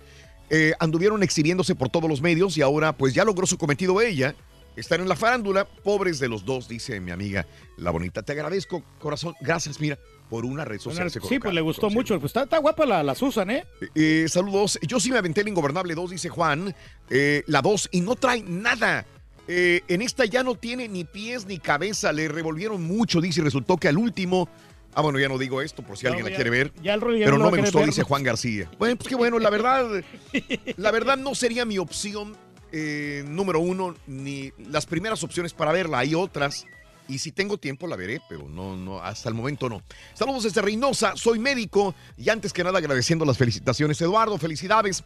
Eh, 0.49 0.73
anduvieron 0.79 1.21
exhibiéndose 1.23 1.75
por 1.75 1.89
todos 1.89 2.09
los 2.09 2.21
medios 2.21 2.57
y 2.57 2.61
ahora 2.61 2.95
pues 2.97 3.13
ya 3.13 3.23
logró 3.23 3.45
su 3.45 3.57
cometido 3.57 4.01
ella. 4.01 4.35
Están 4.75 5.01
en 5.01 5.07
la 5.07 5.15
farándula, 5.15 5.65
pobres 5.65 6.19
de 6.19 6.27
los 6.27 6.43
dos, 6.43 6.67
dice 6.67 6.99
mi 6.99 7.11
amiga 7.11 7.45
la 7.77 7.91
bonita. 7.91 8.23
Te 8.23 8.33
agradezco, 8.33 8.83
corazón. 8.99 9.35
Gracias, 9.39 9.79
mira, 9.79 9.97
por 10.29 10.43
una 10.43 10.65
red 10.65 10.79
social. 10.79 11.09
se 11.09 11.21
Sí, 11.21 11.39
pues 11.39 11.53
le 11.53 11.61
gustó 11.61 11.89
mucho. 11.89 12.19
Pues 12.19 12.31
está, 12.31 12.43
está 12.43 12.57
guapa 12.57 12.85
la, 12.85 13.03
la 13.03 13.15
Susan, 13.15 13.49
¿eh? 13.51 13.65
Eh, 13.93 14.25
saludos. 14.27 14.79
Yo 14.81 14.99
sí 14.99 15.11
me 15.11 15.17
aventé 15.17 15.41
el 15.41 15.47
Ingobernable 15.49 15.95
2, 15.95 16.11
dice 16.11 16.29
Juan. 16.29 16.75
Eh, 17.09 17.43
la 17.47 17.61
2, 17.61 17.89
y 17.91 18.01
no 18.01 18.15
trae 18.15 18.43
nada. 18.43 19.05
Eh, 19.47 19.81
en 19.87 20.01
esta 20.01 20.25
ya 20.25 20.43
no 20.43 20.55
tiene 20.55 20.87
ni 20.87 21.03
pies 21.03 21.45
ni 21.45 21.59
cabeza. 21.59 22.11
Le 22.11 22.27
revolvieron 22.27 22.83
mucho, 22.83 23.21
dice. 23.21 23.41
y 23.41 23.43
Resultó 23.43 23.77
que 23.77 23.87
al 23.87 23.97
último. 23.97 24.49
Ah, 24.93 25.01
bueno, 25.01 25.19
ya 25.19 25.27
no 25.27 25.37
digo 25.37 25.61
esto 25.61 25.83
por 25.83 25.97
si 25.97 26.05
No, 26.05 26.09
alguien 26.11 26.23
la 26.25 26.29
ya- 26.31 26.35
quiere 26.37 26.49
ver. 26.49 26.71
ya 26.81 26.93
el 26.93 27.01
pero 27.01 27.37
no 27.37 27.51
me 27.51 27.59
gustó, 27.61 27.85
dice. 27.85 28.03
Juan 28.03 28.23
García. 28.23 28.71
Bueno, 28.79 28.95
pues 28.95 29.09
qué 29.09 29.15
bueno, 29.15 29.39
la 29.39 29.49
verdad. 29.49 30.03
La 30.77 30.91
verdad 30.91 31.17
no 31.17 31.35
sería 31.35 31.65
mi 31.65 31.77
opción 31.77 32.35
eh, 32.71 33.23
número 33.27 33.59
uno, 33.59 33.95
ni 34.07 34.51
las 34.69 34.85
primeras 34.85 35.23
opciones 35.23 35.53
para 35.53 35.71
verla. 35.73 35.99
Hay 35.99 36.15
otras. 36.15 36.65
Y 37.07 37.19
si 37.19 37.31
tengo 37.31 37.57
tiempo 37.59 37.85
la 37.85 37.95
veré, 37.97 38.19
pero 38.27 38.47
no, 38.49 38.75
no, 38.75 38.99
hasta 38.99 39.29
el 39.29 39.35
momento 39.35 39.69
no. 39.69 39.83
Saludos 40.15 40.43
desde 40.43 40.59
Reynosa, 40.63 41.13
soy 41.15 41.37
médico 41.37 41.93
y 42.17 42.29
antes 42.29 42.51
que 42.51 42.63
nada 42.63 42.79
agradeciendo 42.79 43.25
las 43.25 43.37
felicitaciones. 43.37 44.01
Eduardo, 44.01 44.39
felicidades. 44.39 45.03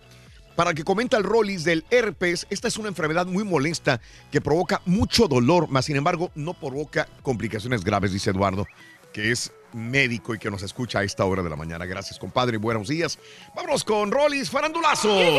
Para 0.56 0.72
el 0.72 0.76
que 0.76 0.84
comenta 0.84 1.18
el 1.18 1.24
Rollis 1.24 1.64
del 1.64 1.86
herpes, 1.90 2.46
esta 2.50 2.68
es 2.68 2.78
una 2.78 2.90
enfermedad 2.90 3.26
muy 3.26 3.44
molesta 3.44 4.02
que 4.32 4.42
provoca 4.42 4.82
mucho 4.86 5.28
dolor, 5.28 5.68
mas 5.70 5.86
sin 5.86 5.96
embargo 5.96 6.32
no 6.36 6.54
provoca 6.54 7.08
complicaciones 7.22 7.84
graves, 7.84 8.12
dice 8.12 8.32
Eduardo, 8.32 8.68
que 9.14 9.32
es 9.32 9.52
médico 9.74 10.34
y 10.36 10.40
que 10.40 10.52
nos 10.52 10.64
escucha 10.64 11.00
a 11.00 11.04
esta 11.04 11.24
hora 11.26 11.44
de 11.44 11.50
la 11.50 11.56
mañana. 11.56 11.86
Gracias, 11.86 12.20
compadre. 12.20 12.58
Buenos 12.58 12.88
días. 12.88 13.20
Vámonos 13.56 13.84
con 13.84 14.12
Rollis 14.12 14.50
Farandulazo. 14.50 15.18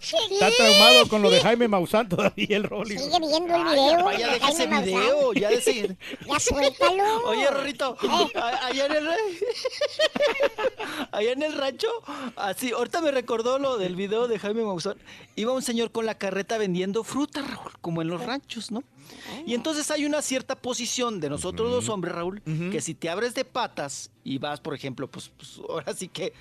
Está 0.00 0.50
traumado 0.56 1.08
con 1.08 1.22
lo 1.22 1.30
de 1.30 1.40
Jaime 1.40 1.68
Maussan 1.68 2.08
todavía 2.08 2.56
el 2.56 2.64
Rolly. 2.64 2.98
Sigue 2.98 3.18
viendo 3.20 3.54
el 3.56 3.64
video. 3.64 4.04
Vaya, 4.04 4.26
de 4.26 4.32
deja 4.34 4.48
ese 4.50 4.68
Jaime 4.68 4.82
video, 4.84 5.32
ya 5.32 5.48
de 5.50 5.96
Ya 6.28 6.40
suéltalo. 6.40 7.24
Oye, 7.26 7.48
Rorrito, 7.50 7.96
Eh. 8.02 8.38
a- 8.38 8.66
allá 8.66 8.86
en 8.86 8.92
el 8.92 9.08
allá 11.12 11.32
en 11.32 11.42
el 11.42 11.54
rancho, 11.54 11.88
así, 12.36 12.72
ahorita 12.72 13.00
me 13.00 13.10
recordó 13.10 13.58
lo 13.58 13.78
del 13.78 13.96
video 13.96 14.28
de 14.28 14.38
Jaime 14.38 14.62
Maussan. 14.64 14.96
Iba 15.36 15.52
un 15.52 15.62
señor 15.62 15.90
con 15.92 16.06
la 16.06 16.16
carreta 16.16 16.58
vendiendo 16.58 17.04
fruta, 17.04 17.42
Raúl, 17.42 17.72
como 17.80 18.02
en 18.02 18.08
los 18.08 18.24
ranchos, 18.24 18.70
¿no? 18.70 18.82
Y 19.46 19.54
entonces 19.54 19.90
hay 19.90 20.04
una 20.04 20.22
cierta 20.22 20.54
posición 20.56 21.20
de 21.20 21.28
nosotros 21.30 21.70
los 21.70 21.88
hombres, 21.88 22.14
Raúl, 22.14 22.42
que 22.70 22.80
si 22.80 22.94
te 22.94 23.08
abres 23.10 23.34
de 23.34 23.44
patas 23.44 24.10
y 24.24 24.38
vas, 24.38 24.60
por 24.60 24.74
ejemplo, 24.74 25.10
pues, 25.10 25.30
pues, 25.36 25.60
ahora 25.68 25.92
sí 25.94 26.08
que 26.08 26.32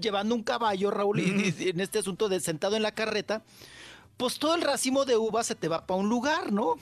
llevando 0.00 0.34
un 0.34 0.42
caballo, 0.42 0.90
Raúl, 0.90 1.20
y- 1.20 1.54
y 1.58 1.68
en 1.70 1.80
este 1.80 1.98
asunto 1.98 2.28
de 2.28 2.40
sentado 2.40 2.76
en 2.76 2.82
la 2.82 2.92
carreta, 2.92 3.42
pues 4.16 4.38
todo 4.38 4.54
el 4.56 4.62
racimo 4.62 5.04
de 5.04 5.16
uvas 5.16 5.46
se 5.46 5.54
te 5.54 5.68
va 5.68 5.86
para 5.86 6.00
un 6.00 6.08
lugar, 6.08 6.52
¿no? 6.52 6.76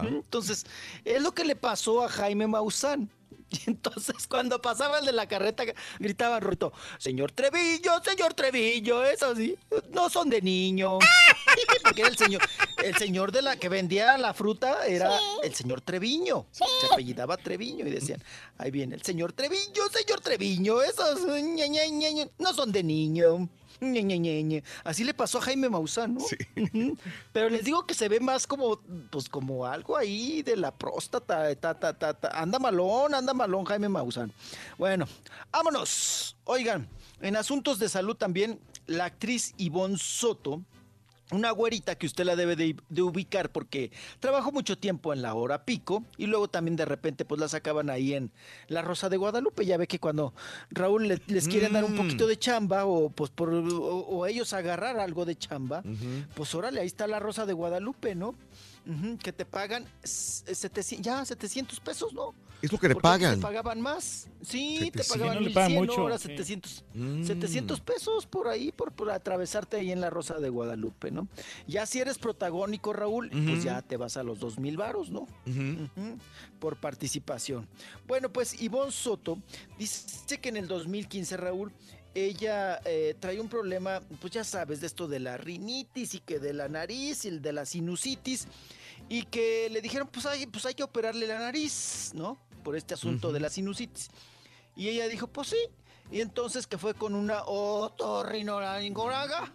Ujú. 0.00 0.06
Entonces, 0.08 0.66
es 1.04 1.22
lo 1.22 1.32
que 1.32 1.44
le 1.44 1.54
pasó 1.54 2.02
a 2.04 2.08
Jaime 2.08 2.46
Maussan. 2.46 3.08
Y 3.66 3.70
entonces, 3.70 4.26
cuando 4.28 4.60
pasaba 4.60 4.98
el 4.98 5.06
de 5.06 5.12
la 5.12 5.26
carreta, 5.26 5.64
gritaba 5.98 6.40
Rorito, 6.40 6.72
señor 6.98 7.32
Trevillo, 7.32 8.02
señor 8.02 8.34
Trevillo, 8.34 9.04
eso 9.04 9.34
sí, 9.36 9.56
no 9.90 10.08
son 10.08 10.30
de 10.30 10.40
niño. 10.40 10.98
Porque 11.82 12.00
era 12.02 12.10
el 12.10 12.16
señor, 12.16 12.42
el 12.82 12.96
señor 12.96 13.32
de 13.32 13.42
la 13.42 13.56
que 13.56 13.68
vendía 13.68 14.16
la 14.16 14.32
fruta 14.34 14.86
era 14.86 15.18
el 15.42 15.54
señor 15.54 15.80
Treviño. 15.82 16.46
Se 16.50 16.64
apellidaba 16.90 17.36
Treviño 17.36 17.86
y 17.86 17.90
decían, 17.90 18.22
ahí 18.58 18.70
viene 18.70 18.94
el 18.94 19.02
señor 19.02 19.32
Treviño, 19.32 19.88
señor 19.92 20.20
Treviño, 20.20 20.80
esos 20.82 21.20
ñe, 21.42 21.68
ñe, 21.68 22.30
no 22.38 22.54
son 22.54 22.72
de 22.72 22.82
niño. 22.82 23.48
Ñe, 23.82 24.00
ñe, 24.04 24.16
ñe, 24.16 24.42
ñe. 24.44 24.62
Así 24.84 25.02
le 25.02 25.12
pasó 25.12 25.38
a 25.38 25.40
Jaime 25.40 25.68
Maussan, 25.68 26.14
¿no? 26.14 26.20
Ujú. 26.20 26.96
Pero 27.32 27.48
les 27.48 27.64
digo 27.64 27.84
que 27.84 27.94
se 27.94 28.08
ve 28.08 28.20
más 28.20 28.46
como, 28.46 28.80
pues 29.10 29.28
como 29.28 29.66
algo 29.66 29.96
ahí 29.96 30.42
de 30.42 30.56
la 30.56 30.70
próstata. 30.70 31.52
ta, 31.56 31.74
ta, 31.78 31.98
ta, 31.98 32.14
ta. 32.14 32.28
Anda 32.28 32.60
malón, 32.60 33.12
anda 33.12 33.34
malón 33.34 33.64
Jaime 33.64 33.88
Maussan. 33.88 34.32
Bueno, 34.78 35.08
vámonos. 35.50 36.36
Oigan, 36.44 36.88
en 37.20 37.34
asuntos 37.34 37.80
de 37.80 37.88
salud 37.88 38.14
también, 38.14 38.60
la 38.86 39.06
actriz 39.06 39.52
Ivonne 39.56 39.98
Soto, 39.98 40.62
una 41.32 41.50
güerita 41.50 41.94
que 41.96 42.06
usted 42.06 42.24
la 42.24 42.36
debe 42.36 42.56
de, 42.56 42.76
de 42.88 43.02
ubicar 43.02 43.50
porque 43.50 43.90
trabajó 44.20 44.52
mucho 44.52 44.76
tiempo 44.78 45.12
en 45.12 45.22
la 45.22 45.34
hora 45.34 45.64
pico 45.64 46.04
y 46.18 46.26
luego 46.26 46.48
también 46.48 46.76
de 46.76 46.84
repente 46.84 47.24
pues 47.24 47.40
la 47.40 47.48
sacaban 47.48 47.90
ahí 47.90 48.14
en 48.14 48.30
La 48.68 48.82
Rosa 48.82 49.08
de 49.08 49.16
Guadalupe. 49.16 49.64
Ya 49.66 49.76
ve 49.76 49.86
que 49.86 49.98
cuando 49.98 50.34
Raúl 50.70 51.08
le- 51.08 51.20
les 51.26 51.48
quieren 51.48 51.72
dar 51.72 51.84
un 51.84 51.94
Mm. 51.94 51.96
poquito 51.96 52.26
de 52.26 52.38
chamba 52.38 52.84
o 52.86 53.10
pues 53.10 53.30
por 53.30 53.48
o, 53.50 53.60
o 53.60 54.26
ellos 54.26 54.52
agarrar 54.52 54.98
algo 54.98 55.24
de 55.24 55.36
chamba, 55.36 55.82
pues 56.34 56.54
órale, 56.54 56.80
ahí 56.80 56.86
está 56.86 57.06
La 57.06 57.18
Rosa 57.18 57.46
de 57.46 57.52
Guadalupe, 57.52 58.14
¿no? 58.14 58.34
Que 59.22 59.32
te 59.32 59.44
pagan 59.44 59.86
s- 60.02 60.42
700, 60.54 61.04
ya 61.04 61.24
700 61.24 61.78
pesos, 61.80 62.12
¿no? 62.12 62.34
Es 62.60 62.70
lo 62.70 62.78
que 62.78 62.88
te 62.88 62.94
Porque 62.94 63.08
antes 63.08 63.20
pagan. 63.20 63.38
Te 63.40 63.42
pagaban 63.42 63.80
más. 63.80 64.28
Sí, 64.40 64.90
te 64.92 65.02
700. 65.02 65.08
pagaban 65.08 65.32
Sí, 65.32 65.34
no 65.34 65.40
le 65.40 65.46
1100, 65.46 65.54
pagan 65.54 65.72
mucho, 65.72 66.00
ahora 66.00 66.18
sí. 66.18 66.28
700. 66.28 66.84
Mm. 66.94 67.24
700 67.24 67.80
pesos 67.80 68.26
por 68.26 68.48
ahí, 68.48 68.70
por, 68.72 68.92
por 68.92 69.10
atravesarte 69.10 69.76
ahí 69.78 69.90
en 69.92 70.00
la 70.00 70.10
Rosa 70.10 70.38
de 70.38 70.48
Guadalupe, 70.48 71.10
¿no? 71.10 71.28
Ya 71.66 71.86
si 71.86 72.00
eres 72.00 72.18
protagónico, 72.18 72.92
Raúl, 72.92 73.28
Ujú. 73.34 73.44
pues 73.52 73.64
ya 73.64 73.82
te 73.82 73.96
vas 73.96 74.16
a 74.16 74.22
los 74.22 74.38
2 74.40 74.58
mil 74.58 74.76
varos, 74.76 75.10
¿no? 75.10 75.22
Ujú. 75.46 75.88
Ujú, 75.96 76.18
por 76.60 76.76
participación. 76.76 77.68
Bueno, 78.06 78.32
pues 78.32 78.60
Ivonne 78.62 78.92
Soto 78.92 79.38
dice 79.78 80.38
que 80.40 80.48
en 80.48 80.56
el 80.56 80.68
2015, 80.68 81.36
Raúl, 81.36 81.72
ella 82.14 82.80
eh, 82.84 83.14
trae 83.18 83.40
un 83.40 83.48
problema, 83.48 84.00
pues 84.20 84.32
ya 84.32 84.44
sabes, 84.44 84.80
de 84.80 84.86
esto 84.86 85.08
de 85.08 85.20
la 85.20 85.36
rinitis 85.36 86.14
y 86.14 86.20
que 86.20 86.38
de 86.38 86.52
la 86.52 86.68
nariz 86.68 87.24
y 87.24 87.28
el 87.28 87.42
de 87.42 87.52
la 87.52 87.64
sinusitis, 87.64 88.46
y 89.08 89.24
que 89.24 89.68
le 89.70 89.80
dijeron, 89.80 90.08
pues 90.10 90.26
hay, 90.26 90.46
pues 90.46 90.66
hay 90.66 90.74
que 90.74 90.82
operarle 90.82 91.26
la 91.26 91.38
nariz, 91.38 92.12
¿no? 92.14 92.38
Por 92.62 92.76
este 92.76 92.94
asunto 92.94 93.32
de 93.32 93.40
la 93.40 93.50
sinusitis. 93.50 94.10
Y 94.76 94.88
ella 94.88 95.08
dijo, 95.08 95.26
pues 95.26 95.48
sí. 95.48 95.58
Y 96.10 96.20
entonces 96.20 96.66
que 96.66 96.78
fue 96.78 96.94
con 96.94 97.14
una 97.14 97.42
otorrinolaringóloga. 97.44 99.52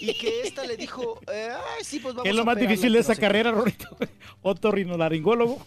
Y 0.00 0.18
que 0.18 0.42
esta 0.42 0.64
le 0.64 0.76
dijo, 0.76 1.18
eh, 1.32 1.48
ay, 1.50 1.84
sí, 1.84 1.98
pues 1.98 2.14
vamos 2.14 2.24
¿Qué 2.24 2.30
es 2.30 2.36
lo 2.36 2.42
a 2.42 2.44
más 2.44 2.58
difícil 2.58 2.92
de 2.92 2.98
esa 2.98 3.16
carrera, 3.16 3.50
Rorito? 3.50 3.96
Otorrinolaringólogo. 4.42 5.64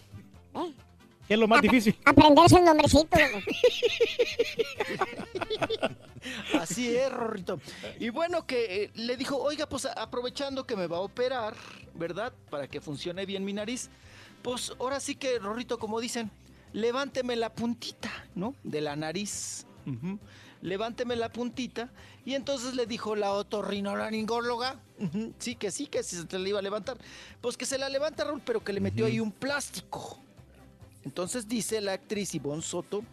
¿Qué 1.31 1.35
es 1.35 1.39
lo 1.39 1.47
más 1.47 1.61
difícil? 1.61 1.95
Aprenderse 2.03 2.57
el 2.57 2.65
nombrecito. 2.65 3.07
Así 6.59 6.93
es, 6.93 7.09
Rorrito. 7.09 7.61
Y 8.01 8.09
bueno, 8.09 8.45
que 8.45 8.83
eh, 8.83 8.91
le 8.95 9.15
dijo, 9.15 9.37
oiga, 9.37 9.65
pues 9.65 9.85
aprovechando 9.85 10.67
que 10.67 10.75
me 10.75 10.87
va 10.87 10.97
a 10.97 10.99
operar, 10.99 11.55
¿verdad? 11.93 12.33
Para 12.49 12.67
que 12.67 12.81
funcione 12.81 13.25
bien 13.25 13.45
mi 13.45 13.53
nariz, 13.53 13.89
pues 14.41 14.73
ahora 14.77 14.99
sí 14.99 15.15
que, 15.15 15.39
Rorrito, 15.39 15.79
como 15.79 16.01
dicen, 16.01 16.29
levánteme 16.73 17.37
la 17.37 17.53
puntita, 17.53 18.11
¿no? 18.35 18.53
De 18.63 18.81
la 18.81 18.97
nariz. 18.97 19.65
Levánteme 20.61 21.15
la 21.15 21.31
puntita. 21.31 21.93
Y 22.25 22.33
entonces 22.33 22.75
le 22.75 22.87
dijo 22.87 23.15
la 23.15 23.31
otorrinolaringóloga, 23.31 24.81
ujú, 24.99 25.31
sí, 25.39 25.55
que 25.55 25.71
sí, 25.71 25.87
que 25.87 26.03
se 26.03 26.27
le 26.37 26.49
iba 26.49 26.59
a 26.59 26.61
levantar. 26.61 26.97
Pues 27.39 27.55
que 27.55 27.65
se 27.65 27.77
la 27.77 27.87
levanta, 27.87 28.25
Raúl, 28.25 28.41
pero 28.45 28.61
que 28.61 28.73
le 28.73 28.81
metió 28.81 29.05
ahí 29.05 29.21
un 29.21 29.31
plástico. 29.31 30.19
Entonces 31.03 31.47
dice 31.47 31.81
la 31.81 31.93
actriz 31.93 32.35
Ivonne 32.35 32.61
Soto 32.61 33.03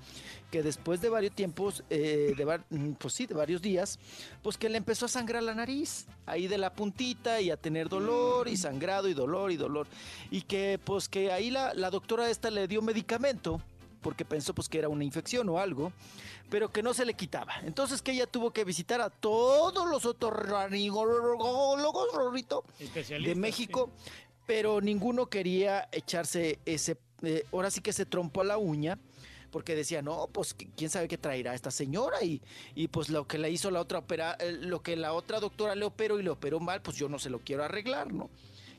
que 0.50 0.62
después 0.62 1.00
de 1.00 1.08
varios 1.08 1.34
tiempos, 1.34 1.84
eh, 1.90 2.34
de 2.36 2.60
mm, 2.70 2.94
pues 2.94 3.14
sí, 3.14 3.26
de 3.26 3.34
varios 3.34 3.60
días, 3.60 3.98
pues 4.42 4.56
que 4.56 4.68
le 4.68 4.78
empezó 4.78 5.06
a 5.06 5.08
sangrar 5.08 5.42
la 5.42 5.54
nariz, 5.54 6.06
ahí 6.26 6.48
de 6.48 6.58
la 6.58 6.72
puntita 6.72 7.40
y 7.40 7.50
a 7.50 7.56
tener 7.56 7.88
dolor 7.88 8.48
y 8.48 8.56
sangrado 8.56 9.08
y 9.08 9.14
dolor 9.14 9.52
y 9.52 9.56
dolor. 9.56 9.86
Y 10.30 10.42
que 10.42 10.80
pues 10.82 11.08
que 11.08 11.32
ahí 11.32 11.50
la, 11.50 11.74
la 11.74 11.90
doctora 11.90 12.30
esta 12.30 12.50
le 12.50 12.66
dio 12.66 12.80
medicamento 12.80 13.60
porque 14.00 14.24
pensó 14.24 14.54
pues 14.54 14.68
que 14.68 14.78
era 14.78 14.88
una 14.88 15.04
infección 15.04 15.48
o 15.48 15.58
algo, 15.58 15.92
pero 16.50 16.70
que 16.70 16.82
no 16.82 16.94
se 16.94 17.04
le 17.04 17.14
quitaba. 17.14 17.54
Entonces 17.64 18.02
que 18.02 18.12
ella 18.12 18.26
tuvo 18.26 18.52
que 18.52 18.64
visitar 18.64 19.00
a 19.00 19.10
todos 19.10 19.88
los 19.88 20.04
otorrinolaringólogos, 20.06 22.14
Rorrito, 22.14 22.64
de 23.08 23.34
México, 23.34 23.90
pero 24.46 24.80
ninguno 24.80 25.26
quería 25.26 25.88
echarse 25.92 26.58
ese, 26.64 26.96
eh, 27.22 27.44
ahora 27.52 27.70
sí 27.70 27.80
que 27.80 27.92
se 27.92 28.06
trompo 28.06 28.40
a 28.40 28.44
la 28.44 28.58
uña, 28.58 28.98
porque 29.50 29.74
decía, 29.74 30.02
no, 30.02 30.28
pues 30.32 30.56
qui- 30.56 30.68
quién 30.76 30.90
sabe 30.90 31.08
qué 31.08 31.16
traerá 31.16 31.54
esta 31.54 31.70
señora 31.70 32.22
y, 32.22 32.40
y 32.74 32.88
pues 32.88 33.08
lo 33.08 33.26
que 33.26 33.38
le 33.38 33.50
hizo 33.50 33.70
la 33.70 33.80
otra 33.80 33.98
opera, 34.00 34.36
eh, 34.40 34.52
lo 34.52 34.82
que 34.82 34.94
la 34.96 35.12
otra 35.14 35.40
doctora 35.40 35.74
le 35.74 35.84
operó 35.86 36.20
y 36.20 36.22
le 36.22 36.30
operó 36.30 36.60
mal, 36.60 36.82
pues 36.82 36.96
yo 36.98 37.08
no 37.08 37.18
se 37.18 37.30
lo 37.30 37.38
quiero 37.38 37.64
arreglar, 37.64 38.12
¿no? 38.12 38.28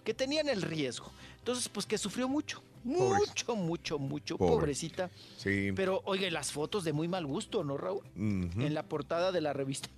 Que 0.03 0.13
tenían 0.13 0.47
el 0.47 0.61
riesgo. 0.61 1.11
Entonces, 1.39 1.69
pues 1.69 1.85
que 1.85 1.97
sufrió 1.97 2.27
mucho, 2.27 2.61
mucho, 2.83 3.55
mucho, 3.55 3.97
mucho, 3.99 4.37
Pobre. 4.37 4.51
pobrecita. 4.53 5.09
Sí. 5.37 5.71
Pero, 5.75 6.01
oye, 6.05 6.29
las 6.31 6.51
fotos 6.51 6.83
de 6.83 6.93
muy 6.93 7.07
mal 7.07 7.25
gusto, 7.25 7.63
¿no, 7.63 7.75
Raúl? 7.77 8.03
En 8.15 8.73
la 8.73 8.83
portada 8.83 9.31
de 9.31 9.41
la 9.41 9.53
revista. 9.53 9.89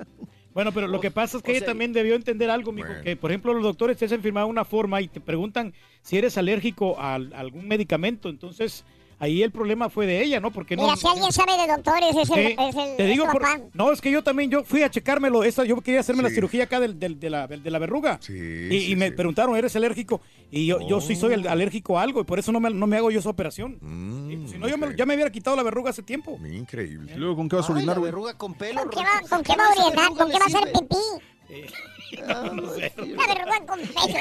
Bueno, 0.53 0.71
pero 0.73 0.87
lo 0.87 0.99
que 0.99 1.11
pasa 1.11 1.37
es 1.37 1.43
que 1.43 1.51
o 1.51 1.55
ella 1.55 1.65
también 1.65 1.93
debió 1.93 2.15
entender 2.15 2.49
algo, 2.49 2.71
mijo, 2.71 2.87
Bueno. 2.89 3.03
que 3.03 3.15
por 3.15 3.31
ejemplo 3.31 3.53
los 3.53 3.63
doctores 3.63 3.97
te 3.97 4.05
hacen 4.05 4.21
firmar 4.21 4.45
una 4.45 4.65
forma 4.65 5.01
y 5.01 5.07
te 5.07 5.21
preguntan 5.21 5.73
si 6.01 6.17
eres 6.17 6.37
alérgico 6.37 6.99
a, 6.99 7.15
al- 7.15 7.33
algún 7.33 7.67
medicamento, 7.67 8.27
entonces 8.29 8.83
ahí 9.21 9.41
el 9.43 9.51
problema 9.51 9.89
fue 9.89 10.05
de 10.05 10.21
ella, 10.21 10.39
¿no? 10.41 10.51
Porque 10.51 10.75
no 10.75 10.83
Mira, 10.83 10.95
si 10.97 11.07
alguien 11.07 11.31
sabe 11.31 11.53
de 11.57 11.67
doctores, 11.67 12.09
es 12.17 12.29
el, 12.29 12.35
Sí, 12.47 12.55
es 12.59 12.75
el 12.75 12.97
te 12.97 13.05
digo, 13.05 13.25
es 13.25 13.31
por- 13.31 13.45
no, 13.73 13.91
es 13.91 14.01
que 14.01 14.11
yo 14.11 14.23
también, 14.23 14.49
yo 14.51 14.63
fui 14.65 14.83
a 14.83 14.89
checármelo, 14.91 15.43
esa, 15.43 15.63
yo 15.63 15.79
quería 15.79 16.01
hacerme 16.01 16.23
la 16.23 16.29
cirugía 16.29 16.65
acá 16.65 16.79
del- 16.81 16.99
del- 16.99 17.19
de, 17.19 17.29
la, 17.29 17.47
de 17.47 17.71
la 17.71 17.79
verruga. 17.79 18.17
Sí, 18.21 18.33
y, 18.89 18.95
me 18.97 19.07
sí. 19.09 19.11
preguntaron, 19.15 19.55
¿eres 19.55 19.75
alérgico? 19.75 20.21
Y 20.49 20.65
yo, 20.65 20.79
yo 20.87 20.99
sí 20.99 21.15
soy 21.15 21.35
Oh. 21.35 21.49
alérgico 21.49 21.97
a 21.97 22.01
algo 22.01 22.19
y 22.21 22.23
por 22.25 22.39
eso 22.39 22.51
no 22.51 22.59
me, 22.59 22.69
no 22.71 22.87
me 22.87 22.97
hago 22.97 23.09
yo 23.11 23.19
esa 23.19 23.29
operación. 23.29 23.77
Mm, 23.79 24.47
si 24.47 24.57
no, 24.57 24.67
yo 24.67 24.77
me- 24.77 24.95
ya 24.97 25.05
me 25.05 25.13
hubiera 25.13 25.31
quitado 25.31 25.55
la 25.55 25.63
verruga 25.63 25.91
hace 25.91 26.03
tiempo. 26.03 26.37
Increíble. 26.51 27.13
¿Y 27.15 27.17
luego 27.19 27.35
con 27.37 27.47
qué 27.47 27.55
vas 27.55 27.65
a 27.65 27.67
Ay, 27.69 27.73
la 27.73 27.79
orinar, 27.79 27.99
güey? 27.99 28.11
verruga 28.11 28.37
con 28.37 28.53
pelo. 28.55 28.81
¿Con 28.81 28.89
qué 28.89 28.97
va, 28.97 29.29
con 29.29 29.43
qué 29.43 29.55
va 29.55 29.65
a 29.65 29.69
orinar? 29.87 30.07
¿Con 30.09 30.31
qué 30.31 30.37
va 30.39 30.43
a 30.45 30.47
hacer 30.47 30.71
pipí? 30.73 30.95
La 32.11 32.43
verruga 33.27 33.65
con 33.67 33.79
pelo. 33.79 34.19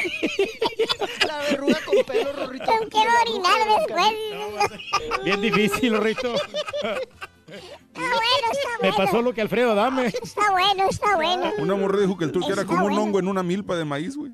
La 1.26 1.38
verruga 1.38 1.78
con 1.84 2.04
pelo, 2.04 2.32
Rorrito. 2.32 2.64
¿Con 2.66 2.88
qué 2.90 2.98
va 2.98 3.12
a 3.12 3.22
orinar 3.22 3.58
después? 3.78 5.24
Bien 5.24 5.40
difícil, 5.40 5.98
Rito. 5.98 6.34
Está 6.34 8.00
bueno, 8.00 8.46
está 8.52 8.68
Me 8.80 8.90
bueno. 8.90 8.96
pasó 8.96 9.22
lo 9.22 9.34
que 9.34 9.40
Alfredo 9.40 9.74
dame. 9.74 10.06
Está 10.06 10.50
bueno, 10.52 10.88
está 10.88 11.16
bueno. 11.16 11.52
Una 11.58 11.74
morra 11.74 11.98
dijo 12.00 12.16
que 12.16 12.24
el 12.24 12.32
turco 12.32 12.52
era 12.52 12.64
como 12.64 12.86
un 12.86 12.96
hongo 12.98 13.18
en 13.18 13.26
una 13.28 13.42
milpa 13.42 13.74
de 13.76 13.84
maíz, 13.84 14.16
güey. 14.16 14.32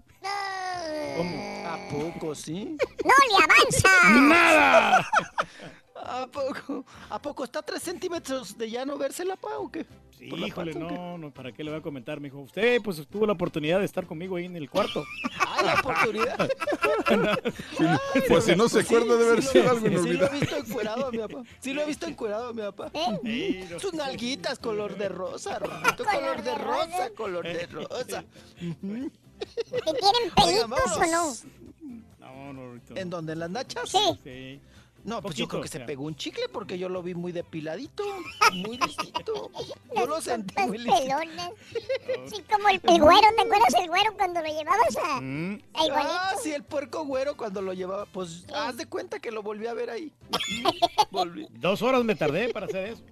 ¿A 1.66 1.78
poco, 1.90 2.34
sí? 2.34 2.76
¡No 3.04 3.14
le 3.30 3.44
avanza! 3.44 3.88
¡Nada! 4.20 5.08
¿A 5.94 6.26
poco? 6.26 6.84
¿A 7.08 7.20
poco 7.20 7.44
está 7.44 7.60
a 7.60 7.62
tres 7.62 7.82
centímetros 7.82 8.56
de 8.58 8.70
ya 8.70 8.84
no 8.84 8.98
verse 8.98 9.24
la 9.24 9.36
pa 9.36 9.56
o 9.58 9.70
qué? 9.70 9.86
Sí, 10.18 10.28
¿Por 10.28 10.38
la 10.38 10.46
híjole, 10.46 10.74
no, 10.74 11.18
no, 11.18 11.30
¿para 11.30 11.52
qué 11.52 11.62
le 11.62 11.70
voy 11.70 11.80
a 11.80 11.82
comentar, 11.82 12.20
mijo? 12.20 12.38
Usted, 12.40 12.80
pues, 12.82 13.06
tuvo 13.06 13.26
la 13.26 13.34
oportunidad 13.34 13.80
de 13.80 13.84
estar 13.84 14.06
conmigo 14.06 14.36
ahí 14.36 14.46
en 14.46 14.56
el 14.56 14.70
cuarto. 14.70 15.04
¡Ay, 15.46 15.66
la 15.66 15.74
oportunidad! 15.74 16.48
Pues 18.28 18.44
si 18.44 18.56
no 18.56 18.68
se 18.68 18.80
acuerda 18.80 19.16
de 19.16 19.24
haber 19.28 19.42
sí 19.42 19.48
sido 19.48 19.64
lo- 19.64 19.70
algo 19.70 19.80
Sí 19.86 19.88
lo 19.90 19.98
he 19.98 20.00
inolvidable. 20.02 20.40
visto 20.40 20.56
encuerado 20.56 21.06
a 21.06 21.10
mi 21.12 21.18
papá. 21.18 21.42
Sí 21.60 21.72
lo 21.74 21.82
he 21.82 21.86
visto 21.86 22.06
encuerado 22.06 22.48
a 22.48 22.52
mi 22.52 22.62
papá. 22.62 22.90
Sus 23.78 23.92
nalguitas 23.94 24.58
color 24.58 24.96
de 24.96 25.08
rosa, 25.08 25.58
Rorrito, 25.58 26.04
color 26.04 26.42
de 26.42 26.54
rosa, 26.54 27.10
color 27.16 27.44
de 27.44 27.66
rosa. 27.70 28.24
¿Te 28.58 28.74
tienen 28.80 30.32
Oigan, 30.42 30.70
pelitos 30.70 30.96
o 30.96 31.00
no? 31.06 31.34
No, 32.18 32.52
no, 32.52 32.74
Rito. 32.74 32.96
¿En 32.96 33.10
dónde? 33.10 33.32
¿En 33.34 33.38
las 33.40 33.50
nachas? 33.50 33.88
Sí. 33.90 33.98
Sí. 34.24 34.60
No, 35.06 35.22
pues 35.22 35.36
yo 35.36 35.46
creo 35.46 35.62
que 35.62 35.68
o 35.68 35.70
se 35.70 35.80
pegó 35.80 36.04
un 36.04 36.16
chicle 36.16 36.48
porque 36.52 36.78
yo 36.78 36.88
lo 36.88 37.02
vi 37.02 37.14
muy 37.14 37.30
depiladito, 37.32 38.02
muy 38.54 38.76
listito. 38.86 39.50
Yo 39.96 40.06
lo 40.06 40.20
sentí 40.20 40.54
muy 40.66 40.78
listo. 40.78 41.00
pelonas. 41.00 41.50
Sí, 42.26 42.42
como 42.52 42.68
el, 42.68 42.80
el 42.82 43.00
güero, 43.00 43.28
¿te 43.36 43.42
acuerdas 43.42 43.74
el 43.80 43.88
güero 43.88 44.14
cuando 44.16 44.40
lo 44.42 44.46
llevabas 44.48 44.96
a, 44.96 45.20
Mm. 45.20 45.62
a 45.74 45.86
igualito? 45.86 46.12
Ah, 46.12 46.34
sí, 46.42 46.52
el 46.52 46.64
puerco 46.64 47.04
güero 47.04 47.36
cuando 47.36 47.62
lo 47.62 47.72
llevaba. 47.72 48.06
Pues 48.06 48.46
haz 48.52 48.76
de 48.76 48.86
cuenta 48.86 49.20
que 49.20 49.30
lo 49.30 49.42
volví 49.42 49.66
a 49.68 49.74
ver 49.74 49.90
ahí. 49.90 50.12
Volví. 51.12 51.46
Dos 51.52 51.82
horas 51.82 52.02
me 52.04 52.14
tardé 52.16 52.48
para 52.52 52.66
hacer 52.66 52.88
eso. 52.88 53.02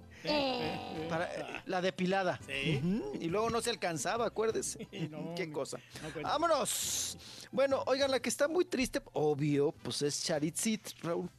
Para, 1.09 1.25
eh, 1.33 1.61
la 1.65 1.81
depilada. 1.81 2.39
Sí. 2.45 2.81
Y 3.19 3.27
luego 3.27 3.49
no 3.49 3.61
se 3.61 3.69
alcanzaba, 3.69 4.27
acuérdese. 4.27 4.87
no, 5.09 5.33
Qué 5.35 5.51
cosa. 5.51 5.77
no. 6.01 6.21
¡Vámonos! 6.21 7.17
Bueno, 7.51 7.83
oigan, 7.87 8.11
la 8.11 8.19
que 8.19 8.29
está 8.29 8.47
muy 8.47 8.65
triste, 8.65 9.01
obvio, 9.13 9.73
pues 9.83 10.01
es 10.01 10.23
Charitzit, 10.23 10.89
Raúl. 11.01 11.29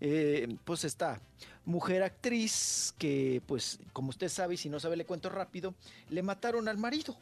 Eh, 0.00 0.56
pues 0.64 0.84
está 0.84 1.20
mujer 1.66 2.04
actriz 2.04 2.94
que, 2.96 3.42
pues, 3.46 3.78
como 3.92 4.10
usted 4.10 4.28
sabe, 4.28 4.54
y 4.54 4.56
si 4.56 4.70
no 4.70 4.80
sabe, 4.80 4.96
le 4.96 5.04
cuento 5.04 5.28
rápido, 5.28 5.74
le 6.08 6.22
mataron 6.22 6.68
al 6.68 6.78
marido. 6.78 7.16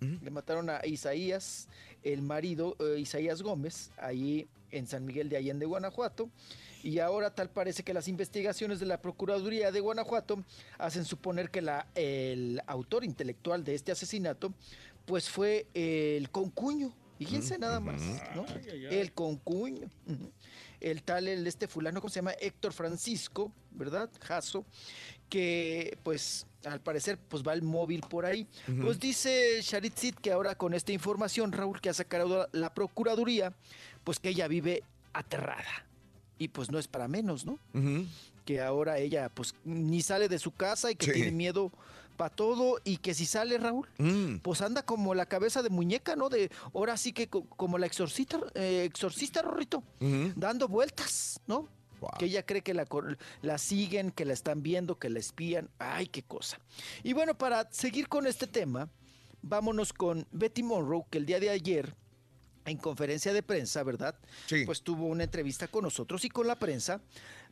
Le 0.00 0.30
mataron 0.30 0.68
a 0.68 0.82
Isaías, 0.84 1.68
el 2.02 2.20
marido, 2.20 2.76
eh, 2.80 3.00
Isaías 3.00 3.40
Gómez, 3.40 3.90
ahí 3.96 4.46
en 4.70 4.86
San 4.86 5.06
Miguel 5.06 5.30
de 5.30 5.38
Allende, 5.38 5.64
Guanajuato. 5.64 6.28
Y 6.84 6.98
ahora 6.98 7.34
tal 7.34 7.48
parece 7.48 7.82
que 7.82 7.94
las 7.94 8.08
investigaciones 8.08 8.78
de 8.78 8.84
la 8.84 9.00
Procuraduría 9.00 9.72
de 9.72 9.80
Guanajuato 9.80 10.44
hacen 10.76 11.06
suponer 11.06 11.50
que 11.50 11.62
la, 11.62 11.86
el 11.94 12.60
autor 12.66 13.04
intelectual 13.04 13.64
de 13.64 13.74
este 13.74 13.90
asesinato 13.90 14.52
pues 15.06 15.30
fue 15.30 15.66
el 15.72 16.28
concuño. 16.30 16.94
Fíjense 17.18 17.58
nada 17.58 17.80
más, 17.80 18.02
¿no? 18.34 18.44
El 18.90 19.12
concuño. 19.12 19.88
El 20.78 21.02
tal, 21.02 21.26
el 21.26 21.46
este 21.46 21.68
fulano, 21.68 22.02
¿cómo 22.02 22.10
se 22.10 22.16
llama? 22.16 22.32
Héctor 22.32 22.74
Francisco, 22.74 23.50
¿verdad? 23.70 24.10
Jasso, 24.20 24.66
que 25.30 25.96
pues 26.02 26.46
al 26.66 26.82
parecer 26.82 27.16
pues 27.16 27.42
va 27.42 27.54
el 27.54 27.62
móvil 27.62 28.02
por 28.02 28.26
ahí. 28.26 28.46
Pues 28.82 29.00
dice 29.00 29.58
Sharitzit 29.62 30.16
que 30.18 30.32
ahora 30.32 30.54
con 30.54 30.74
esta 30.74 30.92
información, 30.92 31.50
Raúl, 31.52 31.80
que 31.80 31.88
ha 31.88 31.94
sacado 31.94 32.46
la 32.52 32.74
Procuraduría, 32.74 33.54
pues 34.04 34.20
que 34.20 34.28
ella 34.28 34.48
vive 34.48 34.82
aterrada. 35.14 35.86
Y 36.38 36.48
pues 36.48 36.70
no 36.70 36.78
es 36.78 36.88
para 36.88 37.08
menos, 37.08 37.44
¿no? 37.46 37.58
Que 38.44 38.60
ahora 38.60 38.98
ella 38.98 39.28
pues 39.32 39.54
ni 39.64 40.02
sale 40.02 40.28
de 40.28 40.38
su 40.38 40.50
casa 40.52 40.90
y 40.90 40.96
que 40.96 41.06
Sí. 41.06 41.12
tiene 41.12 41.30
miedo 41.30 41.72
para 42.16 42.30
todo 42.34 42.78
y 42.84 42.98
que 42.98 43.12
si 43.14 43.26
sale 43.26 43.58
Raúl 43.58 43.88
Mm. 43.98 44.36
pues 44.38 44.60
anda 44.62 44.82
como 44.84 45.14
la 45.14 45.26
cabeza 45.26 45.62
de 45.62 45.70
muñeca 45.70 46.14
no 46.14 46.28
de 46.28 46.48
ahora 46.72 46.96
sí 46.96 47.12
que 47.12 47.28
co- 47.28 47.44
como 47.56 47.76
la 47.76 47.86
exorcista 47.86 48.38
eh, 48.54 48.84
exorcista 48.84 49.42
Rorrito 49.42 49.82
dando 50.36 50.68
vueltas 50.68 51.40
no 51.48 51.68
que 52.18 52.26
ella 52.26 52.44
cree 52.46 52.62
que 52.62 52.72
la, 52.74 52.86
la 53.42 53.58
siguen 53.58 54.10
que 54.12 54.24
la 54.26 54.32
están 54.34 54.62
viendo 54.62 54.96
que 54.98 55.08
la 55.08 55.18
espían. 55.18 55.70
Ay 55.78 56.06
qué 56.06 56.22
cosa. 56.22 56.58
Y 57.02 57.14
bueno 57.14 57.34
para 57.36 57.66
seguir 57.72 58.08
con 58.08 58.26
este 58.28 58.46
tema 58.46 58.88
vámonos 59.42 59.92
con 59.92 60.26
Betty 60.30 60.62
Monroe 60.62 61.04
que 61.10 61.18
el 61.18 61.26
día 61.26 61.40
de 61.40 61.50
ayer 61.50 61.96
en 62.64 62.76
conferencia 62.78 63.32
de 63.32 63.42
prensa, 63.42 63.82
¿verdad? 63.82 64.14
Sí. 64.46 64.64
Pues 64.64 64.82
tuvo 64.82 65.06
una 65.06 65.24
entrevista 65.24 65.68
con 65.68 65.84
nosotros 65.84 66.24
y 66.24 66.28
con 66.28 66.46
la 66.46 66.58
prensa 66.58 67.00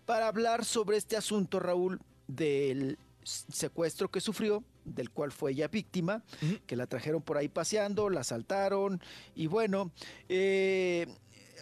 para 0.06 0.26
hablar 0.28 0.64
sobre 0.64 0.96
este 0.96 1.16
asunto, 1.16 1.60
Raúl, 1.60 2.00
del 2.26 2.98
secuestro 3.24 4.10
que 4.10 4.20
sufrió, 4.20 4.64
del 4.84 5.10
cual 5.10 5.30
fue 5.30 5.52
ella 5.52 5.68
víctima, 5.68 6.22
que 6.66 6.74
la 6.76 6.86
trajeron 6.86 7.22
por 7.22 7.36
ahí 7.36 7.48
paseando, 7.48 8.10
la 8.10 8.20
asaltaron 8.20 9.00
y 9.36 9.46
bueno, 9.46 9.92
eh, 10.28 11.06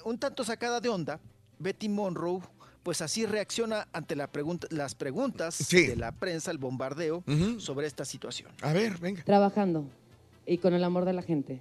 un 0.05 0.19
tanto 0.19 0.43
sacada 0.45 0.81
de 0.81 0.89
onda, 0.89 1.21
Betty 1.59 1.89
Monroe, 1.91 2.41
pues 2.83 3.03
así 3.03 3.27
reacciona 3.27 3.89
ante 3.93 4.17
la 4.17 4.33
pregunta, 4.33 4.67
las 4.71 4.95
preguntas 4.95 5.55
Sí. 5.55 5.87
de 5.87 5.97
la 5.97 6.13
prensa, 6.13 6.51
el 6.51 6.57
bombardeo 6.57 7.23
sobre 7.59 7.87
esta 7.87 8.07
situación. 8.07 8.51
A 8.63 8.73
ver, 8.73 8.97
venga. 8.99 9.23
Trabajando 9.23 9.85
y 10.47 10.57
con 10.59 10.73
el 10.73 10.83
amor 10.83 11.05
de 11.05 11.13
la 11.13 11.21
gente, 11.23 11.61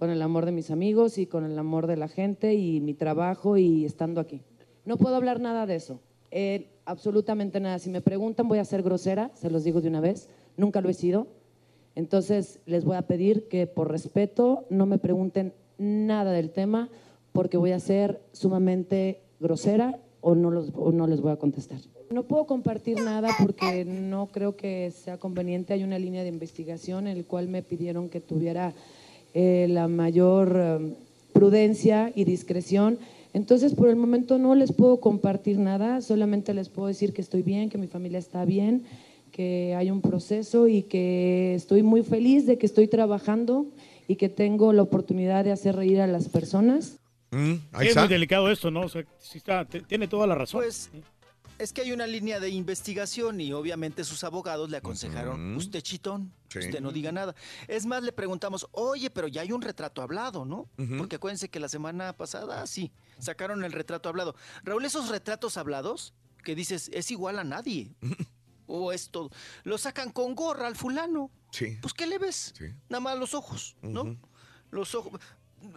con 0.00 0.08
el 0.08 0.22
amor 0.22 0.46
de 0.46 0.52
mis 0.52 0.70
amigos 0.70 1.18
y 1.18 1.26
con 1.26 1.44
el 1.44 1.58
amor 1.58 1.86
de 1.86 1.98
la 1.98 2.08
gente 2.08 2.54
y 2.54 2.80
mi 2.80 2.94
trabajo 2.94 3.58
y 3.58 3.84
estando 3.84 4.22
aquí. 4.22 4.40
No 4.86 4.96
puedo 4.96 5.14
hablar 5.14 5.40
nada 5.40 5.66
de 5.66 5.74
eso, 5.74 6.00
eh, 6.30 6.70
absolutamente 6.86 7.60
nada. 7.60 7.78
Si 7.78 7.90
me 7.90 8.00
preguntan 8.00 8.48
voy 8.48 8.60
a 8.60 8.64
ser 8.64 8.82
grosera, 8.82 9.30
se 9.34 9.50
los 9.50 9.62
digo 9.62 9.82
de 9.82 9.88
una 9.88 10.00
vez, 10.00 10.30
nunca 10.56 10.80
lo 10.80 10.88
he 10.88 10.94
sido. 10.94 11.26
Entonces 11.94 12.60
les 12.64 12.86
voy 12.86 12.96
a 12.96 13.02
pedir 13.02 13.46
que 13.48 13.66
por 13.66 13.90
respeto 13.90 14.64
no 14.70 14.86
me 14.86 14.96
pregunten 14.96 15.52
nada 15.76 16.32
del 16.32 16.50
tema 16.50 16.88
porque 17.32 17.58
voy 17.58 17.72
a 17.72 17.78
ser 17.78 18.22
sumamente 18.32 19.20
grosera 19.38 20.00
o 20.22 20.34
no, 20.34 20.50
los, 20.50 20.72
o 20.76 20.92
no 20.92 21.08
les 21.08 21.20
voy 21.20 21.32
a 21.32 21.36
contestar. 21.36 21.80
No 22.08 22.22
puedo 22.22 22.46
compartir 22.46 23.02
nada 23.02 23.28
porque 23.38 23.84
no 23.84 24.28
creo 24.28 24.56
que 24.56 24.90
sea 24.92 25.18
conveniente. 25.18 25.74
Hay 25.74 25.84
una 25.84 25.98
línea 25.98 26.22
de 26.22 26.30
investigación 26.30 27.06
en 27.06 27.18
la 27.18 27.24
cual 27.24 27.48
me 27.48 27.62
pidieron 27.62 28.08
que 28.08 28.22
tuviera 28.22 28.72
eh, 29.34 29.66
la 29.68 29.88
mayor 29.88 30.52
eh, 30.56 30.94
prudencia 31.32 32.12
y 32.14 32.24
discreción. 32.24 32.98
Entonces, 33.32 33.74
por 33.74 33.88
el 33.88 33.96
momento 33.96 34.38
no 34.38 34.54
les 34.54 34.72
puedo 34.72 34.98
compartir 35.00 35.58
nada, 35.58 36.00
solamente 36.00 36.52
les 36.54 36.68
puedo 36.68 36.88
decir 36.88 37.12
que 37.12 37.20
estoy 37.22 37.42
bien, 37.42 37.70
que 37.70 37.78
mi 37.78 37.86
familia 37.86 38.18
está 38.18 38.44
bien, 38.44 38.82
que 39.30 39.74
hay 39.76 39.90
un 39.90 40.00
proceso 40.00 40.66
y 40.66 40.82
que 40.82 41.54
estoy 41.54 41.82
muy 41.84 42.02
feliz 42.02 42.46
de 42.46 42.58
que 42.58 42.66
estoy 42.66 42.88
trabajando 42.88 43.66
y 44.08 44.16
que 44.16 44.28
tengo 44.28 44.72
la 44.72 44.82
oportunidad 44.82 45.44
de 45.44 45.52
hacer 45.52 45.76
reír 45.76 46.00
a 46.00 46.08
las 46.08 46.28
personas. 46.28 46.98
Mm, 47.30 47.52
ahí 47.72 47.82
es 47.86 47.88
está. 47.90 48.00
muy 48.00 48.08
delicado 48.08 48.50
esto, 48.50 48.72
¿no? 48.72 48.80
O 48.80 48.88
sea, 48.88 49.04
sí 49.20 49.38
está, 49.38 49.64
t- 49.64 49.82
tiene 49.82 50.08
toda 50.08 50.26
la 50.26 50.34
razón. 50.34 50.62
Pues 50.64 50.90
Es 51.60 51.72
que 51.72 51.82
hay 51.82 51.92
una 51.92 52.06
línea 52.06 52.40
de 52.40 52.48
investigación 52.48 53.40
y 53.40 53.52
obviamente 53.52 54.02
sus 54.04 54.24
abogados 54.24 54.70
le 54.70 54.78
aconsejaron, 54.78 55.54
usted 55.56 55.80
chitón, 55.82 56.32
Sí. 56.48 56.58
usted 56.60 56.80
no 56.80 56.90
diga 56.90 57.12
nada. 57.12 57.34
Es 57.68 57.84
más, 57.86 58.02
le 58.02 58.12
preguntamos, 58.12 58.66
oye, 58.72 59.10
pero 59.10 59.28
ya 59.28 59.42
hay 59.42 59.52
un 59.52 59.60
retrato 59.62 60.00
hablado, 60.02 60.44
¿no? 60.44 60.68
Porque 60.98 61.16
acuérdense 61.16 61.48
que 61.50 61.60
la 61.60 61.68
semana 61.68 62.16
pasada, 62.16 62.66
sí, 62.66 62.90
sacaron 63.18 63.62
el 63.62 63.72
retrato 63.72 64.08
hablado. 64.08 64.34
Raúl, 64.64 64.84
esos 64.84 65.08
retratos 65.10 65.56
hablados 65.58 66.14
que 66.44 66.54
dices, 66.54 66.90
es 66.94 67.10
igual 67.10 67.38
a 67.38 67.44
nadie. 67.44 67.94
o 68.66 68.92
es 68.92 69.10
todo. 69.10 69.30
Lo 69.64 69.76
sacan 69.78 70.10
con 70.10 70.34
gorra 70.34 70.66
al 70.66 70.76
fulano. 70.76 71.30
Sí. 71.50 71.76
Pues, 71.82 71.92
¿qué 71.92 72.06
le 72.06 72.18
ves? 72.18 72.54
Sí. 72.56 72.66
Nada 72.88 73.00
más 73.00 73.18
los 73.18 73.34
ojos, 73.34 73.76
¿no? 73.82 74.16
Los 74.70 74.94
ojos. 74.94 75.20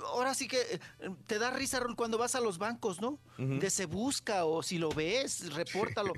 Ahora 0.05 0.33
sí 0.33 0.47
que 0.47 0.59
eh, 0.59 0.79
te 1.27 1.39
da 1.39 1.51
risa 1.51 1.81
cuando 1.95 2.17
vas 2.17 2.35
a 2.35 2.41
los 2.41 2.57
bancos, 2.57 3.01
¿no? 3.01 3.19
De 3.37 3.69
se 3.69 3.85
busca 3.85 4.45
o 4.45 4.63
si 4.63 4.77
lo 4.77 4.89
ves, 4.89 5.53
repórtalo. 5.53 6.13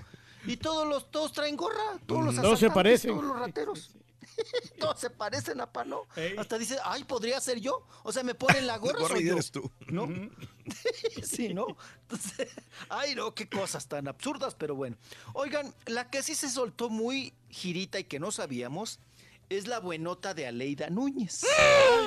Y 0.45 0.57
todos 0.57 0.87
los, 0.87 1.09
todos 1.09 1.31
traen 1.31 1.55
gorra, 1.55 1.99
todos 2.05 2.25
los. 2.25 2.35
Todos 2.35 2.59
se 2.59 2.69
parecen. 2.69 3.11
todos 3.11 3.25
los 3.25 3.39
rateros. 3.39 3.91
todos 4.79 4.99
se 4.99 5.09
parecen 5.09 5.61
a 5.61 5.71
Pano. 5.71 6.03
Hasta 6.37 6.57
dice, 6.57 6.77
ay, 6.83 7.03
podría 7.03 7.39
ser 7.39 7.59
yo. 7.59 7.87
O 8.03 8.11
sea, 8.11 8.23
me 8.23 8.35
ponen 8.35 8.67
la 8.67 8.77
gorra, 8.77 8.99
Gorra 8.99 9.15
soy 9.15 9.23
y 9.23 9.27
yo. 9.27 9.33
eres 9.33 9.51
tú. 9.51 9.71
¿No? 9.87 10.07
sí, 11.23 11.53
¿no? 11.53 11.67
Entonces, 12.01 12.49
ay, 12.89 13.15
no, 13.15 13.33
qué 13.33 13.49
cosas 13.49 13.87
tan 13.87 14.07
absurdas, 14.07 14.55
pero 14.55 14.75
bueno. 14.75 14.97
Oigan, 15.33 15.73
la 15.85 16.09
que 16.09 16.23
sí 16.23 16.35
se 16.35 16.49
soltó 16.49 16.89
muy 16.89 17.33
girita 17.49 17.99
y 17.99 18.03
que 18.03 18.19
no 18.19 18.31
sabíamos 18.31 18.99
es 19.49 19.67
la 19.67 19.79
buenota 19.79 20.33
de 20.33 20.47
Aleida 20.47 20.89
Núñez. 20.89 21.45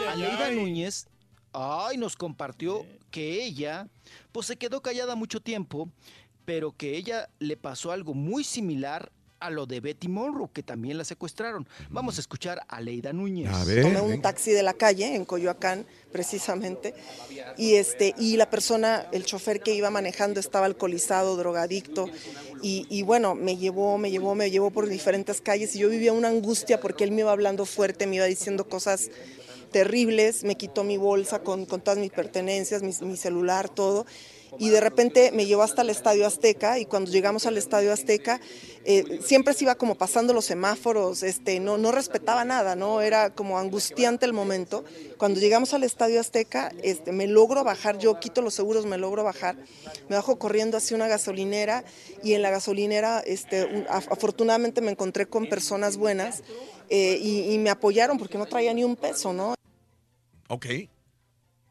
Aleida 0.09 0.51
Núñez, 0.51 1.07
ay, 1.59 1.97
nos 1.97 2.17
compartió 2.17 2.87
que 3.11 3.45
ella, 3.45 3.89
pues 4.33 4.47
se 4.47 4.57
quedó 4.57 4.81
callada 4.81 5.15
mucho 5.15 5.41
tiempo, 5.41 5.89
pero 6.45 6.73
que 6.77 6.97
ella 6.97 7.29
le 7.39 7.57
pasó 7.57 7.93
algo 7.93 8.15
muy 8.15 8.45
similar 8.45 9.11
a 9.41 9.51
lo 9.51 9.67
de 9.67 9.81
Betty 9.81 10.09
Monroe, 10.09 10.49
que 10.53 10.63
también 10.63 10.99
la 10.99 11.05
secuestraron. 11.05 11.69
Vamos 11.91 12.19
a 12.19 12.21
escuchar 12.21 12.59
a 12.69 12.77
Aleida 12.77 13.13
Núñez. 13.13 13.51
Tomé 13.83 14.01
un 14.01 14.21
taxi 14.21 14.51
de 14.51 14.65
la 14.65 14.75
calle 14.75 15.15
en 15.15 15.25
Coyoacán, 15.25 15.87
precisamente, 16.11 16.95
y 17.57 17.75
este 17.75 18.15
y 18.19 18.37
la 18.37 18.51
persona, 18.51 19.07
el 19.13 19.25
chofer 19.25 19.61
que 19.61 19.75
iba 19.75 19.91
manejando 19.91 20.41
estaba 20.41 20.67
alcoholizado, 20.67 21.37
drogadicto, 21.37 22.09
y, 22.63 22.87
y 22.91 23.03
bueno, 23.03 23.37
me 23.37 23.57
llevó, 23.57 23.97
me 23.99 24.11
llevó, 24.11 24.35
me 24.35 24.51
llevó 24.51 24.71
por 24.71 24.89
diferentes 24.89 25.41
calles 25.41 25.77
y 25.77 25.81
yo 25.81 25.89
vivía 25.89 26.13
una 26.13 26.29
angustia 26.29 26.81
porque 26.81 27.05
él 27.05 27.13
me 27.13 27.21
iba 27.21 27.31
hablando 27.31 27.65
fuerte, 27.65 28.09
me 28.09 28.17
iba 28.17 28.25
diciendo 28.25 28.69
cosas 28.69 29.11
terribles, 29.69 30.45
me 30.45 30.57
quitó 30.57 30.85
mi 30.85 30.97
bolsa 30.97 31.41
con, 31.41 31.67
con 31.67 31.81
todas 31.81 31.99
mis 31.99 32.11
pertenencias, 32.11 32.83
mi, 32.83 32.93
mi 33.07 33.17
celular, 33.17 33.69
todo. 33.69 34.07
Y 34.59 34.71
de 34.71 34.81
repente 34.81 35.31
me 35.33 35.47
llevó 35.47 35.63
hasta 35.63 35.83
el 35.83 35.91
Estadio 35.91 36.27
Azteca 36.27 36.79
y 36.79 36.87
cuando 36.87 37.11
llegamos 37.11 37.47
al 37.47 37.59
Estadio 37.59 37.93
Azteca 37.93 38.41
eh, 38.85 39.21
siempre 39.23 39.53
se 39.55 39.65
iba 39.65 39.75
como 39.75 39.97
pasando 39.97 40.33
los 40.33 40.47
semáforos, 40.47 41.23
este, 41.23 41.61
no, 41.61 41.77
no 41.77 41.93
respetaba 41.93 42.45
nada, 42.45 42.75
¿no? 42.75 43.01
Era 43.03 43.31
como 43.31 43.59
angustiante 43.59 44.25
el 44.25 44.33
momento. 44.33 44.85
Cuando 45.19 45.39
llegamos 45.41 45.75
al 45.75 45.85
Estadio 45.85 46.19
Azteca 46.21 46.73
este, 46.83 47.13
me 47.13 47.27
logro 47.27 47.63
bajar, 47.65 47.99
yo 47.99 48.19
quito 48.19 48.41
los 48.41 48.55
seguros, 48.55 48.87
me 48.87 48.97
logro 48.99 49.23
bajar, 49.25 49.57
me 50.09 50.17
bajo 50.17 50.39
corriendo 50.39 50.77
hacia 50.79 50.97
una 50.97 51.09
gasolinera 51.09 51.85
y 52.23 52.33
en 52.33 52.43
la 52.43 52.51
gasolinera 52.51 53.21
este, 53.21 53.65
un- 53.65 53.85
af- 53.87 54.09
afortunadamente 54.11 54.81
me 54.81 54.91
encontré 54.93 55.27
con 55.27 55.47
personas 55.49 55.97
buenas 55.99 56.43
eh, 56.89 57.19
y, 57.21 57.53
y 57.53 57.59
me 57.59 57.69
apoyaron 57.71 58.17
porque 58.19 58.39
no 58.39 58.47
traía 58.47 58.73
ni 58.73 58.83
un 58.85 58.97
peso, 58.97 59.33
¿no? 59.33 59.55
Ok. 60.49 60.67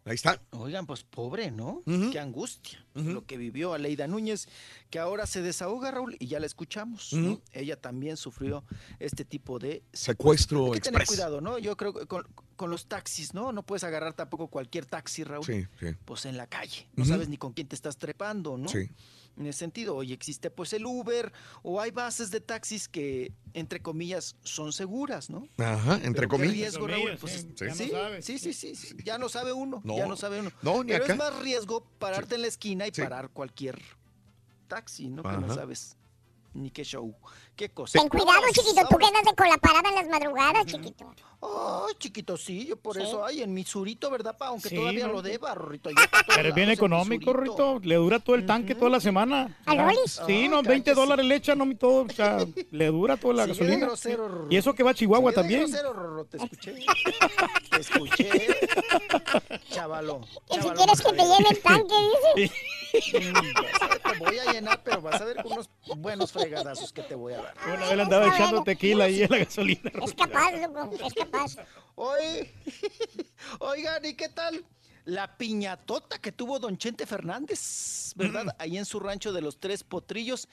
Ahí 0.07 0.15
está. 0.15 0.41
Oigan, 0.51 0.85
pues 0.85 1.03
pobre, 1.03 1.51
¿no? 1.51 1.83
Qué 1.85 2.19
angustia. 2.19 2.83
Lo 2.93 3.25
que 3.25 3.37
vivió 3.37 3.73
Aleida 3.73 4.07
Núñez, 4.07 4.47
que 4.89 4.99
ahora 4.99 5.27
se 5.27 5.41
desahoga, 5.41 5.91
Raúl, 5.91 6.15
y 6.19 6.27
ya 6.27 6.39
la 6.39 6.45
escuchamos. 6.45 7.11
¿no? 7.13 7.41
Ella 7.51 7.79
también 7.79 8.15
sufrió 8.15 8.63
este 8.99 9.25
tipo 9.25 9.59
de 9.59 9.83
Secuestro 9.91 10.67
Hay 10.67 10.79
que 10.79 10.91
tener 10.91 11.05
cuidado, 11.05 11.41
¿no? 11.41 11.59
Yo 11.59 11.75
creo 11.75 11.93
que 11.93 12.05
con, 12.07 12.25
con 12.55 12.69
los 12.69 12.87
taxis, 12.87 13.33
¿no? 13.33 13.51
No 13.51 13.63
puedes 13.63 13.83
agarrar 13.83 14.13
tampoco 14.13 14.47
cualquier 14.47 14.85
taxi, 14.85 15.25
Raúl. 15.25 15.45
Sí, 15.45 15.67
sí. 15.79 15.87
Pues 16.05 16.25
en 16.25 16.37
la 16.37 16.47
calle. 16.47 16.87
No 16.95 17.03
sabes 17.03 17.27
ni 17.27 17.37
con 17.37 17.51
quién 17.53 17.67
te 17.67 17.75
estás 17.75 17.97
trepando, 17.97 18.57
¿no? 18.57 18.69
Sí. 18.69 18.89
En 19.37 19.45
ese 19.45 19.59
sentido, 19.59 19.95
hoy 19.95 20.13
existe 20.13 20.49
pues 20.49 20.73
el 20.73 20.85
Uber 20.85 21.31
o 21.61 21.79
hay 21.79 21.91
bases 21.91 22.31
de 22.31 22.41
taxis 22.41 22.87
que, 22.87 23.31
entre 23.53 23.81
comillas, 23.81 24.35
son 24.43 24.73
seguras, 24.73 25.29
¿no? 25.29 25.47
Ajá, 25.57 25.99
entre 26.03 26.27
comillas. 26.27 26.53
riesgo, 26.53 26.87
Raúl, 26.87 27.17
pues, 27.19 27.33
sí, 27.33 27.39
sí, 27.55 27.65
no 27.65 27.75
sí, 27.75 27.89
sabes. 27.91 28.25
sí, 28.25 28.39
sí, 28.39 28.53
sí, 28.53 28.75
sí, 28.75 28.95
ya 29.03 29.17
no 29.19 29.29
sabe 29.29 29.53
uno, 29.53 29.81
No, 29.83 29.95
ya 29.95 30.07
no 30.07 30.15
sabe 30.17 30.39
uno. 30.39 30.51
no, 30.63 30.83
ni 30.83 30.91
Pero 30.91 31.03
acá. 31.05 31.13
es 31.13 31.19
más 31.19 31.39
riesgo 31.39 31.85
pararte 31.99 32.35
en 32.35 32.41
la 32.41 32.47
esquina 32.47 32.87
y 32.87 32.91
Sí. 32.91 33.01
parar 33.01 33.29
cualquier 33.29 33.79
taxi, 34.67 35.07
¿no? 35.09 35.21
Que 35.23 35.37
no 35.37 35.53
sabes 35.53 35.95
ni 36.53 36.71
qué 36.71 36.83
show, 36.83 37.15
qué 37.57 37.69
cosa. 37.69 37.99
Ten 37.99 38.07
cuidado, 38.07 38.41
chiquito, 38.53 38.87
tú 38.89 38.97
que 38.97 39.05
andas 39.07 39.23
de 39.23 39.35
con 39.35 39.49
la 39.49 39.57
parada 39.57 39.89
en 39.89 39.95
las 39.95 40.07
madrugadas, 40.07 40.65
chiquito. 40.65 41.13
Ay, 41.39 41.93
chiquito, 41.99 42.35
sí, 42.37 42.65
yo 42.65 42.77
por 42.77 42.95
Sí. 42.95 43.03
eso, 43.03 43.23
ay, 43.23 43.43
en 43.43 43.53
mi 43.53 43.63
surito, 43.63 44.09
¿verdad, 44.09 44.35
pa? 44.37 44.47
Aunque 44.47 44.69
Sí, 44.69 44.75
todavía 44.75 45.05
no, 45.07 45.13
lo 45.13 45.21
sí. 45.23 45.29
deba, 45.31 45.53
Rorrito. 45.53 45.89
Pero 46.35 46.49
es 46.49 46.55
bien 46.55 46.69
económico, 46.71 47.31
Rito. 47.33 47.79
Le 47.83 47.95
dura 47.95 48.19
todo 48.19 48.35
el 48.37 48.45
tanque 48.45 48.73
toda 48.73 48.89
la 48.89 48.99
semana. 48.99 49.55
¿Al 49.65 49.79
Ah, 49.79 49.85
Rollis? 49.85 50.19
Sí, 50.25 50.47
no, 50.47 50.63
20 50.63 50.93
dólares 50.95 51.25
le 51.25 51.35
echan, 51.35 51.57
no, 51.59 51.65
mi 51.65 51.75
todo. 51.75 52.05
O 52.05 52.09
sea, 52.09 52.37
le 52.71 52.87
dura 52.87 53.17
toda 53.17 53.33
la 53.35 53.41
de 53.43 53.49
gasolina. 53.53 53.85
grosero. 53.85 54.47
Y 54.49 54.55
eso 54.57 54.73
que 54.73 54.81
va 54.83 54.91
a 54.91 54.93
Chihuahua 54.95 55.31
también. 55.33 55.61
grosero, 55.61 55.93
Rorro, 55.93 56.25
te 56.25 56.37
escuché. 56.37 56.73
te 57.69 57.79
escuché. 57.81 58.47
Chavalo. 59.69 60.21
Que 60.49 60.61
si 60.61 60.69
quieres 60.69 61.01
que 61.01 61.11
te 61.11 61.23
llene 61.23 61.49
el 61.51 61.59
tanque, 61.61 61.95
dice. 62.35 62.53
Mm, 62.97 64.11
Te 64.13 64.17
voy 64.19 64.39
a 64.39 64.51
llenar, 64.53 64.81
pero 64.81 65.01
vas 65.01 65.19
a 65.21 65.25
ver 65.25 65.43
con 65.43 65.51
unos 65.51 65.69
buenos 65.97 66.31
fregadazos 66.31 66.93
que 66.93 67.03
te 67.03 67.15
voy 67.15 67.33
a 67.33 67.41
dar. 67.41 67.46
Una 67.65 67.75
vez 67.87 67.95
le 67.95 68.01
andaba 68.03 68.27
echando 68.35 68.63
tequila 68.63 69.05
ahí 69.05 69.23
en 69.23 69.31
la 69.31 69.37
gasolina. 69.39 69.91
Es 70.03 70.13
capaz, 70.13 70.51
loco, 70.53 70.97
es 71.05 71.13
capaz. 71.13 71.55
Oigan, 73.59 74.05
¿y 74.05 74.13
qué 74.13 74.29
tal? 74.29 74.63
La 75.05 75.37
piñatota 75.37 76.19
que 76.19 76.31
tuvo 76.33 76.59
don 76.59 76.77
Chente 76.77 77.05
Fernández, 77.05 78.11
¿verdad? 78.15 78.55
Ahí 78.59 78.77
en 78.77 78.85
su 78.85 78.99
rancho 78.99 79.31
de 79.31 79.41
los 79.41 79.57
Tres 79.59 79.83
Potrillos, 79.83 80.49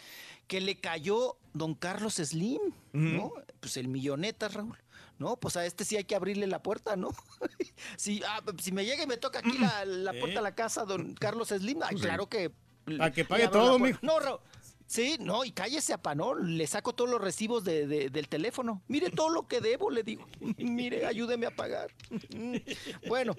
que 0.46 0.60
le 0.60 0.78
cayó 0.80 1.36
don 1.52 1.74
Carlos 1.74 2.14
Slim, 2.14 2.60
¿no? 2.92 3.32
Pues 3.60 3.76
el 3.76 3.88
milloneta, 3.88 4.48
Raúl. 4.48 4.78
No, 5.18 5.36
pues 5.36 5.56
a 5.56 5.64
este 5.64 5.84
sí 5.84 5.96
hay 5.96 6.04
que 6.04 6.14
abrirle 6.14 6.46
la 6.46 6.62
puerta, 6.62 6.96
¿no? 6.96 7.10
si, 7.96 8.20
ah, 8.26 8.40
si 8.60 8.72
me 8.72 8.84
llega 8.84 9.02
y 9.04 9.06
me 9.06 9.16
toca 9.16 9.40
aquí 9.40 9.58
la, 9.58 9.84
la 9.84 10.12
puerta 10.12 10.38
de 10.40 10.42
la 10.42 10.54
casa, 10.54 10.84
don 10.84 11.14
Carlos 11.14 11.48
Slim, 11.48 11.82
ay, 11.82 11.96
Sí. 11.96 12.02
claro 12.02 12.28
que... 12.28 12.52
Pa' 12.98 13.10
que 13.10 13.24
pague 13.24 13.48
todo, 13.48 13.78
mijo. 13.78 13.98
No, 14.02 14.20
Raúl. 14.20 14.40
Sí, 14.86 15.16
no, 15.18 15.44
y 15.44 15.52
cállese 15.52 15.92
a 15.94 15.98
panón, 16.02 16.56
le 16.58 16.66
saco 16.66 16.92
todos 16.94 17.10
los 17.10 17.20
recibos 17.20 17.64
de- 17.64 17.86
de- 17.86 18.10
del 18.10 18.28
teléfono. 18.28 18.82
Mire 18.88 19.10
todo 19.10 19.30
lo 19.30 19.48
que 19.48 19.60
debo, 19.60 19.90
le 19.90 20.02
digo. 20.02 20.26
Mire, 20.58 21.06
ayúdeme 21.06 21.46
a 21.46 21.50
pagar. 21.56 21.90
bueno, 23.08 23.34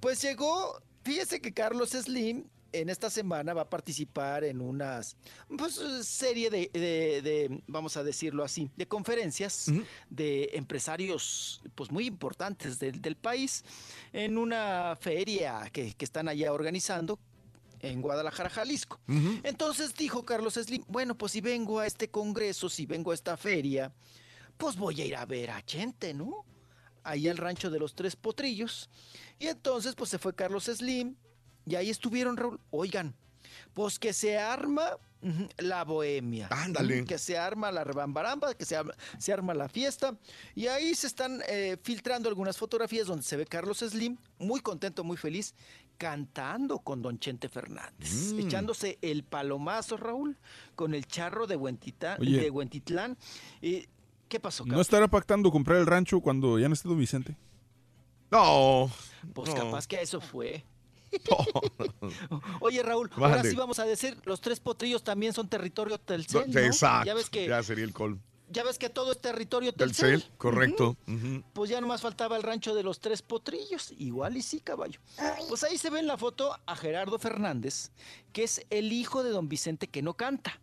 pues 0.00 0.20
llegó, 0.22 0.80
fíjese 1.02 1.40
que 1.40 1.52
Carlos 1.52 1.90
Slim 1.90 2.44
en 2.72 2.88
esta 2.88 3.10
semana 3.10 3.52
va 3.52 3.62
a 3.62 3.68
participar 3.68 4.44
en 4.44 4.60
unas 4.60 5.16
pues, 5.58 5.74
serie 6.06 6.50
de, 6.50 6.70
de- 6.72 7.20
de, 7.22 7.62
vamos 7.66 7.96
a 7.96 8.04
decirlo 8.04 8.44
así, 8.44 8.70
de 8.76 8.86
conferencias 8.86 9.66
de 10.08 10.50
empresarios 10.52 11.62
pues 11.74 11.90
muy 11.90 12.06
importantes 12.06 12.78
del, 12.78 13.02
del 13.02 13.16
país 13.16 13.64
en 14.12 14.38
una 14.38 14.96
feria 15.00 15.68
que, 15.72 15.94
que 15.94 16.04
están 16.04 16.28
allá 16.28 16.52
organizando 16.52 17.18
en 17.80 18.02
Guadalajara, 18.02 18.50
Jalisco. 18.50 19.00
Entonces 19.42 19.94
dijo 19.94 20.24
Carlos 20.24 20.54
Slim, 20.54 20.84
bueno, 20.88 21.16
pues 21.16 21.32
si 21.32 21.40
vengo 21.40 21.78
a 21.78 21.86
este 21.86 22.10
congreso, 22.10 22.68
si 22.68 22.86
vengo 22.86 23.10
a 23.10 23.14
esta 23.14 23.36
feria, 23.36 23.92
pues 24.56 24.76
voy 24.76 25.00
a 25.00 25.04
ir 25.06 25.16
a 25.16 25.24
ver 25.26 25.50
a 25.50 25.64
Chente, 25.64 26.14
¿no? 26.14 26.44
Ahí 27.02 27.28
al 27.28 27.38
rancho 27.38 27.70
de 27.70 27.78
los 27.78 27.94
Tres 27.94 28.16
Potrillos. 28.16 28.90
Y 29.38 29.46
entonces, 29.46 29.94
pues 29.94 30.10
se 30.10 30.18
fue 30.18 30.34
Carlos 30.34 30.64
Slim, 30.64 31.16
y 31.66 31.76
ahí 31.76 31.90
estuvieron, 31.90 32.36
Raúl. 32.36 32.60
Oigan, 32.70 33.14
pues 33.74 33.98
que 33.98 34.12
se 34.12 34.38
arma 34.38 34.98
la 35.58 35.84
bohemia. 35.84 36.48
Ándale. 36.50 37.04
Que 37.04 37.18
se 37.18 37.36
arma 37.36 37.70
la 37.70 37.84
rebambaramba, 37.84 38.54
que 38.54 38.64
se 38.64 38.76
arma, 38.76 38.94
se 39.18 39.32
arma 39.32 39.54
la 39.54 39.68
fiesta. 39.68 40.18
Y 40.54 40.66
ahí 40.66 40.94
se 40.94 41.06
están 41.06 41.42
eh, 41.48 41.76
filtrando 41.82 42.28
algunas 42.28 42.56
fotografías 42.56 43.06
donde 43.06 43.22
se 43.22 43.36
ve 43.36 43.46
Carlos 43.46 43.78
Slim, 43.78 44.16
muy 44.38 44.60
contento, 44.60 45.04
muy 45.04 45.16
feliz, 45.16 45.54
cantando 46.10 46.78
con 46.78 47.02
Don 47.02 47.18
Chente 47.18 47.50
Fernández, 47.50 48.32
Mm. 48.32 48.40
echándose 48.40 48.98
el 49.02 49.22
palomazo, 49.22 49.98
Raúl, 49.98 50.38
con 50.74 50.94
el 50.94 51.06
charro 51.06 51.46
de, 51.46 51.56
Huentita- 51.58 52.16
Oye. 52.18 52.40
de 52.40 52.50
Huentitlán. 52.50 53.18
Y, 53.60 53.86
¿Qué 54.26 54.40
pasó, 54.40 54.64
¿No 54.64 54.70
Carlos? 54.70 54.86
estará 54.86 55.08
pactando 55.08 55.50
comprar 55.50 55.76
el 55.78 55.84
rancho 55.86 56.20
cuando 56.22 56.58
ya 56.58 56.68
no 56.68 56.74
esté 56.74 56.88
don 56.88 56.98
Vicente? 56.98 57.36
No. 58.30 58.90
Pues 59.34 59.50
No. 59.50 59.56
capaz 59.56 59.86
que 59.86 59.98
a 59.98 60.00
eso 60.00 60.22
fue. 60.22 60.64
Oye, 62.60 62.82
Raúl, 62.82 63.10
ahora 63.16 63.42
sí 63.42 63.54
vamos 63.54 63.78
a 63.78 63.84
decir, 63.84 64.16
los 64.24 64.40
tres 64.40 64.58
potrillos 64.58 65.04
también 65.04 65.34
son 65.34 65.48
territorio 65.48 65.96
No, 65.96 66.02
Telcel, 66.02 66.50
¿no? 66.50 66.60
Exacto. 66.60 67.06
Ya 67.06 67.14
ves 67.14 67.28
que 67.28 67.46
Ya 67.46 67.62
sería 67.62 67.84
el 67.84 67.92
col. 67.92 68.18
ya 68.50 68.62
ves 68.64 68.78
que 68.78 68.88
todo 68.90 69.12
es 69.12 69.20
territorio 69.20 69.72
Del 69.72 69.78
Telcel. 69.92 70.20
cel, 70.22 70.30
correcto. 70.38 70.96
Ujú. 71.06 71.16
Ujú. 71.16 71.42
Pues 71.52 71.70
ya 71.70 71.80
nomás 71.80 72.00
faltaba 72.02 72.36
el 72.36 72.42
rancho 72.42 72.74
de 72.74 72.82
los 72.82 73.00
tres 73.00 73.22
potrillos. 73.22 73.92
Igual 73.98 74.36
y 74.36 74.42
sí, 74.42 74.60
caballo. 74.60 75.00
Pues 75.48 75.64
ahí 75.64 75.78
se 75.78 75.90
ve 75.90 76.00
en 76.00 76.06
la 76.06 76.16
foto 76.18 76.56
a 76.66 76.76
Gerardo 76.76 77.18
Fernández, 77.18 77.90
que 78.32 78.42
es 78.44 78.66
el 78.70 78.92
hijo 78.92 79.22
de 79.22 79.30
don 79.30 79.48
Vicente 79.48 79.86
que 79.88 80.02
no 80.02 80.14
canta. 80.14 80.60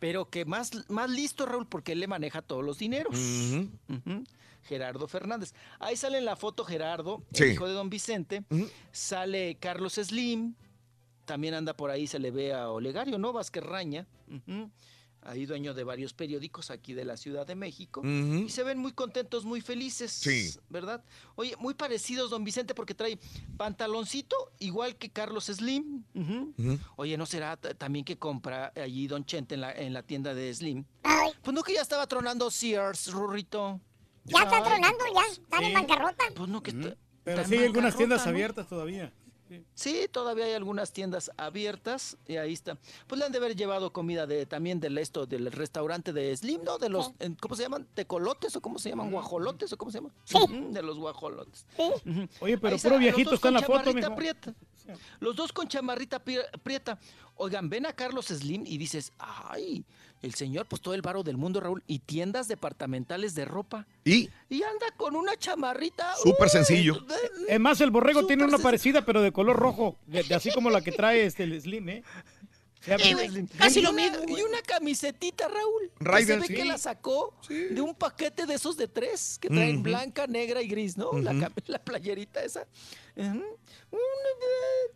pero 0.00 0.28
que 0.28 0.44
más, 0.44 0.70
más 0.90 1.08
listo, 1.08 1.46
Raúl, 1.46 1.66
porque 1.66 1.92
él 1.92 2.00
le 2.00 2.06
maneja 2.06 2.42
todos 2.42 2.62
los 2.62 2.76
dineros. 2.78 3.16
Gerardo 4.64 5.08
Fernández. 5.08 5.54
Ahí 5.78 5.96
sale 5.96 6.18
en 6.18 6.24
la 6.26 6.36
foto 6.36 6.64
Gerardo, 6.64 7.22
Sí. 7.32 7.44
el 7.44 7.52
hijo 7.52 7.66
de 7.66 7.72
don 7.74 7.88
Vicente. 7.90 8.44
Sale 8.92 9.56
Carlos 9.60 9.94
Slim. 9.94 10.54
También 11.24 11.54
anda 11.54 11.74
por 11.74 11.90
ahí, 11.90 12.06
se 12.06 12.18
le 12.18 12.30
ve 12.30 12.52
a 12.52 12.68
Olegario, 12.70 13.18
¿no? 13.18 13.32
Vázquez 13.32 13.62
Raña. 13.64 14.06
Ahí 15.26 15.46
dueño 15.46 15.72
de 15.72 15.84
varios 15.84 16.12
periódicos 16.12 16.70
aquí 16.70 16.92
de 16.92 17.04
la 17.06 17.16
Ciudad 17.16 17.46
de 17.46 17.54
México. 17.54 18.02
Y 18.04 18.48
se 18.50 18.62
ven 18.62 18.78
muy 18.78 18.92
contentos, 18.92 19.44
muy 19.46 19.60
felices. 19.62 20.12
Sí. 20.12 20.54
¿Verdad? 20.68 21.02
Oye, 21.34 21.56
muy 21.58 21.72
parecidos, 21.74 22.28
don 22.30 22.44
Vicente, 22.44 22.74
porque 22.74 22.94
trae 22.94 23.18
pantaloncito 23.56 24.36
igual 24.58 24.96
que 24.96 25.10
Carlos 25.10 25.46
Slim. 25.46 26.04
Oye, 26.96 27.16
¿no 27.16 27.24
será 27.26 27.56
también 27.56 28.04
que 28.04 28.18
compra 28.18 28.72
allí 28.76 29.06
Don 29.06 29.24
Chente 29.24 29.54
en 29.54 29.62
la, 29.62 29.72
en 29.72 29.92
la 29.94 30.02
tienda 30.02 30.34
de 30.34 30.52
Slim? 30.54 30.84
Pues 31.42 31.54
no 31.54 31.62
que 31.62 31.72
ya 31.74 31.80
estaba 31.80 32.06
tronando 32.06 32.50
Sears, 32.50 33.10
Rurrito. 33.10 33.80
Ya 34.24 34.42
está 34.44 34.62
tronando, 34.62 35.04
ya. 35.14 35.32
Están 35.32 35.64
en 35.64 35.74
bancarrota. 35.74 36.24
Pues 36.34 36.48
no 36.48 36.62
que 36.62 36.70
está- 36.70 36.96
Pero 37.24 37.36
está 37.38 37.48
sí 37.48 37.56
hay 37.56 37.64
algunas 37.64 37.96
tiendas 37.96 38.24
¿no? 38.26 38.30
abiertas 38.30 38.68
todavía. 38.68 39.12
Sí, 39.74 40.08
todavía 40.10 40.46
hay 40.46 40.52
algunas 40.54 40.92
tiendas 40.92 41.30
abiertas 41.36 42.16
y 42.26 42.36
ahí 42.36 42.52
está. 42.52 42.78
Pues 43.06 43.18
le 43.18 43.24
han 43.26 43.32
de 43.32 43.38
haber 43.38 43.54
llevado 43.54 43.92
comida 43.92 44.26
de 44.26 44.46
también 44.46 44.80
del 44.80 44.96
esto 44.98 45.26
del 45.26 45.52
restaurante 45.52 46.12
de 46.12 46.36
Slim, 46.36 46.64
¿no? 46.64 46.78
De 46.78 46.88
los 46.88 47.12
¿cómo 47.40 47.54
se 47.54 47.62
llaman? 47.62 47.86
¿Tecolotes 47.94 48.56
o 48.56 48.60
cómo 48.60 48.78
se 48.78 48.88
llaman? 48.90 49.10
¿Guajolotes 49.10 49.72
o 49.72 49.76
cómo 49.76 49.90
se 49.90 49.98
llaman? 49.98 50.12
Ujú, 50.34 50.72
De 50.72 50.82
los 50.82 50.98
guajolotes. 50.98 51.66
Oye, 52.40 52.58
pero 52.58 52.76
puro 52.78 52.94
los 52.94 53.00
viejito 53.00 53.30
dos 53.30 53.38
está 53.38 53.48
en 53.48 53.54
la 53.54 53.60
foto, 53.62 53.90
prieta. 54.16 54.54
Los 55.20 55.34
dos 55.36 55.52
con 55.52 55.66
chamarrita 55.68 56.18
pri- 56.22 56.40
prieta. 56.62 56.98
Oigan, 57.36 57.68
ven 57.68 57.86
a 57.86 57.92
Carlos 57.92 58.26
Slim 58.26 58.64
y 58.66 58.76
dices, 58.78 59.12
ay, 59.18 59.84
el 60.24 60.34
señor, 60.34 60.66
pues 60.66 60.80
todo 60.80 60.94
el 60.94 61.02
varo 61.02 61.22
del 61.22 61.36
mundo, 61.36 61.60
Raúl, 61.60 61.82
y 61.86 61.98
tiendas 62.00 62.48
departamentales 62.48 63.34
de 63.34 63.44
ropa. 63.44 63.86
Y 64.04 64.30
Y 64.48 64.62
anda 64.62 64.86
con 64.96 65.16
una 65.16 65.36
chamarrita. 65.36 66.14
súper 66.22 66.48
sencillo. 66.48 67.04
Es 67.48 67.60
más, 67.60 67.80
el 67.80 67.90
borrego 67.90 68.26
tiene 68.26 68.44
una 68.44 68.58
parecida, 68.58 69.04
pero 69.04 69.22
de 69.22 69.32
color 69.32 69.56
rojo, 69.56 69.98
de, 70.06 70.22
de 70.22 70.34
así 70.34 70.50
como 70.52 70.70
la 70.70 70.80
que 70.80 70.92
trae 70.92 71.26
este 71.26 71.44
el 71.44 71.60
Slim, 71.60 71.88
¿eh? 71.88 72.02
Casi 73.58 73.80
lo 73.80 73.92
mismo. 73.92 74.18
Y 74.28 74.42
una 74.42 74.60
camisetita, 74.62 75.48
Raúl. 75.48 75.90
que 75.98 76.26
se 76.26 76.36
ve 76.36 76.46
sí. 76.46 76.54
que 76.54 76.64
la 76.64 76.78
sacó 76.78 77.34
de 77.48 77.80
un 77.80 77.94
paquete 77.94 78.46
de 78.46 78.54
esos 78.54 78.76
de 78.76 78.88
tres 78.88 79.38
que 79.38 79.48
traen 79.48 79.82
blanca, 79.82 80.26
negra 80.26 80.60
y 80.62 80.68
gris, 80.68 80.96
¿no? 80.96 81.12
la, 81.18 81.32
la 81.66 81.78
playerita 81.78 82.42
esa. 82.42 82.66
Eh, 83.16 83.42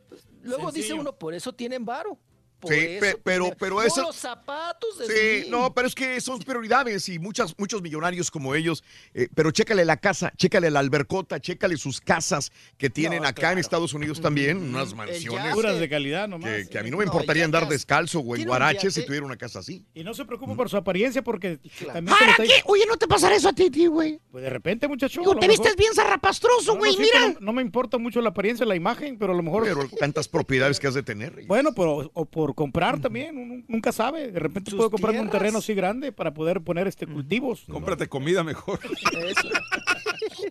pues, 0.09 0.27
Luego 0.43 0.71
dice 0.71 0.95
uno, 0.95 1.13
por 1.13 1.35
eso 1.35 1.53
tienen 1.53 1.85
varo. 1.85 2.19
Por 2.61 2.73
Sí, 2.75 2.81
eso 2.81 3.01
pe- 3.01 3.21
pero, 3.23 3.53
pero 3.59 3.77
No, 3.77 3.83
eso. 3.83 4.03
los 4.03 4.17
zapatos 4.17 4.99
de 4.99 5.07
Sí, 5.07 5.41
Slim. 5.43 5.51
no, 5.53 5.73
pero 5.75 5.87
es 5.87 5.95
que 5.95 6.21
son 6.21 6.41
prioridades 6.41 7.09
y 7.09 7.19
muchas, 7.21 7.55
muchos 7.57 7.83
millonarios 7.83 8.31
como 8.31 8.55
ellos. 8.55 8.83
eh, 9.15 9.29
pero 9.35 9.51
chécale 9.53 9.85
la 9.85 9.97
casa, 9.97 10.33
chécale 10.37 10.71
la 10.71 10.81
albercota, 10.81 11.41
chécale 11.41 11.77
sus 11.77 12.01
casas 12.01 12.51
que 12.77 12.91
tienen 12.91 13.25
acá 13.25 13.53
en 13.53 13.59
Estados 13.59 13.95
Unidos 13.95 14.21
también, 14.21 14.59
unas 14.59 14.93
mansiones. 14.95 15.55
Puras 15.55 15.79
de 15.79 15.89
calidad 15.89 16.27
nomás. 16.29 16.51
Que, 16.51 16.69
que 16.69 16.79
a 16.79 16.83
mí 16.83 16.91
no 16.91 16.97
me 16.97 17.05
No, 17.05 17.13
importaría 17.13 17.45
andar 17.45 17.69
descalzo 17.69 18.21
o 18.21 18.35
en 18.37 18.45
guarache 18.45 18.91
si 18.91 19.05
tuviera 19.07 19.25
una 19.25 19.37
casa 19.37 19.61
así. 19.61 19.85
Y 19.95 20.03
no 20.03 20.13
se 20.15 20.25
preocupe 20.25 20.55
por 20.57 20.69
su 20.69 20.77
apariencia 20.77 21.23
porque 21.23 21.59
también 21.93 22.17
se 22.19 22.25
le 22.27 22.33
¿Para 22.33 22.33
está- 22.33 22.43
qué? 22.45 22.63
Oye, 22.65 22.85
¿no 22.89 22.97
te 22.97 23.07
pasará 23.07 23.37
eso 23.37 23.49
a 23.49 23.53
ti, 23.53 23.71
tío, 23.71 23.91
güey? 23.93 24.21
Pues 24.33 24.43
de 24.43 24.51
repente, 24.51 24.89
muchacho. 24.89 25.21
Digo, 25.21 25.37
te 25.37 25.47
mejor- 25.47 25.63
vistes 25.65 25.77
bien 25.77 25.95
zarrapastroso, 25.95 26.73
No, 26.73 26.75
no, 26.75 26.79
güey, 26.81 26.93
sí, 26.93 26.99
mira. 27.01 27.37
No, 27.41 27.53
me 27.53 27.63
importa 27.63 27.99
mucho 27.99 28.21
la 28.21 28.31
apariencia, 28.31 28.67
la 28.67 28.75
imagen, 28.77 29.17
pero 29.19 29.33
a 29.33 29.37
lo 29.37 29.43
mejor. 29.43 29.63
Pero 29.65 29.89
tantas 29.99 30.27
propiedades 30.29 30.81
que 30.81 30.87
has 30.89 30.95
de 30.95 31.03
tener. 31.03 31.45
Bueno, 31.47 31.73
pero 31.75 32.11
o 32.13 32.25
por 32.25 32.48
comprar 32.55 33.01
también, 33.01 33.37
uno 33.37 33.63
nunca 33.69 33.93
sabe. 33.93 34.31
De 34.33 34.39
repente 34.41 34.71
puedo 34.75 34.91
comprarme 34.91 35.21
un 35.21 35.27
tierras. 35.27 35.41
terreno 35.41 35.59
así 35.59 35.75
grande 35.75 36.13
para 36.13 36.33
poder 36.35 36.61
poner 36.61 36.87
este 36.89 37.07
cultivos. 37.07 37.65
Cómprate 37.71 38.09
comida 38.09 38.43
mejor. 38.45 38.81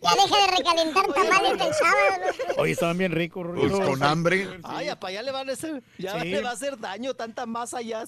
Ya 0.01 0.09
deja 0.15 0.35
de 0.51 0.57
recalentar 0.57 1.05
tamales 1.13 1.51
del 1.51 1.73
sábado. 1.73 2.31
loco. 2.47 2.61
Oye, 2.61 2.71
estaban 2.71 2.97
bien 2.97 3.11
ricos. 3.11 3.47
Pues 3.53 3.71
con 3.71 4.03
hambre. 4.03 4.47
Ay, 4.63 4.87
para 4.99 5.07
allá 5.09 5.23
le 5.23 5.31
van 5.31 5.49
a 5.49 5.53
hacer, 5.53 5.83
ya 5.97 6.19
Sí. 6.21 6.29
le 6.29 6.41
va 6.41 6.49
a 6.49 6.53
hacer 6.53 6.77
daño 6.79 7.13
tanta 7.13 7.45
masa 7.45 7.81
ya. 7.81 8.03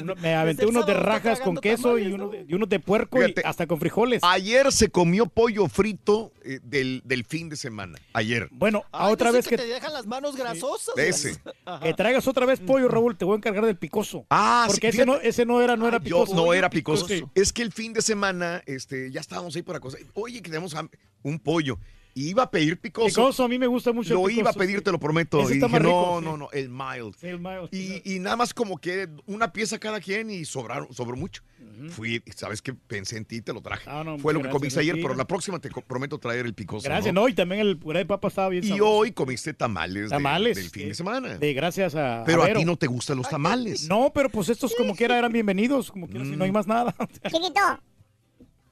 Uno- 0.00 0.14
me 0.16 0.34
aventé 0.34 0.62
el 0.64 0.68
unos 0.70 0.86
de 0.86 0.94
rajas 0.94 1.40
con 1.40 1.56
queso 1.56 1.98
y 1.98 2.12
unos 2.12 2.32
de, 2.32 2.44
y 2.48 2.54
unos 2.54 2.68
de 2.68 2.78
puerco 2.80 3.18
Fíjate. 3.18 3.42
y 3.44 3.48
hasta 3.48 3.66
con 3.66 3.78
frijoles. 3.78 4.20
Ayer 4.24 4.70
se 4.72 4.90
comió 4.90 5.26
pollo 5.26 5.68
frito 5.68 6.32
eh, 6.44 6.60
del, 6.62 7.02
del 7.04 7.24
fin 7.24 7.48
de 7.48 7.56
semana. 7.56 7.98
Ayer. 8.12 8.48
Bueno, 8.50 8.84
a 8.92 9.08
otra 9.08 9.28
no 9.28 9.34
vez 9.34 9.46
que 9.46 9.56
que, 9.56 9.62
te 9.62 9.68
dejan 9.68 9.92
las 9.92 10.06
manos 10.06 10.36
grasosas. 10.36 10.94
De 10.94 11.08
ese. 11.08 11.36
Que 11.82 11.94
traigas 11.94 12.26
otra 12.26 12.44
vez 12.46 12.60
pollo, 12.60 12.88
Raúl, 12.88 13.11
te 13.16 13.24
voy 13.24 13.34
a 13.34 13.36
encargar 13.36 13.64
del 13.66 13.76
picoso. 13.76 14.26
Ah, 14.30 14.64
Porque 14.66 14.90
sí, 14.92 14.98
ese, 14.98 15.06
no, 15.06 15.16
ese 15.20 15.44
no 15.46 15.60
era, 15.60 15.76
no 15.76 15.88
era 15.88 15.98
Ay, 15.98 16.08
yo- 16.08 16.24
picoso. 16.24 16.34
no 16.34 16.52
era 16.54 16.70
picoso. 16.70 17.06
Sí. 17.08 17.24
Es 17.34 17.52
que 17.52 17.62
el 17.62 17.72
fin 17.72 17.92
de 17.92 18.02
semana, 18.02 18.62
este, 18.66 19.10
ya 19.10 19.20
estábamos 19.20 19.54
ahí 19.56 19.62
para 19.62 19.80
cosas. 19.80 20.00
Oye, 20.14 20.36
que 20.42 20.50
tenemos 20.50 20.74
un 21.22 21.38
pollo. 21.38 21.78
Y 22.14 22.28
iba 22.28 22.42
a 22.42 22.50
pedir 22.50 22.78
picoso. 22.78 23.06
Picoso, 23.08 23.44
a 23.44 23.48
mí 23.48 23.58
me 23.58 23.66
gusta 23.66 23.92
mucho. 23.92 24.12
Lo 24.14 24.28
el 24.28 24.36
iba 24.38 24.50
a 24.50 24.52
pedir, 24.52 24.82
te 24.82 24.92
lo 24.92 24.98
prometo. 25.00 25.40
Ese 25.40 25.54
Y 25.54 25.56
está 25.56 25.66
dije, 25.66 25.78
más 25.78 25.86
rico, 25.86 26.10
no, 26.14 26.18
sí. 26.20 26.24
no, 26.26 26.36
no, 26.36 26.50
el 26.52 26.68
mild. 26.68 27.14
Sí, 27.18 27.26
el 27.28 27.38
mild. 27.38 27.68
Y, 27.72 28.02
y 28.14 28.18
nada 28.18 28.36
más 28.36 28.52
como 28.52 28.76
que 28.78 29.08
una 29.26 29.52
pieza 29.52 29.78
cada 29.78 29.98
quien 30.00 30.28
y 30.30 30.44
sobraron, 30.44 30.92
sobró 30.92 31.16
mucho. 31.16 31.42
Fui, 31.90 32.22
sabes 32.36 32.60
que 32.60 32.74
pensé 32.74 33.16
en 33.16 33.24
ti, 33.24 33.40
te 33.40 33.52
lo 33.52 33.60
traje. 33.62 33.88
Ah, 33.88 34.02
no, 34.04 34.18
Fue 34.18 34.34
lo 34.34 34.42
que 34.42 34.50
comiste 34.50 34.78
ayer, 34.80 34.96
pero 35.00 35.14
la 35.14 35.26
próxima 35.26 35.58
te 35.58 35.70
prometo 35.70 36.18
traer 36.18 36.44
el 36.46 36.54
picoso. 36.54 36.84
Gracias, 36.84 37.14
¿no? 37.14 37.22
¿no? 37.22 37.28
Y 37.28 37.34
también 37.34 37.60
el 37.62 37.78
puré 37.78 38.00
de 38.00 38.06
papa 38.06 38.28
estaba 38.28 38.48
bien 38.50 38.62
Y 38.64 38.68
sabroso. 38.68 38.90
hoy 38.90 39.12
comiste 39.12 39.54
tamales, 39.54 40.04
de- 40.04 40.08
Tamales. 40.10 40.56
del 40.56 40.70
fin 40.70 40.88
de 40.88 40.94
semana. 40.94 41.38
De 41.38 41.54
gracias 41.54 41.94
a. 41.94 42.24
pero 42.26 42.42
a, 42.42 42.52
ti 42.52 42.64
no 42.64 42.76
te 42.76 42.86
gustan 42.86 43.16
los 43.16 43.28
tamales. 43.28 43.88
No, 43.88 44.12
pero 44.14 44.28
pues 44.28 44.48
estos 44.48 44.74
como 44.76 44.94
quiera 44.94 45.16
eran 45.18 45.32
bienvenidos, 45.32 45.90
como 45.90 46.06
quiera, 46.08 46.24
si 46.24 46.32
no 46.36 46.44
hay 46.44 46.52
más 46.52 46.66
nada. 46.66 46.94
Chiquito, 47.24 47.60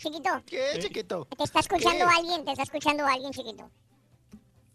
chiquito. 0.01 0.31
¿Qué, 0.47 0.79
chiquito? 0.81 1.27
Te 1.37 1.45
está 1.45 1.61
escuchando 1.61 2.07
¿Qué? 2.07 2.15
alguien, 2.19 2.45
te 2.45 2.51
está 2.53 2.63
escuchando 2.65 3.07
alguien, 3.07 3.33
chiquito. 3.33 3.71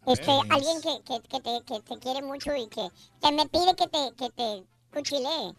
Este, 0.08 0.32
alguien 0.32 0.82
que, 0.82 1.02
que, 1.04 1.20
que 1.28 1.40
te, 1.42 1.64
que 1.66 1.80
te 1.82 2.00
quiere 2.00 2.22
mucho 2.22 2.56
y 2.56 2.68
que, 2.68 2.88
que 3.22 3.32
me 3.32 3.46
pide 3.48 3.76
que 3.76 3.88
te, 3.88 4.14
que 4.16 4.30
te 4.30 4.64
cuchilee. 4.94 5.54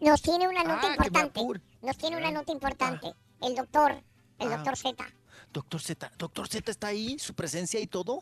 Nos 0.00 0.20
tiene 0.20 0.48
una 0.48 0.64
nota 0.64 0.88
Ah, 0.88 0.90
importante. 0.90 1.40
Nos 1.82 1.96
tiene 1.96 2.16
una 2.16 2.30
nota 2.32 2.50
importante. 2.52 3.14
El 3.40 3.54
doctor, 3.54 3.92
el 4.40 4.52
Ah. 4.52 4.56
doctor 4.56 4.76
Z. 4.76 5.04
Doctor 5.52 5.80
Z, 5.80 6.12
Doctor 6.18 6.48
Z 6.48 6.70
está 6.70 6.86
ahí, 6.88 7.18
su 7.18 7.34
presencia 7.34 7.78
y 7.78 7.86
todo. 7.86 8.20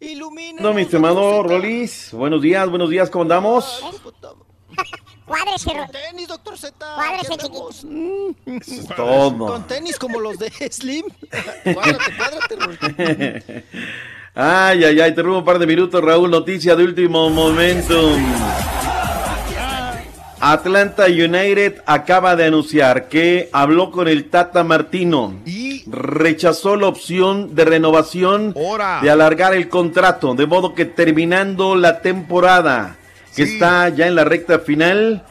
Ilumina. 0.00 0.62
No, 0.62 0.72
mi 0.72 0.82
estimado 0.82 1.42
Rolis, 1.42 2.12
buenos 2.12 2.40
días, 2.42 2.68
buenos 2.70 2.88
días, 2.90 3.10
¿cómo 3.10 3.22
andamos? 3.22 3.80
Cuádrese, 5.28 5.74
Ro- 5.74 5.86
Tenis, 5.92 6.28
doctor 6.28 6.56
Z. 6.58 6.72
Todo. 8.96 9.46
Con 9.46 9.66
tenis 9.66 9.98
como 9.98 10.18
los 10.20 10.38
de 10.38 10.50
Slim. 10.72 11.04
cuádrate, 11.74 12.16
cuádrate. 12.16 13.64
Ay, 14.34 14.84
ay, 14.84 15.00
ay, 15.00 15.14
te 15.14 15.22
robo 15.22 15.38
un 15.38 15.44
par 15.44 15.58
de 15.58 15.66
minutos, 15.66 16.02
Raúl, 16.02 16.30
noticia 16.30 16.74
de 16.76 16.84
último 16.84 17.28
momento. 17.30 18.16
Atlanta 20.40 21.06
United 21.06 21.82
acaba 21.84 22.36
de 22.36 22.44
anunciar 22.44 23.08
que 23.08 23.48
habló 23.52 23.90
con 23.90 24.06
el 24.06 24.30
Tata 24.30 24.62
Martino 24.62 25.34
y 25.44 25.82
rechazó 25.90 26.76
la 26.76 26.86
opción 26.86 27.56
de 27.56 27.64
renovación 27.64 28.52
Ora. 28.54 29.00
de 29.02 29.10
alargar 29.10 29.54
el 29.54 29.68
contrato, 29.68 30.34
de 30.36 30.46
modo 30.46 30.74
que 30.76 30.84
terminando 30.84 31.74
la 31.74 32.00
temporada, 32.02 32.96
que 33.38 33.46
Sí. 33.46 33.54
está 33.54 33.88
ya 33.88 34.06
en 34.06 34.14
la 34.14 34.24
recta 34.24 34.58
final, 34.58 35.24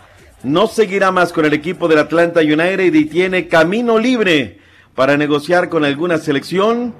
no 0.43 0.67
seguirá 0.67 1.11
más 1.11 1.31
con 1.33 1.45
el 1.45 1.53
equipo 1.53 1.87
del 1.87 1.99
Atlanta 1.99 2.39
United 2.41 2.93
y 2.93 3.05
tiene 3.05 3.47
camino 3.47 3.99
libre 3.99 4.59
para 4.95 5.17
negociar 5.17 5.69
con 5.69 5.83
alguna 5.85 6.17
selección. 6.17 6.93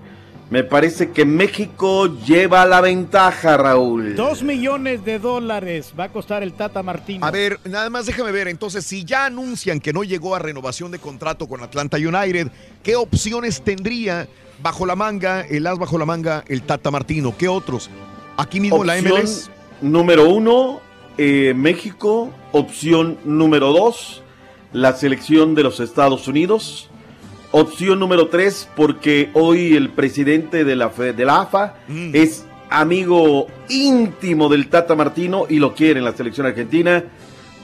Me 0.50 0.64
parece 0.64 1.11
que 1.11 1.26
México 1.26 2.08
lleva 2.26 2.66
la 2.66 2.80
ventaja, 2.80 3.58
Raúl. 3.58 4.16
Dos 4.16 4.44
millones 4.44 5.03
de 5.03 5.19
dólares 5.19 5.94
va 6.00 6.06
a 6.06 6.10
costar 6.10 6.42
el 6.42 6.53
Tata 6.53 6.82
Martino. 6.84 7.26
A 7.26 7.32
ver, 7.32 7.60
nada 7.66 7.90
más 7.90 8.06
déjame 8.06 8.32
ver. 8.32 8.48
Entonces, 8.48 8.86
si 8.86 9.03
ya 9.03 9.26
anuncian 9.26 9.82
que 9.82 9.92
no 9.92 10.03
llegó 10.06 10.36
a 10.36 10.40
renovación 10.40 10.90
de 10.92 11.00
contrato 11.00 11.48
con 11.48 11.61
Atlanta 11.64 11.98
United, 11.98 12.48
¿qué 12.82 12.95
opciones 12.95 13.61
tendría 13.61 14.30
bajo 14.64 14.86
la 14.86 14.95
manga, 14.95 15.42
el 15.42 15.68
as 15.68 15.77
bajo 15.77 15.98
la 15.98 16.06
manga, 16.06 16.45
el 16.48 16.61
Tata 16.61 16.92
Martino? 16.92 17.36
¿Qué 17.38 17.50
otros? 17.50 17.90
Aquí 18.38 18.61
mismo 18.61 18.86
la 18.86 18.94
Opción 18.94 19.14
MLS. 19.19 19.50
Número 19.82 20.30
uno, 20.30 20.80
eh, 21.18 21.54
México. 21.56 22.32
Opción 22.52 23.18
número 23.26 23.72
dos, 23.74 24.22
la 24.74 24.94
selección 24.94 25.56
de 25.56 25.64
los 25.64 25.80
Estados 25.80 26.28
Unidos. 26.28 26.90
Opción 27.52 28.00
número 28.00 28.28
tres, 28.28 28.70
porque 28.76 29.30
hoy 29.34 29.76
el 29.76 29.90
presidente 29.90 30.64
de 30.64 30.76
la, 30.76 30.90
de 30.90 31.26
la 31.26 31.42
AFA 31.42 31.76
Mm. 31.88 32.12
es 32.14 32.46
amigo 32.70 33.48
íntimo 33.70 34.50
del 34.50 34.68
Tata 34.68 34.96
Martino 34.96 35.46
y 35.48 35.58
lo 35.60 35.74
quiere 35.74 36.00
en 36.00 36.06
la 36.06 36.12
selección 36.14 36.46
argentina. 36.48 37.04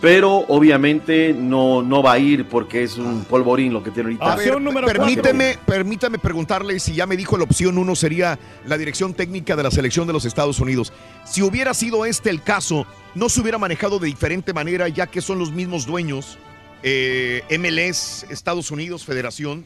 Pero 0.03 0.45
obviamente 0.49 1.33
no, 1.33 1.82
no 1.82 2.03
va 2.03 2.11
a 2.11 2.19
ir 2.19 2.45
porque 2.45 2.83
es 2.83 2.98
un 2.98 3.23
polvorín 3.23 3.72
lo 3.72 3.82
que 3.82 3.90
tiene 3.90 4.09
ahorita. 4.09 4.35
Ver, 4.35 4.85
permíteme, 4.85 5.57
permítame 5.65 6.19
preguntarle 6.19 6.80
si 6.80 6.93
ya 6.93 7.07
me 7.07 7.15
dijo 7.15 7.38
la 7.38 7.45
opción 7.45 7.77
uno 7.77 7.95
sería 7.95 8.38
la 8.67 8.77
dirección 8.77 9.14
técnica 9.14 9.56
de 9.56 9.64
la 9.64 9.72
selección 9.72 10.06
de 10.06 10.14
los 10.14 10.25
Estados 10.25 10.59
Unidos. 10.59 10.91
Si 11.23 11.41
hubiera 11.41 11.73
sido 11.73 12.06
este 12.06 12.30
el 12.30 12.43
caso, 12.43 12.85
¿no 13.15 13.30
se 13.30 13.40
hubiera 13.40 13.57
manejado 13.57 13.98
de 13.98 14.07
diferente 14.07 14.51
manera 14.51 14.90
ya 14.90 15.07
que 15.07 15.22
son 15.22 15.40
los 15.40 15.53
mismos 15.53 15.85
dueños? 15.85 16.38
eh, 16.83 17.41
MLS, 17.57 18.25
Estados 18.30 18.69
Unidos, 18.69 19.06
Federación, 19.06 19.65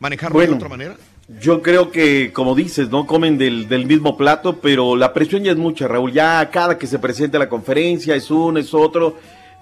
manejarlo 0.00 0.34
Bueno. 0.34 0.52
de 0.52 0.56
otra 0.56 0.68
manera? 0.68 0.96
Yo 1.40 1.62
creo 1.62 1.90
que, 1.90 2.32
como 2.32 2.54
dices, 2.54 2.90
no 2.90 3.06
comen 3.06 3.38
del, 3.38 3.66
del 3.68 3.86
mismo 3.86 4.16
plato, 4.16 4.58
pero 4.60 4.94
la 4.94 5.14
presión 5.14 5.42
ya 5.42 5.52
es 5.52 5.56
mucha, 5.56 5.88
Raúl. 5.88 6.12
Ya 6.12 6.50
cada 6.50 6.76
que 6.76 6.86
se 6.86 6.98
presenta 6.98 7.38
la 7.38 7.48
conferencia 7.48 8.14
es 8.14 8.30
uno, 8.30 8.58
es 8.58 8.74
otro. 8.74 9.16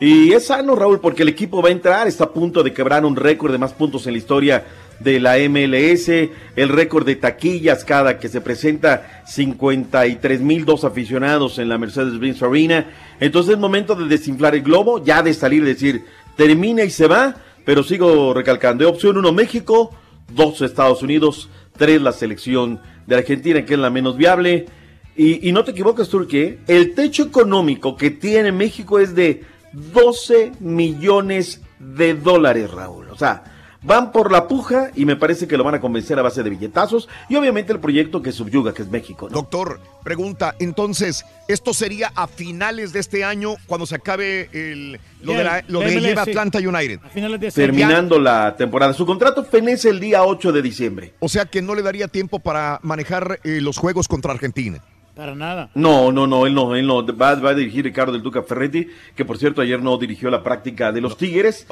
Y 0.05 0.33
es 0.33 0.47
sano, 0.47 0.75
Raúl, 0.75 0.99
porque 0.99 1.23
el 1.23 1.29
equipo 1.29 1.63
va 1.63 1.69
a 1.69 1.71
entrar, 1.71 2.09
está 2.09 2.25
a 2.25 2.33
punto 2.33 2.65
de 2.65 2.73
quebrar 2.73 3.05
un 3.05 3.15
récord 3.15 3.53
de 3.53 3.59
más 3.59 3.73
puntos 3.73 4.05
en 4.09 4.15
la 4.15 4.19
historia 4.19 4.65
de 4.99 5.21
la 5.21 5.37
MLS, 5.49 6.09
el 6.57 6.69
récord 6.71 7.07
de 7.07 7.15
taquillas 7.15 7.85
cada 7.85 8.19
que 8.19 8.29
se 8.29 8.41
presenta 8.41 9.23
53 9.29 10.41
mil 10.41 10.65
dos 10.65 10.83
aficionados 10.83 11.61
en 11.61 11.69
la 11.69 11.79
Mercedes-Benz 11.79 12.43
Arena. 12.43 12.91
Entonces 13.21 13.53
es 13.53 13.61
momento 13.61 13.95
de 13.95 14.09
desinflar 14.09 14.57
el 14.57 14.63
globo, 14.63 15.05
ya 15.05 15.23
de 15.23 15.35
salir 15.35 15.65
decir, 15.65 16.05
termina 16.37 16.83
y 16.83 16.91
se 16.91 17.07
va, 17.07 17.37
pero 17.65 17.85
sigo 17.85 18.35
recalcando, 18.35 18.91
opción 18.91 19.19
uno 19.19 19.31
México, 19.31 19.95
dos 20.35 20.63
Estados 20.63 21.05
Unidos, 21.05 21.49
tres 21.77 22.03
la 22.03 22.11
selección 22.11 22.81
de 23.07 23.19
Argentina, 23.19 23.65
que 23.65 23.75
es 23.75 23.79
la 23.79 23.89
menos 23.89 24.17
viable. 24.17 24.67
Y, 25.15 25.53
no 25.53 25.63
te 25.63 25.71
equivoques, 25.73 26.09
Turquía, 26.09 26.57
el 26.67 26.95
techo 26.95 27.23
económico 27.23 27.97
que 27.97 28.11
tiene 28.11 28.51
México 28.51 28.99
es 28.99 29.15
de 29.15 29.52
12 29.73 30.53
millones 30.61 31.61
de 31.79 32.15
dólares, 32.15 32.71
Raúl. 32.71 33.11
O 33.11 33.17
sea, 33.17 33.45
van 33.83 34.13
por 34.13 34.31
la 34.31 34.47
puja 34.47 34.91
y 34.95 35.05
me 35.05 35.17
parece 35.17 35.49
que 35.49 35.57
lo 35.57 35.65
van 35.65 35.75
a 35.75 35.81
convencer 35.81 36.19
a 36.19 36.23
base 36.23 36.43
de 36.43 36.51
billetazos 36.51 37.09
y 37.29 37.37
obviamente 37.37 37.73
el 37.73 37.81
proyecto 37.81 38.23
que 38.23 38.33
subyuga, 38.33 38.73
que 38.73 38.83
es 38.83 38.89
México. 38.89 39.29
¿no? 39.29 39.35
Doctor, 39.35 39.81
pregunta, 40.03 40.55
entonces, 40.59 41.25
¿esto 41.49 41.75
sería 41.75 42.13
a 42.15 42.27
finales 42.27 42.93
de 42.93 43.01
este 43.01 43.25
año 43.25 43.57
cuando 43.67 43.87
se 43.87 43.97
acabe 43.97 44.49
el, 44.53 45.01
lo 45.23 45.33
de, 45.33 45.45
la, 45.45 45.65
lo 45.69 45.81
de 45.81 45.97
MLS. 45.97 46.03
lleva 46.03 46.23
Atlanta 46.23 46.59
United? 46.59 47.01
A 47.03 47.09
finales 47.09 47.41
de 47.41 47.47
este 47.49 47.61
Terminando 47.61 48.19
la 48.19 48.57
temporada. 48.57 48.93
Su 48.93 49.07
contrato 49.07 49.45
fenece 49.45 49.91
el 49.91 50.01
día 50.01 50.23
8 50.25 50.53
de 50.53 50.63
diciembre. 50.63 51.15
O 51.21 51.29
sea 51.29 51.47
que 51.47 51.63
no 51.63 51.75
le 51.75 51.83
daría 51.83 52.09
tiempo 52.09 52.39
para 52.39 52.79
manejar 52.83 53.41
eh, 53.45 53.61
los 53.61 53.79
juegos 53.79 54.09
contra 54.09 54.33
Argentina. 54.33 54.83
Para 55.15 55.35
nada. 55.35 55.69
No, 55.75 56.11
no, 56.11 56.27
no, 56.27 56.47
él 56.47 56.55
no, 56.55 56.75
él 56.75 56.87
no. 56.87 57.05
Va, 57.17 57.35
va 57.35 57.51
a 57.51 57.55
dirigir 57.55 57.85
Ricardo 57.85 58.13
del 58.13 58.23
Duca 58.23 58.43
Ferretti, 58.43 58.89
que 59.15 59.25
por 59.27 59.37
cierto 59.37 59.61
ayer 59.61 59.83
no 59.83 59.99
dirigió 59.99 60.31
la 60.31 60.43
práctica 60.43 60.91
de 60.91 61.01
los 61.03 61.17
Tigres. 61.19 61.67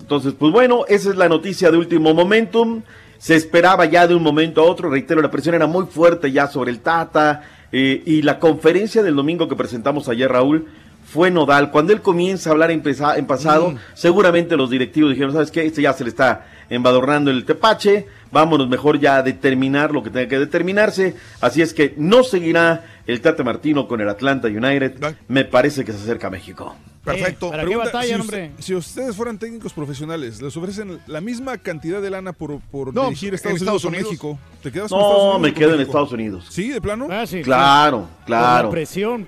Entonces, 0.00 0.34
pues 0.38 0.52
bueno, 0.52 0.84
esa 0.88 1.10
es 1.10 1.16
la 1.16 1.28
noticia 1.28 1.70
de 1.70 1.76
último 1.78 2.12
momentum. 2.14 2.82
Se 3.18 3.36
esperaba 3.36 3.84
ya 3.86 4.06
de 4.08 4.14
un 4.14 4.22
momento 4.22 4.60
a 4.60 4.64
otro, 4.64 4.90
reitero, 4.90 5.22
la 5.22 5.30
presión 5.30 5.54
era 5.54 5.66
muy 5.66 5.86
fuerte 5.86 6.30
ya 6.32 6.46
sobre 6.48 6.70
el 6.72 6.80
Tata. 6.80 7.42
eh, 7.76 8.02
y 8.06 8.22
la 8.22 8.38
conferencia 8.38 9.02
del 9.02 9.16
domingo 9.16 9.48
que 9.48 9.56
presentamos 9.56 10.08
ayer, 10.08 10.30
Raúl, 10.30 10.66
fue 11.06 11.32
nodal. 11.32 11.72
Cuando 11.72 11.92
él 11.92 12.02
comienza 12.02 12.48
a 12.50 12.52
hablar 12.52 12.70
en, 12.70 12.82
pesa- 12.84 13.16
en 13.18 13.26
pasado, 13.26 13.70
Mm. 13.70 13.76
seguramente 13.94 14.56
los 14.56 14.70
directivos 14.70 15.10
dijeron, 15.10 15.32
¿sabes 15.32 15.50
qué? 15.50 15.64
Este 15.66 15.82
ya 15.82 15.92
se 15.92 16.04
le 16.04 16.10
está 16.10 16.46
embadornando 16.70 17.30
el 17.30 17.44
tepache, 17.44 18.06
vámonos 18.30 18.68
mejor 18.68 18.98
ya 18.98 19.16
a 19.16 19.22
determinar 19.22 19.92
lo 19.92 20.02
que 20.02 20.10
tenga 20.10 20.28
que 20.28 20.38
determinarse. 20.38 21.14
Así 21.40 21.62
es 21.62 21.74
que 21.74 21.94
no 21.96 22.22
seguirá 22.24 22.84
el 23.06 23.20
Tata 23.20 23.42
Martino 23.44 23.86
con 23.88 24.00
el 24.00 24.08
Atlanta 24.08 24.48
United. 24.48 24.94
Me 25.28 25.44
parece 25.44 25.84
que 25.84 25.92
se 25.92 25.98
acerca 25.98 26.28
a 26.28 26.30
México. 26.30 26.74
Perfecto. 27.04 27.50
¿Para 27.50 27.66
qué 27.66 27.76
batallan, 27.76 28.20
si, 28.22 28.26
usted- 28.26 28.50
si 28.60 28.74
ustedes 28.74 29.14
fueran 29.14 29.38
técnicos 29.38 29.74
profesionales, 29.74 30.40
¿les 30.40 30.56
ofrecen 30.56 31.00
la 31.06 31.20
misma 31.20 31.58
cantidad 31.58 32.00
de 32.00 32.08
lana 32.08 32.32
por, 32.32 32.60
por 32.70 32.94
No, 32.94 33.04
dirigir 33.08 33.28
en 33.28 33.34
Estados, 33.34 33.58
Estados 33.60 33.84
Unidos, 33.84 34.06
Unidos. 34.08 34.24
o 34.24 34.28
México? 34.32 34.60
¿Te 34.62 34.72
quedas 34.72 34.88
con 34.90 35.00
Estados 35.00 35.18
No, 35.18 35.24
Unidos 35.36 35.40
me 35.42 35.52
quedo 35.52 35.70
en 35.72 35.76
México? 35.76 35.90
Estados 35.90 36.12
Unidos. 36.12 36.46
¿Sí, 36.48 36.70
de 36.70 36.80
plano? 36.80 37.06
Fácil, 37.08 37.42
Claro, 37.42 37.98
Por 38.00 38.08
la 38.20 38.24
claro. 38.24 38.70
presión. 38.70 39.26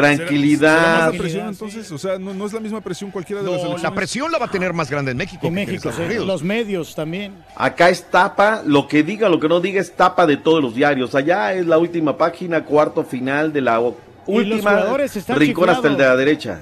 Tranquilidad. 0.00 0.78
¿Será 0.78 0.98
más 1.06 1.12
la 1.12 1.18
presión 1.18 1.48
entonces? 1.48 1.90
O 1.92 1.98
sea, 1.98 2.18
no, 2.18 2.34
no 2.34 2.46
es 2.46 2.52
la 2.52 2.60
misma 2.60 2.80
presión 2.80 3.10
cualquiera 3.10 3.40
de 3.42 3.46
las 3.46 3.54
No, 3.54 3.58
elecciones. 3.60 3.82
la 3.82 3.94
presión 3.94 4.30
la 4.32 4.38
va 4.38 4.46
a 4.46 4.50
tener 4.50 4.72
más 4.72 4.90
grande 4.90 5.10
en 5.12 5.16
México. 5.16 5.46
En 5.46 5.54
México, 5.54 5.90
sí. 5.90 6.02
Los 6.24 6.42
medios 6.42 6.94
también. 6.94 7.34
Acá 7.56 7.88
es 7.88 8.04
tapa, 8.10 8.62
lo 8.66 8.86
que 8.88 9.02
diga, 9.02 9.28
lo 9.28 9.40
que 9.40 9.48
no 9.48 9.60
diga 9.60 9.80
es 9.80 9.92
tapa 9.96 10.26
de 10.26 10.36
todos 10.36 10.62
los 10.62 10.74
diarios. 10.74 11.14
Allá 11.14 11.54
es 11.54 11.66
la 11.66 11.78
última 11.78 12.16
página, 12.16 12.64
cuarto 12.64 13.04
final 13.04 13.52
de 13.52 13.60
la 13.62 13.76
los 13.78 13.94
última 14.26 14.70
jugadores 14.72 15.16
están 15.16 15.38
rincón 15.38 15.70
hasta 15.70 15.88
el 15.88 15.94
de 15.96 15.98
la 15.98 16.10
chiflados. 16.10 16.18
derecha. 16.18 16.58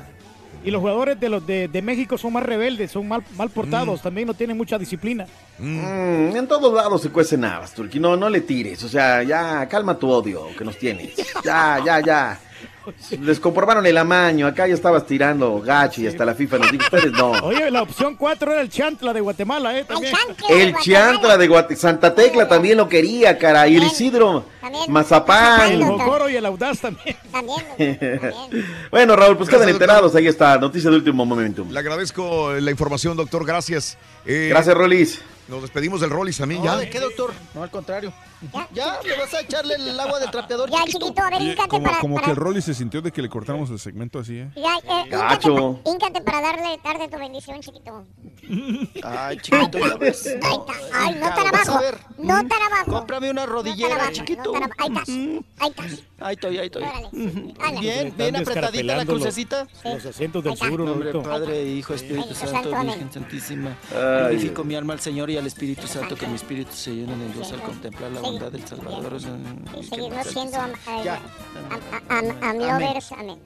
Y 0.65 0.71
los 0.71 0.81
jugadores 0.81 1.21
de 1.21 1.29
los 1.29 1.47
de, 1.47 1.69
de 1.69 1.83
México 1.83 2.17
son 2.17 2.33
más 2.33 2.43
rebeldes, 2.43 2.91
son 2.91 3.07
mal, 3.07 3.23
mal 3.37 3.51
portados, 3.51 4.01
también 4.01 4.27
no 4.27 4.33
tienen 4.33 4.57
mucha 4.57 4.79
disciplina. 4.79 5.27
Mm, 5.59 6.35
en 6.37 6.47
todos 6.49 6.73
lados 6.73 7.03
se 7.03 7.11
cuecen 7.11 7.45
habas, 7.45 7.75
Turki. 7.75 8.01
No, 8.01 8.17
no 8.17 8.31
le 8.31 8.41
tires. 8.41 8.83
O 8.83 8.89
sea, 8.89 9.23
ya 9.23 9.69
calma 9.69 9.99
tu 9.99 10.09
odio 10.11 10.47
que 10.57 10.65
nos 10.65 10.79
tienes. 10.79 11.11
Ya, 11.45 11.81
ya, 11.85 12.01
ya. 12.01 12.41
Les 13.21 13.41
comprobaron 13.41 13.85
el 13.87 13.97
amaño. 13.97 14.47
Acá 14.47 14.67
ya 14.67 14.75
estabas 14.75 15.07
tirando 15.07 15.61
gacho 15.61 16.01
y 16.03 16.07
hasta 16.07 16.25
la 16.25 16.35
FIFA 16.35 16.59
nos 16.59 16.73
dijo, 16.73 16.85
ustedes 16.85 17.13
no. 17.13 17.31
Oye, 17.43 17.71
la 17.71 17.83
opción 17.83 18.17
4 18.17 18.53
era 18.53 18.61
el 18.61 18.69
Chantla 18.69 19.13
de 19.13 19.21
Guatemala, 19.21 19.79
¿eh? 19.79 19.85
También. 19.85 20.15
El 20.49 20.75
Chiantla 20.77 21.37
de 21.39 21.49
Guate- 21.49 21.77
Santa 21.77 22.15
Tecla 22.15 22.49
también 22.49 22.77
lo 22.77 22.89
quería, 22.89 23.39
cara. 23.39 23.67
Y 23.69 23.77
el 23.77 23.85
Isidro, 23.85 24.45
El 24.63 24.91
Mazapán. 24.93 25.83
Jocoro 25.83 26.29
y 26.29 26.37
el 26.37 26.47
Audaz 26.47 26.81
también. 26.81 27.17
bueno, 28.91 29.17
Raúl, 29.17 29.37
pues 29.37 29.49
quedan 29.49 29.69
enterados. 29.69 30.15
Ahí 30.15 30.27
está, 30.27 30.59
noticia 30.59 30.91
de 30.91 30.97
último 30.97 31.25
momento. 31.25 31.67
Le 31.69 31.79
agradezco 31.79 32.53
la 32.53 32.71
información, 32.71 33.17
doctor. 33.17 33.45
Gracias. 33.45 33.97
Eh, 34.27 34.49
Gracias, 34.51 34.75
Rolis. 34.77 35.21
Nos 35.49 35.61
despedimos 35.61 36.01
del 36.01 36.09
Rollis 36.09 36.39
también 36.39 36.61
No, 36.65 36.73
ya. 36.73 36.77
¿de 36.79 36.89
qué, 36.89 36.99
doctor? 37.01 37.33
No, 37.55 37.63
al 37.63 37.71
contrario. 37.71 38.13
¿Ya? 38.73 39.01
¿Le 39.03 39.17
vas 39.19 39.33
a 39.35 39.41
echarle 39.41 39.75
el 39.77 39.99
agua 39.99 40.19
del 40.21 40.31
trapeador? 40.31 40.71
Ya, 40.71 40.85
chiquito, 40.85 41.23
a 41.23 41.31
ver, 41.31 41.43
híncate 41.43 41.69
como, 41.69 41.85
para... 41.85 41.99
como 41.99 42.15
para- 42.17 42.25
que 42.27 42.31
el 42.33 42.37
Rolly 42.37 42.61
se 42.63 42.75
sintió 42.75 43.01
de 43.03 43.11
que 43.13 43.23
le 43.23 43.29
cortáramos 43.29 43.71
el 43.71 43.79
segmento 43.79 44.19
así, 44.19 44.37
¿eh? 44.39 44.51
Ya, 44.57 44.77
eh, 44.79 45.09
Gacho. 45.09 45.53
híncate, 45.53 45.83
pa- 45.83 45.91
híncate 45.91 46.21
para 46.23 46.41
darle, 46.41 46.81
darte 46.85 47.09
tu 47.09 47.19
bendición, 47.19 47.61
chiquito. 47.61 48.05
Ay, 49.03 49.39
chiquito, 49.39 49.79
ya 49.79 49.97
ves. 49.97 50.27
Ahí 50.27 50.35
está. 50.35 50.73
Ay, 50.93 51.15
no 51.15 51.29
tan 51.35 51.47
abajo. 51.47 51.79
ver. 51.81 51.99
No 52.19 52.35
tan 52.47 52.63
abajo. 52.63 52.91
Cómprame 52.93 53.31
una 53.31 53.47
rodillera, 53.47 54.13
chiquito. 54.13 54.53
No 54.53 54.57
abajo. 54.57 54.73
Ahí 54.79 54.89
estás. 54.89 55.09
Ahí 55.59 55.71
estás. 55.71 56.03
Ahí 56.21 56.35
estoy, 56.35 56.59
ahí 56.59 56.67
estoy. 56.67 56.83
Órale. 56.83 57.81
Bien, 57.81 58.15
bien 58.17 58.37
apretadita 58.37 58.37
la 58.37 58.39
descarapelando 58.41 59.13
los- 59.15 59.23
crucecita. 59.23 59.67
Los 59.85 60.07
asientos 60.07 60.45
del 60.45 60.57
seguro, 60.57 60.85
Nombre. 60.85 61.13
Padre, 61.13 61.65
Hijo, 61.65 61.95
Espíritu 61.95 62.35
Santo. 62.35 62.71
Virgen 62.71 63.13
Santísima. 63.13 63.77
Glorifico 63.91 64.65
mi 64.65 64.75
alma 64.75 64.93
al 64.95 65.01
Señor 65.01 65.31
y 65.31 65.37
al 65.37 65.47
Espíritu 65.47 65.87
Santo, 65.87 66.15
que 66.17 66.27
mi 66.27 66.35
espíritu 66.35 66.73
se 66.73 66.95
llene 66.95 67.17
de 67.17 67.33
Dios 67.33 67.51
al 67.53 67.63
contemplar 67.63 68.11
la 68.13 68.21
bondad 68.39 68.53
del 68.53 68.67
Salvador. 68.67 69.17
Y 69.79 69.83
seguirnos 69.85 70.27
siendo 70.27 70.61
am. 70.61 70.73
Amén. 72.09 73.39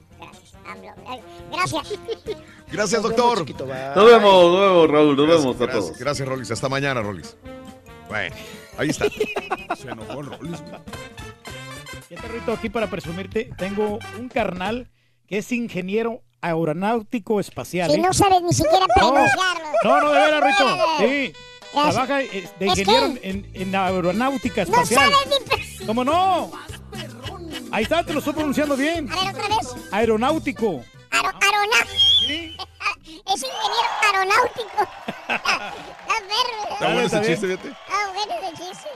Gracias. 1.51 1.83
Gracias. 1.87 1.99
Gracias, 2.71 3.01
Nos 3.01 3.11
vemos, 3.11 3.45
doctor. 3.45 3.67
Nos 3.95 4.05
vemos, 4.05 4.51
nos 4.51 4.61
vemos, 4.61 4.89
Raúl. 4.89 5.15
Nos 5.15 5.25
Gracias, 5.25 5.41
vemos 5.41 5.55
a 5.55 5.59
gracias, 5.59 5.85
todos. 5.85 5.97
Gracias, 5.97 6.27
Rollis. 6.27 6.51
Hasta 6.51 6.69
mañana, 6.69 7.01
Rollis. 7.01 7.35
Bueno, 8.07 8.35
ahí 8.77 8.89
está. 8.89 9.05
Se 9.75 9.89
enojó 9.89 10.19
el 10.19 10.25
Rolly. 10.27 10.51
Ya 12.09 12.21
te 12.21 12.27
Rito, 12.27 12.53
aquí 12.53 12.69
para 12.69 12.87
presumirte, 12.87 13.51
tengo 13.57 13.99
un 14.17 14.29
carnal 14.29 14.89
que 15.27 15.39
es 15.39 15.51
ingeniero 15.51 16.23
aeronáutico 16.41 17.39
espacial. 17.39 17.89
Si 17.89 17.97
¿eh? 17.97 18.01
no 18.01 18.13
sabes 18.13 18.41
ni 18.41 18.53
siquiera 18.53 18.85
pronunciarlo. 18.93 19.69
No, 19.83 20.01
no, 20.01 20.11
de 20.11 20.19
veras, 20.19 20.43
Rito. 20.43 20.75
Sí. 20.99 21.33
Trabaja 21.71 22.21
eh, 22.21 22.49
de 22.59 22.65
ingeniero 22.67 23.13
en, 23.21 23.49
en 23.53 23.75
aeronáutica 23.75 24.65
No 24.65 24.71
espacial. 24.81 25.11
sabes 25.11 25.41
ni... 25.79 25.85
¿Cómo 25.85 26.03
no? 26.03 26.51
Ahí 27.71 27.83
está, 27.83 28.03
te 28.03 28.13
lo 28.13 28.19
estoy 28.19 28.33
pronunciando 28.33 28.75
bien. 28.75 29.09
A 29.11 29.15
ver, 29.15 29.35
otra 29.35 29.47
vez. 29.55 29.67
Aeronáutico. 29.91 30.83
Aro, 31.11 31.29
aeronáutico. 31.41 32.67
es 33.27 33.43
ingeniero 33.43 33.89
aeronáutico. 34.03 34.87
Está. 35.27 35.73
Está 36.73 36.93
bueno 36.93 37.01
ese 37.01 37.21
chiste, 37.21 37.47
fíjate. 37.47 37.75
Ah, 37.89 38.11
bueno 38.13 38.33
ese 38.53 38.63
chiste. 38.63 38.89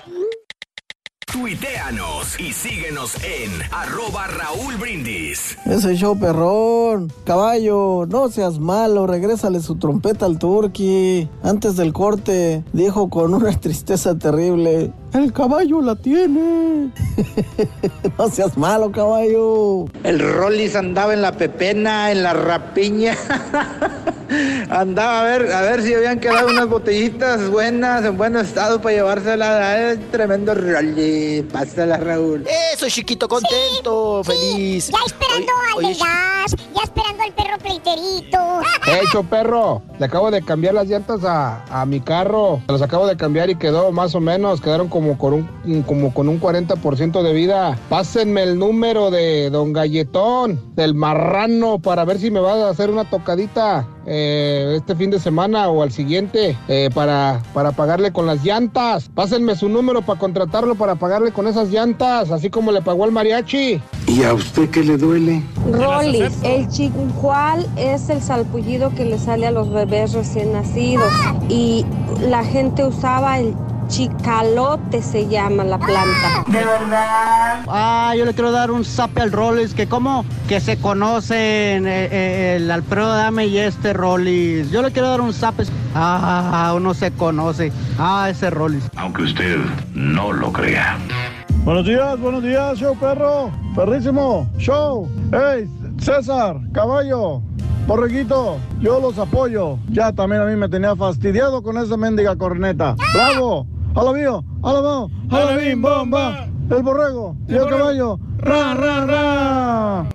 Tuiteanos 1.33 2.39
y 2.39 2.53
síguenos 2.53 3.15
en 3.23 3.51
arroba 3.71 4.27
Raúl 4.27 4.77
Brindis. 4.77 5.57
Ese 5.65 5.95
show 5.95 6.15
perrón. 6.15 7.11
Caballo, 7.23 8.05
no 8.07 8.29
seas 8.29 8.59
malo, 8.59 9.07
regrésale 9.07 9.59
su 9.59 9.77
trompeta 9.77 10.27
al 10.27 10.37
turqui. 10.37 11.27
Antes 11.41 11.75
del 11.75 11.91
corte, 11.91 12.63
dijo 12.71 13.09
con 13.09 13.33
una 13.33 13.51
tristeza 13.59 14.15
terrible. 14.15 14.93
El 15.11 15.33
caballo 15.33 15.81
la 15.81 15.95
tiene. 15.95 16.91
no 18.19 18.29
seas 18.29 18.55
malo, 18.55 18.91
caballo. 18.91 19.85
El 20.03 20.19
Rollis 20.19 20.75
andaba 20.75 21.15
en 21.15 21.23
la 21.23 21.31
pepena, 21.31 22.11
en 22.11 22.21
la 22.21 22.33
rapiña. 22.33 23.17
andaba 24.69 25.21
a 25.21 25.23
ver, 25.23 25.51
a 25.51 25.61
ver 25.61 25.81
si 25.83 25.93
habían 25.93 26.19
quedado 26.19 26.47
unas 26.47 26.67
botellitas 26.67 27.49
buenas, 27.49 28.03
en 28.05 28.17
buen 28.17 28.35
estado 28.35 28.81
para 28.81 28.95
llevársela. 28.95 29.91
Es 29.91 30.11
tremendo 30.11 30.55
Rollis. 30.55 31.43
Pásala, 31.51 31.97
Raúl. 31.97 32.45
Eso, 32.73 32.87
chiquito, 32.87 33.27
contento, 33.27 34.23
feliz. 34.23 34.89
Ya 34.89 34.97
esperando 35.05 35.51
Oye, 35.53 35.67
al 35.67 35.77
oye, 35.77 35.87
del 35.87 35.97
gas, 35.97 36.55
ya 36.75 36.83
esperando 36.83 37.23
al 37.23 37.33
perro 37.33 37.57
pleito 37.59 37.83
solterito. 37.83 38.37
Hey, 38.85 39.05
perro, 39.29 39.81
le 39.99 40.05
acabo 40.05 40.31
de 40.31 40.41
cambiar 40.41 40.73
las 40.73 40.87
llantas 40.87 41.23
a, 41.23 41.63
a 41.69 41.85
mi 41.85 41.99
carro. 41.99 42.61
Las 42.67 42.81
acabo 42.81 43.07
de 43.07 43.17
cambiar 43.17 43.49
y 43.49 43.55
quedó 43.55 43.91
más 43.91 44.15
o 44.15 44.19
menos, 44.19 44.61
quedaron 44.61 44.89
como 44.89 45.17
con 45.17 45.33
un, 45.33 45.83
como 45.83 46.13
con 46.13 46.29
un 46.29 46.39
40% 46.39 47.21
de 47.21 47.33
vida. 47.33 47.77
Pásenme 47.89 48.43
el 48.43 48.57
número 48.57 49.11
de 49.11 49.49
don 49.49 49.73
Galletón, 49.73 50.73
del 50.75 50.93
marrano, 50.93 51.79
para 51.79 52.05
ver 52.05 52.19
si 52.19 52.31
me 52.31 52.39
va 52.39 52.53
a 52.53 52.69
hacer 52.69 52.89
una 52.89 53.09
tocadita 53.09 53.87
eh, 54.05 54.75
este 54.77 54.95
fin 54.95 55.09
de 55.09 55.19
semana 55.19 55.69
o 55.69 55.81
al 55.81 55.91
siguiente 55.91 56.57
eh, 56.67 56.89
para, 56.93 57.41
para 57.53 57.71
pagarle 57.71 58.11
con 58.11 58.25
las 58.25 58.43
llantas. 58.43 59.09
Pásenme 59.09 59.55
su 59.55 59.69
número 59.69 60.01
para 60.01 60.19
contratarlo 60.19 60.75
para 60.75 60.95
pagarle 60.95 61.31
con 61.31 61.47
esas 61.47 61.69
llantas, 61.69 62.31
así 62.31 62.49
como 62.49 62.71
le 62.71 62.81
pagó 62.81 63.03
al 63.03 63.11
mariachi. 63.11 63.81
¿Y 64.07 64.23
a 64.23 64.33
usted 64.33 64.69
qué 64.69 64.83
le 64.83 64.97
duele? 64.97 65.41
Rolly, 65.71 66.23
el 66.43 66.67
chicual 66.69 67.67
es 67.77 68.09
el 68.09 68.21
salpullido 68.21 68.93
que 68.95 69.05
le 69.05 69.17
sale 69.17 69.47
a 69.47 69.51
los 69.51 69.71
bebés 69.71 70.13
recién 70.13 70.53
nacidos 70.53 71.11
y 71.49 71.85
la 72.27 72.43
gente 72.43 72.85
usaba 72.85 73.39
el 73.39 73.55
chicalote 73.93 75.03
se 75.03 75.27
llama 75.27 75.63
la 75.63 75.77
planta. 75.77 76.43
¿De 76.47 76.57
verdad? 76.57 77.63
Ah, 77.67 78.15
yo 78.17 78.25
le 78.25 78.33
quiero 78.33 78.51
dar 78.51 78.71
un 78.71 78.83
zape 78.83 79.21
al 79.21 79.31
Rollis, 79.31 79.75
que 79.75 79.85
como 79.85 80.25
que 80.47 80.59
se 80.59 80.77
conocen 80.77 81.85
eh, 81.85 82.07
eh, 82.11 82.55
el 82.55 82.71
Alfredo 82.71 83.13
Dame 83.13 83.45
y 83.45 83.59
este 83.59 83.93
Rollis. 83.93 84.71
Yo 84.71 84.81
le 84.81 84.91
quiero 84.91 85.09
dar 85.09 85.21
un 85.21 85.31
zape. 85.31 85.65
Ah, 85.93 86.73
uno 86.75 86.95
se 86.95 87.11
conoce. 87.11 87.71
Ah, 87.99 88.29
ese 88.31 88.49
Rollis. 88.49 88.83
Aunque 88.95 89.23
usted 89.23 89.57
no 89.93 90.33
lo 90.33 90.51
crea. 90.51 90.97
Buenos 91.63 91.85
días, 91.85 92.19
buenos 92.19 92.41
días, 92.41 92.79
show 92.79 92.97
perro. 92.97 93.51
Perrísimo, 93.75 94.49
show. 94.57 95.07
Hey, 95.31 95.69
César, 95.99 96.57
caballo, 96.73 97.43
borreguito, 97.85 98.57
yo 98.79 98.99
los 98.99 99.19
apoyo. 99.19 99.77
Ya 99.89 100.11
también 100.11 100.41
a 100.41 100.45
mí 100.45 100.55
me 100.55 100.67
tenía 100.67 100.95
fastidiado 100.95 101.61
con 101.61 101.77
esa 101.77 101.95
mendiga 101.95 102.35
corneta. 102.35 102.95
¡Bravo! 103.13 103.67
¡A 103.95 104.03
la 104.03 104.11
mío! 104.11 104.43
¡A 104.63 104.73
la 104.73 104.81
mío! 104.81 105.07
¡A 105.29 105.39
la 105.45 105.55
bim, 105.55 105.79
bomba! 105.79 106.47
El 106.71 106.81
borrego 106.81 107.35
y 107.47 107.53
el 107.53 107.69
caballo. 107.69 108.17
¡Ra, 108.39 108.73
ra, 108.73 109.05
ra! 109.05 110.09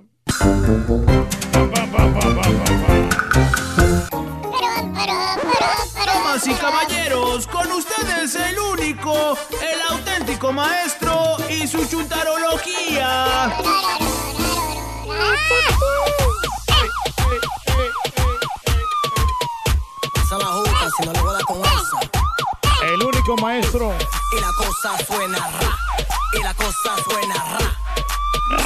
Damas 6.07 6.47
y 6.47 6.55
caballeros, 6.55 7.47
con 7.47 7.70
ustedes 7.70 8.34
el 8.34 8.58
único, 8.58 9.15
el 9.62 9.97
auténtico 9.97 10.52
maestro 10.52 11.36
y 11.48 11.68
su 11.68 11.86
chuntarología. 11.86 13.52
Esa 20.24 20.39
la 20.39 20.47
juca, 20.47 20.90
si 20.97 21.07
no 21.07 21.12
le 21.12 21.20
voy 21.20 21.31
a 21.31 21.32
dar 21.32 21.44
con 21.44 21.58
esa. 21.60 22.17
Maestro. 23.36 23.94
Y 24.32 24.40
la 24.40 24.52
cosa 24.57 24.97
suena 25.07 25.39
ra. 25.39 25.76
Y 26.32 26.42
la 26.42 26.55
cosa 26.55 26.97
suena 27.05 27.34
ra. 27.34 27.76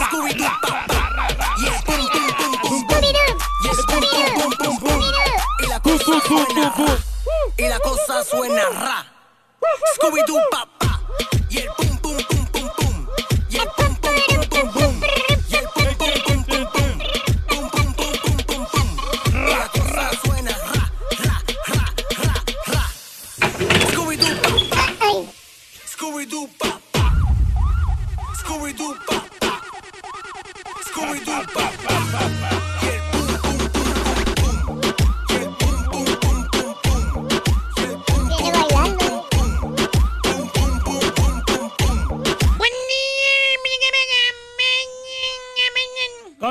Scooby-Doo, 0.06 0.50
pa, 0.60 0.86
pa. 0.86 1.34
Y 1.58 1.66
el 1.66 1.82
pum, 1.84 2.08
pum, 2.12 2.56
pum, 2.62 2.86
pum. 2.86 3.00
Y 3.62 3.68
el 3.68 3.76
pum, 3.86 4.00
pum, 4.10 4.26
pum, 4.34 4.52
pum, 4.58 4.78
pum. 4.78 5.00
Y 5.58 5.66
la 5.66 5.80
cosa 5.80 6.20
suena 6.26 6.74
ra. 6.76 6.98
Y 7.56 7.68
la 7.68 7.78
cosa 7.80 8.24
suena 8.24 8.68
ra. 8.70 9.06
Scooby-Doo, 9.96 10.40
pa, 10.50 10.68
pa. 10.78 11.00
Y 11.50 11.58
el 11.58 11.68
pum, 11.76 11.91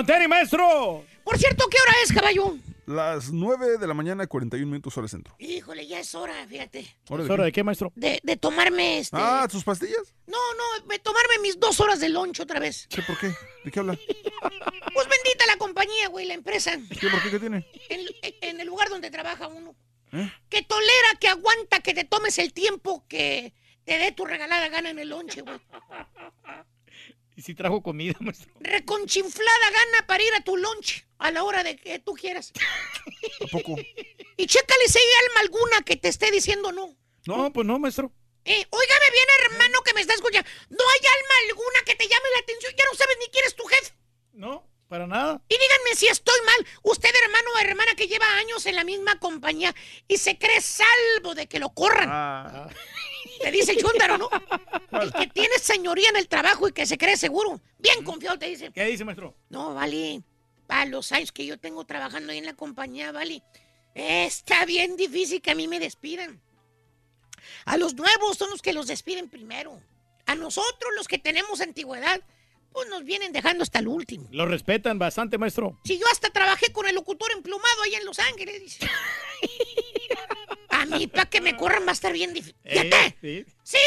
Con 0.01 0.07
Terry, 0.07 0.27
maestro. 0.27 1.05
Por 1.23 1.38
cierto, 1.38 1.67
¿qué 1.69 1.77
hora 1.80 1.93
es, 2.03 2.11
caballo? 2.11 2.55
Las 2.88 3.31
9 3.31 3.77
de 3.77 3.85
la 3.85 3.93
mañana, 3.93 4.25
41 4.25 4.65
minutos 4.65 4.97
hora 4.97 5.07
centro. 5.07 5.35
Híjole, 5.38 5.85
ya 5.85 5.99
es 5.99 6.15
hora, 6.15 6.33
fíjate. 6.47 6.88
¿Hora 7.07 7.21
¿Es 7.21 7.27
de 7.27 7.33
hora 7.35 7.43
qué? 7.43 7.45
de 7.45 7.51
qué, 7.51 7.63
maestro? 7.63 7.93
De, 7.95 8.19
de 8.23 8.35
tomarme 8.35 8.97
este. 8.97 9.15
Ah, 9.19 9.47
¿tus 9.47 9.63
pastillas? 9.63 10.15
No, 10.25 10.39
no, 10.55 10.88
de 10.88 10.97
tomarme 10.97 11.38
mis 11.43 11.59
dos 11.59 11.80
horas 11.80 11.99
de 11.99 12.09
lunch 12.09 12.39
otra 12.39 12.59
vez. 12.59 12.88
¿Qué, 12.89 13.03
por 13.03 13.15
qué? 13.19 13.31
¿De 13.63 13.69
qué 13.69 13.80
habla? 13.80 13.95
Pues 14.93 15.07
bendita 15.07 15.45
la 15.45 15.57
compañía, 15.57 16.07
güey, 16.09 16.25
la 16.25 16.33
empresa. 16.33 16.71
¿Qué, 16.99 17.07
por 17.09 17.21
qué? 17.21 17.30
¿Qué 17.30 17.39
tiene? 17.39 17.67
En, 17.89 17.99
en 18.41 18.59
el 18.59 18.65
lugar 18.65 18.89
donde 18.89 19.11
trabaja 19.11 19.47
uno. 19.49 19.75
¿Eh? 20.13 20.31
Que 20.49 20.63
tolera, 20.63 21.09
que 21.19 21.27
aguanta 21.27 21.81
que 21.81 21.93
te 21.93 22.05
tomes 22.05 22.39
el 22.39 22.53
tiempo 22.53 23.05
que 23.07 23.53
te 23.85 23.99
dé 23.99 24.11
tu 24.13 24.25
regalada 24.25 24.67
gana 24.69 24.89
en 24.89 24.97
el 24.97 25.09
lonche, 25.09 25.41
güey. 25.43 25.59
Y 27.41 27.43
si 27.43 27.55
trajo 27.55 27.81
comida, 27.81 28.13
maestro. 28.19 28.53
Reconchinflada 28.59 29.71
gana 29.71 30.05
para 30.05 30.21
ir 30.21 30.31
a 30.35 30.43
tu 30.43 30.57
lunch 30.57 31.07
a 31.17 31.31
la 31.31 31.43
hora 31.43 31.63
de 31.63 31.75
que 31.75 31.97
tú 31.97 32.13
quieras. 32.13 32.53
¿A 33.43 33.47
poco? 33.47 33.77
Y 34.37 34.45
chécale 34.45 34.87
si 34.87 34.99
hay 34.99 35.05
alma 35.25 35.39
alguna 35.39 35.81
que 35.81 35.95
te 35.95 36.09
esté 36.09 36.29
diciendo 36.29 36.71
no. 36.71 36.95
No, 37.25 37.51
pues 37.51 37.65
no, 37.65 37.79
maestro. 37.79 38.11
Eh, 38.45 38.63
óigame 38.69 39.05
bien, 39.11 39.27
hermano, 39.45 39.81
que 39.81 39.93
me 39.95 40.01
está 40.01 40.13
escuchando. 40.13 40.47
No 40.69 40.83
hay 40.87 40.99
alma 40.99 41.33
alguna 41.49 41.79
que 41.83 41.95
te 41.95 42.07
llame 42.07 42.29
la 42.31 42.39
atención. 42.41 42.73
Ya 42.77 42.85
no 42.91 42.95
sabes 42.95 43.17
ni 43.19 43.25
quién 43.31 43.45
es 43.45 43.55
tu 43.55 43.63
jefe. 43.65 43.91
No, 44.33 44.69
para 44.87 45.07
nada. 45.07 45.41
Y 45.49 45.57
díganme 45.57 45.95
si 45.95 46.07
estoy 46.09 46.39
mal. 46.45 46.67
Usted, 46.83 47.09
hermano 47.23 47.49
o 47.55 47.59
hermana, 47.59 47.95
que 47.95 48.07
lleva 48.07 48.37
años 48.37 48.67
en 48.67 48.75
la 48.75 48.83
misma 48.83 49.17
compañía 49.17 49.73
y 50.07 50.17
se 50.17 50.37
cree 50.37 50.61
salvo 50.61 51.33
de 51.33 51.47
que 51.47 51.57
lo 51.57 51.73
corran. 51.73 52.07
Ah. 52.11 52.69
Te 53.41 53.51
dice 53.51 53.75
Chúndaro, 53.77 54.17
¿no? 54.17 54.29
El 54.91 55.11
que 55.13 55.27
tiene 55.27 55.57
señoría 55.59 56.09
en 56.09 56.17
el 56.17 56.27
trabajo 56.27 56.67
y 56.67 56.71
que 56.71 56.85
se 56.85 56.97
cree 56.97 57.17
seguro. 57.17 57.59
Bien 57.79 58.03
confiado 58.03 58.37
te 58.37 58.47
dice. 58.47 58.71
¿Qué 58.71 58.85
dice, 58.85 59.03
maestro? 59.03 59.35
No, 59.49 59.73
vale. 59.73 60.21
Para 60.67 60.85
los 60.85 61.11
años 61.11 61.31
que 61.31 61.45
yo 61.45 61.59
tengo 61.59 61.85
trabajando 61.85 62.31
ahí 62.31 62.37
en 62.37 62.45
la 62.45 62.53
compañía, 62.53 63.11
vale. 63.11 63.43
Está 63.93 64.65
bien 64.65 64.95
difícil 64.95 65.41
que 65.41 65.51
a 65.51 65.55
mí 65.55 65.67
me 65.67 65.79
despidan. 65.79 66.41
A 67.65 67.77
los 67.77 67.95
nuevos 67.95 68.37
son 68.37 68.49
los 68.49 68.61
que 68.61 68.73
los 68.73 68.87
despiden 68.87 69.29
primero. 69.29 69.79
A 70.25 70.35
nosotros, 70.35 70.91
los 70.95 71.07
que 71.07 71.17
tenemos 71.17 71.61
antigüedad, 71.61 72.21
pues 72.71 72.87
nos 72.89 73.03
vienen 73.03 73.33
dejando 73.33 73.63
hasta 73.63 73.79
el 73.79 73.87
último. 73.87 74.27
Lo 74.31 74.45
respetan 74.45 74.97
bastante, 74.97 75.37
maestro. 75.37 75.77
Si 75.83 75.97
yo 75.97 76.05
hasta 76.11 76.29
trabajé 76.29 76.71
con 76.71 76.87
el 76.87 76.95
locutor 76.95 77.31
emplumado 77.31 77.83
allá 77.83 77.97
en 77.97 78.05
Los 78.05 78.19
Ángeles, 78.19 78.61
dice. 78.61 78.89
mí, 80.91 81.07
para 81.07 81.25
que 81.29 81.41
me 81.41 81.55
corran 81.57 81.85
va 81.85 81.89
a 81.89 81.93
estar 81.93 82.13
bien 82.13 82.33
difícil. 82.33 82.55
Eh, 82.63 83.15
sí. 83.21 83.45
Sí, 83.63 83.77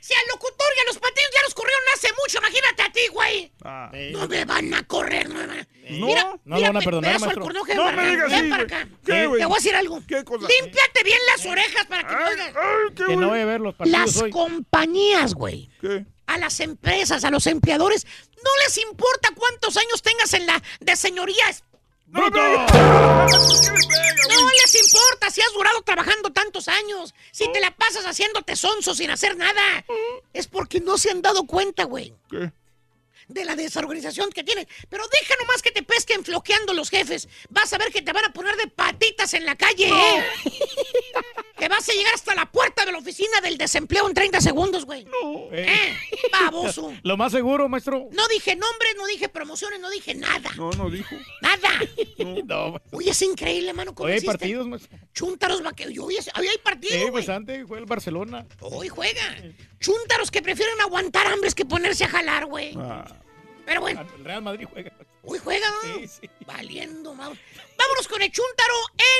si 0.00 0.14
al 0.14 0.26
locutor 0.32 0.66
y 0.76 0.80
a 0.80 0.84
los 0.86 0.98
patinos 0.98 1.30
ya 1.34 1.42
los 1.44 1.54
corrieron 1.54 1.82
hace 1.94 2.08
mucho, 2.20 2.38
imagínate 2.38 2.82
a 2.82 2.92
ti, 2.92 3.00
güey. 3.12 3.52
Ah. 3.64 3.90
No 4.12 4.26
me 4.28 4.44
van 4.44 4.74
a 4.74 4.82
correr, 4.86 5.28
no 5.28 5.34
me 5.36 5.46
van 5.46 5.60
a... 5.60 5.68
No, 5.90 6.06
Mira, 6.06 6.24
no 6.24 6.38
lo 6.44 6.56
mira, 6.56 6.68
van 6.68 6.76
a 6.76 6.80
pe- 6.80 6.84
perdonar, 6.84 7.14
al 7.14 7.20
maestro. 7.20 7.46
No 7.74 7.92
me 7.92 8.10
digas 8.10 8.30
Ven 8.30 8.50
para 8.50 8.62
acá. 8.64 8.88
¿Qué, 9.06 9.12
Te 9.12 9.26
güey? 9.26 9.42
voy 9.44 9.52
a 9.52 9.54
decir 9.54 9.74
algo. 9.74 10.02
¿Qué 10.06 10.22
cosa? 10.24 10.46
Límpiate 10.46 11.02
bien 11.04 11.18
las 11.34 11.46
orejas 11.46 11.86
para 11.86 12.06
que 12.06 12.14
me 12.16 12.24
oigas. 12.24 12.54
Que 12.94 13.16
no 13.16 13.28
voy 13.28 13.40
a 13.40 13.44
ver 13.46 13.60
los 13.60 13.74
partidos 13.74 13.98
Las 14.14 14.16
hoy. 14.22 14.30
compañías, 14.30 15.34
güey. 15.34 15.70
¿Qué? 15.80 16.04
A 16.26 16.36
las 16.36 16.60
empresas, 16.60 17.24
a 17.24 17.30
los 17.30 17.46
empleadores, 17.46 18.06
no 18.44 18.50
les 18.64 18.76
importa 18.78 19.30
cuántos 19.34 19.76
años 19.78 20.02
tengas 20.02 20.34
en 20.34 20.46
la 20.46 20.62
de 20.80 20.94
señorías. 20.96 21.64
¡Bruto! 22.10 22.38
No 24.28 24.50
les 24.50 24.74
importa 24.82 25.30
si 25.30 25.40
has 25.40 25.52
durado 25.54 25.82
trabajando 25.82 26.30
tantos 26.30 26.68
años, 26.68 27.14
si 27.30 27.50
te 27.52 27.60
la 27.60 27.70
pasas 27.70 28.04
haciéndote 28.04 28.56
sonso 28.56 28.94
sin 28.94 29.10
hacer 29.10 29.36
nada. 29.36 29.84
Es 30.32 30.46
porque 30.46 30.80
no 30.80 30.98
se 30.98 31.10
han 31.10 31.22
dado 31.22 31.46
cuenta, 31.46 31.84
güey, 31.84 32.14
¿Qué? 32.30 32.50
De 33.28 33.44
la 33.44 33.54
desorganización 33.56 34.30
que 34.30 34.42
tienen. 34.42 34.66
Pero 34.88 35.04
deja 35.08 35.34
nomás 35.40 35.62
que 35.62 35.70
te 35.70 35.82
pesquen 35.82 36.24
floqueando 36.24 36.72
los 36.72 36.90
jefes. 36.90 37.28
Vas 37.50 37.72
a 37.72 37.78
ver 37.78 37.92
que 37.92 38.02
te 38.02 38.12
van 38.12 38.24
a 38.24 38.32
poner 38.32 38.56
de 38.56 38.66
patitas 38.68 39.34
en 39.34 39.44
la 39.44 39.56
calle, 39.56 39.88
¿eh? 39.88 40.24
que 41.58 41.68
vas 41.68 41.88
a 41.88 41.92
llegar 41.92 42.14
hasta 42.14 42.34
la 42.34 42.50
puerta 42.50 42.84
de 42.84 42.92
la 42.92 42.98
oficina 42.98 43.40
del 43.42 43.58
desempleo 43.58 44.08
en 44.08 44.14
30 44.14 44.40
segundos, 44.40 44.84
güey. 44.84 45.06
¿Eh? 45.52 45.96
Baboso. 46.32 46.92
Lo 47.02 47.16
más 47.16 47.32
seguro, 47.32 47.68
maestro. 47.68 48.08
No 48.12 48.26
dije 48.28 48.56
nombres, 48.56 48.94
no 48.96 49.06
dije 49.06 49.28
promociones, 49.28 49.80
no 49.80 49.90
dije 49.90 50.14
nada. 50.14 50.50
No, 50.56 50.70
no 50.72 50.88
dijo. 50.90 51.14
Nada. 51.42 51.70
No, 52.44 52.70
maestro. 52.72 52.82
Oye, 52.92 53.10
es 53.10 53.22
increíble, 53.22 53.72
mano. 53.72 53.94
¿Cómo 53.94 54.06
Hoy 54.08 54.14
hay 54.14 54.20
partidos, 54.20 54.66
maestro. 54.66 54.98
Chúntaros 55.12 55.62
vaqueros. 55.62 55.92
Oye, 55.98 56.18
hoy 56.38 56.48
hay 56.48 56.58
partido, 56.58 56.92
Sí, 56.94 57.00
güey. 57.00 57.10
pues 57.12 57.28
antes 57.28 57.66
fue 57.66 57.78
el 57.78 57.86
Barcelona. 57.86 58.46
Hoy 58.60 58.88
juega. 58.88 59.36
Chúntaros 59.80 60.30
que 60.30 60.42
prefieren 60.42 60.80
aguantar 60.80 61.26
hambres 61.26 61.54
que 61.54 61.64
ponerse 61.64 62.04
a 62.04 62.08
jalar, 62.08 62.46
güey. 62.46 62.72
Ah. 62.76 63.04
Pero 63.68 63.82
bueno. 63.82 64.00
El 64.16 64.24
Real 64.24 64.40
Madrid 64.40 64.66
juega. 64.72 64.90
Uy, 65.24 65.38
juega. 65.40 65.66
Valiendo, 66.46 67.14
mau. 67.14 67.34
Vámonos 67.76 68.08
con 68.08 68.22
el 68.22 68.32
chúntaro 68.32 68.74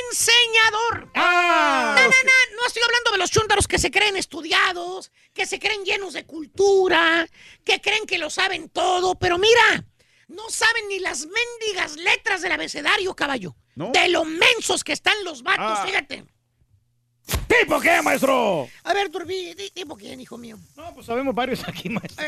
enseñador. 0.09 1.11
Ah, 1.13 1.93
no, 1.95 2.01
no, 2.01 2.07
no, 2.09 2.55
no 2.61 2.65
estoy 2.67 2.81
hablando 2.81 3.11
de 3.11 3.17
los 3.19 3.29
chúntaros 3.29 3.67
que 3.67 3.77
se 3.77 3.91
creen 3.91 4.17
estudiados, 4.17 5.11
que 5.35 5.45
se 5.45 5.59
creen 5.59 5.83
llenos 5.85 6.13
de 6.13 6.25
cultura, 6.25 7.27
que 7.63 7.79
creen 7.79 8.07
que 8.07 8.17
lo 8.17 8.31
saben 8.31 8.69
todo, 8.69 9.19
pero 9.19 9.37
mira, 9.37 9.85
no 10.29 10.49
saben 10.49 10.87
ni 10.87 10.97
las 10.97 11.27
mendigas 11.27 11.95
letras 11.97 12.41
del 12.41 12.53
abecedario, 12.53 13.15
caballo. 13.15 13.55
De 13.75 14.09
lo 14.09 14.25
mensos 14.25 14.83
que 14.83 14.93
están 14.93 15.23
los 15.23 15.43
vatos, 15.43 15.77
Ah. 15.79 15.85
fíjate. 15.85 16.25
¿Tipo 17.47 17.79
qué, 17.79 18.01
maestro? 18.01 18.67
A 18.83 18.93
ver, 18.93 19.09
Turbi, 19.09 19.55
tipo 19.73 19.95
quién, 19.95 20.19
hijo 20.21 20.37
mío. 20.37 20.57
No, 20.75 20.93
pues 20.93 21.05
sabemos 21.05 21.33
varios 21.35 21.67
aquí, 21.67 21.89
maestro. 21.89 22.25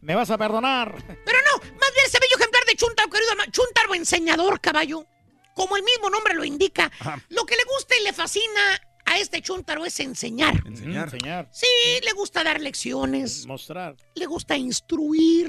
Me 0.00 0.14
vas 0.14 0.30
a 0.30 0.38
perdonar. 0.38 0.94
Pero 1.24 1.38
no, 1.52 1.58
más 1.58 1.92
bien 1.94 2.06
ese 2.06 2.18
bello 2.18 2.36
ejemplar 2.36 2.64
de 2.64 2.74
chúntaro, 2.74 3.08
querido 3.08 3.32
chúntaro 3.50 3.94
enseñador, 3.94 4.60
caballo. 4.60 5.06
Como 5.54 5.76
el 5.76 5.82
mismo 5.82 6.10
nombre 6.10 6.34
lo 6.34 6.44
indica, 6.44 6.90
lo 7.28 7.44
que 7.44 7.56
le 7.56 7.64
gusta 7.64 7.94
y 7.96 8.02
le 8.02 8.12
fascina 8.12 8.80
a 9.12 9.18
este 9.18 9.42
chúntaro 9.42 9.84
es 9.84 9.98
enseñar. 10.00 10.62
Enseñar. 10.66 11.04
Enseñar. 11.12 11.48
Sí, 11.52 11.66
le 12.02 12.12
gusta 12.12 12.42
dar 12.42 12.60
lecciones, 12.60 13.46
Mostrar. 13.46 13.96
le 14.14 14.26
gusta 14.26 14.56
instruir. 14.56 15.48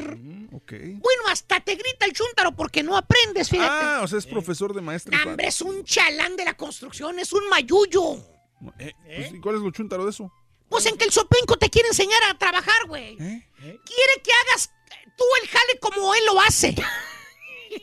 Ok. 0.52 0.72
Bueno, 0.72 1.24
hasta 1.30 1.60
te 1.60 1.76
grita 1.76 2.06
el 2.06 2.14
chúntaro 2.14 2.56
porque 2.56 2.84
no 2.84 2.96
aprendes, 2.98 3.50
fíjate. 3.50 3.86
Ah, 3.86 4.02
o 4.04 4.08
sea, 4.08 4.20
es 4.20 4.26
profesor 4.26 4.74
de 4.74 4.82
maestro. 4.82 5.18
Hombre, 5.26 5.48
es 5.48 5.62
un 5.62 5.84
chalán 5.84 6.36
de 6.36 6.46
la 6.46 6.56
construcción, 6.56 7.20
es 7.20 7.32
un 7.34 7.48
mayullo. 7.50 8.18
Eh, 8.80 8.94
pues, 9.06 9.34
¿y 9.34 9.40
¿Cuál 9.40 9.56
es 9.56 9.62
lo 9.62 9.72
chúntaro 9.72 10.04
de 10.06 10.12
eso? 10.12 10.32
Pues 10.70 10.86
en 10.86 10.98
que 10.98 11.06
el 11.06 11.12
sopenco 11.12 11.58
te 11.58 11.70
quiere 11.70 11.90
enseñar 11.90 12.22
a 12.30 12.38
trabajar, 12.38 12.88
güey. 12.88 13.16
Quiere 13.18 14.22
que 14.24 14.32
hagas 14.48 14.72
tú 15.18 15.24
el 15.42 15.50
jale 15.50 15.80
como 15.80 16.14
él 16.16 16.26
lo 16.26 16.40
hace. 16.42 16.76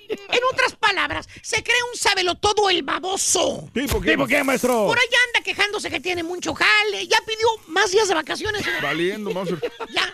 En 0.08 0.40
otras 0.52 0.74
palabras, 0.76 1.28
se 1.42 1.62
cree 1.62 1.82
un 1.92 1.98
sabelotodo 1.98 2.70
el 2.70 2.82
baboso. 2.82 3.68
¿Tipo 3.72 4.00
¿Tipo 4.00 4.26
qué, 4.26 4.42
maestro? 4.44 4.86
Por 4.86 4.98
allá 4.98 5.18
anda 5.28 5.44
quejándose 5.44 5.90
que 5.90 6.00
tiene 6.00 6.22
mucho 6.22 6.54
jale. 6.54 7.06
Ya 7.06 7.18
pidió 7.26 7.46
más 7.68 7.90
días 7.90 8.08
de 8.08 8.14
vacaciones. 8.14 8.62
Valiendo, 8.82 9.30
Mauser. 9.32 9.58
Ya. 9.94 10.12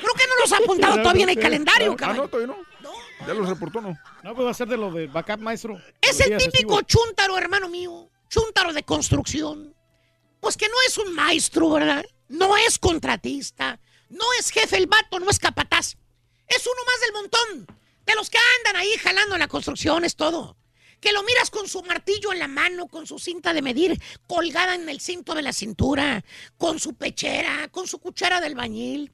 Creo 0.00 0.14
que 0.14 0.26
no 0.26 0.36
los 0.40 0.52
ha 0.52 0.56
apuntado 0.58 0.96
todavía 1.02 1.24
en 1.24 1.28
el 1.30 1.38
calendario, 1.38 1.92
Ah, 1.92 1.96
cabrón. 1.96 2.16
no, 2.18 2.28
todavía 2.28 2.54
no. 2.54 2.62
Ya 3.26 3.34
los 3.34 3.48
reportó, 3.48 3.80
¿no? 3.80 3.96
No, 4.24 4.34
pues 4.34 4.46
va 4.46 4.50
a 4.50 4.54
ser 4.54 4.66
de 4.68 4.76
lo 4.76 4.90
del 4.90 5.08
backup, 5.08 5.38
maestro. 5.38 5.80
Es 6.00 6.18
el 6.20 6.36
típico 6.38 6.76
festivos. 6.76 6.82
chúntaro, 6.86 7.38
hermano 7.38 7.68
mío. 7.68 8.10
Chúntaro 8.28 8.72
de 8.72 8.82
construcción. 8.82 9.76
Pues 10.40 10.56
que 10.56 10.66
no 10.68 10.74
es 10.88 10.98
un 10.98 11.14
maestro, 11.14 11.70
¿verdad? 11.70 12.04
No 12.28 12.56
es 12.56 12.78
contratista. 12.80 13.78
No 14.08 14.24
es 14.40 14.50
jefe 14.50 14.76
el 14.76 14.88
vato, 14.88 15.20
no 15.20 15.30
es 15.30 15.38
capataz. 15.38 15.94
Es 16.48 16.66
uno 16.66 16.82
más 16.84 17.00
del 17.00 17.12
montón. 17.12 17.76
De 18.06 18.14
los 18.14 18.30
que 18.30 18.38
andan 18.58 18.80
ahí 18.80 18.92
jalando 19.00 19.34
en 19.34 19.40
la 19.40 19.48
construcción, 19.48 20.04
es 20.04 20.16
todo. 20.16 20.56
Que 21.00 21.12
lo 21.12 21.22
miras 21.24 21.50
con 21.50 21.68
su 21.68 21.82
martillo 21.82 22.32
en 22.32 22.38
la 22.38 22.46
mano, 22.46 22.86
con 22.86 23.08
su 23.08 23.18
cinta 23.18 23.52
de 23.52 23.60
medir 23.60 24.00
colgada 24.28 24.76
en 24.76 24.88
el 24.88 25.00
cinto 25.00 25.34
de 25.34 25.42
la 25.42 25.52
cintura, 25.52 26.24
con 26.56 26.78
su 26.78 26.94
pechera, 26.94 27.66
con 27.72 27.88
su 27.88 27.98
cuchara 27.98 28.40
del 28.40 28.54
bañil. 28.54 29.12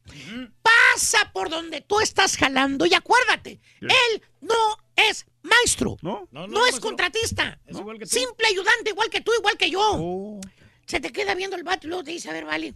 Pasa 0.63 1.31
por 1.33 1.49
donde 1.49 1.81
tú 1.81 2.01
estás 2.01 2.37
jalando 2.37 2.85
y 2.85 2.93
acuérdate, 2.93 3.61
él 3.81 4.23
no 4.43 4.55
es 4.97 5.25
maestro. 5.43 5.97
¿No? 6.03 6.29
No, 6.31 6.47
No, 6.47 6.67
es 6.67 6.79
contratista. 6.79 7.59
Es 7.65 7.79
igual 7.79 7.99
que 7.99 8.05
tú. 8.05 8.11
Simple 8.11 8.49
ayudante, 8.49 8.91
igual 8.91 9.09
que 9.09 9.23
tú, 9.23 9.33
igual 9.39 9.57
que 9.57 9.71
yo. 9.71 10.41
Se 10.87 11.01
te 11.01 11.11
queda 11.11 11.35
viendo 11.35 11.57
el 11.57 11.63
vato 11.65 11.87
y 11.87 11.89
luego 11.89 12.05
te 12.05 12.11
dice, 12.11 12.29
a 12.29 12.33
ver, 12.35 12.45
vale, 12.45 12.75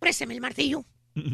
présteme 0.00 0.34
el 0.34 0.40
martillo. 0.40 0.84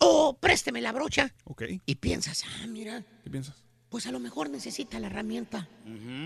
o 0.00 0.36
présteme 0.38 0.80
la 0.80 0.92
brocha. 0.92 1.34
Ok. 1.44 1.62
Y 1.86 1.94
piensas, 1.96 2.44
ah, 2.44 2.66
mira, 2.66 3.04
¿Qué 3.24 3.30
piensas? 3.30 3.54
pues 3.88 4.06
a 4.06 4.12
lo 4.12 4.20
mejor 4.20 4.50
necesita 4.50 4.98
la 4.98 5.06
herramienta. 5.06 5.68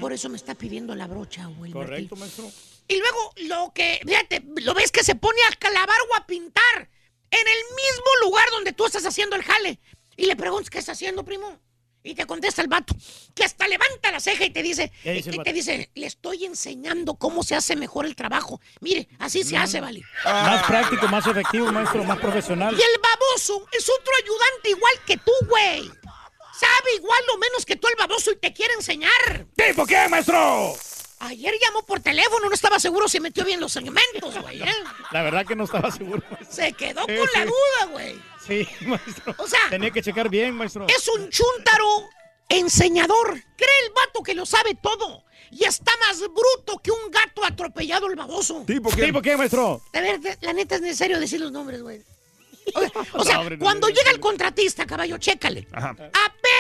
Por 0.01 0.13
eso 0.13 0.29
me 0.29 0.37
está 0.37 0.55
pidiendo 0.55 0.95
la 0.95 1.07
brocha 1.07 1.49
o 1.49 1.65
el 1.65 1.73
Correcto, 1.73 2.17
maestro. 2.17 2.51
Y 2.89 2.99
luego 2.99 3.33
lo 3.37 3.73
que, 3.73 4.01
fíjate, 4.05 4.45
lo 4.63 4.75
ves 4.75 4.91
que 4.91 5.05
se 5.05 5.15
pone 5.15 5.39
a 5.51 5.57
clavar 5.57 5.97
o 6.11 6.17
a 6.17 6.27
pintar 6.27 6.91
en 7.31 7.47
el 7.47 7.65
mismo 7.77 8.11
lugar 8.25 8.45
donde 8.51 8.73
tú 8.73 8.87
estás 8.87 9.07
haciendo 9.07 9.37
el 9.37 9.43
jale. 9.43 9.79
Y 10.17 10.27
le 10.27 10.37
preguntas, 10.37 10.71
¿qué 10.71 10.79
está 10.79 10.93
haciendo, 10.93 11.25
primo? 11.25 11.59
Y 12.03 12.15
te 12.15 12.25
contesta 12.25 12.63
el 12.63 12.69
vato, 12.69 12.95
que 13.35 13.45
hasta 13.45 13.69
levanta 13.69 14.11
la 14.11 14.21
ceja 14.21 14.45
y 14.47 14.51
te 14.51 14.63
dice, 14.63 14.91
te 15.03 15.53
dice, 15.53 15.91
le 15.95 16.07
estoy 16.07 16.47
enseñando 16.47 17.15
cómo 17.15 17.43
se 17.43 17.55
hace 17.55 17.77
mejor 17.77 18.07
el 18.07 18.17
trabajo. 18.17 18.61
Mire, 18.81 19.09
así 19.19 19.45
se 19.45 19.57
hace, 19.57 19.81
vale. 19.81 20.03
Más 20.25 20.65
práctico, 20.65 21.07
más 21.09 21.27
efectivo, 21.27 21.71
maestro, 21.71 22.03
más 22.05 22.19
profesional. 22.19 22.75
Y 22.75 22.81
el 22.81 23.01
baboso 23.03 23.67
es 23.73 23.89
otro 23.89 24.13
ayudante 24.23 24.71
igual 24.71 24.95
que 25.07 25.17
tú, 25.19 25.33
güey. 25.47 25.91
Sabe 26.59 26.95
igual 26.97 27.23
o 27.35 27.39
menos 27.39 27.67
que 27.67 27.77
tú 27.77 27.89
el 27.89 27.97
baboso 27.97 28.31
y 28.33 28.37
te 28.37 28.53
quiere 28.53 28.75
enseñar. 28.75 29.47
¿Tipo 29.57 29.87
qué, 29.87 30.09
maestro? 30.09 30.75
Ayer 31.21 31.55
llamó 31.63 31.85
por 31.85 32.01
teléfono, 32.01 32.49
no 32.49 32.55
estaba 32.55 32.81
seguro 32.81 33.07
si 33.09 33.21
metió 33.21 33.45
bien 33.45 33.61
los 33.61 33.73
segmentos, 33.73 34.39
güey. 34.41 34.63
¿eh? 34.63 34.75
La 35.13 35.23
verdad 35.23 35.45
que 35.47 35.55
no 35.55 35.65
estaba 35.65 35.91
seguro. 35.91 36.23
Se 36.49 36.73
quedó 36.73 37.03
Sí, 37.07 37.17
con 37.17 37.29
la 37.35 37.45
duda, 37.45 37.93
güey. 37.93 38.21
Sí, 38.47 38.67
maestro. 38.87 39.35
O 39.39 39.47
sea, 39.47 39.61
Tenía 39.69 39.91
que 39.91 40.03
checar 40.03 40.29
bien, 40.29 40.55
maestro. 40.55 40.87
es 40.89 41.09
un 41.09 41.29
chúntaro 41.29 42.09
enseñador. 42.49 43.29
Cree 43.57 43.87
el 43.87 43.93
vato 43.93 44.23
que 44.23 44.35
lo 44.35 44.47
sabe 44.47 44.75
todo. 44.75 45.25
Y 45.51 45.65
está 45.65 45.93
más 46.07 46.21
bruto 46.21 46.79
que 46.83 46.91
un 46.91 47.11
gato 47.11 47.45
atropellado 47.45 48.07
el 48.07 48.17
baboso. 48.17 48.65
¿Tipo 48.67 48.91
qué? 48.91 49.07
¿Tipo 49.07 49.21
qué, 49.21 49.37
maestro? 49.37 49.83
A 49.93 50.01
ver, 50.01 50.21
la 50.41 50.53
neta 50.53 50.77
es 50.77 50.81
necesario 50.81 51.19
decir 51.19 51.41
los 51.41 51.51
nombres, 51.53 51.83
güey. 51.83 52.03
O 52.75 52.81
sea, 52.89 52.91
o 53.15 53.25
sea, 53.25 53.35
No, 53.35 53.41
hombre, 53.41 53.57
no, 53.57 53.65
cuando 53.65 53.89
no, 53.89 53.95
llega 53.95 54.11
no. 54.11 54.15
el 54.15 54.21
contratista, 54.21 54.87
caballo, 54.87 55.19
chécale. 55.19 55.67
Ajá. 55.73 55.91
Apenas 55.91 56.60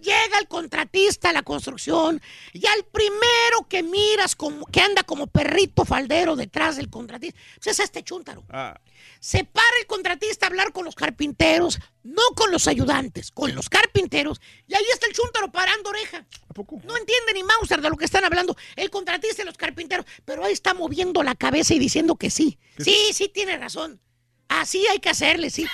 llega 0.00 0.38
el 0.38 0.48
contratista 0.48 1.30
a 1.30 1.32
la 1.32 1.42
construcción 1.42 2.20
y 2.52 2.66
al 2.66 2.84
primero 2.84 3.68
que 3.68 3.82
miras 3.82 4.34
como, 4.34 4.66
que 4.66 4.80
anda 4.80 5.02
como 5.02 5.26
perrito 5.26 5.84
faldero 5.84 6.36
detrás 6.36 6.76
del 6.76 6.90
contratista, 6.90 7.38
pues 7.56 7.66
es 7.68 7.80
este 7.80 8.02
chúntaro. 8.02 8.44
Ah, 8.50 8.80
Se 9.20 9.44
para 9.44 9.78
el 9.80 9.86
contratista 9.86 10.46
a 10.46 10.48
hablar 10.48 10.72
con 10.72 10.84
los 10.84 10.94
carpinteros, 10.94 11.78
no 12.02 12.22
con 12.34 12.50
los 12.50 12.66
ayudantes, 12.68 13.30
con 13.30 13.54
los 13.54 13.68
carpinteros, 13.68 14.40
y 14.66 14.74
ahí 14.74 14.84
está 14.92 15.06
el 15.06 15.12
chúntaro 15.12 15.50
parando 15.52 15.90
oreja. 15.90 16.26
¿a 16.48 16.54
poco? 16.54 16.80
No 16.84 16.96
entiende 16.96 17.32
ni 17.34 17.44
Mauser 17.44 17.80
de 17.80 17.90
lo 17.90 17.96
que 17.96 18.04
están 18.04 18.24
hablando, 18.24 18.56
el 18.76 18.90
contratista 18.90 19.42
y 19.42 19.46
los 19.46 19.56
carpinteros, 19.56 20.06
pero 20.24 20.44
ahí 20.44 20.52
está 20.52 20.74
moviendo 20.74 21.22
la 21.22 21.34
cabeza 21.34 21.74
y 21.74 21.78
diciendo 21.78 22.16
que 22.16 22.30
sí. 22.30 22.58
Sí, 22.78 23.12
sí, 23.12 23.28
tiene 23.28 23.56
razón. 23.58 24.00
Así 24.48 24.84
hay 24.88 24.98
que 24.98 25.10
hacerle, 25.10 25.50
sí. 25.50 25.66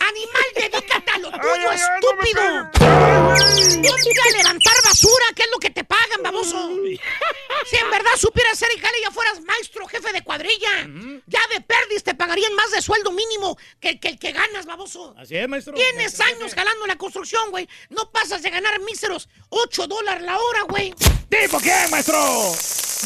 Animal, 0.00 0.44
dedícate 0.54 1.10
a 1.10 1.18
lo 1.18 1.30
tuyo, 1.30 1.42
ay, 1.44 1.60
ay, 1.60 1.64
no 1.64 1.72
estúpido. 1.72 2.70
Ponte 3.88 4.20
a 4.20 4.36
levantar 4.36 4.74
basura, 4.84 5.24
que 5.34 5.42
es 5.42 5.50
lo 5.50 5.58
que 5.58 5.70
te 5.70 5.84
pagan, 5.84 6.22
baboso. 6.22 6.70
Si 7.68 7.76
en 7.76 7.90
verdad 7.90 8.10
supieras 8.16 8.54
hacer 8.54 8.68
el 8.74 8.80
jale, 8.80 8.98
ya 9.02 9.10
fueras 9.10 9.40
maestro, 9.42 9.86
jefe 9.86 10.12
de 10.12 10.22
cuadrilla. 10.22 10.86
Ya 11.26 11.40
de 11.52 11.60
perdis 11.60 12.02
te 12.02 12.14
pagarían 12.14 12.54
más 12.54 12.70
de 12.70 12.80
sueldo 12.80 13.10
mínimo 13.12 13.58
que, 13.80 13.98
que 14.00 14.08
el 14.08 14.18
que 14.18 14.32
ganas, 14.32 14.66
baboso. 14.66 15.14
Así 15.18 15.36
es, 15.36 15.48
maestro. 15.48 15.74
Tienes 15.74 16.20
años 16.20 16.54
jalando 16.54 16.86
la 16.86 16.96
construcción, 16.96 17.50
güey. 17.50 17.68
No 17.90 18.10
pasas 18.10 18.42
de 18.42 18.50
ganar 18.50 18.80
míseros 18.80 19.28
8 19.50 19.86
dólares 19.86 20.22
la 20.22 20.38
hora, 20.38 20.62
güey. 20.62 20.94
¿Tipo 21.28 21.60
qué, 21.60 21.86
maestro? 21.90 22.18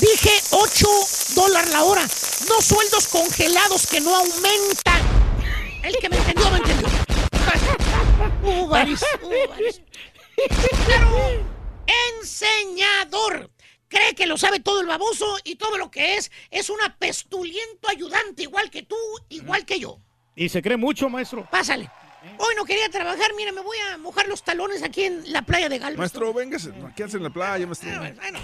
Dije 0.01 0.41
8 0.51 0.87
dólares 1.35 1.71
la 1.71 1.83
hora. 1.83 2.09
No 2.49 2.61
sueldos 2.63 3.09
congelados 3.09 3.87
que 3.87 4.01
no 4.01 4.15
aumentan. 4.15 5.02
El 5.83 5.97
que 5.97 6.09
me 6.09 6.17
entendió, 6.17 6.51
me 6.51 6.59
entendió. 6.59 6.89
Hubo 8.43 8.69
varios. 8.69 9.05
Pero, 10.87 11.45
enseñador. 12.21 13.51
Cree 13.89 14.15
que 14.15 14.27
lo 14.27 14.39
sabe 14.39 14.61
todo 14.61 14.81
el 14.81 14.87
baboso 14.87 15.37
y 15.45 15.57
todo 15.57 15.77
lo 15.77 15.91
que 15.91 16.17
es 16.17 16.31
es 16.51 16.71
un 16.71 16.81
apestuliento 16.81 17.89
ayudante, 17.91 18.45
igual 18.45 18.71
que 18.71 18.83
tú, 18.83 18.97
igual 19.29 19.67
que 19.67 19.79
yo. 19.79 19.99
Y 20.35 20.49
se 20.49 20.63
cree 20.63 20.79
mucho, 20.79 21.11
maestro. 21.11 21.47
Pásale. 21.51 21.91
Hoy 22.39 22.55
no 22.57 22.65
quería 22.65 22.89
trabajar, 22.89 23.33
mira, 23.37 23.53
me 23.53 23.61
voy 23.61 23.77
a 23.93 23.99
mojar 23.99 24.29
los 24.29 24.43
talones 24.43 24.83
aquí 24.83 25.03
en 25.05 25.31
la 25.33 25.43
playa 25.43 25.69
de 25.69 25.79
Galveston. 25.79 25.99
Maestro, 25.99 26.33
véngase. 26.33 26.73
Quédate 26.97 27.17
en 27.19 27.23
la 27.25 27.31
playa, 27.31 27.67
maestro. 27.67 27.91
Bueno, 27.99 28.39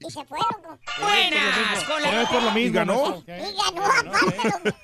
Y 0.00 0.10
se 0.10 0.24
fue, 0.24 0.38
loco. 0.38 0.78
Buenas, 1.00 1.84
con 1.84 1.96
Pero 2.02 2.16
es 2.20 2.22
la... 2.24 2.28
por 2.30 2.42
lo 2.42 2.50
mismo. 2.52 2.68
¿Y 2.68 2.70
ganó? 2.70 3.24
Y 3.26 3.30
ganó 3.30 3.84
aparte. 3.84 4.74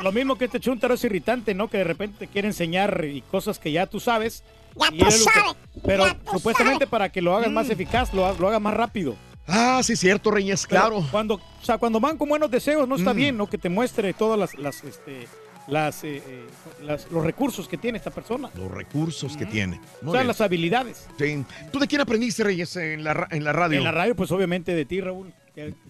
Lo 0.00 0.12
mismo 0.12 0.36
que 0.38 0.44
este 0.46 0.60
chúntaro 0.60 0.94
es 0.94 1.04
irritante, 1.04 1.54
¿no? 1.54 1.68
Que 1.68 1.78
de 1.78 1.84
repente 1.84 2.18
te 2.20 2.26
quiere 2.28 2.48
enseñar 2.48 3.04
y 3.04 3.22
cosas 3.22 3.58
que 3.58 3.72
ya 3.72 3.86
tú 3.86 3.98
sabes. 4.00 4.44
Ya 4.76 4.88
tú 4.90 4.96
que- 4.96 5.10
sabes, 5.10 5.56
Pero 5.84 6.06
ya 6.06 6.14
tú 6.14 6.32
supuestamente 6.32 6.80
sabes. 6.84 6.90
para 6.90 7.08
que 7.10 7.22
lo 7.22 7.34
hagas 7.36 7.50
más 7.50 7.68
eficaz, 7.70 8.12
lo, 8.12 8.32
lo 8.38 8.48
hagas 8.48 8.60
más 8.60 8.74
rápido. 8.74 9.16
Ah, 9.48 9.80
sí, 9.82 9.94
cierto, 9.96 10.30
Reyes, 10.32 10.66
Pero 10.68 10.80
claro. 10.82 11.06
Cuando, 11.10 11.34
o 11.36 11.40
sea, 11.64 11.78
cuando 11.78 12.00
van 12.00 12.18
con 12.18 12.28
buenos 12.28 12.50
deseos, 12.50 12.86
no 12.88 12.96
está 12.96 13.14
Mm. 13.14 13.16
bien, 13.16 13.36
¿no? 13.36 13.46
Que 13.48 13.58
te 13.58 13.68
muestre 13.68 14.12
todas 14.12 14.38
las, 14.38 14.54
las, 14.58 14.82
este, 14.84 15.28
las, 15.68 16.04
eh, 16.04 16.22
eh, 16.26 16.46
las- 16.82 17.10
los 17.10 17.24
recursos 17.24 17.68
que 17.68 17.76
tiene 17.76 17.98
esta 17.98 18.10
persona. 18.10 18.50
Los 18.56 18.70
recursos 18.70 19.36
que 19.36 19.46
tiene. 19.46 19.76
O 20.00 20.04
Muy 20.06 20.12
sea, 20.12 20.20
bien. 20.20 20.26
las 20.28 20.40
habilidades. 20.40 21.06
Sí. 21.18 21.44
¿Tú 21.72 21.78
de 21.78 21.86
quién 21.86 22.00
aprendiste, 22.00 22.44
Reyes, 22.44 22.74
en 22.76 23.02
la, 23.04 23.14
ra- 23.14 23.28
en 23.30 23.44
la 23.44 23.52
radio? 23.52 23.78
En 23.78 23.84
la 23.84 23.92
radio, 23.92 24.14
pues 24.14 24.30
obviamente 24.32 24.74
de 24.74 24.84
ti, 24.84 25.00
Raúl. 25.00 25.32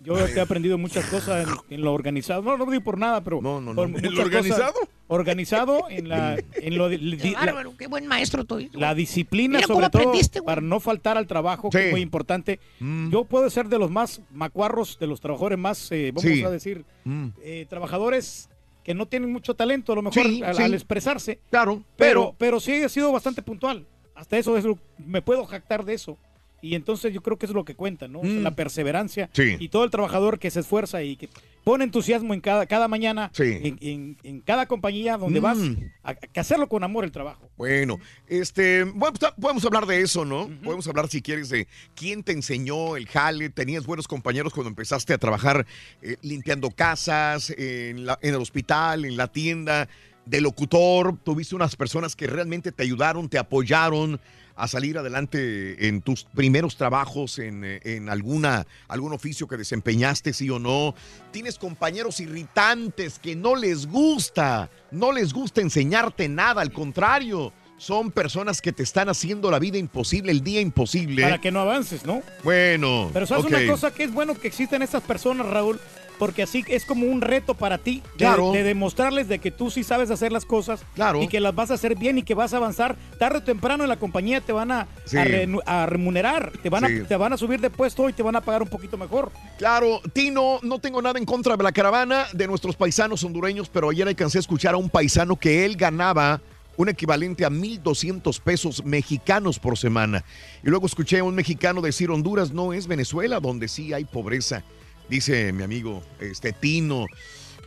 Yo 0.04 0.16
he 0.16 0.40
aprendido 0.40 0.78
muchas 0.78 1.04
cosas 1.06 1.44
en, 1.48 1.74
en 1.74 1.80
lo 1.82 1.92
organizado. 1.92 2.40
No, 2.40 2.56
no 2.56 2.66
digo 2.70 2.84
por 2.84 2.98
nada, 2.98 3.20
pero. 3.24 3.40
por 3.40 3.58
¿En 3.58 3.64
lo 3.74 3.74
muchas 3.88 4.10
cosas. 4.12 4.24
organizado? 4.26 4.74
Organizado 5.08 5.86
en 5.90 6.08
la. 6.08 6.36
En 6.54 6.78
lo, 6.78 6.88
Qué 6.88 6.98
la- 7.32 7.40
bárbaro, 7.40 7.76
qué 7.76 7.88
buen 7.88 8.06
maestro 8.06 8.44
tú. 8.44 8.60
la 8.74 8.94
disciplina, 8.94 9.56
Mira 9.58 9.66
sobre 9.66 9.90
todo, 9.90 10.12
para 10.44 10.60
no 10.60 10.78
faltar 10.78 11.18
al 11.18 11.26
trabajo, 11.26 11.70
que 11.70 11.86
es 11.86 11.90
muy 11.90 12.00
importante. 12.00 12.60
Mm. 12.78 13.10
Yo 13.10 13.24
puedo 13.24 13.50
ser 13.50 13.68
de 13.68 13.78
los 13.80 13.90
más 13.90 14.20
macuarros, 14.30 14.98
de 15.00 15.08
los 15.08 15.20
trabajadores 15.20 15.58
más, 15.58 15.90
eh, 15.90 16.12
vamos 16.14 16.22
Sí. 16.30 16.44
a 16.44 16.50
decir, 16.50 16.84
Mm. 17.04 17.28
eh, 17.42 17.66
trabajadores 17.68 18.48
que 18.86 18.94
no 18.94 19.06
tienen 19.06 19.32
mucho 19.32 19.54
talento, 19.56 19.92
a 19.92 19.96
lo 19.96 20.02
mejor, 20.02 20.22
Sí, 20.22 20.44
al, 20.44 20.54
sí. 20.54 20.62
al 20.62 20.72
expresarse. 20.72 21.40
Claro, 21.50 21.82
Pero, 21.96 22.20
pero- 22.20 22.34
pero 22.38 22.60
sí 22.60 22.70
he 22.70 22.88
sido 22.88 23.10
bastante 23.10 23.42
puntual. 23.42 23.84
Hasta 24.14 24.38
eso, 24.38 24.56
me 25.04 25.22
puedo 25.22 25.44
jactar 25.44 25.84
de 25.84 25.94
eso. 25.94 26.16
Y 26.62 26.76
entonces 26.76 27.12
yo 27.12 27.20
creo 27.20 27.36
que 27.36 27.46
eso 27.46 27.50
es 27.52 27.56
lo 27.56 27.64
que 27.64 27.74
cuenta, 27.74 28.06
¿no? 28.06 28.20
O 28.20 28.22
sea, 28.22 28.30
Mm. 28.30 28.42
La 28.44 28.54
perseverancia 28.54 29.28
Sí. 29.32 29.56
y 29.58 29.68
todo 29.70 29.82
el 29.82 29.90
trabajador 29.90 30.38
que 30.38 30.52
se 30.52 30.60
esfuerza 30.60 31.02
y 31.02 31.16
que 31.16 31.28
pone 31.66 31.82
entusiasmo 31.82 32.32
en 32.32 32.40
cada, 32.40 32.64
cada 32.66 32.86
mañana, 32.86 33.28
Sí. 33.34 33.42
en, 33.60 33.76
en- 33.80 34.16
en 34.22 34.40
cada 34.40 34.66
compañía 34.66 35.16
donde 35.16 35.40
Mm. 35.40 35.42
vas, 35.42 35.58
a, 36.04 36.10
a 36.12 36.40
hacerlo 36.40 36.68
con 36.68 36.84
amor 36.84 37.02
el 37.04 37.10
trabajo. 37.10 37.50
Bueno, 37.56 37.98
este, 38.28 38.84
bueno, 38.84 39.14
pues, 39.18 39.32
podemos 39.32 39.64
hablar 39.64 39.84
de 39.84 40.00
eso, 40.00 40.24
¿no? 40.24 40.48
Podemos 40.62 40.86
hablar, 40.86 41.08
si 41.08 41.20
quieres, 41.22 41.48
de 41.48 41.66
quién 41.96 42.22
te 42.22 42.30
enseñó 42.30 42.96
el 42.96 43.08
jale. 43.08 43.50
Tenías 43.50 43.84
buenos 43.84 44.06
compañeros 44.06 44.52
cuando 44.54 44.68
empezaste 44.68 45.12
a 45.12 45.18
trabajar 45.18 45.66
eh, 46.02 46.16
limpiando 46.22 46.70
casas, 46.70 47.50
en, 47.58 48.06
la- 48.06 48.20
en 48.22 48.34
el 48.34 48.40
hospital, 48.40 49.04
en 49.04 49.16
la 49.16 49.26
tienda, 49.26 49.88
de 50.24 50.40
locutor. 50.40 51.18
Tuviste 51.24 51.56
unas 51.56 51.74
personas 51.74 52.14
que 52.14 52.28
realmente 52.28 52.70
te 52.70 52.84
ayudaron, 52.84 53.28
te 53.28 53.38
apoyaron 53.38 54.20
a 54.56 54.68
salir 54.68 54.98
adelante 54.98 55.86
en 55.86 56.02
tus 56.02 56.24
primeros 56.24 56.76
trabajos, 56.76 57.38
en, 57.38 57.62
en 57.64 58.08
alguna, 58.08 58.66
algún 58.88 59.12
oficio 59.12 59.46
que 59.46 59.56
desempeñaste, 59.56 60.32
sí 60.32 60.50
o 60.50 60.58
no. 60.58 60.94
Tienes 61.30 61.58
compañeros 61.58 62.20
irritantes 62.20 63.18
que 63.18 63.36
no 63.36 63.54
les 63.54 63.86
gusta, 63.86 64.70
no 64.90 65.12
les 65.12 65.32
gusta 65.32 65.60
enseñarte 65.60 66.28
nada, 66.28 66.62
al 66.62 66.72
contrario, 66.72 67.52
son 67.78 68.10
personas 68.10 68.62
que 68.62 68.72
te 68.72 68.82
están 68.82 69.08
haciendo 69.08 69.50
la 69.50 69.58
vida 69.58 69.78
imposible, 69.78 70.32
el 70.32 70.42
día 70.42 70.60
imposible. 70.60 71.22
Para 71.22 71.40
que 71.40 71.52
no 71.52 71.60
avances, 71.60 72.04
¿no? 72.06 72.22
Bueno, 72.42 73.10
Pero 73.12 73.26
sabes 73.26 73.44
ok. 73.44 73.50
una 73.50 73.66
cosa 73.66 73.92
que 73.92 74.04
es 74.04 74.12
bueno 74.12 74.34
que 74.34 74.48
existen 74.48 74.82
estas 74.82 75.02
personas, 75.02 75.46
Raúl, 75.46 75.78
porque 76.18 76.42
así 76.42 76.64
es 76.68 76.84
como 76.84 77.06
un 77.06 77.20
reto 77.20 77.54
para 77.54 77.78
ti 77.78 78.02
de, 78.12 78.18
Claro. 78.18 78.52
de 78.52 78.62
demostrarles 78.62 79.28
de 79.28 79.38
que 79.38 79.50
tú 79.50 79.70
sí 79.70 79.84
sabes 79.84 80.10
hacer 80.10 80.32
las 80.32 80.44
cosas 80.44 80.84
Claro. 80.94 81.22
y 81.22 81.28
que 81.28 81.40
las 81.40 81.54
vas 81.54 81.70
a 81.70 81.74
hacer 81.74 81.94
bien 81.96 82.18
y 82.18 82.22
que 82.22 82.34
vas 82.34 82.54
a 82.54 82.56
avanzar 82.58 82.96
tarde 83.18 83.38
o 83.38 83.42
temprano 83.42 83.84
en 83.84 83.88
la 83.88 83.98
compañía 83.98 84.40
te 84.40 84.52
van 84.52 84.70
a, 84.72 84.88
Sí. 85.04 85.16
a 85.18 85.24
renu- 85.24 85.62
a 85.66 85.86
remunerar, 85.86 86.52
te 86.62 86.70
van, 86.70 86.86
Sí. 86.86 87.00
a, 87.00 87.08
te 87.08 87.16
van 87.16 87.32
a 87.32 87.36
subir 87.36 87.60
de 87.60 87.70
puesto 87.70 88.08
y 88.08 88.12
te 88.12 88.22
van 88.22 88.36
a 88.36 88.40
pagar 88.40 88.62
un 88.62 88.68
poquito 88.68 88.96
mejor. 88.96 89.30
Claro, 89.58 90.00
Tino, 90.12 90.58
no 90.62 90.78
tengo 90.78 91.00
nada 91.02 91.18
en 91.18 91.24
contra 91.26 91.56
de 91.56 91.62
la 91.62 91.72
caravana 91.72 92.26
de 92.32 92.46
nuestros 92.46 92.76
paisanos 92.76 93.22
hondureños, 93.24 93.68
pero 93.68 93.90
ayer 93.90 94.06
alcancé 94.08 94.38
a 94.38 94.40
escuchar 94.40 94.74
a 94.74 94.78
un 94.78 94.88
paisano 94.90 95.36
que 95.36 95.64
él 95.64 95.76
ganaba 95.76 96.40
un 96.78 96.90
equivalente 96.90 97.44
a 97.44 97.48
1.200 97.50 98.38
pesos 98.38 98.84
mexicanos 98.84 99.58
por 99.58 99.78
semana. 99.78 100.24
Y 100.62 100.68
luego 100.68 100.84
escuché 100.86 101.18
a 101.20 101.24
un 101.24 101.34
mexicano 101.34 101.80
decir, 101.80 102.10
Honduras 102.10 102.52
no 102.52 102.72
es 102.74 102.86
Venezuela, 102.86 103.40
donde 103.40 103.68
sí 103.68 103.94
hay 103.94 104.04
pobreza, 104.04 104.62
dice 105.08 105.52
mi 105.52 105.62
amigo 105.62 106.02
este 106.20 106.52
Tino. 106.52 107.06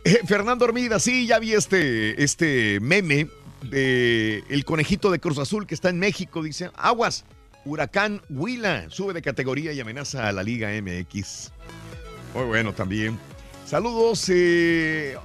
Eh, 0.04 0.20
Fernando 0.26 0.64
Armida, 0.64 0.98
sí, 0.98 1.26
ya 1.26 1.38
vi 1.38 1.52
este, 1.52 2.22
este 2.22 2.78
meme 2.80 3.28
de 3.62 4.42
el 4.48 4.64
conejito 4.64 5.10
de 5.10 5.18
Cruz 5.18 5.38
Azul 5.38 5.66
que 5.66 5.74
está 5.74 5.90
en 5.90 5.98
México, 5.98 6.42
dice, 6.42 6.70
aguas, 6.74 7.24
huracán 7.66 8.22
Huila, 8.30 8.88
sube 8.88 9.12
de 9.12 9.20
categoría 9.20 9.72
y 9.72 9.80
amenaza 9.80 10.28
a 10.28 10.32
la 10.32 10.42
Liga 10.42 10.70
MX. 10.70 11.52
Muy 12.34 12.44
bueno 12.44 12.72
también. 12.72 13.18
Saludos. 13.66 14.24
eh, 14.30 15.16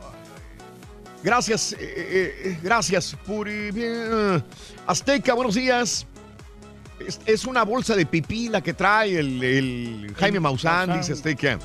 gracias, 1.23 1.75
eh, 1.79 2.57
gracias. 2.61 3.15
Puri. 3.25 3.71
Azteca, 4.87 5.33
buenos 5.33 5.55
días. 5.55 6.05
Es, 6.99 7.19
es 7.25 7.45
una 7.45 7.63
bolsa 7.63 7.95
de 7.95 8.05
pipí 8.05 8.49
la 8.49 8.61
que 8.61 8.73
trae 8.73 9.19
el, 9.19 9.43
el 9.43 10.15
Jaime 10.17 10.39
Maussan. 10.39 10.97
dice 10.97 11.13
Azteca. 11.13 11.59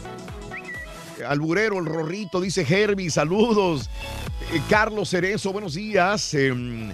Alburero, 1.26 1.78
el 1.78 1.86
Rorrito, 1.86 2.40
dice 2.40 2.66
Herbie, 2.68 3.10
saludos. 3.10 3.88
Eh, 4.52 4.60
Carlos 4.68 5.10
Cerezo, 5.10 5.52
buenos 5.52 5.74
días. 5.74 6.34
Em, 6.34 6.92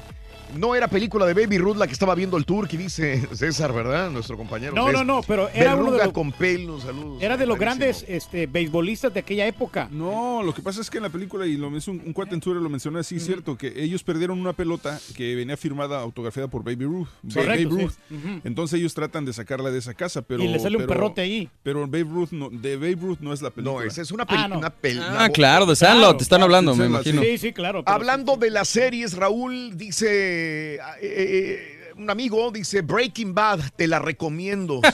no 0.54 0.74
era 0.74 0.88
película 0.88 1.26
de 1.26 1.34
Baby 1.34 1.58
Ruth 1.58 1.76
la 1.76 1.86
que 1.86 1.92
estaba 1.92 2.14
viendo 2.14 2.36
el 2.36 2.44
tour, 2.44 2.68
que 2.68 2.76
dice 2.78 3.26
César, 3.34 3.72
¿verdad? 3.72 4.10
Nuestro 4.10 4.36
compañero. 4.36 4.74
No, 4.74 4.86
César. 4.86 5.04
no, 5.06 5.16
no, 5.16 5.22
pero 5.22 5.48
era 5.52 5.74
uno 5.76 5.92
de 5.92 5.98
los- 6.04 6.12
con 6.12 6.32
pelos, 6.32 6.82
saludos. 6.84 7.22
Era 7.22 7.36
de 7.36 7.46
los 7.46 7.58
grandes 7.58 8.04
este, 8.08 8.46
beisbolistas 8.46 9.12
de 9.12 9.20
aquella 9.20 9.46
época. 9.46 9.88
No, 9.90 10.42
lo 10.42 10.54
que 10.54 10.62
pasa 10.62 10.80
es 10.80 10.90
que 10.90 10.98
en 10.98 11.02
la 11.04 11.10
película, 11.10 11.46
y 11.46 11.56
lo 11.56 11.68
un, 11.68 11.74
un 12.06 12.12
cuate 12.12 12.34
en 12.34 12.40
Twitter 12.40 12.62
lo 12.62 12.68
mencionó 12.70 12.98
así, 12.98 13.16
es 13.16 13.26
cierto, 13.26 13.56
que 13.58 13.72
ellos 13.82 14.02
perdieron 14.02 14.40
una 14.40 14.52
pelota 14.52 14.98
que 15.16 15.34
venía 15.34 15.56
firmada, 15.56 16.00
autografiada 16.00 16.48
por 16.48 16.62
Baby 16.64 16.84
Ruth. 16.84 17.08
Correcto, 17.32 17.68
Babe 17.70 17.88
sí. 17.88 18.14
Ruth. 18.14 18.40
Entonces 18.44 18.78
ellos 18.80 18.94
tratan 18.94 19.24
de 19.24 19.32
sacarla 19.32 19.70
de 19.70 19.78
esa 19.78 19.94
casa, 19.94 20.22
pero... 20.22 20.42
Y 20.42 20.48
le 20.48 20.58
sale 20.58 20.76
un 20.76 20.86
perrote 20.86 21.20
ahí. 21.20 21.48
Pero 21.62 21.80
Babe 21.86 22.04
Ruth 22.04 22.30
no, 22.30 22.48
de 22.50 22.76
Babe 22.76 22.96
Ruth 23.00 23.18
no 23.20 23.32
es 23.32 23.42
la 23.42 23.50
película. 23.50 23.80
No, 23.80 23.86
esa 23.86 24.02
es 24.02 24.10
una 24.10 24.24
película. 24.26 24.56
una 24.58 24.72
pel- 24.74 25.00
Ah, 25.02 25.10
una- 25.16 25.28
claro, 25.30 25.66
de 25.66 25.76
Sandlot 25.76 26.16
te 26.18 26.22
están 26.22 26.42
hablando, 26.42 26.74
me 26.74 26.86
imagino. 26.86 27.20
Sí, 27.22 27.38
sí, 27.38 27.52
claro. 27.52 27.84
pero 27.84 27.94
Hablando 27.94 28.36
de 28.36 28.50
las 28.50 28.68
series, 28.68 29.14
Raúl 29.14 29.76
dice, 29.76 30.45
eh, 30.46 30.78
eh, 31.00 31.92
un 31.96 32.08
amigo 32.10 32.50
dice, 32.50 32.82
Breaking 32.82 33.34
Bad, 33.34 33.60
te 33.76 33.86
la 33.86 33.98
recomiendo. 33.98 34.80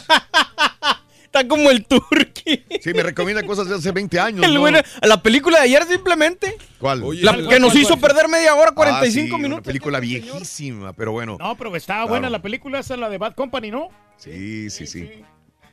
Está 1.25 1.49
como 1.49 1.71
el 1.71 1.87
turqui. 1.87 2.63
Sí, 2.83 2.93
me 2.93 3.03
recomienda 3.03 3.43
cosas 3.45 3.67
de 3.67 3.77
hace 3.77 3.91
20 3.91 4.21
años. 4.21 4.45
El 4.45 4.53
¿no? 4.53 4.61
güey- 4.69 4.85
la 5.03 5.23
película 5.23 5.59
de 5.61 5.65
ayer 5.65 5.85
simplemente. 5.85 6.55
¿Cuál? 6.79 7.03
La 7.23 7.35
que 7.49 7.59
nos 7.59 7.75
hizo 7.75 7.97
perder 7.97 8.29
media 8.29 8.55
hora, 8.55 8.73
45 8.73 9.25
Ah, 9.25 9.29
sí, 9.29 9.31
Una 9.35 9.43
minutos. 9.43 9.65
película 9.67 9.99
viejísima, 9.99 10.93
pero 10.93 11.13
bueno. 11.13 11.39
No, 11.41 11.57
pero 11.57 11.75
estaba 11.75 12.01
Claro. 12.01 12.09
buena 12.11 12.29
la 12.29 12.43
película, 12.43 12.81
esa 12.81 12.95
es 12.95 13.01
la 13.01 13.09
de 13.09 13.17
Bad 13.17 13.35
Company, 13.35 13.71
¿no? 13.71 13.89
Sí, 14.19 14.69
sí, 14.69 14.87
sí. 14.87 15.09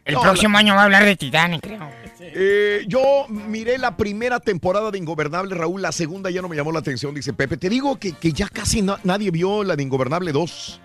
El 0.09 0.15
No, 0.15 0.21
próximo 0.21 0.57
año 0.57 0.73
va 0.75 0.81
a 0.81 0.83
hablar 0.85 1.05
de 1.05 1.15
Titanic, 1.15 1.61
creo. 1.61 1.79
Eh, 2.21 2.83
yo 2.87 3.25
miré 3.29 3.77
la 3.77 3.95
primera 3.95 4.39
temporada 4.39 4.91
de 4.91 4.97
Ingobernable, 4.97 5.55
Raúl. 5.55 5.81
La 5.81 5.91
segunda 5.91 6.29
ya 6.29 6.41
no 6.41 6.49
me 6.49 6.55
llamó 6.55 6.71
la 6.71 6.79
atención, 6.79 7.13
dice 7.13 7.33
Pepe. 7.33 7.57
Te 7.57 7.69
digo 7.69 7.97
que, 7.97 8.13
que 8.13 8.33
ya 8.33 8.47
casi 8.49 8.81
na- 8.81 8.99
nadie 9.03 9.31
vio 9.31 9.63
la 9.63 9.75
de 9.75 9.83
Ingobernable 9.83 10.31
2. 10.31 10.81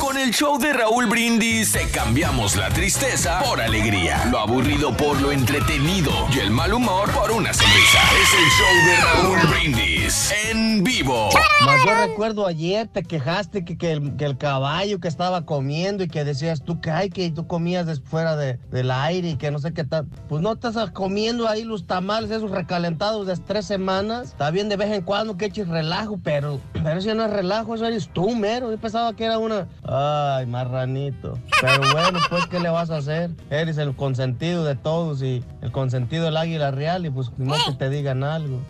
Con 0.00 0.16
el 0.16 0.30
show 0.32 0.58
de 0.58 0.72
Raúl 0.72 1.06
Brindis 1.06 1.72
te 1.72 1.86
cambiamos 1.90 2.56
la 2.56 2.68
tristeza 2.70 3.40
por 3.44 3.60
alegría, 3.60 4.24
lo 4.30 4.38
aburrido 4.38 4.96
por 4.96 5.20
lo 5.20 5.30
entretenido 5.30 6.10
y 6.34 6.38
el 6.38 6.50
mal 6.50 6.72
humor 6.72 7.10
por 7.12 7.30
una 7.30 7.52
sonrisa. 7.52 7.98
Es 8.20 8.32
el 8.34 8.48
show 8.50 8.74
de 8.86 8.96
Raúl 9.36 9.38
Brindis 9.50 10.32
en 10.50 10.82
vivo. 10.82 11.28
Mas 11.64 11.84
yo 11.84 11.94
recuerdo 11.94 12.46
ayer 12.46 12.88
te 12.88 13.02
quejaste 13.02 13.64
que, 13.64 13.76
que 13.76 13.92
el, 13.92 14.38
caballo 14.38 14.98
que 15.00 15.08
estaba 15.08 15.44
comiendo 15.44 16.02
y 16.02 16.08
que 16.08 16.24
decías 16.24 16.62
tú 16.64 16.80
que 16.80 16.90
ay, 16.90 17.10
que 17.10 17.30
tú 17.30 17.46
comías 17.46 18.00
fuera 18.00 18.34
de- 18.36 18.54
del 18.70 18.90
aire 18.90 19.30
y 19.30 19.36
que 19.36 19.50
no 19.50 19.58
sé 19.58 19.72
qué 19.74 19.84
tal. 19.84 20.06
Pues 20.28 20.42
no 20.42 20.52
estás 20.52 20.76
comiendo 20.92 21.46
ahí 21.46 21.62
los 21.62 21.86
tamales 21.86 22.30
esos 22.30 22.50
recalentados 22.50 23.26
de 23.26 23.36
tres 23.36 23.66
semanas. 23.66 24.28
Está 24.28 24.50
bien 24.50 24.68
de 24.70 24.76
vez 24.76 24.90
en 24.92 25.02
cuando 25.02 25.36
que 25.36 25.44
eches 25.44 25.68
relajo, 25.68 26.18
pero, 26.22 26.58
pero 26.72 26.98
eso 26.98 27.14
no 27.14 27.26
es 27.26 27.30
relajo, 27.30 27.74
eso 27.74 27.86
eres 27.86 28.08
tú, 28.08 28.34
mero. 28.34 28.70
Yo 28.70 28.78
pensaba 28.78 29.14
que 29.14 29.24
era 29.24 29.38
una... 29.38 29.68
Ay, 29.92 30.46
marranito. 30.46 31.36
Pero 31.60 31.92
bueno, 31.92 32.20
pues, 32.28 32.46
¿qué 32.46 32.60
le 32.60 32.68
vas 32.70 32.90
a 32.90 32.98
hacer? 32.98 33.30
Eres 33.50 33.76
el 33.76 33.96
consentido 33.96 34.64
de 34.64 34.76
todos 34.76 35.20
y 35.20 35.42
el 35.62 35.72
consentido 35.72 36.26
del 36.26 36.36
águila 36.36 36.70
real 36.70 37.06
y 37.06 37.10
pues 37.10 37.32
no 37.38 37.54
que 37.66 37.74
te 37.76 37.90
digan 37.90 38.22
algo. 38.22 38.60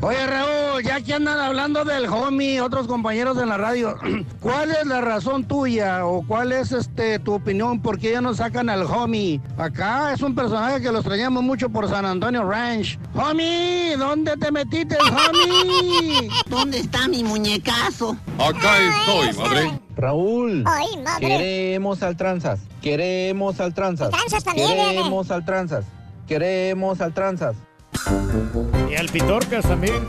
Oye, 0.00 0.26
Raúl, 0.26 0.82
ya 0.82 1.00
que 1.00 1.14
andan 1.14 1.38
hablando 1.38 1.82
del 1.84 2.06
homie, 2.06 2.60
otros 2.60 2.86
compañeros 2.86 3.38
en 3.38 3.48
la 3.48 3.56
radio, 3.56 3.96
¿cuál 4.40 4.70
es 4.72 4.84
la 4.86 5.00
razón 5.00 5.44
tuya 5.44 6.04
o 6.04 6.22
cuál 6.26 6.52
es 6.52 6.72
este 6.72 7.18
tu 7.20 7.32
opinión 7.34 7.80
por 7.80 7.98
qué 7.98 8.12
ya 8.12 8.20
no 8.20 8.34
sacan 8.34 8.68
al 8.68 8.82
homie? 8.82 9.40
Acá 9.56 10.12
es 10.12 10.20
un 10.20 10.34
personaje 10.34 10.82
que 10.82 10.92
lo 10.92 10.98
extrañamos 10.98 11.42
mucho 11.42 11.70
por 11.70 11.88
San 11.88 12.04
Antonio 12.04 12.44
Ranch. 12.44 12.98
Homie, 13.14 13.96
¿dónde 13.96 14.36
te 14.36 14.52
metiste, 14.52 14.96
homie? 14.98 16.28
¿Dónde 16.48 16.80
está 16.80 17.08
mi 17.08 17.24
muñecazo? 17.24 18.14
Acá 18.38 18.76
estoy, 18.78 19.32
madre. 19.42 19.80
Raúl, 19.96 20.64
Ay, 20.66 20.98
madre. 21.02 21.28
queremos 21.28 22.02
al 22.02 22.16
tranzas, 22.16 22.58
queremos 22.82 23.58
al 23.60 23.72
tranzas, 23.72 24.10
Tranzas 24.10 24.42
también, 24.44 24.68
queremos 24.68 25.30
al 25.30 25.44
tranzas, 25.44 25.84
queremos 26.26 27.00
al 27.00 27.14
tranzas. 27.14 27.54
Y 28.90 28.94
al 28.96 29.08
Pitorcas 29.08 29.64
también. 29.64 30.04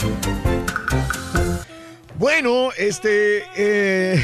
Bueno, 2.17 2.69
este. 2.77 3.43
eh, 3.55 4.19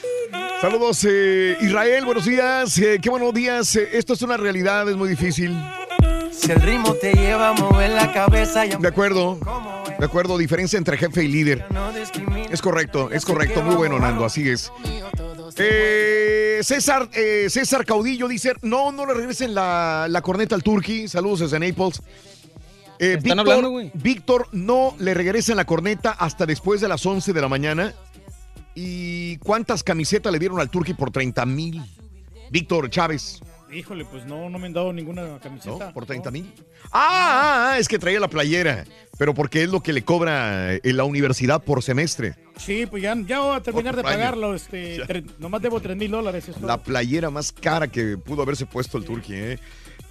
saludos, 0.60 1.04
eh, 1.08 1.56
Israel, 1.60 2.04
buenos 2.04 2.24
días. 2.24 2.78
eh, 2.78 2.98
qué 3.02 3.10
buenos 3.10 3.34
días. 3.34 3.74
eh, 3.76 3.88
esto 3.92 4.12
es 4.14 4.22
una 4.22 4.36
realidad, 4.36 4.88
es 4.88 4.96
muy 4.96 5.08
difícil. 5.08 5.56
Si 6.32 6.50
el 6.52 6.60
ritmo 6.60 6.94
te 6.94 7.12
lleva 7.12 7.50
a 7.50 7.52
mover 7.54 7.90
la 7.90 8.12
cabeza 8.12 8.64
De 8.66 8.88
acuerdo. 8.88 9.38
De 9.98 10.04
acuerdo, 10.04 10.36
diferencia 10.36 10.76
entre 10.76 10.96
jefe 10.98 11.22
y 11.24 11.28
líder. 11.28 11.64
Es 12.50 12.60
correcto, 12.60 13.10
es 13.12 13.24
correcto. 13.24 13.62
Muy 13.62 13.76
bueno, 13.76 13.98
Nando, 13.98 14.24
así 14.24 14.48
es. 14.48 14.70
Eh, 15.56 16.58
César, 16.62 17.08
eh, 17.12 17.46
César 17.48 17.84
Caudillo 17.86 18.26
dice: 18.26 18.54
No, 18.62 18.90
no 18.90 19.06
le 19.06 19.14
regresen 19.14 19.54
la, 19.54 20.06
la 20.10 20.20
corneta 20.20 20.56
al 20.56 20.64
Turqui. 20.64 21.06
Saludos 21.06 21.40
desde 21.40 21.60
Naples. 21.60 22.02
Eh, 22.98 23.14
Están 23.18 23.38
hablando, 23.40 23.70
güey. 23.70 23.90
Víctor, 23.94 24.48
no 24.52 24.94
le 24.98 25.14
regresen 25.14 25.56
la 25.56 25.64
corneta 25.64 26.10
hasta 26.12 26.46
después 26.46 26.80
de 26.80 26.88
las 26.88 27.04
11 27.04 27.32
de 27.32 27.40
la 27.40 27.48
mañana. 27.48 27.92
¿Y 28.74 29.36
cuántas 29.38 29.82
camisetas 29.84 30.32
le 30.32 30.38
dieron 30.38 30.60
al 30.60 30.70
Turqui 30.70 30.94
por 30.94 31.10
30 31.10 31.46
mil? 31.46 31.82
Víctor 32.50 32.90
Chávez. 32.90 33.40
Híjole, 33.72 34.04
pues 34.04 34.24
no, 34.24 34.48
no 34.50 34.58
me 34.60 34.66
han 34.68 34.72
dado 34.72 34.92
ninguna 34.92 35.38
camiseta. 35.40 35.92
¿Por 35.92 36.06
30 36.06 36.30
mil? 36.30 36.52
Ah, 36.92 37.72
ah, 37.72 37.78
es 37.78 37.88
que 37.88 37.98
traía 37.98 38.20
la 38.20 38.28
playera. 38.28 38.84
Pero 39.18 39.34
porque 39.34 39.62
es 39.64 39.68
lo 39.70 39.80
que 39.80 39.92
le 39.92 40.04
cobra 40.04 40.74
en 40.74 40.96
la 40.96 41.02
universidad 41.04 41.62
por 41.62 41.82
semestre. 41.82 42.36
Sí, 42.56 42.86
pues 42.86 43.02
ya, 43.02 43.16
ya 43.26 43.40
voy 43.40 43.56
a 43.56 43.60
terminar 43.60 43.94
de 43.96 44.02
año. 44.02 44.08
pagarlo. 44.10 44.54
Este, 44.54 45.02
tre- 45.04 45.24
nomás 45.38 45.60
debo 45.62 45.80
3 45.80 45.96
mil 45.96 46.10
dólares. 46.10 46.44
La 46.62 46.78
playera 46.78 47.30
más 47.30 47.50
cara 47.50 47.88
que 47.88 48.16
pudo 48.16 48.42
haberse 48.42 48.66
puesto 48.66 48.96
el 48.98 49.04
Turqui, 49.04 49.34
¿eh? 49.34 49.58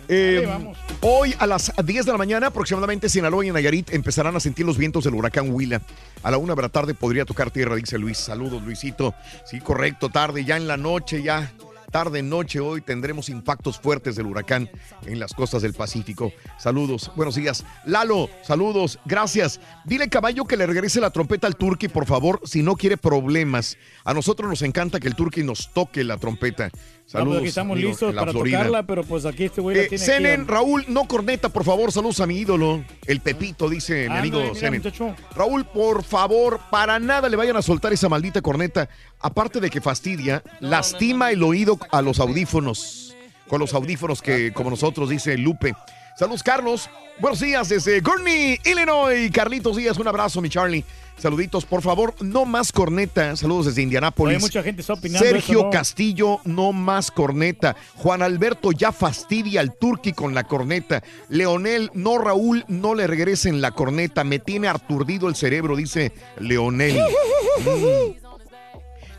Eh, 0.08 0.44
vamos. 0.48 0.78
hoy 1.02 1.34
a 1.40 1.48
las 1.48 1.72
10 1.84 2.06
de 2.06 2.12
la 2.12 2.18
mañana, 2.18 2.48
aproximadamente 2.48 3.10
Sinaloa 3.10 3.46
y 3.46 3.52
Nayarit 3.52 3.94
empezarán 3.94 4.36
a 4.36 4.40
sentir 4.40 4.66
los 4.66 4.78
vientos 4.78 5.04
del 5.04 5.14
huracán 5.14 5.52
Huila. 5.52 5.82
A 6.24 6.32
la 6.32 6.38
una 6.38 6.56
de 6.56 6.62
la 6.62 6.70
tarde 6.70 6.94
podría 6.94 7.26
tocar 7.26 7.52
tierra, 7.52 7.76
dice 7.76 7.98
Luis. 7.98 8.18
Saludos, 8.18 8.62
Luisito. 8.64 9.14
Sí, 9.46 9.60
correcto, 9.60 10.10
tarde, 10.10 10.46
ya 10.46 10.58
en 10.58 10.68
la 10.68 10.78
noche, 10.78 11.22
ya. 11.22 11.52
Tarde, 11.94 12.24
noche, 12.24 12.60
hoy 12.60 12.82
tendremos 12.82 13.30
impactos 13.30 13.80
fuertes 13.80 14.16
del 14.16 14.26
huracán 14.26 14.68
en 15.06 15.20
las 15.20 15.32
costas 15.32 15.62
del 15.62 15.76
Pacífico. 15.76 16.34
Saludos, 16.58 17.12
buenos 17.16 17.36
días. 17.36 17.64
Lalo, 17.86 18.32
saludos, 18.42 18.98
gracias. 19.06 19.60
Dile 19.86 20.10
caballo 20.10 20.46
que 20.46 20.58
le 20.58 20.66
regrese 20.66 21.00
la 21.00 21.12
trompeta 21.12 21.46
al 21.46 21.56
Turqui, 21.56 21.90
por 21.90 22.08
favor, 22.08 22.42
si 22.46 22.64
no 22.64 22.78
quiere 22.78 22.98
problemas. 22.98 23.78
A 24.06 24.16
nosotros 24.16 24.50
nos 24.50 24.64
encanta 24.64 25.00
que 25.00 25.08
el 25.08 25.16
Turqui 25.16 25.44
nos 25.44 25.72
toque 25.72 26.04
la 26.04 26.18
trompeta. 26.18 26.72
No, 27.06 27.12
pues 27.12 27.12
Saludos. 27.12 27.38
aquí 27.40 27.48
estamos 27.50 27.74
amigo, 27.76 27.90
listos 27.90 28.16
para 28.16 28.32
Florida. 28.32 28.58
tocarla, 28.60 28.84
pero 28.88 29.04
pues 29.04 29.26
aquí 29.26 29.44
este 29.44 29.62
güey 29.62 29.76
la 29.76 29.84
Eh, 29.84 29.88
tiene 29.88 30.04
Senen, 30.06 30.42
aquí. 30.42 30.50
Raúl, 30.50 30.86
no 30.88 31.06
corneta, 31.08 31.50
por 31.50 31.64
favor. 31.64 31.92
Saludos 31.92 32.20
a 32.22 32.26
mi 32.26 32.38
ídolo, 32.38 32.84
el 33.06 33.20
Pepito, 33.20 33.70
dice 33.70 34.08
mi 34.10 34.16
Ándale, 34.18 34.50
amigo 34.60 34.72
muchacho. 34.78 35.16
Raúl, 35.36 35.66
por 35.66 36.04
favor, 36.04 36.60
para 36.72 36.98
nada 37.00 37.28
le 37.30 37.36
vayan 37.36 37.58
a 37.58 37.62
soltar 37.62 37.92
esa 37.94 38.10
maldita 38.10 38.42
corneta. 38.42 38.90
Aparte 39.20 39.60
de 39.60 39.70
que 39.70 39.82
fastidia, 39.82 40.42
lastima 40.60 41.32
el 41.32 41.44
oído 41.44 41.78
a 41.92 42.02
los 42.02 42.20
audífonos. 42.20 43.16
Con 43.48 43.60
los 43.60 43.74
audífonos 43.74 44.22
que, 44.22 44.52
como 44.54 44.70
nosotros, 44.72 45.10
dice 45.10 45.38
Lupe. 45.38 45.76
Saludos, 46.16 46.44
Carlos. 46.44 46.90
Buenos 47.20 47.40
días 47.40 47.70
desde 47.70 48.00
Gurney, 48.00 48.60
Illinois. 48.66 49.32
Carlitos 49.32 49.78
Díaz, 49.78 49.98
un 49.98 50.08
abrazo, 50.08 50.42
mi 50.42 50.50
Charlie. 50.50 50.84
Saluditos, 51.18 51.64
por 51.66 51.82
favor, 51.82 52.16
no 52.22 52.46
más 52.46 52.72
corneta. 52.72 53.36
Saludos 53.36 53.68
desde 53.68 53.84
Indianápolis. 53.84 54.38
Oye, 54.38 54.42
mucha 54.46 54.64
gente 54.64 54.82
está 54.82 54.94
opinando 54.94 55.26
Sergio 55.26 55.60
eso, 55.60 55.64
¿no? 55.66 55.70
Castillo, 55.70 56.40
no 56.44 56.74
más 56.74 57.12
corneta. 57.12 57.76
Juan 57.96 58.22
Alberto 58.24 58.72
ya 58.72 58.92
fastidia 58.92 59.62
al 59.62 59.76
Turqui 59.76 60.14
con 60.14 60.34
la 60.34 60.44
corneta. 60.44 61.04
Leonel, 61.30 61.92
no 61.94 62.18
Raúl, 62.18 62.66
no 62.68 62.96
le 62.96 63.08
regresen 63.08 63.62
la 63.62 63.72
corneta. 63.72 64.24
Me 64.24 64.40
tiene 64.40 64.68
aturdido 64.68 65.30
el 65.30 65.36
cerebro, 65.36 65.76
dice 65.76 66.12
Leonel. 66.40 67.00
Mm. 67.54 68.23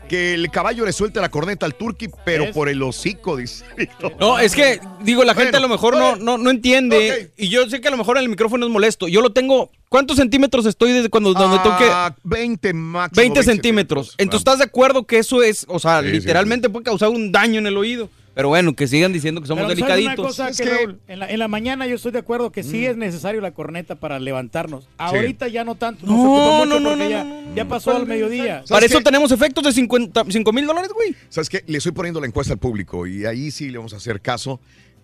Que 0.07 0.33
el 0.33 0.49
caballo 0.51 0.85
le 0.85 0.93
suelte 0.93 1.19
la 1.19 1.29
corneta 1.29 1.65
al 1.65 1.75
Turqui, 1.75 2.09
pero 2.23 2.51
por 2.51 2.69
el 2.69 2.81
hocico, 2.83 3.37
dice. 3.37 3.65
No, 4.19 4.39
es 4.39 4.55
que, 4.55 4.79
digo, 5.01 5.23
la 5.23 5.33
gente 5.33 5.51
Bueno, 5.51 5.57
a 5.57 5.67
lo 5.67 5.69
mejor 5.69 5.97
no, 5.97 6.15
no, 6.15 6.37
no 6.37 6.49
entiende. 6.49 7.31
Y 7.37 7.49
yo 7.49 7.67
sé 7.69 7.81
que 7.81 7.87
a 7.87 7.91
lo 7.91 7.97
mejor 7.97 8.17
el 8.17 8.29
micrófono 8.29 8.65
es 8.65 8.71
molesto. 8.71 9.07
Yo 9.07 9.21
lo 9.21 9.31
tengo. 9.31 9.71
¿Cuántos 9.89 10.17
centímetros 10.17 10.65
estoy 10.65 10.91
desde 10.91 11.09
cuando 11.09 11.33
donde 11.33 11.57
toque? 11.59 11.85
Ah, 11.89 12.15
20 12.23 12.73
máximo. 12.73 13.21
20 13.21 13.43
centímetros. 13.43 14.15
Entonces, 14.17 14.41
¿estás 14.41 14.57
de 14.57 14.65
acuerdo 14.65 15.05
que 15.05 15.19
eso 15.19 15.41
es, 15.41 15.65
o 15.69 15.79
sea, 15.79 16.01
Sí, 16.01 16.07
sí, 16.07 16.13
literalmente 16.13 16.69
puede 16.69 16.83
causar 16.83 17.09
un 17.09 17.31
daño 17.31 17.59
en 17.59 17.67
el 17.67 17.77
oído? 17.77 18.09
Pero 18.35 18.49
bueno, 18.49 18.75
que 18.75 18.85
sigan 18.85 19.13
diciendo 19.13 19.39
que 19.39 19.47
somos 19.47 19.65
Pero, 19.65 19.79
¿sabes 19.79 19.95
delicaditos. 19.97 20.37
Una 20.37 20.47
cosa 20.49 20.63
que, 20.63 20.69
Raúl, 20.69 20.99
en, 21.07 21.19
la, 21.19 21.29
en 21.31 21.39
la 21.39 21.47
mañana 21.47 21.87
yo 21.87 21.95
estoy 21.95 22.11
de 22.11 22.19
acuerdo 22.19 22.51
que 22.51 22.63
sí 22.63 22.85
es 22.85 22.97
necesario 22.97 23.39
la 23.39 23.51
corneta 23.51 23.95
para 23.95 24.19
levantarnos. 24.19 24.89
Ahorita 24.97 25.47
ya 25.47 25.63
no 25.63 25.75
tanto. 25.75 26.05
No, 26.05 26.65
No, 26.65 26.79
no, 26.79 26.95
no, 26.97 27.09
ya, 27.09 27.23
no, 27.23 27.55
ya 27.55 27.65
pasó 27.65 27.95
al 27.95 28.05
mediodía. 28.05 28.63
Para 28.67 28.85
eso 28.85 28.97
qué? 28.97 29.05
tenemos 29.05 29.31
efectos 29.31 29.63
de 29.63 29.71
50 29.71 30.51
mil 30.51 30.67
dólares, 30.67 30.91
güey. 30.93 31.15
¿Sabes 31.29 31.49
qué? 31.49 31.63
Le 31.65 31.77
estoy 31.77 31.93
poniendo 31.93 32.19
la 32.19 32.27
encuesta 32.27 32.51
al 32.51 32.59
público 32.59 33.07
y 33.07 33.25
ahí 33.25 33.51
sí 33.51 33.69
le 33.69 33.77
vamos 33.77 33.93
a 33.93 33.97
hacer 33.97 34.19
caso. 34.19 34.59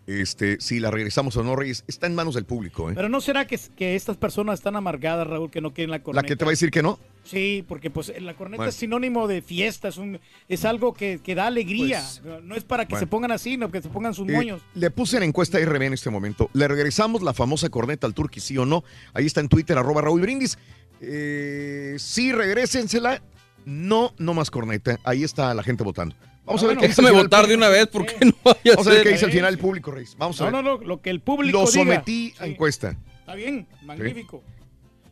Este, 0.08 0.60
si 0.60 0.80
la 0.80 0.90
regresamos 0.90 1.38
o 1.38 1.44
no, 1.44 1.56
Reyes, 1.56 1.84
está 1.88 2.08
en 2.08 2.16
manos 2.16 2.34
del 2.36 2.44
público. 2.46 2.90
¿eh? 2.90 2.94
Pero 2.96 3.08
¿no 3.08 3.22
será 3.22 3.46
que, 3.46 3.60
que 3.78 3.96
estas 3.96 4.18
personas 4.18 4.60
están 4.60 4.76
amargadas, 4.76 5.28
Raúl, 5.28 5.52
que 5.52 5.62
no 5.62 5.74
quieren 5.74 5.92
la 5.92 6.02
corneta? 6.02 6.24
La 6.24 6.28
que 6.28 6.36
te 6.36 6.44
va 6.44 6.50
a 6.50 6.54
decir 6.54 6.72
que 6.72 6.82
no. 6.82 7.00
Sí, 7.24 7.64
porque 7.68 7.92
pues 7.92 8.12
la 8.20 8.34
corneta 8.34 8.58
Bueno. 8.58 8.70
es 8.70 8.76
sinónimo 8.76 9.28
de 9.28 9.44
fiesta, 9.44 9.90
es, 9.90 9.98
un, 9.98 10.20
es 10.50 10.66
algo 10.66 10.94
que, 10.94 11.20
que 11.24 11.36
da 11.36 11.46
alegría. 11.48 12.04
no 12.44 12.56
es 12.56 12.64
para 12.64 12.86
que 12.86 12.90
Pues, 12.90 13.00
bueno. 13.02 13.08
se 13.08 13.08
pongan 13.08 13.32
así, 13.32 13.58
no 13.58 13.72
que 13.72 13.82
se 13.82 13.90
pongan 13.90 14.16
sus 14.16 14.28
Eh, 14.28 14.32
moños. 14.34 14.62
le 14.74 14.90
puse 14.90 15.18
en 15.18 15.24
encuesta 15.24 15.60
RB 15.60 15.84
en 15.84 15.94
este 15.94 16.10
momento. 16.10 16.50
¿Le 16.54 16.68
regresamos 16.68 17.22
la 17.22 17.34
famosa 17.36 17.70
corneta 17.70 18.08
al 18.08 18.16
Turqui, 18.16 18.40
sí 18.40 18.58
o 18.58 18.66
no? 18.66 18.84
Ahí 19.14 19.28
está 19.28 19.40
en 19.40 19.50
Twitter, 19.50 19.78
arroba 19.78 20.02
Raúl 20.02 20.22
Brindis. 20.22 20.58
Eh, 21.00 21.96
sí, 22.00 22.32
regrésensela. 22.32 23.22
No, 23.66 24.14
no 24.18 24.34
más 24.34 24.50
corneta. 24.50 25.00
Ahí 25.04 25.24
está 25.24 25.54
la 25.54 25.62
gente 25.62 25.84
votando. 25.84 26.16
Vamos 26.46 26.64
a 26.64 26.68
ver 26.68 26.78
qué 26.78 26.88
dice 26.88 27.02
al 27.02 27.06
Déjame 27.06 27.10
final 27.10 27.24
votar 27.24 27.44
el 27.44 27.50
de 27.50 27.56
una 27.56 27.70
vez, 27.70 27.88
porque 27.88 28.16
no 28.26 28.34
vaya 28.44 28.60
a 28.66 28.76
Vamos 28.76 28.88
a 28.88 28.90
ver 28.92 29.04
qué 29.04 29.10
dice 29.10 29.26
al 29.26 29.32
final 29.32 29.54
el 29.54 29.60
público, 29.60 29.92
Reyes. 29.92 30.16
Vamos 30.18 30.40
a 30.42 30.46
No, 30.50 30.52
ver. 30.58 30.64
no, 30.64 30.78
no, 30.80 30.84
lo 30.86 31.02
que 31.02 31.10
el 31.10 31.20
público 31.22 31.60
Lo 31.64 31.70
diga. 31.72 31.84
sometí 31.84 32.34
a 32.40 32.46
encuesta. 32.48 32.96
Está 33.20 33.36
bien, 33.36 33.68
magnífico. 33.84 34.44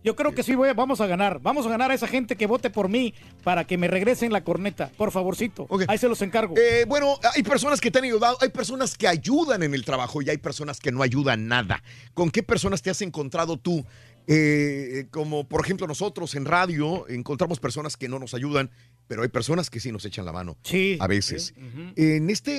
Yo 0.02 0.16
creo 0.16 0.34
que 0.34 0.44
sí 0.44 0.56
voy 0.56 0.70
a- 0.70 0.74
vamos 0.74 1.02
a 1.02 1.08
ganar. 1.08 1.40
Vamos 1.42 1.66
a 1.66 1.70
ganar 1.70 1.92
a 1.92 1.94
esa 1.94 2.08
gente 2.08 2.38
que 2.38 2.48
vote 2.48 2.70
por 2.70 2.88
mí 2.88 3.14
para 3.44 3.66
que 3.68 3.78
me 3.78 3.88
regresen 3.90 4.32
la 4.32 4.46
corneta. 4.46 4.90
Por 4.96 5.12
favorcito. 5.12 5.68
Ahí 5.90 5.98
se 5.98 6.08
los 6.08 6.22
encargo. 6.22 6.56
Eh, 6.58 6.86
bueno, 6.88 7.20
hay 7.36 7.44
personas 7.44 7.82
que 7.82 7.92
te 7.92 8.00
han 8.00 8.06
ayudado, 8.06 8.38
hay 8.40 8.48
personas 8.50 8.98
que 8.98 9.10
ayudan 9.10 9.62
en 9.62 9.74
el 9.74 9.84
trabajo 9.84 10.22
y 10.22 10.30
hay 10.30 10.38
personas 10.38 10.80
que 10.80 10.94
no 10.94 11.04
ayudan 11.04 11.50
nada. 11.50 11.84
¿Con 12.14 12.32
qué 12.32 12.44
personas 12.44 12.82
te 12.82 12.90
has 12.90 13.02
encontrado 13.02 13.58
tú? 13.58 13.86
Eh, 14.32 15.08
como 15.12 15.48
por 15.48 15.66
ejemplo 15.66 15.88
nosotros 15.88 16.36
en 16.36 16.46
radio 16.46 17.08
encontramos 17.10 17.60
personas 17.60 17.98
que 17.98 18.08
no 18.08 18.20
nos 18.20 18.34
ayudan, 18.34 18.70
pero 19.10 19.24
hay 19.24 19.28
personas 19.30 19.70
que 19.72 19.80
sí 19.82 19.92
nos 19.92 20.06
echan 20.06 20.24
la 20.24 20.32
mano 20.32 20.56
Sí. 20.64 20.98
a 21.02 21.08
veces. 21.08 21.54
sí. 21.58 21.94
En 21.98 22.30
esta 22.30 22.52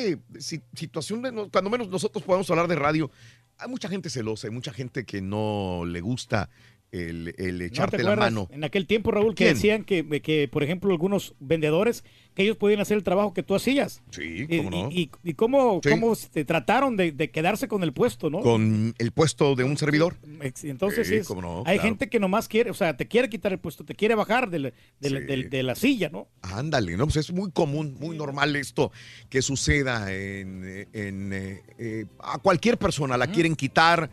situación, 0.74 1.22
de 1.22 1.32
cuando 1.50 1.70
menos 1.70 1.88
nosotros 1.88 2.22
podemos 2.24 2.50
hablar 2.50 2.66
de 2.68 2.74
radio, 2.74 3.10
hay 3.56 3.68
mucha 3.68 3.88
gente 3.88 4.10
celosa, 4.10 4.48
hay 4.48 4.52
mucha 4.52 4.72
gente 4.72 5.04
que 5.04 5.22
no 5.22 5.84
le 5.86 6.00
gusta 6.00 6.50
el, 6.92 7.34
el 7.38 7.52
¿No 7.54 7.58
te 7.58 7.64
echarte 7.66 8.02
la 8.02 8.16
mano. 8.16 8.48
En 8.50 8.64
aquel 8.64 8.86
tiempo, 8.86 9.10
Raúl, 9.10 9.34
que 9.34 9.44
¿Quién? 9.44 9.54
decían 9.54 9.84
que, 9.84 10.20
que, 10.22 10.48
por 10.48 10.62
ejemplo, 10.62 10.90
algunos 10.90 11.34
vendedores, 11.38 12.04
que 12.34 12.42
ellos 12.42 12.56
podían 12.56 12.80
hacer 12.80 12.96
el 12.96 13.02
trabajo 13.04 13.32
que 13.34 13.42
tú 13.42 13.54
hacías. 13.54 14.02
Sí, 14.10 14.46
Y, 14.48 14.56
cómo 14.58 14.70
no. 14.70 14.88
y, 14.90 15.02
y- 15.02 15.10
y 15.30 15.34
cómo, 15.34 15.80
Sí. 15.82 15.90
cómo 15.90 16.16
te 16.32 16.44
trataron 16.44 16.96
de, 16.96 17.12
de 17.12 17.30
quedarse 17.30 17.68
con 17.68 17.82
el 17.82 17.92
puesto, 17.92 18.30
¿no? 18.30 18.40
Con 18.40 18.94
el 18.98 19.12
puesto 19.12 19.54
de 19.54 19.64
un 19.64 19.76
servidor. 19.76 20.16
Entonces, 20.62 21.06
Sí, 21.08 21.16
es- 21.16 21.26
cómo 21.26 21.42
no, 21.42 21.58
hay 21.66 21.76
claro. 21.76 21.82
gente 21.82 22.08
que 22.08 22.18
nomás 22.20 22.48
quiere, 22.48 22.70
o 22.70 22.74
sea, 22.74 22.96
te 22.96 23.06
quiere 23.06 23.28
quitar 23.28 23.52
el 23.52 23.58
puesto, 23.58 23.84
te 23.84 23.94
quiere 23.94 24.14
bajar 24.14 24.50
de 24.50 24.58
la, 24.58 24.72
Sí. 25.00 25.08
de 25.48 25.62
la 25.62 25.74
silla, 25.74 26.08
¿no? 26.10 26.28
Ándale, 26.42 26.96
¿no? 26.96 27.04
Pues 27.06 27.16
es 27.16 27.32
muy 27.32 27.50
común, 27.50 27.96
muy 28.00 28.16
normal 28.16 28.56
esto 28.56 28.90
que 29.28 29.42
suceda 29.42 30.12
en, 30.12 30.86
en, 30.92 31.32
eh, 31.32 31.62
eh, 31.78 32.06
a 32.20 32.38
cualquier 32.38 32.78
persona. 32.78 33.16
La 33.16 33.26
quieren 33.28 33.54
quitar, 33.56 34.10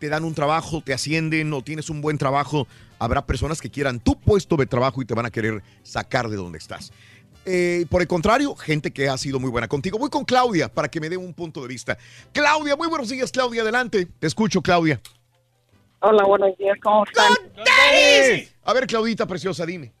te 0.00 0.08
dan 0.08 0.24
un 0.24 0.34
trabajo, 0.34 0.82
te 0.82 0.92
ascienden 0.92 1.52
o 1.52 1.62
tienes 1.62 1.90
un 1.90 2.00
buen 2.00 2.18
trabajo. 2.18 2.66
Habrá 2.98 3.26
personas 3.26 3.60
que 3.60 3.70
quieran 3.70 4.00
tu 4.00 4.18
puesto 4.18 4.56
de 4.56 4.66
trabajo 4.66 5.00
y 5.02 5.04
te 5.04 5.14
van 5.14 5.26
a 5.26 5.30
querer 5.30 5.62
sacar 5.82 6.28
de 6.28 6.36
donde 6.36 6.58
estás. 6.58 6.90
Eh, 7.44 7.86
por 7.90 8.00
el 8.02 8.08
contrario, 8.08 8.56
gente 8.56 8.90
que 8.90 9.08
ha 9.08 9.16
sido 9.18 9.38
muy 9.38 9.50
buena 9.50 9.68
contigo. 9.68 9.98
Voy 9.98 10.10
con 10.10 10.24
Claudia 10.24 10.72
para 10.72 10.88
que 10.88 11.00
me 11.00 11.08
dé 11.08 11.16
un 11.16 11.34
punto 11.34 11.62
de 11.62 11.68
vista. 11.68 11.98
Claudia, 12.32 12.76
muy 12.76 12.88
buenos 12.88 13.10
días, 13.10 13.30
Claudia, 13.30 13.62
adelante. 13.62 14.06
Te 14.18 14.26
escucho, 14.26 14.62
Claudia. 14.62 15.00
Hola, 16.00 16.24
buenos 16.24 16.56
días, 16.56 16.78
¿cómo 16.82 17.04
están? 17.04 17.32
A 18.64 18.72
ver, 18.72 18.86
Claudita 18.86 19.26
preciosa, 19.26 19.66
dime. 19.66 19.92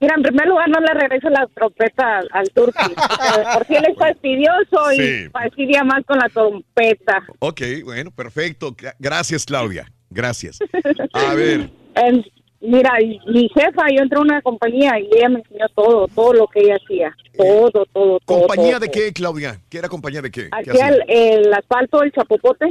Mira, 0.00 0.14
en 0.16 0.22
primer 0.22 0.46
lugar, 0.46 0.68
no 0.68 0.78
le 0.80 0.92
regreso 0.92 1.30
la 1.30 1.46
trompeta 1.54 2.18
al, 2.18 2.28
al 2.32 2.50
turqui. 2.50 2.94
Por 3.54 3.66
si 3.66 3.74
él 3.76 3.84
es 3.90 3.96
fastidioso 3.96 4.92
y 4.92 4.96
Sí. 4.96 5.28
fastidia 5.32 5.84
más 5.84 6.04
con 6.04 6.18
la 6.18 6.28
trompeta. 6.28 7.22
Ok, 7.38 7.60
bueno, 7.84 8.10
perfecto. 8.10 8.72
Gra- 8.76 8.94
Gracias, 8.98 9.46
Claudia. 9.46 9.90
Gracias. 10.10 10.58
A 11.14 11.34
ver. 11.34 11.70
En- 11.94 12.24
mira, 12.60 12.92
mi 13.26 13.48
jefa, 13.54 13.86
yo 13.96 14.02
entré 14.02 14.18
a 14.18 14.22
una 14.22 14.42
compañía 14.42 14.98
y 15.00 15.08
ella 15.16 15.30
me 15.30 15.38
enseñó 15.40 15.66
todo, 15.74 16.06
todo 16.08 16.32
lo 16.34 16.46
que 16.48 16.60
ella 16.60 16.76
hacía. 16.82 17.16
Todo, 17.36 17.70
todo, 17.70 17.86
todo. 17.92 18.18
¿Compañía 18.26 18.72
todo, 18.72 18.80
de 18.80 18.90
qué, 18.90 19.12
Claudia? 19.14 19.60
¿Qué 19.70 19.78
era 19.78 19.88
compañía 19.88 20.20
de 20.20 20.30
qué? 20.30 20.42
¿Qué 20.42 20.48
Aquí 20.52 20.70
hacía? 20.70 20.88
el, 20.88 21.04
el 21.08 21.54
asfalto, 21.54 22.02
el 22.02 22.12
chapopote. 22.12 22.66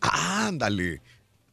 Ándale. 0.00 1.00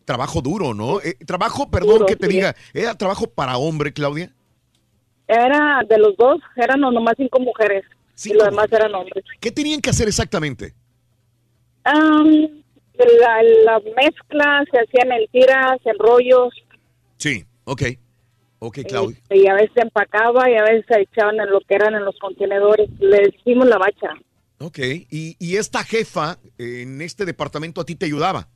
Trabajo 0.06 0.42
duro, 0.42 0.74
¿no? 0.74 1.00
Eh, 1.02 1.16
trabajo, 1.26 1.70
perdón 1.70 1.94
Duro, 2.00 2.06
que 2.06 2.16
te 2.16 2.28
sí. 2.28 2.34
diga, 2.34 2.56
¿era 2.74 2.96
trabajo 2.96 3.28
para 3.28 3.58
hombre, 3.58 3.94
Claudia? 3.94 4.32
Era 5.32 5.82
de 5.88 5.98
los 5.98 6.18
dos, 6.18 6.42
eran 6.58 6.82
nomás 6.82 7.14
cinco 7.18 7.40
mujeres. 7.40 7.86
y 8.26 8.34
los 8.34 8.44
demás 8.44 8.68
eran 8.72 8.94
hombres. 8.94 9.24
¿Qué 9.40 9.50
tenían 9.52 9.80
que 9.80 9.90
hacer 9.90 10.08
exactamente? 10.10 10.74
Am, 11.86 12.28
la, 13.20 13.44
la 13.66 13.80
mezcla 13.96 14.64
se 14.70 14.78
hacían 14.80 15.12
en 15.14 15.28
tiras, 15.32 15.80
en 15.86 15.98
rollos. 15.98 16.54
Sí, 17.18 17.46
ok. 17.64 17.82
Ok, 18.60 18.80
Claudia. 18.88 19.18
Este, 19.18 19.38
y 19.38 19.48
a 19.48 19.54
veces 19.56 19.72
se 19.74 19.82
empacaba 19.82 20.50
y 20.50 20.56
a 20.56 20.64
veces 20.64 20.86
se 20.88 21.02
echaban 21.02 21.40
en 21.40 21.50
lo 21.50 21.62
que 21.62 21.76
eran 21.76 21.96
en 21.96 22.06
los 22.06 22.16
contenedores. 22.20 22.90
Le 23.00 23.30
hicimos 23.36 23.68
la 23.68 23.78
bacha. 23.78 24.14
Ok. 24.60 24.80
Y, 25.10 25.36
y 25.40 25.56
esta 25.56 25.84
jefa 25.84 26.38
eh, 26.60 26.82
en 26.84 27.02
este 27.02 27.26
departamento 27.26 27.82
a 27.82 27.86
ti 27.86 27.96
te 27.96 28.06
ayudaba. 28.06 28.50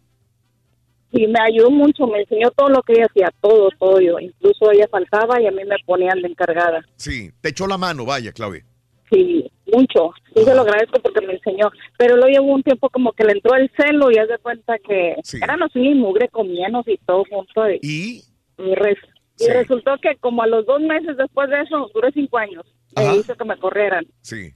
Y 1.18 1.28
me 1.28 1.40
ayudó 1.40 1.72
mucho, 1.72 2.06
me 2.08 2.20
enseñó 2.20 2.52
todo 2.52 2.68
lo 2.70 2.82
que 2.84 2.94
ella 2.94 3.06
hacía, 3.10 3.32
todo, 3.42 3.70
todo 3.80 4.02
yo. 4.02 4.20
Incluso 4.20 4.70
ella 4.72 4.88
faltaba 4.92 5.42
y 5.42 5.48
a 5.48 5.52
mí 5.52 5.64
me 5.64 5.78
ponían 5.86 6.22
de 6.22 6.28
encargada. 6.28 6.84
Sí, 6.98 7.32
te 7.42 7.50
echó 7.50 7.68
la 7.68 7.78
mano, 7.78 8.06
vaya, 8.06 8.34
Claudia. 8.34 8.66
Sí, 9.10 9.50
mucho. 9.72 10.12
Sí, 10.36 10.44
se 10.44 10.54
lo 10.54 10.62
agradezco 10.62 11.00
porque 11.02 11.26
me 11.26 11.34
enseñó. 11.34 11.72
Pero 11.98 12.16
luego 12.18 12.30
llevó 12.32 12.54
un 12.54 12.64
tiempo 12.64 12.90
como 12.90 13.14
que 13.14 13.24
le 13.24 13.34
entró 13.34 13.56
el 13.56 13.72
celo 13.78 14.12
y 14.12 14.18
haz 14.18 14.28
de 14.28 14.40
cuenta 14.40 14.78
que 14.80 15.16
eran 15.42 15.64
así 15.64 15.80
y 15.80 15.94
mugre 15.96 16.28
comíanos 16.28 16.86
y 16.88 16.98
todo 17.06 17.24
junto. 17.30 17.70
Y, 17.70 17.80
¿Y? 17.82 18.22
y 18.58 18.76
res- 18.76 18.98
y 19.40 19.48
resultó 19.48 19.92
que 20.02 20.16
como 20.18 20.44
a 20.44 20.48
los 20.48 20.66
dos 20.66 20.82
meses 20.82 21.16
después 21.18 21.50
de 21.50 21.62
eso, 21.62 21.90
duré 21.94 22.12
cinco 22.14 22.38
años. 22.40 22.66
Me 22.98 23.18
hizo 23.18 23.36
que 23.36 23.46
me 23.46 23.58
corrieran. 23.58 24.06
Sí. 24.22 24.52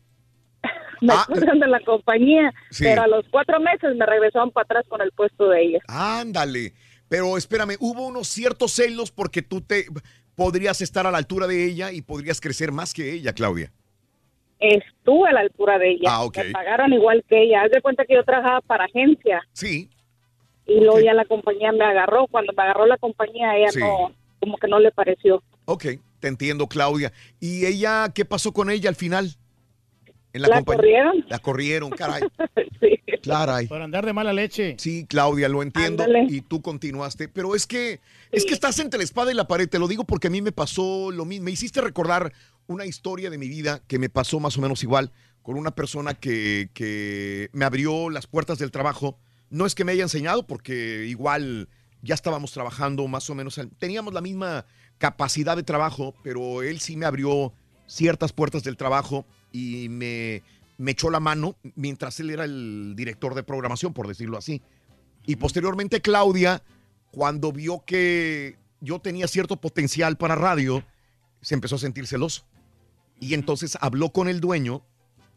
Me 1.02 1.14
corrieron 1.28 1.60
de 1.60 1.68
la 1.68 1.80
compañía, 1.82 2.54
Sí. 2.70 2.84
pero 2.84 3.04
a 3.04 3.08
los 3.08 3.26
cuatro 3.30 3.60
meses 3.60 3.96
me 3.96 4.06
regresaron 4.06 4.52
para 4.52 4.66
atrás 4.66 4.86
con 4.88 5.02
el 5.02 5.12
puesto 5.12 5.50
de 5.50 5.62
ella. 5.64 5.80
Ándale. 5.88 6.74
Pero 7.08 7.38
espérame, 7.38 7.76
hubo 7.80 8.06
unos 8.08 8.28
ciertos 8.28 8.72
celos 8.74 9.12
porque 9.12 9.42
tú 9.42 9.62
te 9.62 9.86
podrías 10.36 10.82
estar 10.82 11.08
a 11.08 11.12
la 11.12 11.18
altura 11.18 11.48
de 11.48 11.66
ella 11.66 11.92
y 11.92 12.02
podrías 12.02 12.40
crecer 12.40 12.72
más 12.72 12.94
que 12.94 13.14
ella, 13.14 13.34
Claudia. 13.34 13.72
Estuve 14.60 15.30
a 15.30 15.34
la 15.34 15.40
altura 15.42 15.78
de 15.80 15.92
ella. 15.92 16.10
Ah, 16.10 16.24
ok. 16.24 16.38
Me 16.38 16.52
pagaron 16.52 16.92
igual 16.94 17.24
que 17.30 17.44
ella. 17.44 17.64
Haz 17.64 17.72
de 17.72 17.82
cuenta 17.82 18.06
que 18.06 18.14
yo 18.16 18.24
trabajaba 18.24 18.62
para 18.62 18.86
agencia. 18.86 19.42
Sí. 19.54 19.90
Y 20.68 20.82
luego 20.82 21.00
ya 21.00 21.14
la 21.14 21.26
compañía 21.26 21.72
me 21.72 21.86
agarró. 21.86 22.28
Cuando 22.28 22.52
me 22.56 22.62
agarró 22.64 22.86
la 22.86 22.98
compañía, 22.98 23.56
ella 23.58 23.70
Sí. 23.72 23.80
no, 23.80 24.14
como 24.40 24.58
que 24.58 24.68
no 24.68 24.80
le 24.80 24.92
pareció. 24.92 25.42
Ok, 25.66 25.86
te 26.20 26.28
entiendo, 26.28 26.68
Claudia. 26.68 27.12
¿Y 27.40 27.66
ella, 27.66 28.10
qué 28.14 28.26
pasó 28.26 28.52
con 28.52 28.70
ella 28.70 28.90
al 28.90 28.96
final? 28.96 29.30
En 30.34 30.44
¿La 30.44 30.64
corrieron? 30.64 31.26
La 31.28 31.40
corrieron, 31.40 31.90
caray. 31.90 32.22
sí. 32.80 33.00
Caray. 33.24 33.68
Por 33.68 33.82
andar 33.82 34.06
de 34.06 34.14
mala 34.14 34.32
leche. 34.32 34.76
Sí, 34.78 35.06
Claudia, 35.08 35.50
lo 35.50 35.64
entiendo. 35.64 36.04
Ándale. 36.04 36.28
Y 36.30 36.42
tú 36.42 36.62
continuaste. 36.62 37.28
Pero 37.28 37.56
es 37.56 37.66
que, 37.66 38.00
es 38.32 38.46
que 38.46 38.54
estás 38.54 38.80
entre 38.80 39.00
la 39.00 39.04
espada 39.04 39.32
y 39.32 39.36
la 39.36 39.48
pared. 39.48 39.68
Te 39.68 39.80
lo 39.80 39.88
digo 39.88 40.04
porque 40.04 40.28
a 40.28 40.30
mí 40.30 40.42
me 40.42 40.52
pasó 40.52 41.12
lo 41.12 41.26
mismo. 41.26 41.46
Me 41.46 41.52
hiciste 41.52 41.82
recordar 41.82 42.32
una 42.68 42.86
historia 42.86 43.30
de 43.30 43.38
mi 43.38 43.48
vida 43.48 43.82
que 43.88 43.98
me 43.98 44.10
pasó 44.10 44.40
más 44.40 44.58
o 44.58 44.62
menos 44.62 44.84
igual 44.84 45.12
con 45.42 45.58
una 45.58 45.72
persona 45.72 46.14
que, 46.14 46.70
que 46.74 47.50
me 47.54 47.66
abrió 47.66 48.10
las 48.10 48.28
puertas 48.28 48.60
del 48.60 48.72
trabajo. 48.72 49.18
No 49.50 49.66
es 49.66 49.74
que 49.74 49.84
me 49.84 49.94
haya 49.94 50.04
enseñado, 50.04 50.46
porque 50.46 51.06
igual 51.08 51.70
ya 52.04 52.14
estábamos 52.14 52.52
trabajando 52.52 53.08
más 53.08 53.30
o 53.30 53.36
menos. 53.36 53.60
Teníamos 53.80 54.14
la 54.14 54.22
misma 54.22 54.66
capacidad 55.00 55.56
de 55.56 55.64
trabajo, 55.64 56.14
pero 56.24 56.62
él 56.62 56.80
sí 56.80 56.96
me 56.96 57.08
abrió 57.08 57.54
ciertas 57.88 58.32
puertas 58.32 58.64
del 58.64 58.78
trabajo 58.78 59.26
y 59.52 59.90
me, 59.90 60.44
me 60.78 60.92
echó 60.92 61.10
la 61.10 61.20
mano 61.20 61.56
mientras 61.76 62.20
él 62.20 62.30
era 62.30 62.44
el 62.46 62.94
director 62.96 63.36
de 63.36 63.44
programación, 63.44 63.94
por 63.94 64.08
decirlo 64.08 64.38
así. 64.38 64.62
Y 65.26 65.36
posteriormente 65.36 66.02
Claudia, 66.02 66.64
cuando 67.12 67.52
vio 67.52 67.84
que 67.86 68.58
yo 68.82 69.00
tenía 69.00 69.28
cierto 69.28 69.58
potencial 69.58 70.18
para 70.18 70.36
radio, 70.36 70.84
se 71.42 71.56
empezó 71.56 71.76
a 71.76 71.80
sentir 71.80 72.08
celoso. 72.08 72.46
Y 73.20 73.34
entonces 73.34 73.78
habló 73.82 74.12
con 74.12 74.30
el 74.30 74.40
dueño 74.40 74.84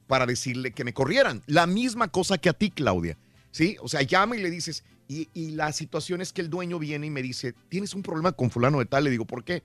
para 0.06 0.26
decirle 0.26 0.72
que 0.72 0.84
me 0.84 0.94
corrieran. 0.94 1.42
La 1.46 1.66
misma 1.66 2.08
cosa 2.08 2.38
que 2.38 2.48
a 2.48 2.52
ti, 2.52 2.70
Claudia. 2.70 3.18
¿Sí? 3.50 3.76
O 3.82 3.88
sea, 3.88 4.02
llama 4.02 4.36
y 4.36 4.42
le 4.42 4.50
dices, 4.50 4.84
y, 5.08 5.28
y 5.34 5.50
la 5.50 5.72
situación 5.72 6.22
es 6.22 6.32
que 6.32 6.40
el 6.40 6.48
dueño 6.48 6.78
viene 6.78 7.08
y 7.08 7.10
me 7.10 7.20
dice, 7.20 7.54
¿tienes 7.68 7.94
un 7.94 8.02
problema 8.02 8.32
con 8.32 8.50
fulano 8.50 8.78
de 8.78 8.86
tal? 8.86 9.04
Le 9.04 9.10
digo, 9.10 9.26
¿por 9.26 9.44
qué? 9.44 9.62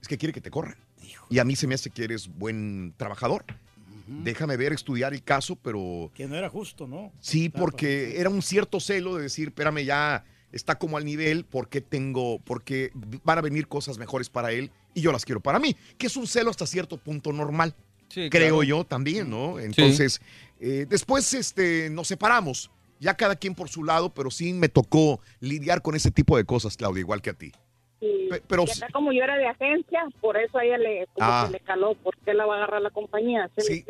Es 0.00 0.08
que 0.08 0.18
quiere 0.18 0.32
que 0.32 0.40
te 0.40 0.50
corran. 0.50 0.76
Y 1.30 1.38
a 1.38 1.44
mí 1.44 1.54
se 1.56 1.66
me 1.66 1.74
hace 1.74 1.90
que 1.90 2.04
eres 2.04 2.28
buen 2.28 2.94
trabajador. 2.96 3.44
Déjame 4.22 4.56
ver, 4.56 4.72
estudiar 4.72 5.14
el 5.14 5.22
caso, 5.22 5.56
pero 5.56 6.10
Que 6.14 6.26
no 6.26 6.36
era 6.36 6.48
justo, 6.48 6.86
¿no? 6.86 7.12
Sí, 7.20 7.48
porque 7.48 8.20
era 8.20 8.30
un 8.30 8.42
cierto 8.42 8.80
celo 8.80 9.16
de 9.16 9.24
decir, 9.24 9.48
espérame, 9.48 9.84
ya 9.84 10.24
está 10.52 10.78
como 10.78 10.96
al 10.96 11.04
nivel, 11.04 11.44
porque 11.44 11.80
tengo, 11.80 12.38
porque 12.40 12.92
van 13.24 13.38
a 13.38 13.40
venir 13.40 13.68
cosas 13.68 13.98
mejores 13.98 14.28
para 14.28 14.52
él 14.52 14.70
y 14.94 15.00
yo 15.00 15.12
las 15.12 15.24
quiero 15.24 15.40
para 15.40 15.58
mí, 15.58 15.76
que 15.98 16.06
es 16.06 16.16
un 16.16 16.26
celo 16.26 16.50
hasta 16.50 16.66
cierto 16.66 16.98
punto 16.98 17.32
normal. 17.32 17.74
Sí, 18.08 18.28
creo 18.28 18.58
claro. 18.58 18.62
yo 18.62 18.84
también, 18.84 19.30
¿no? 19.30 19.58
Entonces, 19.58 20.20
eh, 20.60 20.86
después 20.88 21.32
este, 21.32 21.88
nos 21.88 22.08
separamos, 22.08 22.70
ya 23.00 23.14
cada 23.14 23.36
quien 23.36 23.54
por 23.54 23.70
su 23.70 23.82
lado, 23.84 24.12
pero 24.12 24.30
sí 24.30 24.52
me 24.52 24.68
tocó 24.68 25.20
lidiar 25.40 25.80
con 25.80 25.96
ese 25.96 26.10
tipo 26.10 26.36
de 26.36 26.44
cosas, 26.44 26.76
Claudia, 26.76 27.00
igual 27.00 27.22
que 27.22 27.30
a 27.30 27.34
ti. 27.34 27.52
Y, 28.04 28.28
Pe- 28.28 28.42
pero 28.48 28.64
acá 28.64 28.88
como 28.92 29.12
yo 29.12 29.22
era 29.22 29.36
de 29.38 29.46
agencia, 29.46 30.02
por 30.20 30.36
eso 30.36 30.58
a 30.58 30.64
ella 30.64 30.76
le, 30.76 31.06
como 31.14 31.30
Ah. 31.30 31.44
que 31.46 31.52
le 31.52 31.60
caló, 31.60 31.94
porque 32.02 32.34
la 32.34 32.44
va 32.46 32.54
a 32.54 32.56
agarrar 32.58 32.82
la 32.82 32.90
compañía. 32.90 33.48
¿sí 33.56 33.62
Sí. 33.64 33.84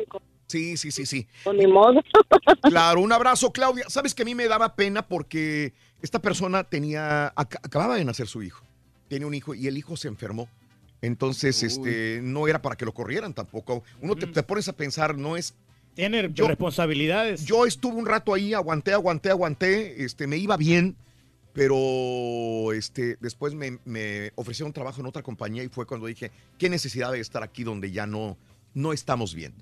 Sí, 0.45 0.77
sí, 0.77 0.91
sí, 0.91 1.05
sí. 1.07 1.27
Pues 1.43 1.57
ni 1.57 1.65
modo. 1.65 1.99
Claro, 2.61 3.01
un 3.01 3.11
abrazo, 3.11 3.51
Claudia. 3.51 3.85
Sabes 3.89 4.13
que 4.13 4.21
a 4.21 4.25
mí 4.25 4.35
me 4.35 4.47
daba 4.47 4.75
pena 4.75 5.07
porque 5.07 5.73
esta 6.01 6.19
persona 6.19 6.63
tenía, 6.63 7.33
ac- 7.35 7.59
acababa 7.63 7.95
de 7.95 8.05
nacer 8.05 8.27
su 8.27 8.43
hijo. 8.43 8.63
Tiene 9.07 9.25
un 9.25 9.33
hijo 9.33 9.55
y 9.55 9.67
el 9.67 9.77
hijo 9.77 9.97
se 9.97 10.07
enfermó. 10.09 10.47
Entonces, 11.01 11.63
este, 11.63 12.19
no 12.21 12.47
era 12.47 12.61
para 12.61 12.75
que 12.75 12.85
lo 12.85 12.93
corrieran 12.93 13.33
tampoco. 13.33 13.83
Uno 14.01 14.15
te, 14.15 14.27
te 14.27 14.43
pones 14.43 14.67
a 14.69 14.73
pensar, 14.73 15.17
no 15.17 15.35
es. 15.37 15.53
Tiene 15.95 16.29
Yo- 16.33 16.47
responsabilidades. 16.47 17.45
Yo 17.45 17.65
estuve 17.65 17.95
un 17.95 18.05
rato 18.05 18.33
ahí, 18.33 18.53
aguanté, 18.53 18.93
aguanté, 18.93 19.29
aguanté. 19.31 20.03
Este, 20.03 20.27
me 20.27 20.37
iba 20.37 20.55
bien, 20.57 20.95
pero 21.53 22.73
este, 22.73 23.17
después 23.21 23.53
me, 23.53 23.77
me 23.85 24.31
ofrecieron 24.35 24.73
trabajo 24.73 24.99
en 25.01 25.07
otra 25.07 25.21
compañía 25.23 25.63
y 25.63 25.69
fue 25.69 25.85
cuando 25.85 26.07
dije, 26.07 26.31
qué 26.57 26.69
necesidad 26.69 27.11
de 27.11 27.19
estar 27.19 27.43
aquí 27.43 27.63
donde 27.63 27.91
ya 27.91 28.05
no, 28.05 28.37
no 28.73 28.93
estamos 28.93 29.33
bien. 29.33 29.53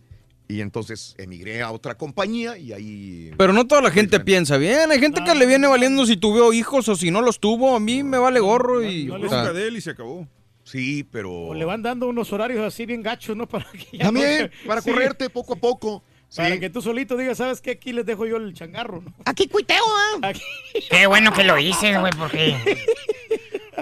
Y 0.48 0.60
entonces 0.60 1.16
emigré 1.18 1.62
a 1.62 1.72
otra 1.72 1.96
compañía 1.98 2.58
y 2.58 2.74
ahí 2.74 3.32
Pero 3.38 3.54
no 3.54 3.68
toda 3.68 3.82
la 3.82 3.90
gente 3.92 4.20
piensa 4.20 4.58
bien. 4.58 4.92
Hay 4.92 5.00
gente 5.00 5.24
que 5.24 5.34
le 5.34 5.46
viene 5.46 5.66
valiendo 5.68 6.06
si 6.06 6.18
tuvo 6.18 6.52
hijos 6.52 6.90
o 6.90 6.96
si 6.98 7.10
no 7.10 7.22
los 7.22 7.40
tuvo. 7.40 7.74
A 7.74 7.80
mí 7.80 8.04
me 8.04 8.18
vale 8.18 8.42
gorro 8.42 8.84
y. 8.84 9.06
No 9.06 9.14
o 9.14 9.18
le 9.18 9.30
sea, 9.30 9.54
de 9.54 9.68
él 9.68 9.78
y 9.78 9.82
se 9.82 9.92
acabó. 9.92 10.28
Sí, 10.66 11.06
pero. 11.10 11.32
O 11.34 11.54
le 11.54 11.64
van 11.64 11.82
dando 11.82 12.08
unos 12.10 12.34
horarios 12.34 12.62
así 12.66 12.86
bien 12.86 13.02
gachos, 13.02 13.38
¿no? 13.38 13.48
Para 13.48 13.66
que 13.72 13.98
ya 13.98 14.06
También, 14.06 14.52
no- 14.62 14.68
para 14.68 14.82
Sí. 14.82 14.92
correrte 14.92 15.30
poco 15.30 15.54
a 15.54 15.56
poco. 15.56 16.04
Para 16.36 16.60
que 16.60 16.70
tú 16.70 16.82
solito 16.82 17.18
digas, 17.18 17.38
¿sabes 17.38 17.60
qué? 17.62 17.72
Aquí 17.72 17.92
les 17.94 18.06
dejo 18.06 18.26
yo 18.26 18.38
el 18.38 18.54
changarro, 18.54 19.02
¿no? 19.02 19.14
Aquí 19.26 19.48
cuiteo, 19.48 19.84
¿ah? 19.86 20.28
Aquí. 20.30 20.42
Qué 20.90 21.06
bueno 21.08 21.34
que 21.34 21.44
lo 21.44 21.58
hice, 21.60 21.98
güey, 22.00 22.12
porque 22.18 22.56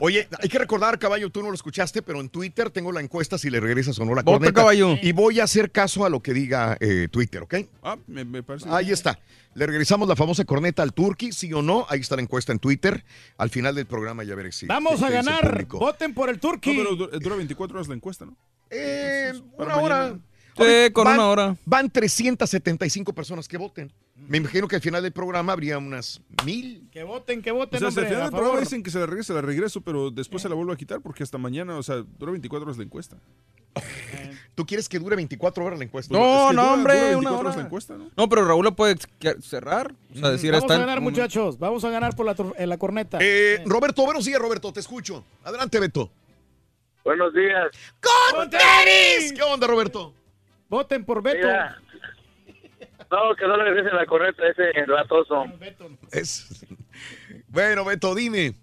Oye, 0.02 0.28
hay 0.42 0.48
que 0.48 0.58
recordar, 0.60 0.98
caballo, 0.98 1.30
tú 1.30 1.42
no 1.42 1.50
lo 1.50 1.56
escuchaste, 1.56 2.02
pero 2.02 2.22
en 2.22 2.30
Twitter 2.30 2.70
tengo 2.70 2.92
la 2.92 3.02
encuesta 3.02 3.38
si 3.38 3.50
le 3.50 3.60
regresas 3.60 4.00
o 4.00 4.06
no 4.06 4.16
la 4.16 4.24
corneta. 4.24 4.54
caballo. 4.54 4.96
Y 5.02 5.12
voy 5.12 5.40
a 5.42 5.44
hacer 5.44 5.72
caso 5.72 6.06
a 6.06 6.10
lo 6.10 6.22
que 6.22 6.34
diga 6.34 6.78
eh, 6.80 7.08
Twitter, 7.12 7.42
¿ok? 7.42 7.56
Ah, 7.84 7.98
me, 8.08 8.24
me 8.24 8.42
parece. 8.42 8.70
Ahí 8.70 8.92
está. 8.92 9.20
Le 9.56 9.66
regresamos 9.66 10.08
la 10.08 10.16
famosa 10.16 10.46
corneta 10.46 10.84
al 10.84 10.94
Turqui, 10.94 11.34
sí 11.34 11.52
o 11.54 11.62
no. 11.62 11.86
Ahí 11.90 12.00
está 12.00 12.16
la 12.16 12.22
encuesta 12.22 12.54
en 12.54 12.60
Twitter. 12.60 13.04
Al 13.38 13.50
final 13.50 13.76
del 13.76 13.88
programa 13.88 14.24
ya 14.24 14.36
veré 14.36 14.52
si. 14.54 14.68
Vamos 14.68 15.02
a 15.02 15.10
ganar. 15.10 15.66
Voten 15.68 16.14
por 16.14 16.30
el 16.30 16.36
No, 16.36 16.42
Turqui. 16.42 16.78
pero 16.78 16.96
du- 16.96 17.08
dura 17.20 17.36
24 17.36 17.78
horas 17.78 17.88
la 17.90 17.96
encuesta, 17.96 18.26
¿no? 18.26 18.38
Eh, 18.70 19.34
una 19.58 19.78
hora. 19.78 20.18
Sí, 20.66 20.92
con 20.92 21.06
Van- 21.06 21.16
una 21.16 21.28
hora. 21.30 21.56
Van 21.66 21.90
375 21.90 23.14
personas 23.14 23.48
que 23.48 23.58
voten. 23.58 23.92
Me 24.28 24.38
imagino 24.38 24.68
que 24.68 24.76
al 24.76 24.82
final 24.82 25.02
del 25.02 25.12
programa 25.14 25.54
habría 25.54 25.78
unas 25.78 26.22
mil. 26.46 26.88
Que 26.92 27.04
voten, 27.04 27.42
que 27.42 27.52
O 27.52 27.56
voten, 27.56 27.80
sea, 27.80 27.90
si 27.92 28.00
al 28.00 28.04
hombre, 28.04 28.16
final 28.16 28.22
del 28.24 28.30
programa 28.32 28.50
favor. 28.50 28.60
dicen 28.64 28.84
que 28.84 28.92
se 28.92 29.00
la 29.00 29.06
regrese, 29.06 29.34
la 29.34 29.42
regreso, 29.42 29.82
pero 29.82 30.12
después 30.12 30.42
se 30.44 30.50
la 30.50 30.56
vuelvo 30.56 30.72
a 30.74 30.78
quitar 30.78 31.00
porque 31.02 31.24
hasta 31.24 31.38
mañana, 31.38 31.78
o 31.78 31.84
sea, 31.84 32.04
dura 32.18 32.32
24 32.32 32.66
horas 32.66 32.78
la 32.78 32.84
encuesta. 32.84 33.18
¿Tú 34.56 34.66
quieres 34.66 34.90
que 34.90 35.00
dure 35.00 35.16
24 35.16 35.64
horas 35.64 35.80
la 35.80 35.86
encuesta? 35.86 36.10
Pues, 36.14 36.22
es 36.22 36.28
No, 36.30 36.50
que 36.50 36.56
no, 36.56 36.62
dura- 36.64 36.74
hombre, 36.74 36.94
dura 36.96 37.06
una 37.18 37.30
24 37.30 37.40
horas 37.40 37.52
hora. 37.54 37.62
la 37.62 37.66
encuesta, 37.68 37.98
¿no? 37.98 38.12
No, 38.18 38.28
pero 38.30 38.46
Raúl 38.46 38.66
lo 38.66 38.76
puede 38.76 38.96
cerrar. 39.42 39.94
O 40.14 40.18
sea, 40.20 40.32
decir, 40.32 40.52
Vamos 40.52 40.70
a 40.72 40.78
ganar, 40.80 41.02
muchachos. 41.02 41.58
Vamos 41.60 41.84
a 41.86 41.90
ganar 41.90 42.16
por 42.16 42.26
la, 42.26 42.36
en 42.58 42.68
la 42.70 42.78
corneta. 42.78 43.20
Eh, 43.22 43.64
Roberto, 43.66 44.04
buenos 44.04 44.26
días, 44.26 44.40
Roberto. 44.42 44.74
Te 44.74 44.80
escucho. 44.82 45.24
Adelante, 45.44 45.80
Beto. 45.80 46.12
Buenos 47.06 47.34
días. 47.34 47.68
¡Con 48.02 48.50
tenis! 48.50 49.32
¿Qué 49.34 49.42
onda, 49.44 49.66
Roberto? 49.68 50.14
Voten 50.70 51.04
por 51.06 51.22
Beto. 51.24 51.48
Mira. 51.48 51.78
No, 53.12 53.36
que 53.36 53.48
no 53.48 53.58
le 53.58 53.64
regresen 53.64 53.96
la 53.96 54.06
corneta 54.06 54.44
a 54.44 54.50
ese 54.50 54.88
latoso. 54.88 55.46
Es... 56.12 56.66
Bueno, 57.48 57.84
Beto, 57.84 58.14
dime. 58.14 58.54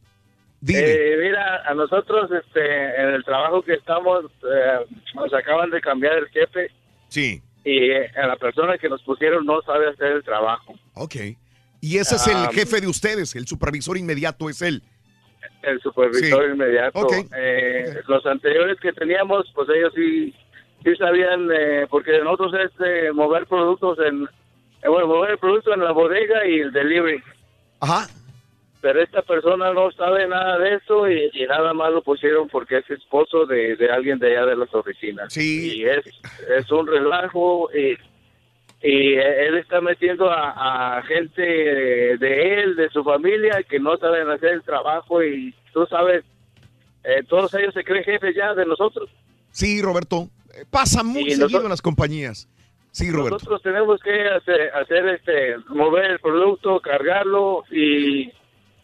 Dime. 0.60 0.80
Eh, 0.80 1.16
mira, 1.20 1.62
a 1.68 1.74
nosotros 1.74 2.30
este, 2.30 3.00
en 3.00 3.08
el 3.14 3.24
trabajo 3.24 3.62
que 3.62 3.74
estamos, 3.74 4.26
eh, 4.26 4.86
nos 5.14 5.34
acaban 5.34 5.70
de 5.70 5.80
cambiar 5.80 6.16
el 6.18 6.28
jefe 6.28 6.70
Sí. 7.08 7.42
y 7.64 7.90
eh, 7.90 8.10
a 8.16 8.28
la 8.28 8.36
persona 8.36 8.78
que 8.78 8.88
nos 8.88 9.02
pusieron 9.02 9.44
no 9.44 9.60
sabe 9.62 9.88
hacer 9.88 10.12
el 10.12 10.22
trabajo. 10.22 10.74
Ok. 10.94 11.16
Y 11.80 11.98
ese 11.98 12.14
es 12.14 12.26
el 12.28 12.46
jefe 12.54 12.80
de 12.80 12.86
ustedes, 12.86 13.34
el 13.34 13.46
supervisor 13.48 13.96
inmediato 13.96 14.48
es 14.48 14.62
él. 14.62 14.82
El 15.62 15.80
supervisor 15.80 16.44
Sí. 16.44 16.52
inmediato. 16.52 16.98
Ok. 17.00 17.12
Eh, 17.36 18.02
Los 18.06 18.24
anteriores 18.26 18.78
que 18.80 18.92
teníamos, 18.92 19.50
pues 19.54 19.68
ellos 19.70 19.92
sí, 19.96 20.32
sí 20.84 20.96
sabían, 20.96 21.48
eh, 21.52 21.86
porque 21.88 22.18
nosotros 22.20 22.54
es 22.54 22.70
eh, 22.84 23.12
mover 23.12 23.46
productos 23.46 23.98
en, 24.00 24.24
eh, 24.82 24.88
bueno, 24.88 25.06
mover 25.08 25.32
el 25.32 25.38
producto 25.38 25.74
en 25.74 25.84
la 25.84 25.92
bodega 25.92 26.46
y 26.46 26.60
el 26.60 26.72
delivery. 26.72 27.22
Ajá. 27.80 28.06
Pero 28.80 29.02
esta 29.02 29.22
persona 29.22 29.72
no 29.72 29.90
sabe 29.92 30.28
nada 30.28 30.58
de 30.58 30.74
eso 30.74 31.10
y, 31.10 31.30
y 31.32 31.46
nada 31.46 31.72
más 31.74 31.90
lo 31.92 32.02
pusieron 32.02 32.46
porque 32.48 32.78
es 32.78 32.90
esposo 32.90 33.44
de, 33.46 33.74
de 33.74 33.90
alguien 33.90 34.18
de 34.18 34.28
allá 34.36 34.46
de 34.46 34.56
las 34.56 34.72
oficinas. 34.74 35.32
Sí. 35.32 35.78
Y 35.78 35.84
es, 35.86 36.04
es 36.56 36.70
un 36.70 36.86
relajo 36.86 37.68
y, 37.74 37.96
y 38.86 39.14
él 39.14 39.56
está 39.56 39.80
metiendo 39.80 40.30
a, 40.30 40.98
a 40.98 41.02
gente 41.02 41.42
de, 41.42 42.16
de 42.18 42.62
él, 42.62 42.76
de 42.76 42.88
su 42.90 43.02
familia, 43.02 43.62
que 43.68 43.80
no 43.80 43.96
saben 43.96 44.30
hacer 44.30 44.50
el 44.50 44.62
trabajo 44.62 45.22
y 45.24 45.52
tú 45.72 45.84
sabes, 45.86 46.22
eh, 47.02 47.24
todos 47.28 47.52
ellos 47.54 47.74
se 47.74 47.82
creen 47.82 48.04
jefes 48.04 48.36
ya 48.36 48.54
de 48.54 48.66
nosotros. 48.66 49.10
Sí, 49.50 49.82
Roberto. 49.82 50.28
Pasa 50.70 51.02
muy 51.02 51.22
seguido 51.24 51.40
nosotros- 51.46 51.64
en 51.64 51.70
las 51.70 51.82
compañías. 51.82 52.48
Sí, 52.90 53.10
Roberto. 53.10 53.34
Nosotros 53.34 53.62
tenemos 53.62 54.00
que 54.00 54.26
hacer, 54.28 54.70
hacer 54.74 55.06
este, 55.08 55.56
mover 55.68 56.12
el 56.12 56.18
producto, 56.18 56.80
cargarlo 56.80 57.64
y, 57.70 58.32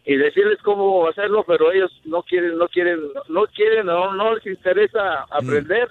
y 0.05 0.17
decirles 0.17 0.59
cómo 0.63 1.09
hacerlo, 1.09 1.45
pero 1.47 1.73
ellos 1.73 1.91
no 2.05 2.23
quieren, 2.23 2.59
no 2.59 2.69
quieren, 2.69 3.01
no 3.31 3.47
quieren, 3.47 3.87
no, 3.87 4.13
no 4.15 4.35
les 4.35 4.47
interesa 4.47 5.23
aprender 5.31 5.89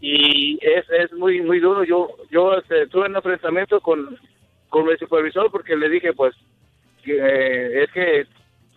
y 0.00 0.58
es, 0.62 0.84
es 0.90 1.12
muy 1.14 1.40
muy 1.40 1.58
duro. 1.58 1.82
Yo 1.82 2.08
yo 2.30 2.54
este, 2.54 2.86
tuve 2.86 3.06
un 3.08 3.16
enfrentamiento 3.16 3.80
con, 3.80 4.16
con 4.68 4.84
mi 4.86 4.96
supervisor 4.96 5.50
porque 5.50 5.74
le 5.74 5.88
dije 5.88 6.12
pues 6.12 6.34
que, 7.02 7.16
eh, 7.18 7.82
es 7.82 7.90
que 7.90 8.26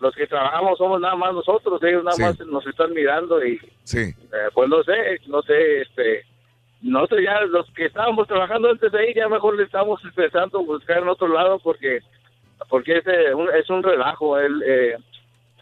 los 0.00 0.14
que 0.16 0.26
trabajamos 0.26 0.78
somos 0.78 1.00
nada 1.00 1.14
más 1.14 1.32
nosotros, 1.34 1.80
ellos 1.84 2.02
nada 2.02 2.16
Sí. 2.16 2.22
más 2.22 2.38
nos 2.46 2.66
están 2.66 2.92
mirando 2.92 3.44
y 3.44 3.60
Sí. 3.84 3.98
eh, 3.98 4.48
pues 4.54 4.68
no 4.68 4.82
sé, 4.82 5.20
no 5.28 5.42
sé, 5.42 5.82
este, 5.82 6.24
nosotros 6.82 7.20
ya 7.22 7.40
los 7.42 7.70
que 7.72 7.86
estábamos 7.86 8.26
trabajando 8.26 8.70
antes 8.70 8.90
de 8.90 8.98
ahí 8.98 9.14
ya 9.14 9.28
mejor 9.28 9.56
le 9.56 9.64
estamos 9.64 10.02
empezando 10.04 10.58
a 10.58 10.62
buscar 10.62 10.98
en 11.02 11.08
otro 11.08 11.28
lado 11.28 11.58
porque 11.58 12.00
porque 12.68 12.98
es, 12.98 13.06
eh, 13.06 13.34
un, 13.34 13.48
es 13.54 13.68
un 13.70 13.82
relajo, 13.82 14.38
él, 14.38 14.62
eh, 14.66 14.96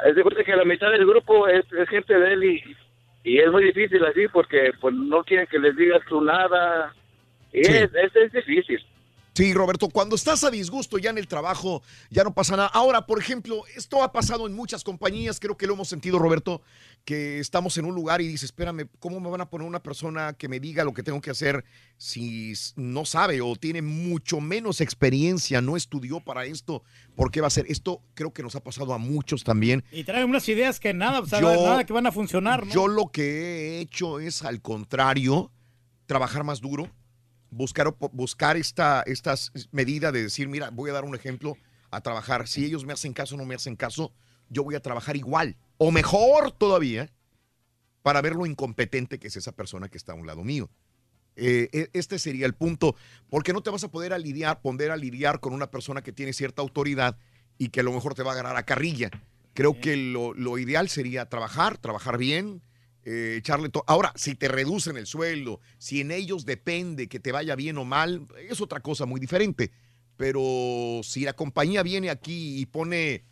es 0.04 0.14
de 0.16 0.22
cuenta 0.22 0.42
que 0.44 0.56
la 0.56 0.64
mitad 0.64 0.90
del 0.90 1.06
grupo 1.06 1.46
es, 1.46 1.64
es 1.72 1.88
gente 1.88 2.18
de 2.18 2.32
él 2.32 2.44
y, 2.44 2.76
y 3.24 3.38
es 3.38 3.50
muy 3.50 3.64
difícil 3.64 4.04
así 4.04 4.26
porque 4.28 4.72
pues 4.80 4.94
no 4.94 5.22
quieren 5.24 5.46
que 5.46 5.58
les 5.58 5.76
digas 5.76 6.02
tú 6.08 6.20
nada 6.20 6.92
y 7.52 7.64
Sí. 7.64 7.72
es, 7.76 7.94
es, 7.94 8.14
es 8.16 8.32
difícil. 8.32 8.84
Sí, 9.38 9.54
Roberto, 9.54 9.88
cuando 9.88 10.16
estás 10.16 10.42
a 10.42 10.50
disgusto 10.50 10.98
ya 10.98 11.10
en 11.10 11.18
el 11.18 11.28
trabajo, 11.28 11.80
ya 12.10 12.24
no 12.24 12.34
pasa 12.34 12.56
nada. 12.56 12.70
Ahora, 12.74 13.06
por 13.06 13.20
ejemplo, 13.20 13.62
esto 13.76 14.02
ha 14.02 14.10
pasado 14.10 14.48
en 14.48 14.52
muchas 14.52 14.82
compañías, 14.82 15.38
creo 15.38 15.56
que 15.56 15.68
lo 15.68 15.74
hemos 15.74 15.86
sentido, 15.88 16.18
Roberto, 16.18 16.60
que 17.04 17.38
estamos 17.38 17.78
en 17.78 17.84
un 17.84 17.94
lugar 17.94 18.20
y 18.20 18.26
dices, 18.26 18.46
espérame, 18.46 18.88
¿cómo 18.98 19.20
me 19.20 19.30
van 19.30 19.40
a 19.40 19.48
poner 19.48 19.64
una 19.68 19.80
persona 19.80 20.32
que 20.32 20.48
me 20.48 20.58
diga 20.58 20.82
lo 20.82 20.92
que 20.92 21.04
tengo 21.04 21.20
que 21.20 21.30
hacer 21.30 21.64
si 21.98 22.52
no 22.74 23.04
sabe 23.04 23.40
o 23.40 23.54
tiene 23.54 23.80
mucho 23.80 24.40
menos 24.40 24.80
experiencia, 24.80 25.60
no 25.60 25.76
estudió 25.76 26.18
para 26.18 26.44
esto? 26.44 26.82
¿Por 27.14 27.30
qué 27.30 27.40
va 27.40 27.46
a 27.46 27.50
ser? 27.50 27.66
Esto 27.68 28.02
creo 28.14 28.32
que 28.32 28.42
nos 28.42 28.56
ha 28.56 28.60
pasado 28.64 28.92
a 28.92 28.98
muchos 28.98 29.44
también. 29.44 29.84
Y 29.92 30.02
traen 30.02 30.28
unas 30.28 30.48
ideas 30.48 30.80
que 30.80 30.92
nada, 30.94 31.20
o 31.20 31.26
sea, 31.26 31.40
Yo- 31.40 31.52
nada 31.64 31.86
que 31.86 31.92
van 31.92 32.08
a 32.08 32.10
funcionar, 32.10 32.66
¿no? 32.66 32.74
Yo 32.74 32.88
lo 32.88 33.06
que 33.12 33.22
he 33.76 33.80
hecho 33.82 34.18
es, 34.18 34.42
al 34.42 34.60
contrario, 34.62 35.52
trabajar 36.06 36.42
más 36.42 36.60
duro, 36.60 36.90
buscar, 37.50 37.94
buscar 38.12 38.56
esta 38.56 39.02
estas 39.06 39.52
medida 39.70 40.12
de 40.12 40.22
decir, 40.22 40.48
mira, 40.48 40.70
voy 40.70 40.90
a 40.90 40.94
dar 40.94 41.04
un 41.04 41.14
ejemplo 41.14 41.56
a 41.90 42.00
trabajar. 42.00 42.48
Si 42.48 42.64
ellos 42.64 42.84
me 42.84 42.92
hacen 42.92 43.12
caso 43.12 43.34
o 43.34 43.38
no 43.38 43.44
me 43.44 43.54
hacen 43.54 43.76
caso, 43.76 44.12
yo 44.48 44.64
voy 44.64 44.74
a 44.74 44.80
trabajar 44.80 45.16
igual 45.16 45.56
o 45.78 45.90
mejor 45.90 46.52
todavía 46.52 47.12
para 48.02 48.20
ver 48.20 48.34
lo 48.34 48.46
incompetente 48.46 49.18
que 49.18 49.28
es 49.28 49.36
esa 49.36 49.52
persona 49.52 49.88
que 49.88 49.98
está 49.98 50.12
a 50.12 50.16
un 50.16 50.26
lado 50.26 50.44
mío. 50.44 50.70
Eh, 51.36 51.68
e- 51.72 51.90
este 51.92 52.18
sería 52.18 52.46
el 52.46 52.54
punto, 52.54 52.96
porque 53.30 53.52
no 53.52 53.62
te 53.62 53.70
vas 53.70 53.84
a 53.84 53.90
poder 53.90 54.12
a 54.12 54.18
lidiar, 54.18 54.60
poner 54.60 54.90
a 54.90 54.96
lidiar 54.96 55.40
con 55.40 55.52
una 55.52 55.70
persona 55.70 56.02
que 56.02 56.12
tiene 56.12 56.32
cierta 56.32 56.62
autoridad 56.62 57.16
y 57.58 57.68
que 57.68 57.80
a 57.80 57.82
lo 57.84 57.92
mejor 57.92 58.14
te 58.14 58.22
va 58.22 58.30
a 58.30 58.34
agarrar 58.34 58.56
a 58.56 58.64
carrilla. 58.64 59.10
Creo 59.54 59.80
que 59.80 59.96
lo, 59.96 60.34
lo 60.34 60.58
ideal 60.58 60.88
sería 60.88 61.28
trabajar, 61.28 61.78
trabajar 61.78 62.18
bien, 62.18 62.62
eh, 63.04 63.36
echarle 63.38 63.68
todo. 63.68 63.84
Ahora, 63.86 64.12
si 64.16 64.34
te 64.34 64.48
reducen 64.48 64.96
el 64.96 65.06
sueldo, 65.06 65.60
si 65.78 66.00
en 66.00 66.10
ellos 66.10 66.44
depende 66.44 67.08
que 67.08 67.20
te 67.20 67.32
vaya 67.32 67.54
bien 67.56 67.78
o 67.78 67.84
mal, 67.84 68.26
es 68.48 68.60
otra 68.60 68.80
cosa 68.80 69.06
muy 69.06 69.20
diferente. 69.20 69.70
Pero 70.16 71.00
si 71.04 71.20
la 71.24 71.32
compañía 71.32 71.82
viene 71.82 72.10
aquí 72.10 72.58
y 72.60 72.66
pone 72.66 73.24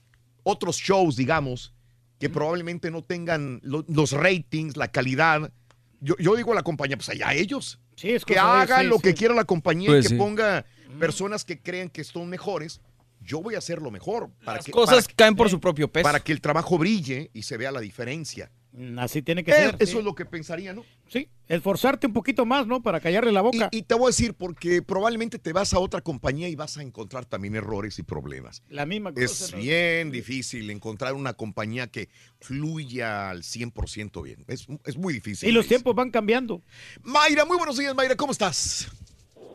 otros 0.45 0.77
shows, 0.79 1.17
digamos, 1.17 1.75
que 2.19 2.31
probablemente 2.31 2.91
no 2.91 3.03
tengan 3.03 3.61
lo- 3.63 3.85
los 3.89 4.13
ratings, 4.13 4.77
la 4.77 4.89
calidad, 4.89 5.53
yo, 6.01 6.15
yo 6.19 6.37
digo 6.37 6.53
a 6.53 6.55
la 6.55 6.63
compañía, 6.63 6.97
pues 6.97 7.09
allá 7.09 7.35
ellos. 7.35 7.81
Sí, 7.97 8.11
es 8.11 8.25
que 8.25 8.39
hagan 8.39 8.83
sí, 8.83 8.87
lo 8.89 8.97
sí. 8.97 9.03
que 9.03 9.15
quiera 9.15 9.35
la 9.35 9.45
compañía 9.45 9.89
Pues 9.89 10.05
y 10.05 10.09
que 10.09 10.15
sí. 10.15 10.19
ponga 10.19 10.65
personas 11.01 11.45
que 11.45 11.61
crean 11.61 11.89
que 11.91 12.05
son 12.05 12.29
mejores. 12.29 12.81
Yo 13.21 13.43
voy 13.43 13.55
a 13.57 13.59
hacer 13.59 13.83
lo 13.83 13.91
mejor. 13.91 14.31
Para 14.45 14.59
Las 14.59 14.67
que, 14.67 14.71
cosas 14.73 15.05
para- 15.07 15.17
caen 15.17 15.35
por 15.35 15.51
su 15.51 15.59
propio 15.59 15.91
peso. 15.91 16.05
Para 16.05 16.21
que 16.21 16.33
el 16.33 16.41
trabajo 16.41 16.79
brille 16.79 17.31
y 17.35 17.43
se 17.43 17.57
vea 17.57 17.73
la 17.73 17.81
diferencia. 17.81 18.51
Así 18.99 19.23
tiene 19.23 19.43
que 19.43 19.53
Eh, 19.53 19.55
ser. 19.55 19.77
eso 19.79 19.93
sí. 19.93 19.99
es 19.99 20.05
lo 20.05 20.15
que 20.15 20.27
pensaría, 20.27 20.75
¿no? 20.75 20.85
Sí, 21.09 21.29
esforzarte 21.49 22.07
un 22.07 22.13
poquito 22.13 22.45
más, 22.45 22.67
¿no? 22.67 22.83
Para 22.83 23.01
callarle 23.01 23.33
la 23.33 23.41
boca. 23.41 23.69
Y 23.73 23.83
te 23.83 23.95
voy 23.95 24.05
a 24.05 24.07
decir, 24.09 24.35
porque 24.35 24.83
probablemente 24.83 25.39
te 25.39 25.53
vas 25.55 25.73
a 25.73 25.79
otra 25.79 26.03
compañía 26.03 26.49
y 26.49 26.57
vas 26.57 26.77
a 26.77 26.83
encontrar 26.83 27.25
también 27.25 27.55
errores 27.57 27.99
y 27.99 28.03
problemas. 28.03 28.63
La 28.69 28.85
misma 28.85 29.13
cosa. 29.15 29.25
Es 29.25 29.53
¿no? 29.53 29.59
bien 29.61 30.11
difícil 30.11 30.69
encontrar 30.71 31.15
una 31.15 31.33
compañía 31.33 31.87
que 31.87 32.11
fluya 32.41 33.31
al 33.31 33.43
100% 33.45 34.23
bien. 34.23 34.45
Es, 34.47 34.67
es 34.85 34.97
muy 34.99 35.15
difícil. 35.15 35.49
Y 35.49 35.53
los 35.53 35.67
tiempos 35.67 35.95
van 35.95 36.11
cambiando. 36.11 36.61
Mayra, 37.03 37.45
muy 37.47 37.57
buenos 37.57 37.79
días, 37.79 37.95
Mayra, 37.95 38.15
¿cómo 38.15 38.33
estás? 38.33 38.89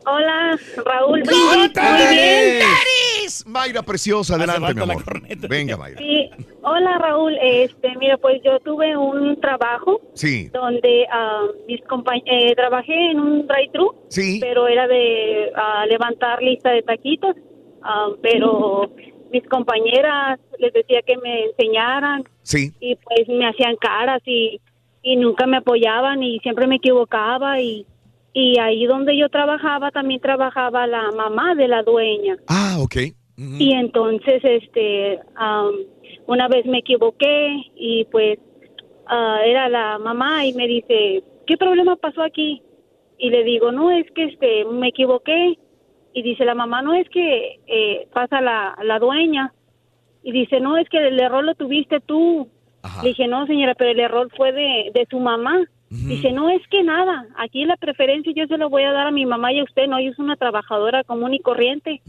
Hola, 0.04 0.58
Raúl. 0.84 1.22
¡Con 1.22 1.58
Muy 1.58 1.68
bien. 2.16 2.62
Mayra, 3.52 3.82
preciosa, 3.82 4.34
adelante, 4.34 4.74
mi 4.74 4.80
amor. 4.82 5.02
Venga, 5.48 5.76
Mayra. 5.82 5.98
Sí. 5.98 6.30
Hola, 6.62 6.98
Raúl. 6.98 7.36
Este, 7.40 7.94
mira, 7.98 8.16
pues 8.18 8.40
yo 8.44 8.58
tuve 8.60 8.96
un 8.96 9.40
trabajo 9.40 10.00
Sí, 10.14 10.48
donde 10.48 11.06
ah, 11.12 11.42
mis 11.68 11.80
compañ- 11.82 12.22
eh, 12.26 12.54
trabajé 12.56 13.10
en 13.12 13.20
un 13.20 13.46
drive-thru, 13.46 13.94
sí. 14.08 14.38
pero 14.40 14.66
era 14.68 14.86
de 14.88 15.52
ah, 15.56 15.84
levantar 15.86 16.42
lista 16.42 16.70
de 16.70 16.82
taquitos, 16.82 17.36
ah, 17.82 18.08
pero 18.22 18.90
mis 19.32 19.46
compañeras 19.48 20.38
les 20.58 20.72
decía 20.72 21.00
que 21.06 21.16
me 21.18 21.44
enseñaran 21.46 22.24
Sí. 22.42 22.72
y 22.80 22.96
pues 22.96 23.26
me 23.28 23.46
hacían 23.48 23.76
caras 23.76 24.20
y, 24.26 24.60
y 25.02 25.16
nunca 25.16 25.46
me 25.46 25.56
apoyaban 25.58 26.22
y 26.22 26.38
siempre 26.40 26.66
me 26.66 26.76
equivocaba 26.76 27.58
y, 27.60 27.86
y 28.34 28.58
ahí 28.60 28.86
donde 28.86 29.16
yo 29.16 29.28
trabajaba 29.30 29.90
también 29.90 30.20
trabajaba 30.20 30.86
la 30.86 31.10
mamá 31.12 31.54
de 31.54 31.66
la 31.68 31.82
dueña. 31.82 32.36
Ah, 32.46 32.76
ok. 32.80 32.96
Y 33.36 33.72
entonces, 33.72 34.42
este, 34.44 35.20
una 36.26 36.48
vez 36.48 36.66
me 36.66 36.78
equivoqué 36.78 37.62
y 37.74 38.04
pues 38.06 38.38
ah, 39.06 39.40
era 39.44 39.68
la 39.68 39.98
mamá 39.98 40.44
y 40.46 40.52
me 40.52 40.66
dice, 40.66 41.22
¿qué 41.46 41.56
problema 41.56 41.96
pasó 41.96 42.22
aquí? 42.22 42.62
Y 43.18 43.30
le 43.30 43.42
digo, 43.44 43.72
no, 43.72 43.90
es 43.90 44.10
que 44.12 44.24
este, 44.24 44.64
me 44.66 44.88
equivoqué. 44.88 45.58
Y 46.14 46.22
dice 46.22 46.44
la 46.44 46.54
mamá, 46.54 46.82
no, 46.82 46.92
es 46.92 47.08
que 47.08 47.60
eh, 47.66 48.06
pasa 48.12 48.40
la, 48.40 48.76
la 48.82 48.98
dueña. 48.98 49.54
Y 50.22 50.32
dice, 50.32 50.60
no, 50.60 50.76
es 50.76 50.88
que 50.88 50.98
el 50.98 51.18
error 51.18 51.42
lo 51.42 51.54
tuviste 51.54 52.00
tú. 52.00 52.48
Le 53.02 53.10
dije, 53.10 53.26
no, 53.28 53.46
señora, 53.46 53.74
pero 53.74 53.90
el 53.90 54.00
error 54.00 54.28
fue 54.36 54.52
de, 54.52 54.90
de 54.92 55.06
tu 55.06 55.20
mamá. 55.20 55.64
Dice, 55.88 56.32
no, 56.32 56.48
es 56.48 56.66
que 56.68 56.82
nada, 56.82 57.26
aquí 57.36 57.66
la 57.66 57.76
preferencia 57.76 58.32
yo 58.34 58.46
se 58.46 58.56
lo 58.56 58.70
voy 58.70 58.82
a 58.84 58.92
dar 58.92 59.08
a 59.08 59.10
mi 59.10 59.26
mamá 59.26 59.52
y 59.52 59.60
a 59.60 59.64
usted, 59.64 59.86
no, 59.88 59.98
ella 59.98 60.10
es 60.10 60.18
una 60.18 60.36
trabajadora 60.36 61.04
común 61.04 61.34
y 61.34 61.40
corriente. 61.40 62.00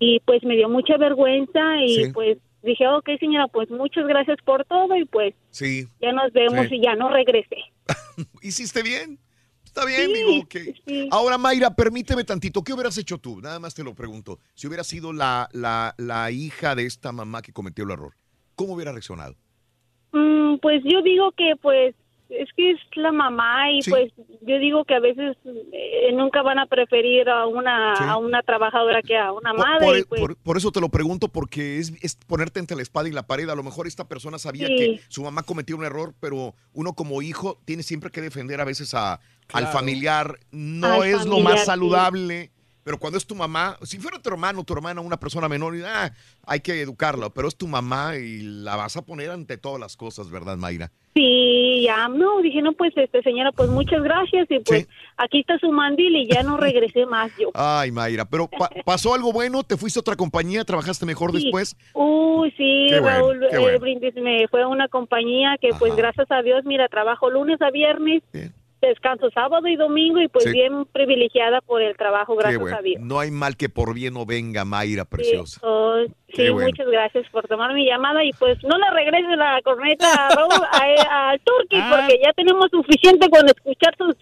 Y 0.00 0.18
pues 0.26 0.42
me 0.42 0.56
dio 0.56 0.68
mucha 0.68 0.96
vergüenza 0.96 1.60
y 1.84 2.06
Sí. 2.06 2.12
pues 2.12 2.38
dije, 2.62 2.88
ok, 2.88 3.08
señora, 3.20 3.46
pues 3.48 3.70
muchas 3.70 4.06
gracias 4.06 4.38
por 4.44 4.64
todo 4.64 4.96
y 4.96 5.04
pues 5.04 5.34
Sí. 5.50 5.86
ya 6.00 6.10
nos 6.12 6.32
vemos 6.32 6.66
Sí. 6.68 6.76
y 6.76 6.82
ya 6.82 6.94
no 6.96 7.08
regresé. 7.10 7.56
¿Hiciste 8.42 8.82
bien? 8.82 9.18
Está 9.64 9.84
bien, 9.84 10.12
digo, 10.12 10.40
ok. 10.40 10.56
Ahora, 11.12 11.38
Mayra, 11.38 11.70
permíteme 11.76 12.24
tantito. 12.24 12.64
¿Qué 12.64 12.72
hubieras 12.72 12.98
hecho 12.98 13.18
tú? 13.18 13.40
Nada 13.40 13.60
más 13.60 13.72
te 13.72 13.84
lo 13.84 13.94
pregunto. 13.94 14.40
Si 14.54 14.66
hubieras 14.66 14.88
sido 14.88 15.12
la, 15.12 15.48
la, 15.52 15.94
la 15.96 16.30
hija 16.32 16.74
de 16.74 16.86
esta 16.86 17.12
mamá 17.12 17.40
que 17.40 17.52
cometió 17.52 17.84
el 17.84 17.92
error, 17.92 18.14
¿cómo 18.56 18.74
hubiera 18.74 18.90
reaccionado? 18.90 19.36
Mm, 20.12 20.56
pues 20.60 20.82
yo 20.84 21.02
digo 21.02 21.30
que 21.36 21.52
pues 21.62 21.94
es 22.30 22.48
que 22.56 22.70
es 22.72 22.78
la 22.94 23.12
mamá 23.12 23.70
y 23.72 23.80
pues 23.88 24.12
yo 24.42 24.58
digo 24.58 24.84
que 24.84 24.94
a 24.94 25.00
veces 25.00 25.36
eh, 25.72 26.12
nunca 26.14 26.42
van 26.42 26.58
a 26.58 26.66
preferir 26.66 27.28
a 27.28 27.46
una 27.46 27.92
a 27.94 28.16
una 28.16 28.42
trabajadora 28.42 29.02
que 29.02 29.16
a 29.18 29.32
una 29.32 29.52
madre 29.52 29.86
Por, 29.86 29.98
y, 29.98 30.04
pues, 30.04 30.20
por- 30.20 30.36
por 30.36 30.56
eso 30.56 30.70
te 30.72 30.80
lo 30.80 30.88
pregunto, 30.88 31.28
porque 31.28 31.78
es, 31.78 31.92
es 32.02 32.16
ponerte 32.26 32.60
entre 32.60 32.76
la 32.76 32.82
espada 32.82 33.08
y 33.08 33.12
la 33.12 33.26
pared. 33.26 33.48
A 33.48 33.54
lo 33.54 33.62
mejor 33.62 33.86
esta 33.86 34.06
persona 34.08 34.38
sabía 34.38 34.66
Sí. 34.68 34.76
que 34.76 35.00
su 35.08 35.22
mamá 35.22 35.42
cometió 35.42 35.76
un 35.76 35.84
error, 35.84 36.14
pero 36.20 36.54
uno 36.72 36.92
como 36.94 37.20
hijo 37.22 37.58
tiene 37.64 37.82
siempre 37.82 38.10
que 38.10 38.20
defender 38.20 38.60
a 38.60 38.64
veces 38.64 38.94
a, 38.94 39.20
al 39.52 39.66
familiar. 39.68 40.38
No 40.50 41.02
Al 41.02 41.08
es 41.08 41.26
lo 41.26 41.40
más 41.40 41.60
sí. 41.60 41.66
saludable. 41.66 42.50
Pero 42.84 42.98
cuando 42.98 43.18
es 43.18 43.26
tu 43.26 43.34
mamá, 43.34 43.76
si 43.82 43.98
fuera 43.98 44.18
tu 44.18 44.30
hermano, 44.30 44.64
tu 44.64 44.72
hermana, 44.72 45.00
una 45.00 45.18
persona 45.20 45.48
menor, 45.48 45.74
ah, 45.86 46.10
hay 46.46 46.60
que 46.60 46.80
educarla, 46.80 47.30
pero 47.30 47.48
es 47.48 47.56
tu 47.56 47.66
mamá 47.68 48.16
y 48.16 48.40
la 48.42 48.76
vas 48.76 48.96
a 48.96 49.02
poner 49.02 49.30
ante 49.30 49.58
todas 49.58 49.78
las 49.80 49.96
cosas, 49.96 50.30
¿verdad, 50.30 50.56
Mayra? 50.56 50.90
sí 51.12 51.82
ya 51.86 52.06
no 52.08 52.40
dije 52.40 52.62
no 52.62 52.72
pues 52.72 52.92
este 52.96 53.20
señora 53.22 53.50
pues 53.50 53.68
muchas 53.68 54.00
gracias 54.00 54.46
y 54.48 54.60
pues 54.60 54.86
aquí 55.16 55.40
está 55.40 55.58
su 55.58 55.72
mandil 55.72 56.14
y 56.14 56.28
ya 56.32 56.44
no 56.44 56.56
regresé 56.56 57.04
más 57.04 57.32
yo 57.36 57.50
Ay, 57.52 57.90
Mayra, 57.90 58.24
pero 58.26 58.46
pa- 58.46 58.70
pasó 58.84 59.12
algo 59.12 59.32
bueno, 59.32 59.64
te 59.64 59.76
fuiste 59.76 59.98
a 59.98 60.02
otra 60.02 60.14
compañía, 60.14 60.64
trabajaste 60.64 61.04
mejor 61.06 61.32
Sí. 61.32 61.42
después. 61.42 61.76
Uy, 61.94 62.50
sí, 62.56 62.86
Qué 62.90 63.00
bueno, 63.00 63.18
Raúl 63.18 63.44
eh. 63.74 63.78
Brindis 63.80 64.14
me 64.14 64.46
fue 64.48 64.62
a 64.62 64.68
una 64.68 64.86
compañía 64.86 65.56
que 65.60 65.70
pues 65.80 65.96
gracias 65.96 66.30
a 66.30 66.42
Dios, 66.42 66.64
mira, 66.64 66.86
trabajo 66.88 67.28
lunes 67.28 67.60
a 67.60 67.70
viernes, 67.72 68.22
descanso 68.80 69.28
sábado 69.32 69.66
y 69.68 69.76
domingo 69.76 70.20
y 70.20 70.28
pues 70.28 70.44
Sí. 70.44 70.52
bien 70.52 70.84
privilegiada 70.86 71.60
por 71.60 71.82
el 71.82 71.96
trabajo, 71.96 72.34
gracias 72.36 72.60
bueno. 72.60 72.76
a 72.76 72.82
Dios. 72.82 73.00
No 73.02 73.18
hay 73.20 73.30
mal 73.30 73.56
que 73.56 73.68
por 73.68 73.94
bien 73.94 74.14
no 74.14 74.24
venga, 74.26 74.64
Mayra, 74.64 75.02
Sí, 75.04 75.08
preciosa. 75.10 75.60
oh, 75.62 75.96
Qué 76.28 76.46
sí, 76.46 76.50
bueno. 76.50 76.68
muchas 76.68 76.86
gracias 76.86 77.26
por 77.30 77.46
tomar 77.48 77.74
mi 77.74 77.84
llamada 77.86 78.24
y 78.24 78.32
pues 78.32 78.56
no 78.64 78.76
le 78.78 78.90
regrese 78.90 79.36
la 79.36 79.60
corneta 79.62 80.06
a 80.28 80.34
Raúl, 80.34 80.50
a- 80.72 81.30
al 81.30 81.40
Turqui 81.40 81.76
Ah. 81.76 81.96
porque 82.06 82.18
ya 82.24 82.32
tenemos 82.32 82.66
suficiente 82.70 83.28
con 83.28 83.46
escuchar 83.46 83.94
sus 83.98 84.14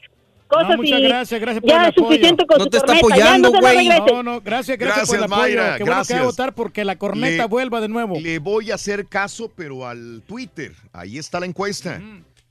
cosas 0.48 0.70
No, 0.70 0.76
muchas 0.78 0.98
y 0.98 1.02
gracias, 1.02 1.40
gracias 1.42 1.60
por 1.60 1.70
ya 1.70 1.76
el 1.76 1.82
es 1.82 1.88
apoyo. 1.90 2.06
suficiente 2.08 2.46
con 2.46 2.60
su 2.62 2.70
corneta, 2.70 3.16
ya 3.18 3.38
no 3.38 3.50
se 3.50 3.60
la 3.60 3.70
regrese. 3.70 4.02
No, 4.12 4.22
no, 4.22 4.40
gracias, 4.40 4.78
gracias, 4.78 5.06
por 5.08 5.16
el 5.16 5.20
Gracias, 5.20 5.38
apoyo. 5.38 5.56
Mayra, 5.60 5.76
Qué 5.76 5.84
bueno 5.84 5.84
que 5.84 5.90
a 5.92 5.94
gracias. 5.94 6.24
votar 6.24 6.54
porque 6.54 6.84
la 6.86 6.96
corneta 6.96 7.42
Le- 7.42 7.48
vuelva 7.48 7.80
de 7.82 7.88
nuevo. 7.88 8.18
Le 8.18 8.38
voy 8.38 8.70
a 8.70 8.76
hacer 8.76 9.06
caso, 9.06 9.52
pero 9.54 9.86
al 9.86 10.22
Twitter. 10.26 10.72
Ahí 10.94 11.18
está 11.18 11.38
la 11.38 11.44
encuesta. 11.46 12.00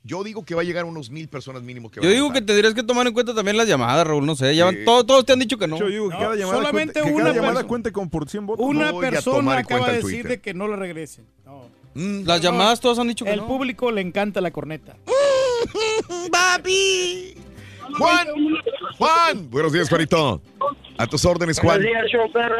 Yo 0.07 0.23
digo 0.23 0.43
que 0.45 0.55
va 0.55 0.61
a 0.61 0.63
llegar 0.63 0.83
a 0.83 0.87
unos 0.87 1.09
mil 1.09 1.27
personas 1.27 1.61
mínimo 1.61 1.91
que 1.91 1.97
Yo 1.97 2.03
van 2.03 2.11
a 2.11 2.13
digo 2.13 2.31
que 2.31 2.41
tendrías 2.41 2.73
que 2.73 2.81
tomar 2.81 3.05
en 3.07 3.13
cuenta 3.13 3.35
también 3.35 3.57
las 3.57 3.67
llamadas, 3.67 4.07
Raúl. 4.07 4.25
No 4.25 4.35
sé, 4.35 4.55
ya 4.55 4.63
van- 4.65 4.75
Sí. 4.75 4.85
todos, 4.85 5.05
todos 5.05 5.25
te 5.25 5.33
han 5.33 5.39
dicho 5.39 5.57
que 5.57 5.67
no. 5.67 5.77
Yo 5.77 5.87
digo 5.87 6.09
que 6.09 6.15
cada 6.17 6.35
llamada, 6.35 6.57
solamente 6.59 6.93
cuente, 6.93 7.09
que 7.09 7.13
una 7.15 7.23
cada 7.25 7.35
llamada 7.35 7.63
cuente 7.67 7.91
con 7.91 8.09
por 8.09 8.29
100 8.29 8.45
votos. 8.45 8.65
Una 8.65 8.91
Voy 8.91 9.05
a 9.05 9.09
persona 9.11 9.37
tomar 9.37 9.59
en 9.59 9.65
acaba 9.65 9.79
cuenta 9.81 9.91
de 9.91 9.97
el 9.97 10.03
decir 10.03 10.21
Twitter. 10.21 10.37
de 10.37 10.41
que 10.41 10.53
no 10.53 10.67
la 10.69 10.75
regresen. 10.77 11.25
No. 11.45 11.65
Mm. 11.93 12.25
Las 12.25 12.41
llamadas 12.41 12.79
todas 12.79 12.97
han 12.99 13.07
dicho 13.09 13.25
que 13.25 13.31
El 13.31 13.41
no. 13.41 13.47
público 13.47 13.91
le 13.91 14.01
encanta 14.01 14.39
la 14.39 14.51
corneta. 14.51 14.95
¡Papi! 16.31 17.33
Juan, 17.97 18.27
Juan. 18.97 19.49
Buenos 19.49 19.71
días, 19.73 19.89
Juanito. 19.89 20.41
A 20.97 21.07
tus 21.07 21.25
órdenes, 21.25 21.59
Juan. 21.59 21.81
Buenos 21.81 21.91
días, 21.91 22.11
show 22.11 22.31
perro. 22.31 22.55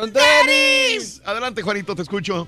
¡Con 0.00 0.12
tenis! 0.12 1.22
Adelante, 1.24 1.62
Juanito, 1.62 1.94
te 1.94 2.02
escucho. 2.02 2.46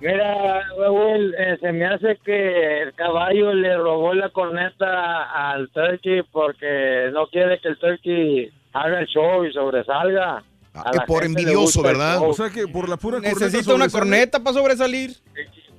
Mira, 0.00 0.62
Raúl, 0.78 1.34
eh, 1.36 1.56
se 1.60 1.72
me 1.72 1.84
hace 1.86 2.16
que 2.24 2.82
el 2.82 2.92
caballo 2.94 3.52
le 3.52 3.76
robó 3.76 4.14
la 4.14 4.28
corneta 4.30 5.24
al 5.50 5.68
turkey 5.70 6.22
porque 6.30 7.10
no 7.12 7.26
quiere 7.26 7.58
que 7.60 7.68
el 7.68 7.78
turkey 7.78 8.52
haga 8.72 9.00
el 9.00 9.06
show 9.08 9.44
y 9.44 9.52
sobresalga. 9.52 10.42
A 10.74 10.90
que 10.92 10.98
la 10.98 11.04
por 11.06 11.24
envidioso, 11.24 11.60
gusta 11.62 11.82
¿verdad? 11.82 12.18
O 12.22 12.32
sea 12.32 12.50
que 12.50 12.68
por 12.68 12.88
la 12.88 12.96
pura 12.96 13.16
corneta 13.18 13.40
Necesita 13.46 13.74
una 13.74 13.88
corneta 13.88 14.38
para 14.38 14.54
sobresalir. 14.54 15.10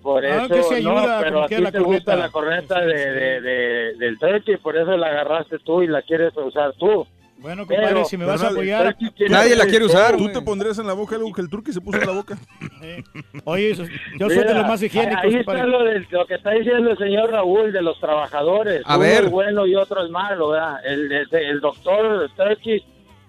Por 0.01 0.25
Ah, 0.25 0.45
eso, 0.45 0.53
que 0.55 0.63
se 0.63 0.75
ayuda, 0.75 1.17
no, 1.17 1.23
pero 1.23 1.43
a 1.43 1.47
ti 1.47 1.55
la 1.57 1.71
te 1.71 1.79
gusta 1.79 2.03
corneta. 2.03 2.15
la 2.17 2.29
corneta 2.31 2.79
de, 2.81 3.11
de, 3.11 3.41
de- 3.41 3.93
del 3.97 4.17
turkey, 4.19 4.57
por 4.57 4.75
eso 4.77 4.97
la 4.97 5.07
agarraste 5.07 5.59
tú 5.59 5.81
y 5.81 5.87
la 5.87 6.01
quieres 6.01 6.35
usar 6.35 6.73
tú. 6.73 7.05
Bueno, 7.41 7.65
compadre, 7.65 7.87
Pero- 7.93 8.05
si 8.05 8.17
me 8.17 8.25
vas 8.25 8.43
a 8.43 8.49
apoyar. 8.49 8.95
Nadie 9.29 9.55
la 9.55 9.65
quiere 9.65 9.85
usar. 9.85 10.17
Tú 10.17 10.29
te 10.31 10.41
pondrías 10.41 10.77
en 10.77 10.87
la 10.87 10.93
boca 10.93 11.15
algo 11.15 11.31
que 11.31 11.41
el 11.41 11.49
turqui 11.49 11.71
se 11.71 11.79
puso 11.81 11.99
en 11.99 12.05
la 12.07 12.13
boca. 12.13 12.37
Oye, 13.45 13.69
yo 13.73 13.85
soy 14.27 14.35
de 14.35 14.35
Mira, 14.45 14.53
los 14.59 14.67
más 14.67 14.81
higiénicos, 14.83 15.23
Ahí 15.23 15.35
está 15.35 15.65
lo, 15.65 15.83
del- 15.83 16.05
lo 16.11 16.25
que 16.25 16.35
está 16.35 16.51
diciendo 16.51 16.91
el 16.91 16.97
señor 16.97 17.31
Raúl 17.31 17.71
de 17.71 17.81
los 17.81 17.99
trabajadores. 17.99 18.81
A 18.85 18.95
Uno 18.97 18.99
ver. 19.05 19.23
es 19.25 19.31
bueno 19.31 19.65
y 19.65 19.75
otro 19.75 20.03
es 20.03 20.11
malo, 20.11 20.49
¿verdad? 20.49 20.85
El, 20.85 21.11
el, 21.11 21.27
el 21.33 21.59
doctor 21.61 22.29
Turkey, 22.35 22.83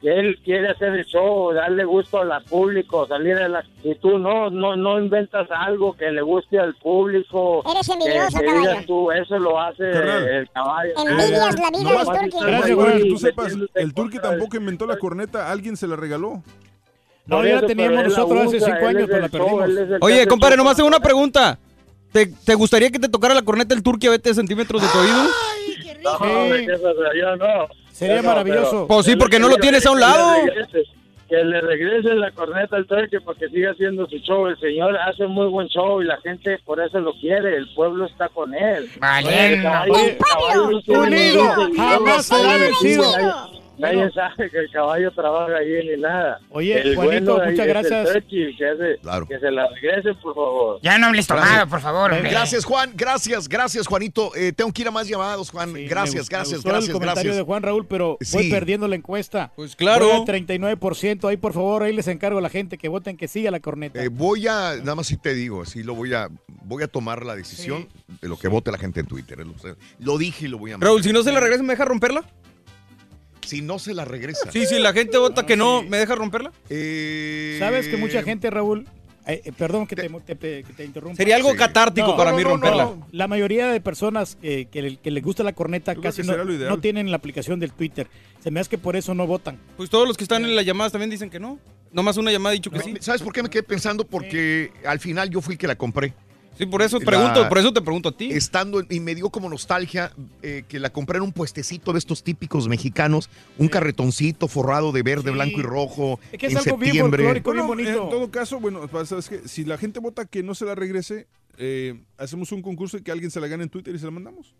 él 0.09 0.39
quiere 0.45 0.69
hacer 0.71 0.95
el 0.95 1.05
show, 1.05 1.53
darle 1.53 1.85
gusto 1.85 2.19
al 2.21 2.43
público, 2.45 3.07
salir 3.07 3.37
de 3.37 3.49
la... 3.49 3.65
Y 3.85 3.95
tú 3.97 4.19
no, 4.19 4.49
no, 4.51 4.75
no 4.77 4.99
inventas 4.99 5.49
algo 5.51 5.95
que 5.97 6.11
le 6.11 6.23
guste 6.23 6.59
al 6.59 6.75
público. 6.77 7.63
Eres 7.71 7.87
que- 7.87 7.93
envidioso, 7.93 8.39
que 8.39 8.47
caballo. 8.47 8.61
digas 8.71 8.87
tú, 8.87 9.11
eso 9.13 9.39
lo 9.39 9.61
hace 9.61 9.91
el 9.91 10.49
caballo. 10.51 10.93
Envidias 10.97 11.59
la 11.61 11.71
vida 11.71 11.91
Nomás- 11.91 12.21
del 12.21 12.31
turqui. 12.31 12.47
Gracias, 12.47 12.77
para 12.77 12.91
güey. 12.91 13.03
que 13.03 13.09
tú 13.11 13.19
sepas, 13.19 13.57
el 13.75 13.95
turqui 13.95 14.19
tampoco 14.19 14.57
inventó 14.57 14.87
la 14.87 14.97
corneta, 14.97 15.51
alguien 15.51 15.77
se 15.77 15.87
la 15.87 15.97
regaló. 15.97 16.43
No, 17.27 17.45
ya 17.47 17.61
la 17.61 17.67
teníamos 17.67 18.05
nosotros 18.05 18.47
hace 18.47 18.61
cinco 18.61 18.87
años, 18.87 19.05
pero 19.09 19.21
la 19.21 19.29
perdimos. 19.29 19.67
que 19.69 19.99
Oye, 20.01 20.27
compadre, 20.27 20.57
nomás 20.57 20.77
tengo 20.77 20.89
una 20.89 21.01
pregunta. 21.01 21.59
¿Te, 22.13 22.27
te 22.27 22.55
gustaría 22.55 22.91
que 22.91 22.99
te 22.99 23.09
tocara 23.09 23.35
la 23.35 23.43
corneta 23.43 23.73
el 23.73 23.85
turqui 23.85 24.09
a 24.09 24.11
20 24.11 24.35
centímetros 24.35 24.83
de 24.83 24.89
tu 24.89 24.99
oído? 24.99 25.23
No, 26.03 26.57
Sí. 26.57 26.65
gracias 26.65 26.83
a 27.09 27.13
Dios, 27.13 27.39
no. 27.39 27.69
Sería 28.01 28.23
maravilloso. 28.23 28.87
Pues 28.87 29.07
sí, 29.07 29.17
porque 29.17 29.39
no 29.39 29.49
lo 29.49 29.57
tienes 29.59 29.85
a 29.87 29.91
un 29.93 30.01
lado. 30.01 30.35
Que 31.29 31.45
le 31.45 31.61
regrese, 31.61 32.13
la 32.17 32.33
corneta 32.33 32.75
al 32.75 32.87
turkey 32.87 33.21
porque 33.25 33.49
sigue 33.51 33.69
haciendo 33.69 34.05
su 34.09 34.17
show. 34.19 34.49
El 34.49 34.59
señor 34.59 34.97
hace 34.97 35.29
muy 35.29 35.47
buen 35.47 35.69
show 35.69 36.03
y 36.03 36.07
la 36.07 36.17
gente 36.23 36.59
por 36.65 36.81
eso 36.81 36.99
lo 36.99 37.13
quiere. 37.21 37.57
El 37.57 37.69
pueblo 37.73 38.07
está 38.07 38.29
con 38.31 38.53
él. 38.53 38.91
Vale. 38.99 40.19
Unido, 40.89 41.69
ni- 41.69 41.77
jamás 41.77 42.27
será 42.27 42.43
nadie- 42.43 42.59
vencido. 42.67 43.60
Nadie, 43.81 43.97
nadie 43.99 44.13
sabe 44.13 44.51
que 44.51 44.59
el 44.59 44.71
caballo 44.71 45.11
trabaja 45.13 45.57
ahí 45.57 45.89
ni 45.97 46.01
nada. 46.03 46.41
Oye, 46.51 46.81
el 46.81 46.97
Juanito, 46.97 47.41
muchas 47.45 47.67
gracias. 47.67 48.13
Turkey, 48.13 48.57
que, 48.57 48.67
hace- 48.69 48.99
Claro. 49.03 49.27
que 49.27 49.39
se 49.39 49.51
la 49.51 49.67
regrese, 49.69 50.15
por 50.23 50.35
favor. 50.35 50.79
Ya 50.83 50.99
no 50.99 51.07
hables 51.07 51.27
tomado, 51.27 51.67
por 51.69 51.81
favor. 51.81 52.13
hombre. 52.13 52.31
Gracias, 52.31 52.65
Juan. 52.65 52.93
Gracias, 52.95 53.49
gracias, 53.49 53.87
Juanito. 53.87 54.35
Eh, 54.37 54.53
tengo 54.53 54.73
que 54.73 54.83
ir 54.83 54.89
a 54.89 54.91
más 54.91 55.09
llamados, 55.09 55.51
Juan. 55.51 55.73
Sí, 55.75 55.87
gracias, 55.87 56.15
me- 56.15 56.21
me 56.21 56.27
gracias, 56.29 56.55
gustó 56.59 56.69
gracias, 56.71 56.89
el 56.89 56.93
comentario 56.95 57.23
gracias. 57.23 57.37
de 57.37 57.43
Juan 57.43 57.63
Raúl, 57.63 57.87
pero 57.87 58.17
Sí. 58.21 58.37
voy 58.37 58.51
perdiendo 58.51 58.87
la 58.89 58.97
encuesta. 58.97 59.53
Pues 59.57 59.75
claro. 59.77 60.07
Voy 60.07 60.17
al 60.17 60.25
39%. 60.25 61.29
Ahí, 61.29 61.37
por 61.37 61.53
favor, 61.53 61.83
ahí 61.83 61.93
les 61.95 62.09
encargo 62.09 62.39
a 62.39 62.43
la 62.43 62.49
gente 62.51 62.79
que 62.79 62.89
voten 62.89 63.17
que 63.17 63.29
sí 63.29 63.47
a 63.47 63.51
la 63.51 63.61
corneta. 63.61 64.03
Eh, 64.03 64.09
voy 64.09 64.47
a, 64.47 64.77
nada 64.77 64.95
más 64.95 65.07
si 65.07 65.17
te 65.17 65.35
digo, 65.35 65.63
así 65.63 65.83
lo 65.83 65.95
voy 65.95 66.15
a, 66.15 66.29
voy 66.65 66.83
a 66.83 66.89
tomar 66.89 67.25
la 67.25 67.35
decisión 67.35 67.89
de 68.21 68.29
lo 68.29 68.39
que 68.39 68.49
vote 68.49 68.71
la 68.71 68.79
gente 68.79 69.01
en 69.01 69.07
Twitter. 69.07 69.39
Lo, 69.39 69.55
lo 69.99 70.19
dije 70.19 70.47
y 70.47 70.49
lo 70.49 70.59
voy 70.59 70.73
a 70.73 70.77
Raúl, 70.79 71.03
si 71.03 71.13
no 71.13 71.23
se 71.23 71.33
la 71.33 71.41
regresa, 71.41 71.63
¿me 71.63 71.73
deja 71.73 71.85
romperla? 71.85 72.25
Si 73.51 73.63
no 73.63 73.79
se 73.79 73.95
la 73.95 74.05
regresa. 74.05 74.51
Sí, 74.53 74.65
si 74.67 74.79
la 74.79 74.93
gente 74.93 75.19
vota 75.19 75.45
que 75.45 75.57
no, 75.57 75.83
¿me 75.83 75.99
deja 75.99 76.15
romperla? 76.15 76.53
Eh, 76.69 77.57
¿Sabes 77.59 77.89
que 77.89 77.97
mucha 77.97 78.23
gente, 78.23 78.49
Raúl, 78.51 78.87
eh, 79.27 79.43
eh, 79.45 79.53
perdón 79.53 79.87
que 79.87 79.97
te, 79.97 80.09
te- 80.09 80.35
te- 80.35 80.63
que 80.65 80.73
te 80.73 80.85
interrumpa. 80.85 81.17
Sería 81.17 81.37
algo 81.37 81.55
catártico 81.55 82.17
para 82.17 82.33
mí 82.33 82.43
romperla. 82.43 82.95
La 83.13 83.29
mayoría 83.29 83.69
de 83.69 83.81
personas 83.81 84.37
que, 84.37 84.67
que, 84.67 84.99
que 85.03 85.11
les 85.11 85.23
gusta 85.23 85.43
la 85.43 85.53
corneta 85.53 85.93
creo 85.95 86.03
casi 86.05 86.23
no, 86.23 86.37
no 86.45 86.79
tienen 86.81 87.11
la 87.11 87.17
aplicación 87.19 87.61
del 87.61 87.73
Twitter. 87.73 88.07
Se 88.43 88.51
me 88.51 88.61
hace 88.61 88.71
que 88.71 88.79
por 88.79 88.97
eso 88.97 89.15
no 89.15 89.27
votan. 89.27 89.59
Pues 89.77 89.91
todos 89.91 90.09
los 90.09 90.17
que 90.17 90.25
están 90.25 90.45
en 90.45 90.57
las 90.57 90.65
llamadas 90.65 90.93
también 90.93 91.11
dicen 91.11 91.29
que 91.29 91.39
no. 91.39 91.59
Nomás 91.93 92.17
una 92.17 92.31
llamada 92.33 92.53
ha 92.53 92.55
dicho 92.55 92.71
que 92.71 92.81
sí. 92.81 92.95
¿Sabes 93.01 93.21
por 93.21 93.33
qué 93.33 93.43
me 93.43 93.51
quedé 93.51 93.63
pensando? 93.65 94.05
Porque 94.07 94.73
al 94.87 95.01
final 95.01 95.29
yo 95.29 95.41
fui 95.41 95.55
el 95.55 95.59
que 95.59 95.67
la 95.67 95.75
compré. 95.77 96.15
Sí, 96.59 96.67
por 96.67 96.83
eso 96.83 97.01
pregunto, 97.01 97.49
por 97.49 97.59
eso 97.59 97.73
te 97.73 97.81
pregunto 97.81 98.11
a 98.11 98.13
ti. 98.13 98.31
Estando, 98.33 98.83
y 98.89 99.01
me 99.01 99.15
dio 99.15 99.31
como 99.31 99.49
nostalgia 99.49 100.13
eh, 100.43 100.65
que 100.69 100.79
la 100.79 100.91
compré 100.91 101.17
en 101.17 101.23
un 101.23 101.33
puestecito 101.33 101.93
de 101.93 101.99
estos 101.99 102.23
típicos 102.23 102.69
mexicanos, 102.69 103.31
un 103.57 103.69
carretoncito 103.69 104.47
forrado 104.47 104.93
de 104.93 105.03
verde, 105.03 105.31
blanco 105.31 105.59
y 105.61 105.63
rojo, 105.63 106.21
Es 106.33 106.39
que 106.39 106.47
es 106.47 106.53
en 106.53 106.59
algo 106.59 106.77
bien 106.77 106.93
septiembre. 106.93 107.23
bien 107.33 107.43
Bueno, 107.43 107.67
bonito. 107.67 108.05
En 108.05 108.11
todo 108.11 108.31
caso, 108.31 108.61
bueno, 108.61 108.87
pasa 108.89 109.19
es 109.19 109.29
que 109.29 109.49
si 109.49 109.65
la 109.65 109.79
gente 109.79 110.01
vota 110.01 110.27
que 110.27 110.43
no 110.43 110.55
se 110.55 110.67
la 110.67 110.75
regrese, 110.75 111.27
eh, 111.57 111.99
hacemos 112.19 112.53
un 112.53 112.61
concurso 112.61 112.99
y 112.99 113.03
que 113.03 113.11
alguien 113.11 113.31
se 113.31 113.41
la 113.41 113.47
gane 113.47 113.63
en 113.63 113.71
Twitter 113.71 113.95
y 113.95 113.99
se 113.99 114.05
la 114.05 114.11
mandamos. 114.11 114.55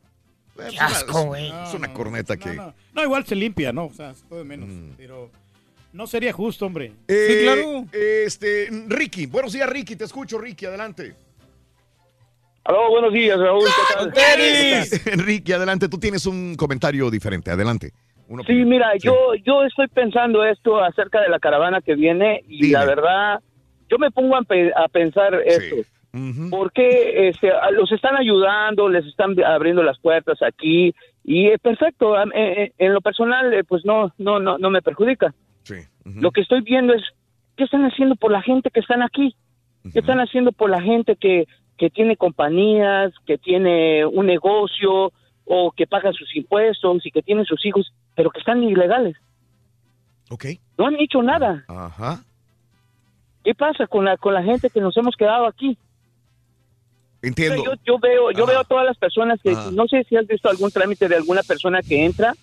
Qué 0.71 0.79
asco, 0.79 1.25
güey. 1.27 1.49
Es 1.67 1.75
una 1.75 1.93
corneta 1.93 2.37
que. 2.37 2.55
No, 2.55 2.75
no, 2.95 3.03
igual 3.03 3.27
se 3.27 3.35
limpia, 3.35 3.73
¿no? 3.73 3.87
O 3.87 3.93
sea, 3.95 4.11
es 4.11 4.23
todo 4.29 4.39
de 4.39 4.45
menos. 4.45 4.69
Pero 4.97 5.31
no 5.93 6.07
sería 6.07 6.33
justo, 6.33 6.67
hombre. 6.67 6.93
Eh, 7.09 7.85
Este, 8.25 8.69
Ricky, 8.89 9.27
buenos 9.27 9.53
días, 9.53 9.69
Ricky. 9.69 9.97
Te 9.97 10.05
escucho, 10.05 10.39
Ricky. 10.39 10.67
Adelante. 10.67 11.15
Aló, 12.65 12.91
buenos 12.91 13.13
días, 13.13 13.39
Raúl. 13.39 13.65
¿qué 13.65 14.13
tal? 14.13 15.19
Ricky, 15.25 15.53
adelante. 15.53 15.89
Tú 15.89 15.99
tienes 15.99 16.27
un 16.27 16.55
comentario 16.57 17.11
diferente. 17.11 17.51
Adelante. 17.51 17.93
Uno 18.29 18.45
Sí, 18.45 18.53
mira, 18.53 18.93
yo 18.99 19.35
yo 19.45 19.65
estoy 19.65 19.89
pensando 19.89 20.45
esto 20.45 20.81
acerca 20.83 21.21
de 21.21 21.29
la 21.29 21.39
caravana 21.41 21.81
que 21.81 21.95
viene 21.97 22.43
y 22.47 22.71
la 22.71 22.85
verdad, 22.85 23.41
yo 23.89 23.99
me 23.99 24.11
pongo 24.13 24.37
a, 24.37 24.43
pe- 24.43 24.73
a 24.77 24.87
pensar 24.89 25.35
esto. 25.45 25.77
Porque 26.51 27.29
este, 27.29 27.51
los 27.73 27.91
están 27.93 28.17
ayudando, 28.17 28.89
les 28.89 29.05
están 29.07 29.35
abriendo 29.45 29.83
las 29.83 29.99
puertas 29.99 30.41
aquí 30.43 30.95
y 31.25 31.57
perfecto. 31.59 32.21
Eh, 32.23 32.29
eh, 32.35 32.73
En 32.79 32.95
lo 32.95 33.01
personal, 33.01 33.53
eh, 33.55 33.65
pues 33.65 33.85
no, 33.85 34.13
no, 34.19 34.39
no, 34.39 34.59
no 34.59 34.71
me 34.71 34.83
perjudica. 34.83 35.35
Lo 36.05 36.31
que 36.31 36.41
estoy 36.43 36.61
viendo 36.63 36.93
es 36.95 37.03
qué 37.57 37.65
están 37.65 37.85
haciendo 37.85 38.17
por 38.17 38.31
la 38.33 38.43
gente 38.43 38.71
que 38.71 38.81
están 38.81 39.03
aquí. 39.03 39.35
¿Qué 39.93 40.01
están 40.01 40.19
haciendo 40.21 40.53
por 40.53 40.69
la 40.71 40.81
gente 40.83 41.17
que, 41.17 41.47
que 41.81 41.89
tiene 41.89 42.19
compañías, 42.19 43.11
que 43.25 43.39
tiene 43.39 44.05
un 44.05 44.27
negocio 44.27 45.11
o 45.47 45.73
que 45.75 45.87
paga 45.87 46.13
sus 46.13 46.37
impuestos 46.37 47.07
y 47.07 47.11
que 47.11 47.23
tiene 47.23 47.47
sus 47.47 47.65
hijos, 47.65 47.91
pero 48.15 48.29
que 48.29 48.39
están 48.39 48.63
ilegales? 48.63 49.17
Ok. 50.29 50.45
No 50.77 50.89
han 50.89 50.97
hecho 50.97 51.23
nada. 51.23 51.65
Ajá. 51.69 52.23
¿Qué 53.43 53.55
pasa 53.55 53.87
con 53.87 54.05
la, 54.05 54.19
con 54.19 54.35
la 54.35 54.43
gente 54.43 54.69
que 54.69 54.83
nos 54.83 54.95
hemos 54.99 55.17
quedado 55.17 55.47
aquí? 55.47 55.79
Entiendo. 57.23 57.65
Yo, 57.65 57.73
yo 57.87 57.99
veo, 57.99 58.31
yo 58.31 58.45
veo 58.45 58.61
a 58.61 58.65
todas 58.65 58.85
las 58.85 58.99
personas 58.99 59.41
que, 59.43 59.57
no 59.73 59.87
sé 59.87 60.05
si 60.05 60.17
has 60.17 60.27
visto 60.27 60.51
algún 60.51 60.71
trámite 60.71 61.09
de 61.09 61.17
alguna 61.17 61.43
persona 61.43 61.81
que 61.81 62.05
entra, 62.05 62.35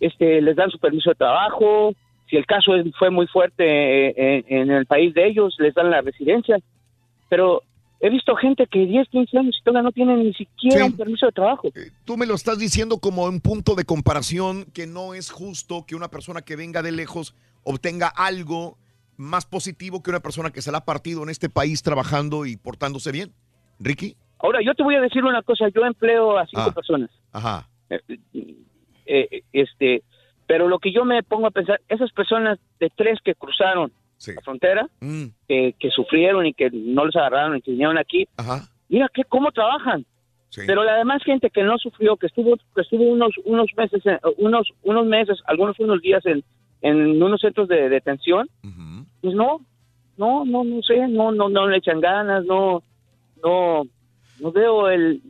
este, 0.00 0.42
les 0.42 0.56
dan 0.56 0.70
su 0.70 0.80
permiso 0.80 1.10
de 1.10 1.14
trabajo, 1.14 1.94
si 2.28 2.36
el 2.36 2.46
caso 2.46 2.72
fue 2.98 3.10
muy 3.10 3.28
fuerte 3.28 3.64
eh, 3.64 4.44
en, 4.48 4.62
en 4.62 4.70
el 4.72 4.86
país 4.86 5.14
de 5.14 5.28
ellos, 5.28 5.54
les 5.60 5.72
dan 5.72 5.88
la 5.88 6.00
residencia, 6.00 6.58
pero 7.28 7.62
he 8.04 8.10
visto 8.10 8.34
gente 8.36 8.66
que 8.66 8.80
10, 8.84 9.08
15 9.08 9.38
años 9.38 9.56
y 9.58 9.62
todavía 9.64 9.82
no 9.84 9.92
tienen 9.92 10.18
ni 10.24 10.34
siquiera 10.34 10.84
un 10.86 10.96
permiso 10.96 11.26
de 11.26 11.32
trabajo. 11.32 11.68
Tú 12.04 12.16
me 12.16 12.26
lo 12.26 12.34
estás 12.34 12.58
diciendo 12.58 12.98
como 12.98 13.24
un 13.24 13.40
punto 13.40 13.74
de 13.76 13.84
comparación 13.84 14.64
que 14.74 14.86
no 14.86 15.14
es 15.14 15.30
justo 15.30 15.84
que 15.86 15.94
una 15.94 16.08
persona 16.08 16.42
que 16.42 16.56
venga 16.56 16.82
de 16.82 16.90
lejos 16.92 17.34
obtenga 17.62 18.08
algo 18.08 18.76
más 19.16 19.46
positivo 19.46 20.02
que 20.02 20.10
una 20.10 20.18
persona 20.20 20.50
que 20.50 20.62
se 20.62 20.72
la 20.72 20.78
ha 20.78 20.84
partido 20.84 21.22
en 21.22 21.28
este 21.30 21.48
país 21.48 21.82
trabajando 21.82 22.44
y 22.44 22.56
portándose 22.56 23.12
bien. 23.12 23.32
Ricky. 23.78 24.16
Ahora, 24.40 24.58
yo 24.64 24.74
te 24.74 24.82
voy 24.82 24.96
a 24.96 25.00
decir 25.00 25.22
una 25.24 25.42
cosa, 25.42 25.68
yo 25.72 25.84
empleo 25.84 26.36
a 26.36 26.46
cinco 26.46 26.62
Ah. 26.70 26.74
personas. 26.74 27.10
Ajá. 27.30 27.68
Eh, 27.88 28.00
eh, 29.06 29.42
este, 29.52 30.02
pero 30.48 30.66
lo 30.66 30.78
que 30.80 30.92
yo 30.92 31.04
me 31.04 31.22
pongo 31.22 31.46
a 31.46 31.50
pensar, 31.52 31.80
esas 31.88 32.10
personas 32.12 32.58
de 32.80 32.90
tres 32.96 33.20
que 33.24 33.34
cruzaron 33.36 33.92
la 34.34 34.40
frontera, 34.42 34.88
Mm. 35.00 35.24
que, 35.48 35.74
que 35.78 35.90
sufrieron 35.90 36.46
y 36.46 36.54
que 36.54 36.70
no 36.70 37.04
los 37.04 37.16
agarraron 37.16 37.56
y 37.56 37.62
que 37.62 37.70
vinieron 37.72 37.98
aquí, 37.98 38.26
mira 38.88 39.08
que 39.12 39.24
cómo 39.24 39.50
trabajan. 39.52 40.04
Pero 40.66 40.84
la 40.84 40.96
demás 40.96 41.22
gente 41.24 41.48
que 41.48 41.62
no 41.62 41.78
sufrió, 41.78 42.16
que 42.18 42.26
estuvo, 42.26 42.56
que 42.74 42.82
estuvo 42.82 43.04
unos 43.04 43.32
unos 43.44 43.68
meses, 43.76 44.02
unos 44.36 44.68
unos 44.82 45.06
meses, 45.06 45.38
algunos 45.46 45.78
unos 45.80 46.02
días 46.02 46.24
en, 46.26 46.44
en 46.82 47.22
unos 47.22 47.40
centros 47.40 47.68
de 47.68 47.88
detención, 47.88 48.48
pues 49.22 49.34
no, 49.34 49.60
no, 50.18 50.44
no, 50.44 50.62
no 50.62 50.82
sé, 50.82 51.08
no, 51.08 51.32
no, 51.32 51.48
no 51.48 51.66
le 51.68 51.78
echan 51.78 52.00
ganas, 52.00 52.44
no, 52.44 52.82
no, 53.42 53.84
no 54.40 54.52
veo 54.52 54.90
el, 54.90 55.22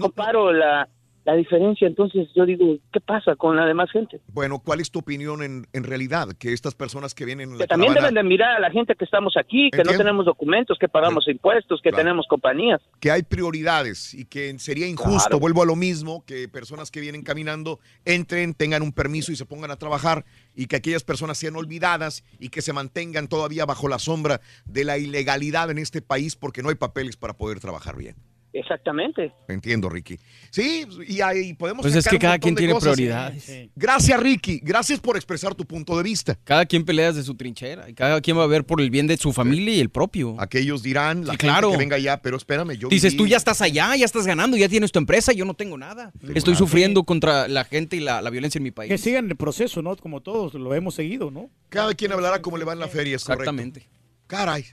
comparo 0.00 0.52
la, 0.52 0.88
la 1.26 1.34
diferencia, 1.34 1.86
entonces 1.88 2.28
yo 2.34 2.46
digo, 2.46 2.78
¿qué 2.92 3.00
pasa 3.00 3.34
con 3.36 3.56
la 3.56 3.66
demás 3.66 3.90
gente? 3.90 4.20
Bueno, 4.32 4.60
¿cuál 4.60 4.80
es 4.80 4.90
tu 4.92 5.00
opinión 5.00 5.42
en, 5.42 5.66
en 5.72 5.82
realidad? 5.84 6.28
Que 6.38 6.52
estas 6.52 6.74
personas 6.74 7.14
que 7.14 7.24
vienen 7.24 7.50
en 7.50 7.58
la 7.58 7.64
Que 7.64 7.68
también 7.68 7.92
caravana- 7.94 8.10
deben 8.14 8.24
de 8.24 8.28
mirar 8.28 8.56
a 8.56 8.60
la 8.60 8.70
gente 8.70 8.94
que 8.94 9.04
estamos 9.04 9.34
aquí, 9.36 9.70
que 9.72 9.82
no 9.82 9.90
tenemos 9.96 10.24
documentos, 10.24 10.78
que 10.78 10.88
pagamos 10.88 11.26
impuestos, 11.28 11.80
que 11.82 11.90
Claro. 11.90 12.04
tenemos 12.04 12.26
compañías. 12.28 12.80
que 13.00 13.10
hay 13.10 13.22
prioridades 13.24 14.14
y 14.14 14.24
que 14.24 14.56
sería 14.60 14.86
injusto, 14.86 15.28
Claro. 15.28 15.40
vuelvo 15.40 15.62
a 15.62 15.66
lo 15.66 15.74
mismo, 15.76 16.24
que 16.24 16.48
personas 16.48 16.90
que 16.92 17.00
vienen 17.00 17.22
caminando 17.22 17.80
entren, 18.04 18.54
tengan 18.54 18.82
un 18.82 18.92
permiso 18.92 19.32
y 19.32 19.36
se 19.36 19.44
pongan 19.46 19.72
a 19.72 19.76
trabajar 19.76 20.24
y 20.54 20.66
que 20.66 20.76
aquellas 20.76 21.02
personas 21.04 21.38
sean 21.38 21.56
olvidadas 21.56 22.22
y 22.38 22.50
que 22.50 22.62
se 22.62 22.72
mantengan 22.72 23.26
todavía 23.26 23.66
bajo 23.66 23.88
la 23.88 23.98
sombra 23.98 24.40
de 24.64 24.84
la 24.84 24.96
ilegalidad 24.96 25.70
en 25.70 25.78
este 25.78 26.02
país 26.02 26.36
porque 26.36 26.62
no 26.62 26.68
hay 26.68 26.76
papeles 26.76 27.16
para 27.16 27.32
poder 27.36 27.58
trabajar 27.58 27.96
bien. 27.96 28.14
Exactamente. 28.58 29.32
Entiendo, 29.48 29.88
Ricky. 29.88 30.18
Sí, 30.50 30.86
y 31.06 31.20
ahí 31.20 31.52
podemos 31.54 31.82
Pues 31.82 31.94
es 31.94 32.06
que 32.08 32.16
un 32.16 32.20
cada 32.20 32.38
quien 32.38 32.54
tiene 32.54 32.72
cosas. 32.72 32.94
prioridades. 32.94 33.68
Gracias, 33.76 34.18
Ricky. 34.20 34.60
Gracias 34.62 34.98
por 35.00 35.16
expresar 35.16 35.54
tu 35.54 35.64
punto 35.66 35.96
de 35.96 36.02
vista. 36.02 36.38
Cada 36.44 36.64
quien 36.64 36.84
pelea 36.84 37.08
desde 37.08 37.22
su 37.22 37.34
trinchera 37.34 37.88
y 37.90 37.94
cada 37.94 38.20
quien 38.20 38.38
va 38.38 38.44
a 38.44 38.46
ver 38.46 38.64
por 38.64 38.80
el 38.80 38.90
bien 38.90 39.06
de 39.06 39.16
su 39.18 39.32
familia 39.32 39.74
y 39.74 39.80
el 39.80 39.90
propio. 39.90 40.36
Aquellos 40.38 40.82
dirán, 40.82 41.20
la 41.26 41.32
Sí, 41.34 41.38
gente 41.38 41.46
claro. 41.46 41.70
que 41.72 41.76
venga 41.76 41.96
allá, 41.96 42.22
pero 42.22 42.36
espérame, 42.36 42.72
yo 42.78 42.88
Dices, 42.88 43.12
viví- 43.14 43.18
tú 43.18 43.26
ya 43.26 43.36
estás 43.36 43.60
allá, 43.60 43.94
ya 43.96 44.04
estás 44.04 44.26
ganando, 44.26 44.56
ya 44.56 44.68
tienes 44.68 44.90
tu 44.92 44.98
empresa, 44.98 45.32
yo 45.32 45.44
no 45.44 45.54
tengo 45.54 45.76
nada. 45.76 46.12
Estoy 46.22 46.34
claro. 46.42 46.58
sufriendo 46.58 47.04
contra 47.04 47.48
la 47.48 47.64
gente 47.64 47.96
y 47.96 48.00
la, 48.00 48.22
la 48.22 48.30
violencia 48.30 48.58
en 48.58 48.62
mi 48.64 48.70
país. 48.70 48.88
Que 48.90 48.98
sigan 48.98 49.28
el 49.28 49.36
proceso, 49.36 49.82
¿no? 49.82 49.94
Como 49.96 50.22
todos 50.22 50.54
lo 50.54 50.74
hemos 50.74 50.94
seguido, 50.94 51.30
¿no? 51.30 51.50
Cada 51.68 51.94
quien 51.94 52.12
hablará 52.12 52.40
cómo 52.40 52.56
le 52.56 52.64
va 52.64 52.72
en 52.72 52.78
la 52.80 52.88
feria, 52.88 53.16
es 53.16 53.24
correcto. 53.24 53.42
Exactamente. 53.50 53.88
Caray, 54.26 54.64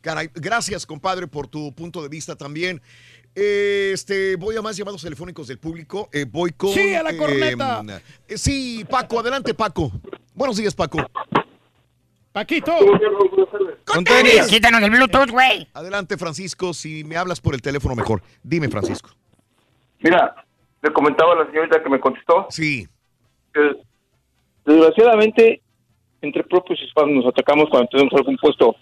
caray. 0.00 0.28
Gracias, 0.34 0.86
compadre, 0.86 1.26
por 1.26 1.48
tu 1.48 1.74
punto 1.74 2.02
de 2.02 2.08
vista 2.08 2.36
también. 2.36 2.80
Eh, 3.36 3.90
Este, 3.92 4.36
voy 4.36 4.56
a 4.56 4.62
más 4.62 4.76
llamados 4.76 5.02
telefónicos 5.02 5.46
del 5.46 5.58
público. 5.58 6.08
Eh, 6.12 6.24
voy 6.28 6.52
con. 6.52 6.70
Sí, 6.70 6.94
a 6.94 7.02
la 7.02 7.10
eh, 7.10 7.16
corneta. 7.16 7.82
eh, 8.28 8.38
sí, 8.38 8.84
Paco, 8.88 9.20
adelante, 9.20 9.52
Paco. 9.52 9.92
Buenos 10.34 10.56
días, 10.56 10.74
Paco. 10.74 10.98
Paquito. 12.32 12.72
Con 13.84 14.04
tenis. 14.04 14.46
Quítanos 14.48 14.82
el 14.82 14.90
Bluetooth, 14.90 15.30
güey. 15.30 15.68
Adelante, 15.74 16.16
Francisco. 16.16 16.74
Si 16.74 17.04
me 17.04 17.16
hablas 17.16 17.40
por 17.40 17.54
el 17.54 17.62
teléfono, 17.62 17.94
mejor. 17.94 18.22
Dime, 18.42 18.68
Francisco. 18.68 19.10
Mira, 20.00 20.34
le 20.82 20.92
comentaba 20.92 21.32
a 21.32 21.36
la 21.36 21.46
señorita 21.46 21.82
que 21.82 21.88
me 21.88 22.00
contestó. 22.00 22.46
Sí. 22.50 22.86
Que 23.54 23.76
desgraciadamente, 24.66 25.62
entre 26.20 26.42
propios 26.44 26.78
hispanos 26.82 27.24
nos 27.24 27.26
atacamos 27.26 27.68
cuando 27.70 27.88
tenemos 27.88 28.12
algún 28.14 28.36
puesto 28.36 28.76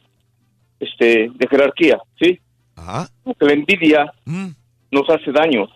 este, 0.81 1.31
de 1.33 1.49
jerarquía, 1.49 1.99
¿sí? 2.19 2.41
Ajá. 2.77 3.09
Porque 3.23 3.45
la 3.47 3.53
envidia 3.53 4.13
nos 4.91 5.09
hace 5.11 5.33
daño. 5.33 5.67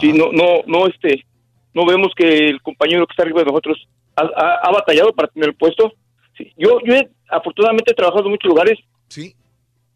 Sí, 0.00 0.12
no, 0.12 0.32
no, 0.32 0.62
no, 0.66 0.86
este, 0.86 1.24
no 1.74 1.86
vemos 1.86 2.12
que 2.16 2.48
el 2.48 2.60
compañero 2.62 3.06
que 3.06 3.12
está 3.12 3.22
arriba 3.22 3.40
de 3.40 3.46
nosotros 3.46 3.88
ha, 4.16 4.22
ha- 4.22 4.58
ha 4.64 4.70
batallado 4.72 5.12
para 5.12 5.28
tener 5.28 5.50
el 5.50 5.54
puesto. 5.54 5.92
Sí, 6.36 6.52
Yo, 6.56 6.80
yo 6.84 6.94
he, 6.94 7.08
afortunadamente 7.30 7.92
he 7.92 7.94
trabajado 7.94 8.24
en 8.26 8.32
muchos 8.32 8.48
lugares. 8.48 8.78
Sí. 9.08 9.34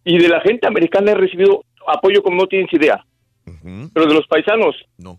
Y 0.04 0.18
de 0.18 0.28
la 0.28 0.40
gente 0.40 0.66
americana 0.66 1.12
he 1.12 1.14
recibido 1.16 1.64
apoyo 1.86 2.22
como 2.22 2.36
no 2.36 2.46
tienes 2.46 2.72
idea. 2.72 3.04
Pero 3.92 4.06
de 4.06 4.14
los 4.14 4.26
paisanos. 4.28 4.74
No. 4.98 5.18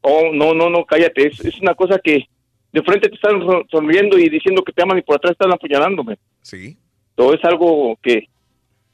Oh, 0.00 0.30
no, 0.32 0.52
no, 0.54 0.68
no, 0.70 0.84
cállate. 0.84 1.26
Es, 1.28 1.40
es 1.44 1.58
una 1.60 1.74
cosa 1.74 1.98
que 1.98 2.26
de 2.72 2.82
frente 2.82 3.08
te 3.08 3.14
están 3.14 3.40
sonriendo 3.70 4.18
y 4.18 4.28
diciendo 4.28 4.62
que 4.62 4.72
te 4.72 4.82
aman 4.82 4.98
y 4.98 5.02
por 5.02 5.16
atrás 5.16 5.32
están 5.32 5.52
apuñalándome. 5.52 6.18
Sí. 6.42 6.76
Todo 7.14 7.34
es 7.34 7.44
algo 7.44 7.96
que 8.02 8.28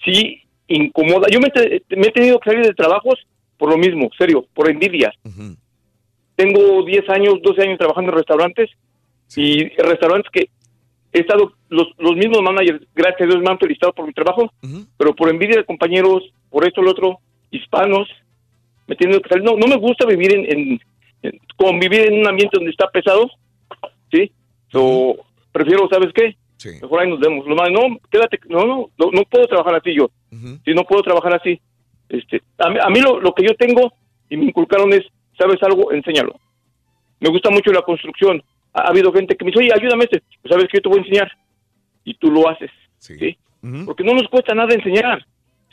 sí 0.04 0.42
incomoda. 0.74 1.26
Yo 1.30 1.40
me, 1.40 1.48
he 1.54 2.12
tenido 2.12 2.38
que 2.40 2.50
salir 2.50 2.66
de 2.66 2.74
trabajos 2.74 3.18
por 3.58 3.70
lo 3.70 3.76
mismo, 3.76 4.08
serio, 4.16 4.46
por 4.54 4.70
envidia. 4.70 5.12
Tengo 6.36 6.82
10 6.84 7.08
años, 7.10 7.34
12 7.42 7.62
años 7.62 7.78
trabajando 7.78 8.12
en 8.12 8.16
restaurantes 8.18 8.70
y 9.36 9.68
restaurantes 9.76 10.30
que 10.32 10.48
he 11.12 11.20
estado, 11.20 11.52
los, 11.68 11.88
los 11.98 12.16
mismos 12.16 12.40
managers, 12.42 12.80
gracias 12.94 13.22
a 13.22 13.26
Dios, 13.26 13.42
me 13.42 13.50
han 13.50 13.58
felicitado 13.58 13.92
por 13.92 14.06
mi 14.06 14.12
trabajo, 14.12 14.50
pero 14.96 15.14
por 15.14 15.28
envidia 15.28 15.56
de 15.58 15.64
compañeros, 15.64 16.22
por 16.48 16.66
esto, 16.66 16.80
lo 16.82 16.92
otro, 16.92 17.18
hispanos, 17.50 18.08
me 18.86 18.94
he 18.94 18.96
tenido 18.98 19.20
que 19.20 19.28
salir. 19.28 19.44
No, 19.44 19.56
no 19.56 19.66
me 19.66 19.76
gusta 19.76 20.06
vivir 20.06 20.34
en, 20.34 20.44
en- 20.50 20.80
en- 21.22 21.40
convivir 21.56 22.00
en 22.12 22.20
un 22.20 22.28
ambiente 22.28 22.56
donde 22.56 22.70
está 22.70 22.88
pesado, 22.88 23.28
¿sí? 24.10 24.32
So, 24.72 25.16
prefiero, 25.52 25.88
¿sabes 25.90 26.10
qué? 26.14 26.36
Mejor 26.82 27.00
ahí 27.00 27.10
nos 27.10 27.20
vemos. 27.20 27.46
Lo 27.46 27.54
más, 27.54 27.70
no, 27.70 27.98
quédate, 28.10 28.38
no, 28.48 28.66
no, 28.66 28.90
no, 28.98 29.10
no 29.12 29.22
puedo 29.24 29.46
trabajar 29.46 29.76
así 29.76 29.94
yo. 29.94 30.10
Sí, 30.64 30.74
no 30.74 30.84
puedo 30.84 31.02
trabajar 31.02 31.34
así. 31.34 31.60
Este, 32.08 32.42
a 32.58 32.68
mí, 32.70 32.78
a 32.82 32.88
mí 32.88 33.00
lo, 33.00 33.20
lo 33.20 33.32
que 33.34 33.44
yo 33.44 33.54
tengo 33.54 33.92
y 34.28 34.36
me 34.36 34.46
inculcaron 34.46 34.92
es, 34.92 35.02
¿sabes 35.38 35.62
algo? 35.62 35.92
Enséñalo. 35.92 36.38
Me 37.20 37.30
gusta 37.30 37.50
mucho 37.50 37.72
la 37.72 37.82
construcción. 37.82 38.42
Ha, 38.72 38.82
ha 38.82 38.88
habido 38.88 39.12
gente 39.12 39.36
que 39.36 39.44
me 39.44 39.50
dice, 39.50 39.64
oye, 39.64 39.72
ayúdame 39.74 40.04
este. 40.04 40.22
Pues, 40.42 40.52
¿Sabes 40.52 40.66
qué? 40.70 40.78
Yo 40.78 40.82
te 40.82 40.88
voy 40.88 40.98
a 40.98 41.02
enseñar. 41.02 41.32
Y 42.04 42.14
tú 42.14 42.30
lo 42.30 42.48
haces. 42.48 42.70
Sí. 42.98 43.36
Porque 43.84 44.04
no 44.04 44.14
nos 44.14 44.28
cuesta 44.28 44.54
nada 44.54 44.74
enseñar. 44.74 45.24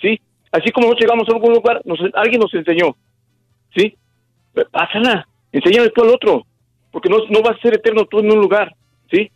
¿Sí? 0.02 0.20
Así 0.52 0.72
como 0.72 0.88
nosotros 0.88 1.06
llegamos 1.06 1.30
a 1.30 1.34
algún 1.34 1.54
lugar, 1.54 1.82
nos, 1.86 2.00
alguien 2.14 2.40
nos 2.40 2.54
enseñó. 2.54 2.96
¿Sí? 3.76 3.96
Pásala. 4.72 5.28
Enséñale 5.52 5.90
tú 5.90 6.04
al 6.04 6.10
otro. 6.10 6.46
Porque 6.92 7.10
no, 7.10 7.18
no 7.30 7.42
vas 7.42 7.58
a 7.58 7.62
ser 7.62 7.76
eterno 7.76 8.06
tú 8.06 8.20
en 8.20 8.32
un 8.32 8.40
lugar. 8.40 8.76
¿Sí? 9.12 9.32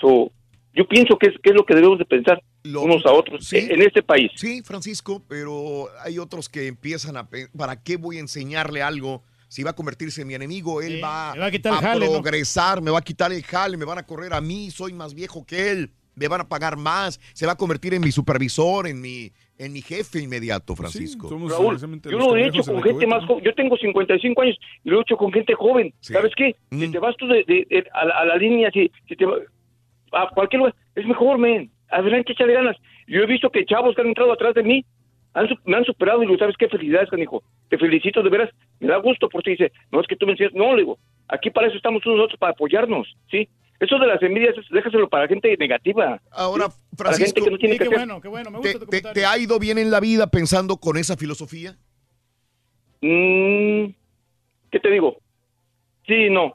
So, 0.00 0.30
Yo 0.74 0.86
pienso 0.88 1.18
que 1.18 1.28
es, 1.28 1.34
que 1.42 1.50
es 1.50 1.54
lo 1.56 1.64
que 1.66 1.74
debemos 1.74 1.98
de 1.98 2.04
pensar 2.06 2.42
unos 2.64 3.04
a 3.04 3.12
otros 3.12 3.46
Sí. 3.46 3.58
en 3.58 3.82
este 3.82 4.02
país. 4.02 4.30
Sí, 4.36 4.62
Francisco, 4.62 5.22
pero 5.28 5.86
hay 6.04 6.18
otros 6.18 6.48
que 6.48 6.66
empiezan 6.66 7.16
a... 7.16 7.28
¿Para 7.56 7.82
qué 7.82 7.96
voy 7.96 8.16
a 8.16 8.20
enseñarle 8.20 8.82
algo? 8.82 9.22
Si 9.48 9.62
va 9.62 9.70
a 9.72 9.74
convertirse 9.76 10.22
en 10.22 10.28
mi 10.28 10.34
enemigo, 10.34 10.80
él 10.80 10.94
Sí, 10.94 11.00
va, 11.02 11.34
va 11.34 11.46
a 11.46 11.48
a 11.48 11.82
jale, 11.82 12.06
¿no? 12.06 12.12
progresar, 12.12 12.80
me 12.80 12.90
va 12.90 13.00
a 13.00 13.02
quitar 13.02 13.32
el 13.32 13.42
jale, 13.42 13.76
me 13.76 13.84
van 13.84 13.98
a 13.98 14.02
correr 14.06 14.32
a 14.32 14.40
mí, 14.40 14.70
soy 14.70 14.94
más 14.94 15.12
viejo 15.14 15.44
que 15.44 15.70
él, 15.72 15.90
me 16.14 16.26
van 16.26 16.40
a 16.40 16.48
pagar 16.48 16.78
más, 16.78 17.20
se 17.34 17.44
va 17.44 17.52
a 17.52 17.56
convertir 17.56 17.92
en 17.92 18.00
mi 18.00 18.10
supervisor, 18.12 18.86
en 18.86 18.98
mi, 19.02 19.30
en 19.58 19.74
mi 19.74 19.82
jefe 19.82 20.20
inmediato, 20.22 20.74
Francisco. 20.74 21.28
Raúl, 21.28 21.78
yo 21.78 22.18
lo 22.18 22.34
he 22.36 22.46
hecho 22.48 22.62
con 22.62 22.82
gente 22.82 23.06
más 23.06 23.26
joven. 23.26 23.44
Yo 23.44 23.54
tengo 23.54 23.76
55 23.76 24.40
años 24.40 24.56
y 24.84 24.88
lo 24.90 24.98
he 24.98 25.02
hecho 25.02 25.16
con 25.18 25.30
gente 25.30 25.52
joven. 25.54 25.92
¿Sabes 26.00 26.32
qué? 26.34 26.56
Si 26.70 26.88
Mm. 26.88 26.92
te 26.92 26.98
vas 26.98 27.14
tú 27.18 27.26
de, 27.26 27.44
de- 27.46 27.66
de- 27.68 27.84
a, 27.92 28.06
la, 28.06 28.14
a 28.20 28.24
la 28.24 28.36
línea, 28.36 28.70
si, 28.72 28.90
si 29.06 29.16
te 29.16 29.26
va- 29.26 29.36
a 30.12 30.28
cualquier 30.34 30.58
lugar, 30.60 30.74
es 30.94 31.06
mejor, 31.06 31.38
men. 31.38 31.70
Adelante, 31.90 32.32
échale 32.32 32.54
ganas. 32.54 32.76
Yo 33.06 33.20
he 33.22 33.26
visto 33.26 33.50
que 33.50 33.64
chavos 33.66 33.94
que 33.94 34.00
han 34.02 34.08
entrado 34.08 34.32
atrás 34.32 34.54
de 34.54 34.62
mí 34.62 34.84
han 35.34 35.48
me 35.64 35.76
han 35.76 35.84
superado 35.84 36.22
y 36.22 36.26
digo, 36.26 36.38
¿sabes 36.38 36.56
qué? 36.58 36.68
Felicidades, 36.68 37.08
canijo. 37.10 37.42
Te 37.68 37.78
felicito, 37.78 38.22
de 38.22 38.30
veras. 38.30 38.50
Me 38.80 38.88
da 38.88 38.96
gusto 38.98 39.28
por 39.28 39.42
ti. 39.42 39.52
Dice, 39.52 39.72
no 39.90 40.00
es 40.00 40.06
que 40.06 40.16
tú 40.16 40.26
me 40.26 40.32
enseñas. 40.32 40.52
No, 40.54 40.72
le 40.74 40.82
digo, 40.82 40.98
aquí 41.28 41.50
para 41.50 41.68
eso 41.68 41.76
estamos 41.76 42.02
todos 42.02 42.16
nosotros, 42.16 42.38
para 42.38 42.52
apoyarnos, 42.52 43.08
¿sí? 43.30 43.48
Eso 43.80 43.98
de 43.98 44.06
las 44.06 44.22
envidias, 44.22 44.54
déjaselo 44.70 45.08
para 45.08 45.26
gente 45.26 45.56
negativa. 45.58 46.20
Ahora, 46.30 46.68
¿sí? 46.68 46.96
Para 46.96 47.10
gente 47.16 47.40
Francisco, 47.40 47.44
que 47.44 47.50
no 47.50 47.58
tiene 47.58 47.78
que 47.78 47.84
hacer. 47.94 48.88
¿te, 48.88 49.00
te- 49.02 49.12
te 49.12 49.26
ha 49.26 49.36
ido 49.38 49.58
bien 49.58 49.78
en 49.78 49.90
la 49.90 49.98
vida 50.00 50.28
pensando 50.28 50.76
con 50.76 50.96
esa 50.98 51.16
filosofía? 51.16 51.76
Mm, 53.00 53.86
¿Qué 54.70 54.80
te 54.80 54.90
digo? 54.90 55.16
Sí 56.06 56.14
y 56.14 56.30
no. 56.30 56.52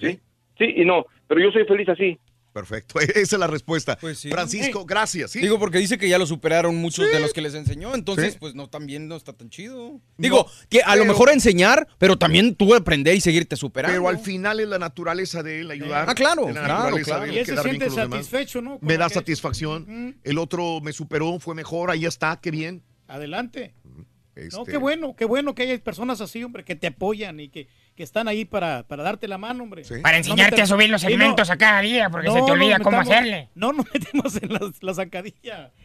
¿Sí? 0.00 0.18
sí 0.58 0.64
y 0.76 0.84
no, 0.84 1.06
pero 1.26 1.40
yo 1.40 1.50
soy 1.50 1.64
feliz 1.64 1.88
así. 1.88 2.18
Perfecto, 2.56 2.98
esa 3.00 3.36
es 3.36 3.38
la 3.38 3.46
respuesta. 3.46 3.98
Pues 4.00 4.18
sí. 4.18 4.30
Francisco, 4.30 4.86
gracias. 4.86 5.32
¿sí? 5.32 5.40
Digo, 5.40 5.58
porque 5.58 5.76
dice 5.76 5.98
que 5.98 6.08
ya 6.08 6.16
lo 6.16 6.26
superaron 6.26 6.74
muchos 6.76 7.04
Sí. 7.06 7.12
de 7.12 7.20
los 7.20 7.34
que 7.34 7.42
les 7.42 7.52
enseñó, 7.54 7.94
entonces, 7.94 8.32
Sí. 8.32 8.38
pues 8.40 8.54
no, 8.54 8.70
también 8.70 9.08
no 9.08 9.16
está 9.16 9.34
tan 9.34 9.50
chido. 9.50 10.00
Digo, 10.16 10.46
No, 10.48 10.66
que 10.70 10.80
a 10.80 10.96
lo 10.96 11.04
mejor 11.04 11.28
enseñar, 11.28 11.86
pero 11.98 12.16
también 12.16 12.54
tú 12.54 12.74
aprender 12.74 13.14
y 13.14 13.20
seguirte 13.20 13.56
superando. 13.56 13.94
Pero 13.94 14.08
al 14.08 14.18
final 14.18 14.58
es 14.60 14.68
la 14.68 14.78
naturaleza 14.78 15.42
de 15.42 15.60
él 15.60 15.70
ayudar. 15.70 16.08
Ah, 16.08 16.14
claro, 16.14 16.46
claro, 16.46 16.96
claro. 17.04 17.26
Y 17.30 17.38
él 17.38 17.44
se 17.46 17.56
siente 17.58 17.90
satisfecho, 17.90 18.62
¿no? 18.62 18.78
Me 18.80 18.96
da 18.96 19.08
que- 19.08 19.14
satisfacción. 19.14 20.18
El 20.24 20.38
otro 20.38 20.80
me 20.80 20.94
superó, 20.94 21.38
fue 21.38 21.54
mejor, 21.54 21.90
ahí 21.90 22.06
está, 22.06 22.40
qué 22.40 22.50
bien. 22.50 22.82
Adelante. 23.06 23.74
No, 23.84 24.04
Este, 24.34 24.72
qué 24.72 24.76
bueno, 24.76 25.14
qué 25.16 25.24
bueno 25.24 25.54
que 25.54 25.62
hay 25.62 25.78
personas 25.78 26.20
así, 26.20 26.44
hombre, 26.44 26.62
que 26.64 26.74
te 26.76 26.86
apoyan 26.88 27.40
y 27.40 27.48
que, 27.48 27.68
que 27.96 28.02
están 28.02 28.28
ahí 28.28 28.44
para, 28.44 28.82
para 28.82 29.02
darte 29.02 29.26
la 29.26 29.38
mano, 29.38 29.62
hombre. 29.64 29.82
Para 30.02 30.18
enseñarte 30.18 30.60
a 30.60 30.66
subir 30.66 30.90
los 30.90 31.00
Sí, 31.00 31.06
no. 31.08 31.14
alimentos 31.14 31.48
a 31.50 31.56
cada 31.56 31.80
día, 31.80 32.10
porque 32.10 32.30
se 32.30 32.42
te 32.42 32.52
olvida 32.52 32.78
cómo 32.78 32.98
metamos- 32.98 33.10
hacerle. 33.12 33.48
No 33.54 33.72
nos 33.72 33.86
metemos 33.92 34.36
en 34.42 34.52
la, 34.52 34.60
la 34.80 34.94
zancadilla. 34.94 35.70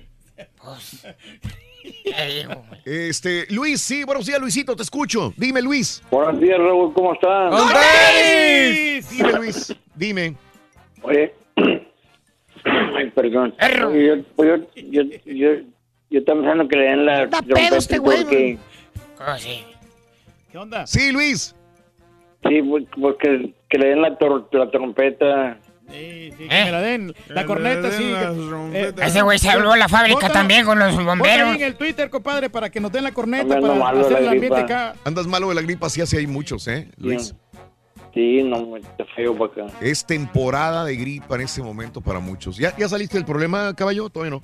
Este, 2.85 3.47
Luis, 3.49 3.81
sí, 3.81 4.03
buenos 4.03 4.27
días, 4.27 4.39
Luisito, 4.39 4.75
te 4.75 4.83
escucho. 4.83 5.33
Dime, 5.35 5.63
Luis. 5.63 6.03
Buenos 6.11 6.39
días, 6.39 6.59
Raúl, 6.59 6.93
¿cómo 6.93 7.13
estás? 7.13 7.51
Dime, 9.09 9.31
Luis, 9.33 9.75
dime. 9.95 10.35
Oye, 11.01 11.33
ay, 12.65 13.09
perdón. 13.15 13.55
Oye, 13.87 14.05
yo, 14.07 14.23
pues 14.35 14.49
yo, 14.75 14.81
yo, 14.91 15.01
yo, 15.25 15.49
yo 16.11 16.19
estaba 16.19 16.39
pensando 16.41 16.67
que 16.67 16.75
le 16.75 16.83
den 16.83 17.05
la 17.05 17.13
Da 17.25 17.27
trompeta 17.41 17.59
pedo 17.69 17.75
este 17.77 17.97
güey, 17.97 18.21
porque, 18.23 18.57
¿Qué 20.51 20.57
onda? 20.59 20.85
Sí, 20.85 21.11
Luis. 21.11 21.55
Sí, 22.47 22.61
pues, 22.63 22.85
porque 22.99 23.53
que 23.69 23.77
le 23.77 23.87
den 23.89 24.01
la, 24.01 24.17
tor- 24.17 24.47
la 24.51 24.69
trompeta. 24.71 25.57
Sí, 25.89 26.31
sí, 26.37 26.47
que 26.47 26.63
me 26.65 26.71
la 26.71 26.79
den. 26.81 27.13
La 27.27 27.45
corneta, 27.45 27.91
sí. 27.91 28.03
que- 28.71 28.79
eh, 28.79 28.93
Ese 29.03 29.21
güey 29.23 29.37
se 29.39 29.49
habló 29.49 29.75
la 29.75 29.89
fábrica 29.89 30.19
Bótalo- 30.27 30.33
también 30.33 30.65
con 30.65 30.79
los 30.79 30.95
bomberos. 31.03 31.49
ahí 31.49 31.55
en 31.57 31.61
el 31.63 31.75
Twitter, 31.75 32.09
compadre, 32.09 32.49
para 32.49 32.69
que 32.69 32.79
nos 32.79 32.91
den 32.93 33.03
la 33.03 33.11
corneta, 33.11 33.59
para 33.59 33.73
malo 33.75 33.97
de 33.99 34.03
hacer 34.05 34.13
la 34.13 34.19
el 34.19 34.27
ambiente 34.29 34.59
gripa. 34.61 34.89
acá. 34.89 34.95
Andas 35.03 35.27
malo 35.27 35.49
de 35.49 35.55
la 35.55 35.61
gripa, 35.61 35.89
sí, 35.89 35.99
así 36.01 36.15
hay 36.17 36.27
muchos, 36.27 36.67
¿eh, 36.69 36.89
Luis? 36.97 37.35
Sí, 38.13 38.43
no, 38.43 38.75
está 38.77 39.05
feo 39.15 39.37
para 39.37 39.65
acá. 39.67 39.73
Es 39.81 40.05
temporada 40.05 40.83
de 40.85 40.95
gripa 40.95 41.35
en 41.35 41.41
este 41.41 41.61
momento 41.61 41.99
para 42.01 42.19
muchos. 42.19 42.57
¿Ya, 42.57 42.75
ya 42.77 42.87
saliste 42.87 43.17
del 43.17 43.25
problema, 43.25 43.73
caballo? 43.75 44.09
Todavía 44.09 44.31
no. 44.31 44.37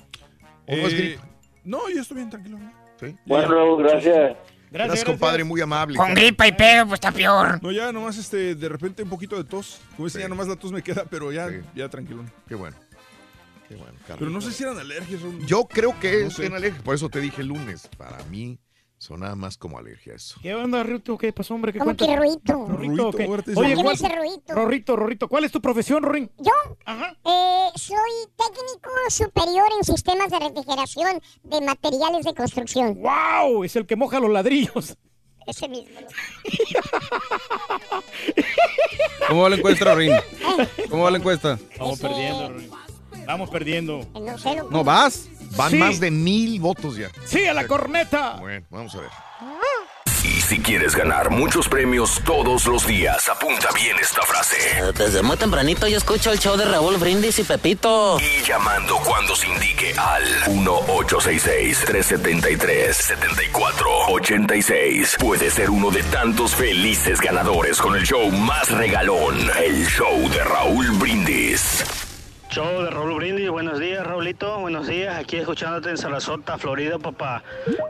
¿O 0.68 0.76
no 0.76 0.88
es 0.88 0.94
Eh, 0.94 0.98
gripa? 0.98 1.28
No, 1.64 1.80
yo 1.94 2.02
estoy 2.02 2.16
bien 2.18 2.30
tranquilo. 2.30 2.58
Sí. 3.00 3.16
Bueno, 3.26 3.48
Raúl, 3.50 3.84
gracias. 4.72 4.88
Gracias, 4.88 5.06
compadre, 5.06 5.44
muy 5.44 5.62
amable. 5.62 5.98
Con 5.98 6.14
gripa 6.14 6.48
y 6.48 6.52
pedo, 6.52 6.86
pues 6.88 6.98
está 6.98 7.12
peor. 7.12 7.62
No, 7.62 7.72
ya 7.72 7.92
nomás 7.92 8.18
este, 8.18 8.56
de 8.56 8.70
repente 8.70 9.04
un 9.04 9.10
poquito 9.10 9.36
de 9.36 9.44
tos. 9.44 9.80
Como 9.96 10.08
dice, 10.08 10.20
ya 10.20 10.28
nomás 10.28 10.48
la 10.48 10.56
tos 10.56 10.72
me 10.72 10.82
queda, 10.82 11.06
pero 11.10 11.32
ya, 11.32 11.50
ya 11.76 11.90
tranquilo. 11.90 12.24
Qué 12.48 12.56
bueno. 12.56 12.76
Qué 13.68 13.76
bueno, 13.76 13.94
Carlos. 14.08 14.20
Pero 14.20 14.32
no 14.32 14.40
sé 14.40 14.52
si 14.52 14.64
eran 14.64 14.80
alergias. 14.80 15.22
Yo 15.46 15.66
creo 15.66 16.00
que 16.00 16.22
No 16.22 16.28
es 16.28 16.34
sé. 16.36 16.48
una 16.48 16.56
alergia, 16.58 16.82
por 16.84 16.96
eso 16.96 17.10
te 17.10 17.20
dije 17.20 17.42
el 17.42 17.48
lunes. 17.48 17.90
Para 17.98 18.24
mí 18.26 18.58
sonaba 19.08 19.36
más 19.36 19.58
como 19.58 19.78
alergia 19.78 20.16
eso. 20.16 20.38
¿Qué 20.42 20.54
onda, 20.54 20.84
Rito? 20.84 21.18
¿Qué 21.18 21.32
pasó, 21.32 21.54
hombre? 21.54 21.72
¿Qué 21.72 21.80
¿Cómo 21.80 21.96
cuentas? 21.96 22.08
que 22.10 22.16
ruito? 22.18 22.66
Rorrito, 22.68 23.08
Oye, 23.08 23.74
¿Quién 23.74 23.84
¿cuál? 23.84 23.96
ese 23.96 24.10
ruito? 24.10 24.54
Rorrito, 24.54 24.96
Rorrito, 24.98 25.30
¿cuál 25.30 25.46
es 25.46 25.52
tu 25.54 25.62
profesión, 25.62 26.04
Rorín? 26.04 26.30
Yo 26.40 26.52
eh, 27.26 27.70
soy 27.76 27.98
técnico 28.36 28.90
superior 29.10 29.68
en 29.78 29.86
sistemas 29.86 30.30
de 30.30 30.40
refrigeración 30.40 31.22
de 31.44 31.62
materiales 31.62 32.26
de 32.26 32.34
construcción. 32.34 33.02
¡Wow! 33.02 33.64
Es 33.64 33.78
el 33.78 33.86
que 33.86 33.96
moja 33.96 34.20
los 34.20 34.30
ladrillos. 34.30 34.98
Ese 35.46 35.70
mismo. 35.70 35.98
¿Cómo 39.30 39.44
va 39.44 39.50
la 39.50 39.56
encuesta, 39.56 39.94
Rorín? 39.94 40.12
¿Cómo 40.90 41.04
va 41.04 41.12
la 41.12 41.18
encuesta? 41.20 41.58
Vamos 41.80 41.98
perdiendo, 42.00 42.50
Rorín. 42.50 42.72
Vamos 43.26 43.50
perdiendo. 43.50 44.06
No 44.20 44.38
sé 44.38 44.56
¿No 44.70 44.84
vas? 44.84 45.30
Van 45.58 45.72
Sí. 45.72 45.78
más 45.78 46.00
de 46.00 46.12
mil 46.12 46.60
votos 46.60 46.96
ya. 46.96 47.10
¡Sí, 47.26 47.46
a 47.46 47.54
la 47.54 47.68
corneta! 47.68 48.38
Bueno, 48.40 48.66
vamos 48.70 48.94
a 48.96 49.00
ver. 49.02 49.10
Y 50.24 50.42
si 50.42 50.60
quieres 50.60 50.96
ganar 50.96 51.30
muchos 51.30 51.70
premios 51.70 52.22
todos 52.26 52.66
los 52.66 52.86
días, 52.88 53.30
apunta 53.30 53.70
bien 53.74 53.96
esta 54.02 54.22
frase. 54.24 54.58
Desde 54.98 55.22
muy 55.22 55.38
tempranito 55.38 55.88
yo 55.88 55.98
escucho 55.98 56.32
el 56.32 56.40
show 56.40 56.58
de 56.58 56.66
Raúl 56.66 56.98
Brindis 56.98 57.40
y 57.40 57.44
Pepito. 57.44 58.18
Y 58.20 58.42
llamando 58.46 58.98
cuando 59.06 59.36
se 59.36 59.48
indique 59.48 59.94
al 59.98 60.24
1-866-373-7486. 63.88 65.18
Puede 65.18 65.50
ser 65.52 65.70
uno 65.70 65.92
de 65.92 66.04
tantos 66.04 66.56
felices 66.56 67.22
ganadores 67.22 67.80
con 67.80 67.96
el 67.96 68.04
show 68.06 68.30
más 68.32 68.70
regalón, 68.72 69.38
el 69.64 69.86
show 69.88 70.30
de 70.30 70.44
Raúl 70.44 70.90
Brindis. 70.98 71.84
Show 72.58 72.82
de 72.82 72.90
Raúl 72.90 73.14
Brindis, 73.14 73.52
buenos 73.52 73.80
días 73.80 74.04
Raulito, 74.04 74.60
buenos 74.60 74.88
días, 74.88 75.16
aquí 75.16 75.38
escuchándote 75.38 75.92
en 75.92 75.98
Sarasota, 76.00 76.58
Florida, 76.58 76.98
papá. 76.98 77.44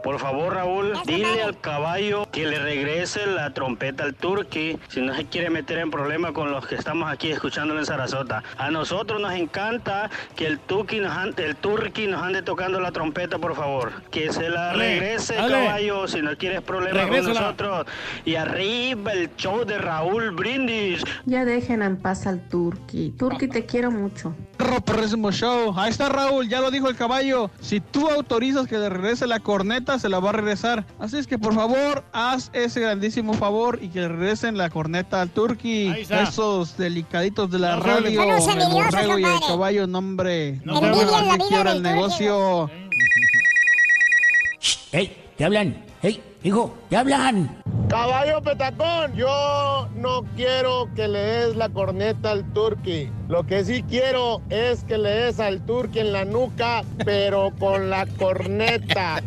Por 0.04 0.18
favor 0.18 0.52
Raúl, 0.52 0.92
dile 1.06 1.42
al 1.42 1.58
caballo 1.58 2.28
que 2.30 2.46
le 2.46 2.58
regrese 2.58 3.24
la 3.24 3.54
trompeta 3.54 4.04
al 4.04 4.14
turqui, 4.14 4.78
si 4.88 5.00
no 5.00 5.14
se 5.14 5.24
quiere 5.24 5.48
meter 5.48 5.78
en 5.78 5.90
problema 5.90 6.34
con 6.34 6.50
los 6.50 6.66
que 6.66 6.74
estamos 6.74 7.10
aquí 7.10 7.30
escuchándolo 7.30 7.80
en 7.80 7.86
Sarasota. 7.86 8.42
A 8.58 8.70
nosotros 8.70 9.18
nos 9.22 9.32
encanta 9.32 10.10
que 10.36 10.46
el 10.46 10.58
turqui 10.58 11.00
nos 11.00 11.16
ande, 11.16 11.46
el 11.46 11.56
turqui 11.56 12.06
nos 12.06 12.22
ande 12.22 12.42
tocando 12.42 12.78
la 12.78 12.92
trompeta, 12.92 13.38
por 13.38 13.56
favor. 13.56 14.02
Que 14.10 14.30
se 14.34 14.50
la 14.50 14.74
regrese 14.74 15.34
dale. 15.34 15.64
caballo, 15.64 16.06
si 16.06 16.20
no 16.20 16.36
quieres 16.36 16.60
problemas 16.60 17.06
con 17.06 17.24
nosotros. 17.24 17.86
Y 18.26 18.34
arriba 18.34 19.14
el 19.14 19.34
show 19.36 19.64
de 19.64 19.78
Raúl 19.78 20.32
Brindis. 20.32 21.02
Ya 21.24 21.46
dejen 21.46 21.80
en 21.80 21.96
paz 21.96 22.26
al 22.26 22.46
Turqui. 22.50 23.14
Turqui, 23.16 23.48
te 23.48 23.64
quiero 23.64 23.90
mucho. 23.90 24.34
Perro 24.58 24.80
perrísimo 24.80 25.30
show. 25.30 25.72
Ahí 25.76 25.90
está 25.90 26.08
Raúl, 26.08 26.48
ya 26.48 26.60
lo 26.60 26.72
dijo 26.72 26.88
el 26.88 26.96
caballo. 26.96 27.48
Si 27.60 27.80
tú 27.80 28.08
autorizas 28.10 28.66
que 28.66 28.76
le 28.76 28.88
regrese 28.88 29.28
la 29.28 29.38
corneta, 29.38 30.00
se 30.00 30.08
la 30.08 30.18
va 30.18 30.30
a 30.30 30.32
regresar. 30.32 30.84
Así 30.98 31.16
es 31.16 31.28
que 31.28 31.38
por 31.38 31.54
favor, 31.54 32.04
haz 32.12 32.50
ese 32.52 32.80
grandísimo 32.80 33.34
favor 33.34 33.78
y 33.80 33.88
que 33.88 34.00
le 34.00 34.08
regresen 34.08 34.58
la 34.58 34.68
corneta 34.68 35.22
al 35.22 35.30
turqui. 35.30 35.88
Ahí 35.88 36.02
está. 36.02 36.24
Esos 36.24 36.76
delicaditos 36.76 37.50
de 37.52 37.60
la 37.60 37.76
No 37.76 37.82
radio, 37.82 38.20
Son 38.40 38.58
los 38.58 38.66
el 38.66 38.72
borrego 38.72 39.18
y 39.18 39.24
el 39.24 39.40
caballo, 39.46 39.86
nombre. 39.86 40.60
No 40.64 40.80
quiebra 41.48 41.72
el 41.72 41.82
negocio. 41.82 42.68
¡Ey! 44.90 45.32
¿Qué 45.38 45.44
hablan? 45.44 45.84
¡Ey! 46.02 46.20
Hijo, 46.42 46.74
¿qué 46.90 46.96
hablan? 46.96 47.62
Caballo 47.88 48.42
Petacón, 48.42 49.14
yo 49.14 49.88
no 49.96 50.22
quiero 50.36 50.90
que 50.94 51.08
le 51.08 51.18
des 51.18 51.56
la 51.56 51.70
corneta 51.70 52.32
al 52.32 52.44
turqui. 52.52 53.10
Lo 53.28 53.44
que 53.44 53.64
sí 53.64 53.82
quiero 53.82 54.42
es 54.50 54.84
que 54.84 54.98
le 54.98 55.08
des 55.08 55.40
al 55.40 55.64
turqui 55.64 56.00
en 56.00 56.12
la 56.12 56.26
nuca, 56.26 56.82
pero 57.06 57.50
con 57.58 57.88
la 57.88 58.04
corneta. 58.18 59.22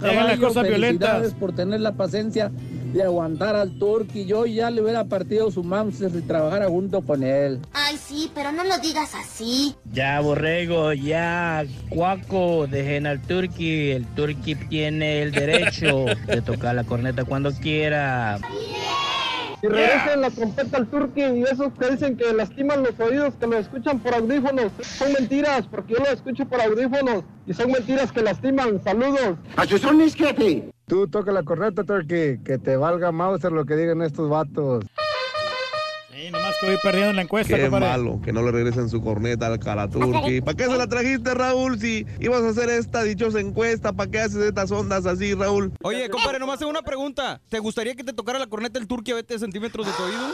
Hagan 0.00 0.26
las 0.26 0.38
cosas 0.40 0.66
violentas. 0.66 1.34
por 1.34 1.54
tener 1.54 1.80
la 1.80 1.92
paciencia 1.92 2.50
de 2.94 3.02
aguantar 3.02 3.56
al 3.56 3.76
turqui. 3.78 4.24
Yo 4.24 4.46
ya 4.46 4.70
le 4.70 4.80
hubiera 4.80 5.04
partido 5.04 5.50
su 5.50 5.64
mamse 5.64 6.08
si 6.10 6.22
trabajara 6.22 6.68
junto 6.68 7.02
con 7.02 7.22
él. 7.22 7.60
Ay, 7.72 7.96
sí, 7.96 8.30
pero 8.34 8.52
no 8.52 8.64
lo 8.64 8.78
digas 8.78 9.14
así. 9.14 9.74
Ya, 9.92 10.20
borrego, 10.20 10.92
ya, 10.92 11.64
cuaco, 11.88 12.66
dejen 12.68 13.06
al 13.06 13.20
turqui. 13.20 13.90
El 13.90 14.06
turqui 14.14 14.54
tiene 14.54 15.22
el 15.22 15.32
derecho 15.32 16.06
de 16.26 16.40
tocar 16.40 16.74
la 16.76 16.84
corneta 16.84 17.24
cuando 17.24 17.52
quiera. 17.52 18.38
Y 19.64 19.66
regresen 19.66 20.20
la 20.20 20.28
trompeta 20.28 20.76
al 20.76 20.86
turqui 20.88 21.22
y 21.22 21.42
esos 21.44 21.72
que 21.78 21.92
dicen 21.92 22.18
que 22.18 22.34
lastiman 22.34 22.82
los 22.82 23.00
oídos, 23.00 23.32
que 23.40 23.46
lo 23.46 23.56
escuchan 23.56 23.98
por 23.98 24.12
audífonos. 24.12 24.70
Son 24.82 25.10
mentiras, 25.14 25.66
porque 25.66 25.94
yo 25.94 26.00
lo 26.00 26.10
escucho 26.10 26.44
por 26.44 26.60
audífonos. 26.60 27.24
Y 27.46 27.54
son 27.54 27.72
mentiras 27.72 28.12
que 28.12 28.20
lastiman. 28.20 28.84
Saludos. 28.84 29.38
A 29.56 29.64
sus 29.64 29.80
jefe. 30.14 30.68
Tú 30.86 31.08
toca 31.08 31.32
la 31.32 31.44
corneta, 31.44 31.82
Turkey, 31.82 32.40
que 32.44 32.58
te 32.58 32.76
valga 32.76 33.10
Mauser 33.10 33.52
lo 33.52 33.64
que 33.64 33.76
digan 33.76 34.02
estos 34.02 34.28
vatos. 34.28 34.84
Nomás 36.54 36.60
que 36.60 36.66
voy 36.66 36.76
perdiendo 36.82 37.10
en 37.10 37.16
la 37.16 37.22
encuesta, 37.22 37.56
Qué 37.56 37.62
compadre. 37.62 37.86
malo 37.86 38.20
que 38.22 38.32
no 38.32 38.42
le 38.42 38.50
regresen 38.52 38.88
su 38.88 39.02
corneta 39.02 39.46
al 39.46 39.58
Calaturki. 39.58 40.40
¿Para 40.44 40.56
qué 40.56 40.64
se 40.64 40.76
la 40.76 40.86
trajiste, 40.86 41.34
Raúl? 41.34 41.78
Si 41.78 42.06
ibas 42.20 42.42
a 42.42 42.48
hacer 42.50 42.68
esta 42.70 43.02
dichosa 43.02 43.40
encuesta, 43.40 43.92
¿para 43.92 44.10
qué 44.10 44.20
haces 44.20 44.42
estas 44.42 44.70
ondas 44.70 45.06
así, 45.06 45.34
Raúl? 45.34 45.72
Oye, 45.82 46.08
compadre, 46.08 46.38
nomás 46.38 46.58
tengo 46.58 46.70
una 46.70 46.82
pregunta. 46.82 47.40
¿Te 47.48 47.58
gustaría 47.58 47.94
que 47.94 48.04
te 48.04 48.12
tocara 48.12 48.38
la 48.38 48.46
corneta 48.46 48.78
el 48.78 48.86
turqui 48.86 49.12
a 49.12 49.14
20 49.14 49.38
centímetros 49.38 49.86
de 49.86 49.92
tu 49.92 50.02
oído? 50.02 50.32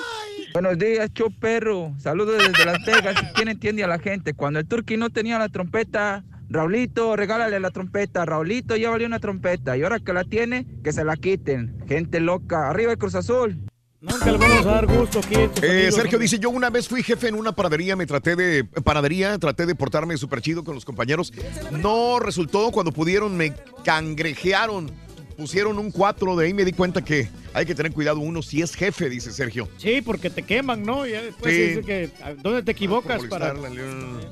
Buenos 0.53 0.79
días, 0.79 1.11
show 1.15 1.31
perro. 1.39 1.95
Saludos 1.99 2.39
desde 2.39 2.65
Las 2.65 2.85
Vegas. 2.85 3.17
¿Quién 3.35 3.49
entiende 3.49 3.85
a 3.85 3.87
la 3.87 3.99
gente? 3.99 4.35
Cuando 4.35 4.59
el 4.59 4.67
turqui 4.67 4.97
no 4.97 5.11
tenía 5.11 5.39
la 5.39 5.49
trompeta, 5.49 6.25
Raulito, 6.49 7.15
regálale 7.17 7.61
la 7.61 7.71
trompeta. 7.71 8.25
Raulito 8.27 8.77
ya 8.77 8.91
valió 8.91 9.07
una 9.07 9.21
trompeta. 9.21 9.77
Y 9.77 9.83
ahora 9.83 10.01
que 10.01 10.13
la 10.13 10.25
tiene, 10.25 10.67
que 10.83 10.93
se 10.93 11.05
la 11.05 11.17
quiten. 11.17 11.79
Gente 11.87 12.21
loca. 12.21 12.69
Arriba 12.69 12.93
el 12.93 12.99
Cruz 12.99 13.15
Azul. 13.15 13.61
Nunca 14.01 14.33
le 14.33 14.39
vamos 14.39 14.67
a 14.67 14.71
dar 14.71 14.87
gusto 14.87 15.19
aquí. 15.19 15.35
Eh, 15.63 15.91
Sergio 15.93 16.19
dice, 16.19 16.39
yo 16.39 16.49
una 16.49 16.71
vez 16.71 16.89
fui 16.89 17.03
jefe 17.03 17.29
en 17.29 17.35
una 17.35 17.53
panadería, 17.53 17.97
me 17.97 18.07
traté 18.07 18.35
de 18.35 18.65
panadería, 18.65 19.39
traté 19.39 19.67
de 19.67 19.75
portarme 19.75 20.17
súper 20.17 20.41
chido 20.41 20.65
con 20.65 20.75
los 20.75 20.87
compañeros. 20.87 21.33
No 21.71 22.19
resultó, 22.19 22.71
cuando 22.71 22.93
pudieron 22.93 23.37
me 23.37 23.53
cangrejearon, 23.85 24.91
pusieron 25.37 25.79
un 25.79 25.91
4, 25.91 26.35
de 26.37 26.47
ahí 26.47 26.55
me 26.55 26.65
di 26.65 26.73
cuenta 26.73 27.05
que 27.05 27.29
hay 27.53 27.67
que 27.67 27.75
tener 27.75 27.93
cuidado 27.93 28.21
uno 28.21 28.41
si 28.41 28.63
es 28.63 28.75
jefe, 28.75 29.11
dice 29.11 29.33
Sergio. 29.33 29.69
Sí, 29.77 30.01
porque 30.01 30.31
te 30.31 30.45
queman, 30.45 30.83
¿no? 30.83 31.05
Ya 31.07 31.21
después 31.21 31.55
Sí. 31.55 31.61
dice 31.63 31.83
que 31.83 32.11
¿a 32.23 32.33
¿dónde 32.33 32.63
te 32.63 32.71
equivocas 32.73 33.23
para 33.25 33.53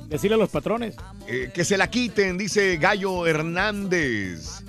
decirle 0.09 0.37
a 0.37 0.39
los 0.39 0.49
patrones? 0.49 0.95
Eh, 1.27 1.51
que 1.53 1.65
se 1.67 1.77
la 1.77 1.91
quiten, 1.91 2.39
dice 2.39 2.79
Gallo 2.79 3.27
Hernández. 3.27 4.63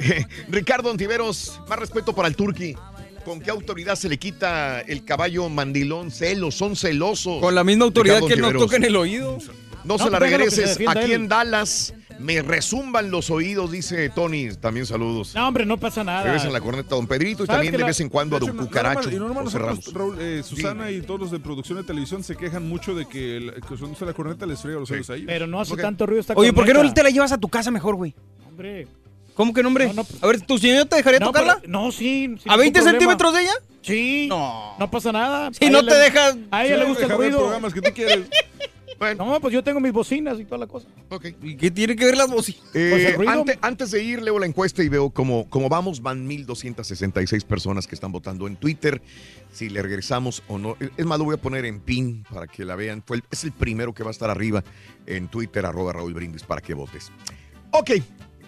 Ricardo 0.48 0.90
Antiveros, 0.90 1.60
más 1.68 1.78
respeto 1.78 2.14
para 2.14 2.26
el 2.26 2.34
turqui. 2.34 2.74
¿Con 3.24 3.40
qué 3.40 3.50
autoridad 3.50 3.96
se 3.96 4.08
le 4.08 4.18
quita 4.18 4.80
el 4.80 5.04
caballo 5.04 5.48
mandilón? 5.48 6.10
Celos, 6.10 6.54
son 6.54 6.76
celosos. 6.76 7.40
Con 7.40 7.54
la 7.54 7.64
misma 7.64 7.84
autoridad 7.84 8.16
Ricardo 8.22 8.34
que 8.34 8.40
nos 8.40 8.62
toca 8.62 8.76
en 8.76 8.84
el 8.84 8.96
oído. 8.96 9.38
No, 9.84 9.98
se 9.98 10.10
la 10.10 10.18
se 10.18 10.24
regreses. 10.24 10.78
Aquí 10.86 11.04
él. 11.06 11.12
en 11.12 11.28
Dallas 11.28 11.94
me 12.18 12.42
resumban 12.42 13.10
los 13.10 13.30
oídos, 13.30 13.70
dice 13.72 14.10
Tony. 14.10 14.50
También 14.60 14.84
saludos. 14.84 15.34
No, 15.34 15.48
hombre, 15.48 15.64
no 15.64 15.78
pasa 15.78 16.04
nada. 16.04 16.24
Regresen 16.24 16.52
la 16.52 16.60
corneta 16.60 16.94
a 16.94 16.96
Don 16.96 17.06
Pedrito 17.06 17.44
y 17.44 17.46
¿Sabes 17.46 17.58
también 17.58 17.72
de 17.72 17.78
la- 17.78 17.86
vez 17.86 18.00
en 18.00 18.08
cuando 18.10 18.36
a 18.36 18.40
Don 18.40 18.56
no- 18.56 18.62
Cucaracho. 18.66 19.10
y 19.10 19.14
no 19.14 19.34
José 19.34 19.58
nosotros. 19.58 19.94
Raúl, 19.94 20.16
eh, 20.20 20.42
Susana 20.44 20.90
y 20.90 21.00
todos 21.00 21.20
los 21.20 21.30
de 21.30 21.40
producción 21.40 21.78
de 21.78 21.84
televisión 21.84 22.22
se 22.22 22.36
quejan 22.36 22.68
mucho 22.68 22.94
de 22.94 23.06
que, 23.06 23.38
el, 23.38 23.54
que 23.54 24.04
la 24.04 24.12
corneta 24.12 24.44
les 24.44 24.60
friega 24.60 24.80
los 24.80 24.90
oídos 24.90 25.10
a 25.10 25.14
ellos. 25.14 25.26
Pero 25.26 25.46
no 25.46 25.60
hace 25.60 25.76
tanto 25.76 26.06
ruido 26.06 26.20
esta 26.20 26.34
Oye, 26.34 26.52
¿por 26.52 26.66
qué 26.66 26.74
no 26.74 26.92
te 26.92 27.02
la 27.02 27.10
llevas 27.10 27.32
a 27.32 27.38
tu 27.38 27.48
casa 27.48 27.70
mejor, 27.70 27.94
güey? 27.96 28.14
Hombre. 28.46 28.86
¿Cómo 29.34 29.52
que 29.54 29.62
no, 29.62 29.68
hombre? 29.68 29.90
A 30.20 30.26
ver, 30.26 30.40
¿tu 30.42 30.58
señor 30.58 30.86
te 30.86 30.96
dejaría 30.96 31.18
No, 31.20 31.26
tocarla? 31.26 31.58
pero- 31.60 31.72
no, 31.72 31.92
sí. 31.92 32.24
¿A 32.24 32.28
ningún 32.28 32.58
20 32.58 32.78
problema. 32.80 32.90
centímetros 32.90 33.34
de 33.34 33.40
ella? 33.42 33.52
Sí. 33.82 34.26
No. 34.28 34.76
No 34.78 34.90
pasa 34.90 35.12
nada. 35.12 35.50
Si 35.52 35.64
A 35.64 35.70
no 35.70 35.78
te 35.84 35.90
le- 35.90 35.96
deja- 35.96 36.36
A 36.50 36.64
ella 36.66 36.74
Sí, 36.74 36.80
le 36.80 36.86
gusta 36.88 37.04
el 37.04 37.10
ruido. 37.12 37.38
programas 37.38 37.72
que 37.74 37.80
tú 37.82 37.90
quieres. 37.94 38.26
No, 39.16 39.40
pues 39.40 39.54
yo 39.54 39.64
tengo 39.64 39.80
mis 39.80 39.92
bocinas 39.94 40.38
y 40.38 40.44
toda 40.44 40.58
la 40.58 40.66
cosa. 40.66 40.86
¿Y 41.42 41.56
qué 41.56 41.70
tiene 41.70 41.96
que 41.96 42.04
ver 42.04 42.18
las 42.18 42.30
bocinas? 42.30 42.60
Eh, 42.74 42.88
Pues 42.90 43.04
el 43.06 43.14
ruido. 43.14 43.32
ante- 43.32 43.58
antes 43.62 43.90
de 43.92 44.04
ir, 44.04 44.20
leo 44.20 44.38
la 44.38 44.44
encuesta 44.44 44.82
y 44.82 44.90
veo 44.90 45.08
cómo, 45.08 45.48
cómo 45.48 45.70
vamos. 45.70 46.02
Van 46.02 46.26
1.266 46.28 47.44
personas 47.46 47.86
que 47.86 47.94
están 47.94 48.12
votando 48.12 48.46
en 48.46 48.56
Twitter. 48.56 49.00
Si 49.54 49.70
le 49.70 49.80
regresamos 49.80 50.42
o 50.48 50.58
no. 50.58 50.76
Es 50.98 51.06
más, 51.06 51.18
lo 51.18 51.24
voy 51.24 51.34
a 51.36 51.38
poner 51.40 51.64
en 51.64 51.80
pin 51.80 52.24
para 52.30 52.46
que 52.46 52.62
la 52.66 52.76
vean. 52.76 53.02
Fue 53.06 53.16
el- 53.16 53.24
es 53.30 53.42
el 53.44 53.52
primero 53.52 53.94
que 53.94 54.02
va 54.02 54.10
a 54.10 54.12
estar 54.12 54.28
arriba 54.28 54.62
en 55.06 55.28
Twitter, 55.28 55.64
arroba 55.64 55.94
Raúl 55.94 56.12
Brindis, 56.12 56.42
para 56.42 56.60
que 56.60 56.74
votes. 56.74 57.10
Ok, 57.70 57.92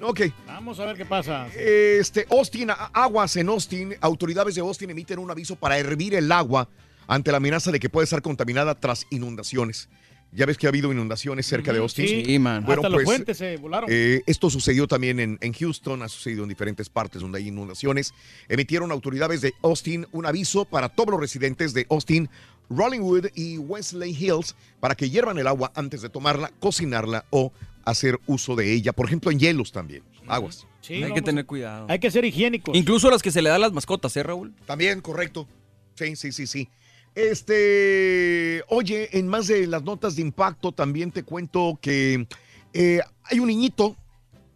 ok. 0.03 0.21
Vamos 0.47 0.79
a 0.81 0.87
ver 0.87 0.97
qué 0.97 1.05
pasa. 1.05 1.49
Este, 1.57 2.27
Austin, 2.31 2.71
aguas 2.93 3.37
en 3.37 3.49
Austin. 3.49 3.95
Autoridades 4.01 4.55
de 4.55 4.61
Austin 4.61 4.91
emiten 4.91 5.19
un 5.19 5.31
aviso 5.31 5.57
para 5.57 5.79
hervir 5.79 6.15
el 6.15 6.31
agua 6.31 6.69
ante 7.07 7.31
la 7.31 7.39
amenaza 7.39 7.71
de 7.73 7.81
que 7.81 7.89
puede 7.89 8.05
estar 8.05 8.23
contaminada 8.23 8.75
tras 8.75 9.07
inundaciones. 9.11 9.89
Ya 10.35 10.47
ves 10.47 10.57
que 10.57 10.67
ha 10.67 10.71
habido 10.71 10.91
inundaciones 10.91 11.47
cerca 11.47 11.75
de 11.75 11.79
Austin. 11.81 12.25
Sí, 12.25 12.39
man. 12.39 12.65
Hasta 12.67 12.89
los 12.89 13.05
puentes 13.05 13.37
se 13.37 13.59
volaron. 13.59 13.91
eh, 13.93 14.23
esto 14.27 14.49
sucedió 14.49 14.87
también 14.87 15.21
en, 15.21 15.37
en 15.43 15.53
Houston, 15.53 16.01
ha 16.03 16.09
sucedido 16.09 16.45
en 16.45 16.49
diferentes 16.49 16.89
partes 16.89 17.21
donde 17.21 17.39
hay 17.39 17.49
inundaciones. 17.49 18.15
Emitieron 18.49 18.91
autoridades 18.93 19.43
de 19.43 19.53
Austin 19.63 20.07
un 20.11 20.25
aviso 20.25 20.65
para 20.65 20.89
todos 20.89 21.11
los 21.11 21.21
residentes 21.21 21.75
de 21.75 21.87
Austin, 21.91 22.31
Rollingwood 22.71 23.27
y 23.35 23.59
Wesley 23.59 24.17
Hills 24.19 24.57
para 24.81 24.95
que 24.95 25.11
hiervan 25.11 25.37
el 25.37 25.47
agua 25.47 25.71
antes 25.75 26.01
de 26.01 26.09
tomarla, 26.09 26.51
cocinarla 26.61 27.27
o 27.29 27.53
hacer 27.85 28.19
uso 28.27 28.57
de 28.57 28.73
ella. 28.73 28.93
Por 28.93 29.07
ejemplo, 29.07 29.31
en 29.31 29.39
hielos 29.39 29.73
también. 29.73 30.03
Aguas. 30.27 30.67
Sí, 30.81 31.03
Hay 31.03 31.13
que 31.13 31.23
tener 31.23 31.47
cuidado. 31.47 31.87
Hay 31.89 31.99
que 31.99 32.11
ser 32.11 32.25
higiénicos. 32.25 32.77
Incluso 32.77 33.11
las 33.11 33.23
que 33.23 33.31
se 33.31 33.41
le 33.43 33.49
dan 33.49 33.57
a 33.57 33.67
las 33.67 33.73
mascotas, 33.73 34.17
¿eh, 34.17 34.23
Raúl? 34.23 34.55
También, 34.67 35.01
correcto. 35.01 35.47
Sí, 35.95 36.17
sí, 36.17 36.33
sí, 36.33 36.47
sí. 36.47 36.69
Este, 37.15 38.65
oye, 38.69 39.19
en 39.19 39.29
más 39.29 39.47
de 39.47 39.67
las 39.67 39.83
notas 39.83 40.17
de 40.17 40.23
impacto, 40.23 40.73
también 40.73 41.11
te 41.11 41.23
cuento 41.23 41.79
que 41.81 42.27
eh, 42.73 43.01
hay 43.25 43.39
un 43.39 43.49
niñito, 43.49 43.97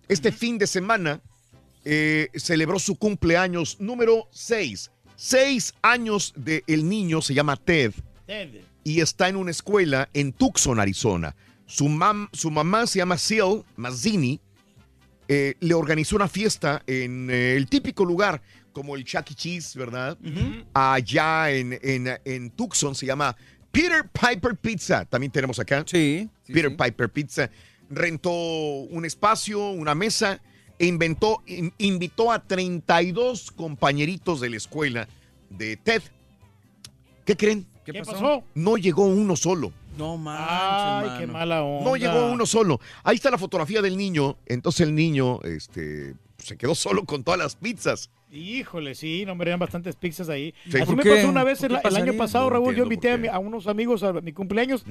este 0.08 0.32
fin 0.32 0.56
de 0.58 0.66
semana, 0.66 1.20
eh, 1.84 2.28
celebró 2.34 2.78
su 2.78 2.96
cumpleaños 2.96 3.78
número 3.80 4.28
6. 4.32 4.90
Seis 5.16 5.74
años 5.82 6.32
del 6.36 6.88
niño, 6.88 7.22
se 7.22 7.34
llama 7.34 7.56
Ted, 7.56 7.92
Ted. 8.26 8.62
y 8.84 9.00
está 9.00 9.28
en 9.28 9.36
una 9.36 9.50
escuela 9.50 10.08
en 10.12 10.32
Tucson, 10.32 10.80
Arizona. 10.80 11.34
Su, 11.66 11.86
mam- 11.88 12.28
su 12.32 12.50
mamá 12.50 12.86
se 12.86 12.98
llama 12.98 13.18
Seal 13.18 13.64
Mazzini, 13.76 14.40
eh, 15.28 15.54
le 15.60 15.74
organizó 15.74 16.16
una 16.16 16.28
fiesta 16.28 16.82
en 16.86 17.28
eh, 17.30 17.56
el 17.56 17.66
típico 17.68 18.04
lugar 18.04 18.40
como 18.72 18.94
el 18.94 19.04
Chuck 19.04 19.30
E. 19.30 19.34
Cheese, 19.34 19.76
¿verdad? 19.78 20.16
Allá 20.74 21.50
en, 21.50 21.78
en, 21.82 22.08
en 22.24 22.50
Tucson 22.50 22.94
se 22.94 23.06
llama 23.06 23.34
Peter 23.72 24.08
Piper 24.08 24.54
Pizza. 24.56 25.04
También 25.06 25.32
tenemos 25.32 25.58
acá. 25.58 25.82
Sí. 25.86 26.28
Peter 26.46 26.76
Piper 26.76 27.08
Pizza. 27.10 27.50
Rentó 27.90 28.30
un 28.30 29.04
espacio, 29.04 29.70
una 29.70 29.94
mesa, 29.94 30.40
e 30.78 30.86
inventó, 30.86 31.42
in- 31.46 31.72
invitó 31.78 32.30
a 32.30 32.42
32 32.42 33.50
compañeritos 33.50 34.40
de 34.40 34.50
la 34.50 34.56
escuela 34.58 35.08
de 35.50 35.76
TED. 35.76 36.02
¿Qué 37.24 37.36
creen? 37.36 37.66
¿Qué 37.84 37.92
pasó? 38.12 38.44
No 38.54 38.76
llegó 38.76 39.06
uno 39.06 39.36
solo. 39.36 39.72
No 39.96 40.18
Ay, 40.28 41.08
qué 41.18 41.26
mala 41.26 41.62
onda. 41.62 41.90
No 41.90 41.96
llegó 41.96 42.26
uno 42.32 42.46
solo. 42.46 42.80
Ahí 43.04 43.16
está 43.16 43.30
la 43.30 43.38
fotografía 43.38 43.80
del 43.82 43.96
niño. 43.96 44.36
Entonces 44.46 44.86
el 44.86 44.94
niño 44.94 45.40
este, 45.42 46.14
se 46.38 46.56
quedó 46.56 46.74
solo 46.74 47.04
con 47.04 47.24
todas 47.24 47.38
las 47.38 47.56
pizzas. 47.56 48.10
Híjole, 48.32 48.96
sí, 48.96 49.22
no, 49.24 49.32
hombre, 49.32 49.50
eran 49.50 49.60
bastantes 49.60 49.94
pizzas 49.94 50.28
ahí. 50.28 50.52
Sí. 50.68 50.76
Así 50.78 50.84
¿Por 50.86 50.96
me 50.96 51.02
qué? 51.04 51.10
pasó 51.14 51.28
una 51.28 51.44
vez 51.44 51.60
¿Por 51.60 51.70
el, 51.70 51.96
año 51.96 52.12
pasado, 52.14 52.46
No 52.46 52.50
Raúl. 52.50 52.74
yo 52.74 52.82
invité 52.82 53.12
a, 53.12 53.16
mi- 53.16 53.28
a 53.28 53.38
unos 53.38 53.68
amigos 53.68 54.02
a 54.02 54.12
mi 54.14 54.32
cumpleaños 54.32 54.84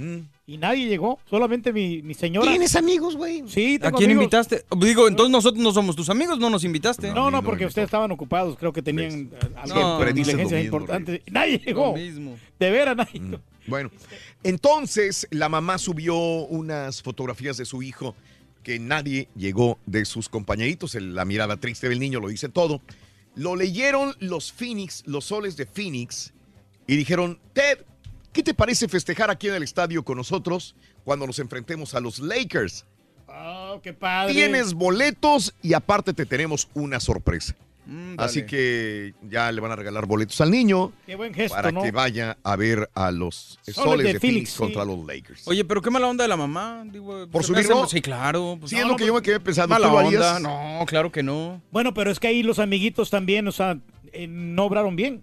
y 0.47 0.57
nadie 0.57 0.87
llegó. 0.87 1.19
Solamente 1.29 1.73
mi, 1.73 2.01
mi 2.01 2.13
señora. 2.13 2.49
¿Tienes 2.49 2.75
amigos, 2.77 3.17
güey? 3.17 3.43
Sí, 3.47 3.75
¿A 3.75 3.85
tengo 3.87 3.97
quién 3.97 4.09
amigos. 4.11 4.23
invitaste? 4.23 4.63
Digo, 4.77 5.07
entonces 5.09 5.31
nosotros 5.31 5.61
no 5.61 5.73
somos 5.73 5.95
tus 5.97 6.09
amigos, 6.09 6.39
no 6.39 6.49
nos 6.49 6.63
invitaste. 6.63 7.11
No, 7.11 7.29
no, 7.29 7.43
porque 7.43 7.65
ustedes 7.65 7.87
estaban 7.87 8.09
ocupados. 8.11 8.57
Creo 8.57 8.71
que 8.71 8.81
tenían 8.81 9.29
lo 9.67 10.05
diligencias 10.13 10.51
mismo, 10.51 10.57
importantes. 10.57 11.21
Nadie 11.29 11.59
llegó. 11.59 11.87
Lo 11.87 11.93
mismo. 11.97 12.37
De 12.57 12.71
veras, 12.71 12.95
nadie 12.95 13.19
llegó. 13.19 13.39
Bueno, 13.67 13.91
entonces 14.43 15.27
la 15.31 15.49
mamá 15.49 15.77
subió 15.77 16.15
unas 16.15 17.01
fotografías 17.01 17.57
de 17.57 17.65
su 17.65 17.81
hijo 17.81 18.15
que 18.63 18.79
nadie 18.79 19.27
llegó 19.35 19.79
de 19.85 20.05
sus 20.05 20.29
compañeritos. 20.29 20.95
La 20.95 21.25
mirada 21.25 21.57
triste 21.57 21.89
del 21.89 21.99
niño 21.99 22.19
lo 22.19 22.27
dice 22.27 22.49
todo. 22.49 22.81
Lo 23.35 23.55
leyeron 23.55 24.15
los 24.19 24.51
Phoenix, 24.51 25.03
los 25.05 25.25
soles 25.25 25.57
de 25.57 25.65
Phoenix, 25.65 26.33
y 26.87 26.95
dijeron, 26.95 27.39
Ted, 27.53 27.79
¿qué 28.31 28.43
te 28.43 28.53
parece 28.53 28.87
festejar 28.87 29.29
aquí 29.29 29.47
en 29.47 29.55
el 29.55 29.63
estadio 29.63 30.03
con 30.03 30.17
nosotros 30.17 30.75
cuando 31.03 31.27
nos 31.27 31.39
enfrentemos 31.39 31.93
a 31.95 31.99
los 31.99 32.19
Lakers? 32.19 32.85
Oh, 33.27 33.79
qué 33.83 33.93
padre. 33.93 34.33
Tienes 34.33 34.73
boletos 34.73 35.53
y 35.61 35.73
aparte 35.73 36.13
te 36.13 36.25
tenemos 36.25 36.69
una 36.73 36.99
sorpresa. 36.99 37.55
Mm, 37.87 38.15
Así 38.17 38.45
que 38.45 39.13
ya 39.21 39.51
le 39.51 39.61
van 39.61 39.71
a 39.71 39.75
regalar 39.75 40.05
boletos 40.07 40.41
al 40.41 40.49
niño 40.49 40.91
Qué 41.05 41.15
buen 41.15 41.33
gesto, 41.33 41.55
para 41.55 41.71
¿no? 41.71 41.83
que 41.83 41.91
vaya 41.91 42.35
a 42.43 42.55
ver 42.55 42.89
a 42.95 43.11
los 43.11 43.59
Soles 43.61 43.75
soles 43.75 44.07
de 44.07 44.13
de, 44.13 44.19
Phoenix, 44.19 44.21
Phoenix 44.21 44.49
sí. 44.51 44.57
contra 44.57 44.85
los 44.85 45.05
Lakers. 45.05 45.47
Oye, 45.47 45.63
pero 45.65 45.81
qué 45.81 45.89
mala 45.91 46.07
onda 46.07 46.23
de 46.23 46.27
la 46.27 46.37
mamá. 46.37 46.83
Digo, 46.91 47.27
¿Por 47.29 47.43
subirlo? 47.43 47.83
hace- 47.83 47.97
Sí, 47.97 48.01
claro. 48.01 48.57
pues, 48.59 48.71
Sí, 48.71 48.75
no, 48.77 48.81
es 48.81 48.87
lo 48.87 48.91
no, 48.93 48.97
que 48.97 49.05
yo 49.05 49.13
me 49.13 49.21
quedé 49.21 49.39
pensando. 49.39 49.73
Mala 49.75 49.89
¿Tú 49.89 49.95
onda. 49.97 50.39
No, 50.39 50.83
claro 50.87 51.11
que 51.11 51.21
no. 51.21 51.61
Bueno, 51.71 51.93
pero 51.93 52.09
es 52.09 52.19
que 52.19 52.27
ahí 52.27 52.41
los 52.43 52.57
amiguitos 52.59 53.09
también, 53.09 53.47
o 53.47 53.51
sea, 53.51 53.77
eh, 54.13 54.25
no 54.27 54.63
obraron 54.65 54.95
bien. 54.95 55.21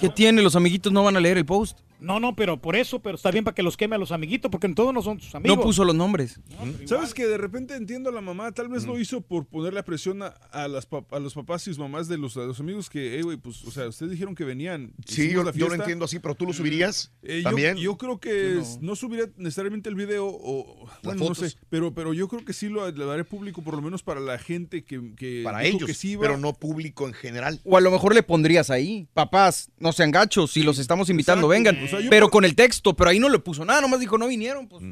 ¿Qué 0.00 0.08
tiene? 0.08 0.42
Los 0.42 0.56
amiguitos 0.56 0.92
no 0.92 1.02
van 1.04 1.16
a 1.16 1.20
leer 1.20 1.38
el 1.38 1.46
post. 1.46 1.78
No, 2.00 2.20
no, 2.20 2.36
pero 2.36 2.60
por 2.60 2.76
eso, 2.76 3.00
pero 3.00 3.16
está 3.16 3.30
bien 3.30 3.44
para 3.44 3.54
que 3.54 3.62
los 3.62 3.76
queme 3.76 3.96
a 3.96 3.98
los 3.98 4.12
amiguitos, 4.12 4.50
porque 4.50 4.68
todos 4.68 4.92
no 4.92 5.00
son 5.02 5.20
sus 5.20 5.34
amigos. 5.34 5.56
No 5.56 5.62
puso 5.62 5.84
los 5.84 5.94
nombres. 5.94 6.38
¿Sabes 6.84 7.14
que 7.14 7.26
de 7.26 7.38
repente 7.38 7.74
entiendo 7.74 8.10
a 8.10 8.12
la 8.12 8.20
mamá? 8.20 8.52
Tal 8.52 8.68
vez 8.68 8.84
lo 8.84 8.98
hizo 8.98 9.20
por 9.22 9.46
ponerle 9.46 9.82
presión 9.82 10.22
a, 10.22 10.26
a 10.52 10.68
las 10.68 10.86
a 11.10 11.18
los 11.18 11.34
papás 11.34 11.62
y 11.66 11.70
sus 11.70 11.78
mamás 11.78 12.08
de 12.08 12.18
los, 12.18 12.34
de 12.34 12.46
los 12.46 12.60
amigos 12.60 12.90
que, 12.90 13.18
eh, 13.18 13.22
güey, 13.22 13.36
pues, 13.38 13.64
o 13.64 13.70
sea, 13.70 13.88
ustedes 13.88 14.12
dijeron 14.12 14.34
que 14.34 14.44
venían. 14.44 14.92
Sí, 15.06 15.30
yo, 15.30 15.42
la 15.42 15.52
yo 15.52 15.68
lo 15.68 15.74
entiendo 15.74 16.04
así, 16.04 16.18
pero 16.18 16.34
tú 16.34 16.46
lo 16.46 16.52
subirías 16.52 17.12
Eh, 17.22 17.40
también. 17.42 17.76
Yo, 17.76 17.96
creo 17.96 18.20
que 18.20 18.58
s- 18.58 18.78
no. 18.80 18.94
subiría 18.96 19.26
necesariamente 19.36 19.88
el 19.88 19.94
video 19.94 20.26
o 20.26 20.86
bueno, 21.02 21.28
no 21.28 21.34
sé, 21.34 21.54
pero, 21.70 21.92
pero 21.94 22.12
yo 22.14 22.28
creo 22.28 22.44
que 22.44 22.52
sí 22.52 22.68
lo, 22.68 22.90
lo 22.90 23.10
haré 23.10 23.24
público 23.24 23.62
por 23.62 23.74
lo 23.74 23.82
menos 23.82 24.02
para 24.02 24.20
la 24.20 24.38
gente 24.38 24.84
que, 24.84 25.14
que 25.16 25.42
para 25.44 25.60
dijo 25.60 25.76
ellos, 25.78 25.86
que 25.86 25.94
sí 25.94 26.10
iba. 26.12 26.22
pero 26.22 26.36
no 26.36 26.52
público 26.54 27.06
en 27.06 27.14
general. 27.14 27.60
O 27.64 27.76
a 27.76 27.80
lo 27.80 27.90
mejor 27.90 28.14
le 28.14 28.22
pondrías 28.22 28.70
ahí, 28.70 29.06
papás, 29.14 29.70
no 29.78 29.92
sean 29.92 30.10
gachos, 30.10 30.50
si 30.52 30.62
los 30.62 30.78
estamos 30.78 31.08
invitando, 31.10 31.50
Exacto. 31.52 31.70
vengan. 31.72 31.85
O 31.86 31.88
sea, 31.88 32.00
yo 32.00 32.10
pero 32.10 32.26
por- 32.26 32.32
con 32.32 32.44
el 32.44 32.54
texto, 32.54 32.94
pero 32.94 33.10
ahí 33.10 33.18
no 33.18 33.28
le 33.28 33.38
puso 33.38 33.64
nada, 33.64 33.80
nomás 33.80 34.00
dijo 34.00 34.18
no 34.18 34.26
vinieron. 34.28 34.68
Pues. 34.68 34.82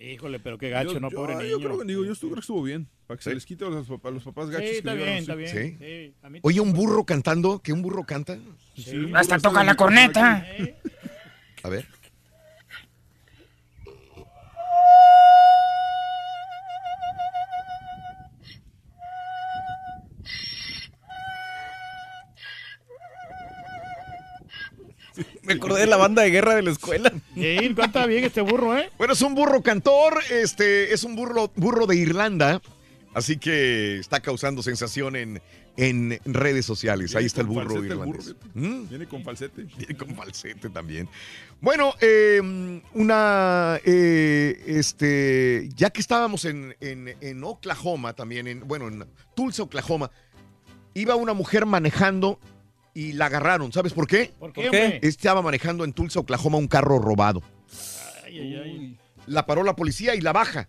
Híjole, 0.00 0.38
pero 0.40 0.58
qué 0.58 0.68
gacho, 0.70 0.94
Yo- 0.94 1.00
¿no? 1.00 1.10
yo- 1.10 1.16
Pobre 1.16 1.34
ah, 1.34 1.38
niño. 1.38 1.50
yo 1.50 1.58
creo 1.60 1.78
que 1.78 1.84
digo, 1.86 2.04
yo 2.04 2.12
estuvo- 2.12 2.30
creo 2.32 2.36
que 2.36 2.40
estuvo 2.40 2.62
bien, 2.62 2.88
para 3.06 3.16
que 3.18 3.24
se 3.24 3.34
les 3.34 3.46
quite 3.46 3.64
a 3.64 3.68
los, 3.68 3.86
papás, 3.86 4.10
a 4.10 4.14
los 4.14 4.24
papás 4.24 4.50
gachos. 4.50 4.66
Sí, 4.66 4.72
que 4.72 4.78
está 4.78 4.94
le 4.94 5.04
bien, 5.04 5.16
está 5.18 5.32
sí. 5.32 5.38
bien. 5.38 5.78
Sí, 5.78 6.14
a 6.22 6.28
mí 6.30 6.38
Oye, 6.42 6.60
un 6.60 6.72
burro 6.72 7.04
cantando, 7.04 7.60
¿que 7.62 7.72
un 7.72 7.80
burro 7.80 8.04
canta? 8.04 8.36
Hasta 9.14 9.38
toca 9.38 9.64
la 9.64 9.74
corneta. 9.76 10.46
A 11.62 11.68
ver. 11.70 11.86
Me 25.42 25.54
acordé 25.54 25.80
de 25.80 25.86
la 25.86 25.96
banda 25.96 26.22
de 26.22 26.30
guerra 26.30 26.54
de 26.54 26.62
la 26.62 26.70
escuela. 26.72 27.12
Sí, 27.34 27.74
canta 27.76 28.06
bien 28.06 28.24
este 28.24 28.40
burro, 28.40 28.76
¿eh? 28.76 28.90
Bueno, 28.98 29.12
es 29.12 29.22
un 29.22 29.34
burro 29.34 29.62
cantor, 29.62 30.20
este, 30.30 30.92
es 30.92 31.04
un 31.04 31.14
burro, 31.16 31.50
burro 31.56 31.86
de 31.86 31.96
Irlanda, 31.96 32.60
así 33.14 33.36
que 33.36 33.98
está 33.98 34.20
causando 34.20 34.62
sensación 34.62 35.14
en, 35.16 35.40
en 35.76 36.18
redes 36.24 36.64
sociales. 36.66 37.14
Ahí 37.14 37.26
está 37.26 37.42
el 37.42 37.46
burro 37.46 37.66
falsete 37.70 37.86
el 37.86 37.92
irlandés. 37.92 38.34
burro, 38.34 38.38
¿Mm? 38.54 38.88
Viene 38.88 39.06
con 39.06 39.22
falsete. 39.22 39.62
Viene 39.76 39.96
con 39.96 40.14
falsete 40.16 40.68
también. 40.70 41.08
Bueno, 41.60 41.94
eh, 42.00 42.80
una, 42.94 43.78
eh, 43.84 44.62
este, 44.66 45.68
ya 45.76 45.90
que 45.90 46.00
estábamos 46.00 46.44
en, 46.44 46.74
en- 46.80 47.14
en 47.20 47.44
Oklahoma 47.44 48.12
también, 48.14 48.46
en, 48.48 48.66
bueno, 48.66 48.88
en 48.88 49.04
Tulsa, 49.36 49.62
Oklahoma, 49.62 50.10
iba 50.94 51.14
una 51.16 51.32
mujer 51.34 51.66
manejando 51.66 52.38
y 52.94 53.12
la 53.12 53.26
agarraron. 53.26 53.72
¿Sabes 53.72 53.92
por 53.92 54.06
qué? 54.06 54.32
¿Por 54.38 54.52
qué, 54.52 54.62
¿Por 54.62 54.70
qué? 54.70 54.82
hombre? 54.84 55.00
Estaba 55.02 55.42
manejando 55.42 55.84
en 55.84 55.92
Tulsa, 55.92 56.20
Oklahoma, 56.20 56.58
un 56.58 56.68
carro 56.68 56.98
robado. 56.98 57.42
Ay, 58.24 58.38
ay, 58.38 58.54
ay. 58.56 58.98
La 59.26 59.44
paró 59.46 59.62
la 59.64 59.74
policía 59.76 60.14
y 60.14 60.20
la 60.20 60.32
baja. 60.32 60.68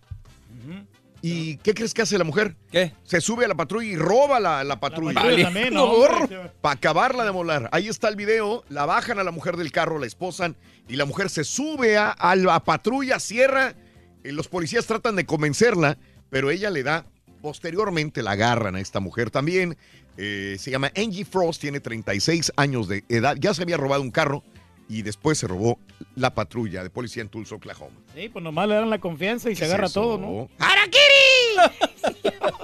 ¿Y 1.22 1.56
qué 1.58 1.74
crees 1.74 1.92
que 1.94 2.02
hace 2.02 2.18
la 2.18 2.24
mujer? 2.24 2.56
¿Qué? 2.70 2.92
Se 3.04 3.20
sube 3.20 3.44
a 3.46 3.48
la 3.48 3.54
patrulla 3.54 3.88
y 3.88 3.96
roba 3.96 4.38
la, 4.38 4.62
la 4.62 4.78
patrulla. 4.78 5.14
patrulla 5.14 5.44
también, 5.44 5.74
¿no, 5.74 5.84
hombre? 5.84 6.52
Para 6.60 6.74
acabarla 6.74 7.24
de 7.24 7.32
molar. 7.32 7.68
Ahí 7.72 7.88
está 7.88 8.08
el 8.08 8.16
video. 8.16 8.64
La 8.68 8.86
bajan 8.86 9.18
a 9.18 9.24
la 9.24 9.30
mujer 9.32 9.56
del 9.56 9.72
carro, 9.72 9.98
la 9.98 10.06
esposan. 10.06 10.56
Y 10.88 10.94
la 10.96 11.04
mujer 11.04 11.28
se 11.30 11.42
sube 11.42 11.96
a, 11.96 12.10
a 12.10 12.36
la 12.36 12.62
patrulla, 12.62 13.18
cierra. 13.18 13.74
eh, 14.22 14.30
Los 14.32 14.46
policías 14.48 14.86
tratan 14.86 15.16
de 15.16 15.26
convencerla, 15.26 15.98
pero 16.30 16.50
ella 16.50 16.70
le 16.70 16.82
da. 16.82 17.06
Posteriormente 17.42 18.22
la 18.22 18.32
agarran 18.32 18.76
a 18.76 18.80
esta 18.80 19.00
mujer 19.00 19.30
también. 19.30 19.76
Eh, 20.16 20.56
se 20.58 20.70
llama 20.70 20.90
Angie 20.96 21.24
Frost, 21.24 21.60
tiene 21.60 21.80
36 21.80 22.52
años 22.56 22.88
de 22.88 23.04
edad. 23.08 23.36
Ya 23.38 23.52
se 23.54 23.62
había 23.62 23.76
robado 23.76 24.02
un 24.02 24.10
carro 24.10 24.42
y 24.88 25.02
después 25.02 25.36
se 25.38 25.46
robó 25.46 25.78
la 26.14 26.34
patrulla 26.34 26.82
de 26.82 26.90
policía 26.90 27.22
en 27.22 27.28
Tulsa, 27.28 27.56
Oklahoma. 27.56 27.96
Sí, 28.14 28.28
pues 28.28 28.42
nomás 28.42 28.68
le 28.68 28.74
dan 28.76 28.88
la 28.88 28.98
confianza 29.00 29.50
y 29.50 29.54
se 29.56 29.60
¿Qué 29.60 29.66
es 29.66 29.72
agarra 29.72 29.88
todo, 29.88 30.16
¿no? 30.18 30.48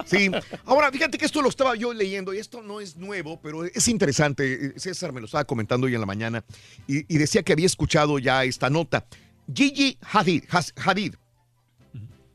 Sí, 0.05 0.31
ahora 0.67 0.91
fíjate 0.91 1.17
que 1.17 1.25
esto 1.25 1.41
lo 1.43 1.49
estaba 1.49 1.75
yo 1.75 1.93
leyendo 1.95 2.35
y 2.35 2.39
esto 2.39 2.61
no 2.63 2.81
es 2.81 2.97
nuevo, 2.97 3.41
pero 3.41 3.65
es 3.65 3.89
interesante. 3.89 4.79
César 4.79 5.13
me 5.13 5.21
lo 5.21 5.27
estaba 5.27 5.45
comentando 5.45 5.87
hoy 5.87 5.95
en 5.95 6.01
la 6.01 6.07
mañana 6.07 6.45
y, 6.87 7.13
y 7.13 7.19
decía 7.19 7.43
que 7.43 7.53
había 7.53 7.67
escuchado 7.67 8.19
ya 8.19 8.45
esta 8.45 8.69
nota. 8.69 9.07
Gigi 9.53 9.97
Hadid, 10.03 10.45
Has- 10.51 10.75
Hadid, 10.77 11.15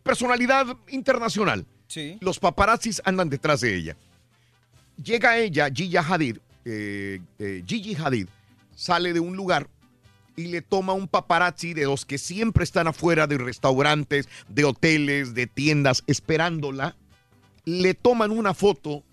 personalidad 0.04 0.76
internacional. 0.90 1.66
Sí. 1.88 2.18
Los 2.22 2.40
paparazzis 2.40 3.02
andan 3.06 3.30
detrás 3.30 3.62
de 3.62 3.76
ella. 3.76 3.98
Llega 5.02 5.38
ella, 5.38 5.70
Gigi 5.74 5.98
Hadid, 5.98 6.38
eh, 6.66 7.20
eh, 7.40 7.64
Gigi 7.66 7.96
Hadid, 7.96 8.28
sale 8.76 9.14
de 9.14 9.20
un 9.20 9.36
lugar 9.36 9.70
y 10.36 10.48
le 10.48 10.62
toma 10.62 10.94
un 10.94 11.08
paparazzi 11.08 11.74
de 11.74 11.86
los 11.86 12.06
que 12.06 12.18
siempre 12.18 12.64
están 12.64 12.88
afuera 12.88 13.28
de 13.28 13.38
restaurantes, 13.38 14.28
de 14.48 14.66
hoteles, 14.66 15.34
de 15.34 15.48
tiendas, 15.48 16.04
esperándola. 16.08 16.96
Le 17.66 17.94
toman 17.94 18.32
una 18.32 18.54
foto 18.54 19.04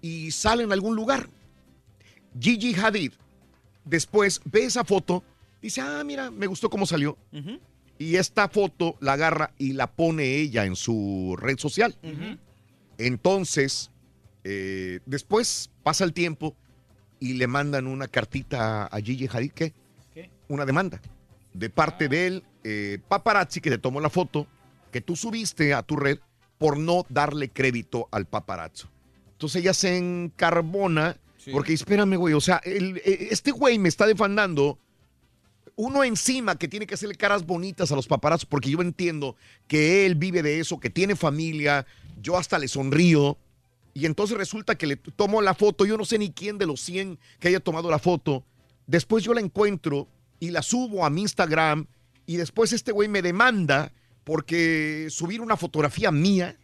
y 0.00 0.30
sale 0.30 0.64
en 0.64 0.72
algún 0.72 0.96
lugar. 0.96 1.28
Gigi 2.38 2.74
Hadid 2.74 3.12
después 3.84 4.40
ve 4.44 4.64
esa 4.64 4.84
foto, 4.84 5.24
dice, 5.62 5.80
ah, 5.80 6.02
mira, 6.04 6.30
me 6.30 6.46
gustó 6.46 6.68
cómo 6.70 6.86
salió. 6.86 7.16
Y 7.98 8.16
esta 8.16 8.48
foto 8.48 8.96
la 9.00 9.14
agarra 9.14 9.52
y 9.58 9.72
la 9.72 9.88
pone 9.90 10.24
ella 10.36 10.64
en 10.64 10.76
su 10.76 11.36
red 11.38 11.58
social. 11.58 11.96
Entonces, 12.98 13.90
eh, 14.44 15.00
después 15.06 15.70
pasa 15.82 16.04
el 16.04 16.12
tiempo 16.12 16.54
y 17.20 17.34
le 17.34 17.46
mandan 17.46 17.86
una 17.86 18.08
cartita 18.08 18.86
a 18.86 19.00
Gigi 19.00 19.28
Hadid, 19.32 19.52
¿qué? 19.52 19.72
¿Qué? 20.14 20.30
Una 20.48 20.64
demanda 20.64 21.00
de 21.52 21.70
parte 21.70 22.08
del 22.08 22.44
eh, 22.64 22.98
paparazzi 23.08 23.60
que 23.60 23.70
te 23.70 23.78
tomó 23.78 24.00
la 24.00 24.10
foto 24.10 24.46
que 24.92 25.00
tú 25.00 25.16
subiste 25.16 25.74
a 25.74 25.82
tu 25.82 25.96
red 25.96 26.18
por 26.58 26.78
no 26.78 27.04
darle 27.08 27.48
crédito 27.50 28.08
al 28.10 28.26
paparazzo. 28.26 28.88
Entonces 29.32 29.62
ella 29.62 29.74
se 29.74 29.96
encarbona 29.96 31.16
porque 31.52 31.72
espérame, 31.72 32.16
güey, 32.16 32.34
o 32.34 32.40
sea, 32.40 32.60
el- 32.64 32.98
eh, 33.04 33.28
este 33.30 33.50
güey 33.52 33.78
me 33.78 33.88
está 33.88 34.06
defandando 34.06 34.78
uno 35.78 36.02
encima 36.02 36.58
que 36.58 36.66
tiene 36.66 36.88
que 36.88 36.94
hacerle 36.94 37.14
caras 37.14 37.46
bonitas 37.46 37.92
a 37.92 37.94
los 37.94 38.08
paparazzos, 38.08 38.46
porque 38.46 38.68
yo 38.68 38.82
entiendo 38.82 39.36
que 39.68 40.06
él 40.06 40.16
vive 40.16 40.42
de 40.42 40.58
eso, 40.58 40.80
que 40.80 40.90
tiene 40.90 41.14
familia, 41.14 41.86
yo 42.20 42.36
hasta 42.36 42.58
le 42.58 42.66
sonrío, 42.66 43.38
y 43.94 44.04
entonces 44.04 44.36
resulta 44.36 44.76
que 44.76 44.88
le 44.88 44.96
tomo 44.96 45.40
la 45.40 45.54
foto, 45.54 45.86
yo 45.86 45.96
no 45.96 46.04
sé 46.04 46.18
ni 46.18 46.32
quién 46.32 46.58
de 46.58 46.66
los 46.66 46.80
100 46.80 47.20
que 47.38 47.46
haya 47.46 47.60
tomado 47.60 47.92
la 47.92 48.00
foto, 48.00 48.44
después 48.88 49.22
yo 49.22 49.32
la 49.34 49.40
encuentro 49.40 50.08
y 50.40 50.50
la 50.50 50.62
subo 50.62 51.06
a 51.06 51.10
mi 51.10 51.22
Instagram, 51.22 51.86
y 52.26 52.38
después 52.38 52.72
este 52.72 52.90
güey 52.90 53.08
me 53.08 53.22
demanda 53.22 53.92
porque 54.24 55.06
subir 55.10 55.40
una 55.40 55.56
fotografía 55.56 56.10
mía, 56.10 56.58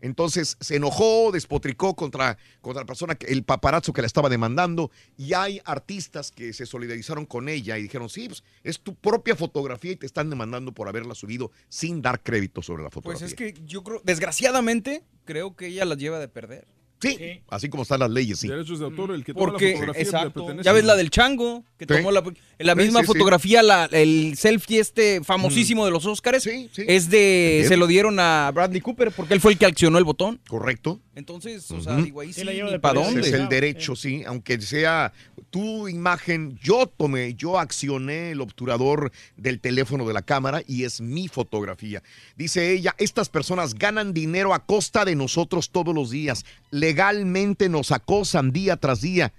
entonces 0.00 0.56
se 0.60 0.76
enojó, 0.76 1.30
despotricó 1.32 1.94
contra, 1.96 2.38
contra 2.60 2.82
la 2.82 2.86
persona, 2.86 3.14
que- 3.14 3.26
el 3.26 3.42
paparazzo 3.44 3.92
que 3.92 4.02
la 4.02 4.06
estaba 4.06 4.28
demandando. 4.28 4.90
Y 5.16 5.32
hay 5.34 5.60
artistas 5.64 6.30
que 6.30 6.52
se 6.52 6.66
solidarizaron 6.66 7.26
con 7.26 7.48
ella 7.48 7.78
y 7.78 7.82
dijeron, 7.82 8.08
sí, 8.08 8.28
pues, 8.28 8.44
es 8.62 8.80
tu 8.80 8.94
propia 8.94 9.36
fotografía 9.36 9.92
y 9.92 9.96
te 9.96 10.06
están 10.06 10.30
demandando 10.30 10.72
por 10.72 10.88
haberla 10.88 11.14
subido 11.14 11.50
sin 11.68 12.02
dar 12.02 12.22
crédito 12.22 12.62
sobre 12.62 12.82
la 12.82 12.90
Pues 12.90 12.94
fotografía. 12.94 13.26
es 13.26 13.34
que 13.34 13.54
yo 13.66 13.82
creo, 13.82 14.00
desgraciadamente, 14.04 15.02
creo 15.24 15.56
que 15.56 15.68
ella 15.68 15.84
las 15.84 15.98
lleva 15.98 16.18
de 16.18 16.28
perder. 16.28 16.66
Sí, 17.00 17.40
así 17.50 17.68
como 17.68 17.82
están 17.82 18.00
las 18.00 18.10
leyes, 18.10 18.38
sí. 18.40 18.48
Derechos 18.48 18.78
de 18.78 18.86
autor, 18.86 19.10
el 19.12 19.22
que 19.24 19.34
toma 19.34 19.46
Porque, 19.50 19.66
la 19.72 19.72
fotografía 19.80 20.02
le 20.02 20.08
exacto, 20.08 20.32
pertenece. 20.46 20.64
ya 20.64 20.72
ves 20.72 20.84
la 20.84 20.96
del 20.96 21.10
chango, 21.10 21.64
que 21.78 21.84
Sí. 21.84 21.94
tomó 21.94 22.10
la, 22.10 22.22
la 22.58 22.74
misma 22.74 23.00
sí, 23.00 23.06
sí. 23.06 23.12
fotografía, 23.12 23.62
la- 23.62 23.84
el 23.92 24.34
selfie 24.36 24.80
este 24.80 25.22
famosísimo 25.22 25.84
de 25.84 25.90
los 25.90 26.06
Oscars, 26.06 26.46
es 26.46 27.10
de, 27.10 27.64
se 27.68 27.76
lo 27.76 27.86
dieron 27.86 28.18
a 28.18 28.50
Bradley 28.54 28.80
Cooper 28.80 29.12
porque 29.12 29.34
él 29.34 29.40
fue 29.40 29.52
el 29.52 29.58
que 29.58 29.66
accionó 29.66 29.98
el 29.98 30.04
botón. 30.04 30.40
Correcto. 30.48 31.00
Entonces, 31.14 31.70
o 31.70 31.80
sea, 31.80 31.96
digo, 31.96 32.20
ahí 32.20 32.32
sí, 32.32 32.42
dónde. 32.44 33.20
Es 33.20 33.32
el 33.32 33.48
derecho, 33.48 33.96
sí, 33.96 34.22
aunque 34.26 34.60
sea 34.60 35.12
tu 35.50 35.88
imagen, 35.88 36.58
yo 36.62 36.86
tomé, 36.86 37.34
yo 37.34 37.58
accioné 37.58 38.32
el 38.32 38.40
obturador 38.42 39.10
del 39.36 39.60
teléfono 39.60 40.06
de 40.06 40.12
la 40.12 40.22
cámara 40.22 40.62
y 40.66 40.84
es 40.84 41.00
mi 41.00 41.28
fotografía. 41.28 42.02
Dice 42.36 42.72
ella, 42.72 42.94
estas 42.98 43.28
personas 43.30 43.74
ganan 43.74 44.12
dinero 44.12 44.52
a 44.52 44.64
costa 44.66 45.04
de 45.06 45.14
nosotros 45.14 45.70
todos 45.70 45.94
los 45.94 46.10
días, 46.10 46.44
legalmente 46.86 47.68
nos 47.68 47.90
acosan 47.90 48.52
día 48.52 48.76
tras 48.76 49.00
día 49.00 49.32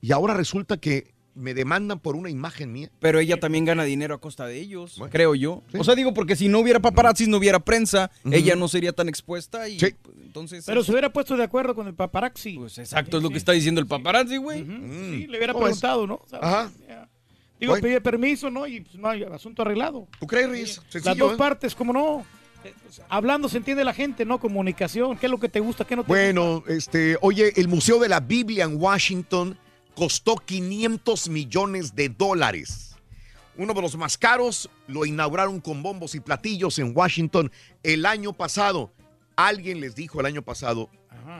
y 0.00 0.12
ahora 0.12 0.34
resulta 0.34 0.76
que 0.76 1.12
me 1.34 1.52
demandan 1.52 1.98
por 1.98 2.14
una 2.14 2.30
imagen 2.30 2.72
mía. 2.72 2.90
Pero 3.00 3.18
ella 3.18 3.40
también 3.40 3.64
gana 3.64 3.82
dinero 3.82 4.14
a 4.14 4.20
costa 4.20 4.46
de 4.46 4.60
ellos, 4.60 5.00
creo 5.10 5.34
yo. 5.34 5.62
O 5.76 5.82
sea, 5.82 5.96
digo, 5.96 6.14
porque 6.14 6.36
si 6.36 6.48
no 6.48 6.60
hubiera 6.60 6.78
paparazzis, 6.78 7.26
no 7.26 7.38
hubiera 7.38 7.58
prensa, 7.58 8.10
ella 8.30 8.54
no 8.54 8.68
sería 8.68 8.92
tan 8.92 9.08
expuesta 9.08 9.68
y 9.68 9.78
pues, 9.78 9.96
entonces... 10.22 10.64
Pero 10.64 10.84
se 10.84 10.92
hubiera 10.92 11.12
puesto 11.12 11.36
de 11.36 11.42
acuerdo 11.42 11.74
con 11.74 11.88
el 11.88 11.94
paparazzi. 11.94 12.56
Pues 12.56 12.78
exacto, 12.78 13.16
es 13.16 13.22
lo 13.24 13.30
que 13.30 13.38
está 13.38 13.50
diciendo 13.50 13.80
el 13.80 13.88
paparazzi, 13.88 14.36
güey. 14.36 14.60
Sí, 14.60 15.26
le 15.26 15.38
hubiera 15.38 15.54
preguntado, 15.54 16.06
¿no? 16.06 16.20
O 16.22 16.28
sea, 16.28 16.38
Ajá. 16.40 16.70
Digo, 17.58 17.72
Bueno. 17.72 17.84
pide 17.84 18.00
permiso, 18.00 18.50
¿no? 18.50 18.66
Y 18.66 18.80
pues 18.80 18.96
no 18.96 19.08
hay 19.08 19.22
asunto 19.24 19.62
arreglado. 19.62 20.08
¿Tú 20.18 20.26
crees, 20.26 20.50
Riz? 20.50 20.80
Las 21.04 21.16
dos 21.16 21.34
¿eh? 21.34 21.36
partes, 21.36 21.74
¿cómo 21.74 21.92
no? 21.92 22.24
Hablando 23.08 23.48
se 23.48 23.58
entiende 23.58 23.84
la 23.84 23.94
gente, 23.94 24.24
¿no? 24.24 24.38
Comunicación. 24.38 25.16
¿Qué 25.18 25.26
es 25.26 25.32
lo 25.32 25.40
que 25.40 25.48
te 25.48 25.60
gusta? 25.60 25.84
¿Qué 25.84 25.96
no 25.96 26.02
te 26.02 26.08
Bueno, 26.08 26.62
este, 26.68 27.16
oye, 27.20 27.52
el 27.56 27.68
Museo 27.68 27.98
de 27.98 28.08
la 28.08 28.20
Biblia 28.20 28.64
en 28.64 28.80
Washington 28.80 29.58
costó 29.94 30.36
500 30.36 31.28
millones 31.28 31.94
de 31.94 32.08
dólares. 32.08 32.96
uno 33.56 33.74
de 33.74 33.82
los 33.82 33.96
más 33.96 34.16
caros, 34.16 34.70
lo 34.86 35.04
inauguraron 35.04 35.60
con 35.60 35.82
bombos 35.82 36.14
y 36.14 36.20
platillos 36.20 36.78
en 36.78 36.96
Washington 36.96 37.52
el 37.82 38.06
año 38.06 38.32
pasado. 38.32 38.92
Alguien 39.36 39.80
les 39.80 39.94
dijo 39.94 40.20
el 40.20 40.26
año 40.26 40.42
pasado, 40.42 40.88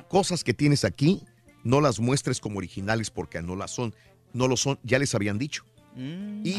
cosas 0.09 0.44
que 0.44 0.52
tienes 0.52 0.84
aquí, 0.84 1.23
no 1.65 1.81
las 1.81 2.01
muestres 2.01 2.41
como 2.41 2.59
originales 2.59 3.10
porque 3.10 3.41
no 3.41 3.57
las 3.57 3.70
son, 3.70 3.94
no 4.33 4.49
lo 4.49 4.57
son, 4.57 4.78
ya 4.83 4.99
les 4.99 5.15
habían 5.15 5.39
dicho. 5.39 5.65
Y 5.97 6.57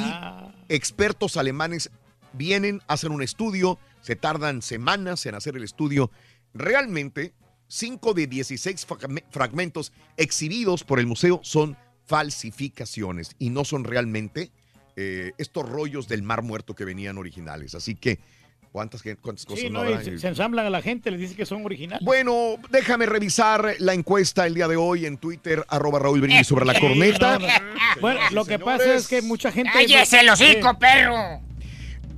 expertos 0.69 1.37
alemanes 1.37 1.89
vienen, 2.33 2.81
hacen 2.87 3.11
un 3.11 3.21
estudio, 3.21 3.79
se 4.03 4.15
tardan 4.15 4.61
semanas 4.61 5.25
en 5.25 5.33
hacer 5.33 5.57
el 5.57 5.63
estudio. 5.63 6.11
Realmente, 6.53 7.33
5 7.67 8.13
de 8.13 8.27
16 8.27 8.87
fragme- 8.87 9.23
fragmentos 9.31 9.91
exhibidos 10.17 10.83
por 10.83 10.99
el 10.99 11.07
museo 11.07 11.39
son 11.41 11.75
falsificaciones 12.05 13.35
y 13.39 13.49
no 13.49 13.63
son 13.65 13.83
realmente 13.83 14.51
eh, 14.95 15.31
estos 15.37 15.67
rollos 15.67 16.07
del 16.07 16.21
mar 16.21 16.43
muerto 16.43 16.75
que 16.75 16.85
venían 16.85 17.17
originales. 17.17 17.73
Así 17.75 17.95
que, 17.95 18.19
¿cuántas, 18.71 19.01
cuántas 19.21 19.45
cosas 19.45 19.61
Sí, 19.63 19.69
no 19.69 19.83
no, 19.83 20.01
se, 20.01 20.19
se 20.19 20.27
ensamblan 20.27 20.65
a 20.65 20.69
la 20.69 20.81
gente, 20.81 21.09
les 21.09 21.19
dice 21.19 21.35
que 21.35 21.45
son 21.45 21.65
originales. 21.65 22.05
Bueno, 22.05 22.57
déjame 22.69 23.05
revisar 23.05 23.75
la 23.79 23.93
encuesta 23.93 24.45
el 24.45 24.53
día 24.53 24.67
de 24.67 24.75
hoy 24.75 25.05
en 25.05 25.17
Twitter, 25.17 25.65
arroba 25.69 25.99
Raúl 25.99 26.21
Brindis 26.21 26.45
sobre 26.47 26.65
la 26.65 26.79
corneta. 26.79 27.39
no, 27.39 27.47
no. 27.47 27.53
Bueno, 28.01 28.19
lo 28.31 28.45
que 28.45 28.59
pasa 28.59 28.93
es 28.93 29.07
que 29.07 29.21
mucha 29.21 29.51
gente... 29.51 29.71
¡Cállese 29.73 30.19
el 30.19 30.29
hocico, 30.29 30.77
perro! 30.77 31.41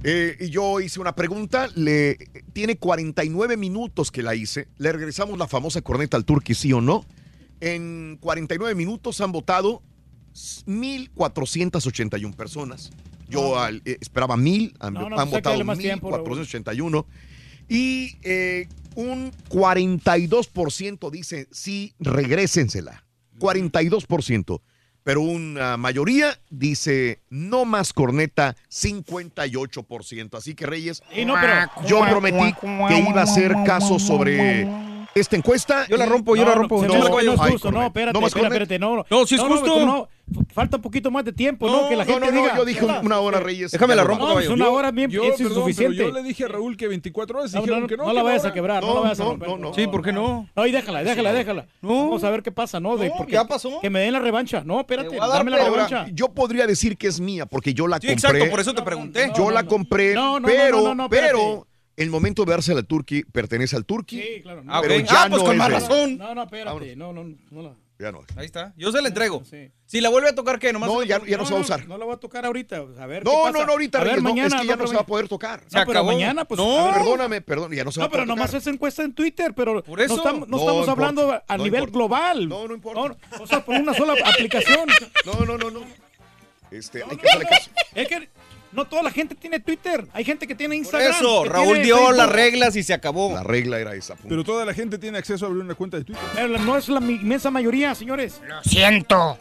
Eh, 0.07 0.37
y 0.39 0.49
yo 0.51 0.79
hice 0.81 0.99
una 0.99 1.15
pregunta, 1.15 1.67
le 1.73 2.17
tiene 2.53 2.77
49 2.77 3.57
minutos 3.57 4.11
que 4.11 4.21
la 4.21 4.35
hice. 4.35 4.67
Le 4.77 4.91
regresamos 4.91 5.35
la 5.39 5.47
famosa 5.47 5.81
corneta 5.81 6.15
al 6.15 6.25
turqui, 6.25 6.53
sí 6.53 6.71
o 6.73 6.79
no. 6.79 7.03
En 7.59 8.17
49 8.21 8.75
minutos 8.75 9.19
han 9.21 9.31
votado 9.31 9.81
1.481 10.67 12.33
personas. 12.35 12.91
Yo 13.27 13.57
al- 13.59 13.81
eh, 13.85 13.97
esperaba 13.99 14.35
1.000, 14.37 14.75
han, 14.79 14.93
No, 14.93 15.09
no, 15.09 15.17
han 15.19 15.29
pues 15.29 15.39
votado 15.39 15.53
darle 15.53 15.63
más 15.63 15.79
tiempo, 15.79 16.11
Raúl. 16.11 16.27
1.481. 16.39 17.05
Y 17.67 18.17
eh, 18.21 18.67
un 18.95 19.31
42% 19.49 21.09
dice 21.09 21.47
sí, 21.51 21.93
regrésensela. 21.99 23.03
42%. 23.39 24.61
Pero 25.05 25.21
una 25.21 25.77
mayoría 25.77 26.39
dice 26.49 27.19
no 27.29 27.63
más 27.63 27.93
corneta, 27.93 28.55
58%. 28.71 30.35
Así 30.35 30.55
que 30.55 30.65
Reyes, 30.65 31.03
Y 31.15 31.25
no, 31.25 31.35
pero- 31.39 31.87
yo 31.87 32.01
prometí 32.09 32.53
que 32.59 32.99
iba 33.07 33.19
a 33.21 33.23
hacer 33.23 33.53
caso 33.67 33.99
sobre 33.99 34.67
esta 35.15 35.37
encuesta. 35.37 35.87
Yo 35.87 35.95
la 35.95 36.05
rompo, 36.05 36.35
yo 36.35 36.43
la 36.43 36.49
No, 36.49 36.55
rompo. 36.55 36.81
No, 36.85 36.87
no, 36.97 37.15
que 37.17 37.23
no 37.25 37.33
es 37.33 37.39
justo, 37.39 37.71
no, 37.71 37.85
espérate, 37.85 38.13
¿No 38.13 38.19
más 38.21 38.27
espérate, 38.35 38.53
espérate, 38.55 38.79
no. 38.79 39.05
No, 39.09 39.25
sí 39.25 39.35
es 39.35 39.41
justo. 39.41 39.85
No, 39.85 40.09
falta 40.53 40.75
un 40.75 40.81
poquito 40.81 41.09
más 41.09 41.23
de 41.23 41.31
tiempo, 41.31 41.69
¿no? 41.69 41.87
Que 41.87 41.95
la 41.95 42.03
no, 42.03 42.11
gente 42.11 42.25
no, 42.27 42.31
no, 42.33 42.41
diga. 42.41 42.57
yo 42.57 42.65
dije 42.65 42.81
¿verdad? 42.81 43.01
una 43.05 43.19
hora, 43.21 43.39
Reyes. 43.39 43.71
Déjame 43.71 43.95
la 43.95 44.01
no 44.01 44.09
rompo. 44.09 44.23
No, 44.25 44.29
caballo. 44.31 44.53
una 44.53 44.67
hora 44.67 44.91
bien 44.91 45.09
Yo, 45.09 45.23
es 45.23 45.29
perdón, 45.37 45.47
pero 45.47 45.59
insuficiente. 45.61 45.97
yo 45.97 46.11
le 46.11 46.21
dije 46.21 46.43
a 46.43 46.47
Raúl 46.49 46.75
que 46.75 46.89
24 46.89 47.39
horas 47.39 47.51
y 47.53 47.55
No, 47.55 47.61
dijeron 47.61 47.81
no, 47.83 47.87
que 47.87 47.95
no. 47.97 48.03
no 48.07 48.13
la 48.13 48.23
vayas 48.23 48.43
a 48.43 48.51
quebrar, 48.51 48.83
no, 48.83 48.89
No, 48.89 48.95
la 48.95 48.99
vayas 49.01 49.19
a 49.21 49.23
no, 49.23 49.29
romper. 49.29 49.47
no, 49.49 49.57
no. 49.57 49.73
Sí, 49.73 49.87
¿por 49.87 50.01
qué 50.03 50.11
no? 50.11 50.49
No, 50.53 50.65
y 50.67 50.71
déjala, 50.73 51.01
déjala, 51.01 51.31
déjala. 51.31 51.65
No. 51.81 51.89
Vamos 52.07 52.23
a 52.25 52.29
ver 52.29 52.43
qué 52.43 52.51
pasa, 52.51 52.81
¿no? 52.81 52.97
De, 52.97 53.07
No, 53.07 53.15
porque 53.15 53.33
ya 53.33 53.45
pasó. 53.45 53.79
Que 53.79 53.89
me 53.89 54.01
den 54.01 54.11
la 54.11 54.19
revancha. 54.19 54.63
No, 54.65 54.81
espérate, 54.81 55.15
dame 55.15 55.49
la 55.51 55.63
revancha. 55.63 56.07
yo 56.11 56.33
podría 56.33 56.67
decir 56.67 56.97
que 56.97 57.07
es 57.07 57.21
mía 57.21 57.45
porque 57.45 57.73
yo 57.73 57.87
la 57.87 57.97
compré. 57.99 58.11
exacto, 58.11 58.49
por 58.49 58.59
eso 58.59 58.73
te 58.73 58.81
pregunté. 58.81 59.31
yo 59.33 59.45
no, 59.45 59.51
la 59.51 59.61
no. 59.63 59.69
compré, 59.69 60.13
No, 60.13 60.33
no, 60.33 60.39
no, 60.41 60.45
pero, 60.47 60.77
no, 60.81 60.83
no, 60.89 60.95
no, 60.95 61.09
pero 61.09 61.67
el 61.97 62.09
momento 62.09 62.43
de 62.45 62.51
dársela 62.51 62.79
al 62.79 62.87
Turqui 62.87 63.23
pertenece 63.23 63.75
al 63.75 63.85
Turqui. 63.85 64.21
Sí, 64.21 64.41
claro. 64.41 64.63
No, 64.63 64.73
Ah, 64.73 64.81
Pero 64.81 64.95
ok. 64.95 65.01
ya 65.03 65.23
Ah, 65.23 65.27
pues 65.29 65.41
no 65.41 65.47
con 65.47 65.57
más 65.57 65.71
razón. 65.71 66.17
no, 66.17 66.35
no, 66.35 66.43
espérate. 66.43 66.95
No, 66.95 67.13
no, 67.13 67.23
no. 67.51 67.61
la- 67.61 67.75
Ya 67.97 68.11
no. 68.11 68.19
Ahí 68.35 68.45
está. 68.45 68.73
Yo 68.75 68.91
se 68.91 69.01
la 69.01 69.07
entrego. 69.07 69.41
Sí. 69.49 69.71
Si 69.85 70.01
la 70.01 70.09
vuelve 70.09 70.27
a 70.27 70.35
tocar, 70.35 70.59
¿qué? 70.59 70.73
Nomás 70.73 70.89
No, 70.89 71.01
ya, 71.03 71.21
ya 71.25 71.37
no, 71.37 71.45
se 71.45 71.53
va 71.53 71.59
a 71.59 71.61
usar. 71.61 71.87
No 71.87 71.97
la 71.97 72.03
voy 72.03 72.13
a 72.13 72.17
tocar 72.17 72.45
ahorita. 72.45 72.75
A 72.99 73.05
ver. 73.05 73.23
No, 73.23 73.31
qué 73.31 73.37
no, 73.37 73.43
pasa. 73.53 73.65
no, 73.65 73.71
ahorita, 73.71 74.01
A 74.01 74.03
ver, 74.03 74.17
no, 74.17 74.23
mañana. 74.23 74.47
es 74.57 74.61
que 74.61 74.67
ya 74.67 74.75
no, 74.75 74.81
no 74.81 74.87
se 74.89 74.95
va 74.95 75.01
a 75.01 75.05
poder 75.05 75.29
tocar. 75.29 75.61
Se 75.67 75.77
No, 75.79 75.85
pero 75.85 75.99
acabó. 75.99 76.11
mañana, 76.11 76.43
pues. 76.43 76.57
No. 76.59 76.91
Perdóname, 76.93 77.39
perdón, 77.41 77.71
ya 77.71 77.85
no 77.85 77.91
se 77.93 78.01
va 78.01 78.03
No, 78.03 78.07
a 78.07 78.09
poder 78.09 78.25
pero 78.25 78.35
nomás 78.35 78.53
es 78.53 78.67
encuesta 78.67 79.01
en 79.01 79.13
Twitter, 79.13 79.53
pero 79.55 79.81
Por 79.81 80.01
eso. 80.01 80.13
no 80.15 80.21
estamos, 80.21 80.49
no 80.49 80.57
No 80.57 80.61
estamos 80.63 80.89
hablando 80.89 81.31
a 81.47 81.57
no 81.57 81.63
nivel 81.63 81.79
importa. 81.85 81.93
global. 81.97 82.49
No, 82.49 82.67
no 82.67 82.73
importa. 82.75 82.99
No, 83.37 83.43
o 83.43 83.47
sea, 83.47 83.63
por 83.63 83.75
una 83.75 83.93
sola 83.93 84.13
aplicación. 84.25 84.89
No, 85.25 85.45
no, 85.45 85.57
no, 85.57 85.71
no. 85.71 85.79
Este, 86.71 87.01
hay 87.03 87.09
No, 87.09 87.15
que 87.17 87.23
no, 87.23 87.29
hacerle 87.29 87.43
no. 87.45 87.49
caso. 87.49 87.71
Es 87.95 88.07
que 88.09 88.29
no 88.75 88.85
toda 88.85 89.03
la 89.03 89.11
gente 89.11 89.35
tiene 89.35 89.59
Twitter. 89.59 90.07
Hay 90.13 90.23
gente 90.23 90.45
que 90.47 90.55
tiene 90.55 90.73
Por 90.75 90.79
Instagram. 90.79 91.11
eso, 91.11 91.43
que 91.43 91.49
Raúl 91.49 91.81
dio 91.81 91.95
Facebook. 91.97 92.17
las 92.17 92.29
reglas 92.31 92.75
y 92.75 92.83
se 92.83 92.93
acabó. 92.93 93.33
La 93.33 93.43
regla 93.43 93.79
era 93.79 93.95
esa. 93.95 94.15
punto. 94.15 94.29
Pero 94.29 94.43
toda 94.43 94.65
la 94.65 94.73
gente 94.73 94.97
tiene 94.97 95.17
acceso 95.17 95.45
a 95.45 95.47
abrir 95.49 95.63
una 95.63 95.75
cuenta 95.75 95.97
de 95.97 96.03
Twitter. 96.03 96.23
Pero 96.33 96.57
no 96.59 96.77
es 96.77 96.89
la 96.89 96.99
inmensa 96.99 97.49
mayoría, 97.51 97.95
señores. 97.95 98.41
Lo 98.47 98.61
siento. 98.63 99.37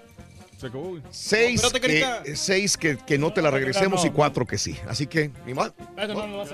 Se 0.59 0.69
acabó, 0.69 0.91
güey. 0.91 1.03
Seis, 1.11 1.63
espérate, 1.63 1.81
carita. 1.81 2.23
eh, 2.25 2.37
seis 2.37 2.77
que, 2.77 2.97
que 2.97 3.19
no 3.19 3.33
te 3.33 3.43
la 3.43 3.51
regresemos 3.51 4.03
no, 4.03 4.09
y 4.09 4.13
cuatro 4.13 4.47
que 4.47 4.57
sí. 4.57 4.77
Así 4.89 5.07
que, 5.09 5.31
ni 5.45 5.53
no, 5.53 5.65
no 5.97 6.27
no. 6.27 6.45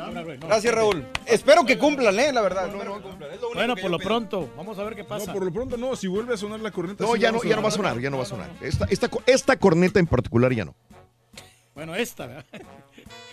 Gracias, 0.48 0.74
Raúl. 0.74 1.04
Espero 1.26 1.64
que 1.66 1.76
cumplan, 1.78 2.18
¿eh? 2.18 2.32
La 2.32 2.40
verdad. 2.40 2.66
Espero 2.66 2.96
que 2.96 3.02
cumplan. 3.02 3.30
Es 3.30 3.40
lo 3.40 3.48
único 3.48 3.58
Bueno, 3.58 3.74
que 3.76 3.82
por 3.82 3.90
lo 3.90 3.98
pronto, 3.98 4.50
vamos 4.56 4.78
a 4.78 4.84
ver 4.84 4.96
qué 4.96 5.02
No, 5.02 5.08
pasa. 5.08 5.32
por 5.32 5.44
lo 5.44 5.52
pronto 5.52 5.76
no. 5.76 5.94
Si 5.96 6.06
vuelve 6.06 6.34
a 6.34 6.36
sonar 6.38 6.60
la 6.60 6.70
corneta. 6.70 7.04
No, 7.04 7.12
sí 7.14 7.20
ya 7.20 7.30
no, 7.30 7.42
ya 7.42 7.54
no 7.56 7.62
va 7.62 7.68
a 7.68 7.72
sonar, 7.72 8.00
ya 8.00 8.10
no 8.10 8.16
va 8.16 8.22
a 8.22 8.26
sonar. 8.26 8.50
Esta, 8.62 8.86
esta, 8.90 9.10
esta 9.26 9.56
corneta 9.58 10.00
en 10.00 10.06
particular 10.06 10.52
ya 10.54 10.64
no. 10.64 10.74
Bueno, 11.80 11.94
esta, 11.94 12.26
¿verdad? 12.26 12.44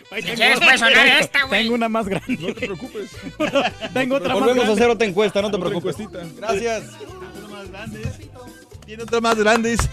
Ahí 0.09 0.21
Si 0.21 0.27
tengo 0.27 0.35
quieres, 0.37 0.55
otra. 0.55 0.67
puede 0.67 0.77
sonar 0.77 1.07
esta, 1.19 1.43
güey. 1.47 1.63
Tengo 1.63 1.75
una 1.75 1.89
más 1.89 2.07
grande. 2.07 2.37
No 2.39 2.53
te 2.53 2.65
preocupes. 2.65 3.11
Tengo 3.93 4.15
otra 4.15 4.29
más 4.29 4.39
Volvemos 4.39 4.47
a 4.47 4.53
grande. 4.67 4.71
hacer 4.71 4.89
otra 4.89 5.05
encuesta, 5.07 5.41
no 5.41 5.51
te 5.51 5.57
Otra 5.57 5.69
preocupes. 5.69 5.99
encuestita. 5.99 6.39
Gracias. 6.39 6.97
Tiene 8.85 9.03
otras 9.03 9.21
más 9.21 9.35
grandes. 9.37 9.89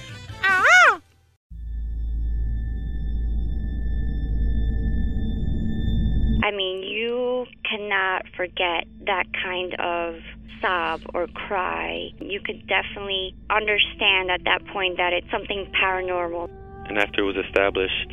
I 6.42 6.50
mean, 6.50 6.83
you 6.83 7.47
cannot 7.68 8.26
forget 8.36 8.84
that 9.07 9.24
kind 9.33 9.74
of 9.81 10.16
sob 10.60 11.00
or 11.15 11.26
cry. 11.28 12.10
You 12.20 12.41
could 12.41 12.66
definitely 12.66 13.34
understand 13.49 14.31
at 14.31 14.44
that 14.44 14.65
point 14.73 14.99
that 14.99 15.12
it's 15.15 15.31
something 15.31 15.70
paranormal. 15.81 16.50
And 16.89 16.99
after 16.99 17.23
it 17.23 17.24
was 17.34 17.36
established, 17.47 18.12